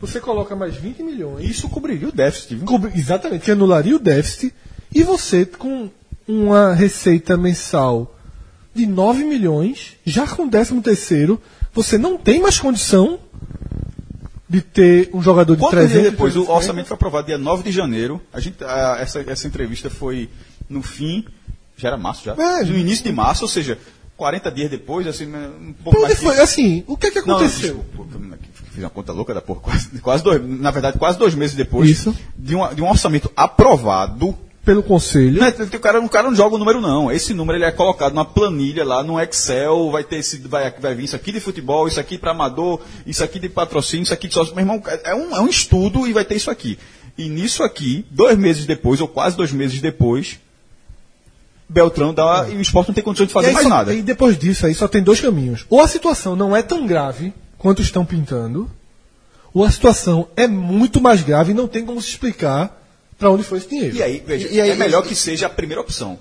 Você 0.00 0.20
coloca 0.20 0.54
mais 0.54 0.74
20 0.76 1.02
milhões. 1.02 1.48
Isso 1.48 1.68
cobriria 1.68 2.08
o 2.08 2.12
déficit? 2.12 2.56
Cobri- 2.64 2.92
Exatamente, 2.98 3.44
que 3.44 3.50
anularia 3.50 3.96
o 3.96 3.98
déficit. 3.98 4.52
E 4.94 5.02
você, 5.02 5.46
com 5.46 5.88
uma 6.28 6.74
receita 6.74 7.36
mensal 7.36 8.14
de 8.74 8.84
9 8.86 9.24
milhões, 9.24 9.96
já 10.04 10.26
com 10.26 10.48
13 10.48 10.80
terceiro, 10.82 11.40
você 11.72 11.96
não 11.96 12.18
tem 12.18 12.40
mais 12.40 12.58
condição 12.58 13.18
de 14.48 14.60
ter 14.60 15.10
um 15.12 15.20
jogador 15.22 15.54
de 15.56 15.60
Quantos 15.60 15.78
300 15.78 16.00
dias 16.00 16.12
depois? 16.12 16.32
O 16.36 16.40
350? 16.46 16.52
orçamento 16.52 16.86
foi 16.86 16.94
aprovado 16.94 17.26
dia 17.26 17.38
9 17.38 17.62
de 17.64 17.72
janeiro. 17.72 18.20
A 18.32 18.38
gente, 18.40 18.62
a- 18.62 18.98
essa, 19.00 19.20
essa 19.26 19.46
entrevista 19.46 19.90
foi 19.90 20.28
no 20.68 20.82
fim. 20.82 21.24
Já 21.76 21.88
era 21.88 21.96
março 21.96 22.24
já? 22.24 22.32
É, 22.34 22.64
no 22.64 22.76
início 22.76 23.04
de 23.04 23.12
março, 23.12 23.42
ou 23.44 23.48
seja, 23.48 23.78
40 24.16 24.50
dias 24.50 24.70
depois, 24.70 25.06
assim, 25.06 25.26
um 25.26 25.72
pouco 25.74 25.98
onde 25.98 26.08
mais. 26.08 26.20
foi? 26.22 26.34
que- 26.36 26.40
Assim, 26.40 26.84
o 26.86 26.96
que 26.96 27.08
é 27.08 27.10
que 27.10 27.20
Não, 27.26 27.36
aconteceu? 27.36 27.74
desculpa, 27.74 28.18
eu 28.18 28.38
fiz 28.72 28.82
uma 28.84 28.88
conta 28.90 29.12
louca 29.12 29.34
da 29.34 29.42
porra. 29.42 29.60
Quase, 29.60 29.88
quase 30.00 30.22
dois, 30.24 30.40
na 30.42 30.70
verdade, 30.70 30.98
quase 30.98 31.18
dois 31.18 31.34
meses 31.34 31.54
depois 31.56 31.90
Isso. 31.90 32.16
De, 32.36 32.54
uma- 32.54 32.74
de 32.74 32.80
um 32.82 32.88
orçamento 32.88 33.30
aprovado. 33.36 34.36
Pelo 34.66 34.82
conselho. 34.82 35.38
Não 35.40 35.46
é, 35.46 35.50
o, 35.50 35.80
cara, 35.80 36.00
o 36.00 36.08
cara 36.08 36.28
não 36.28 36.36
joga 36.36 36.56
o 36.56 36.58
número, 36.58 36.80
não. 36.80 37.10
Esse 37.10 37.32
número 37.32 37.56
ele 37.56 37.64
é 37.64 37.70
colocado 37.70 38.12
numa 38.12 38.24
planilha 38.24 38.84
lá 38.84 39.00
no 39.00 39.18
Excel, 39.20 39.92
vai 39.92 40.02
ter 40.02 40.16
esse, 40.16 40.38
vai, 40.38 40.68
vai 40.72 40.92
vir 40.92 41.04
isso 41.04 41.14
aqui 41.14 41.30
de 41.30 41.38
futebol, 41.38 41.86
isso 41.86 42.00
aqui 42.00 42.18
para 42.18 42.32
amador, 42.32 42.80
isso 43.06 43.22
aqui 43.22 43.38
de 43.38 43.48
patrocínio, 43.48 44.02
isso 44.02 44.12
aqui 44.12 44.26
de 44.26 44.34
sócio. 44.34 44.52
Meu 44.56 44.62
irmão, 44.62 44.82
é 45.04 45.14
um, 45.14 45.36
é 45.36 45.40
um 45.40 45.46
estudo 45.46 46.04
e 46.08 46.12
vai 46.12 46.24
ter 46.24 46.34
isso 46.34 46.50
aqui. 46.50 46.76
E 47.16 47.28
nisso 47.28 47.62
aqui, 47.62 48.04
dois 48.10 48.36
meses 48.36 48.66
depois, 48.66 49.00
ou 49.00 49.06
quase 49.06 49.36
dois 49.36 49.52
meses 49.52 49.80
depois, 49.80 50.40
Beltrão 51.68 52.12
dá. 52.12 52.46
E 52.50 52.56
o 52.56 52.60
esporte 52.60 52.88
não 52.88 52.94
tem 52.96 53.04
condições 53.04 53.28
de 53.28 53.32
fazer 53.34 53.52
mais 53.52 53.62
só- 53.62 53.70
nada. 53.70 53.94
E 53.94 54.02
depois 54.02 54.36
disso 54.36 54.66
aí 54.66 54.74
só 54.74 54.88
tem 54.88 55.00
dois 55.02 55.20
caminhos. 55.20 55.64
Ou 55.70 55.80
a 55.80 55.86
situação 55.86 56.34
não 56.34 56.56
é 56.56 56.60
tão 56.62 56.86
grave 56.88 57.32
quanto 57.56 57.82
estão 57.82 58.04
pintando, 58.04 58.68
ou 59.54 59.64
a 59.64 59.70
situação 59.70 60.28
é 60.36 60.48
muito 60.48 61.00
mais 61.00 61.22
grave 61.22 61.52
e 61.52 61.54
não 61.54 61.68
tem 61.68 61.86
como 61.86 62.02
se 62.02 62.08
explicar 62.08 62.82
para 63.18 63.30
onde 63.30 63.42
foi 63.42 63.58
esse 63.58 63.68
dinheiro. 63.68 63.96
E 63.96 64.02
aí, 64.02 64.22
veja, 64.26 64.48
E 64.50 64.60
aí- 64.60 64.70
é 64.70 64.74
melhor 64.74 65.02
que 65.02 65.14
seja 65.14 65.46
a 65.46 65.50
primeira 65.50 65.80
opção. 65.80 66.18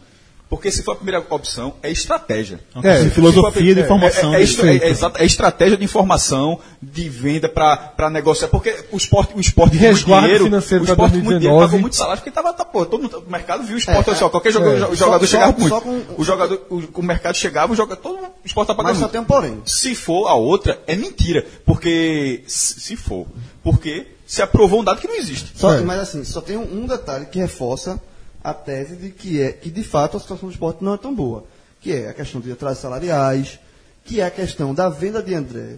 Porque 0.48 0.70
se 0.72 0.84
for 0.84 0.92
a 0.92 0.96
primeira 0.96 1.26
opção, 1.28 1.74
é 1.82 1.92
estratégia. 1.92 2.60
É, 2.84 3.02
Se 3.02 3.10
filosofia 3.10 3.52
for 3.52 3.74
de 3.74 3.82
informação, 3.82 4.32
É, 4.36 4.38
é, 4.38 4.44
é, 4.44 4.92
é 4.92 5.24
é 5.24 5.26
estratégia 5.26 5.76
de 5.76 5.84
informação, 5.84 6.60
de 6.80 7.10
venda 7.10 7.50
para 7.50 8.10
negociar. 8.12 8.48
Porque 8.50 8.74
o 8.92 8.96
esporte, 8.96 9.34
o 9.36 9.40
esporte 9.42 9.76
resguardo 9.76 10.26
dinheiro, 10.28 10.46
financeiro 10.46 10.84
o 10.84 10.88
esporte 10.88 11.12
com 11.14 11.18
muito 11.18 11.40
dinheiro 11.40 11.40
2019. 11.56 11.66
pagou 11.66 11.80
muito 11.80 11.96
salário, 11.96 12.22
porque 12.22 12.30
tava, 12.32 12.54
tá, 12.54 12.64
pô, 12.64 12.86
todo 12.86 13.02
mundo, 13.02 13.24
o 13.28 13.30
mercado 13.32 13.64
viu 13.64 13.74
o 13.76 13.80
esporte, 13.80 14.12
É, 14.12 14.16
só, 14.16 14.30
qualquer 14.30 14.52
jogador, 14.54 14.78
é. 14.78 14.88
o 14.88 14.96
jogador 14.96 15.26
Só- 15.26 15.32
chegava 15.32 15.52
só- 15.52 15.58
muito. 15.60 15.70
só 15.74 15.82
com- 15.82 16.04
o, 16.16 16.24
jogador, 16.24 16.62
o, 16.70 16.84
o 16.94 17.04
mercado 17.04 17.36
chegava, 17.36 17.74
o 17.74 17.76
jogador, 17.76 18.00
todo 18.02 18.16
mundo, 18.18 18.28
o 18.44 18.46
esporte 18.46 18.68
tá 18.68 18.76
pagando 18.76 18.90
Mas 18.92 18.98
só 18.98 19.02
muito. 19.06 19.12
tem 19.14 19.22
um 19.22 19.26
porém. 19.26 19.62
Se 19.66 19.96
for 19.96 20.28
a 20.28 20.36
outra, 20.36 20.80
é 20.86 20.96
mentira. 20.96 21.44
Porque, 21.66 22.44
se 22.46 22.80
se 22.80 22.96
for, 22.96 23.26
porque 23.64 24.06
se 24.26 24.42
aprovou 24.42 24.82
um 24.82 24.84
dado 24.84 25.00
que 25.02 25.08
não 25.08 25.16
existe. 25.16 25.52
Só- 25.58 25.74
É. 25.74 25.82
Mas 25.82 26.00
assim, 26.00 26.24
só 26.24 26.42
tem 26.42 26.58
um, 26.58 26.84
um 26.84 26.88
detalhe 26.88 27.26
que 27.28 27.40
reforça 27.40 28.02
a 28.44 28.54
tese 28.54 28.96
de 28.96 29.10
que, 29.10 29.42
é, 29.42 29.52
que 29.52 29.70
de 29.70 29.84
fato 29.84 30.18
a 30.18 30.20
situação 30.20 30.48
do 30.50 30.52
esporte 30.54 30.84
não 30.84 30.94
é 30.94 30.98
tão 30.98 31.14
boa. 31.14 31.46
Que 31.82 31.92
é 31.94 32.10
a 32.10 32.14
questão 32.14 32.42
de 32.42 32.52
atrasos 32.52 32.80
salariais, 32.82 33.60
que 34.04 34.20
é 34.22 34.26
a 34.26 34.32
questão 34.32 34.74
da 34.74 34.90
venda 34.90 35.22
de 35.22 35.34
André 35.34 35.76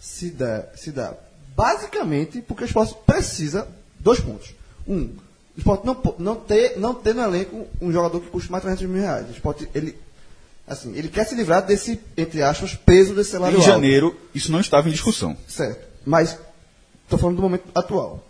se 0.00 0.30
dá, 0.30 0.64
se 0.74 0.90
dá 0.90 1.14
basicamente 1.56 2.40
porque 2.42 2.64
o 2.64 2.66
esporte 2.66 2.94
precisa, 3.06 3.68
dois 4.00 4.20
pontos. 4.20 4.54
Um, 4.88 5.10
o 5.56 5.58
esporte 5.58 5.84
não, 5.86 5.96
não, 6.18 6.34
ter, 6.36 6.78
não 6.78 6.94
ter 6.94 7.14
no 7.14 7.22
elenco 7.22 7.66
um 7.80 7.92
jogador 7.92 8.20
que 8.20 8.28
custe 8.30 8.50
mais 8.50 8.62
de 8.62 8.68
300 8.68 8.90
mil 8.94 9.02
reais. 9.02 9.28
O 9.28 9.32
esporte, 9.32 9.68
ele, 9.74 9.96
assim, 10.66 10.96
ele 10.96 11.08
quer 11.08 11.24
se 11.24 11.34
livrar 11.34 11.64
desse, 11.64 12.00
entre 12.16 12.42
aspas, 12.42 12.74
peso 12.74 13.14
desse 13.14 13.30
salário 13.32 13.56
Em 13.56 13.60
alto. 13.60 13.70
janeiro, 13.70 14.16
isso 14.34 14.50
não 14.50 14.60
estava 14.60 14.88
em 14.88 14.92
discussão. 14.92 15.36
Certo. 15.46 15.86
Mas 16.04 16.38
estou 17.12 17.18
falando 17.18 17.36
do 17.36 17.42
momento 17.42 17.64
atual. 17.74 18.24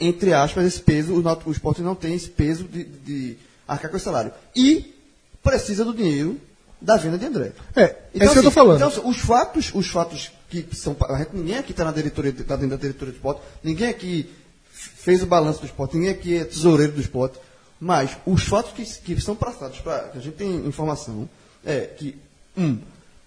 Entre 0.00 0.32
aspas, 0.32 0.66
esse 0.66 0.80
peso, 0.80 1.14
o, 1.14 1.48
o 1.48 1.52
esporte 1.52 1.82
não 1.82 1.94
tem 1.94 2.14
esse 2.14 2.28
peso 2.28 2.64
de, 2.64 2.84
de 2.84 3.36
arcar 3.68 3.90
com 3.90 3.96
esse 3.96 4.04
salário. 4.04 4.32
E 4.54 4.94
precisa 5.42 5.84
do 5.84 5.94
dinheiro 5.94 6.40
da 6.80 6.96
venda 6.96 7.16
de 7.16 7.26
André. 7.26 7.52
É, 7.76 7.82
é 7.82 7.96
isso 8.14 8.32
que 8.32 8.38
eu 8.38 8.42
tô 8.42 8.50
falando. 8.50 8.76
Então, 8.76 8.88
assim, 8.88 9.02
os 9.04 9.18
fatos, 9.18 9.70
os 9.74 9.86
fatos 9.88 10.32
que 10.50 10.66
são. 10.74 10.96
Ninguém 11.32 11.58
aqui 11.58 11.70
está 11.70 11.84
na 11.84 11.92
diretoria, 11.92 12.32
tá 12.32 12.56
dentro 12.56 12.76
da 12.76 12.76
diretoria 12.76 13.12
do 13.12 13.16
esporte, 13.16 13.42
ninguém 13.62 13.88
aqui 13.88 14.28
fez 14.72 15.22
o 15.22 15.26
balanço 15.26 15.60
do 15.60 15.66
esporte, 15.66 15.96
ninguém 15.96 16.10
aqui 16.10 16.36
é 16.36 16.44
tesoureiro 16.44 16.92
do 16.92 17.00
esporte. 17.00 17.38
Mas 17.78 18.16
os 18.24 18.44
fatos 18.44 18.72
que, 18.72 18.84
que 18.84 19.20
são 19.20 19.34
passados 19.34 19.80
para 19.80 20.08
que 20.08 20.18
a 20.18 20.20
gente 20.20 20.34
tem 20.34 20.66
informação 20.66 21.28
é 21.64 21.80
que, 21.80 22.16
um, 22.56 22.78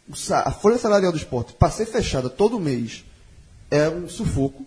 o 0.08 0.34
a 0.34 0.52
folha 0.52 0.78
salarial 0.78 1.12
do 1.12 1.18
esporte, 1.18 1.54
para 1.54 1.70
ser 1.72 1.86
fechada 1.86 2.30
todo 2.30 2.60
mês, 2.60 3.04
é 3.72 3.90
um 3.90 4.08
sufoco. 4.08 4.66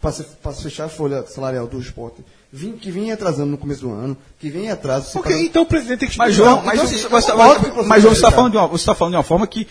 Para 0.00 0.52
fechar 0.52 0.86
a 0.86 0.88
folha 0.88 1.24
salarial 1.26 1.66
do 1.68 1.78
esporte, 1.80 2.24
vim- 2.52 2.72
que 2.76 2.90
vinha 2.90 3.14
atrasando 3.14 3.52
no 3.52 3.56
começo 3.58 3.82
do 3.82 3.92
ano, 3.92 4.16
que 4.40 4.50
vem 4.50 4.64
em 4.64 4.70
atraso. 4.70 5.12
paga- 5.20 5.38
então 5.38 5.62
o 5.62 5.66
presidente 5.66 6.00
tem 6.00 6.08
que 6.08 6.18
Mas, 6.18 6.30
explicar. 6.32 6.50
João, 6.50 6.64
mas, 6.64 6.74
então, 6.74 6.86
você- 6.88 6.94
assim, 6.96 7.08
você- 7.08 7.32
você 7.32 7.82
mas 7.84 8.02
João, 8.02 8.12
você 8.12 8.18
está 8.18 8.28
vai 8.28 8.36
falando, 8.36 8.50
de 8.52 8.56
uma- 8.58 8.66
você 8.66 8.84
tá 8.86 8.94
falando 8.96 9.12
de 9.12 9.16
uma 9.18 9.22
forma 9.22 9.46
que 9.46 9.68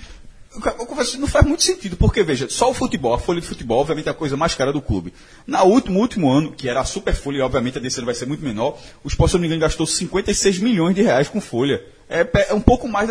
eu 0.54 1.20
não 1.20 1.28
faz 1.28 1.46
muito 1.46 1.64
sentido, 1.64 1.98
porque 1.98 2.24
veja, 2.24 2.48
só 2.50 2.70
o 2.70 2.74
futebol, 2.74 3.14
a 3.14 3.20
folha 3.20 3.42
de 3.42 3.48
futebol, 3.48 3.80
obviamente 3.80 4.08
é 4.08 4.12
a 4.12 4.14
coisa 4.14 4.36
mais 4.38 4.54
cara 4.56 4.72
do 4.72 4.82
clube. 4.82 5.14
Na 5.46 5.64
último, 5.64 6.00
último 6.00 6.30
ano, 6.30 6.54
que 6.54 6.68
era 6.70 6.80
a 6.80 6.86
super 6.86 7.14
folha, 7.14 7.38
e 7.38 7.42
obviamente 7.42 7.78
a 7.78 7.82
desse 7.82 7.98
ano 8.00 8.06
vai 8.06 8.16
ser 8.16 8.26
muito 8.26 8.44
menor, 8.44 8.78
o 9.04 9.10
Sport, 9.10 9.30
se 9.32 9.36
não 9.36 9.42
me 9.42 9.48
engano, 9.48 9.62
gastou 9.62 9.86
56 9.86 10.60
milhões 10.60 10.96
de 10.96 11.02
reais 11.02 11.28
com 11.28 11.42
folha. 11.42 11.82
É, 12.10 12.26
é 12.50 12.54
um 12.54 12.62
pouco 12.62 12.88
mais. 12.88 13.10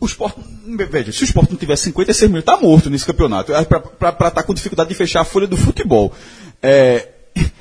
O 0.00 0.06
esporte, 0.06 0.40
veja, 0.90 1.12
se 1.12 1.22
o 1.22 1.24
esporte 1.24 1.50
não 1.50 1.58
tiver 1.58 1.76
56 1.76 2.30
milhões, 2.30 2.42
está 2.42 2.56
morto 2.56 2.88
nesse 2.88 3.04
campeonato. 3.04 3.52
Para 3.98 4.28
estar 4.28 4.42
com 4.42 4.54
dificuldade 4.54 4.88
de 4.88 4.94
fechar 4.94 5.20
a 5.20 5.24
folha 5.24 5.46
do 5.46 5.56
futebol. 5.56 6.12
É, 6.62 7.08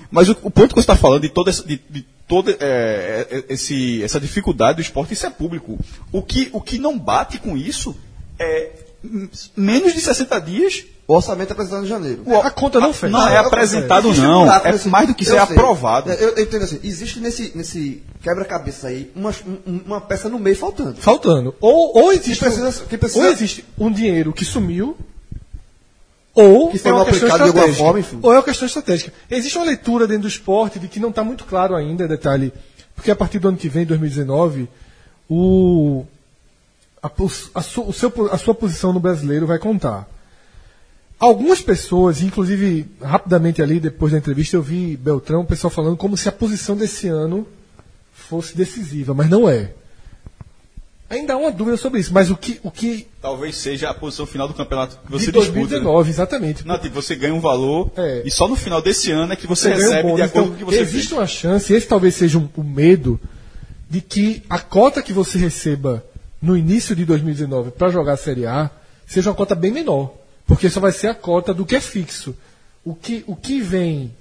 mas 0.09 0.29
o, 0.29 0.31
o 0.43 0.51
ponto 0.51 0.69
que 0.69 0.75
você 0.75 0.81
está 0.81 0.95
falando 0.95 1.23
de 1.23 1.29
toda 1.29 1.49
essa, 1.49 1.63
de, 1.65 1.81
de 1.89 2.05
toda, 2.27 2.51
é, 2.59 3.27
é, 3.29 3.43
esse, 3.49 4.01
essa 4.03 4.19
dificuldade 4.19 4.77
do 4.77 4.81
esporte, 4.81 5.13
isso 5.13 5.25
é 5.25 5.29
público. 5.29 5.77
O 6.11 6.21
que, 6.21 6.49
o 6.53 6.61
que 6.61 6.77
não 6.77 6.97
bate 6.97 7.39
com 7.39 7.57
isso 7.57 7.95
é 8.39 8.71
menos 9.55 9.93
de 9.93 9.99
60 9.99 10.39
dias. 10.39 10.85
O 11.05 11.15
orçamento 11.15 11.49
é 11.49 11.51
apresentado 11.53 11.83
em 11.83 11.87
janeiro. 11.87 12.23
A 12.41 12.49
conta 12.49 12.79
não 12.79 12.93
fecha. 12.93 13.11
Não 13.11 13.27
é 13.27 13.37
apresentado, 13.37 14.13
não. 14.15 14.49
É 14.49 14.85
mais 14.87 15.07
do 15.07 15.13
que 15.13 15.23
isso, 15.23 15.35
é 15.35 15.39
aprovado. 15.39 16.09
Eu, 16.11 16.29
eu 16.37 16.43
entendo 16.43 16.63
assim, 16.63 16.79
existe 16.81 17.19
nesse, 17.19 17.51
nesse 17.55 18.01
quebra-cabeça 18.21 18.87
aí 18.87 19.11
uma, 19.13 19.31
um- 19.67 19.81
uma 19.85 19.99
peça 20.01 20.29
no 20.29 20.39
meio 20.39 20.55
faltando. 20.55 20.95
Faltando. 21.01 21.53
Ou, 21.59 21.97
ou 22.03 22.11
existe, 22.13 22.39
Que 22.39 22.45
precisa- 22.45 22.85
que 22.85 22.97
precisa- 22.97 23.25
ou 23.25 23.31
existe 23.31 23.65
um 23.77 23.91
dinheiro 23.91 24.31
que 24.31 24.45
sumiu, 24.45 24.95
ou 26.33 26.69
Que 26.71 26.79
foi 26.79 26.89
é 26.91 26.93
uma 26.93 26.99
mal 27.03 27.05
questão 27.07 27.27
aplicado 27.27 27.43
de 27.43 27.47
alguma 27.49 27.65
estratégica. 27.71 27.83
forma, 27.83 27.99
enfim. 27.99 28.19
Ou 28.23 28.31
é 28.33 28.37
uma 28.37 28.43
questão 28.43 28.65
estratégica. 28.65 29.13
Existe 29.29 29.57
uma 29.57 29.65
leitura 29.65 30.07
dentro 30.07 30.23
do 30.23 30.27
esporte 30.29 30.79
de 30.79 30.87
que 30.87 30.99
não 31.01 31.09
está 31.09 31.23
muito 31.23 31.43
claro 31.43 31.75
ainda, 31.75 32.07
detalhe, 32.07 32.51
porque 32.95 33.11
a 33.11 33.15
partir 33.15 33.39
do 33.39 33.49
ano 33.49 33.57
que 33.57 33.67
vem, 33.67 33.85
2019, 33.85 34.69
o, 35.29 36.05
a, 37.01 37.07
a 37.07 37.11
o 37.81 37.93
seu, 37.93 38.13
a 38.31 38.37
sua 38.37 38.55
posição 38.55 38.93
no 38.93 38.99
brasileiro 39.01 39.45
vai 39.45 39.59
contar. 39.59 40.07
Algumas 41.23 41.61
pessoas, 41.61 42.21
inclusive 42.21 42.85
rapidamente 43.01 43.61
ali, 43.61 43.79
depois 43.79 44.11
da 44.11 44.17
entrevista, 44.17 44.57
eu 44.57 44.61
vi 44.61 44.97
Beltrão, 44.97 45.39
o 45.41 45.45
pessoal 45.45 45.71
falando 45.71 45.95
como 45.95 46.17
se 46.17 46.27
a 46.27 46.33
posição 46.33 46.75
desse 46.75 47.07
ano 47.07 47.47
fosse 48.13 48.57
decisiva, 48.57 49.13
mas 49.13 49.29
não 49.29 49.47
é. 49.49 49.71
Ainda 51.09 51.33
há 51.33 51.37
uma 51.37 51.49
dúvida 51.49 51.77
sobre 51.77 52.01
isso, 52.01 52.13
mas 52.13 52.29
o 52.29 52.35
que, 52.35 52.59
o 52.61 52.69
que 52.69 53.07
Talvez 53.21 53.55
seja 53.55 53.89
a 53.89 53.93
posição 53.93 54.25
final 54.25 54.49
do 54.49 54.53
campeonato 54.53 54.97
que 55.05 55.09
você 55.11 55.27
de 55.27 55.31
disputa. 55.31 55.59
né? 55.59 55.59
2019, 55.79 56.09
exatamente. 56.09 56.67
Não, 56.67 56.77
tipo, 56.77 56.93
você 57.01 57.15
ganha 57.15 57.33
um 57.33 57.39
valor 57.39 57.89
É. 57.95 58.23
e 58.25 58.29
só 58.29 58.45
no 58.45 58.55
final 58.57 58.81
desse 58.81 59.09
ano 59.11 59.31
é 59.31 59.35
que 59.37 59.47
você, 59.47 59.69
Você 59.69 59.75
um 59.75 59.77
recebe 59.77 60.01
bônus. 60.03 60.15
de 60.17 60.21
acordo 60.23 60.45
Então, 60.47 60.47
com 60.47 60.53
o 60.55 60.57
que 60.57 60.65
você 60.65 60.81
existe 60.81 61.07
fez. 61.09 61.19
uma 61.21 61.27
chance, 61.27 61.73
esse 61.73 61.87
talvez 61.87 62.15
seja 62.15 62.37
um, 62.37 62.49
um 62.57 62.63
medo, 62.63 63.17
de 63.89 64.01
que 64.01 64.43
a 64.49 64.59
cota 64.59 65.01
que 65.01 65.13
você 65.13 65.37
receba 65.37 66.03
no 66.41 66.57
início 66.57 66.93
de 66.93 67.05
2019 67.05 67.71
para 67.71 67.87
jogar 67.87 68.13
a 68.13 68.17
Série 68.17 68.45
A 68.45 68.69
seja 69.07 69.29
uma 69.29 69.35
cota 69.37 69.55
bem 69.55 69.71
menor. 69.71 70.13
Porque 70.45 70.69
só 70.69 70.79
vai 70.79 70.91
ser 70.91 71.07
a 71.07 71.15
cota 71.15 71.53
do 71.53 71.65
que 71.65 71.75
é 71.75 71.79
fixo. 71.81 72.35
o 72.83 72.93
que, 72.93 73.23
o 73.27 73.35
que 73.35 73.61
vem. 73.61 74.13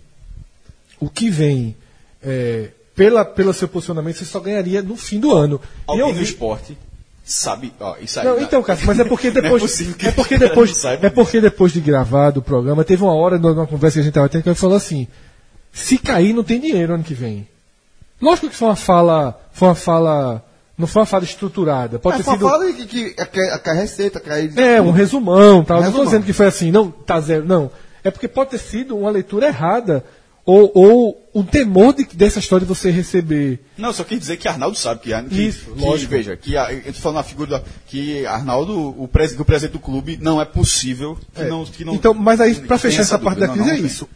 O 1.00 1.08
que 1.08 1.28
vem. 1.30 1.76
é, 2.22 2.68
pela, 2.94 3.24
pelo 3.24 3.52
seu 3.52 3.66
posicionamento, 3.68 4.16
você 4.18 4.24
só 4.24 4.38
ganharia 4.38 4.82
no 4.82 4.96
fim 4.96 5.18
do 5.18 5.32
ano. 5.32 5.60
Alguém 5.86 6.06
eu 6.08 6.14
vi- 6.14 6.24
esporte 6.24 6.76
sabe. 7.24 7.72
Ó, 7.80 7.96
isso 8.00 8.18
aí, 8.20 8.26
Não, 8.26 8.36
né? 8.36 8.42
então, 8.42 8.62
Cássio, 8.62 8.86
mas 8.86 8.98
é 9.00 9.04
porque 9.04 9.28
é 9.28 9.30
depois. 9.30 9.76
que 9.94 10.06
é 10.06 10.12
porque 10.12 10.36
depois. 10.38 10.84
É 10.84 11.08
porque 11.10 11.40
depois 11.40 11.72
de 11.72 11.80
gravar 11.80 12.30
do 12.30 12.42
programa, 12.42 12.84
teve 12.84 13.02
uma 13.02 13.14
hora 13.14 13.38
numa 13.38 13.66
conversa 13.66 13.94
que 13.94 14.00
a 14.00 14.02
gente 14.02 14.12
tava 14.14 14.28
tendo 14.28 14.42
que 14.42 14.48
ele 14.48 14.54
falou 14.56 14.76
assim: 14.76 15.08
se 15.72 15.98
cair, 15.98 16.32
não 16.34 16.44
tem 16.44 16.60
dinheiro 16.60 16.94
ano 16.94 17.02
que 17.04 17.14
vem. 17.14 17.48
Lógico 18.20 18.48
que 18.50 18.54
foi 18.56 18.68
uma 18.68 18.76
fala. 18.76 19.40
Foi 19.52 19.68
uma 19.68 19.74
fala. 19.74 20.44
Não 20.76 20.86
foi 20.86 21.00
uma 21.02 21.06
fala 21.06 21.24
estruturada. 21.24 21.98
Pode 21.98 22.18
Mas 22.18 22.26
ter 22.26 22.32
sido. 22.32 22.48
fala 22.48 22.72
de 22.72 22.86
que, 22.86 23.10
que 23.10 23.40
a, 23.40 23.60
a 23.64 23.74
receita 23.74 24.18
cai. 24.18 24.50
É, 24.56 24.80
um 24.80 24.90
resumão, 24.90 25.62
tal. 25.62 25.78
Um 25.78 25.82
não 25.82 25.88
estou 25.90 26.04
dizendo 26.04 26.24
que 26.24 26.32
foi 26.32 26.46
assim, 26.46 26.70
não, 26.70 26.90
tá 26.90 27.20
zero. 27.20 27.44
Não. 27.46 27.70
É 28.02 28.10
porque 28.10 28.26
pode 28.26 28.50
ter 28.50 28.58
sido 28.58 28.96
uma 28.96 29.10
leitura 29.10 29.46
errada. 29.46 30.04
Ou, 30.44 30.72
ou 30.74 31.30
o 31.32 31.44
temor 31.44 31.94
de, 31.94 32.04
dessa 32.04 32.40
história 32.40 32.66
de 32.66 32.68
você 32.74 32.90
receber. 32.90 33.64
Não, 33.78 33.92
só 33.92 34.02
quis 34.02 34.18
dizer 34.18 34.36
que 34.38 34.48
Arnaldo 34.48 34.76
sabe 34.76 35.00
que, 35.00 35.22
que, 35.28 35.46
Isso, 35.46 35.70
que 35.70 35.80
lógico. 35.80 36.10
veja, 36.10 36.36
que 36.36 36.56
a, 36.56 36.72
eu 36.72 36.92
tô 36.92 36.98
falando 36.98 37.18
a 37.18 37.22
figura 37.22 37.50
da, 37.50 37.62
que 37.86 38.26
Arnaldo, 38.26 38.92
o, 39.00 39.06
pres, 39.06 39.32
que 39.34 39.40
o 39.40 39.44
presidente 39.44 39.74
do 39.74 39.78
clube, 39.78 40.18
não 40.20 40.40
é 40.40 40.44
possível 40.44 41.16
que, 41.32 41.42
É. 41.42 41.48
não, 41.48 41.64
que 41.64 41.84
não. 41.84 41.94
Então, 41.94 42.12
mas 42.12 42.40
aí, 42.40 42.56
tem 42.56 42.76
fechar 42.76 43.02
essa 43.02 43.20
parte 43.20 43.38
da 43.38 43.46
crise, 43.46 43.68
Não, 43.68 43.72
é 43.72 43.78
isso. 43.78 44.08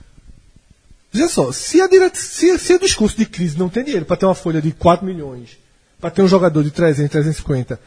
Veja 1.12 1.28
só, 1.28 1.53
se, 1.53 1.81
a 1.81 1.87
dire... 1.87 2.11
se, 2.12 2.59
se 2.59 2.74
o 2.74 2.81
discurso 2.81 3.16
de 3.16 3.24
crise 3.24 3.57
não 3.57 3.69
tem 3.69 3.85
dinheiro 3.85 4.05
para 4.05 4.16
ter 4.16 4.27
uma 4.27 4.35
folha 4.35 4.61
de 4.61 4.73
4 4.73 5.07
milhões, 5.07 5.57
para 6.07 6.11
ter 6.12 6.23
um 6.23 6.28
jogador 6.28 6.62
de 6.62 6.70
300, 6.70 7.11
350, 7.11 7.81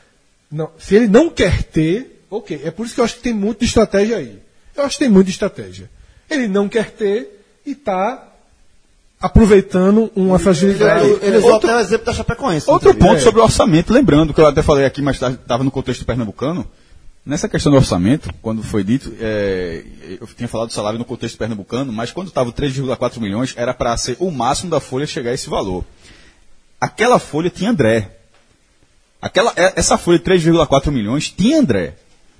não, 0.51 0.69
se 0.77 0.93
ele 0.93 1.07
não 1.07 1.29
quer 1.29 1.63
ter, 1.63 2.21
ok. 2.29 2.59
É 2.65 2.69
por 2.69 2.85
isso 2.85 2.93
que 2.95 2.99
eu 2.99 3.05
acho 3.05 3.15
que 3.15 3.21
tem 3.21 3.33
muito 3.33 3.59
de 3.59 3.65
estratégia 3.65 4.17
aí. 4.17 4.37
Eu 4.75 4.83
acho 4.83 4.97
que 4.97 5.05
tem 5.05 5.09
muito 5.09 5.27
de 5.27 5.31
estratégia. 5.31 5.89
Ele 6.29 6.45
não 6.49 6.67
quer 6.67 6.91
ter 6.91 7.41
e 7.65 7.71
está 7.71 8.27
aproveitando 9.21 10.11
uma 10.17 10.37
fragilidade. 10.37 11.05
Ele, 11.05 11.19
ele 11.21 11.37
usou 11.37 11.53
Outro- 11.53 11.69
até 11.69 11.77
o 11.77 11.81
exemplo 11.81 12.05
da 12.07 12.13
Chapecoense. 12.13 12.69
Outro 12.69 12.93
ponto 12.93 13.21
sobre 13.21 13.39
o 13.39 13.43
orçamento, 13.43 13.93
lembrando 13.93 14.33
que 14.33 14.41
eu 14.41 14.47
até 14.47 14.61
falei 14.61 14.85
aqui, 14.85 15.01
mas 15.01 15.15
estava 15.21 15.63
no 15.63 15.71
contexto 15.71 16.03
pernambucano. 16.05 16.67
Nessa 17.25 17.47
questão 17.47 17.71
do 17.71 17.77
orçamento, 17.77 18.29
quando 18.41 18.61
foi 18.63 18.83
dito, 18.83 19.13
é, 19.19 19.83
eu 20.19 20.27
tinha 20.35 20.47
falado 20.49 20.67
do 20.69 20.73
salário 20.73 20.99
no 20.99 21.05
contexto 21.05 21.37
pernambucano, 21.37 21.93
mas 21.93 22.11
quando 22.11 22.27
estava 22.27 22.51
3,4 22.51 23.19
milhões, 23.21 23.53
era 23.55 23.73
para 23.73 23.95
ser 23.95 24.17
o 24.19 24.29
máximo 24.29 24.69
da 24.69 24.81
folha 24.81 25.05
chegar 25.07 25.31
a 25.31 25.33
esse 25.33 25.49
valor. 25.49 25.85
Aquela 26.79 27.19
folha 27.19 27.49
tinha 27.49 27.71
André. 27.71 28.17
Aquela, 29.21 29.51
é- 29.55 29.73
essa 29.75 29.97
folha 29.97 30.17
de 30.17 30.23
3,4 30.23 30.91
milhões 30.91 31.29
tinha 31.29 31.59
André. 31.59 31.95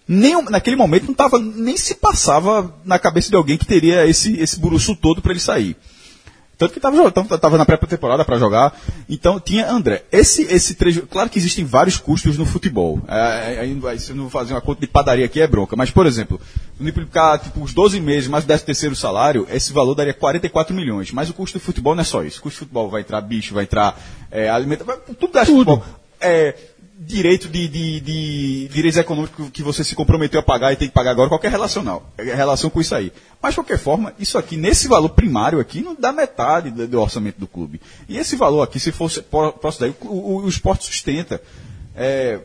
Nem, 0.08 0.42
naquele 0.44 0.76
momento 0.76 1.08
não 1.08 1.14
tava, 1.14 1.38
nem 1.38 1.78
se 1.78 1.96
passava 1.96 2.74
na 2.84 2.98
cabeça 2.98 3.30
de 3.30 3.36
alguém 3.36 3.58
que 3.58 3.66
teria 3.66 4.08
esse, 4.08 4.40
esse 4.40 4.60
buruçu 4.60 4.96
todo 4.96 5.22
para 5.22 5.32
ele 5.32 5.40
sair. 5.40 5.76
Tanto 6.60 6.74
que 6.74 6.80
estava 7.36 7.58
na 7.58 7.66
pré-temporada 7.66 8.26
para 8.26 8.38
jogar. 8.38 8.78
Então 9.08 9.40
tinha 9.40 9.72
André. 9.72 10.04
Esse, 10.12 10.42
esse 10.44 10.76
trecho, 10.76 11.08
claro 11.08 11.30
que 11.30 11.40
existem 11.40 11.64
vários 11.64 11.96
custos 11.96 12.38
no 12.38 12.46
futebol. 12.46 13.00
É, 13.08 13.60
aí 13.62 13.74
vai- 13.76 13.98
se 13.98 14.12
eu 14.12 14.16
não 14.18 14.30
fazer 14.30 14.54
uma 14.54 14.60
conta 14.60 14.82
de 14.82 14.88
padaria 14.88 15.24
aqui 15.26 15.40
é 15.40 15.48
bronca. 15.48 15.78
Mas, 15.78 15.90
por 15.90 16.06
exemplo, 16.06 16.40
multiplicar 16.78 17.40
tipo, 17.40 17.64
os 17.64 17.74
12 17.74 18.02
meses 18.02 18.28
mais 18.28 18.44
o 18.44 18.48
13 18.48 18.66
terceiro 18.66 18.96
salário, 18.96 19.48
esse 19.50 19.72
valor 19.72 19.96
daria 19.96 20.14
44 20.14 20.76
milhões. 20.76 21.14
Mas 21.14 21.30
o 21.30 21.34
custo 21.34 21.58
do 21.58 21.62
futebol 21.64 21.96
não 21.96 22.02
é 22.02 22.04
só 22.06 22.24
isso. 22.24 22.40
O 22.40 22.44
custo 22.44 22.58
do 22.58 22.66
futebol 22.66 22.90
vai 22.90 23.02
entrar 23.02 23.22
bicho, 23.22 23.54
vai 23.54 23.64
entrar 23.64 23.98
é, 24.30 24.50
alimento, 24.50 24.84
vai, 24.84 24.98
tudo 24.98 25.32
gasta 25.32 25.54
futebol. 25.54 25.82
É, 26.20 26.54
direito 27.02 27.48
de, 27.48 27.68
de, 27.70 28.00
de 28.02 28.68
direitos 28.68 28.98
econômicos 28.98 29.50
que 29.52 29.64
você 29.64 29.84
se 29.86 29.96
comprometeu 29.96 30.40
a 30.40 30.44
pagar 30.44 30.74
e 30.74 30.76
tem 30.76 30.90
que 30.90 30.94
pagar 30.94 31.12
agora, 31.12 31.30
qualquer 31.30 31.50
relacional, 31.50 32.12
é, 32.18 32.24
relação 32.36 32.70
com 32.70 32.82
isso 32.82 32.94
aí. 32.94 33.12
Mas, 33.42 33.52
de 33.54 33.60
qualquer 33.62 33.78
forma, 33.80 34.14
isso 34.20 34.38
aqui, 34.38 34.58
nesse 34.58 34.88
valor 34.90 35.10
primário 35.10 35.60
aqui, 35.62 35.82
não 35.82 35.96
dá 35.96 36.12
metade 36.12 36.70
do, 36.72 36.86
do 36.88 37.00
orçamento 37.02 37.40
do 37.40 37.48
clube. 37.48 37.80
E 38.10 38.18
esse 38.18 38.36
valor 38.36 38.62
aqui, 38.64 38.80
se 38.82 38.92
fosse 38.92 39.22
pró- 39.22 39.52
próximo 39.54 39.88
daí, 39.88 39.96
o, 40.02 40.14
o, 40.14 40.44
o 40.44 40.50
esporte 40.50 40.86
sustenta. 40.86 41.42
É, 41.96 42.40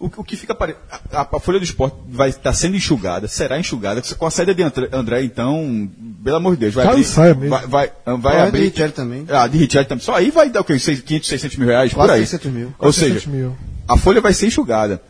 o, 0.00 0.06
o 0.16 0.24
que 0.24 0.36
fica 0.36 0.54
pare... 0.54 0.74
a, 1.12 1.36
a 1.36 1.40
folha 1.40 1.58
do 1.60 1.64
esporte 1.64 1.96
vai 2.08 2.28
estar 2.30 2.52
sendo 2.52 2.76
enxugada, 2.76 3.28
será 3.28 3.58
enxugada. 3.58 4.02
Com 4.18 4.26
a 4.26 4.30
saída 4.32 4.52
de 4.54 4.62
André, 4.64 4.88
André, 4.92 5.22
então, 5.22 5.88
pelo 6.24 6.36
amor 6.36 6.54
de 6.56 6.60
Deus, 6.62 6.74
vai 6.74 6.86
abrir. 6.86 6.98
mesmo. 7.38 7.48
Vai, 7.48 7.66
vai, 7.66 7.92
vai 8.04 8.16
Vai 8.18 8.40
abrir. 8.48 8.62
de 8.62 8.68
Richelli 8.70 8.92
também. 8.92 9.24
Ah, 9.28 9.46
de 9.46 9.56
Richard 9.58 9.88
também. 9.88 10.04
Só 10.04 10.14
aí 10.16 10.30
vai 10.32 10.50
dar 10.50 10.60
o 10.60 10.64
quê? 10.64 10.76
Seis- 10.78 11.00
500, 11.00 11.28
600 11.28 11.56
mil 11.56 11.68
reais? 11.68 11.94
Quase 11.94 12.08
por 12.08 12.14
aí. 12.14 12.26
600 12.26 12.50
mil. 12.52 12.66
Ou 12.66 12.72
Quase 12.78 12.98
seja, 12.98 13.14
600 13.20 13.32
mil. 13.32 13.56
A 13.88 13.96
folha 13.96 14.20
vai 14.20 14.32
ser 14.32 14.46
enxugada. 14.46 15.02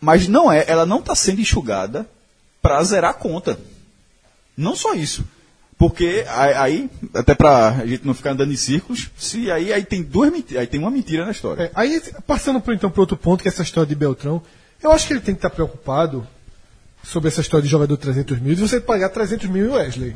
Mas 0.00 0.26
não 0.26 0.50
é, 0.50 0.64
ela 0.66 0.84
não 0.84 0.98
está 0.98 1.14
sendo 1.14 1.40
enxugada 1.40 2.08
para 2.60 2.82
zerar 2.82 3.10
a 3.10 3.14
conta. 3.14 3.58
Não 4.56 4.74
só 4.74 4.94
isso. 4.94 5.24
Porque 5.78 6.24
aí, 6.28 6.88
até 7.12 7.34
para 7.34 7.70
a 7.70 7.86
gente 7.86 8.06
não 8.06 8.14
ficar 8.14 8.30
andando 8.30 8.52
em 8.52 8.56
círculos, 8.56 9.10
se 9.18 9.50
aí, 9.50 9.72
aí 9.72 9.84
tem 9.84 10.02
duas 10.02 10.32
aí 10.56 10.66
tem 10.66 10.78
uma 10.78 10.90
mentira 10.90 11.24
na 11.24 11.32
história. 11.32 11.64
É, 11.64 11.70
aí, 11.74 12.00
passando 12.26 12.60
por, 12.60 12.72
então 12.72 12.90
para 12.90 13.00
outro 13.00 13.16
ponto, 13.16 13.42
que 13.42 13.48
é 13.48 13.50
essa 13.50 13.62
história 13.62 13.88
de 13.88 13.94
Beltrão, 13.94 14.42
eu 14.82 14.92
acho 14.92 15.06
que 15.06 15.12
ele 15.12 15.20
tem 15.20 15.34
que 15.34 15.38
estar 15.38 15.50
preocupado 15.50 16.26
sobre 17.02 17.28
essa 17.28 17.40
história 17.40 17.64
de 17.64 17.68
jogador 17.68 17.96
de 17.96 18.02
300 18.02 18.38
mil, 18.40 18.54
de 18.54 18.60
você 18.60 18.80
pagar 18.80 19.08
300 19.08 19.48
mil 19.48 19.66
em 19.66 19.70
Wesley, 19.70 20.14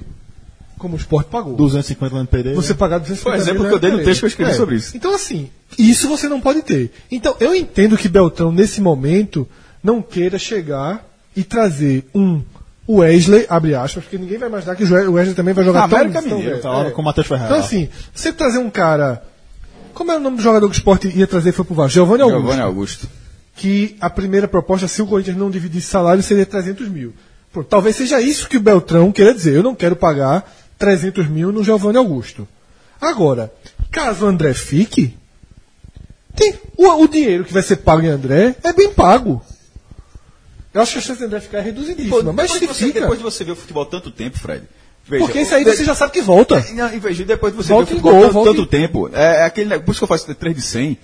como 0.78 0.94
o 0.94 0.98
Sport 0.98 1.27
pagou. 1.28 1.55
250 1.55 2.15
lá 2.15 2.20
no 2.23 2.27
Pereira. 2.27 2.55
Você 2.61 2.74
pagar 2.74 2.98
250 2.98 3.23
Foi 3.23 3.32
o 3.32 3.43
exemplo 3.43 3.69
que 3.69 3.74
eu 3.74 3.78
dei 3.78 3.90
no 3.90 4.05
texto 4.05 4.20
que 4.20 4.24
eu 4.27 4.28
escrevi 4.28 4.55
sobre 4.55 4.77
isso. 4.77 4.97
Então, 4.97 5.15
assim, 5.15 5.48
isso 5.78 6.09
você 6.09 6.28
não 6.28 6.40
pode 6.40 6.62
ter. 6.62 6.93
Então, 7.11 7.36
eu 7.40 7.55
entendo 7.55 7.97
que 7.97 8.09
Beltrão, 8.09 8.53
nesse 8.53 8.81
momento, 8.81 9.48
não 9.82 10.03
queira 10.03 10.39
chegar 10.39 11.07
e 11.35 11.43
trazer 11.43 12.05
um 12.15 12.43
Wesley, 12.89 13.47
abre 13.48 13.74
aspas, 13.74 14.05
porque 14.05 14.16
ninguém 14.19 14.39
vai 14.39 14.48
imaginar 14.48 14.77
que 14.77 14.85
o 14.85 15.12
Wesley 15.12 15.35
também 15.35 15.53
vai 15.53 15.65
jogar 15.65 15.89
tão, 15.89 15.98
América 15.98 16.23
tão 16.23 16.39
Mineiro. 16.39 16.61
Tá 16.61 16.70
hora 16.70 16.89
É. 16.89 16.90
com 16.93 17.03
o 17.03 17.05
Matheus 17.05 17.27
Ferreira. 17.27 17.48
Então, 17.53 17.65
assim, 17.65 17.89
você 18.15 18.32
trazer 18.32 18.59
um 18.59 18.70
cara. 18.70 19.23
Como 19.93 20.12
é 20.12 20.16
o 20.16 20.20
nome 20.20 20.36
do 20.36 20.43
jogador 20.43 20.69
que 20.69 20.74
o 20.74 20.78
Sport 20.78 21.05
ia 21.07 21.27
trazer 21.27 21.48
e 21.48 21.53
foi 21.53 21.65
pro 21.65 21.74
Vasco? 21.74 21.93
Giovanni 21.93 22.23
Augusto. 22.23 22.40
Giovanni 22.43 22.62
Augusto. 22.62 23.09
Que 23.57 23.97
a 24.01 24.11
primeira 24.11 24.47
proposta, 24.47 24.86
se 24.86 25.01
o 25.01 25.07
Corinthians 25.07 25.36
não 25.39 25.51
dividisse 25.51 25.86
salário, 25.89 26.23
seria 26.23 26.44
300 26.44 26.86
mil. 26.89 27.15
Pronto, 27.53 27.66
talvez 27.66 27.97
seja 27.97 28.20
isso 28.20 28.48
que 28.48 28.59
o 28.59 28.61
Beltrão 28.61 29.11
queira 29.11 29.32
dizer. 29.35 29.55
Eu 29.57 29.62
não 29.62 29.74
quero 29.74 29.97
pagar 29.97 30.44
300 30.78 31.27
mil 31.28 31.53
no 31.53 31.65
Giovanni 31.65 31.98
Augusto. 31.98 32.47
Agora, 33.01 33.53
caso 33.90 34.24
o 34.24 34.28
André 34.28 34.55
fique, 34.55 35.16
tem, 36.35 36.55
o, 36.77 36.86
o 37.03 37.09
dinheiro 37.09 37.44
que 37.44 37.53
vai 37.53 37.62
ser 37.62 37.77
pago 37.77 38.03
em 38.03 38.09
André 38.09 38.55
é 38.62 38.73
bem 38.73 38.93
pago. 38.93 39.43
Eu 40.73 40.82
acho 40.82 40.93
que 40.93 40.98
a 40.98 41.03
chance 41.03 41.19
de 41.19 41.24
André 41.24 41.40
ficar 41.40 41.59
é 41.59 41.62
reduzidíssima. 41.62 42.32
mas 42.32 42.51
depois, 42.51 42.53
se 42.53 42.61
de 42.61 42.66
você, 42.66 42.86
fica. 42.86 43.01
depois 43.01 43.19
de 43.19 43.24
você 43.24 43.44
ver 43.44 43.53
o 43.53 43.57
futebol 43.57 43.86
tanto 43.86 44.11
tempo, 44.11 44.39
Fred. 44.39 44.65
veja, 45.07 45.24
Porque 45.24 45.40
isso 45.40 45.55
aí 45.55 45.65
você 45.65 45.85
já 45.85 45.94
sabe 45.94 46.12
que 46.12 46.20
volta. 46.20 46.61
Não, 46.74 46.93
em 46.93 46.98
vez 46.98 47.16
de 47.16 47.24
depois 47.24 47.53
de 47.55 47.57
você 47.62 47.69
Volta 47.73 47.86
ver 47.86 47.93
o 47.94 47.97
futebol 48.03 48.32
gol, 48.32 48.44
tanto, 48.44 48.66
tempo, 48.66 49.09
é, 49.12 49.36
é 49.40 49.43
aquele, 49.44 49.70
negócio- 49.70 49.85
por 49.86 49.90
isso 49.93 50.01
que 50.01 50.05
eu 50.05 50.09
faço 50.09 50.35
3 50.35 50.55
de 50.55 50.61
100, 50.62 50.98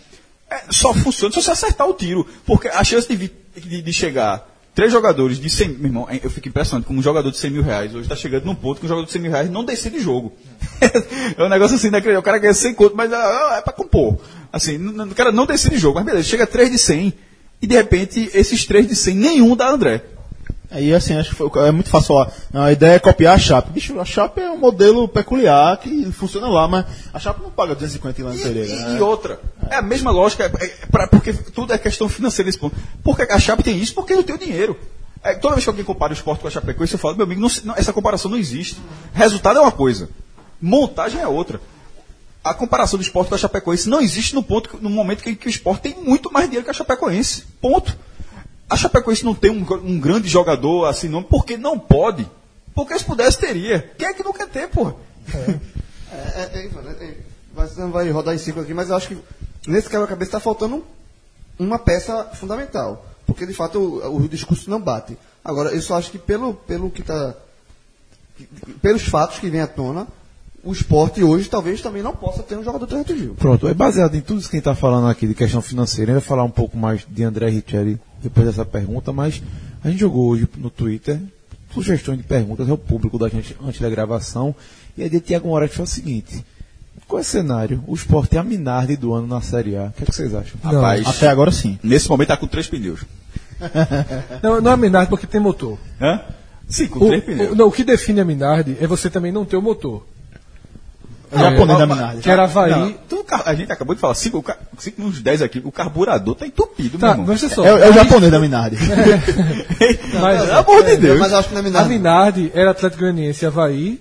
é, 0.50 0.60
só 0.70 0.92
funciona 0.92 1.32
se 1.34 1.42
você 1.42 1.50
acertar 1.50 1.88
o 1.88 1.94
tiro. 1.94 2.26
Porque 2.44 2.68
a 2.68 2.84
chance 2.84 3.08
de, 3.08 3.32
de, 3.56 3.80
de 3.80 3.92
chegar 3.94 4.46
três 4.74 4.90
jogadores 4.90 5.38
de 5.38 5.50
100 5.50 5.68
meu 5.68 5.86
irmão, 5.86 6.08
eu 6.22 6.30
fico 6.30 6.48
impressionado 6.48 6.86
como 6.86 6.98
um 6.98 7.02
jogador 7.02 7.30
de 7.30 7.36
100 7.36 7.50
mil 7.50 7.62
reais 7.62 7.92
hoje 7.92 8.02
está 8.02 8.16
chegando 8.16 8.44
num 8.44 8.54
ponto 8.54 8.80
que 8.80 8.86
um 8.86 8.88
jogador 8.88 9.06
de 9.06 9.12
100 9.12 9.22
mil 9.22 9.30
reais 9.30 9.50
não 9.50 9.64
decide 9.64 10.00
jogo. 10.00 10.32
é 11.36 11.42
um 11.42 11.48
negócio 11.48 11.76
assim, 11.76 11.90
né, 11.90 11.98
o 11.98 12.22
cara 12.22 12.38
ganha 12.38 12.54
100 12.54 12.74
conto, 12.74 12.96
mas 12.96 13.12
ah, 13.12 13.56
é 13.58 13.60
para 13.60 13.72
compor. 13.72 14.18
Assim, 14.52 14.76
o 14.76 15.14
cara 15.14 15.32
não 15.32 15.46
decide 15.46 15.78
jogo, 15.78 15.96
mas 15.96 16.04
beleza, 16.04 16.28
chega 16.28 16.46
3 16.46 16.70
de 16.70 16.78
100 16.78 17.14
e 17.60 17.66
de 17.66 17.74
repente 17.74 18.30
esses 18.34 18.66
3 18.66 18.88
de 18.88 18.96
100 18.96 19.14
nenhum 19.14 19.56
dá 19.56 19.68
André. 19.68 20.04
Aí, 20.72 20.92
assim, 20.94 21.14
acho 21.16 21.30
que 21.30 21.36
foi- 21.36 21.50
é 21.68 21.70
muito 21.70 21.90
fácil 21.90 22.08
falar. 22.08 22.32
Não, 22.52 22.62
a 22.62 22.72
ideia 22.72 22.94
é 22.94 22.98
copiar 22.98 23.34
a 23.34 23.38
Chape. 23.38 23.70
Bicho, 23.72 24.00
a 24.00 24.04
Chape 24.04 24.40
é 24.40 24.50
um 24.50 24.56
modelo 24.58 25.06
peculiar 25.06 25.76
que 25.76 26.10
funciona 26.12 26.48
lá, 26.48 26.66
mas 26.66 26.86
a 27.12 27.18
Chape 27.18 27.42
não 27.42 27.50
paga 27.50 27.74
250 27.74 28.24
lá 28.24 28.34
E, 28.34 28.38
Pereira. 28.38 28.68
e- 28.68 28.76
né? 28.76 28.96
e 28.98 29.00
outra, 29.02 29.38
é 29.70 29.76
a 29.76 29.82
mesma 29.82 30.10
lógica, 30.10 30.44
é, 30.44 30.64
é 30.64 30.86
pra- 30.90 31.06
porque 31.08 31.32
tudo 31.32 31.72
é 31.72 31.78
questão 31.78 32.08
financeira 32.08 32.46
nesse 32.46 32.58
ponto. 32.58 32.74
Porque 33.04 33.22
a 33.22 33.38
Chape 33.38 33.62
tem 33.62 33.76
isso 33.78 33.94
porque 33.94 34.14
não 34.14 34.22
tem 34.22 34.34
o 34.34 34.38
dinheiro. 34.38 34.78
É, 35.22 35.34
toda 35.34 35.54
vez 35.54 35.64
que 35.64 35.70
alguém 35.70 35.84
compara 35.84 36.12
o 36.12 36.16
esporte 36.16 36.40
com 36.40 36.48
a 36.48 36.50
Chapecoense, 36.50 36.94
eu 36.94 36.98
falo, 36.98 37.14
meu 37.16 37.24
amigo, 37.26 37.40
não 37.40 37.48
não, 37.64 37.76
essa 37.76 37.92
comparação 37.92 38.30
não 38.30 38.38
existe. 38.38 38.76
Resultado 39.14 39.58
é 39.58 39.62
uma 39.62 39.70
coisa, 39.70 40.08
montagem 40.60 41.20
é 41.20 41.28
outra. 41.28 41.60
A 42.42 42.52
comparação 42.52 42.98
do 42.98 43.02
esporte 43.02 43.28
com 43.28 43.34
a 43.36 43.38
Chapecoense 43.38 43.88
não 43.88 44.00
existe 44.00 44.34
no, 44.34 44.42
ponto, 44.42 44.68
que- 44.70 44.82
no 44.82 44.90
momento 44.90 45.22
que, 45.22 45.36
que 45.36 45.46
o 45.46 45.50
esporte 45.50 45.82
tem 45.82 45.94
muito 46.02 46.32
mais 46.32 46.46
dinheiro 46.46 46.64
que 46.64 46.70
a 46.70 46.74
Chapecoense. 46.74 47.44
Ponto. 47.60 47.96
A 48.72 48.76
Chapecoense 48.76 49.22
não 49.22 49.34
tem 49.34 49.50
um, 49.50 49.66
um 49.84 50.00
grande 50.00 50.30
jogador 50.30 50.86
assim, 50.86 51.06
não, 51.06 51.22
porque 51.22 51.58
não 51.58 51.78
pode. 51.78 52.26
Porque 52.74 52.98
se 52.98 53.04
pudesse, 53.04 53.38
teria. 53.38 53.92
Quem 53.98 54.08
é 54.08 54.14
que 54.14 54.24
não 54.24 54.32
quer 54.32 54.48
ter, 54.48 54.66
porra? 54.68 54.96
É, 56.10 56.40
é, 56.40 56.50
é, 56.54 56.70
é, 57.04 57.04
é, 57.04 57.68
não 57.76 57.90
vai 57.90 58.10
rodar 58.10 58.34
em 58.34 58.38
ciclo 58.38 58.62
aqui, 58.62 58.72
mas 58.72 58.88
eu 58.88 58.96
acho 58.96 59.08
que 59.08 59.18
nesse 59.66 59.90
quebra-cabeça 59.90 60.30
está 60.30 60.40
faltando 60.40 60.82
uma 61.58 61.78
peça 61.78 62.24
fundamental. 62.32 63.06
Porque 63.26 63.44
de 63.44 63.52
fato 63.52 63.78
o, 63.78 64.16
o 64.24 64.26
discurso 64.26 64.70
não 64.70 64.80
bate. 64.80 65.18
Agora, 65.44 65.68
eu 65.68 65.82
só 65.82 65.98
acho 65.98 66.10
que 66.10 66.18
pelo, 66.18 66.54
pelo 66.54 66.90
que 66.90 67.02
está. 67.02 67.34
Pelos 68.80 69.02
fatos 69.02 69.38
que 69.38 69.50
vem 69.50 69.60
à 69.60 69.66
tona, 69.66 70.08
o 70.64 70.72
esporte 70.72 71.22
hoje 71.24 71.48
talvez 71.48 71.80
também 71.80 72.02
não 72.02 72.14
possa 72.14 72.42
ter 72.42 72.56
um 72.56 72.62
jogador 72.64 72.86
de 72.86 72.90
300 73.04 73.16
mil. 73.20 73.34
Pronto, 73.34 73.66
é 73.68 73.74
baseado 73.74 74.14
em 74.14 74.20
tudo 74.20 74.40
isso 74.40 74.48
que 74.48 74.56
a 74.56 74.58
gente 74.58 74.68
está 74.68 74.74
falando 74.74 75.08
aqui 75.08 75.26
de 75.26 75.34
questão 75.34 75.60
financeira. 75.60 76.12
A 76.12 76.14
gente 76.14 76.22
vai 76.22 76.28
falar 76.28 76.44
um 76.44 76.50
pouco 76.50 76.76
mais 76.76 77.04
de 77.08 77.22
André 77.24 77.48
Richelli 77.50 77.98
depois 78.22 78.46
dessa 78.46 78.64
pergunta, 78.64 79.12
mas 79.12 79.42
a 79.82 79.90
gente 79.90 80.00
jogou 80.00 80.28
hoje 80.28 80.48
no 80.56 80.70
Twitter 80.70 81.20
sugestões 81.74 82.18
de 82.18 82.24
perguntas 82.24 82.68
ao 82.68 82.76
público 82.78 83.18
da 83.18 83.28
gente 83.28 83.56
antes 83.64 83.80
da 83.80 83.88
gravação. 83.90 84.54
E 84.96 85.02
a 85.02 85.08
de 85.08 85.20
Tiago 85.20 85.48
Moraes 85.48 85.72
foi 85.74 85.84
o 85.84 85.88
seguinte: 85.88 86.44
qual 87.08 87.18
é 87.18 87.22
o 87.22 87.24
cenário? 87.24 87.82
O 87.86 87.94
esporte 87.94 88.36
é 88.36 88.38
a 88.40 88.44
Minardi 88.44 88.96
do 88.96 89.12
ano 89.14 89.26
na 89.26 89.40
Série 89.40 89.76
A. 89.76 89.86
O 89.86 89.92
que, 89.92 90.02
é 90.04 90.06
que 90.06 90.14
vocês 90.14 90.34
acham? 90.34 90.60
Rapaz, 90.62 91.06
Até 91.06 91.28
agora 91.28 91.50
sim. 91.50 91.78
nesse 91.82 92.08
momento 92.08 92.28
tá 92.28 92.36
com 92.36 92.46
três 92.46 92.68
pneus. 92.68 93.00
Não, 94.42 94.60
não 94.60 94.70
é 94.72 94.74
a 94.74 94.76
Minardi 94.76 95.08
porque 95.10 95.26
tem 95.26 95.40
motor. 95.40 95.78
Hã? 96.00 96.20
Sim, 96.68 96.88
com 96.88 96.98
O, 97.04 97.06
três 97.08 97.22
pneus. 97.24 97.52
o- 97.52 97.54
não, 97.54 97.68
o 97.68 97.72
que 97.72 97.84
define 97.84 98.20
a 98.20 98.24
Minardi 98.24 98.76
é 98.80 98.86
você 98.86 99.08
também 99.10 99.30
não 99.30 99.44
ter 99.44 99.56
o 99.56 99.62
motor. 99.62 100.04
O 101.32 101.38
japonês 101.38 101.78
da 101.78 101.86
Minardi. 101.86 102.20
Que 102.22 102.30
era 102.30 102.44
Havaí. 102.44 102.70
Não, 102.70 102.88
então, 102.88 103.18
o 103.20 103.24
a 103.44 103.54
gente 103.54 103.72
acabou 103.72 103.94
de 103.94 104.00
falar 104.00 104.14
5 104.14 104.38
cinco, 104.38 104.58
cinco 104.78 105.02
nos 105.02 105.20
10 105.22 105.42
aqui, 105.42 105.62
o 105.64 105.72
carburador 105.72 106.34
tá 106.34 106.46
entupido, 106.46 106.98
Tá, 106.98 107.14
meu 107.14 107.24
irmão. 107.24 107.66
É, 107.66 107.86
é 107.86 107.90
o 107.90 107.92
japonês 107.92 108.30
da 108.30 108.38
Minardi. 108.38 108.76
Mas- 110.20 110.40
Pelo 110.44 110.58
amor 110.58 110.84
de 110.84 110.96
Deus. 110.96 111.18
Mas 111.20 111.32
eu 111.32 111.38
acho 111.38 111.48
que 111.48 111.54
na 111.54 111.60
A 111.60 111.62
Minardi. 111.62 111.88
Minardi 111.88 112.52
era 112.54 112.70
Atlético 112.70 113.00
Goianiense 113.02 113.44
e 113.44 113.48
Havaí 113.48 114.00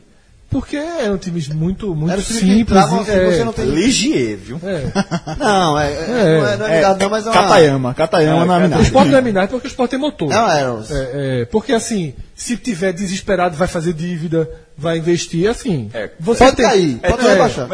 porque 0.50 0.76
eram 0.76 1.18
times 1.18 1.48
muito, 1.48 1.96
muito 1.96 2.12
Era 2.12 2.20
o 2.20 2.24
simples. 2.24 2.50
entravam 2.60 3.06
é, 3.08 3.32
você 3.32 3.44
não 3.46 3.54
tem. 3.54 3.66
Ligier, 3.66 4.36
viu? 4.38 4.60
é. 4.62 4.84
Não, 5.40 5.80
é, 5.80 5.94
é, 5.94 6.08
não 6.08 6.48
é, 6.48 6.58
não 6.58 6.66
é 6.68 6.76
Minardi, 6.76 7.00
não, 7.04 7.10
mas 7.10 7.26
é 7.26 7.30
uma. 7.30 7.42
Katayama. 7.42 7.94
Katayama 7.94 8.46
na 8.46 8.58
O 8.58 8.62
Minardi. 8.62 8.84
esporte 8.86 9.10
não 9.12 9.18
é 9.18 9.22
Minardi 9.22 9.52
porque 9.52 9.68
o 9.68 9.70
esporte 9.70 9.92
tem 9.92 10.00
motor. 10.00 10.28
Não, 10.28 10.52
é. 10.52 10.62
É, 10.64 11.42
é, 11.42 11.46
porque 11.46 11.72
assim, 11.72 12.14
se 12.36 12.58
tiver 12.58 12.92
desesperado, 12.92 13.56
vai 13.56 13.68
fazer 13.70 13.94
dívida, 13.94 14.50
vai 14.82 14.98
investir, 14.98 15.50
assim. 15.50 15.90
É. 15.94 16.10
Você 16.20 16.44
Pode 16.44 16.56
tem- 16.58 16.66
cair, 16.66 17.00
É, 17.02 17.10
pode 17.10 17.22
tudo- 17.22 17.32
rebaixar. 17.32 17.68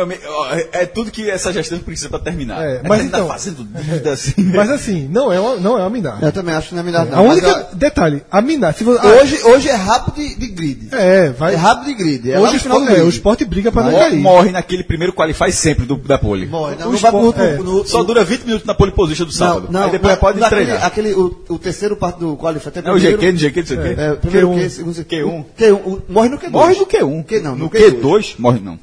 é- 0.52 0.70
é 0.82 0.86
tudo 0.86 1.12
que 1.12 1.30
essa 1.30 1.52
gestão 1.54 1.80
precisa 1.80 2.10
pra 2.10 2.20
terminar. 2.20 2.64
É, 2.64 2.76
É, 2.78 2.82
mas 2.88 3.00
tá 3.00 3.06
então- 3.06 3.28
fazendo 3.28 3.64
dívida 3.74 4.12
assim. 4.14 4.34
Mas 4.38 4.70
assim, 4.70 5.08
não 5.12 5.32
é 5.32 5.40
uma, 5.40 5.56
não 5.58 5.78
é 5.78 5.86
uma. 5.86 5.98
Eu 6.22 6.32
também 6.32 6.54
acho 6.54 6.70
que 6.70 6.76
não 6.76 6.82
é 6.82 6.86
Minardi, 6.86 7.12
não. 7.12 7.18
a 7.20 7.22
única. 7.22 7.70
Detalhe, 7.74 8.22
a 8.30 8.42
Minardi. 8.42 8.78
Se 8.80 8.84
você, 8.84 9.08
hoje, 9.08 9.40
hoje 9.44 9.70
é 9.70 9.74
rápido 9.74 10.16
de, 10.16 10.36
de 10.36 10.48
grid. 10.48 10.90
é, 10.92 11.30
vai. 11.30 11.54
É 11.54 11.58
rápido 11.58 11.86
de 11.88 11.94
grid. 11.96 12.32
É 12.32 12.40
hoje 12.40 12.52
no 12.54 12.58
o 12.58 12.62
final 12.62 12.88
é, 12.90 13.02
o 13.02 13.10
esporte 13.10 13.46
briga 13.46 13.72
pra 13.72 13.84
não 13.84 13.92
Morre, 13.92 14.04
cair. 14.10 14.20
morre 14.20 14.52
naquele 14.52 14.84
primeiro 14.84 15.14
qualify 15.14 15.52
sempre 15.52 15.86
do, 15.86 15.96
da 15.96 16.18
pole. 16.20 16.46
Morre, 16.46 16.76
não, 16.76 16.90
O 16.90 16.92
não 16.92 16.98
vai 17.00 17.12
pro, 17.12 17.20
esporte- 17.30 17.36
pro- 17.36 17.46
é. 17.46 17.58
no- 17.58 17.88
Só 17.88 18.04
dura 18.04 18.24
20 18.24 18.44
minutos 18.44 18.68
na 18.68 18.74
pole 18.76 18.92
position 18.92 19.26
do 19.26 19.32
sábado. 19.32 19.68
Não, 19.72 19.80
não, 19.80 19.86
Aí 19.88 19.92
depois 19.92 20.12
mas 20.14 20.20
pode 20.20 20.40
naquele- 20.40 20.66
treinar. 20.66 20.86
Aquele, 20.86 21.14
o, 21.14 21.36
o 21.50 21.58
terceiro 21.58 21.96
parte 21.96 22.20
do 22.20 22.36
qualify. 22.38 22.68
até 22.70 22.80
É 22.88 22.92
o 22.92 23.00
GQ, 23.00 23.32
no 23.32 23.38
GQ, 23.40 23.60
não 23.62 23.68
sei 23.68 23.78
o 23.78 23.82
quê. 23.82 23.96
É, 23.98 24.14
primeiro 24.16 24.50
Q1. 24.50 24.60
Q, 24.60 24.70
segundo 24.70 24.94
Q1. 24.96 25.46
Q1. 25.58 25.74
o- 25.74 26.02
morre 26.10 26.30
no 26.30 26.38
Q2. 26.38 26.50
Morre 26.52 26.76
no 26.76 26.86
Q1. 27.00 27.24
Q 27.26 27.40
não, 27.42 27.56
no, 27.56 27.66
no 27.66 27.70
Q2, 27.70 28.36
morre 28.40 28.60
não. 28.60 28.80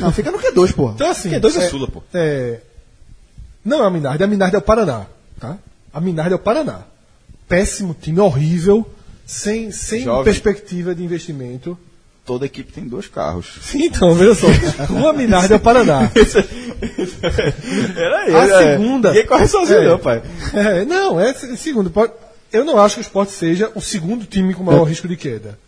Não, 0.00 0.12
fica 0.12 0.30
no 0.30 0.38
Q2, 0.38 0.72
porra. 0.74 0.92
Então, 0.94 1.10
assim. 1.10 1.30
Q2 1.30 1.56
é 1.60 1.64
é, 1.64 1.68
Sula, 1.68 1.88
pô. 1.88 2.02
é, 2.14 2.60
não 3.64 3.82
é 3.82 3.86
a 3.86 3.90
Minardi, 3.90 4.22
a 4.22 4.26
Minardi 4.26 4.54
é 4.56 4.58
o 4.58 4.62
Paraná. 4.62 5.06
Tá? 5.40 5.56
A 5.92 6.00
Minardi 6.00 6.32
é 6.32 6.36
o 6.36 6.38
Paraná. 6.38 6.82
Péssimo 7.48 7.96
time, 8.00 8.20
horrível, 8.20 8.88
sem, 9.26 9.70
sem 9.72 10.02
Jovem. 10.04 10.24
perspectiva 10.24 10.94
de 10.94 11.02
investimento. 11.02 11.78
Toda 12.26 12.44
equipe 12.44 12.70
tem 12.70 12.84
dois 12.86 13.06
carros. 13.08 13.54
Sim, 13.62 13.84
então, 13.86 14.14
veja 14.14 14.34
só. 14.34 14.46
Uma 14.92 15.14
Minardi 15.14 15.54
é 15.54 15.56
o 15.56 15.60
Paraná. 15.60 16.10
Era 17.96 18.26
ele. 18.26 18.36
A 18.36 18.44
é. 18.44 18.72
segunda- 18.76 19.08
Ninguém 19.08 19.26
corre 19.26 19.48
sozinho, 19.48 19.78
É. 19.80 19.88
não, 19.88 19.98
pai. 19.98 20.22
É, 20.52 20.84
não, 20.84 21.18
é 21.18 21.32
se- 21.32 21.56
segundo. 21.56 21.90
Eu 22.52 22.64
não 22.64 22.78
acho 22.78 22.96
que 22.96 23.00
o 23.00 23.02
esporte 23.02 23.32
seja 23.32 23.70
o 23.74 23.80
segundo 23.80 24.24
time 24.26 24.54
com 24.54 24.62
maior 24.62 24.84
risco 24.84 25.08
de 25.08 25.16
queda. 25.16 25.58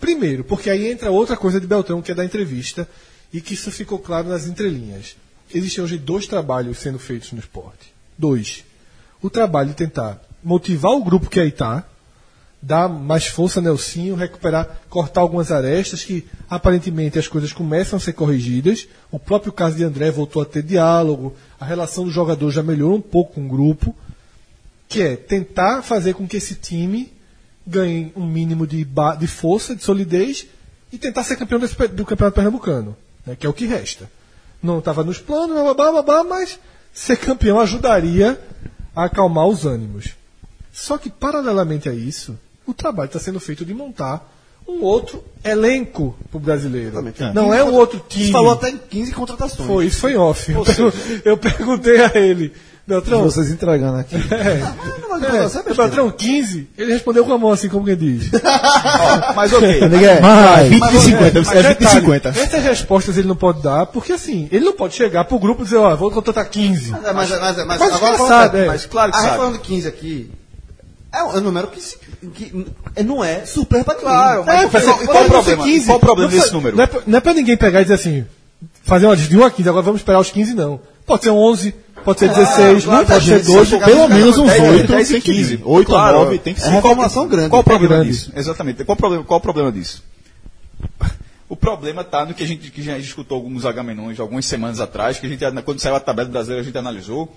Primeiro, 0.00 0.44
porque 0.44 0.70
aí 0.70 0.90
entra 0.90 1.10
outra 1.10 1.36
coisa 1.36 1.60
de 1.60 1.66
Beltrão, 1.66 2.02
que 2.02 2.12
é 2.12 2.14
da 2.14 2.24
entrevista, 2.24 2.88
e 3.32 3.40
que 3.40 3.54
isso 3.54 3.70
ficou 3.70 3.98
claro 3.98 4.28
nas 4.28 4.46
entrelinhas. 4.46 5.16
Existem 5.52 5.82
hoje 5.82 5.98
dois 5.98 6.26
trabalhos 6.26 6.78
sendo 6.78 6.98
feitos 6.98 7.32
no 7.32 7.38
esporte. 7.38 7.92
Dois. 8.16 8.64
O 9.22 9.30
trabalho 9.30 9.70
de 9.70 9.76
tentar 9.76 10.20
motivar 10.42 10.92
o 10.92 11.04
grupo 11.04 11.30
que 11.30 11.40
aí 11.40 11.48
está, 11.48 11.84
dar 12.60 12.88
mais 12.88 13.26
força 13.26 13.60
a 13.60 13.62
Nelsinho, 13.62 14.14
recuperar, 14.14 14.80
cortar 14.88 15.20
algumas 15.20 15.52
arestas 15.52 16.04
que 16.04 16.26
aparentemente 16.48 17.18
as 17.18 17.28
coisas 17.28 17.52
começam 17.52 17.96
a 17.96 18.00
ser 18.00 18.12
corrigidas. 18.12 18.88
O 19.10 19.18
próprio 19.18 19.52
caso 19.52 19.76
de 19.76 19.84
André 19.84 20.10
voltou 20.10 20.42
a 20.42 20.44
ter 20.44 20.62
diálogo, 20.62 21.34
a 21.60 21.64
relação 21.64 22.04
do 22.04 22.10
jogador 22.10 22.50
já 22.50 22.62
melhorou 22.62 22.96
um 22.96 23.02
pouco 23.02 23.34
com 23.34 23.46
o 23.46 23.48
grupo, 23.48 23.94
que 24.88 25.02
é 25.02 25.16
tentar 25.16 25.82
fazer 25.82 26.14
com 26.14 26.26
que 26.26 26.36
esse 26.36 26.54
time 26.54 27.12
ganhe 27.66 28.12
um 28.14 28.24
mínimo 28.24 28.66
de, 28.66 28.86
de 29.18 29.26
força, 29.26 29.74
de 29.74 29.82
solidez 29.82 30.46
e 30.92 30.98
tentar 30.98 31.24
ser 31.24 31.36
campeão 31.36 31.58
desse 31.58 31.74
do 31.88 32.04
Campeonato 32.04 32.34
Pernambucano, 32.34 32.96
né, 33.26 33.36
que 33.36 33.46
é 33.46 33.48
o 33.48 33.52
que 33.52 33.66
resta. 33.66 34.10
Não 34.62 34.78
estava 34.78 35.02
nos 35.02 35.18
planos, 35.18 35.56
blá, 35.56 35.74
blá, 35.74 35.92
blá, 35.92 36.02
blá, 36.02 36.24
mas 36.24 36.58
ser 36.92 37.16
campeão 37.16 37.60
ajudaria 37.60 38.40
a 38.94 39.04
acalmar 39.04 39.46
os 39.46 39.66
ânimos. 39.66 40.14
Só 40.72 40.96
que, 40.96 41.10
paralelamente 41.10 41.88
a 41.88 41.92
isso, 41.92 42.38
o 42.66 42.72
trabalho 42.72 43.06
está 43.06 43.18
sendo 43.18 43.40
feito 43.40 43.64
de 43.64 43.74
montar 43.74 44.32
um 44.68 44.82
outro 44.82 45.22
elenco 45.44 46.16
para 46.30 46.38
o 46.38 46.40
brasileiro. 46.40 46.98
Exatamente. 46.98 47.34
Não 47.34 47.54
é 47.54 47.62
um 47.62 47.74
outro 47.74 48.04
time. 48.08 48.26
Você 48.26 48.32
falou 48.32 48.52
até 48.52 48.70
em 48.70 48.78
15 48.78 49.12
contratações. 49.12 49.66
Foi, 49.66 49.86
isso 49.86 50.00
foi 50.00 50.16
off. 50.16 50.52
Eu, 50.52 50.64
eu 51.24 51.36
perguntei 51.36 52.00
a 52.00 52.12
ele, 52.14 52.52
Beltrão, 52.86 53.22
Vocês 53.24 53.50
entregando 53.50 53.98
aqui. 53.98 54.14
Não, 54.16 55.08
mas 55.10 55.22
é, 55.34 55.42
você 55.42 55.58
é 55.58 55.62
besteira. 55.62 55.74
Beltrão, 55.74 56.10
15? 56.10 56.68
Ele 56.78 56.92
respondeu 56.92 57.24
com 57.24 57.32
a 57.32 57.38
mão 57.38 57.50
assim, 57.50 57.68
como 57.68 57.84
quem 57.84 57.96
diz. 57.96 58.30
Ó, 58.32 59.32
mas 59.34 59.52
ok. 59.52 59.80
Mas, 60.22 60.68
20 60.68 60.80
Mas, 60.80 60.94
e 60.94 61.00
50, 61.00 61.40
mas 61.40 61.48
é 61.50 61.62
20 61.62 61.64
e 61.64 61.74
detalhe, 61.78 62.00
50. 62.00 62.28
Essas 62.28 62.62
respostas 62.62 63.18
ele 63.18 63.26
não 63.26 63.34
pode 63.34 63.60
dar, 63.60 63.86
porque 63.86 64.12
assim, 64.12 64.48
ele 64.52 64.64
não 64.64 64.72
pode 64.72 64.94
chegar 64.94 65.24
pro 65.24 65.38
grupo 65.38 65.62
e 65.62 65.64
dizer, 65.64 65.76
ó, 65.78 65.96
vou 65.96 66.10
contratar 66.12 66.48
15. 66.48 66.90
Mas, 66.92 67.02
mas, 67.02 67.30
mas, 67.30 67.56
mas, 67.66 67.66
Mas 67.66 67.92
agora 67.92 68.18
sabe, 68.18 68.58
é. 68.60 68.66
mas 68.66 68.86
Claro 68.86 69.10
que 69.10 69.18
a 69.18 69.20
sabe. 69.20 69.32
reforma 69.32 69.52
de 69.54 69.58
15 69.64 69.88
aqui 69.88 70.30
é 71.12 71.22
um, 71.24 71.32
é 71.32 71.36
um 71.38 71.40
número 71.40 71.66
que, 71.68 71.80
se- 71.80 71.98
que 72.34 72.66
não 73.04 73.24
é 73.24 73.44
ninguém. 73.44 73.82
Claro, 74.00 74.44
mas 74.46 74.54
É, 74.54 74.58
qual- 74.60 74.70
vai 74.70 74.80
ser- 74.82 75.06
qual 75.06 75.06
pode 75.06 75.26
o 75.26 75.30
problema? 75.30 75.64
ser 75.64 75.70
15. 75.70 75.86
Qual 75.86 75.96
o 75.96 76.00
problema 76.00 76.30
Não 76.30 76.38
desse 76.38 76.52
número? 76.52 76.76
Não 76.76 76.84
é, 76.84 76.86
pra- 76.86 77.00
não 77.06 77.18
é 77.18 77.20
pra 77.20 77.34
ninguém 77.34 77.56
pegar 77.56 77.80
e 77.80 77.84
dizer 77.84 77.94
assim, 77.94 78.24
fazer 78.84 79.06
uma 79.06 79.16
de 79.16 79.36
1 79.36 79.44
a 79.44 79.50
15, 79.50 79.68
agora 79.68 79.82
vamos 79.82 80.00
esperar 80.02 80.20
os 80.20 80.30
15, 80.30 80.54
não. 80.54 80.78
Pode 81.04 81.24
ser 81.24 81.30
11, 81.30 81.74
pode 82.06 82.20
ser 82.20 82.28
16, 82.28 82.84
claro, 82.84 83.06
pode 83.06 83.24
ser 83.24 83.36
gente, 83.38 83.46
12. 83.46 83.58
se 83.64 83.70
chegar 83.70 83.84
Pelo 83.86 83.98
nos 83.98 84.08
caras 84.08 84.22
menos 84.22 84.38
uns 84.38 84.52
com 84.52 84.62
10, 84.62 84.74
8 84.80 84.86
10 84.92 85.08
e 85.08 85.12
tem 85.12 85.20
que 85.20 85.32
15. 85.32 85.56
vir. 85.56 85.62
8 85.66 85.88
a 85.88 85.94
Claro. 85.98 86.18
9 86.18 86.38
tem 86.38 86.54
que 86.54 86.60
É 86.60 86.64
ser. 86.64 86.70
reformação 86.70 87.28
grande. 87.28 87.50
Qual 87.50 87.60
o 87.60 87.64
problema 87.64 88.04
disso? 88.04 88.32
Exatamente. 88.34 88.84
Qual 88.84 88.94
o 88.94 88.98
problema, 88.98 89.24
qual 89.24 89.38
o 89.38 89.42
problema 89.42 89.70
disso? 89.72 90.02
O 91.48 91.54
problema 91.54 92.02
está 92.02 92.24
no 92.24 92.34
que 92.34 92.42
a 92.42 92.46
gente 92.46 92.72
que 92.72 92.82
já 92.82 92.98
escutou 92.98 93.36
alguns 93.36 93.64
agamenões 93.64 94.18
algumas 94.18 94.44
semanas 94.46 94.80
atrás, 94.80 95.16
que 95.20 95.26
a 95.26 95.28
gente 95.28 95.44
quando 95.62 95.78
saiu 95.78 95.94
a 95.94 96.00
tabela 96.00 96.28
do 96.28 96.32
brasileiro 96.32 96.62
a 96.62 96.64
gente 96.64 96.76
analisou. 96.76 97.32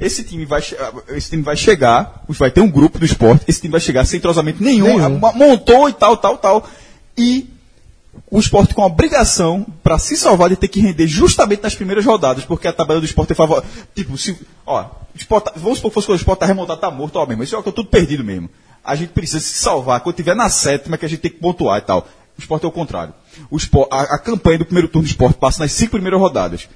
Esse 0.00 0.24
time 0.24 0.46
vai 0.46 0.62
esse 1.10 1.28
time 1.28 1.42
vai 1.42 1.54
chegar, 1.54 2.24
vai 2.26 2.50
ter 2.50 2.62
um 2.62 2.70
grupo 2.70 2.98
do 2.98 3.04
esporte, 3.04 3.44
esse 3.46 3.60
time 3.60 3.72
vai 3.72 3.80
chegar 3.82 4.06
sem 4.06 4.16
entrosamento 4.16 4.62
nenhum, 4.64 4.96
Nenhum. 4.98 5.20
montou 5.34 5.90
e 5.90 5.92
tal, 5.92 6.16
tal, 6.16 6.38
tal. 6.38 6.66
E 7.18 7.46
o 8.30 8.38
esporte 8.38 8.74
com 8.74 8.82
a 8.82 8.86
obrigação 8.86 9.66
para 9.82 9.98
se 9.98 10.16
salvar 10.16 10.48
de 10.48 10.56
ter 10.56 10.68
que 10.68 10.80
render 10.80 11.06
justamente 11.06 11.62
nas 11.62 11.74
primeiras 11.74 12.04
rodadas, 12.04 12.44
porque 12.44 12.66
a 12.66 12.72
tabela 12.72 13.00
do 13.00 13.06
esporte 13.06 13.32
é 13.32 13.34
favorável. 13.34 13.68
Tipo, 13.94 14.18
se, 14.18 14.36
ó, 14.66 14.82
o 14.82 15.16
esporte, 15.16 15.44
tá- 15.44 15.52
vamos 15.56 15.78
supor 15.78 15.90
que 15.90 15.94
fosse 15.94 16.10
o 16.10 16.14
esporte 16.14 16.40
tá 16.40 16.46
remontado, 16.46 16.80
tá 16.80 16.90
morto, 16.90 17.16
ó, 17.16 17.26
mesmo, 17.26 17.42
isso 17.42 17.56
é 17.56 17.62
tudo 17.62 17.84
perdido 17.84 18.24
mesmo. 18.24 18.50
A 18.84 18.94
gente 18.96 19.10
precisa 19.10 19.40
se 19.40 19.54
salvar 19.54 20.00
quando 20.00 20.16
tiver 20.16 20.34
na 20.34 20.48
sétima 20.48 20.98
que 20.98 21.06
a 21.06 21.08
gente 21.08 21.20
tem 21.20 21.30
que 21.30 21.38
pontuar 21.38 21.78
e 21.78 21.82
tal. 21.82 22.06
O 22.36 22.40
esporte 22.40 22.64
é 22.64 22.68
o 22.68 22.72
contrário. 22.72 23.14
O 23.50 23.56
esporte, 23.56 23.88
a, 23.92 24.00
a 24.14 24.18
campanha 24.18 24.58
do 24.58 24.64
primeiro 24.64 24.88
turno 24.88 25.06
do 25.06 25.10
esporte 25.10 25.38
passa 25.38 25.62
nas 25.62 25.72
cinco 25.72 25.92
primeiras 25.92 26.20
rodadas. 26.20 26.68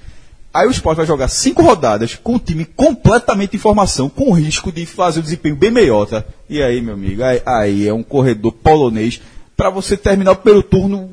Aí 0.51 0.67
o 0.67 0.71
esporte 0.71 0.97
vai 0.97 1.05
jogar 1.05 1.27
cinco 1.27 1.61
rodadas 1.61 2.15
com 2.15 2.35
o 2.35 2.39
time 2.39 2.65
completamente 2.65 3.55
em 3.55 3.59
formação, 3.59 4.09
com 4.09 4.31
risco 4.31 4.71
de 4.71 4.85
fazer 4.85 5.19
o 5.19 5.23
desempenho 5.23 5.55
bem 5.55 5.69
meiota. 5.69 6.25
E 6.49 6.61
aí, 6.63 6.81
meu 6.81 6.95
amigo, 6.95 7.21
aí, 7.21 7.41
aí 7.45 7.87
é 7.87 7.93
um 7.93 8.01
corredor 8.01 8.53
polonês 8.53 9.21
para 9.55 9.69
você 9.69 9.95
terminar 9.95 10.31
o 10.31 10.35
primeiro 10.37 10.63
turno 10.65 11.11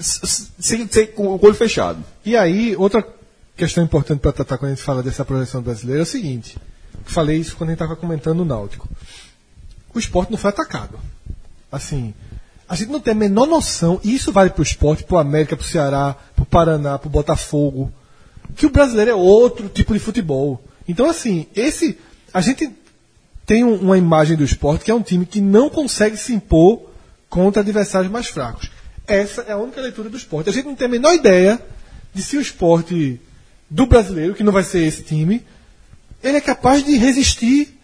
sem, 0.00 0.86
sem- 0.88 1.06
com 1.08 1.28
o 1.28 1.40
olho 1.44 1.54
fechado. 1.54 2.02
E 2.24 2.36
aí, 2.36 2.74
outra 2.76 3.06
questão 3.56 3.84
importante 3.84 4.20
para 4.20 4.32
tratar 4.32 4.58
quando 4.58 4.72
a 4.72 4.74
gente 4.74 4.84
fala 4.84 5.02
dessa 5.02 5.24
projeção 5.24 5.62
brasileira 5.62 6.00
é 6.00 6.04
o 6.04 6.06
seguinte: 6.06 6.56
falei 7.04 7.38
isso 7.38 7.56
quando 7.56 7.70
a 7.70 7.72
gente 7.72 7.82
estava 7.82 7.96
comentando 7.98 8.40
o 8.40 8.44
Náutico. 8.44 8.88
O 9.94 9.98
esporte 9.98 10.30
não 10.30 10.38
foi 10.38 10.50
atacado. 10.50 10.98
Assim, 11.70 12.14
a 12.68 12.74
gente 12.74 12.90
não 12.90 13.00
tem 13.00 13.12
a 13.12 13.16
menor 13.16 13.46
noção, 13.46 14.00
e 14.02 14.14
isso 14.14 14.32
vale 14.32 14.50
para 14.50 14.60
o 14.60 14.64
esporte, 14.64 15.04
para 15.04 15.16
o 15.16 15.18
América, 15.18 15.56
para 15.56 15.64
o 15.64 15.68
Ceará, 15.68 16.16
para 16.34 16.42
o 16.42 16.46
Paraná, 16.46 16.98
para 16.98 17.08
o 17.08 17.10
Botafogo, 17.10 17.92
que 18.56 18.66
o 18.66 18.70
brasileiro 18.70 19.10
é 19.10 19.14
outro 19.14 19.68
tipo 19.68 19.92
de 19.92 19.98
futebol. 20.00 20.62
Então, 20.88 21.08
assim, 21.08 21.46
esse. 21.54 21.98
A 22.34 22.40
gente 22.40 22.70
tem 23.44 23.62
um- 23.64 23.76
uma 23.76 23.98
imagem 23.98 24.36
do 24.36 24.44
esporte 24.44 24.84
que 24.84 24.90
é 24.90 24.94
um 24.94 25.02
time 25.02 25.26
que 25.26 25.40
não 25.40 25.68
consegue 25.68 26.16
se 26.16 26.32
impor 26.32 26.82
contra 27.28 27.60
adversários 27.62 28.10
mais 28.10 28.26
fracos. 28.28 28.70
Essa 29.06 29.42
é 29.42 29.52
a 29.52 29.56
única 29.56 29.80
leitura 29.80 30.08
do 30.08 30.16
esporte. 30.16 30.48
A 30.50 30.52
gente 30.52 30.66
não 30.66 30.74
tem 30.74 30.86
a 30.86 30.90
menor 30.90 31.12
ideia 31.14 31.60
de 32.14 32.22
se 32.22 32.36
o 32.36 32.40
esporte 32.40 33.20
do 33.68 33.86
brasileiro, 33.86 34.34
que 34.34 34.42
não 34.44 34.52
vai 34.52 34.62
ser 34.62 34.84
esse 34.86 35.02
time, 35.02 35.44
ele 36.22 36.36
é 36.36 36.40
capaz 36.40 36.84
de 36.84 36.96
resistir 36.96 37.78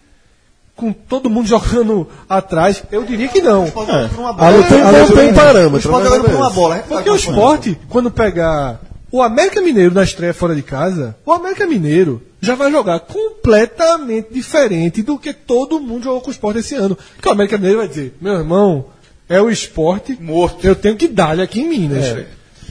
com 0.75 0.93
todo 0.93 1.29
mundo 1.29 1.45
jogando 1.49 2.07
atrás. 2.29 2.83
Eu 2.91 3.03
diria 3.03 3.27
que 3.27 3.41
não. 3.41 3.69
Por 3.69 3.83
uma 3.83 4.29
A 4.29 4.33
bola. 4.33 4.49
luta 4.57 4.69
tem- 4.69 4.83
luta 4.83 5.15
tem 5.15 5.31
O 5.31 5.35
parâmetro. 5.35 5.77
esporte 5.77 6.69
né, 6.69 6.75
né? 6.75 6.83
Porque 6.87 7.09
o 7.09 7.15
esporte, 7.15 7.77
quando 7.89 8.09
pegar 8.11 8.79
o 9.11 9.21
América 9.21 9.61
Mineiro 9.61 9.93
na 9.93 10.03
estreia 10.03 10.33
fora 10.33 10.55
de 10.55 10.61
casa, 10.61 11.17
o 11.25 11.33
América 11.33 11.65
Mineiro 11.67 12.21
já 12.39 12.55
vai 12.55 12.71
jogar 12.71 12.99
completamente 13.01 14.31
diferente 14.31 15.01
do 15.01 15.17
que 15.17 15.33
todo 15.33 15.79
mundo 15.81 16.03
jogou 16.05 16.21
com 16.21 16.29
o 16.29 16.31
esporte 16.31 16.59
esse 16.59 16.75
ano. 16.75 16.95
Porque 17.15 17.27
o 17.27 17.31
América 17.31 17.57
Mineiro 17.57 17.79
vai 17.79 17.87
dizer, 17.87 18.15
meu 18.21 18.35
irmão, 18.35 18.85
é 19.29 19.39
o 19.41 19.49
esporte, 19.49 20.17
Morto. 20.19 20.65
eu 20.65 20.75
tenho 20.75 20.97
que 20.97 21.07
dar-lhe 21.07 21.41
aqui 21.41 21.61
em 21.61 21.69
Minas. 21.69 22.25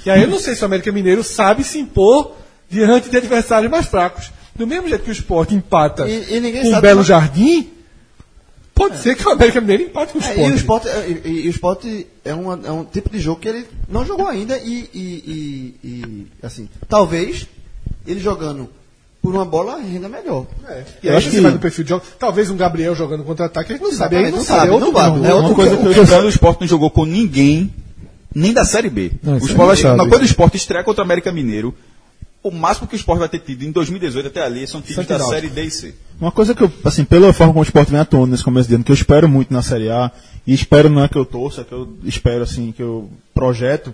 E 0.05 0.11
aí 0.11 0.23
eu 0.23 0.29
não 0.29 0.39
sei 0.39 0.55
se 0.55 0.63
o 0.63 0.67
América 0.67 0.91
Mineiro 0.93 1.23
sabe 1.25 1.63
se 1.65 1.79
impor 1.79 2.33
diante 2.69 3.09
de 3.09 3.17
adversários 3.17 3.71
mais 3.71 3.87
fracos. 3.87 4.31
Do 4.57 4.67
mesmo 4.67 4.89
jeito 4.89 5.05
que 5.05 5.11
o 5.11 5.13
esporte 5.13 5.55
empata 5.55 6.09
E- 6.09 6.37
e 6.37 6.41
ninguém 6.41 6.63
com 6.71 6.77
o 6.77 6.81
Belo 6.81 7.05
Jardim, 7.05 7.71
pode 8.75 8.99
ser 8.99 9.17
que 9.17 9.27
o 9.27 9.31
América 9.31 9.61
Mineiro 9.61 9.85
empate 9.85 10.13
com 10.13 10.19
o 10.19 10.23
É, 10.23 10.27
esporte. 10.31 10.49
e 10.51 10.53
o 10.53 10.57
esporte, 10.57 10.89
é, 10.89 11.09
e, 11.09 11.29
e- 11.29 11.45
e 11.45 11.47
o 11.49 11.51
esporte 11.51 12.07
é, 12.25 12.35
uma- 12.35 12.61
é 12.65 12.71
um 12.73 12.85
tipo 12.85 13.09
de 13.11 13.21
jogo 13.21 13.41
que 13.41 13.49
ele 13.49 13.67
não 13.89 14.05
jogou 14.05 14.27
ainda 14.27 14.59
e, 14.59 14.89
e- 14.95 15.77
e- 15.85 15.89
e, 15.89 16.27
assim, 16.43 16.69
talvez 16.89 17.47
ele 18.07 18.21
jogando 18.21 18.69
por 19.23 19.35
uma 19.35 19.45
bola 19.45 19.78
renda 19.81 20.09
melhor. 20.09 20.47
É. 20.69 20.85
E 21.03 21.09
aí 21.09 21.23
você 21.23 21.40
vai 21.40 21.53
do 21.53 21.59
perfil 21.59 21.85
de 21.85 21.90
jogo. 21.90 22.05
Talvez 22.19 22.51
um 22.51 22.57
Gabriel 22.57 22.95
jogando 22.95 23.24
contra-ataque, 23.24 23.73
a 23.73 23.77
gente 23.77 23.85
não 23.85 23.93
sabe. 23.93 24.16
Aí 24.16 24.31
não, 24.31 24.39
não 24.39 24.45
sabe, 24.45 24.61
sabe, 24.61 24.69
é 24.70 24.73
outro 24.74 24.93
não 24.93 25.05
jogo. 25.05 25.27
É 25.27 25.35
Uma 25.35 25.40
outro 25.43 25.55
coisa 25.55 25.77
que 25.77 25.85
eu 25.86 26.03
espero, 26.05 26.27
o 26.27 26.28
Sport 26.28 26.61
não 26.61 26.69
jogou 26.69 26.90
com 26.90 27.05
ninguém, 27.05 27.73
nem 28.35 28.53
da 28.53 28.65
Série 28.65 28.89
B. 28.90 29.12
Não, 29.23 29.35
o 29.35 29.36
isso 29.39 29.47
Sport, 29.49 29.70
a 29.70 29.74
gente 29.74 29.82
vai- 29.85 29.90
sabe. 29.93 30.03
uma 30.03 30.09
coisa 30.09 30.24
do 30.24 30.28
Sport 30.28 30.55
estreia 30.55 30.85
contra 30.85 31.03
o 31.03 31.05
América 31.05 31.32
Mineiro. 31.32 31.74
O 32.40 32.53
máximo 32.53 32.86
que 32.86 32.95
o 32.95 32.97
Sport 32.97 33.19
vai 33.19 33.28
ter 33.28 33.40
tido 33.40 33.65
em 33.65 33.73
2018 33.73 34.28
até 34.28 34.43
ali 34.43 34.65
são 34.66 34.81
Santa 34.82 35.03
da 35.15 35.19
Náutico. 35.19 35.35
Série 35.35 35.49
D 35.49 35.65
e 35.65 35.70
C. 35.70 35.95
Uma 36.20 36.31
coisa 36.31 36.55
que 36.55 36.62
eu, 36.62 36.70
assim, 36.85 37.05
pela 37.05 37.32
forma 37.32 37.53
como 37.53 37.61
o 37.61 37.66
esporte 37.66 37.90
vem 37.90 38.01
atuando 38.01 38.28
nesse 38.28 38.45
começo 38.45 38.69
de 38.69 38.77
ano, 38.77 38.85
que 38.85 38.93
eu 38.93 38.95
espero 38.95 39.28
muito 39.28 39.53
na 39.53 39.61
Série 39.61 39.90
A, 39.90 40.11
e 40.47 40.55
espero 40.55 40.89
não 40.89 41.03
é 41.03 41.09
que 41.09 41.16
eu 41.19 41.24
torça, 41.24 41.62
é 41.62 41.65
que 41.65 41.73
eu 41.73 41.97
espero, 42.05 42.45
assim, 42.45 42.70
que 42.73 42.81
eu 42.82 43.11
projeto, 43.35 43.93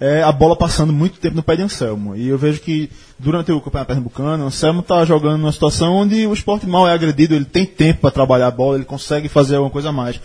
é 0.00 0.22
a 0.22 0.32
bola 0.32 0.56
passando 0.56 0.92
muito 0.92 1.18
tempo 1.20 1.36
no 1.36 1.42
pé 1.42 1.56
de 1.56 1.62
Anselmo. 1.62 2.16
E 2.16 2.26
eu 2.28 2.38
vejo 2.38 2.60
que, 2.60 2.88
durante 3.18 3.52
o 3.52 3.60
Campeonato 3.60 3.88
Pernambucano, 3.88 4.46
Anselmo 4.46 4.80
está 4.80 5.04
jogando 5.04 5.38
numa 5.38 5.52
situação 5.52 5.92
onde 5.94 6.26
o 6.26 6.32
esporte 6.32 6.66
mal 6.66 6.88
é 6.88 6.92
agredido, 6.92 7.34
ele 7.34 7.44
tem 7.44 7.66
tempo 7.66 8.00
para 8.00 8.10
trabalhar 8.10 8.46
a 8.46 8.50
bola, 8.50 8.76
ele 8.76 8.84
consegue 8.86 9.28
fazer 9.28 9.56
alguma 9.56 9.70
coisa 9.70 9.90
a 9.90 9.92
mais. 9.92 10.18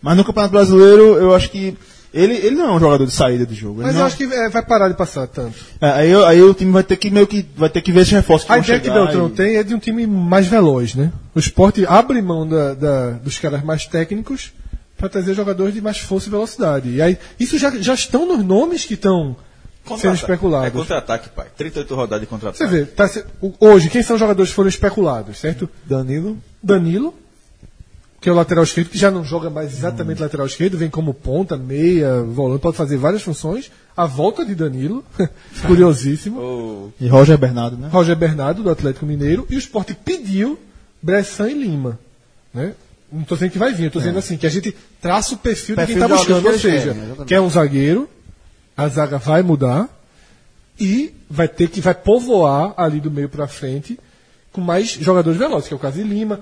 Mas 0.00 0.16
no 0.16 0.24
Campeonato 0.24 0.52
Brasileiro, 0.52 1.16
eu 1.16 1.34
acho 1.34 1.50
que 1.50 1.76
ele, 2.14 2.34
ele 2.36 2.56
não 2.56 2.70
é 2.70 2.72
um 2.72 2.80
jogador 2.80 3.04
de 3.04 3.10
saída 3.12 3.44
do 3.44 3.54
jogo. 3.54 3.82
Mas 3.82 3.92
não- 3.94 4.00
eu 4.00 4.06
acho 4.06 4.16
que 4.16 4.24
é, 4.24 4.48
vai 4.48 4.64
parar 4.64 4.88
de 4.88 4.94
passar 4.94 5.26
tanto. 5.26 5.54
É, 5.78 5.90
aí, 5.90 6.14
aí 6.24 6.42
o 6.42 6.54
time 6.54 6.72
vai 6.72 6.82
ter 6.82 6.96
que 6.96 7.10
meio 7.10 7.26
que 7.26 7.44
vai 7.54 7.68
ter 7.68 7.82
que 7.82 7.92
ver 7.92 8.00
esses 8.00 8.14
reforços 8.14 8.46
que 8.46 8.52
A 8.54 8.58
ideia 8.58 8.80
que 8.80 8.88
Beltrão 8.90 9.26
e- 9.26 9.30
tem 9.30 9.56
é 9.56 9.62
de 9.62 9.74
um 9.74 9.78
time 9.78 10.06
mais 10.06 10.46
veloz, 10.46 10.94
né? 10.94 11.12
O 11.34 11.38
esporte 11.38 11.84
abre 11.86 12.22
mão 12.22 12.48
da- 12.48 12.72
da- 12.72 13.10
dos 13.10 13.36
caras 13.38 13.62
mais 13.62 13.84
técnicos 13.86 14.52
para 14.98 15.08
trazer 15.08 15.32
jogadores 15.32 15.72
de 15.72 15.80
mais 15.80 15.98
força 15.98 16.26
e 16.26 16.30
velocidade. 16.30 16.90
E 16.90 17.00
aí, 17.00 17.16
isso 17.40 17.56
já, 17.56 17.70
já 17.80 17.94
estão 17.94 18.26
nos 18.26 18.44
nomes 18.44 18.84
que 18.84 18.94
estão 18.94 19.36
sendo 19.98 20.14
especulados. 20.16 20.68
É 20.68 20.70
contra-ataque, 20.70 21.28
pai. 21.30 21.46
38 21.56 21.94
rodadas 21.94 22.20
de 22.20 22.26
Você 22.26 22.30
contra-ataque. 22.30 22.70
vê, 22.70 22.84
tá 22.84 23.08
hoje, 23.60 23.88
quem 23.88 24.02
são 24.02 24.16
os 24.16 24.20
jogadores 24.20 24.50
que 24.50 24.56
foram 24.56 24.68
especulados, 24.68 25.38
certo? 25.38 25.68
Danilo. 25.86 26.36
Danilo, 26.62 27.14
que 28.20 28.28
é 28.28 28.32
o 28.32 28.34
lateral 28.34 28.64
esquerdo, 28.64 28.88
que 28.90 28.98
já 28.98 29.10
não 29.10 29.24
joga 29.24 29.48
mais 29.48 29.72
exatamente 29.72 30.20
lateral 30.20 30.46
esquerdo, 30.46 30.76
vem 30.76 30.90
como 30.90 31.14
ponta, 31.14 31.56
meia, 31.56 32.20
volante, 32.22 32.60
pode 32.60 32.76
fazer 32.76 32.96
várias 32.96 33.22
funções. 33.22 33.70
A 33.96 34.04
volta 34.06 34.44
de 34.44 34.54
Danilo, 34.54 35.04
curiosíssimo. 35.66 36.40
O- 36.40 36.92
E 37.00 37.08
Roger 37.08 37.38
Bernardo, 37.38 37.76
né? 37.76 37.88
Roger 37.90 38.16
Bernardo, 38.16 38.62
do 38.62 38.70
Atlético 38.70 39.06
Mineiro, 39.06 39.46
e 39.48 39.54
o 39.56 39.58
Sport 39.58 39.92
pediu 40.04 40.58
Bressan 41.00 41.48
e 41.50 41.54
Lima. 41.54 41.98
Né? 42.52 42.74
Não 43.10 43.22
estou 43.22 43.36
dizendo 43.36 43.52
que 43.52 43.58
vai 43.58 43.72
vir, 43.72 43.86
estou 43.86 44.02
dizendo 44.02 44.18
assim, 44.18 44.36
que 44.36 44.46
a 44.46 44.50
gente 44.50 44.74
traça 45.00 45.34
o 45.34 45.38
perfil, 45.38 45.76
Perfil 45.76 45.94
de 45.94 46.00
quem 46.00 46.02
está 46.02 46.16
buscando. 46.16 46.46
Ou 46.46 46.58
seja, 46.58 46.68
querem, 46.92 47.02
exatamente. 47.04 47.28
quer 47.28 47.40
um 47.40 47.48
zagueiro, 47.50 48.08
a 48.76 48.88
zaga 48.88 49.18
vai 49.18 49.42
mudar 49.42 49.88
e 50.78 51.12
vai 51.28 51.48
ter 51.48 51.68
que 51.68 51.80
vai 51.80 51.94
povoar 51.94 52.74
ali 52.76 53.00
do 53.00 53.10
meio 53.10 53.28
para 53.28 53.46
frente 53.48 53.98
com 54.52 54.60
mais 54.60 54.88
jogadores 54.90 55.38
velozes, 55.38 55.68
que 55.68 55.74
é 55.74 55.76
o 55.76 55.80
caso 55.80 55.96
de 55.96 56.02
Lima, 56.04 56.40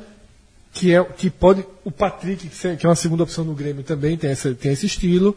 que 0.72 0.93
é 0.94 1.02
que 1.05 1.30
pode 1.30 1.64
o 1.84 1.90
Patrick, 1.90 2.48
que 2.48 2.66
é- 2.66 2.76
é 2.82 2.88
uma 2.88 2.94
segunda 2.97 3.22
opção 3.22 3.44
no 3.44 3.55
Grêmio 3.55 3.82
também 3.82 4.16
tem 4.16 4.30
esse, 4.32 4.55
tem 4.55 4.72
esse 4.72 4.86
estilo. 4.86 5.36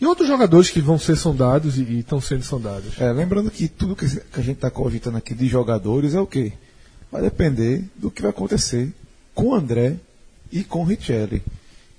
E 0.00 0.06
outros 0.06 0.26
jogadores 0.26 0.70
que 0.70 0.80
vão 0.80 0.98
ser 0.98 1.14
sondados 1.16 1.76
e 1.78 1.82
e 1.82 1.98
estão 2.00 2.20
sendo 2.22 2.42
sondados. 2.42 2.98
É, 2.98 3.12
lembrando 3.12 3.50
que 3.50 3.68
tudo 3.68 3.94
que 3.94 4.06
que 4.08 4.40
a 4.40 4.42
gente 4.42 4.56
está 4.56 4.70
cogitando 4.70 5.18
aqui 5.18 5.34
de 5.34 5.46
jogadores 5.46 6.14
é 6.14 6.20
o 6.20 6.26
quê? 6.26 6.52
Vai 7.12 7.20
depender 7.22 7.84
do 7.96 8.10
que 8.10 8.22
vai 8.22 8.30
acontecer 8.30 8.90
com 9.34 9.48
o 9.48 9.54
André 9.54 9.96
e 10.52 10.64
com 10.64 10.80
o 10.80 10.84
Richelli. 10.84 11.42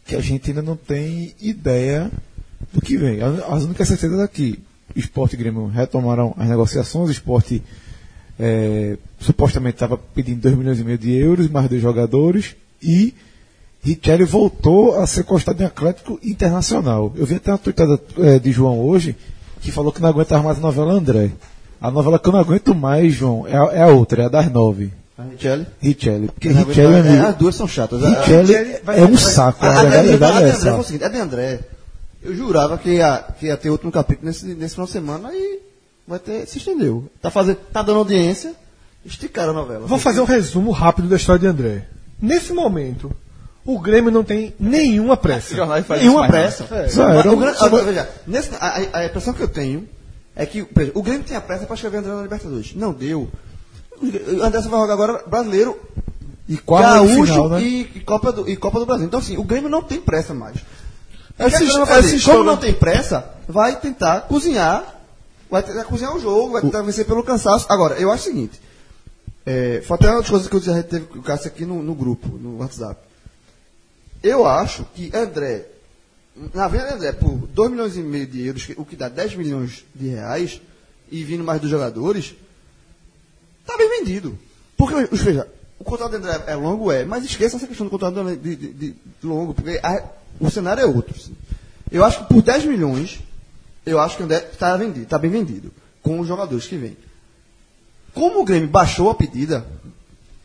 Que 0.06 0.16
a 0.16 0.22
gente 0.22 0.50
ainda 0.50 0.62
não 0.62 0.76
tem 0.76 1.34
ideia 1.40 2.12
do 2.74 2.82
que 2.82 2.98
vem. 2.98 3.20
As 3.22 3.64
únicas 3.64 3.88
certezas 3.88 4.20
aqui, 4.20 4.60
Esporte 4.96 5.36
e 5.36 5.38
Grêmio 5.38 5.68
retomaram 5.68 6.34
as 6.38 6.48
negociações, 6.48 7.10
o 7.10 7.12
Esporte 7.12 7.62
é, 8.40 8.98
supostamente 9.20 9.76
estava 9.76 9.98
pedindo 9.98 10.42
2 10.42 10.56
milhões 10.56 10.80
e 10.80 10.84
meio 10.84 10.98
de 10.98 11.12
euros, 11.12 11.50
mais 11.50 11.70
dois 11.70 11.82
jogadores, 11.82 12.56
e 12.82 13.14
Richelli 13.84 14.24
voltou 14.24 14.96
a 15.00 15.08
ser 15.08 15.24
costado 15.24 15.62
em 15.62 15.66
Atlético 15.66 16.20
Internacional. 16.24 17.12
Eu 17.16 17.26
vi 17.26 17.36
até 17.36 17.52
uma 17.52 17.58
tweetada 17.58 18.00
eh, 18.20 18.38
de 18.38 18.52
João 18.52 18.80
hoje 18.80 19.16
que 19.60 19.72
falou 19.72 19.92
que 19.92 20.02
não 20.02 20.10
aguenta 20.10 20.42
mais 20.42 20.58
a 20.58 20.62
novela 20.62 20.94
André. 20.94 21.32
A 21.80 21.90
novela 21.90 22.20
que 22.20 22.28
eu 22.28 22.34
não 22.34 22.40
aguento 22.40 22.76
mais, 22.76 23.14
João, 23.14 23.48
é 23.48 23.58
a, 23.58 23.64
é 23.74 23.82
a 23.82 23.88
outra, 23.88 24.24
é 24.24 24.26
a 24.28 24.30
das 24.30 24.52
nove. 24.52 24.92
A 25.22 25.32
Richelli. 25.32 25.68
Richelli. 25.82 26.28
Porque 26.28 26.50
meu 26.50 26.92
É, 26.92 27.00
amigo, 27.00 27.26
as 27.28 27.36
duas 27.36 27.56
são 27.56 27.68
chatas. 27.68 28.02
Richelli 28.02 28.54
é 28.56 29.06
um 29.06 29.18
saco. 29.18 29.66
A, 29.66 29.80
A 29.82 29.84
verdade, 29.84 30.44
é 30.44 30.46
o 30.46 30.50
essa. 30.50 30.76
a 31.06 31.10
de 31.10 31.18
André, 31.18 31.60
eu 32.24 32.36
jurava 32.36 32.78
que 32.78 32.90
ia, 32.92 33.24
que 33.40 33.48
ia 33.48 33.58
ter 33.58 33.70
outro 33.70 33.92
capítulo 33.92 34.28
nesse, 34.28 34.46
nesse 34.48 34.76
final 34.76 34.86
de 34.88 34.92
semana 34.94 35.30
e 35.34 35.60
vai 36.08 36.20
ter, 36.20 36.46
se 36.48 36.58
estendeu. 36.58 37.06
Tá, 37.22 37.30
fazendo, 37.30 37.58
tá 37.72 37.82
dando 37.82 38.00
audiência, 38.00 38.54
esticaram 39.06 39.52
a 39.52 39.54
novela. 39.54 39.88
Vou 39.88 39.98
fazer 40.00 40.20
um 40.22 40.26
resumo 40.26 40.72
rápido 40.72 41.08
da 41.08 41.16
história 41.16 41.40
de 41.40 41.48
André. 41.48 41.86
Nesse 42.22 42.54
momento, 42.54 43.12
o 43.66 43.80
Grêmio 43.80 44.12
não 44.12 44.24
tem 44.24 44.54
nenhuma 44.60 45.18
pressa. 45.18 45.56
Nenhuma 45.98 46.28
pressa. 46.28 46.66
Só 46.90 47.04
o 47.06 47.86
veja, 47.86 48.10
nesse- 48.28 48.52
a, 48.60 48.68
a- 48.68 49.00
a 49.00 49.06
impressão 49.06 49.34
que 49.34 49.42
eu 49.42 49.48
tenho 49.48 49.88
é 50.36 50.46
que 50.46 50.60
exemplo, 50.60 51.00
o 51.00 51.04
Grêmio 51.04 51.24
tem 51.24 51.36
a 51.36 51.42
pressa 51.42 51.66
para 51.66 51.74
escrever 51.76 51.98
André 51.98 52.12
na 52.14 52.22
Libertadores. 52.22 52.74
Não 52.76 52.94
deu. 52.94 53.30
Só 54.02 54.70
vai 54.70 54.80
jogar 54.80 54.94
agora 54.94 55.24
brasileiro, 55.28 55.80
E 56.50 56.58
gaúcho 56.58 57.26
final, 57.26 57.50
né? 57.50 57.62
e, 57.62 57.82
e 57.96 58.00
Copa 58.02 58.32
do, 58.32 58.50
e 58.50 58.56
Copa 58.56 58.80
do 58.80 58.86
Brasil. 58.86 59.06
Então, 59.06 59.20
assim, 59.20 59.38
o 59.38 59.44
Grêmio 59.44 59.70
não 59.70 59.82
tem 59.84 60.00
pressa 60.02 60.34
mais. 60.34 60.58
Fazer? 61.86 62.00
essa 62.00 62.16
história- 62.16 62.40
Como 62.40 62.44
não 62.52 62.58
tem 62.58 62.74
pressa, 62.74 63.30
vai 63.48 63.80
tentar 63.80 64.22
cozinhar, 64.22 65.02
vai 65.50 65.64
tentar 65.64 65.84
cozinhar 65.86 66.16
o 66.16 66.20
jogo, 66.20 66.52
vai 66.54 66.62
tentar 66.62 66.82
vencer 66.82 67.06
pelo 67.06 67.24
cansaço. 67.24 67.66
Agora, 67.70 67.96
eu 67.96 68.12
acho 68.12 68.24
o 68.24 68.34
seguinte, 68.34 68.60
é, 69.46 69.82
foi 69.86 69.96
até 69.96 70.10
uma 70.10 70.20
das 70.22 70.30
coisas 70.30 70.48
que 70.48 70.56
eu 70.56 70.62
já 70.62 70.82
teve 70.84 71.06
o 71.18 71.22
Cássio 71.22 71.48
aqui 71.48 71.66
no, 71.66 71.82
no 71.82 71.96
grupo, 71.96 72.28
no 72.38 72.58
WhatsApp. 72.60 73.00
Eu 74.22 74.46
acho 74.46 74.86
que 74.94 75.10
André, 75.16 75.66
na 76.54 76.68
venda 76.68 76.94
André, 76.94 77.12
por 77.12 77.32
2 77.48 77.72
milhões 77.72 77.98
e 77.98 78.02
meio 78.02 78.28
de 78.28 78.46
euros, 78.46 78.68
o 78.78 78.86
que 78.86 78.96
dá 78.96 79.10
10 79.10 79.36
milhões 79.36 79.84
de 79.96 80.10
reais, 80.10 80.62
e 81.10 81.24
vindo 81.24 81.44
mais 81.44 81.60
dos 81.60 81.70
jogadores, 81.70 82.36
tá 83.66 83.78
bem 83.78 83.90
vendido. 84.00 84.38
Porque, 84.78 84.96
veja, 85.12 85.48
o 85.80 85.84
contrato 85.84 86.12
de 86.12 86.18
André 86.18 86.44
é 86.48 86.56
longo, 86.56 86.92
é, 86.92 87.06
mas 87.06 87.24
esqueça 87.24 87.58
essa 87.58 87.68
questão 87.68 87.86
do 87.86 87.90
contrato 87.90 88.24
de, 88.38 88.56
de- 88.56 88.74
de- 88.74 88.96
longo, 89.24 89.54
porque 89.54 89.80
a- 89.84 90.04
o 90.40 90.50
cenário 90.50 90.82
é 90.82 90.86
outro. 90.86 91.14
assim. 91.18 91.36
Eu 91.92 92.04
acho 92.06 92.20
que 92.26 92.34
por 92.34 92.42
10 92.42 92.66
milhões, 92.66 93.20
eu 93.86 94.00
acho 94.00 94.16
que 94.16 94.22
o 94.24 94.26
André 94.26 94.48
está 94.52 94.78
tá 95.10 95.18
bem 95.18 95.30
vendido, 95.32 95.72
com 96.02 96.20
os 96.20 96.28
jogadores 96.28 96.66
que 96.68 96.78
vêm. 96.78 96.96
Como 98.14 98.42
o 98.42 98.46
Grêmio 98.46 98.68
baixou 98.70 99.10
a 99.10 99.16
pedida, 99.16 99.66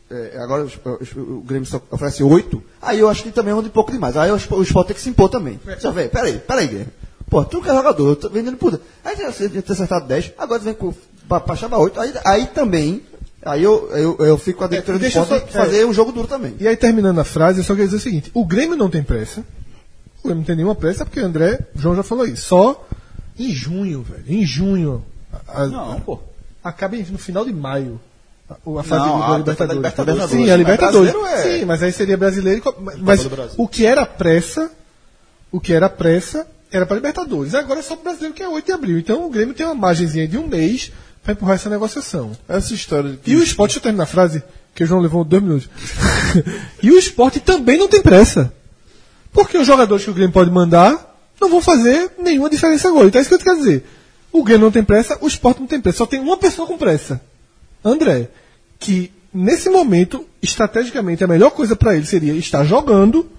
é, 0.09 0.37
agora 0.39 0.63
os- 0.65 0.75
o 1.15 1.41
Grêmio 1.41 1.65
só 1.65 1.81
oferece 1.91 2.23
8, 2.23 2.63
aí 2.81 2.99
eu 2.99 3.09
acho 3.09 3.23
que 3.23 3.31
também 3.31 3.51
é 3.51 3.55
um 3.55 3.63
de 3.63 3.69
pouco 3.69 3.91
demais. 3.91 4.15
Aí 4.15 4.31
o 4.31 4.35
o 4.35 4.61
Sport 4.63 4.87
tem 4.87 4.95
que 4.95 5.01
se 5.01 5.09
impor 5.09 5.29
também. 5.29 5.59
Só 5.79 5.91
vê, 5.91 6.07
peraí, 6.07 6.39
peraí, 6.39 6.67
Grêmio. 6.67 6.91
Pô, 7.29 7.43
tu 7.43 7.61
que 7.61 7.69
é 7.69 7.73
jogador, 7.73 8.07
eu 8.09 8.15
tô 8.15 8.29
vendendo 8.29 8.55
por. 8.57 8.79
Aí 9.03 9.15
devia 9.15 9.61
ter 9.61 9.73
acertado 9.73 10.07
10, 10.07 10.31
agora 10.37 10.61
vem 10.61 10.73
com 10.73 10.93
pra 11.27 11.55
chamar 11.55 11.77
8. 11.79 11.99
Aí, 11.99 12.13
aí 12.25 12.47
também, 12.47 13.01
aí 13.43 13.63
eu, 13.63 13.89
eu, 13.91 14.17
eu 14.25 14.37
fico 14.37 14.59
com 14.59 14.65
a 14.65 14.67
diretoria 14.67 14.99
do 14.99 15.01
deixa 15.01 15.19
eu 15.19 15.23
Sport 15.23 15.41
só- 15.41 15.47
de 15.47 15.53
fazer 15.53 15.85
um 15.85 15.93
jogo 15.93 16.11
duro 16.11 16.27
também. 16.27 16.55
E 16.59 16.67
aí, 16.67 16.75
terminando 16.77 17.19
a 17.19 17.23
frase, 17.23 17.59
eu 17.59 17.63
só 17.63 17.73
queria 17.73 17.85
dizer 17.87 17.97
o 17.97 18.01
seguinte: 18.01 18.31
o 18.33 18.45
Grêmio 18.45 18.75
não 18.77 18.89
tem 18.89 19.03
pressa. 19.03 19.41
O 20.19 20.23
Grêmio 20.23 20.37
não 20.41 20.43
tem 20.45 20.55
nenhuma 20.55 20.75
pressa, 20.75 21.05
porque 21.05 21.19
o 21.19 21.25
André, 21.25 21.59
o 21.75 21.79
João 21.79 21.95
já 21.95 22.03
falou 22.03 22.25
isso. 22.25 22.43
Só 22.47 22.87
em 23.37 23.51
junho, 23.53 24.01
velho. 24.03 24.23
Em 24.27 24.45
junho. 24.45 25.03
A- 25.47 25.63
a- 25.63 25.67
Não, 25.67 25.99
pô. 26.01 26.19
Acaba 26.63 26.95
em- 26.95 27.03
no 27.11 27.17
final 27.17 27.45
de 27.45 27.53
maio. 27.53 27.99
A, 28.49 28.53
a 28.79 28.83
fase 28.83 29.05
Não, 29.05 29.17
de- 29.17 29.23
a 29.33 29.37
Libertadores. 29.37 29.75
Libertadores. 29.75 30.29
Sim, 30.31 30.49
a 30.49 30.55
Libertadores. 30.57 31.13
é- 31.13 31.59
Sim, 31.59 31.65
mas 31.65 31.83
aí 31.83 31.91
seria 31.91 32.17
brasileiro. 32.17 32.61
e 32.95 33.01
Mas 33.01 33.23
do 33.23 33.29
o 33.57 33.67
que 33.67 33.85
era 33.85 34.05
pressa, 34.05 34.71
o 35.51 35.59
que 35.59 35.73
era 35.73 35.87
pressa, 35.89 36.47
era 36.71 36.85
para 36.85 36.95
Libertadores. 36.95 37.53
Agora 37.53 37.79
é 37.79 37.83
só 37.83 37.95
pro 37.95 38.05
brasileiro 38.05 38.33
que 38.33 38.41
é 38.43 38.47
8 38.49 38.65
de 38.65 38.71
abril. 38.71 38.97
Então 38.99 39.25
o 39.25 39.29
Grêmio 39.29 39.53
tem 39.53 39.65
uma 39.65 39.75
margenzinha 39.75 40.27
de 40.27 40.37
um 40.37 40.47
mês 40.47 40.91
para 41.27 41.33
empurrar 41.33 41.55
essa 41.55 41.69
negociação. 41.69 42.31
Essa 42.47 42.73
história 42.73 43.11
de 43.11 43.17
que 43.17 43.31
E 43.31 43.35
o 43.35 43.43
esporte, 43.43 43.71
deixa 43.71 43.79
eu 43.79 43.83
terminar 43.83 44.05
a 44.05 44.07
frase, 44.07 44.41
que 44.73 44.81
o 44.81 44.87
João 44.87 45.01
levou 45.01 45.25
dois 45.25 45.43
minutos. 45.43 45.69
e 46.81 46.89
o 46.89 46.97
esporte 46.97 47.41
também 47.41 47.77
não 47.77 47.89
tem 47.89 48.01
pressa. 48.01 48.53
Porque 49.33 49.57
os 49.57 49.67
jogadores 49.67 50.05
que 50.05 50.09
o 50.09 50.13
Grêmio 50.13 50.31
pode 50.31 50.49
mandar 50.49 51.05
não 51.39 51.49
vão 51.49 51.61
fazer 51.61 52.11
nenhuma 52.17 52.49
diferença 52.49 52.87
agora. 52.87 53.07
Então 53.07 53.19
é 53.19 53.21
isso 53.21 53.29
que 53.29 53.35
eu 53.35 53.39
quero 53.39 53.57
dizer. 53.57 53.85
O 54.31 54.41
Grêmio 54.41 54.63
não 54.65 54.71
tem 54.71 54.85
pressa, 54.85 55.17
o 55.19 55.27
esporte 55.27 55.59
não 55.59 55.67
tem 55.67 55.81
pressa. 55.81 55.97
Só 55.97 56.05
tem 56.05 56.21
uma 56.21 56.37
pessoa 56.37 56.65
com 56.65 56.77
pressa. 56.77 57.19
André. 57.83 58.29
Que 58.79 59.11
nesse 59.33 59.69
momento, 59.69 60.25
estrategicamente, 60.41 61.25
a 61.25 61.27
melhor 61.27 61.51
coisa 61.51 61.75
para 61.75 61.93
ele 61.97 62.05
seria 62.05 62.31
estar 62.33 62.63
jogando, 62.63 63.29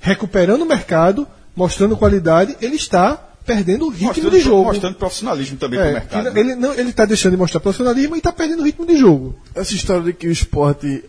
recuperando 0.00 0.62
o 0.62 0.66
mercado, 0.66 1.26
mostrando 1.54 1.96
qualidade, 1.96 2.56
ele 2.60 2.74
está 2.74 3.22
perdendo 3.46 3.86
o 3.86 3.88
ritmo 3.90 4.08
Mostrando, 4.08 4.30
de 4.30 4.40
jogo. 4.40 4.64
mostrando 4.64 4.94
profissionalismo 4.96 5.56
também 5.56 5.78
pro 5.78 5.88
É, 5.88 5.92
mercado. 5.92 6.32
que 6.32 6.38
ele 6.38 6.54
não, 6.56 6.72
ele 6.74 6.90
está 6.90 7.04
deixando 7.04 7.32
de 7.32 7.38
mostrar 7.38 7.60
profissionalismo 7.60 8.16
e 8.16 8.18
está 8.18 8.32
perdendo 8.32 8.60
o 8.60 8.64
ritmo 8.64 8.84
de 8.84 8.96
jogo. 8.96 9.36
Essa 9.54 9.72
história 9.74 10.02
de 10.02 10.12
que 10.12 10.26
o 10.26 10.32
esporte 10.32 11.04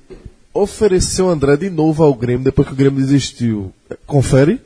ofereceu 0.53 1.25
o 1.25 1.29
André 1.29 1.57
de 1.57 1.69
novo 1.69 2.03
ao 2.03 2.13
Grêmio 2.13 2.43
depois 2.43 2.67
que 2.67 2.73
o 2.73 2.77
Grêmio 2.77 2.99
desistiu. 3.01 3.73
Confere? 4.05 4.61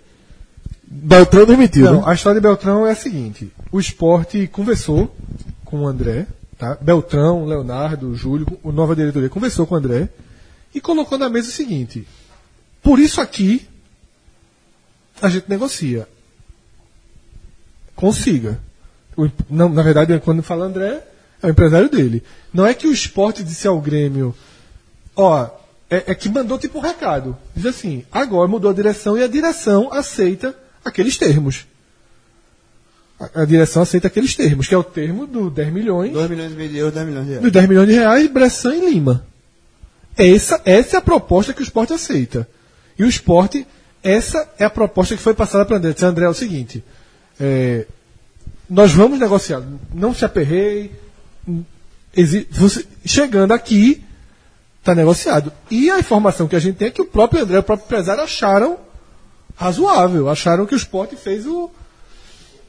Beltrão 0.85 1.45
demitiu, 1.45 1.85
Não, 1.85 1.97
né? 1.99 2.03
a 2.05 2.13
história 2.13 2.39
de 2.41 2.45
Beltrão 2.45 2.85
é 2.85 2.91
a 2.91 2.95
seguinte: 2.95 3.49
o 3.71 3.79
esporte 3.79 4.45
conversou 4.47 5.15
com 5.63 5.81
o 5.83 5.87
André, 5.87 6.27
tá? 6.57 6.77
Beltrão, 6.81 7.45
Leonardo, 7.45 8.13
Júlio, 8.13 8.45
a 8.65 8.71
nova 8.71 8.93
diretoria 8.95 9.29
conversou 9.29 9.65
com 9.65 9.75
o 9.75 9.77
André 9.77 10.09
e 10.75 10.81
colocou 10.81 11.17
na 11.17 11.29
mesa 11.29 11.47
o 11.47 11.51
seguinte: 11.53 12.05
por 12.83 12.99
isso 12.99 13.21
aqui 13.21 13.65
a 15.21 15.29
gente 15.29 15.49
negocia. 15.49 16.07
Consiga. 18.01 18.59
O 19.15 19.29
não, 19.47 19.69
na 19.69 19.83
verdade, 19.83 20.19
quando 20.21 20.41
fala 20.41 20.65
André, 20.65 21.03
é 21.39 21.45
o 21.45 21.51
empresário 21.51 21.87
dele. 21.87 22.23
Não 22.51 22.65
é 22.65 22.73
que 22.73 22.87
o 22.87 22.91
esporte 22.91 23.43
disse 23.43 23.67
ao 23.67 23.79
Grêmio, 23.79 24.35
ó, 25.15 25.47
é, 25.87 26.05
é 26.07 26.15
que 26.15 26.27
mandou 26.27 26.57
tipo 26.57 26.79
um 26.79 26.81
recado. 26.81 27.37
Diz 27.55 27.67
assim, 27.67 28.03
agora 28.11 28.47
mudou 28.47 28.71
a 28.71 28.73
direção 28.73 29.15
e 29.15 29.23
a 29.23 29.27
direção 29.27 29.93
aceita 29.93 30.57
aqueles 30.83 31.15
termos. 31.15 31.67
A, 33.19 33.43
a 33.43 33.45
direção 33.45 33.83
aceita 33.83 34.07
aqueles 34.07 34.35
termos, 34.35 34.67
que 34.67 34.73
é 34.73 34.77
o 34.77 34.83
termo 34.83 35.27
do 35.27 35.51
10 35.51 35.71
milhões, 35.71 36.11
2 36.11 36.27
milhões 36.27 36.53
e 36.53 36.55
meio 36.55 36.69
de 36.69 36.77
euros, 36.77 36.95
10 36.95 37.05
milhões 37.05 37.25
de 37.25 37.29
reais. 37.29 37.43
dos 37.43 37.51
10 37.51 37.69
milhões 37.69 37.87
de 37.87 37.93
reais, 37.93 38.31
Bressan 38.31 38.75
e 38.77 38.89
Lima. 38.89 39.23
Essa, 40.17 40.59
essa 40.65 40.97
é 40.97 40.99
a 40.99 41.03
proposta 41.03 41.53
que 41.53 41.61
o 41.61 41.63
esporte 41.63 41.93
aceita. 41.93 42.47
E 42.97 43.03
o 43.03 43.07
esporte, 43.07 43.67
essa 44.01 44.49
é 44.57 44.65
a 44.65 44.71
proposta 44.71 45.15
que 45.15 45.21
foi 45.21 45.35
passada 45.35 45.65
para 45.65 45.77
André. 45.77 45.93
André, 46.01 46.25
é 46.25 46.29
o 46.29 46.33
seguinte: 46.33 46.83
é, 47.41 47.85
nós 48.69 48.91
vamos 48.93 49.19
negociar, 49.19 49.61
não 49.93 50.13
se 50.13 50.23
aperrei. 50.23 50.91
você- 52.51 52.85
chegando 53.05 53.51
aqui, 53.53 54.03
está 54.79 54.93
negociado. 54.93 55.51
E 55.69 55.89
a 55.89 55.99
informação 55.99 56.47
que 56.47 56.55
a 56.55 56.59
gente 56.59 56.75
tem 56.75 56.87
é 56.89 56.91
que 56.91 57.01
o 57.01 57.05
próprio 57.05 57.41
André, 57.43 57.59
o 57.59 57.63
próprio 57.63 57.85
empresário, 57.85 58.23
acharam 58.23 58.77
razoável, 59.55 60.29
acharam 60.29 60.65
que 60.65 60.73
o 60.75 60.77
esporte 60.77 61.15
fez 61.15 61.45
o, 61.47 61.69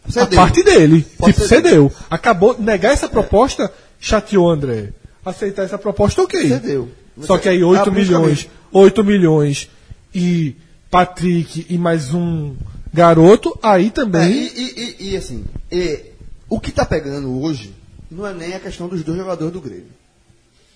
a 0.07 0.10
Cedeu. 0.12 0.36
parte 0.36 0.62
dele. 0.62 1.07
Pode 1.18 1.34
tipo, 1.34 1.47
ceder. 1.47 1.70
cedeu. 1.70 1.92
Acabou, 2.10 2.57
negar 2.59 2.92
essa 2.92 3.09
proposta 3.09 3.70
chateou 4.01 4.47
o 4.47 4.51
André. 4.51 4.92
Aceitar 5.25 5.62
essa 5.65 5.78
proposta, 5.78 6.23
ok. 6.23 6.49
Cedeu. 6.49 6.89
Só 7.20 7.36
que 7.39 7.49
aí 7.49 7.62
8 7.62 7.89
Abre 7.89 8.01
os 8.01 8.09
milhões, 8.09 8.49
8 8.73 9.05
milhões 9.05 9.68
e 10.15 10.57
Patrick 10.91 11.67
e 11.68 11.78
mais 11.78 12.12
um 12.15 12.55
garoto, 12.93 13.59
aí 13.62 13.87
É, 13.87 13.91
também. 13.91 14.31
e, 14.33 14.47
e- 14.49 14.97
e- 15.09 15.11
e, 15.12 15.17
assim, 15.17 15.45
e, 15.71 16.01
o 16.49 16.61
que 16.61 16.71
está 16.71 16.85
pegando 16.85 17.41
hoje 17.41 17.75
não 18.11 18.27
é 18.27 18.35
nem 18.35 18.55
a 18.55 18.61
questão 18.61 18.89
dos 18.89 19.03
dois 19.03 19.19
jogadores 19.19 19.53
do 19.53 19.61
Grêmio. 19.61 19.87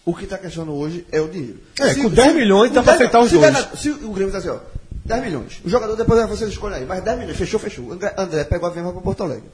O 0.05 0.15
que 0.15 0.25
está 0.25 0.39
questionando 0.39 0.73
hoje 0.77 1.05
é 1.11 1.21
o 1.21 1.29
dinheiro. 1.29 1.59
É, 1.81 1.95
com 1.95 2.09
10 2.09 2.35
milhões 2.35 2.71
dá 2.73 2.81
10 2.81 2.95
aceitar 2.97 3.21
os 3.21 3.29
se 3.31 3.37
dois. 3.39 3.53
der 3.53 3.77
se 3.77 3.91
o 3.91 4.13
Grêmio 4.13 4.29
está 4.29 4.39
assim, 4.39 4.49
ó, 4.49 4.59
10 5.05 5.23
milhões. 5.25 5.61
O 5.65 5.69
jogador 5.69 5.97
depois 5.97 6.19
vai 6.21 6.29
vocês 6.29 6.49
escolhem 6.51 6.79
aí, 6.79 6.87
mas 6.87 7.03
10 7.03 7.19
milhões, 7.19 7.37
fechou, 7.37 7.59
fechou. 7.61 7.93
André, 7.93 8.15
André 8.17 8.45
pegou 8.45 8.69
a 8.69 8.71
avião 8.71 8.93
para 8.93 9.03
Porto 9.03 9.23
Alegre. 9.25 9.49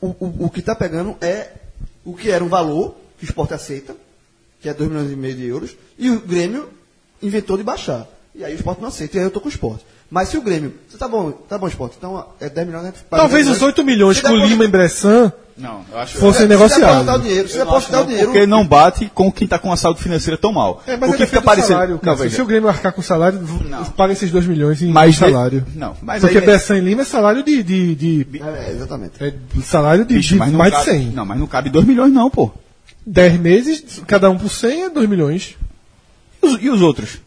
O, 0.00 0.06
o, 0.08 0.44
o 0.46 0.50
que 0.50 0.60
está 0.60 0.74
pegando 0.74 1.16
é 1.20 1.50
o 2.04 2.14
que 2.14 2.30
era 2.30 2.44
um 2.44 2.48
valor 2.48 2.94
que 3.18 3.24
o 3.24 3.26
esporte 3.28 3.54
aceita, 3.54 3.96
que 4.60 4.68
é 4.68 4.74
2 4.74 4.88
milhões 4.88 5.10
e 5.10 5.16
meio 5.16 5.34
de 5.34 5.46
euros, 5.46 5.76
e 5.98 6.10
o 6.10 6.20
Grêmio 6.20 6.68
inventou 7.22 7.56
de 7.56 7.62
baixar. 7.64 8.06
E 8.34 8.44
aí 8.44 8.52
o 8.54 8.56
esporte 8.56 8.80
não 8.80 8.88
aceita, 8.88 9.16
e 9.16 9.20
aí 9.20 9.26
eu 9.26 9.30
tô 9.30 9.40
com 9.40 9.46
o 9.46 9.50
esporte. 9.50 9.84
Mas 10.14 10.28
se 10.28 10.36
o 10.38 10.42
Grêmio. 10.42 10.72
Tá 10.96 11.08
bom, 11.08 11.32
tá 11.32 11.58
bom, 11.58 11.66
esporte. 11.66 11.96
Então 11.98 12.24
é 12.40 12.48
10 12.48 12.66
milhões. 12.68 12.94
paga 13.10 13.22
Talvez 13.24 13.46
10 13.46 13.56
os 13.56 13.62
8 13.64 13.82
milhões 13.82 14.20
com 14.20 14.28
Lima 14.36 14.64
e 14.64 14.68
Bressan 14.68 15.32
Não, 15.58 15.84
eu 15.90 15.98
acho 15.98 16.18
fossem 16.18 16.42
Se 16.42 16.46
der 16.46 16.56
pra 16.56 16.66
dar 16.68 16.74
o 16.76 16.78
negociados. 16.78 17.22
dinheiro, 17.22 17.48
acho 17.74 17.90
dar 17.90 18.00
o 18.02 18.06
dinheiro. 18.06 18.26
porque 18.30 18.46
não 18.46 18.64
bate 18.64 19.10
com 19.12 19.32
quem 19.32 19.44
está 19.44 19.58
com 19.58 19.72
a 19.72 19.76
saúde 19.76 20.00
financeira 20.00 20.38
tão 20.38 20.52
mal. 20.52 20.84
É, 20.86 20.96
mas 20.96 21.10
o 21.10 21.14
é 21.14 21.16
que 21.16 21.26
fica 21.26 21.42
parecendo. 21.42 21.72
salário, 21.72 22.00
não, 22.00 22.30
Se 22.30 22.40
o 22.40 22.46
Grêmio 22.46 22.68
arcar 22.68 22.92
com 22.92 23.02
salário, 23.02 23.40
Não. 23.68 23.84
paga 23.86 24.12
esses 24.12 24.30
2 24.30 24.46
milhões 24.46 24.80
em 24.82 24.92
Mas 24.92 25.16
salário. 25.16 25.66
não, 25.74 25.96
mas 26.00 26.20
Porque 26.20 26.38
aí- 26.38 26.44
Bressan 26.44 26.76
e 26.78 26.80
Lima 26.80 27.02
é 27.02 27.04
salário 27.04 27.42
de. 27.42 27.60
de, 27.64 27.94
de- 27.96 28.40
É, 28.40 28.70
exatamente. 28.70 29.14
é 29.20 29.34
salário 29.64 30.04
de, 30.04 30.14
Bicho, 30.14 30.34
de 30.34 30.38
mais 30.38 30.52
de 30.70 30.78
cabe, 30.78 30.84
100. 30.90 31.06
Não, 31.10 31.26
mas 31.26 31.38
não 31.40 31.48
cabe 31.48 31.70
2 31.70 31.84
milhões, 31.84 32.12
não, 32.12 32.30
pô. 32.30 32.52
10 33.04 33.36
meses, 33.40 34.00
cada 34.06 34.30
um 34.30 34.38
por 34.38 34.48
100 34.48 34.84
é 34.84 34.88
2 34.90 35.08
milhões. 35.08 35.56
E 36.40 36.46
os, 36.46 36.62
e 36.62 36.70
os 36.70 36.80
outros? 36.82 37.18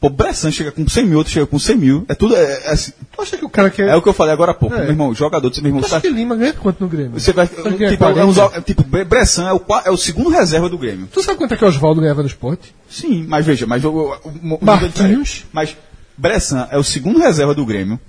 Pô, 0.00 0.08
Bressan 0.08 0.50
chega 0.50 0.72
com 0.72 0.88
100 0.88 1.04
mil, 1.06 1.18
outro 1.18 1.30
chega 1.32 1.46
com 1.46 1.58
100 1.58 1.76
mil. 1.76 2.04
É 2.08 2.14
tudo. 2.14 2.34
É, 2.34 2.40
é 2.64 2.70
assim, 2.70 2.90
Tu 3.14 3.20
acha 3.20 3.36
que 3.36 3.44
o 3.44 3.50
cara 3.50 3.68
quer. 3.68 3.88
é 3.88 3.94
o 3.94 4.00
que 4.00 4.08
eu 4.08 4.14
falei 4.14 4.32
agora 4.32 4.52
há 4.52 4.54
pouco. 4.54 4.74
É. 4.74 4.78
Meu 4.80 4.88
irmão, 4.90 5.14
jogador, 5.14 5.52
meu 5.58 5.66
irmão, 5.66 5.82
Tu 5.82 5.86
acha 5.86 6.00
que 6.00 6.08
Lima 6.08 6.34
ganha 6.36 6.54
quanto 6.54 6.80
no 6.80 6.88
Grêmio? 6.88 7.20
você 7.20 7.32
vai. 7.34 7.46
Ganha 7.46 7.90
Tipo, 7.90 8.04
é 8.04 8.12
40? 8.14 8.26
uns- 8.26 8.38
é 8.38 8.60
tipo, 8.62 8.82
Bressan 8.82 9.46
é 9.48 9.52
o, 9.52 9.60
é 9.84 9.90
o 9.90 9.96
segundo 9.98 10.30
reserva 10.30 10.70
do 10.70 10.78
Grêmio. 10.78 11.06
Tu 11.12 11.22
sabe 11.22 11.36
quanto 11.36 11.52
é 11.52 11.56
que 11.58 11.64
o 11.64 11.68
Oswaldo 11.68 12.00
ganhava 12.00 12.22
no 12.22 12.28
esporte? 12.28 12.74
Sim, 12.88 13.26
mas 13.28 13.44
veja, 13.44 13.66
mas 13.66 13.84
o- 13.84 13.90
o- 14.24 14.58
Marquinhos. 14.64 15.44
Mas 15.52 15.76
Bressan 16.16 16.66
é 16.70 16.78
o 16.78 16.82
segundo 16.84 17.18
reserva 17.18 17.54
do 17.54 17.66
Grêmio. 17.66 18.00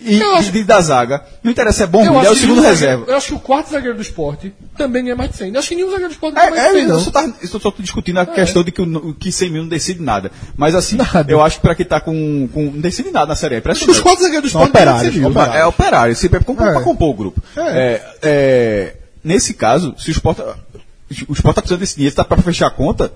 E, 0.00 0.18
Eu 0.20 0.34
acho- 0.36 0.54
e 0.56 0.64
da 0.64 0.80
zaga. 0.80 1.24
Não 1.42 1.50
interessa 1.52 1.78
se 1.78 1.82
é 1.84 1.86
bom 1.86 2.06
ou 2.10 2.18
ele 2.18 2.26
é 2.26 2.30
o 2.30 2.34
segundo 2.34 2.60
reserva. 2.60 3.04
Eu 3.06 3.16
acho 3.16 3.28
que 3.28 3.34
o 3.34 3.38
quarto 3.38 3.70
zagueiro 3.70 3.96
do 3.96 4.02
esporte 4.02 4.52
também 4.76 5.04
ganha 5.04 5.16
mais 5.16 5.30
de 5.30 5.36
100. 5.36 5.52
Eu 5.54 5.58
acho 5.60 5.68
que 5.68 5.74
nenhum 5.76 5.88
zagueiro 5.90 6.08
do 6.10 6.12
esporte 6.12 6.36
É, 6.36 6.40
ganha 6.40 6.50
mais 6.50 6.62
de 6.62 6.68
é, 6.68 6.72
100, 6.80 6.82
eu 6.82 6.88
não. 6.94 7.00
só, 7.00 7.10
tá, 7.10 7.32
eu 7.40 7.48
só 7.60 7.72
discutindo 7.78 8.18
a 8.18 8.26
questão 8.26 8.62
de 8.64 8.70
que 8.72 8.82
o, 8.82 9.14
que 9.14 9.30
100 9.32 9.50
mil 9.50 9.62
não 9.62 9.68
decide 9.68 10.02
nada. 10.02 10.30
Mas 10.56 10.74
assim, 10.74 10.96
Nada. 10.96 11.24
eu 11.30 11.40
acho 11.42 11.56
que 11.56 11.62
pra 11.62 11.74
quem 11.74 11.86
tá 11.86 12.00
com, 12.00 12.48
com. 12.52 12.64
Não 12.64 12.80
decide 12.80 13.10
nada 13.12 13.26
na 13.26 13.36
série. 13.36 13.54
É 13.54 13.58
Os 13.72 14.00
quatro 14.00 14.22
zagueiros 14.24 14.42
do 14.42 14.46
esporte 14.48 14.70
operários, 14.70 15.12
100 15.12 15.20
mil. 15.20 15.30
operários. 15.30 15.56
É 15.56 15.64
operário, 15.66 16.16
se, 16.16 16.26
é 16.26 16.36
É. 16.36 16.80
compor 16.82 17.10
o 17.10 17.14
grupo. 17.14 17.42
É. 17.56 17.60
É, 17.62 18.16
é, 18.22 18.96
nesse 19.22 19.54
caso, 19.54 19.94
se 19.96 20.10
o 20.10 20.12
Sport, 20.12 20.38
o 21.28 21.32
Sport 21.32 21.54
tá 21.54 21.62
precisando 21.62 21.80
desse 21.80 21.94
dinheiro, 21.94 22.14
tá 22.16 22.24
pra 22.24 22.36
fechar 22.42 22.66
a 22.66 22.70
conta, 22.70 23.12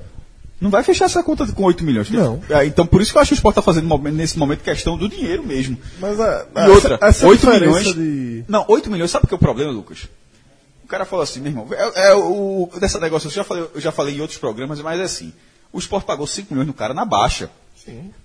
não 0.61 0.71
vai 0.71 0.83
fechar 0.83 1.05
essa 1.05 1.23
conta 1.23 1.47
com 1.47 1.63
8 1.63 1.85
milhões. 1.85 2.11
Não. 2.11 2.43
É, 2.51 2.65
então, 2.67 2.87
por 2.87 3.01
isso 3.01 3.13
que 3.13 3.19
eu 3.19 3.23
acho 3.23 3.29
que 3.29 3.35
o 3.35 3.37
Sport 3.37 3.55
tá 3.55 3.63
fazendo 3.63 3.97
nesse 4.11 4.39
momento 4.39 4.63
questão 4.63 4.97
do 4.99 5.09
dinheiro 5.09 5.45
mesmo. 5.47 5.79
Mas 6.01 6.19
a, 6.21 6.47
E 6.55 6.59
essa- 6.59 6.71
outra, 6.71 6.99
essa 7.01 7.27
8 7.27 7.41
diferença 7.47 7.79
milhões. 7.79 7.95
de. 7.95 8.45
Não, 8.49 8.65
8 8.69 8.91
milhões, 8.91 9.11
sabe 9.11 9.25
o 9.25 9.29
que 9.29 9.35
é 9.35 9.37
o 9.37 9.41
problema, 9.41 9.71
Lucas? 9.71 10.09
O 10.85 10.89
cara 10.89 11.05
falou 11.05 11.23
assim, 11.23 11.41
meu 11.41 11.51
irmão, 11.53 11.67
é, 11.73 12.09
é 12.11 12.15
o. 12.15 12.69
Dessa 12.81 12.99
negócio, 12.99 13.29
eu 13.29 13.31
já, 13.31 13.45
falei, 13.45 13.67
eu 13.75 13.81
já 13.81 13.93
falei 13.93 14.17
em 14.17 14.21
outros 14.21 14.39
programas, 14.39 14.81
mas 14.81 14.99
é 14.99 15.05
assim. 15.05 15.33
O 15.73 15.79
Sport 15.79 16.05
pagou 16.07 16.27
5 16.27 16.49
milhões 16.51 16.67
no 16.67 16.73
cara 16.75 16.95
na 16.95 17.05
baixa. 17.05 17.51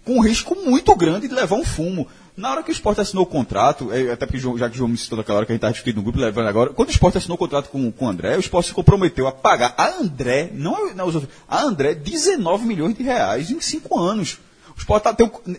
Com 0.04 0.18
um 0.18 0.20
risco 0.20 0.56
muito 0.56 0.94
grande 0.96 1.28
de 1.28 1.34
levar 1.34 1.56
um 1.56 1.64
fumo. 1.64 2.06
Na 2.36 2.50
hora 2.52 2.64
que 2.64 2.72
o 2.72 2.74
Sport 2.74 2.98
assinou 2.98 3.24
o 3.26 3.28
contrato, 3.28 3.92
é, 3.94 4.12
até 4.12 4.26
porque 4.26 4.40
já 4.58 4.68
que 4.68 4.74
o 4.76 4.78
João 4.78 4.90
me 4.90 4.98
citou 4.98 5.18
naquela 5.18 5.38
hora 5.38 5.46
que 5.46 5.52
a 5.52 5.54
gente 5.54 5.60
estava 5.60 5.74
discutindo 5.74 5.98
no 5.98 6.02
grupo, 6.04 6.18
levando 6.20 6.48
agora, 6.48 6.72
quando 6.72 6.90
o 6.90 6.92
Sport 6.92 7.16
assinou 7.16 7.36
o 7.36 7.38
contrato 7.38 7.70
com, 7.70 7.92
com 7.92 8.06
o 8.06 8.10
André, 8.10 8.36
o 8.36 8.40
Sport 8.40 8.66
se 8.66 8.74
comprometeu 8.74 9.28
a 9.28 9.32
pagar 9.32 9.76
a 9.78 9.90
André, 10.00 10.50
não, 10.52 10.90
a- 10.90 10.94
não 10.96 11.08
os 11.08 11.14
outros, 11.16 11.32
a 11.48 11.62
André 11.64 11.94
19 11.94 12.66
milhões 12.66 12.96
de 12.98 13.04
reais 13.04 13.52
em 13.52 13.62
5 13.62 14.00
anos. 14.00 14.40
O 14.76 14.80
Sport 14.80 15.04
tá, 15.04 15.14
tem 15.14 15.28
um- 15.28 15.56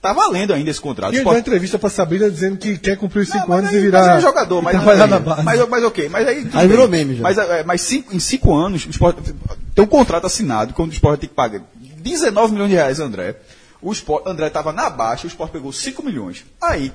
tá 0.00 0.12
valendo 0.12 0.52
ainda 0.54 0.70
esse 0.70 0.80
contrato. 0.80 1.12
E 1.12 1.16
ele 1.16 1.24
deu 1.24 1.36
entrevista 1.36 1.80
pra 1.80 1.90
Sabrina 1.90 2.30
dizendo 2.30 2.58
que 2.58 2.78
quer 2.78 2.96
cumprir 2.96 3.22
os 3.22 3.28
5 3.30 3.48
não, 3.48 3.56
anos 3.56 3.64
mas 3.64 3.74
e 3.74 3.76
aí- 3.78 3.82
virar. 3.82 4.06
Mas 4.06 4.18
é 4.18 4.20
jogador, 4.20 4.62
mas, 4.62 4.76
trabalhar 4.76 5.06
na 5.08 5.18
mas, 5.18 5.24
base. 5.28 5.42
mas, 5.42 5.68
mas 5.68 5.84
ok, 5.84 6.08
mas 6.08 6.28
aí. 6.28 6.46
Aí 6.52 6.68
virou 6.68 6.86
meme 6.88 7.16
já. 7.16 7.22
Mas, 7.24 7.38
é, 7.38 7.64
mas 7.64 7.80
cinco- 7.80 8.14
em 8.14 8.20
cinco 8.20 8.54
anos, 8.54 8.86
o 8.86 8.90
Sport 8.90 9.16
tem 9.74 9.84
um 9.84 9.88
contrato 9.88 10.26
assinado, 10.28 10.74
quando 10.74 10.90
o 10.90 10.94
Sport 10.94 11.18
tem 11.18 11.28
que 11.28 11.34
pagar 11.34 11.60
19 11.98 12.52
milhões 12.52 12.68
de 12.70 12.76
reais, 12.76 13.00
André. 13.00 13.34
O 13.84 13.92
Sport, 13.92 14.26
André 14.26 14.46
estava 14.46 14.72
na 14.72 14.88
baixa, 14.88 15.26
o 15.26 15.28
Sport 15.28 15.52
pegou 15.52 15.70
5 15.70 16.02
milhões. 16.02 16.44
Aí, 16.58 16.90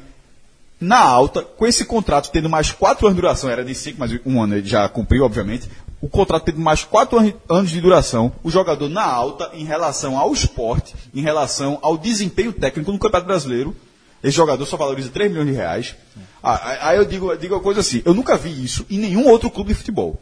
na 0.82 0.98
alta, 1.00 1.44
com 1.44 1.68
esse 1.68 1.86
contrato 1.86 2.32
tendo 2.32 2.50
mais 2.50 2.72
4 2.72 3.06
anos 3.06 3.16
de 3.16 3.22
duração, 3.22 3.48
era 3.48 3.64
de 3.64 3.76
5, 3.76 3.98
mas 4.00 4.12
um 4.26 4.42
ano 4.42 4.56
ele 4.56 4.68
já 4.68 4.90
cumpriu, 4.90 5.24
obviamente. 5.24 5.70
O 6.02 6.10
contrato 6.10 6.46
tendo 6.46 6.60
mais 6.60 6.84
4 6.84 7.34
anos 7.48 7.70
de 7.70 7.80
duração, 7.80 8.32
o 8.42 8.50
jogador 8.50 8.90
na 8.90 9.04
alta 9.06 9.52
em 9.54 9.66
relação 9.66 10.18
ao 10.18 10.34
esporte, 10.34 10.96
em 11.14 11.22
relação 11.22 11.78
ao 11.84 11.96
desempenho 11.96 12.52
técnico 12.52 12.92
no 12.92 12.98
Campeonato 12.98 13.28
Brasileiro. 13.28 13.76
Esse 14.24 14.36
jogador 14.36 14.66
só 14.66 14.76
valoriza 14.76 15.10
3 15.10 15.30
milhões 15.30 15.48
de 15.50 15.54
reais. 15.54 15.96
Ah, 16.42 16.90
aí- 16.90 16.98
eu 16.98 17.06
digo, 17.06 17.36
digo 17.38 17.54
uma 17.54 17.62
coisa 17.62 17.82
assim, 17.82 18.02
eu 18.04 18.16
nunca 18.16 18.36
vi 18.36 18.64
isso 18.64 18.84
em 18.90 18.98
nenhum 18.98 19.28
outro 19.28 19.52
clube 19.52 19.70
de 19.74 19.76
futebol. 19.76 20.20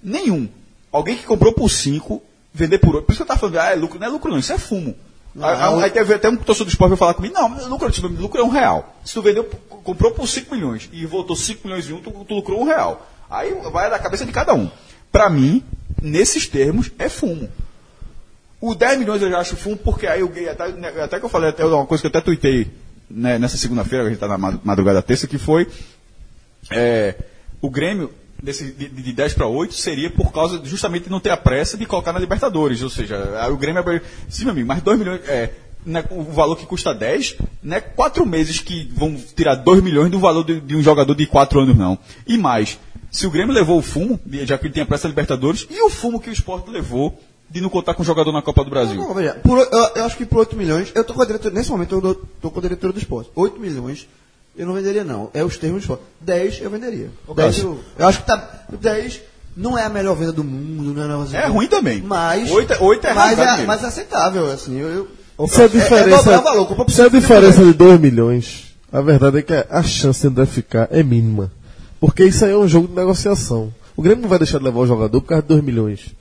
Nenhum. 0.00 0.48
Alguém 0.92 1.16
que 1.16 1.24
comprou 1.24 1.52
por 1.52 1.68
5, 1.68 2.22
vender 2.54 2.78
por 2.78 2.94
8. 2.94 3.04
Por 3.06 3.12
isso 3.12 3.18
que 3.18 3.22
eu 3.22 3.26
tava 3.26 3.40
falando, 3.40 3.58
ah, 3.58 3.72
é 3.72 3.74
lucro. 3.74 3.98
Não 3.98 4.06
é 4.06 4.10
lucro 4.10 4.30
não, 4.30 4.38
isso 4.38 4.52
é 4.52 4.58
fumo. 4.58 4.94
Aí, 5.44 5.82
aí- 5.84 5.90
teve 5.90 6.14
até 6.14 6.28
um 6.28 6.36
torcedor 6.36 6.66
do 6.66 6.70
esporte 6.70 6.90
veio 6.90 6.98
falar 6.98 7.14
comigo, 7.14 7.34
não, 7.34 7.68
lucro, 7.68 7.90
tipo, 7.90 8.06
lucro 8.08 8.40
é 8.40 8.44
um 8.44 8.48
real. 8.48 8.96
Se 9.04 9.14
tu 9.14 9.22
vendeu, 9.22 9.44
comprou 9.44 10.12
por 10.12 10.26
5 10.26 10.54
milhões 10.54 10.88
e 10.92 11.04
voltou 11.06 11.36
5 11.36 11.66
milhões 11.66 11.86
e 11.88 11.92
um, 11.92 12.00
tu, 12.00 12.10
tu 12.10 12.34
lucrou 12.34 12.60
um 12.60 12.64
real. 12.64 13.06
Aí 13.30 13.52
vai 13.72 13.90
da 13.90 13.98
cabeça 13.98 14.24
de 14.24 14.32
cada 14.32 14.54
um. 14.54 14.70
Pra 15.12 15.28
mim, 15.28 15.62
nesses 16.00 16.46
termos, 16.48 16.90
é 16.98 17.08
fumo. 17.08 17.48
O 18.60 18.74
10 18.74 18.98
milhões 18.98 19.20
eu 19.22 19.30
já 19.30 19.38
acho 19.38 19.56
fumo, 19.56 19.76
porque 19.76 20.06
aí 20.06 20.20
eu 20.20 20.32
até, 20.50 20.68
né, 20.72 20.88
até 21.02 21.18
que 21.18 21.24
eu 21.24 21.28
falei, 21.28 21.50
até 21.50 21.64
uma 21.64 21.86
coisa 21.86 22.00
que 22.02 22.06
eu 22.06 22.10
até 22.10 22.20
tuitei 22.20 22.70
né, 23.10 23.38
nessa 23.38 23.56
segunda-feira, 23.56 24.04
a 24.06 24.08
gente 24.08 24.18
tá 24.18 24.26
na 24.28 24.38
ma- 24.38 24.58
madrugada 24.64 25.02
terça, 25.02 25.26
que 25.26 25.38
foi 25.38 25.68
é, 26.70 27.14
o 27.60 27.70
Grêmio, 27.70 28.12
desse, 28.42 28.72
de, 28.72 28.88
de 28.88 29.12
10 29.12 29.34
para 29.34 29.46
8, 29.46 29.74
seria 29.74 30.10
por 30.10 30.32
causa 30.32 30.58
de 30.58 30.68
justamente 30.68 31.10
não 31.10 31.20
ter 31.20 31.30
a 31.30 31.36
pressa 31.36 31.76
de 31.76 31.86
colocar 31.86 32.12
na 32.12 32.18
Libertadores. 32.18 32.82
Ou 32.82 32.90
seja, 32.90 33.48
o 33.50 33.56
Grêmio 33.56 33.80
abriu. 33.80 34.00
Sim, 34.28 34.44
meu 34.44 34.52
amigo, 34.52 34.68
mas 34.68 34.82
2 34.82 34.98
milhões. 34.98 35.20
É, 35.28 35.50
né, 35.84 36.04
o 36.10 36.22
valor 36.24 36.56
que 36.56 36.66
custa 36.66 36.92
10, 36.92 37.36
não 37.62 37.76
é 37.76 37.80
4 37.80 38.26
meses 38.26 38.58
que 38.58 38.90
vão 38.92 39.14
tirar 39.14 39.54
2 39.54 39.82
milhões 39.82 40.10
do 40.10 40.18
valor 40.18 40.44
de, 40.44 40.60
de 40.60 40.76
um 40.76 40.82
jogador 40.82 41.14
de 41.14 41.26
4 41.26 41.60
anos, 41.60 41.76
não. 41.76 41.96
E 42.26 42.36
mais, 42.36 42.78
se 43.10 43.26
o 43.26 43.30
Grêmio 43.30 43.54
levou 43.54 43.78
o 43.78 43.82
fumo, 43.82 44.20
já 44.44 44.58
que 44.58 44.66
ele 44.66 44.74
tem 44.74 44.82
a 44.82 44.86
pressa 44.86 45.06
Libertadores, 45.06 45.66
e 45.70 45.80
o 45.82 45.88
fumo 45.88 46.20
que 46.20 46.28
o 46.28 46.32
Sport 46.32 46.68
levou 46.68 47.18
de 47.48 47.60
não 47.60 47.68
contar 47.68 47.94
com 47.94 48.02
o 48.02 48.04
jogador 48.04 48.32
na 48.32 48.42
Copa 48.42 48.64
do 48.64 48.70
Brasil? 48.70 48.96
Não, 48.96 49.14
veja, 49.14 49.34
por, 49.34 49.58
eu, 49.58 49.90
eu 49.94 50.04
acho 50.04 50.16
que 50.16 50.26
por 50.26 50.38
8 50.38 50.56
milhões, 50.56 50.90
eu 50.94 51.04
tô 51.04 51.14
com 51.14 51.22
a 51.22 51.24
diretora, 51.24 51.54
nesse 51.54 51.70
momento 51.70 51.94
eu 51.94 52.14
tô 52.40 52.50
com 52.50 52.58
a 52.58 52.62
diretora 52.62 52.92
do 52.92 52.98
esporte. 52.98 53.30
8 53.34 53.60
milhões, 53.60 54.08
eu 54.56 54.66
não 54.66 54.74
venderia 54.74 55.04
não. 55.04 55.30
É 55.34 55.44
os 55.44 55.56
termos 55.56 55.82
esporte. 55.82 56.02
10 56.20 56.60
eu 56.62 56.70
venderia. 56.70 57.10
10 57.34 57.58
eu, 57.58 57.78
eu 57.98 58.06
acho 58.06 58.20
que 58.20 58.26
tá. 58.26 58.64
10 58.80 59.20
não 59.56 59.78
é 59.78 59.84
a 59.84 59.88
melhor 59.88 60.14
venda 60.14 60.32
do 60.32 60.44
mundo, 60.44 60.92
não 60.94 61.02
é, 61.02 61.08
não, 61.08 61.38
É 61.38 61.46
ruim 61.46 61.66
também. 61.66 62.02
Mas. 62.02 62.50
Oito 62.50 62.72
é- 62.74 62.78
oito 62.80 63.06
é 63.06 63.14
mas, 63.14 63.38
é, 63.38 63.64
mas 63.64 63.82
é 63.82 63.86
aceitável, 63.86 64.50
assim. 64.50 64.78
Eu, 64.78 65.08
eu, 65.38 65.48
Se 65.48 65.62
a 65.62 65.68
diferença, 65.68 66.30
é, 66.30 66.34
é, 66.34 66.38
o 66.38 66.42
valor, 66.42 66.90
se 66.90 67.00
a 67.00 67.04
5 67.04 67.10
diferença 67.10 67.64
de 67.64 67.72
2 67.72 67.98
milhões, 68.00 68.74
a 68.92 69.00
verdade 69.00 69.38
é 69.38 69.42
que 69.42 69.52
a 69.54 69.82
chance 69.82 70.20
de 70.20 70.26
André 70.28 70.46
ficar 70.46 70.88
é 70.90 71.02
mínima. 71.02 71.50
Porque 71.98 72.24
isso 72.24 72.44
aí 72.44 72.52
é 72.52 72.56
um 72.56 72.68
jogo 72.68 72.88
de 72.88 72.94
negociação. 72.94 73.72
O 73.96 74.02
Grêmio 74.02 74.22
não 74.22 74.28
vai 74.28 74.38
deixar 74.38 74.58
de 74.58 74.64
levar 74.64 74.80
o 74.80 74.86
jogador 74.86 75.20
por 75.20 75.28
causa 75.28 75.42
de 75.42 75.48
2 75.48 75.64
milhões. 75.64 76.14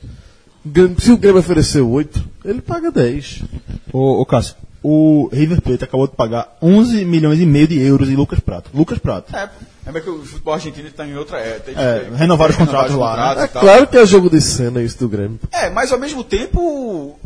Se 0.99 1.11
o 1.11 1.17
Grêmio 1.17 1.39
oferecer 1.39 1.81
8, 1.81 2.23
ele 2.45 2.61
paga 2.61 2.89
10. 2.89 3.43
Ô, 3.91 4.21
ô 4.21 4.25
Cássio, 4.25 4.55
o 4.87 5.29
River 5.33 5.61
Plate 5.61 5.83
acabou 5.83 6.07
de 6.07 6.15
pagar 6.15 6.55
11 6.61 7.03
milhões 7.05 7.39
e 7.39 7.45
meio 7.45 7.67
de 7.67 7.79
euros 7.81 8.07
em 8.07 8.15
Lucas 8.15 8.39
Prato. 8.39 8.69
Lucas 8.71 8.99
Prato. 8.99 9.35
É, 9.35 9.49
é 9.87 9.99
que 9.99 10.09
o 10.09 10.23
futebol 10.23 10.53
argentino 10.53 10.87
está 10.87 11.07
em 11.07 11.15
outra 11.17 11.39
era. 11.39 11.59
Tem- 11.59 11.73
É, 11.75 12.07
renovaram 12.15 12.51
os 12.51 12.57
contratos 12.57 12.95
lá, 12.95 13.09
contratos 13.09 13.41
É 13.41 13.45
e 13.45 13.49
tal. 13.49 13.61
claro 13.63 13.87
que 13.87 13.97
é 13.97 14.05
jogo 14.05 14.29
de 14.29 14.39
cena 14.39 14.83
isso 14.83 14.99
do 14.99 15.09
Grêmio. 15.09 15.39
É, 15.51 15.71
mas 15.71 15.91
ao 15.91 15.97
mesmo 15.99 16.23
tempo 16.23 17.17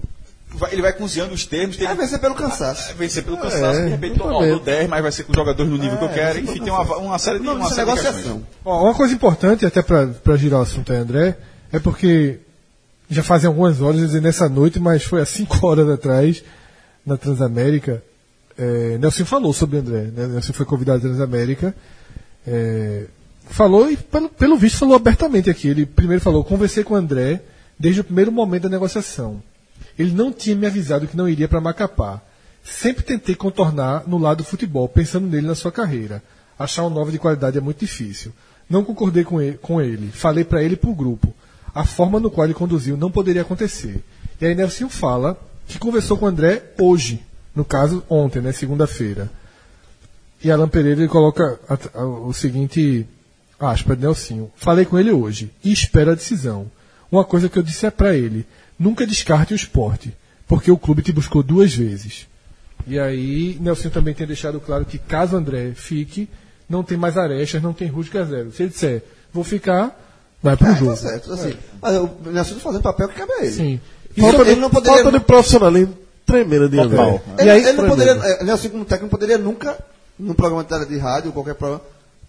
vai- 0.55 0.71
ele 0.71 0.81
vai 0.81 0.93
cozinhando 0.93 1.33
os 1.33 1.45
termos. 1.45 1.75
Tem, 1.75 1.85
É 1.85 1.93
vencer 1.93 2.19
pelo 2.19 2.33
cansaço. 2.33 2.91
É, 2.91 2.93
vencer 2.93 3.23
pelo 3.23 3.35
cansaço, 3.37 3.79
É, 3.79 3.83
de 3.83 3.89
repente 3.89 4.17
toma 4.17 4.31
exatamente. 4.31 4.61
o 4.61 4.63
10, 4.63 4.87
mas 4.89 5.01
vai 5.01 5.11
ser 5.11 5.23
com 5.23 5.33
jogadores 5.33 5.69
no 5.69 5.77
nível 5.77 5.97
que 5.97 6.05
eu 6.05 6.09
quero. 6.09 6.39
Enfim, 6.39 6.59
tem 6.63 6.71
uma, 6.71 6.81
uma 6.97 7.19
série 7.19 7.39
de, 7.39 7.45
Não, 7.45 7.55
uma 7.55 7.65
é 7.65 7.69
série 7.73 7.89
de 7.89 7.95
negociação. 7.95 8.41
Ó, 8.63 8.83
uma 8.85 8.93
coisa 8.95 9.13
importante, 9.13 9.65
até 9.65 9.81
para 9.81 10.37
girar 10.37 10.59
o 10.61 10.63
assunto 10.63 10.93
aí, 10.93 10.97
André, 10.99 11.37
é 11.73 11.77
porque 11.79 12.39
já 13.09 13.21
fazem 13.21 13.47
algumas 13.47 13.81
horas, 13.81 13.99
eu 13.99 14.05
dizer 14.07 14.21
nessa 14.21 14.47
noite, 14.47 14.79
mas 14.79 15.03
foi 15.03 15.19
há 15.21 15.25
cinco 15.25 15.65
horas 15.67 15.89
atrás, 15.89 16.41
na 17.09 17.17
Transamérica, 17.17 18.03
é, 18.57 18.97
Nelson 18.97 19.25
falou 19.25 19.51
sobre 19.51 19.77
André. 19.77 20.03
Né? 20.15 20.27
Nelson 20.27 20.53
foi 20.53 20.65
convidado 20.65 20.99
à 20.99 21.01
Transamérica, 21.01 21.75
é, 22.45 23.05
falou 23.49 23.89
e, 23.89 23.97
pelo, 23.97 24.29
pelo 24.29 24.57
visto, 24.57 24.77
falou 24.77 24.95
abertamente 24.95 25.49
aqui. 25.49 25.67
Ele 25.67 25.85
primeiro 25.85 26.21
falou: 26.21 26.43
conversei 26.43 26.83
com 26.83 26.93
o 26.93 26.97
André 26.97 27.41
desde 27.77 28.01
o 28.01 28.03
primeiro 28.03 28.31
momento 28.31 28.63
da 28.63 28.69
negociação. 28.69 29.41
Ele 29.97 30.11
não 30.11 30.31
tinha 30.31 30.55
me 30.55 30.67
avisado 30.67 31.07
que 31.07 31.17
não 31.17 31.27
iria 31.27 31.47
para 31.47 31.59
Macapá. 31.59 32.21
Sempre 32.63 33.03
tentei 33.03 33.35
contornar 33.35 34.03
no 34.07 34.17
lado 34.17 34.39
do 34.39 34.43
futebol, 34.43 34.87
pensando 34.87 35.27
nele 35.27 35.47
na 35.47 35.55
sua 35.55 35.71
carreira. 35.71 36.21
Achar 36.57 36.85
um 36.85 36.89
novo 36.89 37.11
de 37.11 37.17
qualidade 37.17 37.57
é 37.57 37.61
muito 37.61 37.79
difícil. 37.79 38.31
Não 38.69 38.83
concordei 38.83 39.23
com 39.23 39.41
ele. 39.41 39.57
Com 39.57 39.81
ele. 39.81 40.09
Falei 40.11 40.43
para 40.43 40.61
ele 40.61 40.73
e 40.73 40.77
para 40.77 40.89
o 40.89 40.95
grupo. 40.95 41.33
A 41.73 41.85
forma 41.85 42.19
no 42.19 42.29
qual 42.29 42.45
ele 42.45 42.53
conduziu 42.53 42.97
não 42.97 43.09
poderia 43.09 43.41
acontecer. 43.41 44.03
E 44.39 44.45
aí 44.45 44.53
Nelson 44.53 44.89
fala 44.89 45.37
que 45.69 45.79
conversou 45.79 46.17
com 46.17 46.25
o 46.25 46.27
André 46.27 46.63
hoje. 46.79 47.23
No 47.55 47.63
caso, 47.63 48.03
ontem, 48.09 48.41
né? 48.41 48.51
Segunda-feira. 48.51 49.29
E 50.43 50.49
Alan 50.51 50.67
Pereira 50.67 51.01
ele 51.01 51.07
coloca 51.09 51.59
a- 51.67 51.99
a- 51.99 52.05
o 52.05 52.33
seguinte 52.33 53.05
aspa 53.59 53.95
de 53.95 54.01
Nelsinho. 54.03 54.51
Falei 54.55 54.85
com 54.85 54.97
ele 54.97 55.11
hoje 55.11 55.51
e 55.63 55.71
espero 55.71 56.11
a 56.11 56.15
decisão. 56.15 56.71
Uma 57.11 57.23
coisa 57.25 57.49
que 57.49 57.57
eu 57.57 57.63
disse 57.63 57.85
é 57.85 57.91
para 57.91 58.15
ele: 58.15 58.45
nunca 58.77 59.05
descarte 59.05 59.53
o 59.53 59.55
esporte, 59.55 60.13
porque 60.47 60.71
o 60.71 60.77
clube 60.77 61.01
te 61.01 61.11
buscou 61.11 61.43
duas 61.43 61.73
vezes. 61.73 62.27
E 62.87 62.97
aí, 62.97 63.57
Nelson 63.59 63.89
também 63.89 64.13
tem 64.13 64.25
deixado 64.25 64.59
claro 64.61 64.85
que 64.85 64.97
caso 64.97 65.35
André 65.35 65.73
fique, 65.75 66.29
não 66.69 66.83
tem 66.83 66.97
mais 66.97 67.17
arestas, 67.17 67.61
não 67.61 67.73
tem 67.73 67.87
rústica 67.89 68.23
zero. 68.25 68.51
Se 68.53 68.63
ele 68.63 68.69
disser, 68.69 69.03
vou 69.33 69.43
ficar, 69.43 69.93
vai 70.41 70.55
pro 70.55 70.67
É, 70.69 70.75
jogo. 70.75 70.91
tá 70.91 70.95
certo. 70.97 71.33
Assim, 71.33 71.53
Mas 71.81 71.95
o 71.97 72.09
Nelson 72.31 72.53
tá 72.55 72.59
fazendo 72.61 72.81
papel 72.81 73.09
que 73.09 73.15
cabe 73.15 73.33
a 73.33 73.43
ele. 73.43 73.51
Sim. 73.51 73.81
Falta, 74.17 74.41
ele 74.41 74.59
não 74.59 74.69
poderia. 74.69 75.03
Falta 75.03 75.17
de 75.19 75.23
profissionalismo 75.25 75.97
tremenda 76.25 76.69
de 76.69 76.77
Total. 76.77 77.07
André. 77.07 77.21
Ele, 77.39 77.47
E 77.47 77.49
aí- 77.51 77.57
ele 77.59 77.67
não 77.71 77.73
Tremendo. 77.75 77.89
poderia, 77.89 78.13
é, 78.33 78.43
Nelson 78.43 78.69
como 78.69 78.85
técnico 78.85 79.03
não 79.05 79.09
poderia 79.09 79.37
nunca, 79.37 79.77
num 80.17 80.33
programa 80.33 80.63
de, 80.63 80.85
de 80.85 80.97
rádio, 80.99 81.31
qualquer 81.31 81.55
programa, 81.55 81.81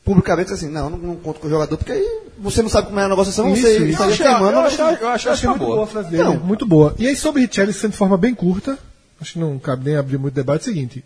publicamente 0.05 0.50
dizer 0.50 0.65
assim, 0.65 0.73
não, 0.73 0.89
não, 0.89 0.97
não 0.99 1.17
conto 1.17 1.39
com 1.41 1.47
o 1.47 1.50
jogador, 1.50 1.76
porque 1.76 1.92
aí 1.92 2.20
você 2.39 2.62
não 2.62 2.70
sabe 2.70 2.86
como 2.89 2.99
é 2.99 3.05
a 3.05 3.09
negociação, 3.09 3.52
Isso, 3.52 3.60
você 3.62 3.76
isso. 3.78 3.86
estaria 4.02 4.17
queimando. 4.17 4.52
eu 4.52 4.60
acho- 4.60 4.81
eu 4.81 4.86
acho- 5.09 5.28
Eu 5.28 5.33
achei 5.33 5.42
tá 5.42 5.50
muito 5.50 5.59
boa. 5.65 5.75
boa 5.76 5.84
a 5.84 5.86
frase 5.86 6.10
dele. 6.10 6.23
Não. 6.25 6.36
Muito 6.39 6.65
boa. 6.67 6.94
E 6.99 7.07
aí 7.07 7.15
sobre 7.15 7.42
Richelli, 7.42 7.73
sendo 7.75 7.91
de 7.91 7.97
forma 7.99 8.17
bem 8.17 8.34
curta, 8.34 8.78
acho 9.20 9.34
que 9.34 9.39
não 9.39 9.59
cabe 9.59 9.84
nem 9.84 9.97
abrir 9.97 10.17
muito 10.17 10.33
debate, 10.34 10.60
é 10.60 10.62
o 10.62 10.75
seguinte. 10.75 11.05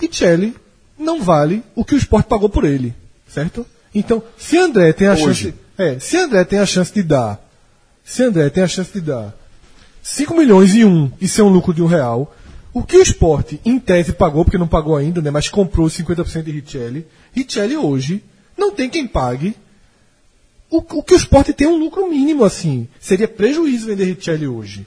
Richelli 0.00 0.56
não 0.98 1.22
vale 1.22 1.62
o 1.74 1.84
que 1.84 1.94
o 1.94 1.98
esporte 1.98 2.26
pagou 2.26 2.48
por 2.48 2.64
ele. 2.64 2.94
Certo? 3.28 3.64
Então, 3.94 4.22
se 4.36 4.58
André 4.58 4.92
tem 4.92 5.06
a 5.08 5.12
Hoje. 5.12 5.22
chance. 5.22 5.54
É, 5.78 5.98
se 6.00 6.16
André 6.16 6.44
tem 6.44 6.58
a 6.58 6.66
chance 6.66 6.92
de 6.92 7.02
dar. 7.02 7.40
Se 8.04 8.22
André 8.22 8.50
tem 8.50 8.62
a 8.64 8.68
chance 8.68 8.92
de 8.92 9.00
dar 9.00 9.32
5 10.04 10.36
milhões 10.36 10.72
e 10.76 10.84
um 10.84 11.10
e 11.20 11.26
ser 11.26 11.42
um 11.42 11.48
lucro 11.48 11.74
de 11.74 11.82
um 11.82 11.86
real. 11.86 12.32
O 12.72 12.84
que 12.84 12.96
o 12.96 13.02
esporte, 13.02 13.60
em 13.64 13.80
tese, 13.80 14.12
pagou, 14.12 14.44
porque 14.44 14.58
não 14.58 14.68
pagou 14.68 14.96
ainda, 14.96 15.20
né? 15.20 15.30
Mas 15.30 15.48
comprou 15.48 15.88
50% 15.88 16.42
de 16.42 16.52
Richelli. 16.52 17.06
Richelli 17.32 17.76
hoje 17.76 18.22
não 18.56 18.70
tem 18.70 18.88
quem 18.88 19.06
pague 19.06 19.56
o, 20.74 20.78
o 20.78 21.02
que 21.02 21.14
o 21.14 21.16
esporte 21.16 21.52
tem 21.52 21.68
é 21.68 21.70
um 21.70 21.78
lucro 21.78 22.08
mínimo, 22.10 22.44
assim. 22.44 22.88
Seria 23.00 23.28
prejuízo 23.28 23.86
vender 23.86 24.04
Richelli 24.04 24.48
hoje. 24.48 24.86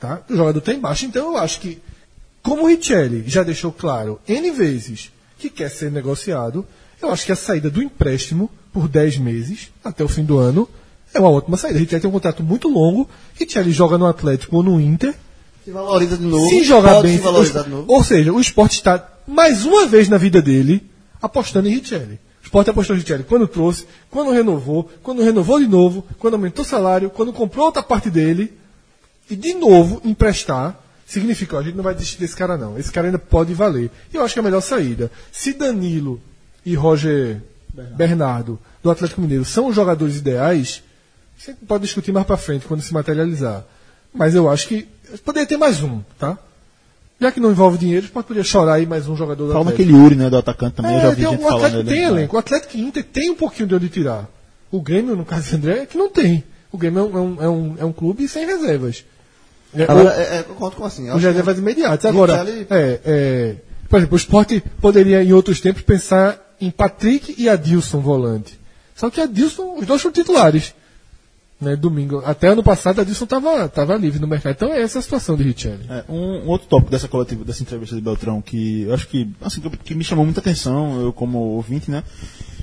Tá? 0.00 0.20
O 0.28 0.36
jogador 0.36 0.58
está 0.58 0.72
embaixo, 0.72 1.06
então 1.06 1.32
eu 1.32 1.38
acho 1.38 1.60
que, 1.60 1.80
como 2.42 2.64
o 2.64 2.66
Richelli 2.66 3.22
já 3.28 3.44
deixou 3.44 3.70
claro 3.70 4.20
N 4.26 4.50
vezes 4.50 5.12
que 5.38 5.48
quer 5.48 5.70
ser 5.70 5.92
negociado, 5.92 6.66
eu 7.00 7.12
acho 7.12 7.24
que 7.24 7.30
a 7.30 7.36
saída 7.36 7.70
do 7.70 7.80
empréstimo 7.80 8.50
por 8.72 8.88
10 8.88 9.18
meses, 9.18 9.70
até 9.84 10.02
o 10.02 10.08
fim 10.08 10.24
do 10.24 10.38
ano, 10.38 10.68
é 11.14 11.20
uma 11.20 11.30
ótima 11.30 11.56
saída. 11.56 11.78
Richelli 11.78 12.00
tem 12.00 12.08
um 12.10 12.12
contrato 12.12 12.42
muito 12.42 12.68
longo, 12.68 13.08
Richelli 13.34 13.70
joga 13.72 13.98
no 13.98 14.06
Atlético 14.06 14.56
ou 14.56 14.62
no 14.62 14.80
Inter, 14.80 15.14
Se 15.64 15.70
valoriza 15.70 16.16
de 16.16 16.24
novo. 16.24 16.48
se 16.48 16.64
pode 16.66 17.02
bem, 17.02 17.16
se 17.16 17.22
novo. 17.70 17.84
ou 17.92 18.02
seja, 18.04 18.32
o 18.32 18.40
esporte 18.40 18.72
está 18.72 19.08
mais 19.26 19.64
uma 19.64 19.86
vez 19.86 20.08
na 20.08 20.16
vida 20.16 20.40
dele 20.42 20.82
apostando 21.20 21.68
em 21.68 21.74
Richelli. 21.76 22.18
O 22.42 22.44
esporte 22.44 22.70
apostou 22.70 22.96
em 22.96 22.98
Richelli 22.98 23.24
quando 23.24 23.46
trouxe, 23.46 23.86
quando 24.10 24.30
renovou, 24.32 24.90
quando 25.02 25.22
renovou 25.22 25.58
de 25.60 25.66
novo, 25.68 26.04
quando 26.18 26.34
aumentou 26.34 26.64
o 26.64 26.68
salário, 26.68 27.10
quando 27.10 27.32
comprou 27.32 27.66
outra 27.66 27.82
parte 27.82 28.10
dele 28.10 28.52
e 29.30 29.36
de 29.36 29.54
novo 29.54 30.00
emprestar. 30.04 30.78
Significa, 31.06 31.56
ó, 31.56 31.60
a 31.60 31.62
gente 31.62 31.74
não 31.76 31.84
vai 31.84 31.94
desistir 31.94 32.18
desse 32.18 32.34
cara 32.34 32.56
não. 32.56 32.78
Esse 32.78 32.90
cara 32.90 33.06
ainda 33.08 33.18
pode 33.18 33.52
valer. 33.52 33.90
E 34.12 34.16
eu 34.16 34.24
acho 34.24 34.32
que 34.32 34.40
é 34.40 34.42
a 34.42 34.44
melhor 34.44 34.62
saída. 34.62 35.10
Se 35.30 35.52
Danilo 35.52 36.18
e 36.64 36.74
Roger 36.74 37.42
Bernardo, 37.96 38.58
do 38.82 38.90
Atlético 38.90 39.20
Mineiro 39.20 39.44
são 39.44 39.66
os 39.68 39.74
jogadores 39.76 40.16
ideais, 40.16 40.82
você 41.44 41.54
pode 41.66 41.82
discutir 41.84 42.12
mais 42.12 42.26
pra 42.26 42.36
frente 42.36 42.66
quando 42.66 42.82
se 42.82 42.92
materializar. 42.92 43.64
Mas 44.14 44.34
eu 44.34 44.48
acho 44.50 44.68
que 44.68 44.86
poderia 45.24 45.46
ter 45.46 45.56
mais 45.56 45.82
um, 45.82 46.00
tá? 46.18 46.38
Já 47.20 47.30
que 47.32 47.40
não 47.40 47.50
envolve 47.50 47.78
dinheiro, 47.78 48.06
pode 48.08 48.26
poder 48.26 48.44
chorar 48.44 48.74
aí 48.74 48.86
mais 48.86 49.08
um 49.08 49.16
jogador 49.16 49.46
do 49.46 49.52
Fala 49.52 49.70
Atlético. 49.70 49.82
naquele 49.90 50.04
Yuri, 50.04 50.16
né, 50.16 50.28
do 50.30 50.36
atacante 50.36 50.76
também, 50.76 50.94
eu 50.94 51.00
já 51.00 51.06
É, 51.08 51.10
vi 51.14 51.22
tem, 51.22 51.30
gente 51.30 51.40
o 51.40 51.42
falando 51.42 51.56
Atlético 51.64 51.82
nele. 51.84 51.96
tem 52.00 52.04
elenco. 52.08 52.36
O 52.36 52.38
Atlético 52.38 52.76
Inter 52.78 53.04
tem 53.04 53.30
um 53.30 53.34
pouquinho 53.34 53.68
de 53.68 53.74
onde 53.74 53.88
tirar. 53.88 54.28
O 54.70 54.80
Grêmio, 54.80 55.14
no 55.16 55.24
caso 55.24 55.50
do 55.50 55.56
André, 55.56 55.78
é 55.82 55.86
que 55.86 55.96
não 55.98 56.08
tem. 56.10 56.44
O 56.70 56.78
Grêmio 56.78 57.00
é 57.00 57.02
um, 57.04 57.16
é 57.16 57.20
um, 57.20 57.42
é 57.42 57.48
um, 57.48 57.76
é 57.80 57.84
um 57.84 57.92
clube 57.92 58.26
sem 58.28 58.44
reservas. 58.46 59.04
É, 59.74 59.82
Agora, 59.84 60.04
o- 60.08 60.12
é, 60.12 60.22
é, 60.22 60.44
eu 60.48 60.54
conto 60.54 60.76
com 60.76 60.84
assim. 60.84 61.10
os 61.10 61.22
reservas 61.22 61.58
imediatas. 61.58 62.04
Agora, 62.04 62.44
é, 62.70 63.00
é, 63.04 63.56
por 63.88 63.98
exemplo, 63.98 64.14
o 64.14 64.18
Sport 64.18 64.60
poderia, 64.80 65.22
em 65.22 65.32
outros 65.32 65.60
tempos, 65.60 65.82
pensar 65.82 66.38
em 66.60 66.70
Patrick 66.70 67.34
e 67.38 67.48
Adilson 67.48 68.00
volante. 68.00 68.58
Só 68.96 69.10
que 69.10 69.20
Adilson, 69.20 69.76
os 69.78 69.86
dois 69.86 70.00
foram 70.02 70.12
titulares. 70.12 70.74
Né, 71.62 71.76
domingo. 71.76 72.20
Até 72.26 72.48
ano 72.48 72.62
passado, 72.62 73.00
Adilson 73.00 73.22
estava 73.24 73.68
tava 73.68 73.94
livre 73.96 74.18
no 74.18 74.26
mercado. 74.26 74.52
Então, 74.54 74.72
essa 74.72 74.98
é 74.98 75.00
a 75.00 75.02
situação 75.02 75.36
de 75.36 75.44
Richelli. 75.44 75.86
É, 75.88 76.02
um, 76.08 76.40
um 76.44 76.48
outro 76.48 76.66
tópico 76.66 76.90
dessa 76.90 77.06
coletiva, 77.06 77.44
dessa 77.44 77.62
entrevista 77.62 77.94
de 77.94 78.02
Beltrão, 78.02 78.42
que 78.42 78.82
eu 78.82 78.92
acho 78.94 79.06
que, 79.06 79.30
assim, 79.40 79.60
que, 79.60 79.70
que 79.76 79.94
me 79.94 80.02
chamou 80.02 80.24
muita 80.24 80.40
atenção, 80.40 81.00
eu 81.00 81.12
como 81.12 81.38
ouvinte, 81.38 81.88
né? 81.88 82.02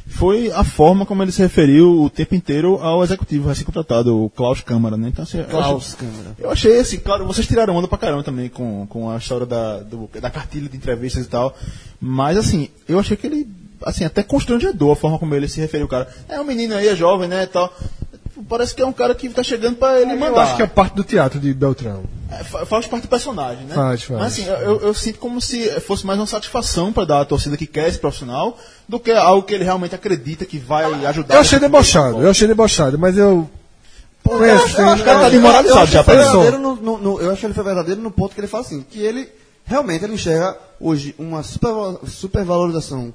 Foi 0.05 0.51
a 0.51 0.63
forma 0.63 1.05
como 1.05 1.21
ele 1.23 1.31
se 1.31 1.39
referiu 1.41 2.01
o 2.01 2.09
tempo 2.09 2.33
inteiro 2.33 2.77
ao 2.81 3.03
executivo 3.03 3.47
recém-contratado, 3.47 4.23
o 4.25 4.29
Klaus 4.29 4.59
Câmara, 4.59 4.97
né? 4.97 5.07
Então, 5.09 5.23
assim, 5.23 5.41
Klaus 5.43 5.93
Câmara. 5.93 6.35
Eu 6.39 6.49
achei, 6.51 6.79
assim, 6.79 6.97
claro, 6.97 7.25
vocês 7.27 7.45
tiraram 7.47 7.75
onda 7.75 7.87
pra 7.87 7.97
caramba 7.97 8.23
também 8.23 8.49
com, 8.49 8.85
com 8.87 9.09
a 9.11 9.17
história 9.17 9.45
da, 9.45 9.79
do- 9.79 10.09
da 10.19 10.29
cartilha 10.31 10.67
de 10.67 10.75
entrevistas 10.75 11.25
e 11.25 11.29
tal, 11.29 11.55
mas, 12.01 12.37
assim, 12.37 12.69
eu 12.87 12.99
achei 12.99 13.15
que 13.15 13.27
ele, 13.27 13.47
assim, 13.85 14.03
até 14.03 14.23
constrangedor 14.23 14.91
a 14.93 14.95
forma 14.95 15.19
como 15.19 15.35
ele 15.35 15.47
se 15.47 15.61
referiu 15.61 15.85
ao 15.85 15.89
cara. 15.89 16.07
É 16.27 16.41
um 16.41 16.43
menino 16.43 16.73
aí, 16.73 16.87
é 16.87 16.95
jovem, 16.95 17.29
né, 17.29 17.43
e 17.43 17.47
tal. 17.47 17.71
Parece 18.47 18.73
que 18.73 18.81
é 18.81 18.85
um 18.85 18.93
cara 18.93 19.13
que 19.13 19.27
tá 19.29 19.43
chegando 19.43 19.75
pra 19.75 19.99
ele 19.99 20.15
mandar. 20.15 20.27
Eu 20.27 20.39
acho 20.39 20.55
que 20.55 20.61
é 20.63 20.67
parte 20.67 20.95
do 20.95 21.03
teatro 21.03 21.39
de 21.39 21.53
Beltrão. 21.53 22.03
É, 22.31 22.43
fa- 22.43 22.65
faz 22.65 22.85
parte 22.87 23.03
do 23.03 23.09
personagem, 23.09 23.65
né? 23.65 23.75
Faz, 23.75 24.03
faz. 24.03 24.19
Mas 24.19 24.33
assim, 24.33 24.45
eu, 24.47 24.79
eu 24.81 24.93
sinto 24.93 25.19
como 25.19 25.41
se 25.41 25.67
fosse 25.81 26.05
mais 26.05 26.19
uma 26.19 26.25
satisfação 26.27 26.93
para 26.93 27.05
dar 27.05 27.21
à 27.21 27.25
torcida 27.25 27.57
que 27.57 27.65
quer 27.67 27.89
esse 27.89 27.97
profissional 27.99 28.57
do 28.87 28.99
que 28.99 29.11
algo 29.11 29.43
que 29.45 29.53
ele 29.53 29.63
realmente 29.63 29.93
acredita 29.95 30.45
que 30.45 30.57
vai 30.57 30.85
ajudar. 31.05 31.35
Eu 31.35 31.41
achei 31.41 31.59
debochado, 31.59 32.21
eu 32.21 32.29
achei 32.29 32.47
debochado, 32.47 32.97
mas 32.97 33.17
eu. 33.17 33.49
Eu 34.25 34.35
acho- 34.55 34.79
eu 34.79 34.89
acho- 34.89 35.01
O 35.01 35.05
cara 35.05 35.19
tá 35.29 35.35
eu 35.35 35.75
acho 35.79 35.91
já, 35.91 36.03
que 36.03 36.11
verdadeiro 36.11 36.59
no- 36.59 36.75
no- 36.75 36.97
no- 36.97 37.21
Eu 37.21 37.31
acho 37.31 37.39
que 37.39 37.45
ele 37.47 37.53
foi 37.53 37.63
verdadeiro 37.63 37.99
no 38.01 38.11
ponto 38.11 38.35
que 38.35 38.39
ele 38.39 38.47
fala 38.47 38.63
assim, 38.63 38.85
que 38.89 38.99
ele 38.99 39.27
realmente 39.65 40.03
ele 40.03 40.13
enxerga 40.13 40.55
hoje 40.79 41.15
uma 41.17 41.41
superva- 41.41 41.99
supervalorização 42.07 43.13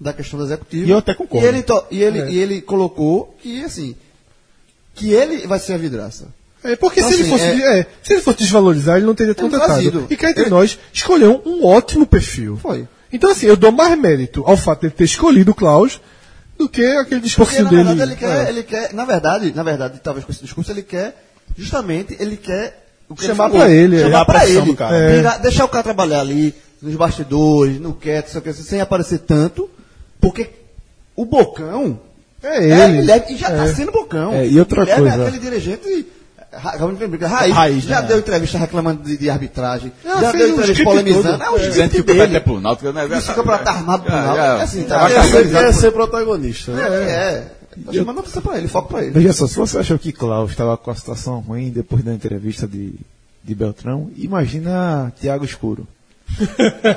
da 0.00 0.12
questão 0.12 0.38
do 0.38 0.44
executivo. 0.44 0.86
E 0.86 0.90
eu 0.90 0.98
até 0.98 1.14
concordo. 1.14 1.44
E 1.44 1.48
ele, 1.48 1.62
to- 1.62 1.84
e 1.90 2.02
ele, 2.02 2.20
É. 2.20 2.30
e 2.30 2.38
ele 2.38 2.60
colocou 2.60 3.36
que, 3.42 3.64
assim, 3.64 3.94
que 4.94 5.12
ele 5.12 5.46
vai 5.46 5.58
ser 5.58 5.74
a 5.74 5.78
vidraça. 5.78 6.26
É, 6.64 6.76
porque 6.76 7.00
Então, 7.00 7.10
se, 7.10 7.16
ele 7.16 7.22
assim, 7.24 7.30
fosse, 7.32 7.62
é- 7.62 7.78
é, 7.80 7.86
se 8.02 8.12
ele 8.12 8.22
fosse 8.22 8.38
desvalorizar, 8.38 8.96
ele 8.96 9.06
não 9.06 9.14
teria 9.14 9.32
Ele 9.32 9.40
contratado. 9.40 9.72
trazido. 9.72 10.06
E 10.08 10.16
cá 10.16 10.30
entre 10.30 10.44
Ele- 10.44 10.50
nós, 10.50 10.78
escolheu 10.92 11.42
um 11.44 11.64
ótimo 11.66 12.06
perfil. 12.06 12.56
Foi. 12.56 12.86
Então, 13.12 13.30
assim, 13.30 13.46
eu 13.46 13.56
dou 13.56 13.72
mais 13.72 13.98
mérito 13.98 14.44
ao 14.46 14.56
fato 14.56 14.80
de 14.80 14.86
ele 14.86 14.94
ter 14.94 15.04
escolhido 15.04 15.50
o 15.50 15.54
Klaus 15.54 16.00
do 16.56 16.68
que 16.68 16.84
aquele 16.84 17.02
Porque, 17.04 17.20
discursinho 17.20 17.64
na 17.64 17.70
dele. 17.70 17.82
verdade, 17.84 18.10
ele 18.12 18.16
quer, 18.16 18.46
É. 18.46 18.48
ele 18.48 18.62
quer, 18.62 18.92
na 18.94 19.04
verdade, 19.04 19.52
na 19.54 19.62
verdade, 19.62 20.00
talvez 20.02 20.24
com 20.24 20.30
esse 20.32 20.42
discurso, 20.42 20.70
ele 20.70 20.82
quer, 20.82 21.14
justamente, 21.58 22.16
ele 22.20 22.36
quer 22.36 22.86
o 23.08 23.14
que 23.16 23.24
Chamar 23.26 23.48
ele 23.50 23.58
pra 23.58 23.68
ele, 23.70 23.96
é. 23.96 23.98
chamar 23.98 24.08
Tirar 24.10 24.20
a 24.20 24.24
pra 24.24 24.40
pressão 24.40 24.62
ele. 24.62 24.76
É. 24.80 25.16
Virar- 25.16 25.36
deixar 25.38 25.64
o 25.64 25.68
cara 25.68 25.82
trabalhar 25.82 26.20
ali, 26.20 26.54
nos 26.80 26.94
bastidores, 26.94 27.80
no 27.80 27.92
quieto, 27.92 28.28
sei 28.28 28.38
o 28.38 28.42
que, 28.42 28.52
sem 28.52 28.80
aparecer 28.80 29.18
tanto, 29.18 29.68
porque 30.20 30.50
o 31.16 31.24
Bocão, 31.24 32.00
É 32.42 32.56
é, 32.70 32.84
ele. 32.88 33.00
Guilherme, 33.00 33.32
e 33.34 33.36
já 33.36 33.48
está 33.50 33.64
É. 33.64 33.74
sendo 33.74 33.92
Bocão. 33.92 34.32
É, 34.34 34.46
e 34.46 34.58
outra 34.58 34.80
Guilherme 34.84 35.08
coisa- 35.08 35.22
é 35.24 35.26
aquele 35.28 35.42
dirigente 35.42 36.06
lembrar, 37.00 37.26
raiz, 37.28 37.54
Raiz, 37.54 37.84
já 37.84 38.02
né? 38.02 38.08
deu 38.08 38.18
entrevista 38.18 38.58
reclamando 38.58 39.02
de, 39.02 39.16
de 39.16 39.30
arbitragem, 39.30 39.90
já 40.04 40.30
fez 40.32 40.44
deu 40.44 40.48
um 40.56 40.60
entrevista 40.60 40.84
polemizando, 40.84 41.42
é 41.42 41.48
o 41.50 41.58
Dizendo 41.58 41.70
script 41.86 41.90
que 41.92 42.00
o 42.00 42.04
é 42.14 42.26
dele. 42.26 42.40
pro 42.40 42.60
Náutico, 42.60 42.92
né? 42.92 43.06
Isso 43.06 43.28
fica 43.28 43.42
pra 43.42 43.56
estar 43.56 43.70
armado 43.70 44.02
pro 44.02 44.12
Já, 44.12 44.20
Náutico. 44.22 44.36
já. 44.46 44.58
É 44.58 44.62
assim, 44.62 44.80
Já 44.82 44.88
tá 44.88 44.98
vai 44.98 45.12
Quer 45.14 45.24
ser, 45.24 45.50
quer 45.50 45.72
ser 45.74 45.90
protagonista. 45.92 46.72
né? 46.72 46.82
É, 46.82 47.12
é. 47.14 47.52
Tá 47.86 47.92
chamando 47.94 48.18
a 48.20 48.22
pra 48.42 48.58
ele, 48.58 48.68
foco 48.68 48.88
pra 48.90 49.02
ele. 49.02 49.12
Veja 49.12 49.32
só, 49.32 49.46
se 49.46 49.56
você 49.56 49.78
achou 49.78 49.98
que 49.98 50.12
Klaus 50.12 50.50
estava 50.50 50.76
com 50.76 50.90
a 50.90 50.94
situação 50.94 51.38
ruim 51.40 51.70
depois 51.70 52.04
da 52.04 52.12
entrevista 52.12 52.66
de, 52.66 52.92
de 53.42 53.54
Beltrão, 53.54 54.10
imagina 54.14 55.10
Tiago 55.18 55.46
Escuro. 55.46 55.86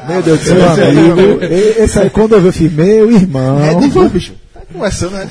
Meu 0.10 0.22
Deus 0.22 0.40
do 0.40 0.46
céu, 0.46 0.58
meu 0.94 1.12
amigo. 1.14 1.44
Esse 1.44 2.00
aí, 2.00 2.10
quando 2.10 2.36
eu 2.36 2.52
vi, 2.52 2.70
meu 2.70 3.10
irmão. 3.12 3.60
É 3.64 3.74
de 3.76 3.90
bicho. 4.10 4.34
Começando, 4.72 5.12
né? 5.14 5.28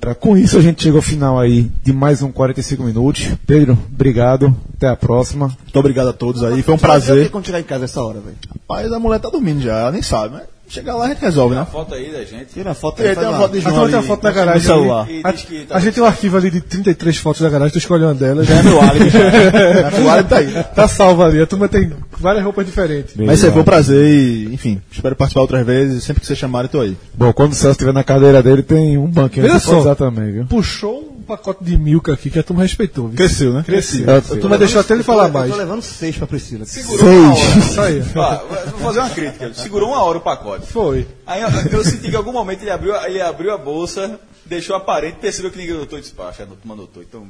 Pra- 0.00 0.14
Com 0.20 0.36
isso, 0.36 0.56
a 0.56 0.62
gente 0.62 0.82
chega 0.82 0.96
ao 0.96 1.02
final 1.02 1.38
aí 1.38 1.70
de 1.84 1.92
mais 1.92 2.22
um 2.22 2.32
45 2.32 2.82
minutos. 2.82 3.28
Pedro, 3.46 3.78
obrigado. 3.92 4.54
Até 4.76 4.88
a 4.88 4.96
próxima. 4.96 5.48
Muito 5.62 5.78
obrigado 5.78 6.08
a 6.08 6.12
todos 6.12 6.42
aí, 6.42 6.62
foi 6.62 6.74
um 6.74 6.78
prazer. 6.78 7.30
quando 7.30 7.46
chegar 7.46 7.60
em 7.60 7.64
casa 7.64 7.84
essa 7.84 8.02
hora, 8.02 8.18
velho? 8.20 8.36
Rapaz, 8.48 8.90
a 8.92 8.98
mulher 8.98 9.18
tá 9.20 9.28
dormindo 9.28 9.60
já, 9.60 9.78
ela 9.80 9.92
nem 9.92 10.00
sabe, 10.02 10.34
mas 10.34 10.44
chegar 10.68 10.94
lá 10.94 11.06
a 11.06 11.08
gente 11.08 11.20
resolve, 11.20 11.54
né? 11.54 11.66
Foto 11.70 11.94
aí 11.94 12.10
da 12.12 12.24
gente. 12.24 12.46
Tira 12.54 12.70
a 12.70 12.74
foto 12.74 13.02
aí 13.02 13.14
tem 13.14 13.24
uma 13.28 13.36
foto 13.38 13.52
de 13.52 13.58
A 13.58 13.60
João 13.70 13.74
tem 13.74 13.84
ali, 13.84 13.94
a 13.96 14.02
foto 14.08 14.26
no 14.28 14.32
garagem. 14.32 14.62
celular. 14.62 15.02
ali. 15.04 15.16
E 15.16 15.20
A, 15.20 15.32
tá- 15.66 15.76
a 15.76 15.80
gente 15.80 15.94
tem 15.94 16.02
um 16.02 16.06
arquivo 16.06 16.36
ali 16.38 16.50
de 16.50 16.60
33 16.60 17.16
fotos 17.18 17.42
da 17.42 17.50
garagem, 17.50 17.72
tu 17.72 17.78
escolheu 17.78 18.06
uma 18.08 18.14
delas. 18.14 18.46
Já 18.46 18.54
é 18.54 18.62
meu 18.62 18.80
álibi, 18.80 19.10
já. 19.10 19.20
o 20.02 20.08
álibi 20.08 20.28
tá 20.30 20.36
aí. 20.38 20.64
Tá 20.74 20.88
salvo 20.88 21.22
ali. 21.24 21.42
A 21.42 21.46
turma 21.46 21.68
tem 21.68 21.92
várias 22.20 22.44
roupas 22.44 22.64
diferentes. 22.66 23.14
Mas 23.16 23.38
isso 23.38 23.46
aí 23.46 23.52
foi 23.52 23.62
um 23.62 23.64
prazer 23.64 24.04
e, 24.06 24.52
enfim, 24.54 24.80
espero 24.90 25.16
participar 25.16 25.40
outras 25.42 25.64
vezes. 25.66 26.04
Sempre 26.04 26.20
que 26.20 26.26
vocês 26.26 26.38
chamarem, 26.38 26.66
eu 26.66 26.70
tô 26.72 26.80
aí. 26.80 26.96
Bom, 27.14 27.32
quando 27.32 27.52
o 27.52 27.54
Celso 27.54 27.72
estiver 27.72 27.92
na 27.92 28.04
cadeira 28.04 28.42
dele, 28.42 28.62
tem 28.62 28.96
um 28.98 29.06
banquinho 29.06 29.46
Veja 29.46 29.58
só. 29.58 29.78
usar 29.80 29.94
também, 29.94 30.30
viu? 30.32 30.44
Puxou 30.46 31.16
um 31.18 31.22
pacote 31.22 31.62
de 31.64 31.76
milka 31.78 32.12
aqui 32.12 32.28
que 32.30 32.38
a 32.38 32.42
turma 32.42 32.62
respeitou. 32.62 33.08
Viu? 33.08 33.16
Cresceu, 33.16 33.52
né? 33.52 33.62
Cresceu. 33.64 34.08
É, 34.10 34.16
A 34.18 34.20
turma 34.20 34.58
deixou 34.58 34.80
até 34.80 34.94
ele 34.94 35.02
falar 35.02 35.28
Eu 35.28 35.32
mais. 35.32 35.50
tô 35.50 35.56
levando 35.56 35.82
seis 35.82 36.16
pra 36.16 36.26
Priscila. 36.26 36.64
Isso 36.64 37.80
aí. 37.80 38.02
Ó, 38.16 38.38
vou 38.72 38.80
fazer 38.80 38.98
uma 39.00 39.10
crítica. 39.10 39.52
Segurou 39.54 39.88
uma 39.90 40.02
hora 40.02 40.18
o 40.18 40.20
pacote. 40.20 40.66
Foi. 40.66 41.06
Aí 41.26 41.42
eu, 41.42 41.48
eu 41.72 41.84
senti 41.84 42.08
que 42.08 42.10
em 42.10 42.16
algum 42.16 42.32
momento 42.32 42.62
ele 42.62 42.70
abriu, 42.70 42.94
ele 43.06 43.20
abriu 43.20 43.52
a 43.54 43.58
bolsa, 43.58 44.18
deixou 44.46 44.74
aparente, 44.76 45.18
percebeu 45.20 45.50
que 45.50 45.58
ninguém 45.58 45.74
notou 45.76 45.98
e 45.98 46.02
disse, 46.02 46.12
pá, 46.14 46.32
que 46.32 46.42
a 46.42 46.46
turma 46.46 46.74
notou. 46.76 47.02
Então. 47.02 47.26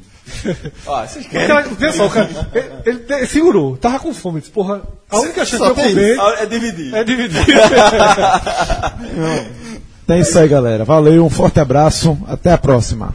Ó, 0.87 1.01
vocês 1.07 1.27
O 1.27 1.29
querem. 1.29 1.49
cara, 1.49 1.93
só, 1.93 2.09
cara, 2.09 2.29
ele, 2.87 3.05
ele 3.09 3.27
segurou, 3.27 3.77
tava 3.77 3.99
com 3.99 4.13
fome. 4.15 4.41
Disse, 4.41 4.53
porra, 4.53 4.83
a 5.11 5.19
única 5.21 5.45
chance 5.45 5.63
de 5.63 5.69
eu 5.71 5.75
comer 5.75 6.19
Ah, 6.21 6.35
É 6.41 6.47
dividir. 6.47 6.95
é 6.95 7.05
dividir. 7.05 7.45
Então 10.03 10.17
é 10.17 10.21
isso 10.23 10.37
aí, 10.41 10.49
galera. 10.49 10.85
Valeu, 10.85 11.25
um 11.25 11.31
forte 11.31 11.61
abraço. 11.61 12.19
Até 12.27 12.51
a 12.53 12.59
próxima. 12.59 13.15